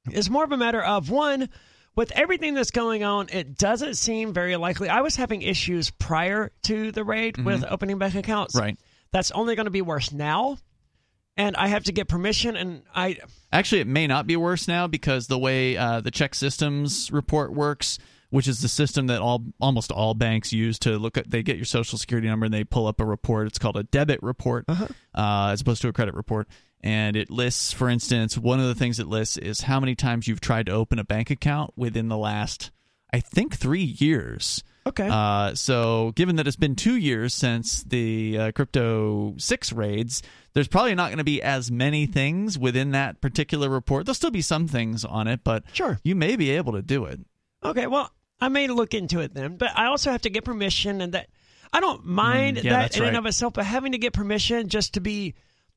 it's 0.10 0.30
more 0.30 0.44
of 0.44 0.52
a 0.52 0.58
matter 0.58 0.82
of 0.82 1.10
one. 1.10 1.50
With 1.96 2.12
everything 2.14 2.56
that's 2.56 2.72
going 2.72 3.04
on, 3.04 3.30
it 3.32 3.56
doesn't 3.56 3.96
seem 3.96 4.34
very 4.34 4.56
likely. 4.56 4.90
I 4.90 5.02
was 5.02 5.16
having 5.16 5.44
issues 5.44 5.92
prior 5.92 6.52
to 6.64 6.92
the 6.92 7.04
raid 7.04 7.38
with 7.38 7.64
opening 7.70 8.00
bank 8.00 8.16
accounts. 8.16 8.56
Mm-hmm. 8.56 8.66
Right. 8.66 8.78
That's 9.12 9.30
only 9.30 9.56
going 9.56 9.66
to 9.66 9.72
be 9.72 9.84
worse 9.84 10.12
now, 10.12 10.58
and 11.38 11.56
I 11.56 11.68
have 11.68 11.84
to 11.84 11.92
get 11.92 12.08
permission. 12.08 12.56
And 12.56 12.82
I 12.96 13.20
Actually, 13.52 13.82
it 13.82 13.88
may 13.88 14.08
not 14.08 14.26
be 14.26 14.36
worse 14.36 14.68
now 14.68 14.88
because 14.88 15.28
the 15.28 15.38
way 15.38 15.78
uh, 15.78 16.02
the 16.02 16.10
check 16.10 16.34
systems 16.34 17.12
report 17.12 17.54
works, 17.54 18.00
which 18.34 18.48
is 18.48 18.62
the 18.62 18.68
system 18.68 19.06
that 19.08 19.22
all 19.22 19.44
almost 19.62 19.92
all 19.92 20.16
banks 20.16 20.52
use 20.52 20.80
to 20.80 20.98
look 20.98 21.18
at, 21.20 21.30
they 21.30 21.44
get 21.44 21.56
your 21.56 21.66
social 21.66 22.00
security 22.00 22.28
number 22.28 22.46
and 22.46 22.54
they 22.54 22.64
pull 22.64 22.88
up 22.88 23.00
a 23.00 23.06
report. 23.06 23.46
It's 23.46 23.60
called 23.60 23.78
a 23.78 23.84
debit 23.84 24.24
report, 24.24 24.66
uh 24.68 24.88
as 25.14 25.62
opposed 25.62 25.84
to 25.84 25.88
a 25.88 25.94
credit 25.94 26.16
report. 26.16 26.48
And 26.82 27.16
it 27.16 27.30
lists, 27.30 27.72
for 27.72 27.90
instance, 27.90 28.36
one 28.36 28.60
of 28.60 28.66
the 28.66 28.74
things 28.76 29.00
it 29.00 29.06
lists 29.08 29.38
is 29.38 29.62
how 29.62 29.80
many 29.80 29.94
times 29.94 30.28
you've 30.28 30.42
tried 30.42 30.66
to 30.66 30.72
open 30.72 30.98
a 30.98 31.04
bank 31.04 31.30
account 31.30 31.74
within 31.78 32.08
the 32.10 32.18
last, 32.18 32.72
I 33.14 33.20
think, 33.20 33.56
three 33.56 33.84
years. 34.00 34.64
okay. 34.88 35.08
Uh, 35.10 35.54
so, 35.54 36.12
given 36.16 36.36
that 36.38 36.48
it's 36.48 36.58
been 36.58 36.76
two 36.76 36.96
years 36.98 37.34
since 37.36 37.84
the 37.84 38.38
uh, 38.38 38.52
Crypto 38.52 39.36
6 39.38 39.72
raids, 39.74 40.24
there's 40.54 40.68
probably 40.68 40.96
not 40.96 41.10
going 41.10 41.20
to 41.20 41.24
be 41.24 41.42
as 41.42 41.70
many 41.72 42.06
things 42.08 42.58
within 42.60 42.92
that 42.92 43.22
particular 43.22 43.70
report. 43.70 44.06
There'll 44.06 44.16
still 44.16 44.32
be 44.32 44.42
some 44.42 44.68
things 44.68 45.06
on 45.06 45.28
it, 45.28 45.42
but 45.46 45.64
Sure. 45.72 46.00
you 46.04 46.16
may 46.16 46.36
be 46.36 46.50
able 46.50 46.74
to 46.74 46.82
do 46.82 47.06
it. 47.06 47.20
Okay, 47.64 47.88
well, 47.88 48.12
I 48.44 48.50
may 48.50 48.68
look 48.68 48.94
into 48.94 49.22
it 49.22 49.34
then, 49.34 49.56
but 49.56 49.70
I 49.74 49.86
also 49.86 50.12
have 50.12 50.22
to 50.24 50.30
get 50.30 50.44
permission, 50.44 51.00
and 51.00 51.14
that 51.14 51.28
I 51.72 51.80
don't 51.80 52.06
mind 52.06 52.58
Mm, 52.58 52.64
yeah, 52.64 52.74
that 52.74 52.98
in 52.98 53.06
and 53.06 53.16
of 53.16 53.26
itself, 53.26 53.54
but 53.54 53.66
having 53.66 53.94
to 53.94 53.98
get 53.98 54.12
permission 54.12 54.68
just 54.68 54.96
to 54.96 55.00
be 55.00 55.34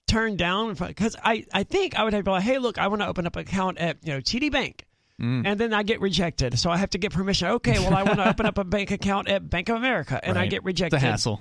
turned 0.08 0.38
down 0.38 0.74
because 0.74 1.14
I, 1.22 1.44
I 1.52 1.62
think 1.62 1.96
I 1.96 2.02
would 2.02 2.12
have 2.12 2.20
to 2.20 2.24
be 2.24 2.30
like, 2.32 2.42
hey, 2.42 2.58
look, 2.58 2.76
I 2.78 2.88
want 2.88 3.02
to 3.02 3.06
open 3.06 3.24
up 3.24 3.36
an 3.36 3.42
account 3.42 3.78
at 3.78 3.98
you 4.02 4.12
know 4.12 4.18
TD 4.20 4.50
Bank. 4.50 4.84
Mm. 5.22 5.46
And 5.46 5.60
then 5.60 5.72
I 5.72 5.84
get 5.84 6.00
rejected, 6.00 6.58
so 6.58 6.68
I 6.68 6.76
have 6.76 6.90
to 6.90 6.98
get 6.98 7.12
permission. 7.12 7.48
Okay, 7.48 7.78
well, 7.78 7.94
I 7.94 8.02
want 8.02 8.18
to 8.18 8.28
open 8.32 8.46
up 8.46 8.58
a 8.58 8.64
bank 8.64 8.90
account 8.90 9.28
at 9.28 9.48
Bank 9.48 9.68
of 9.68 9.76
America, 9.76 10.20
and 10.22 10.36
I 10.36 10.46
get 10.46 10.64
rejected. 10.64 10.96
It's 10.96 11.04
a 11.04 11.06
hassle. 11.06 11.40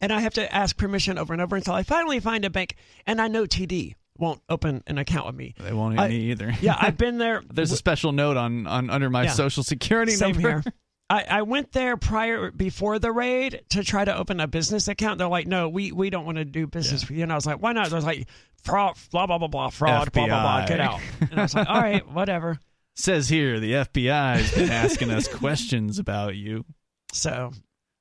and 0.00 0.12
I 0.12 0.20
have 0.20 0.34
to 0.34 0.52
ask 0.54 0.76
permission 0.76 1.18
over 1.18 1.32
and 1.32 1.40
over 1.40 1.54
until 1.54 1.74
I 1.74 1.84
finally 1.84 2.18
find 2.18 2.44
a 2.44 2.50
bank, 2.50 2.74
and 3.06 3.20
I 3.20 3.28
know 3.28 3.44
TD 3.44 3.94
won't 4.18 4.40
open 4.48 4.82
an 4.86 4.98
account 4.98 5.26
with 5.26 5.34
me. 5.34 5.54
They 5.58 5.72
won't 5.72 5.98
I- 5.98 6.08
me 6.08 6.30
either. 6.30 6.52
Yeah, 6.60 6.76
I've 6.78 6.96
been 6.96 7.18
there. 7.18 7.42
There's 7.52 7.72
a 7.72 7.76
special 7.76 8.12
note 8.12 8.36
on, 8.36 8.66
on 8.66 8.90
under 8.90 9.10
my 9.10 9.24
Yeah. 9.24 9.30
social 9.32 9.62
security 9.62 10.12
Same 10.12 10.32
number. 10.34 10.48
here. 10.62 10.64
I, 11.10 11.24
I 11.28 11.42
went 11.42 11.72
there 11.72 11.98
prior 11.98 12.50
before 12.50 12.98
the 12.98 13.12
raid 13.12 13.60
to 13.70 13.84
try 13.84 14.04
to 14.06 14.16
open 14.16 14.40
a 14.40 14.46
business 14.46 14.88
account. 14.88 15.18
They're 15.18 15.28
like, 15.28 15.46
no, 15.46 15.68
we, 15.68 15.92
we 15.92 16.08
don't 16.08 16.24
want 16.24 16.38
to 16.38 16.46
do 16.46 16.66
business 16.66 17.06
with 17.06 17.16
you. 17.18 17.22
And 17.22 17.30
I 17.30 17.34
was 17.34 17.44
like, 17.44 17.60
why 17.60 17.72
not? 17.72 17.90
They're 17.90 18.00
like, 18.00 18.26
fraud, 18.62 18.96
blah 19.10 19.26
blah 19.26 19.36
blah 19.36 19.48
blah, 19.48 19.68
fraud, 19.68 20.10
blah 20.12 20.26
blah 20.26 20.40
blah, 20.42 20.66
get 20.66 20.80
out. 20.80 21.00
And 21.20 21.38
I 21.38 21.42
was 21.42 21.54
like, 21.54 21.68
all 21.68 21.80
right, 21.80 22.08
whatever. 22.10 22.58
Says 22.96 23.28
here 23.28 23.60
the 23.60 23.72
FBI 23.72 24.36
has 24.36 24.54
been 24.54 24.70
asking 24.70 25.10
us 25.10 25.28
questions 25.28 25.98
about 25.98 26.36
you. 26.36 26.64
So 27.12 27.52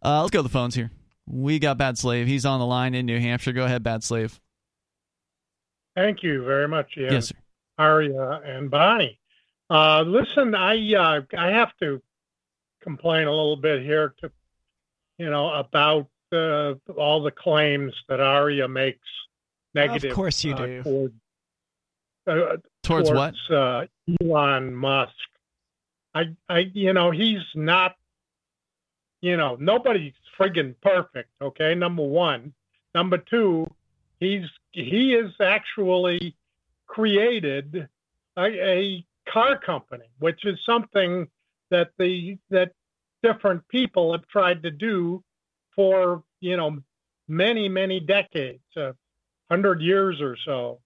Uh, 0.04 0.22
let's 0.22 0.32
go 0.32 0.40
to 0.40 0.44
the 0.44 0.50
phones 0.50 0.74
here. 0.74 0.90
We 1.28 1.60
got 1.60 1.78
Bad 1.78 1.98
Slave. 1.98 2.28
He's 2.28 2.46
on 2.46 2.60
the 2.62 2.66
line 2.66 2.96
in 2.96 3.06
New 3.06 3.20
Hampshire. 3.20 3.52
Go 3.52 3.66
ahead, 3.66 3.84
Bad 3.84 4.04
Slave. 4.04 4.40
Thank 5.96 6.24
you 6.24 6.44
very 6.44 6.68
much, 6.68 6.98
Ian, 6.98 7.14
Yes, 7.14 7.28
sir. 7.28 7.36
Aria, 7.78 8.42
and 8.46 8.70
Bonnie. 8.70 9.20
Uh, 9.70 10.02
listen, 10.02 10.56
I 10.56 10.94
uh, 10.94 11.22
I 11.38 11.50
have 11.50 11.76
to 11.82 12.02
complain 12.82 13.28
a 13.28 13.32
little 13.32 13.56
bit 13.56 13.82
here 13.82 14.14
to 14.22 14.32
you 15.18 15.30
know 15.30 15.52
about 15.54 16.08
uh, 16.32 16.74
all 16.98 17.24
the 17.24 17.32
claims 17.32 17.94
that 18.10 18.20
Aria 18.20 18.68
makes 18.68 19.08
negative. 19.74 20.12
Of 20.12 20.16
course 20.16 20.44
you 20.44 20.54
uh, 20.54 20.66
do. 20.66 20.84
Toward, 20.84 21.14
uh, 22.28 22.58
Towards 22.84 23.12
what? 23.12 23.36
Uh, 23.50 23.86
Elon 24.22 24.74
Musk. 24.74 25.14
I 26.14 26.36
I 26.50 26.72
you 26.74 26.94
know 26.94 27.12
he's 27.12 27.44
not. 27.56 27.96
You 29.22 29.38
know 29.38 29.56
nobody's 29.60 30.14
friggin' 30.38 30.76
perfect. 30.82 31.30
Okay, 31.42 31.76
number 31.76 32.04
one. 32.04 32.54
Number 32.94 33.18
two, 33.18 33.66
he's 34.24 34.50
he 34.72 35.14
is 35.14 35.32
actually 35.42 36.36
created 36.88 37.88
a, 38.38 38.44
a 38.44 39.06
car 39.32 39.60
company, 39.60 40.06
which 40.20 40.46
is 40.46 40.58
something 40.66 41.28
that 41.70 41.90
the 41.98 42.38
that 42.50 42.72
different 43.22 43.68
people 43.68 44.12
have 44.12 44.28
tried 44.28 44.64
to 44.64 44.72
do 44.72 45.24
for 45.76 46.24
you 46.40 46.58
know 46.58 46.78
many 47.28 47.70
many 47.70 48.00
decades, 48.00 48.64
a 48.78 48.94
hundred 49.50 49.82
years 49.82 50.22
or 50.22 50.38
so. 50.46 50.80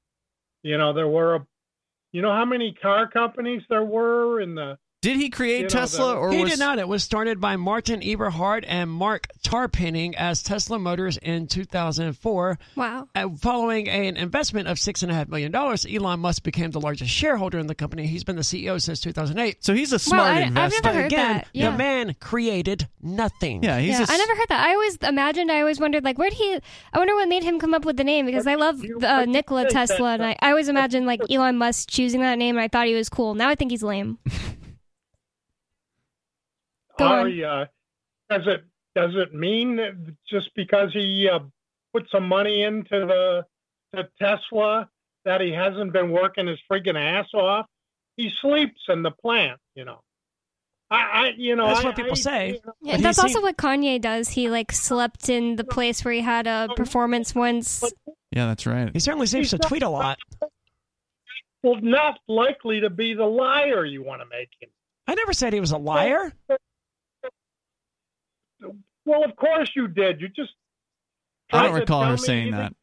You 0.63 0.77
know 0.77 0.93
there 0.93 1.07
were, 1.07 1.35
a, 1.35 1.47
you 2.11 2.21
know 2.21 2.33
how 2.33 2.45
many 2.45 2.73
car 2.73 3.07
companies 3.07 3.61
there 3.69 3.83
were 3.83 4.41
in 4.41 4.55
the 4.55 4.77
Did 5.07 5.15
he 5.15 5.29
create 5.29 5.57
You 5.57 5.63
know, 5.63 5.69
Tesla, 5.69 6.15
or 6.17 6.33
he 6.33 6.41
was 6.41 6.51
did 6.51 6.59
not. 6.59 6.79
It 6.79 6.87
was 6.87 7.01
started 7.01 7.39
by 7.39 7.55
Martin 7.55 8.01
Eberhard 8.03 8.65
and 8.65 8.89
Marc 8.91 9.27
Tarpenning 9.41 10.13
as 10.15 10.43
Tesla 10.43 10.77
Motors 10.79 11.15
in 11.15 11.47
2004. 11.47 12.59
Wow. 12.75 13.07
Uh, 13.15 13.29
following 13.39 13.87
an 13.87 14.17
investment 14.17 14.67
of 14.67 14.77
six 14.77 15.03
and 15.03 15.11
a 15.11 15.15
half 15.15 15.29
million 15.29 15.49
dollars, 15.53 15.85
Elon 15.89 16.19
Musk 16.19 16.43
became 16.43 16.71
the 16.71 16.81
largest 16.81 17.09
shareholder 17.11 17.57
in 17.57 17.67
the 17.67 17.75
company. 17.75 18.05
He's 18.05 18.25
been 18.25 18.35
the 18.35 18.41
CEO 18.41 18.81
since 18.81 18.99
2008. 18.99 19.63
So 19.63 19.73
he's 19.73 19.93
a 19.93 19.99
smart 19.99 20.27
I- 20.27 20.41
I've 20.41 20.47
investor. 20.47 20.81
never 20.83 20.97
heard 20.97 21.05
Again, 21.05 21.33
that. 21.37 21.47
Yeah. 21.53 21.71
the 21.71 21.77
man 21.77 22.15
created 22.19 22.89
nothing. 23.01 23.63
yeah, 23.63 23.79
he's 23.79 23.91
yeah, 23.91 23.99
a 23.99 24.01
s- 24.03 24.09
I 24.11 24.17
never 24.17 24.35
heard 24.35 24.49
that. 24.49 24.65
I 24.67 24.73
always 24.73 24.97
imagined. 24.97 25.51
I 25.51 25.59
always 25.61 25.79
wondered, 25.79 26.03
like, 26.03 26.17
where 26.17 26.29
did 26.29 26.37
he? 26.37 26.59
I 26.93 26.97
wonder 26.99 27.15
what 27.15 27.29
made 27.29 27.43
him 27.43 27.59
come 27.59 27.73
up 27.73 27.85
with 27.85 27.95
the 27.95 28.03
name 28.03 28.25
because 28.25 28.45
I 28.45 28.55
love 28.55 28.83
uh, 29.01 29.23
Nikola 29.25 29.69
Tesla, 29.69 30.15
and 30.15 30.25
I, 30.25 30.35
I 30.41 30.49
always 30.49 30.67
imagined 30.67 31.05
like 31.05 31.21
Elon 31.29 31.55
Musk 31.57 31.89
choosing 31.89 32.19
that 32.21 32.37
name, 32.37 32.57
and 32.57 32.63
I 32.63 32.67
thought 32.67 32.87
he 32.87 32.93
was 32.93 33.07
cool. 33.07 33.35
Now 33.35 33.47
I 33.47 33.55
think 33.55 33.71
he's 33.71 33.83
lame. 33.83 34.17
Go 36.97 37.05
on. 37.05 37.11
Aria, 37.19 37.69
does 38.29 38.43
it 38.47 38.63
does 38.95 39.11
it 39.15 39.33
mean 39.33 39.75
that 39.77 39.93
just 40.29 40.49
because 40.55 40.91
he 40.93 41.29
uh, 41.31 41.39
put 41.93 42.07
some 42.11 42.27
money 42.27 42.63
into 42.63 42.89
the 43.05 43.45
to 43.95 44.07
Tesla 44.19 44.89
that 45.25 45.41
he 45.41 45.51
hasn't 45.51 45.93
been 45.93 46.11
working 46.11 46.47
his 46.47 46.59
freaking 46.71 46.99
ass 46.99 47.27
off? 47.33 47.65
He 48.15 48.31
sleeps 48.41 48.81
in 48.89 49.03
the 49.03 49.11
plant, 49.11 49.59
you 49.75 49.85
know. 49.85 49.99
I, 50.89 50.95
I 50.95 51.29
you 51.37 51.55
know, 51.55 51.67
That's 51.67 51.81
I- 51.81 51.83
what 51.83 51.95
people 51.95 52.11
I- 52.13 52.15
say. 52.15 52.47
you 52.53 52.59
know, 52.65 52.73
Yeah, 52.81 52.97
that's 52.97 53.19
also 53.19 53.33
seemed- 53.33 53.43
what 53.43 53.57
Kanye 53.57 53.99
does. 54.01 54.29
He 54.29 54.49
like 54.49 54.71
slept 54.71 55.29
in 55.29 55.55
the 55.57 55.63
place 55.65 56.03
where 56.03 56.13
he 56.13 56.21
had 56.21 56.47
a 56.47 56.69
performance 56.75 57.35
once. 57.35 57.83
yeah, 58.31 58.47
that's 58.47 58.65
right. 58.65 58.89
He 58.93 58.99
certainly 58.99 59.27
seems 59.27 59.49
to 59.51 59.57
tweet 59.59 59.83
a 59.83 59.89
lot. 59.89 60.17
well, 61.61 61.75
not 61.81 62.19
likely 62.27 62.79
to 62.81 62.89
be 62.89 63.13
the 63.13 63.25
liar 63.25 63.83
you 63.85 64.01
want 64.01 64.21
to 64.21 64.27
make 64.27 64.49
him. 64.59 64.69
I 65.07 65.15
never 65.15 65.33
said 65.33 65.53
he 65.53 65.59
was 65.59 65.71
a 65.71 65.77
liar. 65.77 66.33
Well, 69.05 69.23
of 69.23 69.35
course 69.35 69.71
you 69.75 69.87
did. 69.87 70.21
You 70.21 70.29
just. 70.29 70.51
I 71.51 71.63
don't 71.63 71.75
recall 71.75 72.03
her 72.03 72.17
saying 72.17 72.47
you 72.47 72.51
that. 72.53 72.73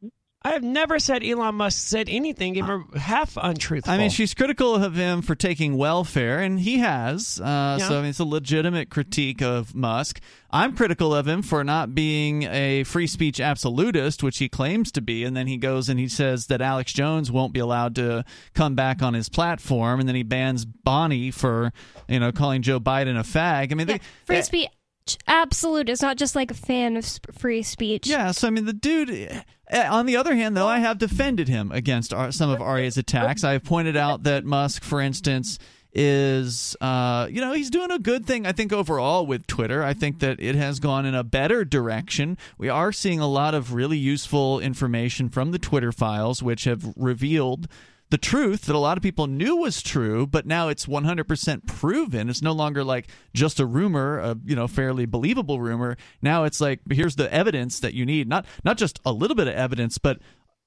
I 0.41 0.51
have 0.51 0.61
never 0.63 0.99
said 0.99 1.23
Elon 1.23 1.55
Musk 1.55 1.87
said 1.87 2.07
anything 2.07 2.55
even 2.55 2.83
half 2.95 3.35
untruthful. 3.35 3.91
I 3.91 3.97
mean, 3.97 4.11
she's 4.11 4.35
critical 4.35 4.75
of 4.75 4.93
him 4.95 5.23
for 5.23 5.33
taking 5.33 5.75
welfare, 5.75 6.39
and 6.39 6.59
he 6.59 6.77
has. 6.77 7.41
Uh, 7.41 7.77
Yeah. 7.79 7.87
So 7.87 7.97
I 7.97 8.01
mean, 8.01 8.11
it's 8.11 8.19
a 8.19 8.25
legitimate 8.25 8.91
critique 8.91 9.41
of 9.41 9.73
Musk. 9.73 10.19
I'm 10.51 10.75
critical 10.75 11.15
of 11.15 11.27
him 11.27 11.41
for 11.41 11.63
not 11.63 11.95
being 11.95 12.43
a 12.43 12.83
free 12.83 13.07
speech 13.07 13.39
absolutist, 13.39 14.21
which 14.21 14.37
he 14.37 14.47
claims 14.47 14.91
to 14.91 15.01
be, 15.01 15.23
and 15.23 15.35
then 15.35 15.47
he 15.47 15.57
goes 15.57 15.89
and 15.89 15.99
he 15.99 16.07
says 16.07 16.45
that 16.47 16.61
Alex 16.61 16.93
Jones 16.93 17.31
won't 17.31 17.51
be 17.51 17.59
allowed 17.59 17.95
to 17.95 18.23
come 18.53 18.75
back 18.75 19.01
on 19.01 19.15
his 19.15 19.29
platform, 19.29 19.99
and 19.99 20.07
then 20.07 20.15
he 20.15 20.21
bans 20.23 20.63
Bonnie 20.63 21.31
for 21.31 21.73
you 22.07 22.19
know 22.19 22.31
calling 22.31 22.61
Joe 22.61 22.79
Biden 22.79 23.19
a 23.19 23.23
fag. 23.23 23.71
I 23.71 23.75
mean, 23.75 23.87
they, 23.87 23.99
Free 24.25 24.43
speech, 24.43 24.69
absolute. 25.27 25.89
It's 25.89 26.01
not 26.01 26.17
just 26.17 26.35
like 26.35 26.51
a 26.51 26.55
fan 26.55 26.97
of 26.97 27.05
sp- 27.05 27.31
free 27.37 27.61
speech. 27.63 28.07
Yeah, 28.07 28.31
so 28.31 28.47
I 28.47 28.51
mean, 28.51 28.65
the 28.65 28.73
dude. 28.73 29.09
eh, 29.69 29.87
On 29.87 30.05
the 30.05 30.17
other 30.17 30.35
hand, 30.35 30.55
though, 30.57 30.67
I 30.67 30.79
have 30.79 30.97
defended 30.97 31.47
him 31.47 31.71
against 31.71 32.11
some 32.31 32.49
of 32.49 32.61
Aria's 32.61 32.97
attacks. 32.97 33.43
I 33.43 33.53
have 33.53 33.63
pointed 33.63 33.95
out 33.97 34.23
that 34.23 34.45
Musk, 34.45 34.83
for 34.83 35.01
instance, 35.01 35.59
is 35.97 36.75
uh, 36.81 37.27
you 37.31 37.39
know 37.39 37.53
he's 37.53 37.69
doing 37.69 37.89
a 37.91 37.97
good 37.99 38.25
thing. 38.25 38.45
I 38.45 38.51
think 38.51 38.73
overall 38.73 39.25
with 39.25 39.47
Twitter, 39.47 39.81
I 39.81 39.93
think 39.93 40.19
that 40.19 40.39
it 40.41 40.55
has 40.55 40.79
gone 40.81 41.05
in 41.05 41.15
a 41.15 41.23
better 41.23 41.63
direction. 41.63 42.37
We 42.57 42.67
are 42.69 42.91
seeing 42.91 43.19
a 43.21 43.27
lot 43.27 43.53
of 43.53 43.73
really 43.73 43.97
useful 43.97 44.59
information 44.59 45.29
from 45.29 45.51
the 45.51 45.59
Twitter 45.59 45.91
files, 45.93 46.43
which 46.43 46.65
have 46.65 46.93
revealed 46.97 47.67
the 48.09 48.17
truth 48.17 48.65
that 48.65 48.75
a 48.75 48.79
lot 48.79 48.97
of 48.97 49.03
people 49.03 49.27
knew 49.27 49.55
was 49.55 49.81
true, 49.81 50.27
but 50.27 50.45
now 50.45 50.69
it's 50.69 50.85
100% 50.85 51.65
proven. 51.65 52.29
It's 52.29 52.41
no 52.41 52.51
longer 52.51 52.83
like 52.83 53.07
just 53.33 53.59
a 53.59 53.65
rumor, 53.65 54.19
a 54.19 54.37
you 54.45 54.55
know 54.55 54.67
fairly 54.67 55.05
believable 55.05 55.59
rumor. 55.59 55.97
Now 56.21 56.43
it's 56.43 56.61
like 56.61 56.81
here's 56.91 57.15
the 57.15 57.33
evidence 57.33 57.79
that 57.79 57.93
you 57.93 58.05
need, 58.05 58.27
not 58.27 58.45
not 58.63 58.77
just 58.77 58.99
a 59.05 59.11
little 59.11 59.35
bit 59.35 59.47
of 59.47 59.55
evidence, 59.55 59.97
but 59.97 60.19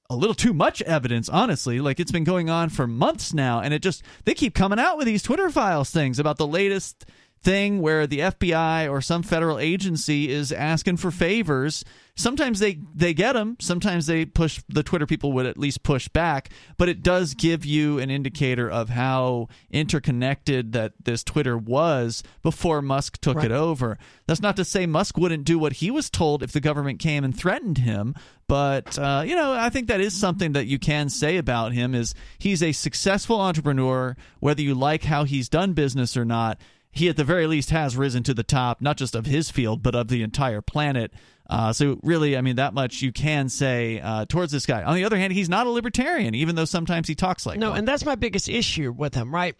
a 0.09 0.15
little 0.15 0.33
too 0.33 0.53
much 0.53 0.81
evidence, 0.81 1.29
honestly. 1.29 1.79
Like 1.79 1.99
it's 1.99 2.11
been 2.11 2.23
going 2.23 2.49
on 2.49 2.69
for 2.69 2.87
months 2.87 3.33
now, 3.33 3.61
and 3.61 3.73
it 3.73 3.81
just 3.81 4.03
they 4.25 4.33
keep 4.33 4.53
coming 4.53 4.79
out 4.79 4.97
with 4.97 5.05
these 5.05 5.23
Twitter 5.23 5.49
files 5.49 5.91
things 5.91 6.19
about 6.19 6.37
the 6.37 6.47
latest 6.47 7.05
thing 7.41 7.81
where 7.81 8.05
the 8.05 8.19
FBI 8.19 8.91
or 8.91 9.01
some 9.01 9.23
federal 9.23 9.59
agency 9.59 10.29
is 10.29 10.51
asking 10.51 10.97
for 10.97 11.11
favors. 11.11 11.85
Sometimes 12.19 12.59
they 12.59 12.79
they 12.93 13.13
get 13.13 13.33
them. 13.33 13.55
Sometimes 13.61 14.05
they 14.05 14.25
push. 14.25 14.61
The 14.67 14.83
Twitter 14.83 15.05
people 15.05 15.31
would 15.31 15.45
at 15.45 15.57
least 15.57 15.83
push 15.83 16.09
back, 16.09 16.49
but 16.77 16.89
it 16.89 17.01
does 17.01 17.33
give 17.33 17.65
you 17.65 17.97
an 17.99 18.09
indicator 18.09 18.69
of 18.69 18.89
how 18.89 19.47
interconnected 19.71 20.73
that 20.73 20.93
this 21.03 21.23
Twitter 21.23 21.57
was 21.57 22.21
before 22.41 22.81
Musk 22.81 23.19
took 23.21 23.37
Right. 23.37 23.45
it 23.45 23.51
over. 23.51 23.97
That's 24.27 24.41
not 24.41 24.57
to 24.57 24.65
say 24.65 24.85
Musk 24.85 25.17
wouldn't 25.17 25.45
do 25.45 25.57
what 25.57 25.73
he 25.73 25.89
was 25.89 26.09
told 26.09 26.43
if 26.43 26.51
the 26.51 26.59
government 26.59 26.99
came 26.99 27.23
and 27.23 27.35
threatened 27.35 27.79
him, 27.79 28.13
but 28.47 28.99
uh, 28.99 29.23
you 29.25 29.35
know 29.35 29.53
I 29.53 29.69
think 29.69 29.87
that 29.87 30.01
is 30.01 30.13
something 30.13 30.51
that 30.51 30.67
you 30.67 30.77
can 30.77 31.07
say 31.07 31.37
about 31.37 31.71
him 31.71 31.95
is 31.95 32.13
he's 32.37 32.61
a 32.61 32.73
successful 32.73 33.39
entrepreneur. 33.39 34.15
Whether 34.41 34.61
you 34.61 34.75
like 34.75 35.03
how 35.05 35.23
he's 35.23 35.47
done 35.47 35.71
business 35.73 36.17
or 36.17 36.25
not, 36.25 36.59
he 36.91 37.07
at 37.07 37.17
the 37.17 37.23
very 37.23 37.47
least 37.47 37.69
has 37.69 37.95
risen 37.95 38.23
to 38.23 38.33
the 38.33 38.43
top, 38.43 38.81
not 38.81 38.97
just 38.97 39.15
of 39.15 39.25
his 39.25 39.49
field, 39.49 39.81
but 39.81 39.95
of 39.95 40.09
the 40.09 40.21
entire 40.21 40.61
planet. 40.61 41.13
Uh, 41.49 41.73
so 41.73 41.99
really, 42.03 42.37
I 42.37 42.41
mean, 42.41 42.57
that 42.57 42.73
much 42.73 43.01
you 43.01 43.11
can 43.11 43.49
say 43.49 43.99
uh, 43.99 44.25
towards 44.25 44.51
this 44.51 44.65
guy. 44.65 44.83
On 44.83 44.95
the 44.95 45.03
other 45.03 45.17
hand, 45.17 45.33
he's 45.33 45.49
not 45.49 45.65
a 45.65 45.69
libertarian, 45.69 46.35
even 46.35 46.55
though 46.55 46.65
sometimes 46.65 47.07
he 47.07 47.15
talks 47.15 47.45
like 47.45 47.57
no, 47.57 47.71
one. 47.71 47.79
and 47.79 47.87
that's 47.87 48.05
my 48.05 48.15
biggest 48.15 48.47
issue 48.47 48.91
with 48.91 49.15
him, 49.15 49.33
right? 49.33 49.55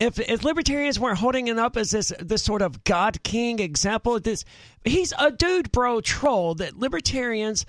If 0.00 0.18
if 0.18 0.44
libertarians 0.44 0.98
weren't 0.98 1.18
holding 1.18 1.46
him 1.46 1.58
up 1.58 1.76
as 1.76 1.90
this 1.90 2.12
this 2.18 2.42
sort 2.42 2.62
of 2.62 2.84
God 2.84 3.22
King 3.22 3.58
example, 3.58 4.18
this 4.18 4.44
he's 4.84 5.12
a 5.18 5.30
dude, 5.30 5.72
bro, 5.72 6.00
troll 6.00 6.54
that 6.56 6.78
libertarians. 6.78 7.64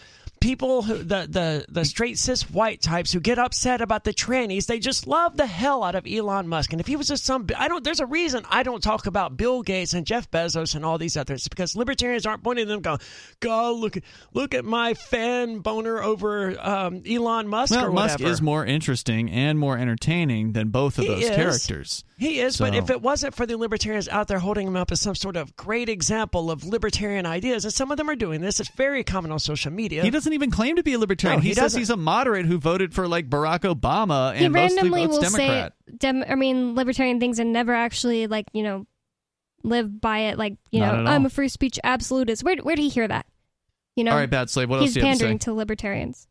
People 0.45 0.84
who 0.84 0.99
the, 0.99 1.26
the 1.27 1.65
the 1.69 1.84
straight 1.85 2.19
cis 2.19 2.43
white 2.51 2.80
types 2.80 3.11
who 3.11 3.19
get 3.19 3.39
upset 3.39 3.81
about 3.81 4.03
the 4.03 4.13
trannies, 4.13 4.67
they 4.67 4.77
just 4.77 5.07
love 5.07 5.38
the 5.38 5.47
hell 5.47 5.84
out 5.84 5.95
of 5.95 6.05
Elon 6.05 6.47
Musk. 6.47 6.72
And 6.72 6.80
if 6.80 6.85
he 6.85 6.95
was 6.95 7.07
just 7.07 7.26
some, 7.26 7.47
I 7.57 7.67
don't. 7.67 7.84
There's 7.84 7.99
a 7.99 8.05
reason 8.05 8.45
I 8.47 8.61
don't 8.61 8.84
talk 8.84 9.07
about 9.07 9.38
Bill 9.38 9.63
Gates 9.63 9.95
and 9.95 10.05
Jeff 10.05 10.30
Bezos 10.30 10.76
and 10.76 10.85
all 10.85 10.99
these 10.99 11.17
others 11.17 11.47
because 11.47 11.76
libertarians 11.76 12.27
aren't 12.27 12.43
pointing 12.43 12.67
to 12.67 12.73
them 12.73 12.81
going, 12.81 12.99
"God, 13.39 13.77
look 13.77 13.97
at 13.97 14.03
look 14.34 14.53
at 14.53 14.63
my 14.65 14.93
fan 14.93 15.61
boner 15.61 15.99
over 16.03 16.55
um, 16.61 17.01
Elon 17.09 17.47
Musk 17.47 17.72
well, 17.73 17.85
or 17.88 17.91
Musk 17.91 18.22
is 18.22 18.39
more 18.39 18.63
interesting 18.63 19.31
and 19.31 19.57
more 19.57 19.80
entertaining 19.80 20.51
than 20.51 20.69
both 20.69 20.99
of 20.99 21.05
He 21.05 21.09
those 21.09 21.23
is. 21.23 21.35
characters. 21.35 22.03
He 22.17 22.39
is, 22.39 22.57
but 22.57 22.73
if 22.73 22.89
it 22.89 23.01
wasn't 23.01 23.35
for 23.35 23.45
the 23.45 23.57
libertarians 23.57 24.07
out 24.07 24.29
there 24.29 24.39
holding 24.39 24.67
him 24.67 24.77
up 24.77 24.89
as 24.91 25.01
some 25.01 25.15
sort 25.15 25.35
of 25.35 25.53
great 25.57 25.89
example 25.89 26.49
of 26.49 26.63
libertarian 26.63 27.25
ideas, 27.25 27.65
and 27.65 27.73
some 27.73 27.91
of 27.91 27.97
them 27.97 28.09
are 28.09 28.15
doing 28.15 28.39
this, 28.39 28.61
it's 28.61 28.69
very 28.69 29.03
common 29.03 29.31
on 29.31 29.39
social 29.39 29.69
media. 29.71 30.01
He 30.01 30.09
doesn't 30.11 30.31
even 30.31 30.49
claim 30.49 30.77
to 30.77 30.83
be 30.83 30.93
a 30.93 30.99
libertarian. 30.99 31.39
No, 31.39 31.43
he, 31.43 31.49
he 31.49 31.55
says 31.55 31.73
he's 31.73 31.89
a 31.89 31.97
moderate 31.97 32.45
who 32.45 32.57
voted 32.57 32.93
for 32.93 33.05
like 33.07 33.29
Barack 33.29 33.61
Obama 33.61 34.29
and 34.31 34.39
he 34.39 34.47
mostly 34.47 34.77
randomly 34.77 35.05
votes 35.07 35.13
will 35.13 35.21
Democrat. 35.23 35.73
say, 35.89 35.95
dem- 35.97 36.23
I 36.27 36.35
mean, 36.35 36.75
libertarian 36.75 37.19
things 37.19 37.37
and 37.39 37.51
never 37.51 37.73
actually 37.73 38.27
like 38.27 38.45
you 38.53 38.63
know 38.63 38.85
live 39.63 39.99
by 39.99 40.19
it. 40.19 40.37
Like 40.37 40.55
you 40.71 40.79
Not 40.79 41.03
know. 41.03 41.11
I'm 41.11 41.25
a 41.25 41.29
free 41.29 41.49
speech 41.49 41.79
absolutist. 41.83 42.43
Where 42.43 42.55
where 42.57 42.77
did 42.77 42.83
he 42.83 42.89
hear 42.89 43.07
that? 43.09 43.25
You 43.97 44.05
know, 44.05 44.11
All 44.11 44.17
right, 44.17 44.29
bad 44.29 44.49
slave. 44.49 44.69
What 44.69 44.79
he's 44.81 44.89
else 44.89 44.93
do 44.93 44.99
you 45.01 45.05
have 45.05 45.17
to 45.17 45.19
pandering 45.19 45.39
say? 45.41 45.45
to 45.45 45.53
libertarians. 45.53 46.27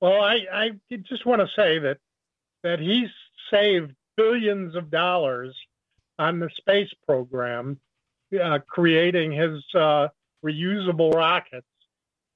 Well, 0.00 0.20
I, 0.22 0.38
I 0.52 0.70
just 1.08 1.24
want 1.24 1.40
to 1.40 1.48
say 1.56 1.78
that 1.78 1.98
that 2.62 2.78
he's 2.78 3.08
saved 3.50 3.94
billions 4.20 4.74
of 4.74 4.90
dollars 4.90 5.56
on 6.18 6.38
the 6.38 6.50
space 6.56 6.90
program, 7.06 7.78
uh, 8.42 8.58
creating 8.66 9.32
his 9.32 9.62
uh, 9.74 10.08
reusable 10.44 11.12
rockets, 11.14 11.66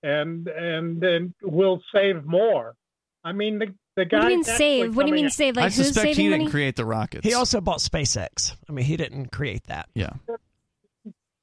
and 0.03 0.49
and 0.49 1.01
then 1.01 1.35
will 1.43 1.83
save 1.95 2.25
more. 2.25 2.75
I 3.23 3.33
mean, 3.33 3.59
the 3.59 3.75
the 3.97 4.05
guy. 4.05 4.19
What 4.19 4.25
do 4.25 4.31
you 4.31 4.37
mean 4.39 4.45
save? 4.45 4.97
What 4.97 5.07
do 5.07 5.09
you 5.11 5.15
mean 5.15 5.31
save? 5.31 5.57
Like 5.57 5.65
I 5.65 5.67
who's 5.67 5.87
suspect 5.87 6.09
he 6.09 6.15
didn't 6.15 6.31
money? 6.31 6.51
create 6.51 6.77
the 6.77 6.85
rockets. 6.85 7.27
He 7.27 7.35
also 7.35 7.61
bought 7.61 7.79
SpaceX. 7.79 8.57
I 8.69 8.73
mean, 8.73 8.85
he 8.85 8.97
didn't 8.97 9.31
create 9.33 9.67
that. 9.67 9.89
Yeah. 9.95 10.11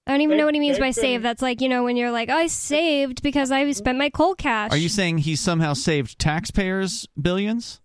I 0.07 0.13
don't 0.13 0.21
even 0.21 0.37
know 0.37 0.45
what 0.45 0.55
he 0.55 0.59
means 0.59 0.79
by 0.79 0.91
save. 0.91 1.21
That's 1.21 1.43
like 1.43 1.61
you 1.61 1.69
know 1.69 1.83
when 1.83 1.95
you're 1.95 2.11
like, 2.11 2.29
I 2.29 2.47
saved 2.47 3.21
because 3.21 3.51
I 3.51 3.69
spent 3.71 3.97
my 3.97 4.09
coal 4.09 4.35
cash. 4.35 4.71
Are 4.71 4.77
you 4.77 4.89
saying 4.89 5.19
he 5.19 5.35
somehow 5.35 5.73
saved 5.73 6.17
taxpayers 6.17 7.07
billions? 7.21 7.79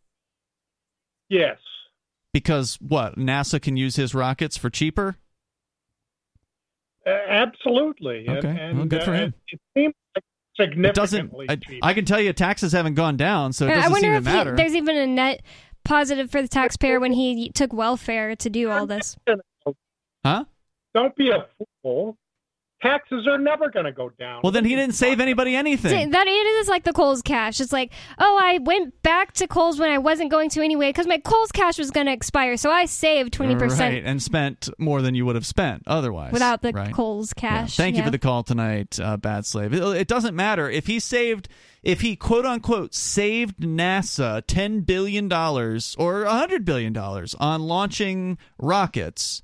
Yes. 1.29 1.59
Because 2.37 2.77
what? 2.83 3.17
NASA 3.17 3.63
can 3.63 3.79
use 3.79 3.97
his 3.97 4.15
rockets 4.15 4.59
for 4.59 4.69
cheaper? 4.69 5.17
Uh, 7.07 7.11
absolutely. 7.11 8.27
Okay. 8.29 8.47
And, 8.47 8.59
and 8.59 8.79
Well, 8.79 8.87
good 8.89 9.05
for 9.05 9.13
uh, 9.13 9.21
him. 9.21 9.35
It 9.49 9.61
seems 9.75 9.95
like 10.59 10.77
It 10.77 10.95
doesn't. 10.95 11.33
I. 11.49 11.59
I 11.83 11.95
can 11.95 12.05
tell 12.05 12.21
you, 12.21 12.35
taxes 12.35 12.73
haven't 12.73 12.93
gone 12.93 13.17
down, 13.17 13.55
so 13.55 13.67
it 13.67 13.71
I 13.71 13.75
doesn't 13.77 13.93
wonder 13.93 14.15
seem 14.17 14.25
to 14.25 14.41
if 14.41 14.47
he, 14.49 14.53
there's 14.53 14.75
even 14.75 14.99
a 14.99 15.07
net 15.07 15.45
positive 15.83 16.31
for 16.31 16.43
the 16.43 16.49
taxpayer 16.49 17.01
when 17.01 17.15
he 17.15 17.49
took 17.55 17.73
welfare 17.73 18.37
to 18.37 18.51
do 18.51 18.71
all 18.71 18.87
this. 18.87 19.17
Huh? 20.23 20.45
Don't 20.95 21.17
be 21.17 21.31
a 21.31 21.47
fool. 21.83 22.19
Taxes 22.83 23.27
are 23.27 23.39
never 23.39 23.71
going 23.71 23.87
to 23.87 23.93
go 23.93 24.11
down. 24.19 24.41
Well, 24.43 24.53
then 24.53 24.67
he 24.67 24.77
didn't 24.77 24.95
save 24.95 25.19
anybody 25.19 25.57
anything. 25.57 26.11
That 26.11 26.27
it 26.27 26.31
is 26.31 26.69
like 26.69 26.85
the 26.85 26.93
Kohl's 26.93 27.23
cash. 27.23 27.59
It's 27.59 27.73
like, 27.73 27.91
oh, 28.19 28.39
I 28.41 28.59
went 28.59 29.01
back 29.03 29.33
to 29.35 29.47
Kohl's 29.49 29.79
when 29.81 29.91
I 29.91 29.97
wasn't 29.97 30.31
going 30.31 30.51
to 30.51 30.63
anyway 30.63 30.91
because 30.91 31.07
my 31.07 31.17
Kohl's 31.17 31.51
cash 31.53 31.79
was 31.79 31.91
going 31.91 32.07
to 32.07 32.13
expire, 32.13 32.59
so 32.59 32.71
I 32.71 32.85
saved 32.85 33.33
twenty 33.33 33.55
Right, 33.55 33.63
percent 33.63 34.05
and 34.07 34.23
spent 34.23 34.69
more 34.79 35.01
than 35.01 35.15
you 35.15 35.25
would 35.25 35.37
have 35.37 35.47
spent 35.47 35.85
otherwise. 35.87 36.33
without 36.33 36.61
the 36.61 36.73
right? 36.73 36.93
Kohl's 36.93 37.33
Yeah. 37.37 37.41
cash. 37.63 37.77
Thank 37.79 37.97
you 37.97 38.03
for 38.03 38.11
the 38.11 38.19
call 38.19 38.43
tonight, 38.43 39.01
uh, 39.01 39.17
Bad 39.17 39.47
Slave. 39.47 39.73
It, 39.73 39.83
it 39.83 40.07
doesn't 40.07 40.37
matter 40.37 40.69
if 40.69 40.87
he 40.87 41.01
saved, 41.01 41.49
if 41.83 42.03
he 42.03 42.15
quote 42.15 42.45
unquote 42.45 42.95
saved 42.95 43.59
NASA 43.61 44.43
ten 44.47 44.81
billion 44.81 45.29
dollars 45.29 45.97
or 45.99 46.27
hundred 46.27 46.67
billion 46.67 46.93
dollars 46.93 47.35
on 47.41 47.63
launching 47.63 48.37
rockets, 48.59 49.43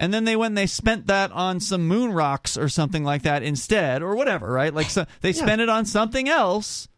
and 0.00 0.12
then 0.12 0.24
they 0.24 0.36
went 0.36 0.52
and 0.52 0.58
they 0.58 0.66
spent 0.66 1.06
that 1.06 1.32
on 1.32 1.60
some 1.60 1.86
moon 1.86 2.12
rocks 2.12 2.56
or 2.56 2.68
something 2.68 3.04
like 3.04 3.22
that 3.22 3.42
instead, 3.42 4.02
or 4.02 4.16
whatever, 4.16 4.50
right? 4.50 4.74
Like 4.74 4.90
so 4.90 5.06
they 5.20 5.32
spent 5.32 5.60
it 5.60 5.68
on 5.68 5.84
something 5.86 6.28
else. 6.28 6.88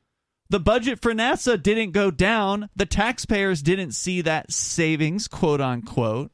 The 0.48 0.60
budget 0.60 1.02
for 1.02 1.12
NASA 1.12 1.60
didn't 1.60 1.90
go 1.90 2.10
down. 2.10 2.68
The 2.76 2.86
taxpayers 2.86 3.62
didn't 3.62 3.92
see 3.92 4.20
that 4.22 4.52
savings, 4.52 5.28
quote 5.28 5.60
unquote. 5.60 6.30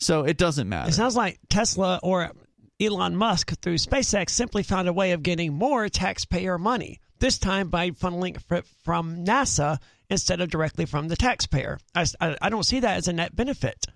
So 0.00 0.24
it 0.24 0.38
doesn't 0.38 0.68
matter. 0.68 0.88
It 0.88 0.94
sounds 0.94 1.14
like 1.16 1.38
Tesla 1.48 2.00
or 2.02 2.32
Elon 2.80 3.14
Musk 3.14 3.52
through 3.60 3.76
SpaceX 3.76 4.30
simply 4.30 4.62
found 4.62 4.88
a 4.88 4.92
way 4.92 5.12
of 5.12 5.22
getting 5.22 5.54
more 5.54 5.88
taxpayer 5.88 6.58
money. 6.58 6.98
This 7.20 7.38
time 7.38 7.68
by 7.68 7.90
funneling 7.90 8.40
fr- 8.42 8.66
from 8.82 9.24
NASA 9.24 9.78
instead 10.10 10.40
of 10.40 10.50
directly 10.50 10.86
from 10.86 11.06
the 11.06 11.16
taxpayer. 11.16 11.78
I, 11.94 12.06
I, 12.20 12.36
I 12.42 12.48
don't 12.48 12.64
see 12.64 12.80
that 12.80 12.96
as 12.96 13.06
a 13.06 13.12
net 13.12 13.36
benefit. 13.36 13.86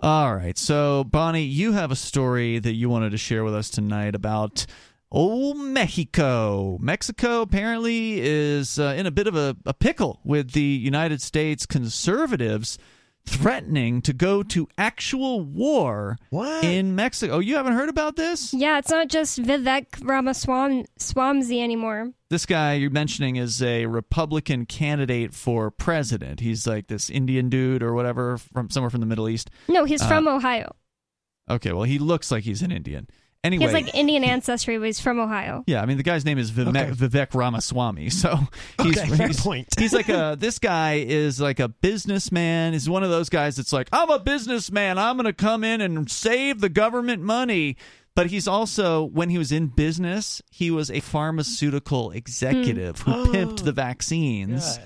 All 0.00 0.34
right. 0.34 0.56
So, 0.56 1.04
Bonnie, 1.04 1.42
you 1.42 1.72
have 1.72 1.90
a 1.90 1.96
story 1.96 2.58
that 2.60 2.74
you 2.74 2.88
wanted 2.88 3.10
to 3.10 3.18
share 3.18 3.42
with 3.44 3.54
us 3.54 3.68
tonight 3.68 4.14
about 4.14 4.64
Oh, 5.10 5.54
Mexico. 5.54 6.76
Mexico 6.82 7.40
apparently 7.40 8.20
is 8.20 8.78
uh, 8.78 8.94
in 8.96 9.06
a 9.06 9.10
bit 9.10 9.26
of 9.26 9.34
a, 9.34 9.56
a 9.64 9.72
pickle 9.72 10.20
with 10.22 10.50
the 10.52 10.60
United 10.60 11.22
States 11.22 11.64
conservatives 11.64 12.76
threatening 13.28 14.02
to 14.02 14.12
go 14.12 14.42
to 14.42 14.68
actual 14.76 15.40
war 15.40 16.16
in 16.62 16.94
Mexico. 16.96 17.34
Oh, 17.34 17.38
you 17.38 17.56
haven't 17.56 17.74
heard 17.74 17.88
about 17.88 18.16
this? 18.16 18.52
Yeah, 18.52 18.78
it's 18.78 18.90
not 18.90 19.08
just 19.08 19.40
Vivek 19.42 19.86
Ramaswamy 20.02 21.62
anymore. 21.62 22.12
This 22.30 22.44
guy 22.46 22.74
you're 22.74 22.90
mentioning 22.90 23.36
is 23.36 23.62
a 23.62 23.86
Republican 23.86 24.66
candidate 24.66 25.32
for 25.34 25.70
president. 25.70 26.40
He's 26.40 26.66
like 26.66 26.88
this 26.88 27.08
Indian 27.10 27.48
dude 27.48 27.82
or 27.82 27.94
whatever 27.94 28.38
from 28.38 28.70
somewhere 28.70 28.90
from 28.90 29.00
the 29.00 29.06
Middle 29.06 29.28
East. 29.28 29.50
No, 29.68 29.84
he's 29.84 30.02
Uh, 30.02 30.08
from 30.08 30.28
Ohio. 30.28 30.74
Okay, 31.50 31.72
well, 31.72 31.84
he 31.84 31.98
looks 31.98 32.30
like 32.30 32.44
he's 32.44 32.60
an 32.62 32.70
Indian. 32.70 33.08
Anyway, 33.48 33.60
He 33.62 33.64
has 33.64 33.72
like 33.72 33.94
Indian 33.94 34.24
ancestry, 34.24 34.76
but 34.76 34.84
he's 34.84 35.00
from 35.00 35.18
Ohio. 35.18 35.64
Yeah, 35.66 35.80
I 35.80 35.86
mean 35.86 35.96
the 35.96 36.02
guy's 36.02 36.26
name 36.26 36.36
is 36.36 36.50
Vivek, 36.50 36.94
Vivek 36.94 37.34
Ramaswamy. 37.34 38.10
So 38.18 38.36
he's, 38.82 38.98
Okay, 38.98 39.16
fair 39.16 39.28
he's, 39.28 39.40
point. 39.40 39.68
he's 39.78 39.94
like 39.94 40.08
a 40.08 40.36
this 40.38 40.58
guy 40.58 40.94
is 40.94 41.40
like 41.40 41.60
a 41.60 41.68
businessman. 41.68 42.74
He's 42.74 42.90
one 42.90 43.04
of 43.04 43.10
those 43.10 43.28
guys 43.28 43.56
that's 43.56 43.72
like, 43.72 43.88
I'm 43.92 44.10
a 44.10 44.18
businessman. 44.18 44.98
I'm 44.98 45.16
going 45.16 45.26
to 45.26 45.32
come 45.32 45.62
in 45.64 45.80
and 45.80 46.10
save 46.10 46.60
the 46.60 46.68
government 46.68 47.22
money. 47.22 47.76
But 48.14 48.26
he's 48.26 48.48
also 48.48 49.04
when 49.04 49.30
he 49.30 49.38
was 49.38 49.52
in 49.52 49.68
business, 49.68 50.42
he 50.50 50.70
was 50.70 50.90
a 50.90 51.00
pharmaceutical 51.00 52.10
executive 52.10 53.00
who 53.00 53.12
hmm. 53.12 53.32
pimped 53.32 53.64
the 53.64 53.70
oh, 53.70 53.74
vaccines. 53.74 54.78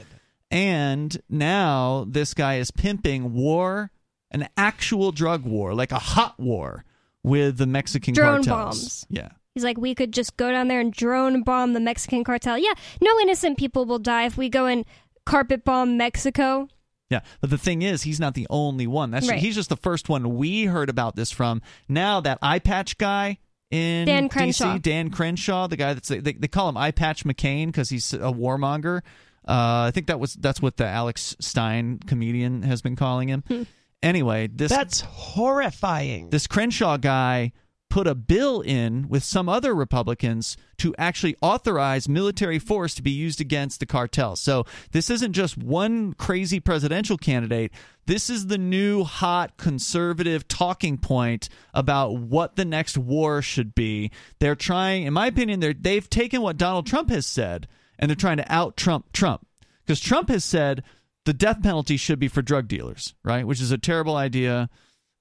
And 0.51 1.21
now 1.29 2.05
this 2.07 2.35
guy 2.35 2.57
is 2.57 2.71
pimping 2.71 3.33
war, 3.33 3.91
an 4.31 4.49
actual 4.57 5.11
drug 5.11 5.45
war, 5.45 5.75
like 5.75 5.91
a 5.91 5.99
hot 5.99 6.39
war 6.39 6.85
with 7.25 7.59
the 7.59 7.67
Mexican 7.67 8.15
Drone 8.15 8.45
cartels. 8.45 8.81
bombs. 8.81 9.07
Yeah. 9.11 9.29
He's 9.55 9.65
like, 9.65 9.77
we 9.79 9.95
could 9.95 10.13
just 10.13 10.37
go 10.39 10.51
down 10.51 10.69
there 10.69 10.81
and 10.81 10.93
drone 10.93 11.43
bomb 11.43 11.75
the 11.75 11.81
Mexican 11.81 12.25
cartel. 12.25 12.57
Yeah, 12.57 12.73
no 13.03 13.19
innocent 13.21 13.59
people 13.59 13.85
will 13.85 13.99
die 13.99 14.25
if 14.25 14.37
we 14.39 14.49
go 14.49 14.67
and 14.67 14.85
carpet 15.27 15.65
bomb 15.65 15.97
Mexico. 15.99 16.69
Yeah, 17.11 17.21
but 17.43 17.51
the 17.51 17.59
thing 17.59 17.83
is, 17.83 18.03
he's 18.05 18.19
not 18.19 18.33
the 18.33 18.47
only 18.49 18.87
one. 18.87 19.11
That's 19.11 19.29
Right. 19.29 19.39
he's 19.39 19.55
just 19.55 19.69
the 19.69 19.77
first 19.77 20.09
one 20.09 20.37
we 20.37 20.65
heard 20.65 20.89
about 20.89 21.15
this 21.17 21.31
from. 21.31 21.61
Now 21.87 22.21
that 22.23 22.39
eye 22.41 22.61
patch 22.61 22.97
guy 22.97 23.37
in 23.71 24.07
Dan 24.07 24.31
Crenshaw. 24.31 24.77
DC, 24.77 24.83
Dan 24.83 25.11
Crenshaw, 25.11 25.67
the 25.67 25.77
guy 25.77 25.93
that's 25.93 26.09
they, 26.09 26.21
they 26.21 26.49
call 26.49 26.71
him 26.71 26.77
Eye 26.79 26.91
Patch 26.91 27.25
McCain 27.25 27.67
because 27.67 27.91
he's 27.91 28.15
a 28.15 28.19
warmonger. 28.33 28.99
Uh, 29.47 29.85
I 29.89 29.91
think 29.93 30.07
that 30.07 30.19
was 30.21 30.35
that's 30.35 30.63
what 30.63 30.77
the 30.79 30.87
Alex 30.87 31.37
Stein 31.41 31.99
comedian 32.07 32.63
has 32.63 32.81
been 32.81 32.97
calling 32.97 33.29
him. 33.29 33.45
Anyway, 34.03 34.49
this 34.49 34.71
That's 34.71 35.01
horrifying. 35.03 36.31
this 36.31 36.47
Crenshaw 36.47 36.97
guy 36.97 37.53
put 37.93 38.07
a 38.07 38.15
bill 38.15 38.63
in 38.63 39.07
with 39.07 39.23
some 39.23 39.51
other 39.51 39.75
Republicans 39.75 40.57
to 40.79 40.95
actually 40.97 41.37
authorize 41.43 42.09
military 42.09 42.59
force 42.59 42.95
to 42.95 43.03
be 43.03 43.11
used 43.11 43.39
against 43.39 43.81
the 43.81 43.87
cartel. 43.87 44.35
So 44.35 44.65
this 44.93 45.11
isn't 45.11 45.35
just 45.35 45.59
one 45.59 46.15
crazy 46.15 46.59
presidential 46.59 47.19
candidate. 47.19 47.71
This 48.07 48.31
is 48.31 48.47
the 48.47 48.57
new 48.57 49.05
hot 49.05 49.59
conservative 49.59 50.49
talking 50.49 50.97
point 50.97 51.51
about 51.75 52.17
what 52.17 52.57
the 52.57 52.65
next 52.65 52.97
war 52.97 53.43
should 53.43 53.75
be. 53.75 54.11
They're 54.39 54.57
trying, 54.57 55.03
in 55.03 55.13
my 55.13 55.27
opinion, 55.27 55.61
they've 55.61 56.09
taken 56.09 56.41
what 56.41 56.57
Donald 56.57 56.87
Trump 56.87 57.11
has 57.11 57.27
said 57.27 57.69
and 57.99 58.09
they're 58.09 58.17
trying 58.17 58.39
to 58.39 58.51
out 58.51 58.79
Trump 58.79 59.13
Trump. 59.13 59.47
Because 59.85 60.01
Trump 60.01 60.31
has 60.31 60.45
said 60.45 60.83
the 61.25 61.33
death 61.33 61.63
penalty 61.63 61.97
should 61.97 62.19
be 62.19 62.29
for 62.29 62.43
drug 62.43 62.69
dealers, 62.69 63.15
right? 63.25 63.47
Which 63.47 63.61
is 63.61 63.71
a 63.71 63.79
terrible 63.79 64.17
idea. 64.17 64.69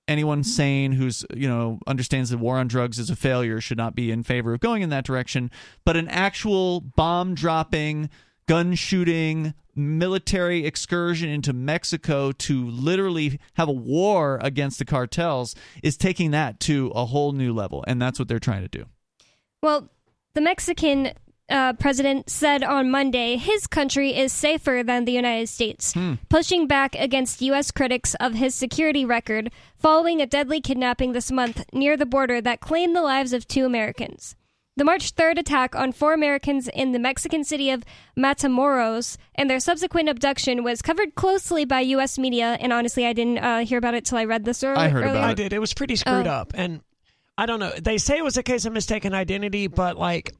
Anyone 0.07 0.43
sane 0.43 0.93
who's 0.93 1.23
you 1.33 1.47
know 1.47 1.79
understands 1.87 2.31
that 2.31 2.39
war 2.39 2.57
on 2.57 2.67
drugs 2.67 2.99
is 2.99 3.09
a 3.09 3.15
failure 3.15 3.61
should 3.61 3.77
not 3.77 3.95
be 3.95 4.11
in 4.11 4.23
favor 4.23 4.53
of 4.53 4.59
going 4.59 4.81
in 4.81 4.89
that 4.89 5.05
direction. 5.05 5.51
But 5.85 5.95
an 5.95 6.07
actual 6.07 6.81
bomb 6.81 7.35
dropping 7.35 8.09
gun 8.47 8.75
shooting 8.75 9.53
military 9.75 10.65
excursion 10.65 11.29
into 11.29 11.53
Mexico 11.53 12.31
to 12.33 12.69
literally 12.69 13.39
have 13.53 13.69
a 13.69 13.73
war 13.73 14.39
against 14.41 14.79
the 14.79 14.85
cartels 14.85 15.55
is 15.81 15.95
taking 15.95 16.31
that 16.31 16.59
to 16.59 16.91
a 16.93 17.05
whole 17.05 17.31
new 17.31 17.53
level 17.53 17.83
and 17.87 18.01
that's 18.01 18.19
what 18.19 18.27
they're 18.27 18.39
trying 18.39 18.61
to 18.61 18.67
do. 18.67 18.85
Well, 19.61 19.89
the 20.33 20.41
Mexican 20.41 21.13
uh, 21.51 21.73
president 21.73 22.29
said 22.29 22.63
on 22.63 22.89
Monday 22.89 23.35
his 23.35 23.67
country 23.67 24.15
is 24.17 24.31
safer 24.31 24.81
than 24.85 25.05
the 25.05 25.11
United 25.11 25.47
States, 25.49 25.93
pushing 26.29 26.65
back 26.67 26.95
against 26.95 27.41
U.S. 27.41 27.69
critics 27.71 28.15
of 28.15 28.33
his 28.33 28.55
security 28.55 29.05
record 29.05 29.51
following 29.77 30.21
a 30.21 30.25
deadly 30.25 30.61
kidnapping 30.61 31.11
this 31.11 31.31
month 31.31 31.63
near 31.73 31.97
the 31.97 32.05
border 32.05 32.41
that 32.41 32.61
claimed 32.61 32.95
the 32.95 33.01
lives 33.01 33.33
of 33.33 33.47
two 33.47 33.65
Americans. 33.65 34.35
The 34.77 34.85
March 34.85 35.13
3rd 35.15 35.37
attack 35.37 35.75
on 35.75 35.91
four 35.91 36.13
Americans 36.13 36.69
in 36.69 36.93
the 36.93 36.97
Mexican 36.99 37.43
city 37.43 37.69
of 37.69 37.83
Matamoros 38.17 39.17
and 39.35 39.49
their 39.49 39.59
subsequent 39.59 40.07
abduction 40.09 40.63
was 40.63 40.81
covered 40.81 41.13
closely 41.15 41.65
by 41.65 41.81
U.S. 41.81 42.17
media, 42.17 42.57
and 42.59 42.71
honestly, 42.71 43.05
I 43.05 43.13
didn't 43.13 43.39
uh, 43.39 43.59
hear 43.65 43.77
about 43.77 43.93
it 43.95 44.05
till 44.05 44.17
I 44.17 44.23
read 44.25 44.45
this 44.45 44.63
earlier. 44.63 44.79
I 44.79 44.87
heard 44.89 45.03
about 45.03 45.15
it. 45.15 45.31
I 45.31 45.33
did. 45.33 45.53
It 45.53 45.59
was 45.59 45.73
pretty 45.73 45.97
screwed 45.97 46.25
Oh. 46.27 46.31
up, 46.31 46.53
and 46.55 46.81
I 47.37 47.45
don't 47.45 47.59
know. 47.59 47.71
They 47.81 47.97
say 47.97 48.17
it 48.17 48.23
was 48.23 48.37
a 48.37 48.43
case 48.43 48.65
of 48.65 48.71
mistaken 48.73 49.13
identity, 49.13 49.67
but 49.67 49.97
like, 49.97 50.33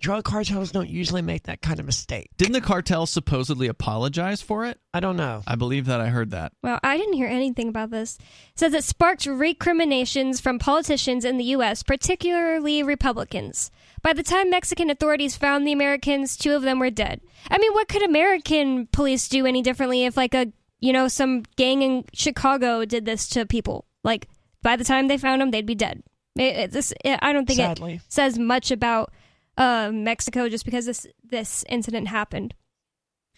drug 0.00 0.24
cartels 0.24 0.70
don't 0.72 0.88
usually 0.88 1.22
make 1.22 1.44
that 1.44 1.62
kind 1.62 1.80
of 1.80 1.86
mistake. 1.86 2.30
didn't 2.36 2.52
the 2.52 2.60
cartel 2.60 3.06
supposedly 3.06 3.66
apologize 3.66 4.40
for 4.42 4.66
it 4.66 4.78
I 4.94 5.00
don't 5.00 5.16
know. 5.16 5.42
i 5.46 5.54
believe 5.56 5.86
that 5.86 6.00
i 6.00 6.08
heard 6.08 6.30
that 6.30 6.52
Well, 6.62 6.78
I 6.82 6.96
didn't 6.96 7.14
hear 7.14 7.26
anything 7.28 7.68
about 7.68 7.90
this. 7.90 8.18
It 8.52 8.58
says 8.58 8.74
it 8.74 8.84
sparked 8.84 9.26
recriminations 9.26 10.40
from 10.40 10.58
politicians 10.58 11.24
in 11.24 11.36
the 11.38 11.44
U.S., 11.44 11.82
particularly 11.82 12.82
Republicans. 12.82 13.70
By 14.02 14.12
the 14.12 14.22
time 14.22 14.50
Mexican 14.50 14.90
authorities 14.90 15.36
found 15.36 15.66
the 15.66 15.72
Americans, 15.72 16.36
two 16.36 16.52
of 16.54 16.62
them 16.62 16.78
were 16.78 16.90
dead. 16.90 17.20
I 17.50 17.58
mean, 17.58 17.72
what 17.72 17.88
could 17.88 18.02
American 18.02 18.86
police 18.86 19.28
do 19.28 19.46
any 19.46 19.62
differently 19.62 20.04
if, 20.04 20.16
like, 20.16 20.34
a 20.34 20.52
you 20.78 20.92
know 20.92 21.08
some 21.08 21.42
gang 21.56 21.82
in 21.82 22.04
Chicago 22.12 22.84
did 22.84 23.04
this 23.04 23.28
to 23.30 23.46
people? 23.46 23.86
Like, 24.04 24.28
by 24.62 24.76
the 24.76 24.84
time 24.84 25.08
they 25.08 25.18
found 25.18 25.40
them, 25.40 25.50
they'd 25.50 25.66
be 25.66 25.74
dead. 25.74 26.02
It, 26.36 26.56
it, 26.56 26.70
this, 26.70 26.92
it, 27.04 27.18
I 27.22 27.32
don't 27.32 27.46
think 27.46 27.58
Sadly. 27.58 27.94
it 27.94 28.02
says 28.08 28.38
much 28.38 28.70
about 28.70 29.12
uh, 29.56 29.90
Mexico 29.92 30.48
just 30.48 30.64
because 30.64 30.86
this 30.86 31.06
this 31.24 31.64
incident 31.68 32.08
happened, 32.08 32.54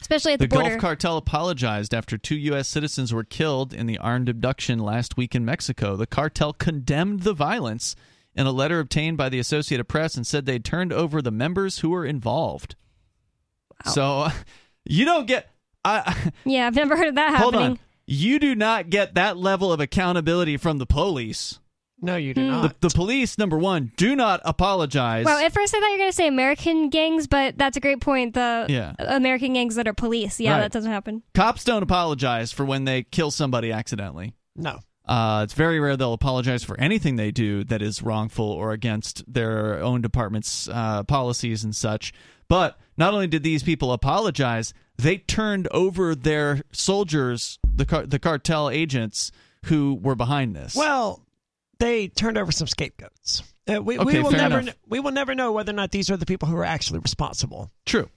especially 0.00 0.32
at 0.32 0.38
the, 0.38 0.46
the 0.46 0.54
border. 0.54 0.70
Gulf 0.70 0.80
cartel 0.80 1.16
apologized 1.16 1.94
after 1.94 2.18
two 2.18 2.36
U.S. 2.36 2.68
citizens 2.68 3.12
were 3.12 3.24
killed 3.24 3.72
in 3.72 3.86
the 3.86 3.98
armed 3.98 4.28
abduction 4.28 4.78
last 4.78 5.16
week 5.16 5.34
in 5.34 5.44
Mexico. 5.44 5.96
The 5.96 6.06
cartel 6.06 6.52
condemned 6.52 7.20
the 7.20 7.34
violence 7.34 7.94
in 8.34 8.46
a 8.46 8.52
letter 8.52 8.78
obtained 8.78 9.16
by 9.16 9.28
the 9.28 9.38
Associated 9.38 9.84
Press 9.86 10.14
and 10.16 10.26
said 10.26 10.46
they'd 10.46 10.64
turned 10.64 10.92
over 10.92 11.20
the 11.20 11.30
members 11.30 11.80
who 11.80 11.90
were 11.90 12.06
involved. 12.06 12.76
So 13.86 14.20
uh, 14.22 14.30
you 14.84 15.04
don't 15.04 15.26
get. 15.26 15.48
I 15.84 16.32
yeah, 16.44 16.66
I've 16.66 16.74
never 16.74 16.96
heard 16.96 17.08
of 17.08 17.14
that 17.16 17.36
hold 17.36 17.54
happening. 17.54 17.72
on. 17.72 17.78
You 18.06 18.38
do 18.38 18.54
not 18.54 18.90
get 18.90 19.14
that 19.14 19.36
level 19.36 19.72
of 19.72 19.80
accountability 19.80 20.56
from 20.56 20.78
the 20.78 20.86
police. 20.86 21.60
No, 22.00 22.16
you 22.16 22.32
do 22.34 22.42
Hmm. 22.44 22.48
not. 22.50 22.80
The, 22.80 22.88
the 22.88 22.94
police, 22.94 23.38
number 23.38 23.58
one, 23.58 23.90
do 23.96 24.14
not 24.14 24.40
apologize. 24.44 25.24
Well, 25.24 25.38
at 25.38 25.52
first 25.52 25.74
I 25.74 25.80
thought 25.80 25.86
you 25.86 25.92
were 25.94 25.98
going 25.98 26.10
to 26.10 26.16
say 26.16 26.28
American 26.28 26.90
gangs, 26.90 27.26
but 27.26 27.58
that's 27.58 27.76
a 27.76 27.80
great 27.80 28.00
point. 28.00 28.34
The 28.34 28.66
Yeah. 28.68 28.92
American 28.98 29.54
gangs 29.54 29.74
that 29.74 29.88
are 29.88 29.92
police. 29.94 30.38
Yeah, 30.38 30.52
Right. 30.52 30.60
that 30.60 30.72
doesn't 30.72 30.90
happen. 30.92 31.22
Cops 31.34 31.64
don't 31.64 31.82
apologize 31.82 32.52
for 32.52 32.64
when 32.64 32.84
they 32.84 33.02
kill 33.02 33.30
somebody 33.30 33.72
accidentally. 33.72 34.34
No. 34.54 34.78
Uh, 35.06 35.40
it's 35.42 35.54
very 35.54 35.80
rare 35.80 35.96
they'll 35.96 36.12
apologize 36.12 36.62
for 36.62 36.78
anything 36.78 37.16
they 37.16 37.30
do 37.30 37.64
that 37.64 37.80
is 37.80 38.02
wrongful 38.02 38.44
or 38.44 38.72
against 38.72 39.24
their 39.32 39.80
own 39.80 40.00
department's 40.02 40.68
uh, 40.68 41.02
policies 41.04 41.64
and 41.64 41.74
such. 41.74 42.12
But 42.46 42.78
not 42.96 43.14
only 43.14 43.26
did 43.26 43.42
these 43.42 43.62
people 43.62 43.90
apologize, 43.92 44.74
they 44.98 45.16
turned 45.18 45.66
over 45.70 46.14
their 46.14 46.62
soldiers, 46.72 47.58
the 47.74 47.86
car- 47.86 48.06
the 48.06 48.18
cartel 48.18 48.68
agents 48.68 49.30
who 49.66 49.94
were 49.94 50.14
behind 50.14 50.54
this. 50.54 50.74
Well, 50.74 51.22
they 51.80 52.08
turned 52.08 52.38
over 52.38 52.52
some 52.52 52.66
scapegoats. 52.66 53.42
Uh, 53.68 53.82
we, 53.82 53.98
Okay, 53.98 54.16
we 54.18 54.22
will 54.22 54.30
fair 54.30 54.40
never 54.48 54.58
enough. 54.60 54.74
we 54.88 55.00
will 55.00 55.12
never 55.12 55.34
know 55.34 55.52
whether 55.52 55.70
or 55.72 55.74
not 55.76 55.90
these 55.90 56.10
are 56.10 56.16
the 56.16 56.26
people 56.26 56.48
who 56.48 56.56
are 56.56 56.64
actually 56.64 56.98
responsible. 57.00 57.70
True. 57.86 58.08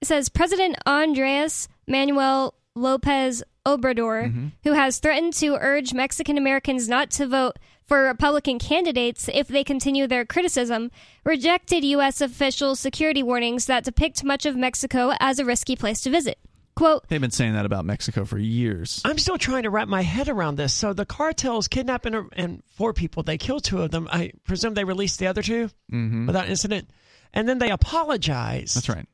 It 0.00 0.06
says 0.06 0.28
President 0.28 0.76
Andres 0.86 1.68
Manuel 1.86 2.54
Lopez 2.74 3.42
Obrador, 3.66 4.24
Mm-hmm. 4.28 4.46
who 4.64 4.72
has 4.72 4.98
threatened 4.98 5.32
to 5.34 5.56
urge 5.60 5.94
Mexican 5.94 6.36
Americans 6.36 6.88
not 6.88 7.10
to 7.12 7.26
vote 7.26 7.58
for 7.86 8.02
Republican 8.02 8.58
candidates 8.58 9.28
if 9.32 9.46
they 9.48 9.62
continue 9.64 10.06
their 10.06 10.24
criticism, 10.24 10.90
rejected 11.24 11.84
U.S. 11.84 12.20
official 12.20 12.74
security 12.76 13.22
warnings 13.22 13.66
that 13.66 13.84
depict 13.84 14.24
much 14.24 14.44
of 14.46 14.56
Mexico 14.56 15.12
as 15.20 15.38
a 15.38 15.44
risky 15.44 15.76
place 15.76 16.00
to 16.02 16.10
visit. 16.10 16.38
Quote, 16.76 17.06
They've 17.08 17.20
been 17.20 17.30
saying 17.30 17.52
that 17.52 17.66
about 17.66 17.84
Mexico 17.84 18.24
for 18.24 18.36
years. 18.38 19.00
I'm 19.04 19.18
still 19.18 19.38
trying 19.38 19.62
to 19.62 19.70
wrap 19.70 19.86
my 19.86 20.02
head 20.02 20.28
around 20.28 20.56
this. 20.56 20.72
So 20.72 20.92
the 20.92 21.06
cartels 21.06 21.68
kidnap 21.68 22.04
and, 22.04 22.28
and 22.32 22.62
four 22.74 22.92
people. 22.92 23.22
They 23.22 23.38
kill 23.38 23.60
two 23.60 23.80
of 23.82 23.90
them. 23.92 24.08
I 24.10 24.32
presume 24.44 24.74
they 24.74 24.82
released 24.84 25.18
the 25.20 25.28
other 25.28 25.42
2 25.42 25.70
Mhm. 25.92 26.26
without 26.26 26.48
incident, 26.48 26.90
and 27.32 27.48
then 27.48 27.58
they 27.58 27.70
apologize. 27.70 28.74
That's 28.74 28.88
right. 28.88 29.06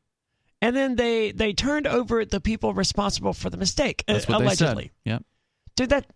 And 0.63 0.75
then 0.77 0.97
they 0.97 1.33
they 1.33 1.53
turned 1.53 1.87
over 1.87 2.25
the 2.25 2.41
people 2.41 2.73
responsible 2.75 3.33
for 3.33 3.51
the 3.51 3.57
mistake. 3.57 4.05
That's 4.07 4.29
what 4.29 4.41
allegedly. 4.43 4.93
they 5.05 5.11
said. 5.11 5.15
Yep. 5.15 5.25
Dude, 5.77 5.91
that 5.91 6.07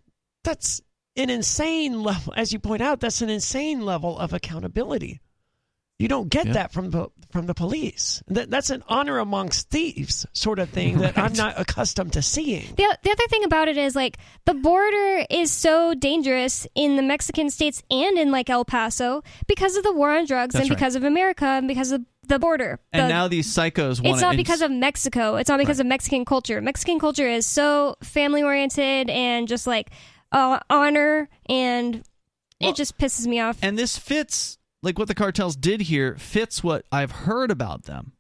that's 0.44 0.80
an 1.16 1.30
insane 1.30 2.02
level. 2.02 2.34
As 2.36 2.52
you 2.52 2.58
point 2.58 2.82
out, 2.82 3.00
that's 3.00 3.22
an 3.22 3.30
insane 3.30 3.82
level 3.84 4.18
of 4.18 4.32
accountability. 4.32 5.20
You 5.98 6.08
don't 6.08 6.28
get 6.28 6.46
Yeah. 6.46 6.52
that 6.54 6.72
from 6.72 6.90
the 6.90 7.08
from 7.30 7.46
the 7.46 7.54
police. 7.54 8.22
That, 8.28 8.50
that's 8.50 8.70
an 8.70 8.82
honor 8.88 9.18
amongst 9.18 9.70
thieves 9.70 10.24
sort 10.32 10.58
of 10.58 10.68
thing 10.70 10.98
that 10.98 11.16
I'm 11.18 11.32
not 11.32 11.58
accustomed 11.58 12.12
to 12.14 12.22
seeing. 12.22 12.66
The, 12.76 12.98
the 13.02 13.10
other 13.10 13.26
thing 13.28 13.44
about 13.44 13.66
it 13.68 13.76
is 13.76 13.94
like 13.96 14.18
the 14.44 14.54
border 14.54 15.24
is 15.30 15.50
so 15.52 15.94
dangerous 15.94 16.66
in 16.76 16.96
the 16.96 17.02
Mexican 17.02 17.50
states 17.50 17.82
and 17.90 18.18
in 18.18 18.30
like 18.32 18.50
El 18.50 18.64
Paso 18.64 19.22
because 19.48 19.76
of 19.76 19.82
the 19.84 19.92
war 19.92 20.16
on 20.16 20.26
drugs 20.26 20.52
That's 20.52 20.64
and 20.64 20.70
right. 20.70 20.76
because 20.78 20.94
of 20.96 21.04
America 21.04 21.44
and 21.44 21.66
because 21.68 21.90
of 21.92 22.02
the 22.26 22.38
border. 22.38 22.78
And 22.92 23.04
The- 23.04 23.08
now 23.08 23.28
these 23.28 23.46
psychos 23.52 24.00
want 24.02 24.14
it's 24.14 24.20
not 24.22 24.36
because 24.36 24.62
of 24.62 24.70
Mexico. 24.70 25.36
It's 25.36 25.48
not 25.48 25.58
because 25.58 25.78
of 25.80 25.86
Mexican 25.86 26.24
culture. 26.24 26.60
Mexican 26.60 26.98
culture 27.00 27.28
is 27.28 27.46
so 27.46 27.96
family 28.02 28.42
oriented 28.42 29.10
and 29.10 29.46
just 29.48 29.66
like 29.66 29.90
uh, 30.32 30.58
honor, 30.70 31.28
and 31.48 32.02
Well- 32.60 32.70
it 32.70 32.76
just 32.76 32.98
pisses 32.98 33.26
me 33.26 33.38
off. 33.40 33.58
And 33.62 33.78
this 33.78 33.96
fits 33.98 34.58
like 34.84 34.98
what 34.98 35.08
the 35.08 35.14
cartels 35.14 35.56
did 35.56 35.82
here 35.82 36.16
fits 36.16 36.62
what 36.62 36.84
I've 36.92 37.10
heard 37.10 37.50
about 37.50 37.84
them. 37.84 38.12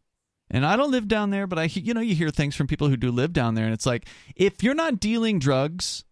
And 0.50 0.64
I 0.64 0.76
don't 0.76 0.90
live 0.90 1.08
down 1.08 1.30
there, 1.30 1.46
but 1.46 1.58
I 1.58 1.64
you 1.64 1.94
know 1.94 2.00
you 2.00 2.14
hear 2.14 2.30
things 2.30 2.56
from 2.56 2.66
people 2.66 2.88
who 2.88 2.96
do 2.96 3.10
live 3.10 3.32
down 3.32 3.54
there 3.54 3.64
and 3.64 3.74
it's 3.74 3.86
like 3.86 4.06
if 4.34 4.62
you're 4.62 4.74
not 4.74 5.00
dealing 5.00 5.38
drugs, 5.38 6.04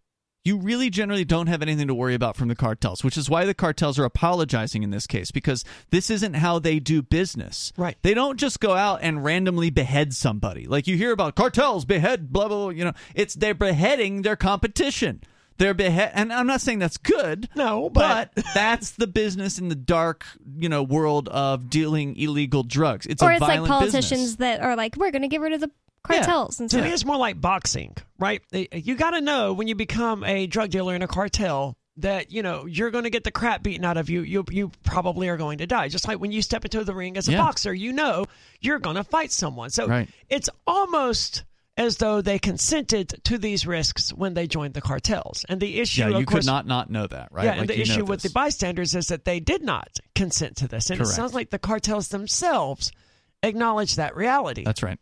you 0.45 0.57
really 0.57 0.89
generally 0.89 1.23
don't 1.23 1.47
have 1.47 1.61
anything 1.61 1.87
to 1.87 1.95
worry 1.95 2.13
about 2.13 2.35
from 2.35 2.49
the 2.49 2.55
cartels, 2.55 3.03
which 3.03 3.17
is 3.17 3.29
why 3.29 3.45
the 3.45 3.53
cartels 3.53 3.97
are 3.97 4.03
apologizing 4.03 4.83
in 4.83 4.89
this 4.89 5.07
case 5.07 5.31
because 5.31 5.63
this 5.89 6.09
isn't 6.09 6.33
how 6.33 6.59
they 6.59 6.79
do 6.79 7.01
business. 7.01 7.71
Right. 7.77 7.97
They 8.01 8.13
don't 8.13 8.37
just 8.37 8.59
go 8.59 8.73
out 8.73 8.99
and 9.01 9.23
randomly 9.23 9.69
behead 9.69 10.13
somebody. 10.13 10.67
Like 10.67 10.85
you 10.85 10.97
hear 10.97 11.11
about 11.11 11.35
cartels 11.35 11.85
behead 11.85 12.31
blah 12.31 12.47
blah, 12.47 12.57
blah 12.57 12.69
you 12.69 12.83
know, 12.83 12.93
it's 13.15 13.33
they're 13.35 13.53
beheading 13.53 14.23
their 14.23 14.35
competition. 14.35 15.21
They're 15.57 15.73
behead 15.73 16.11
and 16.15 16.33
I'm 16.33 16.47
not 16.47 16.61
saying 16.61 16.79
that's 16.79 16.97
good. 16.97 17.47
No, 17.55 17.89
but 17.89 18.31
that's 18.53 18.91
the 18.91 19.07
business 19.07 19.59
in 19.59 19.69
the 19.69 19.75
dark, 19.75 20.25
you 20.57 20.67
know, 20.69 20.83
world 20.83 21.29
of 21.29 21.69
dealing 21.69 22.15
illegal 22.17 22.63
drugs. 22.63 23.05
It's 23.05 23.21
or 23.21 23.29
a 23.31 23.33
it's 23.33 23.41
like 23.41 23.51
violent 23.51 23.69
politicians 23.71 24.09
business. 24.11 24.35
that 24.37 24.61
are 24.61 24.75
like, 24.75 24.95
we're 24.97 25.11
going 25.11 25.21
to 25.21 25.27
get 25.27 25.41
rid 25.41 25.53
of 25.53 25.61
the 25.61 25.69
cartels 26.03 26.59
and 26.59 26.69
To 26.69 26.77
stuff. 26.79 26.91
it's 26.91 27.05
more 27.05 27.17
like 27.17 27.39
boxing, 27.39 27.95
right? 28.19 28.41
Eh, 28.51 28.65
eh, 28.71 28.77
you 28.83 28.95
got 28.95 29.11
to 29.11 29.21
know 29.21 29.53
when 29.53 29.67
you 29.67 29.75
become 29.75 30.23
a 30.23 30.47
drug 30.47 30.69
dealer 30.69 30.95
in 30.95 31.01
a 31.01 31.07
cartel 31.07 31.77
that 31.97 32.31
you 32.31 32.41
know 32.41 32.65
you're 32.65 32.89
going 32.89 33.03
to 33.03 33.11
get 33.11 33.23
the 33.23 33.29
crap 33.31 33.61
beaten 33.61 33.85
out 33.85 33.97
of 33.97 34.09
you. 34.09 34.21
You 34.21 34.43
you 34.49 34.71
probably 34.83 35.29
are 35.29 35.37
going 35.37 35.59
to 35.59 35.67
die. 35.67 35.87
Just 35.89 36.07
like 36.07 36.19
when 36.19 36.31
you 36.31 36.41
step 36.41 36.65
into 36.65 36.83
the 36.83 36.95
ring 36.95 37.15
as 37.17 37.27
a 37.29 37.33
Yeah. 37.33 37.37
boxer, 37.37 37.71
you 37.73 37.93
know 37.93 38.25
you're 38.59 38.79
going 38.79 38.95
to 38.95 39.03
fight 39.03 39.31
someone. 39.31 39.69
So 39.69 39.87
Right. 39.87 40.09
it's 40.27 40.49
almost 40.65 41.43
as 41.75 41.97
though 41.97 42.21
they 42.21 42.37
consented 42.37 43.09
to 43.23 43.37
these 43.37 43.65
risks 43.65 44.13
when 44.13 44.35
they 44.35 44.45
joined 44.45 44.73
the 44.75 44.81
cartels. 44.81 45.43
And 45.49 45.59
the 45.59 45.79
issue, 45.79 46.01
Yeah, 46.01 46.09
of 46.09 46.19
you 46.19 46.25
course, 46.25 46.45
could 46.45 46.51
not 46.51 46.67
not 46.67 46.89
know 46.89 47.07
that, 47.07 47.29
right? 47.31 47.45
Yeah, 47.45 47.51
Like, 47.51 47.59
and 47.61 47.69
the 47.69 47.77
you 47.79 47.85
know 47.85 47.93
issue 47.93 48.05
with 48.05 48.21
the 48.21 48.29
bystanders 48.29 48.93
is 48.95 49.07
that 49.07 49.25
they 49.25 49.39
did 49.39 49.63
not 49.63 49.89
consent 50.13 50.57
to 50.57 50.67
this, 50.67 50.89
and 50.89 50.99
Correct. 50.99 51.11
it 51.11 51.15
sounds 51.15 51.33
like 51.33 51.49
the 51.49 51.59
cartels 51.59 52.09
themselves 52.09 52.91
acknowledge 53.41 53.95
that 53.95 54.15
reality. 54.15 54.63
That's 54.63 54.83
right. 54.83 54.99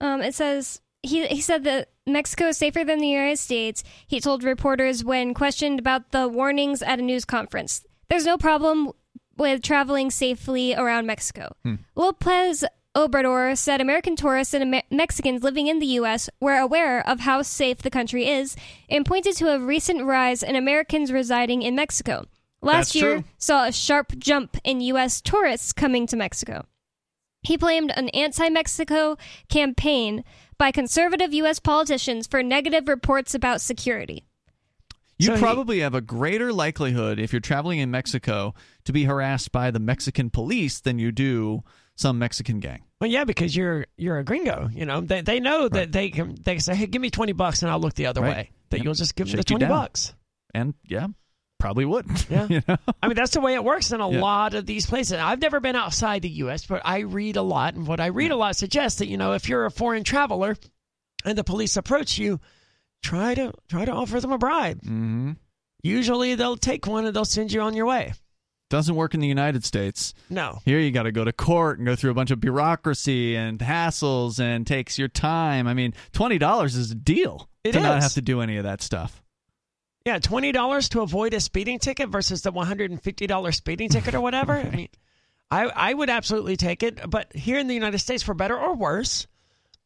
Um, 0.00 0.20
it 0.22 0.34
says 0.34 0.80
he 1.02 1.26
he 1.26 1.40
said 1.40 1.64
that 1.64 1.90
Mexico 2.06 2.48
is 2.48 2.56
safer 2.56 2.84
than 2.84 2.98
the 2.98 3.08
United 3.08 3.38
States. 3.38 3.84
He 4.06 4.20
told 4.20 4.42
reporters 4.42 5.04
when 5.04 5.34
questioned 5.34 5.78
about 5.78 6.10
the 6.10 6.28
warnings 6.28 6.82
at 6.82 6.98
a 6.98 7.02
news 7.02 7.24
conference. 7.24 7.84
There's 8.08 8.24
no 8.26 8.36
problem 8.38 8.92
with 9.36 9.62
traveling 9.62 10.10
safely 10.10 10.74
around 10.74 11.06
Mexico. 11.06 11.54
Hmm. 11.62 11.76
Lopez 11.94 12.64
Obrador 12.94 13.56
said 13.56 13.80
American 13.80 14.16
tourists 14.16 14.52
and 14.52 14.62
Amer- 14.64 14.82
Mexicans 14.90 15.42
living 15.42 15.66
in 15.66 15.78
the 15.78 15.86
U.S. 15.86 16.28
were 16.40 16.58
aware 16.58 17.06
of 17.08 17.20
how 17.20 17.40
safe 17.42 17.78
the 17.78 17.90
country 17.90 18.28
is 18.28 18.54
and 18.90 19.06
pointed 19.06 19.34
to 19.36 19.48
a 19.54 19.58
recent 19.58 20.04
rise 20.04 20.42
in 20.42 20.56
Americans 20.56 21.10
residing 21.10 21.62
in 21.62 21.74
Mexico. 21.74 22.26
Last 22.60 22.88
That's 22.88 22.94
year 22.96 23.12
true. 23.14 23.24
saw 23.38 23.66
a 23.66 23.72
sharp 23.72 24.12
jump 24.18 24.56
in 24.62 24.80
U.S. 24.82 25.20
tourists 25.22 25.72
coming 25.72 26.06
to 26.08 26.16
Mexico. 26.16 26.66
He 27.42 27.56
blamed 27.56 27.90
an 27.96 28.08
anti 28.10 28.48
Mexico 28.50 29.16
campaign 29.48 30.22
by 30.58 30.70
conservative 30.70 31.32
U.S. 31.32 31.58
politicians 31.58 32.26
for 32.26 32.42
negative 32.42 32.86
reports 32.88 33.34
about 33.34 33.60
security. 33.62 34.24
You 35.18 35.26
So 35.28 35.34
he- 35.36 35.40
probably 35.40 35.80
have 35.80 35.94
a 35.94 36.00
greater 36.02 36.52
likelihood 36.52 37.18
if 37.18 37.32
you're 37.32 37.40
traveling 37.40 37.78
in 37.78 37.90
Mexico 37.90 38.54
to 38.84 38.92
be 38.92 39.04
harassed 39.04 39.50
by 39.50 39.70
the 39.70 39.80
Mexican 39.80 40.28
police 40.30 40.78
than 40.78 40.98
you 40.98 41.10
do 41.10 41.64
some 41.96 42.18
Mexican 42.18 42.60
gang. 42.60 42.82
Well, 43.00 43.10
yeah, 43.10 43.24
because 43.24 43.54
you're 43.54 43.86
you're 43.96 44.18
a 44.18 44.24
gringo. 44.24 44.68
You 44.72 44.86
know, 44.86 45.00
they 45.00 45.20
they 45.22 45.40
know 45.40 45.68
that 45.68 45.92
they 45.92 46.10
can 46.10 46.36
they 46.42 46.54
can 46.54 46.60
say, 46.60 46.74
"Hey, 46.74 46.86
give 46.86 47.02
me 47.02 47.10
twenty 47.10 47.32
bucks, 47.32 47.62
and 47.62 47.70
I'll 47.70 47.80
look 47.80 47.94
the 47.94 48.06
other 48.06 48.20
Right. 48.22 48.36
way." 48.36 48.50
That 48.70 48.82
you'll 48.84 48.94
just 48.94 49.14
give 49.16 49.28
them 49.28 49.36
the 49.36 49.44
twenty 49.44 49.66
bucks. 49.66 50.14
And 50.54 50.74
yeah, 50.86 51.08
probably 51.58 51.84
would. 51.84 52.06
Yeah. 52.30 52.46
you 52.48 52.62
know? 52.68 52.76
I 53.02 53.08
mean, 53.08 53.16
that's 53.16 53.32
the 53.32 53.40
way 53.40 53.54
it 53.54 53.64
works 53.64 53.90
in 53.92 54.00
a 54.00 54.10
Yeah. 54.10 54.20
lot 54.20 54.54
of 54.54 54.66
these 54.66 54.86
places. 54.86 55.14
I've 55.18 55.40
never 55.40 55.60
been 55.60 55.76
outside 55.76 56.22
the 56.22 56.28
U.S., 56.30 56.64
but 56.66 56.82
I 56.84 57.00
read 57.00 57.36
a 57.36 57.42
lot, 57.42 57.74
and 57.74 57.86
what 57.86 58.00
I 58.00 58.06
read 58.06 58.30
a 58.30 58.36
lot 58.36 58.56
suggests 58.56 58.98
that 59.00 59.08
you 59.08 59.16
know, 59.16 59.32
if 59.32 59.48
you're 59.48 59.64
a 59.66 59.70
foreign 59.70 60.04
traveler 60.04 60.56
and 61.24 61.36
the 61.36 61.44
police 61.44 61.76
approach 61.76 62.18
you, 62.18 62.40
try 63.02 63.34
to 63.34 63.52
try 63.68 63.84
to 63.84 63.92
offer 63.92 64.20
them 64.20 64.32
a 64.32 64.38
bribe. 64.38 64.82
hmm 64.82 65.32
Usually, 65.84 66.36
they'll 66.36 66.56
take 66.56 66.86
one 66.86 67.06
and 67.06 67.14
they'll 67.16 67.24
send 67.24 67.50
you 67.52 67.60
on 67.62 67.74
your 67.74 67.86
way. 67.86 68.12
Doesn't 68.72 68.94
work 68.94 69.12
in 69.12 69.20
the 69.20 69.28
United 69.28 69.66
States. 69.66 70.14
No. 70.30 70.60
Here 70.64 70.80
you 70.80 70.92
got 70.92 71.02
to 71.02 71.12
go 71.12 71.24
to 71.26 71.32
court 71.34 71.76
and 71.76 71.86
go 71.86 71.94
through 71.94 72.10
a 72.10 72.14
bunch 72.14 72.30
of 72.30 72.40
bureaucracy 72.40 73.36
and 73.36 73.58
hassles 73.58 74.40
and 74.40 74.66
takes 74.66 74.98
your 74.98 75.08
time. 75.08 75.66
I 75.66 75.74
mean, 75.74 75.92
twenty 76.12 76.38
dollars 76.38 76.74
is 76.74 76.90
a 76.90 76.94
deal 76.94 77.50
It 77.64 77.72
to 77.72 77.80
not 77.80 78.02
have 78.02 78.14
to 78.14 78.22
do 78.22 78.40
any 78.40 78.56
of 78.56 78.64
that 78.64 78.80
stuff. 78.80 79.22
Yeah, 80.06 80.20
twenty 80.20 80.52
dollars 80.52 80.88
to 80.88 81.02
avoid 81.02 81.34
a 81.34 81.40
speeding 81.40 81.80
ticket 81.80 82.08
versus 82.08 82.40
the 82.40 82.50
one 82.50 82.66
hundred 82.66 82.90
and 82.90 83.02
fifty 83.02 83.26
dollars 83.26 83.58
speeding 83.58 83.90
ticket 83.90 84.14
or 84.14 84.22
whatever. 84.22 84.54
I 84.54 84.70
mean, 84.74 84.88
I 85.50 85.64
I 85.64 85.92
would 85.92 86.08
absolutely 86.08 86.56
take 86.56 86.82
it. 86.82 86.98
But 87.10 87.30
here 87.36 87.58
in 87.58 87.66
the 87.66 87.74
United 87.74 87.98
States, 87.98 88.22
for 88.22 88.32
better 88.32 88.58
or 88.58 88.74
worse, 88.74 89.26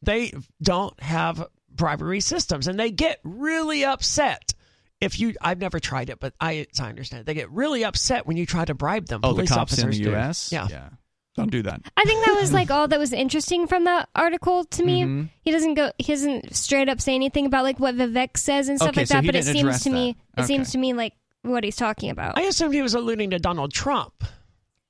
they 0.01 0.31
don't 0.63 0.97
have 1.01 1.45
bribery 1.69 2.21
systems, 2.21 2.69
and 2.69 2.79
they 2.79 2.91
get 2.91 3.19
really 3.25 3.83
upset 3.83 4.53
if 5.01 5.19
you. 5.19 5.33
I've 5.41 5.59
never 5.59 5.79
tried 5.79 6.09
it, 6.09 6.19
but 6.19 6.33
I 6.39 6.67
as 6.71 6.79
I 6.79 6.89
understand, 6.89 7.21
it, 7.21 7.25
they 7.25 7.33
get 7.33 7.51
really 7.51 7.83
upset 7.85 8.25
when 8.27 8.37
you 8.37 8.45
try 8.45 8.65
to 8.65 8.73
bribe 8.73 9.07
them. 9.07 9.21
Oh, 9.23 9.29
the 9.29 9.33
Police 9.35 9.49
cops 9.51 9.73
in 9.73 9.81
the 9.81 9.87
officers 9.87 10.03
do. 10.03 10.09
U.S. 10.11 10.51
Yeah. 10.51 10.67
yeah. 10.69 10.89
Don't 11.35 11.51
do 11.51 11.61
that. 11.61 11.81
I 11.95 12.03
think 12.03 12.25
that 12.25 12.35
was 12.39 12.51
like 12.51 12.71
all 12.71 12.87
that 12.87 12.97
was 12.99 13.13
interesting 13.13 13.67
from 13.67 13.83
that 13.83 14.09
article 14.15 14.63
to 14.65 14.83
me. 14.83 15.03
Mhm. 15.03 15.29
He 15.41 15.51
doesn't 15.51 15.75
go, 15.75 15.91
he 15.99 16.11
doesn't 16.13 16.55
straight 16.55 16.89
up 16.89 16.99
say 16.99 17.13
anything 17.13 17.45
about 17.45 17.63
like 17.63 17.79
what 17.79 17.95
Vivek 17.95 18.37
says 18.37 18.69
and 18.69 18.79
stuff 18.79 18.89
Okay, 18.89 19.01
like 19.01 19.07
so 19.07 19.13
that. 19.13 19.23
he 19.23 19.27
But 19.27 19.35
it 19.35 19.41
didn't 19.43 19.53
seems 19.53 19.59
address 19.63 19.83
to 19.83 19.89
me, 19.91 20.17
that. 20.35 20.43
it 20.45 20.47
seems 20.47 20.71
to 20.71 20.79
me 20.79 20.93
like 20.93 21.13
what 21.43 21.63
he's 21.63 21.75
talking 21.75 22.09
about. 22.09 22.39
I 22.39 22.41
assumed 22.41 22.73
he 22.73 22.81
was 22.81 22.95
alluding 22.95 23.29
to 23.29 23.37
Donald 23.39 23.71
Trump. 23.71 24.23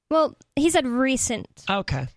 well, 0.10 0.38
he 0.56 0.70
said 0.70 0.88
recent, 0.88 1.48
Okay. 1.70 2.08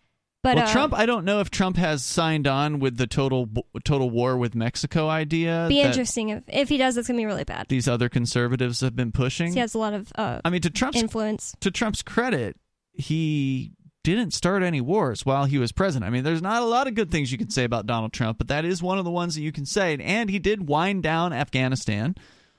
But 0.43 0.57
well, 0.57 0.67
uh, 0.67 0.73
Trump. 0.73 0.95
I 0.95 1.07
don't 1.07 1.25
know 1.25 1.41
if 1.41 1.51
Trump 1.51 1.77
has 1.77 2.05
signed 2.05 2.47
on 2.47 2.79
with 2.79 2.97
the 2.97 3.07
total 3.07 3.49
total 3.85 4.11
war 4.11 4.37
with 4.37 4.55
Mexico 4.55 5.09
idea. 5.09 5.67
be 5.69 5.81
interesting 5.81 6.31
if 6.31 6.45
if 6.49 6.69
he 6.69 6.79
does. 6.79 6.97
It's 6.97 7.09
gonna 7.09 7.19
be 7.19 7.27
really 7.27 7.45
bad. 7.45 7.67
These 7.69 7.89
other 7.89 8.09
conservatives 8.09 8.81
have 8.81 8.97
been 8.97 9.13
pushing. 9.13 9.53
He 9.53 9.61
has 9.61 9.75
a 9.75 9.79
lot 9.79 9.93
of 9.93 10.11
uh, 10.15 10.41
I 10.45 10.51
mean, 10.51 10.63
to 10.63 10.71
Trump's 10.71 10.99
influence. 11.01 11.55
to 11.61 11.71
Trump's 11.71 12.03
credit, 12.03 12.57
he 12.93 13.73
didn't 14.03 14.33
start 14.33 14.63
any 14.63 14.81
wars 14.81 15.27
while 15.27 15.45
he 15.45 15.59
was 15.59 15.73
president. 15.73 16.09
I 16.09 16.11
mean, 16.11 16.25
there's 16.25 16.43
not 16.43 16.63
a 16.63 16.67
lot 16.67 16.87
of 16.87 16.95
good 16.95 17.11
things 17.11 17.31
you 17.31 17.39
can 17.39 17.51
say 17.51 17.65
about 17.65 17.87
Donald 17.87 18.13
Trump, 18.13 18.39
but 18.39 18.49
that 18.49 18.65
is 18.65 18.83
one 18.83 18.99
of 18.99 19.05
the 19.05 19.11
ones 19.11 19.35
that 19.35 19.43
you 19.43 19.53
can 19.53 19.67
say. 19.67 19.97
And 20.01 20.31
he 20.31 20.39
did 20.39 20.67
wind 20.67 21.03
down 21.03 21.33
Afghanistan 21.33 22.15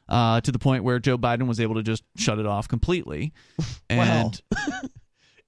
uh, 0.08 0.42
to 0.42 0.52
the 0.52 0.60
point 0.60 0.84
where 0.84 1.00
Joe 1.00 1.18
Biden 1.18 1.48
was 1.48 1.60
able 1.60 1.76
to 1.76 1.84
just 1.84 2.04
shut 2.16 2.38
it 2.38 2.46
off 2.46 2.68
completely. 2.68 3.34
And 3.90 4.42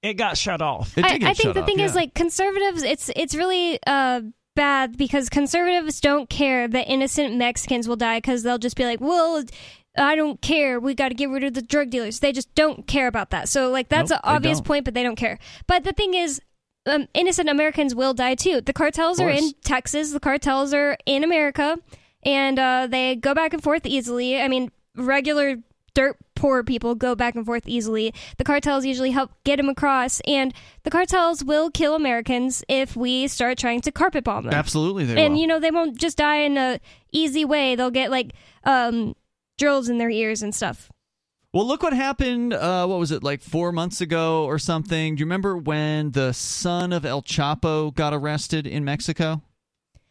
It 0.03 0.13
got 0.15 0.37
shut 0.37 0.61
off. 0.61 0.95
it 0.97 1.01
did 1.01 1.11
I, 1.11 1.17
get 1.17 1.29
I 1.29 1.33
think 1.33 1.53
the 1.55 1.61
off, 1.61 1.65
thing 1.65 1.79
is 1.79 1.95
like 1.95 2.13
conservatives. 2.13 2.83
It's 2.83 3.09
it's 3.15 3.33
really 3.33 3.79
uh 3.87 4.21
bad 4.55 4.97
because 4.97 5.29
conservatives 5.29 5.99
don't 5.99 6.29
care 6.29 6.67
that 6.67 6.87
innocent 6.87 7.35
Mexicans 7.37 7.87
will 7.87 7.95
die 7.95 8.17
because 8.17 8.43
they'll 8.43 8.59
just 8.59 8.75
be 8.75 8.85
like, 8.85 9.01
well. 9.01 9.43
I 9.95 10.15
don't 10.15 10.41
care. 10.41 10.79
We 10.79 10.95
got 10.95 11.09
to 11.09 11.13
get 11.13 11.29
rid 11.29 11.43
of 11.43 11.53
the 11.53 11.61
drug 11.61 11.91
dealers. 11.91 12.19
They 12.19 12.31
just 12.31 12.55
don't 12.55 12.87
care 12.87 13.05
about 13.05 13.29
that. 13.29 13.47
So, 13.47 13.69
like, 13.69 13.89
that's 13.89 14.09
Nope, 14.09 14.21
an 14.23 14.31
obvious 14.33 14.57
don't. 14.57 14.65
point, 14.65 14.85
but 14.85 14.95
they 14.95 15.03
don't 15.03 15.17
care. 15.17 15.37
But 15.67 15.83
the 15.83 15.91
thing 15.93 16.15
is, 16.15 16.41
um, 16.87 17.07
innocent 17.13 17.47
Americans 17.47 17.93
will 17.93 18.15
die 18.15 18.33
too. 18.33 18.59
The 18.59 18.73
cartels 18.73 19.19
are 19.19 19.29
in. 19.29 19.51
Texas. 19.63 20.11
The 20.11 20.19
cartels 20.19 20.73
are 20.73 20.97
in 21.05 21.23
America, 21.23 21.77
and 22.23 22.57
uh, 22.57 22.87
they 22.89 23.15
go 23.15 23.35
back 23.35 23.53
and 23.53 23.61
forth 23.61 23.85
easily. 23.85 24.41
I 24.41 24.47
mean, 24.47 24.71
regular 24.95 25.57
dirt 25.93 26.17
poor 26.43 26.61
people 26.61 26.93
go 26.93 27.15
back 27.15 27.35
and 27.35 27.45
forth 27.45 27.63
easily. 27.65 28.13
The 28.37 28.43
cartels 28.43 28.85
usually 28.85 29.11
help 29.11 29.31
get 29.45 29.55
them 29.55 29.69
across, 29.69 30.19
and 30.27 30.53
the 30.83 30.91
cartels 30.91 31.41
will 31.41 31.71
kill 31.71 31.95
Americans 31.95 32.65
if 32.67 32.97
we 32.97 33.29
start 33.29 33.57
trying 33.57 33.79
to 33.79 33.93
carpet 33.93 34.25
bomb 34.25 34.43
them. 34.43 34.53
absolutely 34.53 35.05
they 35.05 35.23
and 35.23 35.35
will. 35.35 35.39
you 35.39 35.47
know 35.47 35.61
they 35.61 35.71
won't 35.71 35.97
just 35.97 36.17
die 36.17 36.41
in 36.41 36.57
a 36.57 36.81
easy 37.13 37.45
way. 37.45 37.75
They'll 37.75 37.91
get 37.91 38.11
like 38.11 38.33
um, 38.65 39.15
drills 39.57 39.87
in 39.87 39.99
their 39.99 40.09
ears 40.09 40.41
and 40.41 40.53
stuff. 40.53 40.91
Well, 41.53 41.65
look 41.65 41.81
what 41.81 41.93
happened. 41.93 42.53
Uh, 42.53 42.87
what 42.87 42.99
was 42.99 43.11
it 43.11 43.23
like 43.23 43.41
four 43.41 43.71
months 43.71 44.01
ago 44.01 44.43
or 44.43 44.59
something? 44.59 45.15
Do 45.15 45.21
you 45.21 45.25
remember 45.25 45.55
when 45.55 46.11
the 46.11 46.33
son 46.33 46.91
of 46.91 47.05
El 47.05 47.21
Chapo 47.21 47.95
got 47.95 48.13
arrested 48.13 48.67
in 48.67 48.83
Mexico? 48.83 49.41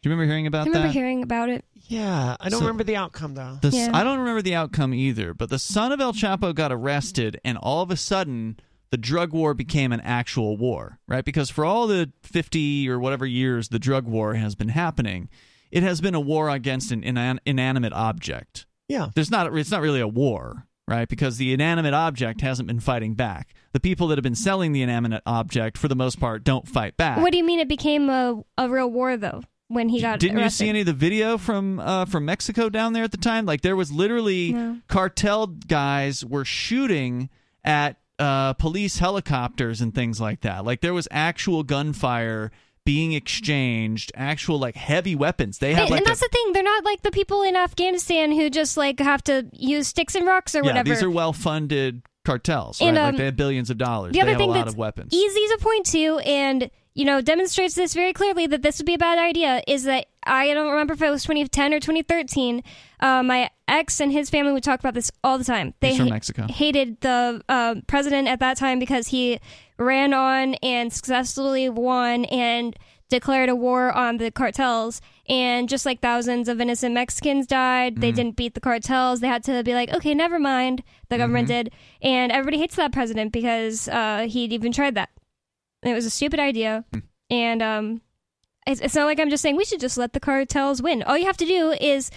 Do 0.03 0.09
you 0.09 0.15
remember 0.15 0.29
hearing 0.29 0.47
about 0.47 0.61
I 0.67 0.69
remember 0.69 0.87
that? 0.89 0.93
hearing 0.93 1.23
about 1.23 1.47
it. 1.49 1.63
Yeah, 1.87 2.35
I 2.39 2.49
don't 2.49 2.59
So- 2.59 2.65
remember 2.65 2.83
the 2.83 2.97
outcome 2.97 3.35
though. 3.35 3.57
The, 3.61 3.69
Yeah. 3.69 3.91
I 3.93 4.03
don't 4.03 4.19
remember 4.19 4.41
the 4.41 4.53
outcome 4.53 4.93
either, 4.93 5.33
but 5.33 5.49
the 5.49 5.57
son 5.57 5.91
of 5.93 6.01
El 6.01 6.11
Chapo 6.13 6.53
got 6.53 6.71
arrested, 6.73 7.39
and 7.45 7.57
all 7.57 7.81
of 7.81 7.89
a 7.89 7.95
sudden, 7.95 8.57
the 8.91 8.97
drug 8.97 9.31
war 9.31 9.53
became 9.53 9.91
an 9.93 10.01
actual 10.01 10.57
war, 10.57 10.99
right? 11.07 11.23
Because 11.23 11.49
for 11.49 11.63
all 11.65 11.87
the 11.87 12.11
50 12.21 12.87
or 12.89 12.99
whatever 12.99 13.25
years 13.25 13.69
the 13.69 13.79
drug 13.79 14.05
war 14.05 14.33
has 14.35 14.55
been 14.55 14.69
happening, 14.69 15.29
it 15.71 15.83
has 15.83 16.01
been 16.01 16.13
a 16.15 16.19
war 16.19 16.49
against 16.49 16.91
an 16.91 17.01
inan- 17.01 17.39
inanimate 17.45 17.93
object. 17.93 18.65
Yeah. 18.89 19.09
There's 19.15 19.31
not 19.31 19.55
it's 19.57 19.71
not 19.71 19.81
really 19.81 20.01
a 20.01 20.07
war, 20.07 20.67
right? 20.85 21.07
Because 21.07 21.37
the 21.37 21.53
inanimate 21.53 21.93
object 21.93 22.41
hasn't 22.41 22.67
been 22.67 22.81
fighting 22.81 23.13
back. 23.15 23.53
The 23.71 23.79
people 23.79 24.07
that 24.09 24.17
have 24.17 24.23
been 24.23 24.35
selling 24.35 24.73
the 24.73 24.81
inanimate 24.81 25.23
object 25.25 25.77
for 25.77 25.87
the 25.87 25.95
most 25.95 26.19
part 26.19 26.43
don't 26.43 26.67
fight 26.67 26.97
back. 26.97 27.19
What 27.19 27.31
do 27.31 27.37
you 27.37 27.43
mean 27.45 27.59
it 27.61 27.69
became 27.69 28.09
a, 28.09 28.43
a 28.57 28.69
real 28.69 28.91
war 28.91 29.15
though 29.17 29.41
when 29.73 29.89
he 29.89 30.01
got 30.01 30.19
Didn't 30.19 30.39
you 30.39 30.49
see 30.49 30.69
any 30.69 30.81
of 30.81 30.85
the 30.85 30.93
video 30.93 31.37
from 31.37 31.79
uh, 31.79 32.05
from 32.05 32.25
Mexico 32.25 32.69
down 32.69 32.93
there 32.93 33.03
at 33.03 33.11
the 33.11 33.17
time? 33.17 33.45
Like 33.45 33.61
there 33.61 33.75
was 33.75 33.91
literally 33.91 34.53
No. 34.53 34.77
cartel 34.87 35.47
guys 35.47 36.23
were 36.25 36.45
shooting 36.45 37.29
at 37.63 37.97
uh, 38.19 38.53
police 38.53 38.99
helicopters 38.99 39.81
and 39.81 39.93
things 39.95 40.21
like 40.21 40.41
that. 40.41 40.63
Like 40.65 40.81
there 40.81 40.93
was 40.93 41.07
actual 41.11 41.63
gunfire 41.63 42.51
being 42.85 43.13
exchanged, 43.13 44.11
actual 44.15 44.59
like 44.59 44.75
heavy 44.75 45.15
weapons. 45.15 45.57
They 45.59 45.73
have 45.73 45.83
and, 45.83 45.91
like 45.91 45.97
and 45.99 46.07
that's 46.07 46.21
a- 46.21 46.25
the 46.25 46.29
thing; 46.31 46.53
they're 46.53 46.63
not 46.63 46.83
like 46.83 47.01
the 47.01 47.11
people 47.11 47.41
in 47.43 47.55
Afghanistan 47.55 48.31
who 48.31 48.49
just 48.49 48.77
like 48.77 48.99
have 48.99 49.23
to 49.25 49.47
use 49.53 49.87
sticks 49.87 50.15
and 50.15 50.25
rocks 50.27 50.53
or 50.53 50.59
yeah, 50.59 50.65
whatever. 50.67 50.89
these 50.89 51.01
are 51.03 51.09
well 51.09 51.33
funded 51.33 52.01
cartels, 52.25 52.79
And, 52.81 52.95
right? 52.97 53.03
um, 53.03 53.09
like 53.11 53.17
they 53.17 53.25
have 53.25 53.35
billions 53.35 53.69
of 53.69 53.77
dollars. 53.77 54.13
the 54.13 54.17
they 54.19 54.21
other 54.21 54.31
have 54.31 54.37
thing 54.39 54.49
a 54.49 54.53
lot 54.53 54.59
that's 54.65 54.73
of 54.73 54.77
weapons. 54.77 55.13
easy 55.13 55.47
to 55.47 55.57
point 55.61 55.85
to 55.87 56.19
and 56.19 56.69
you 56.95 57.05
know 57.05 57.21
demonstrates 57.21 57.75
this 57.75 57.93
very 57.93 58.13
clearly 58.13 58.45
that 58.47 58.61
this 58.61 58.77
would 58.79 58.85
be 58.85 58.93
a 58.93 58.97
bad 58.99 59.17
idea 59.17 59.61
is 59.67 59.83
that 59.83 60.05
i 60.25 60.53
don't 60.53 60.69
remember 60.69 60.93
if 60.93 61.01
it 61.01 61.09
was 61.09 61.23
2010 61.23 61.73
or 61.73 61.79
2013 61.79 62.61
uh, 62.99 63.23
my 63.23 63.49
ex 63.67 63.99
and 63.99 64.11
his 64.11 64.29
family 64.29 64.51
would 64.53 64.63
talk 64.63 64.79
about 64.79 64.93
this 64.93 65.11
all 65.23 65.37
the 65.37 65.43
time 65.43 65.73
they 65.79 65.89
He's 65.89 65.97
from 65.97 66.07
ha- 66.07 66.13
Mexico. 66.13 66.45
hated 66.49 67.01
the 67.01 67.41
uh, 67.49 67.75
president 67.87 68.27
at 68.27 68.39
that 68.39 68.57
time 68.57 68.79
because 68.79 69.07
he 69.07 69.39
ran 69.77 70.13
on 70.13 70.53
and 70.55 70.93
successfully 70.93 71.67
won 71.69 72.25
and 72.25 72.77
declared 73.09 73.49
a 73.49 73.55
war 73.55 73.91
on 73.91 74.17
the 74.17 74.31
cartels 74.31 75.01
and 75.29 75.69
just 75.69 75.85
like 75.85 75.99
thousands 75.99 76.47
of 76.47 76.59
innocent 76.61 76.93
mexicans 76.93 77.45
died 77.47 78.01
they 78.01 78.11
Mhm. 78.11 78.15
didn't 78.15 78.35
beat 78.35 78.53
the 78.55 78.59
cartels 78.61 79.19
they 79.19 79.27
had 79.27 79.43
to 79.43 79.63
be 79.63 79.73
like 79.73 79.93
okay 79.93 80.13
never 80.13 80.39
mind 80.39 80.83
the 81.09 81.17
government 81.17 81.45
Mhm. 81.45 81.55
did 81.55 81.73
and 82.01 82.31
everybody 82.31 82.57
hates 82.59 82.75
that 82.75 82.91
president 82.91 83.31
because 83.31 83.87
uh, 83.89 84.25
he'd 84.29 84.51
even 84.53 84.71
tried 84.71 84.95
that 84.95 85.09
it 85.83 85.93
was 85.93 86.05
a 86.05 86.09
stupid 86.09 86.39
idea, 86.39 86.85
Hmm. 86.93 86.99
and 87.29 87.61
um, 87.61 88.01
it's, 88.65 88.81
it's 88.81 88.95
not 88.95 89.05
like 89.05 89.19
I'm 89.19 89.29
just 89.29 89.41
saying 89.43 89.55
we 89.57 89.65
should 89.65 89.79
just 89.81 89.97
let 89.97 90.13
the 90.13 90.19
cartels 90.19 90.81
win. 90.81 91.03
All 91.03 91.17
you 91.17 91.25
have 91.25 91.37
to 91.37 91.45
do 91.45 91.71
is 91.79 92.09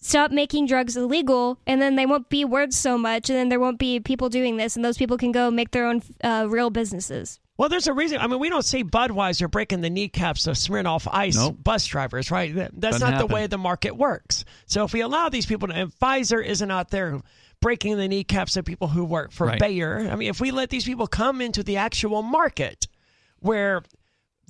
stop 0.00 0.30
making 0.30 0.66
drugs 0.66 0.96
illegal, 0.96 1.58
and 1.66 1.80
then 1.80 1.96
they 1.96 2.06
won't 2.06 2.28
be 2.28 2.44
worth 2.44 2.72
so 2.72 2.96
much, 2.98 3.28
and 3.30 3.36
then 3.38 3.48
there 3.48 3.60
won't 3.60 3.78
be 3.78 4.00
people 4.00 4.28
doing 4.28 4.56
this, 4.56 4.76
and 4.76 4.84
those 4.84 4.96
people 4.98 5.16
can 5.18 5.32
go 5.32 5.50
make 5.50 5.70
their 5.72 5.86
own 5.86 6.02
uh, 6.22 6.46
real 6.48 6.70
businesses. 6.70 7.40
Well, 7.58 7.70
there's 7.70 7.86
a 7.86 7.94
reason. 7.94 8.18
I 8.18 8.26
mean, 8.26 8.38
we 8.38 8.50
don't 8.50 8.64
see 8.66 8.84
Budweiser 8.84 9.50
breaking 9.50 9.80
the 9.80 9.88
kneecaps 9.88 10.46
of 10.46 10.56
Smirnoff 10.56 11.08
Ice 11.10 11.36
Nope. 11.36 11.56
bus 11.64 11.86
drivers, 11.86 12.30
right? 12.30 12.54
That- 12.54 12.72
That's 12.74 12.96
Doesn't 12.96 13.00
not 13.00 13.14
happen. 13.14 13.28
the 13.28 13.34
way 13.34 13.46
the 13.46 13.56
market 13.56 13.96
works. 13.96 14.44
So 14.66 14.84
if 14.84 14.92
we 14.92 15.00
allow 15.00 15.30
these 15.30 15.46
people 15.46 15.68
to, 15.68 15.74
and 15.74 15.90
Pfizer 15.90 16.44
isn't 16.44 16.70
out 16.70 16.90
there 16.90 17.18
breaking 17.60 17.96
the 17.96 18.08
kneecaps 18.08 18.56
of 18.56 18.64
people 18.64 18.88
who 18.88 19.04
work 19.04 19.32
for 19.32 19.46
Right. 19.48 19.58
Bayer. 19.58 20.08
I 20.10 20.16
mean, 20.16 20.28
if 20.28 20.40
we 20.40 20.50
let 20.50 20.70
these 20.70 20.84
people 20.84 21.06
come 21.06 21.40
into 21.40 21.62
the 21.62 21.76
actual 21.78 22.22
market 22.22 22.86
where 23.40 23.82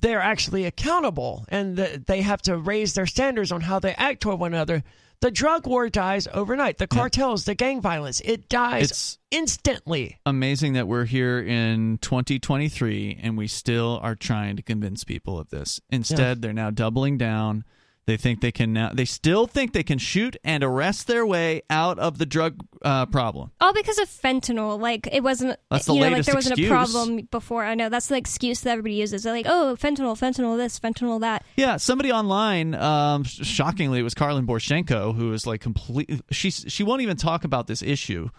they're 0.01 0.21
actually 0.21 0.65
accountable 0.65 1.45
and 1.49 1.75
the, 1.75 2.03
they 2.05 2.21
have 2.21 2.41
to 2.43 2.57
raise 2.57 2.93
their 2.93 3.05
standards 3.07 3.51
on 3.51 3.61
how 3.61 3.79
they 3.79 3.93
act 3.95 4.21
toward 4.21 4.39
one 4.39 4.53
another, 4.53 4.83
the 5.21 5.31
drug 5.31 5.65
war 5.65 5.89
dies 5.89 6.27
overnight. 6.31 6.77
The 6.77 6.85
cartels, 6.85 7.45
the 7.45 7.55
gang 7.55 7.81
violence, 7.81 8.19
it 8.23 8.49
dies 8.49 8.83
It's- 8.83 9.17
instantly. 9.31 10.19
amazing 10.27 10.73
that 10.73 10.87
we're 10.87 11.05
here 11.05 11.39
in 11.39 11.97
2023 11.99 13.19
and 13.23 13.35
we 13.35 13.47
still 13.47 13.99
are 14.03 14.13
trying 14.15 14.55
to 14.57 14.61
convince 14.61 15.03
people 15.03 15.39
of 15.39 15.49
this. 15.49 15.79
Instead, 15.89 16.41
they're 16.43 16.53
now 16.53 16.69
doubling 16.69 17.17
down. 17.17 17.63
They 18.07 18.15
think 18.15 18.39
they 18.39 18.53
can 18.53 18.71
now. 18.71 18.91
They 18.93 19.03
still 19.03 19.47
think 19.47 19.73
they 19.73 19.83
can 19.83 19.97
shoot 19.99 20.37
and 20.45 20.63
arrest 20.63 21.07
their 21.07 21.25
way 21.25 21.61
out 21.69 21.99
of 21.99 22.17
the 22.17 22.25
drug 22.25 22.55
uh, 22.81 23.05
problem. 23.07 23.51
All 23.59 23.73
because 23.73 23.97
of 23.99 24.07
fentanyl. 24.07 24.79
Like 24.79 25.09
it 25.11 25.21
wasn't, 25.23 25.59
That's 25.69 25.85
the 25.85 25.93
you 25.93 25.99
know, 25.99 26.09
like 26.11 26.25
there 26.25 26.33
wasn't 26.33 26.53
excuse. 26.53 26.69
a 26.69 26.73
problem 26.73 27.27
before. 27.29 27.65
I 27.65 27.75
know 27.75 27.89
that's 27.89 28.07
the 28.07 28.15
excuse 28.15 28.61
that 28.61 28.71
everybody 28.71 28.95
uses. 28.95 29.23
They're 29.23 29.33
like, 29.33 29.45
oh, 29.49 29.75
fentanyl, 29.77 30.17
fentanyl, 30.17 30.55
this, 30.55 30.79
fentanyl, 30.79 31.19
that. 31.19 31.43
Yeah, 31.57 31.75
somebody 31.75 32.11
online, 32.13 32.75
um, 32.75 33.25
shockingly, 33.25 33.99
it 33.99 34.03
was 34.03 34.15
Karlyn 34.15 34.45
Borysenko 34.47 35.13
who 35.13 35.33
is 35.33 35.45
like 35.45 35.59
complete. 35.59 36.09
She 36.31 36.49
she 36.49 36.83
won't 36.83 37.01
even 37.01 37.17
talk 37.17 37.43
about 37.43 37.67
this 37.67 37.81
issue, 37.81 38.29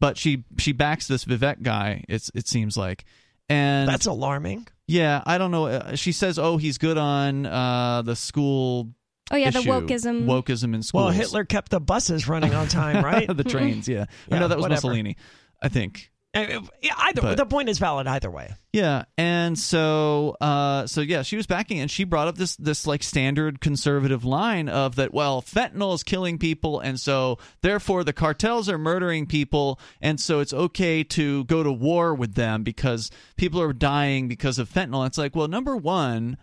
but 0.00 0.16
she 0.16 0.44
she 0.56 0.72
backs 0.72 1.06
this 1.06 1.26
Vivek 1.26 1.60
guy. 1.62 2.02
It's 2.08 2.30
it 2.34 2.48
seems 2.48 2.78
like, 2.78 3.04
and 3.50 3.86
That's 3.86 4.06
alarming. 4.06 4.68
yeah, 4.86 5.22
I 5.26 5.36
don't 5.36 5.50
know. 5.50 5.66
Uh, 5.66 5.96
She 5.96 6.12
says, 6.12 6.38
oh, 6.38 6.56
he's 6.56 6.78
good 6.78 6.96
on 6.96 7.44
uh, 7.44 8.00
the 8.02 8.16
school. 8.16 8.88
Oh 9.30 9.36
yeah, 9.36 9.50
the 9.50 9.58
issue. 9.60 9.68
wokeism. 9.70 10.24
wokeism 10.26 10.74
in 10.74 10.82
schools. 10.82 11.04
Well, 11.04 11.10
Hitler 11.12 11.44
kept 11.44 11.70
the 11.70 11.80
buses 11.80 12.28
running 12.28 12.54
on 12.54 12.68
time, 12.68 13.04
right? 13.04 13.26
the 13.34 13.44
trains, 13.44 13.88
yeah. 13.88 14.02
Or 14.02 14.06
Yeah, 14.30 14.38
no, 14.40 14.48
that 14.48 14.56
was 14.58 14.62
whatever. 14.62 14.74
Mussolini, 14.88 15.16
I 15.62 15.68
think. 15.68 16.10
Uh, 16.34 16.60
Either 16.98 17.22
But- 17.22 17.36
the 17.38 17.46
point 17.46 17.70
is 17.70 17.78
valid 17.78 18.06
either 18.06 18.30
way. 18.30 18.52
Yeah, 18.74 19.04
and 19.16 19.58
so 19.58 20.36
uh 20.42 20.86
so 20.86 21.00
yeah, 21.00 21.22
she 21.22 21.36
was 21.36 21.46
backing 21.46 21.80
and 21.80 21.90
she 21.90 22.04
brought 22.04 22.28
up 22.28 22.36
this 22.36 22.54
this 22.56 22.86
like 22.86 23.02
standard 23.02 23.60
conservative 23.62 24.26
line 24.26 24.68
of 24.68 24.96
that 24.96 25.12
well, 25.14 25.40
fentanyl 25.40 25.94
is 25.94 26.02
killing 26.02 26.36
people 26.38 26.80
and 26.80 27.00
so 27.00 27.38
therefore 27.62 28.04
the 28.04 28.12
cartels 28.12 28.68
are 28.68 28.76
murdering 28.78 29.24
people 29.26 29.80
and 30.02 30.20
so 30.20 30.40
it's 30.40 30.52
okay 30.52 31.02
to 31.02 31.44
go 31.44 31.62
to 31.62 31.72
war 31.72 32.14
with 32.14 32.34
them 32.34 32.62
because 32.62 33.10
people 33.38 33.60
are 33.62 33.72
dying 33.72 34.28
because 34.28 34.58
of 34.58 34.68
fentanyl. 34.70 35.06
It's 35.06 35.18
like, 35.18 35.34
well, 35.34 35.48
number 35.48 35.76
1, 35.78 36.36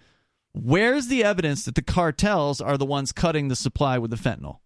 where's 0.55 1.07
the 1.07 1.23
evidence 1.23 1.65
that 1.65 1.75
the 1.75 1.81
cartels 1.81 2.61
are 2.61 2.77
the 2.77 2.85
ones 2.85 3.11
cutting 3.11 3.47
the 3.49 3.55
supply 3.55 3.97
with 3.97 4.11
the 4.11 4.17
fentanyl? 4.17 4.59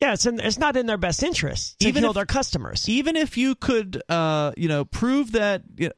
Yeah, 0.00 0.14
it's 0.14 0.24
in, 0.26 0.40
it's 0.40 0.58
not 0.58 0.76
in 0.76 0.86
their 0.86 0.96
best 0.96 1.22
interest 1.22 1.78
to 1.80 1.88
Even 1.88 2.02
kill 2.02 2.10
if- 2.10 2.14
their 2.14 2.26
customers. 2.26 2.88
even 2.88 3.16
if 3.16 3.36
you 3.36 3.54
could 3.54 4.02
uh 4.08 4.52
you 4.56 4.66
know 4.68 4.84
prove 4.86 5.32
that 5.32 5.62
you 5.76 5.88
know, 5.88 5.92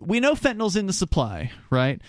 we 0.00 0.18
know 0.20 0.34
fentanyl's 0.34 0.76
in 0.76 0.86
the 0.86 0.92
supply 0.92 1.52
right 1.70 2.00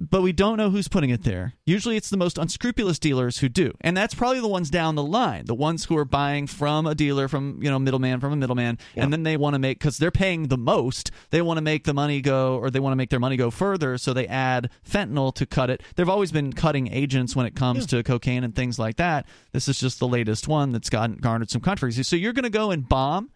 but 0.00 0.22
we 0.22 0.32
don't 0.32 0.56
know 0.56 0.70
who's 0.70 0.88
putting 0.88 1.10
it 1.10 1.24
there. 1.24 1.54
Usually 1.66 1.96
it's 1.96 2.10
the 2.10 2.16
most 2.16 2.38
unscrupulous 2.38 2.98
dealers 2.98 3.38
who 3.38 3.48
do. 3.48 3.72
And 3.80 3.96
that's 3.96 4.14
probably 4.14 4.40
the 4.40 4.48
ones 4.48 4.70
down 4.70 4.94
the 4.94 5.02
line 5.02 5.44
the 5.46 5.54
ones 5.54 5.84
who 5.86 5.96
are 5.96 6.04
buying 6.04 6.46
from 6.46 6.86
a 6.86 6.94
dealer 6.94 7.28
from 7.28 7.58
you 7.62 7.70
know 7.70 7.78
middleman 7.78 8.20
from 8.20 8.32
a 8.32 8.36
middleman 8.36 8.78
and 8.96 9.12
then 9.12 9.22
they 9.22 9.36
want 9.36 9.54
to 9.54 9.58
make 9.58 9.78
because 9.78 9.98
they're 9.98 10.10
paying 10.10 10.48
the 10.48 10.58
most 10.58 11.10
they 11.30 11.42
want 11.42 11.58
to 11.58 11.62
make 11.62 11.84
the 11.84 11.94
money 11.94 12.20
go 12.20 12.56
or 12.58 12.70
they 12.70 12.80
want 12.80 12.92
to 12.92 12.96
make 12.96 13.10
their 13.10 13.20
money 13.20 13.36
go 13.36 13.50
further 13.50 13.98
so 13.98 14.12
they 14.12 14.26
add 14.26 14.70
fentanyl 14.88 15.34
to 15.34 15.46
cut 15.46 15.70
it. 15.70 15.82
They've 15.96 16.08
always 16.08 16.32
been 16.32 16.52
cutting 16.52 16.92
agents 16.92 17.34
when 17.34 17.46
it 17.46 17.54
comes 17.54 17.86
to 17.86 18.02
cocaine 18.02 18.44
and 18.44 18.54
things 18.54 18.78
like 18.78 18.96
that. 18.96 19.26
This 19.52 19.68
is 19.68 19.78
just 19.78 19.98
the 19.98 20.08
latest 20.08 20.48
one 20.48 20.72
that's 20.72 20.90
gotten 20.90 21.16
garnered 21.16 21.50
some 21.50 21.60
controversy. 21.60 22.02
So 22.02 22.16
you're 22.16 22.32
going 22.32 22.44
to 22.44 22.50
go 22.50 22.70
and 22.70 22.88
bomb 22.88 23.30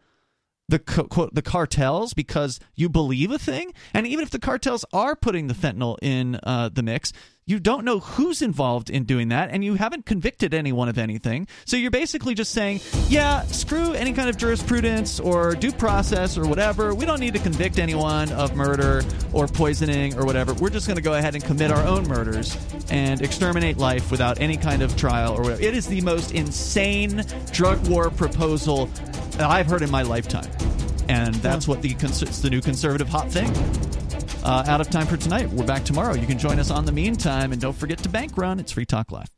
the 0.68 0.78
quote, 0.78 1.34
the 1.34 1.42
cartels 1.42 2.14
because 2.14 2.58
you 2.74 2.88
believe 2.88 3.30
a 3.30 3.38
thing, 3.38 3.72
and 3.92 4.06
even 4.06 4.22
if 4.22 4.30
the 4.30 4.38
cartels 4.38 4.84
are 4.92 5.14
putting 5.14 5.48
the 5.48 5.54
fentanyl 5.54 5.96
in 6.00 6.38
uh, 6.42 6.70
the 6.72 6.82
mix, 6.82 7.12
you 7.44 7.58
don't 7.58 7.84
know 7.84 7.98
who's 7.98 8.40
involved 8.40 8.88
in 8.88 9.04
doing 9.04 9.28
that, 9.28 9.50
and 9.50 9.64
you 9.64 9.74
haven't 9.74 10.06
convicted 10.06 10.54
anyone 10.54 10.88
of 10.88 10.96
anything. 10.96 11.48
So 11.64 11.76
you're 11.76 11.90
basically 11.90 12.34
just 12.34 12.52
saying, 12.52 12.80
yeah, 13.08 13.42
screw 13.42 13.92
any 13.94 14.12
kind 14.12 14.28
of 14.28 14.36
jurisprudence 14.36 15.18
or 15.18 15.54
due 15.54 15.72
process 15.72 16.38
or 16.38 16.46
whatever. 16.46 16.94
We 16.94 17.04
don't 17.04 17.18
need 17.18 17.34
to 17.34 17.40
convict 17.40 17.78
anyone 17.78 18.30
of 18.32 18.54
murder 18.54 19.02
or 19.32 19.48
poisoning 19.48 20.16
or 20.16 20.24
whatever. 20.24 20.54
We're 20.54 20.70
just 20.70 20.86
going 20.86 20.96
to 20.96 21.02
go 21.02 21.14
ahead 21.14 21.34
and 21.34 21.42
commit 21.42 21.72
our 21.72 21.84
own 21.84 22.06
murders 22.06 22.56
and 22.90 23.20
exterminate 23.20 23.76
life 23.76 24.10
without 24.10 24.40
any 24.40 24.56
kind 24.56 24.82
of 24.82 24.96
trial 24.96 25.34
or 25.34 25.42
whatever. 25.42 25.62
It 25.62 25.74
is 25.74 25.86
the 25.86 26.00
most 26.02 26.32
insane 26.32 27.24
drug 27.50 27.86
war 27.88 28.10
proposal 28.10 28.88
I've 29.40 29.66
heard 29.66 29.82
in 29.82 29.90
my 29.90 30.02
lifetime. 30.02 30.50
And 31.08 31.34
that's 31.36 31.68
what 31.68 31.82
the 31.82 31.94
cons- 31.94 32.22
it's 32.22 32.40
the 32.40 32.50
new 32.50 32.60
conservative 32.60 33.08
hot 33.08 33.30
thing. 33.30 33.50
Uh, 34.44 34.64
out 34.66 34.80
of 34.80 34.90
time 34.90 35.06
for 35.06 35.16
tonight. 35.16 35.48
We're 35.50 35.66
back 35.66 35.84
tomorrow. 35.84 36.14
You 36.14 36.26
can 36.26 36.38
join 36.38 36.58
us 36.58 36.70
on 36.70 36.84
the 36.84 36.92
meantime, 36.92 37.52
and 37.52 37.60
don't 37.60 37.76
forget 37.76 37.98
to 37.98 38.08
bank 38.08 38.36
run. 38.36 38.58
It's 38.58 38.72
Free 38.72 38.86
Talk 38.86 39.12
Live. 39.12 39.28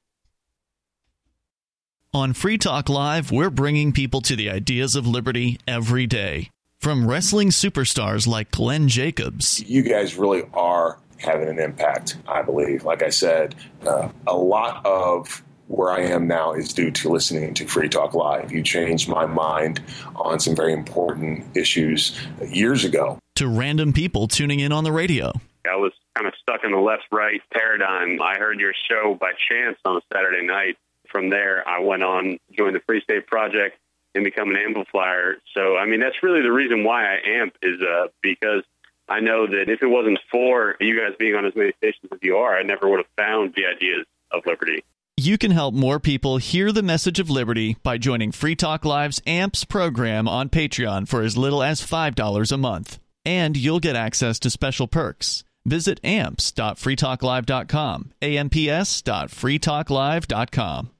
On 2.14 2.32
Free 2.32 2.58
Talk 2.58 2.88
Live, 2.88 3.30
we're 3.30 3.50
bringing 3.50 3.92
people 3.92 4.20
to 4.22 4.36
the 4.36 4.48
ideas 4.48 4.96
of 4.96 5.06
liberty 5.06 5.58
every 5.66 6.06
day. 6.06 6.48
From 6.78 7.06
wrestling 7.06 7.48
superstars 7.48 8.26
like 8.26 8.50
Glenn 8.50 8.88
Jacobs 8.88 9.62
you 9.66 9.82
guys 9.82 10.16
really 10.16 10.42
are 10.52 10.98
having 11.18 11.48
an 11.48 11.58
impact, 11.58 12.18
I 12.28 12.42
believe. 12.42 12.84
Like 12.84 13.02
I 13.02 13.08
said, 13.08 13.54
uh, 13.86 14.10
a 14.26 14.36
lot 14.36 14.84
of 14.84 15.42
where 15.68 15.90
I 15.90 16.02
am 16.02 16.26
now 16.26 16.52
is 16.52 16.72
due 16.72 16.90
to 16.90 17.08
listening 17.08 17.54
to 17.54 17.66
Free 17.66 17.88
Talk 17.88 18.14
Live. 18.14 18.52
You 18.52 18.62
changed 18.62 19.08
my 19.08 19.26
mind 19.26 19.82
on 20.16 20.40
some 20.40 20.54
very 20.54 20.72
important 20.72 21.56
issues 21.56 22.18
years 22.46 22.84
ago. 22.84 23.18
to 23.36 23.48
random 23.48 23.92
people 23.92 24.28
tuning 24.28 24.60
in 24.60 24.72
on 24.72 24.84
the 24.84 24.92
radio. 24.92 25.32
I 25.70 25.76
was 25.76 25.92
kind 26.14 26.28
of 26.28 26.34
stuck 26.40 26.62
in 26.64 26.70
the 26.70 26.78
left 26.78 27.04
right 27.10 27.40
paradigm. 27.52 28.20
I 28.22 28.36
heard 28.38 28.60
your 28.60 28.74
show 28.88 29.16
by 29.18 29.32
chance 29.48 29.78
on 29.84 29.96
a 29.96 30.00
Saturday 30.12 30.46
night. 30.46 30.76
From 31.08 31.30
there, 31.30 31.66
I 31.68 31.80
went 31.80 32.02
on, 32.02 32.38
joined 32.52 32.74
the 32.74 32.80
Free 32.80 33.00
State 33.00 33.26
Project, 33.26 33.78
and 34.14 34.24
become 34.24 34.50
an 34.50 34.56
amplifier. 34.56 35.36
So, 35.54 35.76
I 35.76 35.86
mean, 35.86 36.00
that's 36.00 36.22
really 36.22 36.42
the 36.42 36.52
reason 36.52 36.84
why 36.84 37.04
I 37.04 37.18
amp 37.40 37.56
is 37.62 37.80
uh, 37.80 38.08
because 38.22 38.62
I 39.08 39.20
know 39.20 39.46
that 39.46 39.68
if 39.68 39.82
it 39.82 39.86
wasn't 39.86 40.18
for 40.30 40.76
you 40.80 41.00
guys 41.00 41.16
being 41.18 41.34
on 41.34 41.44
as 41.44 41.54
many 41.54 41.72
stations 41.78 42.10
as 42.12 42.18
you 42.22 42.36
are, 42.36 42.56
I 42.56 42.62
never 42.62 42.88
would 42.88 43.00
have 43.00 43.08
found 43.16 43.54
the 43.54 43.66
ideas 43.66 44.06
of 44.30 44.46
liberty. 44.46 44.84
You 45.16 45.38
can 45.38 45.52
help 45.52 45.74
more 45.74 46.00
people 46.00 46.38
hear 46.38 46.72
the 46.72 46.82
message 46.82 47.20
of 47.20 47.30
liberty 47.30 47.76
by 47.84 47.98
joining 47.98 48.32
Free 48.32 48.56
Talk 48.56 48.84
Live's 48.84 49.22
AMPS 49.28 49.62
program 49.64 50.26
on 50.26 50.48
Patreon 50.48 51.06
for 51.06 51.22
as 51.22 51.36
little 51.36 51.62
as 51.62 51.80
$5 51.80 52.50
a 52.50 52.56
month. 52.56 52.98
And 53.24 53.56
you'll 53.56 53.78
get 53.78 53.94
access 53.94 54.40
to 54.40 54.50
special 54.50 54.88
perks. 54.88 55.44
Visit 55.64 56.00
amps.freetalklive.com, 56.02 58.10
amps.freetalklive.com. 58.22 60.90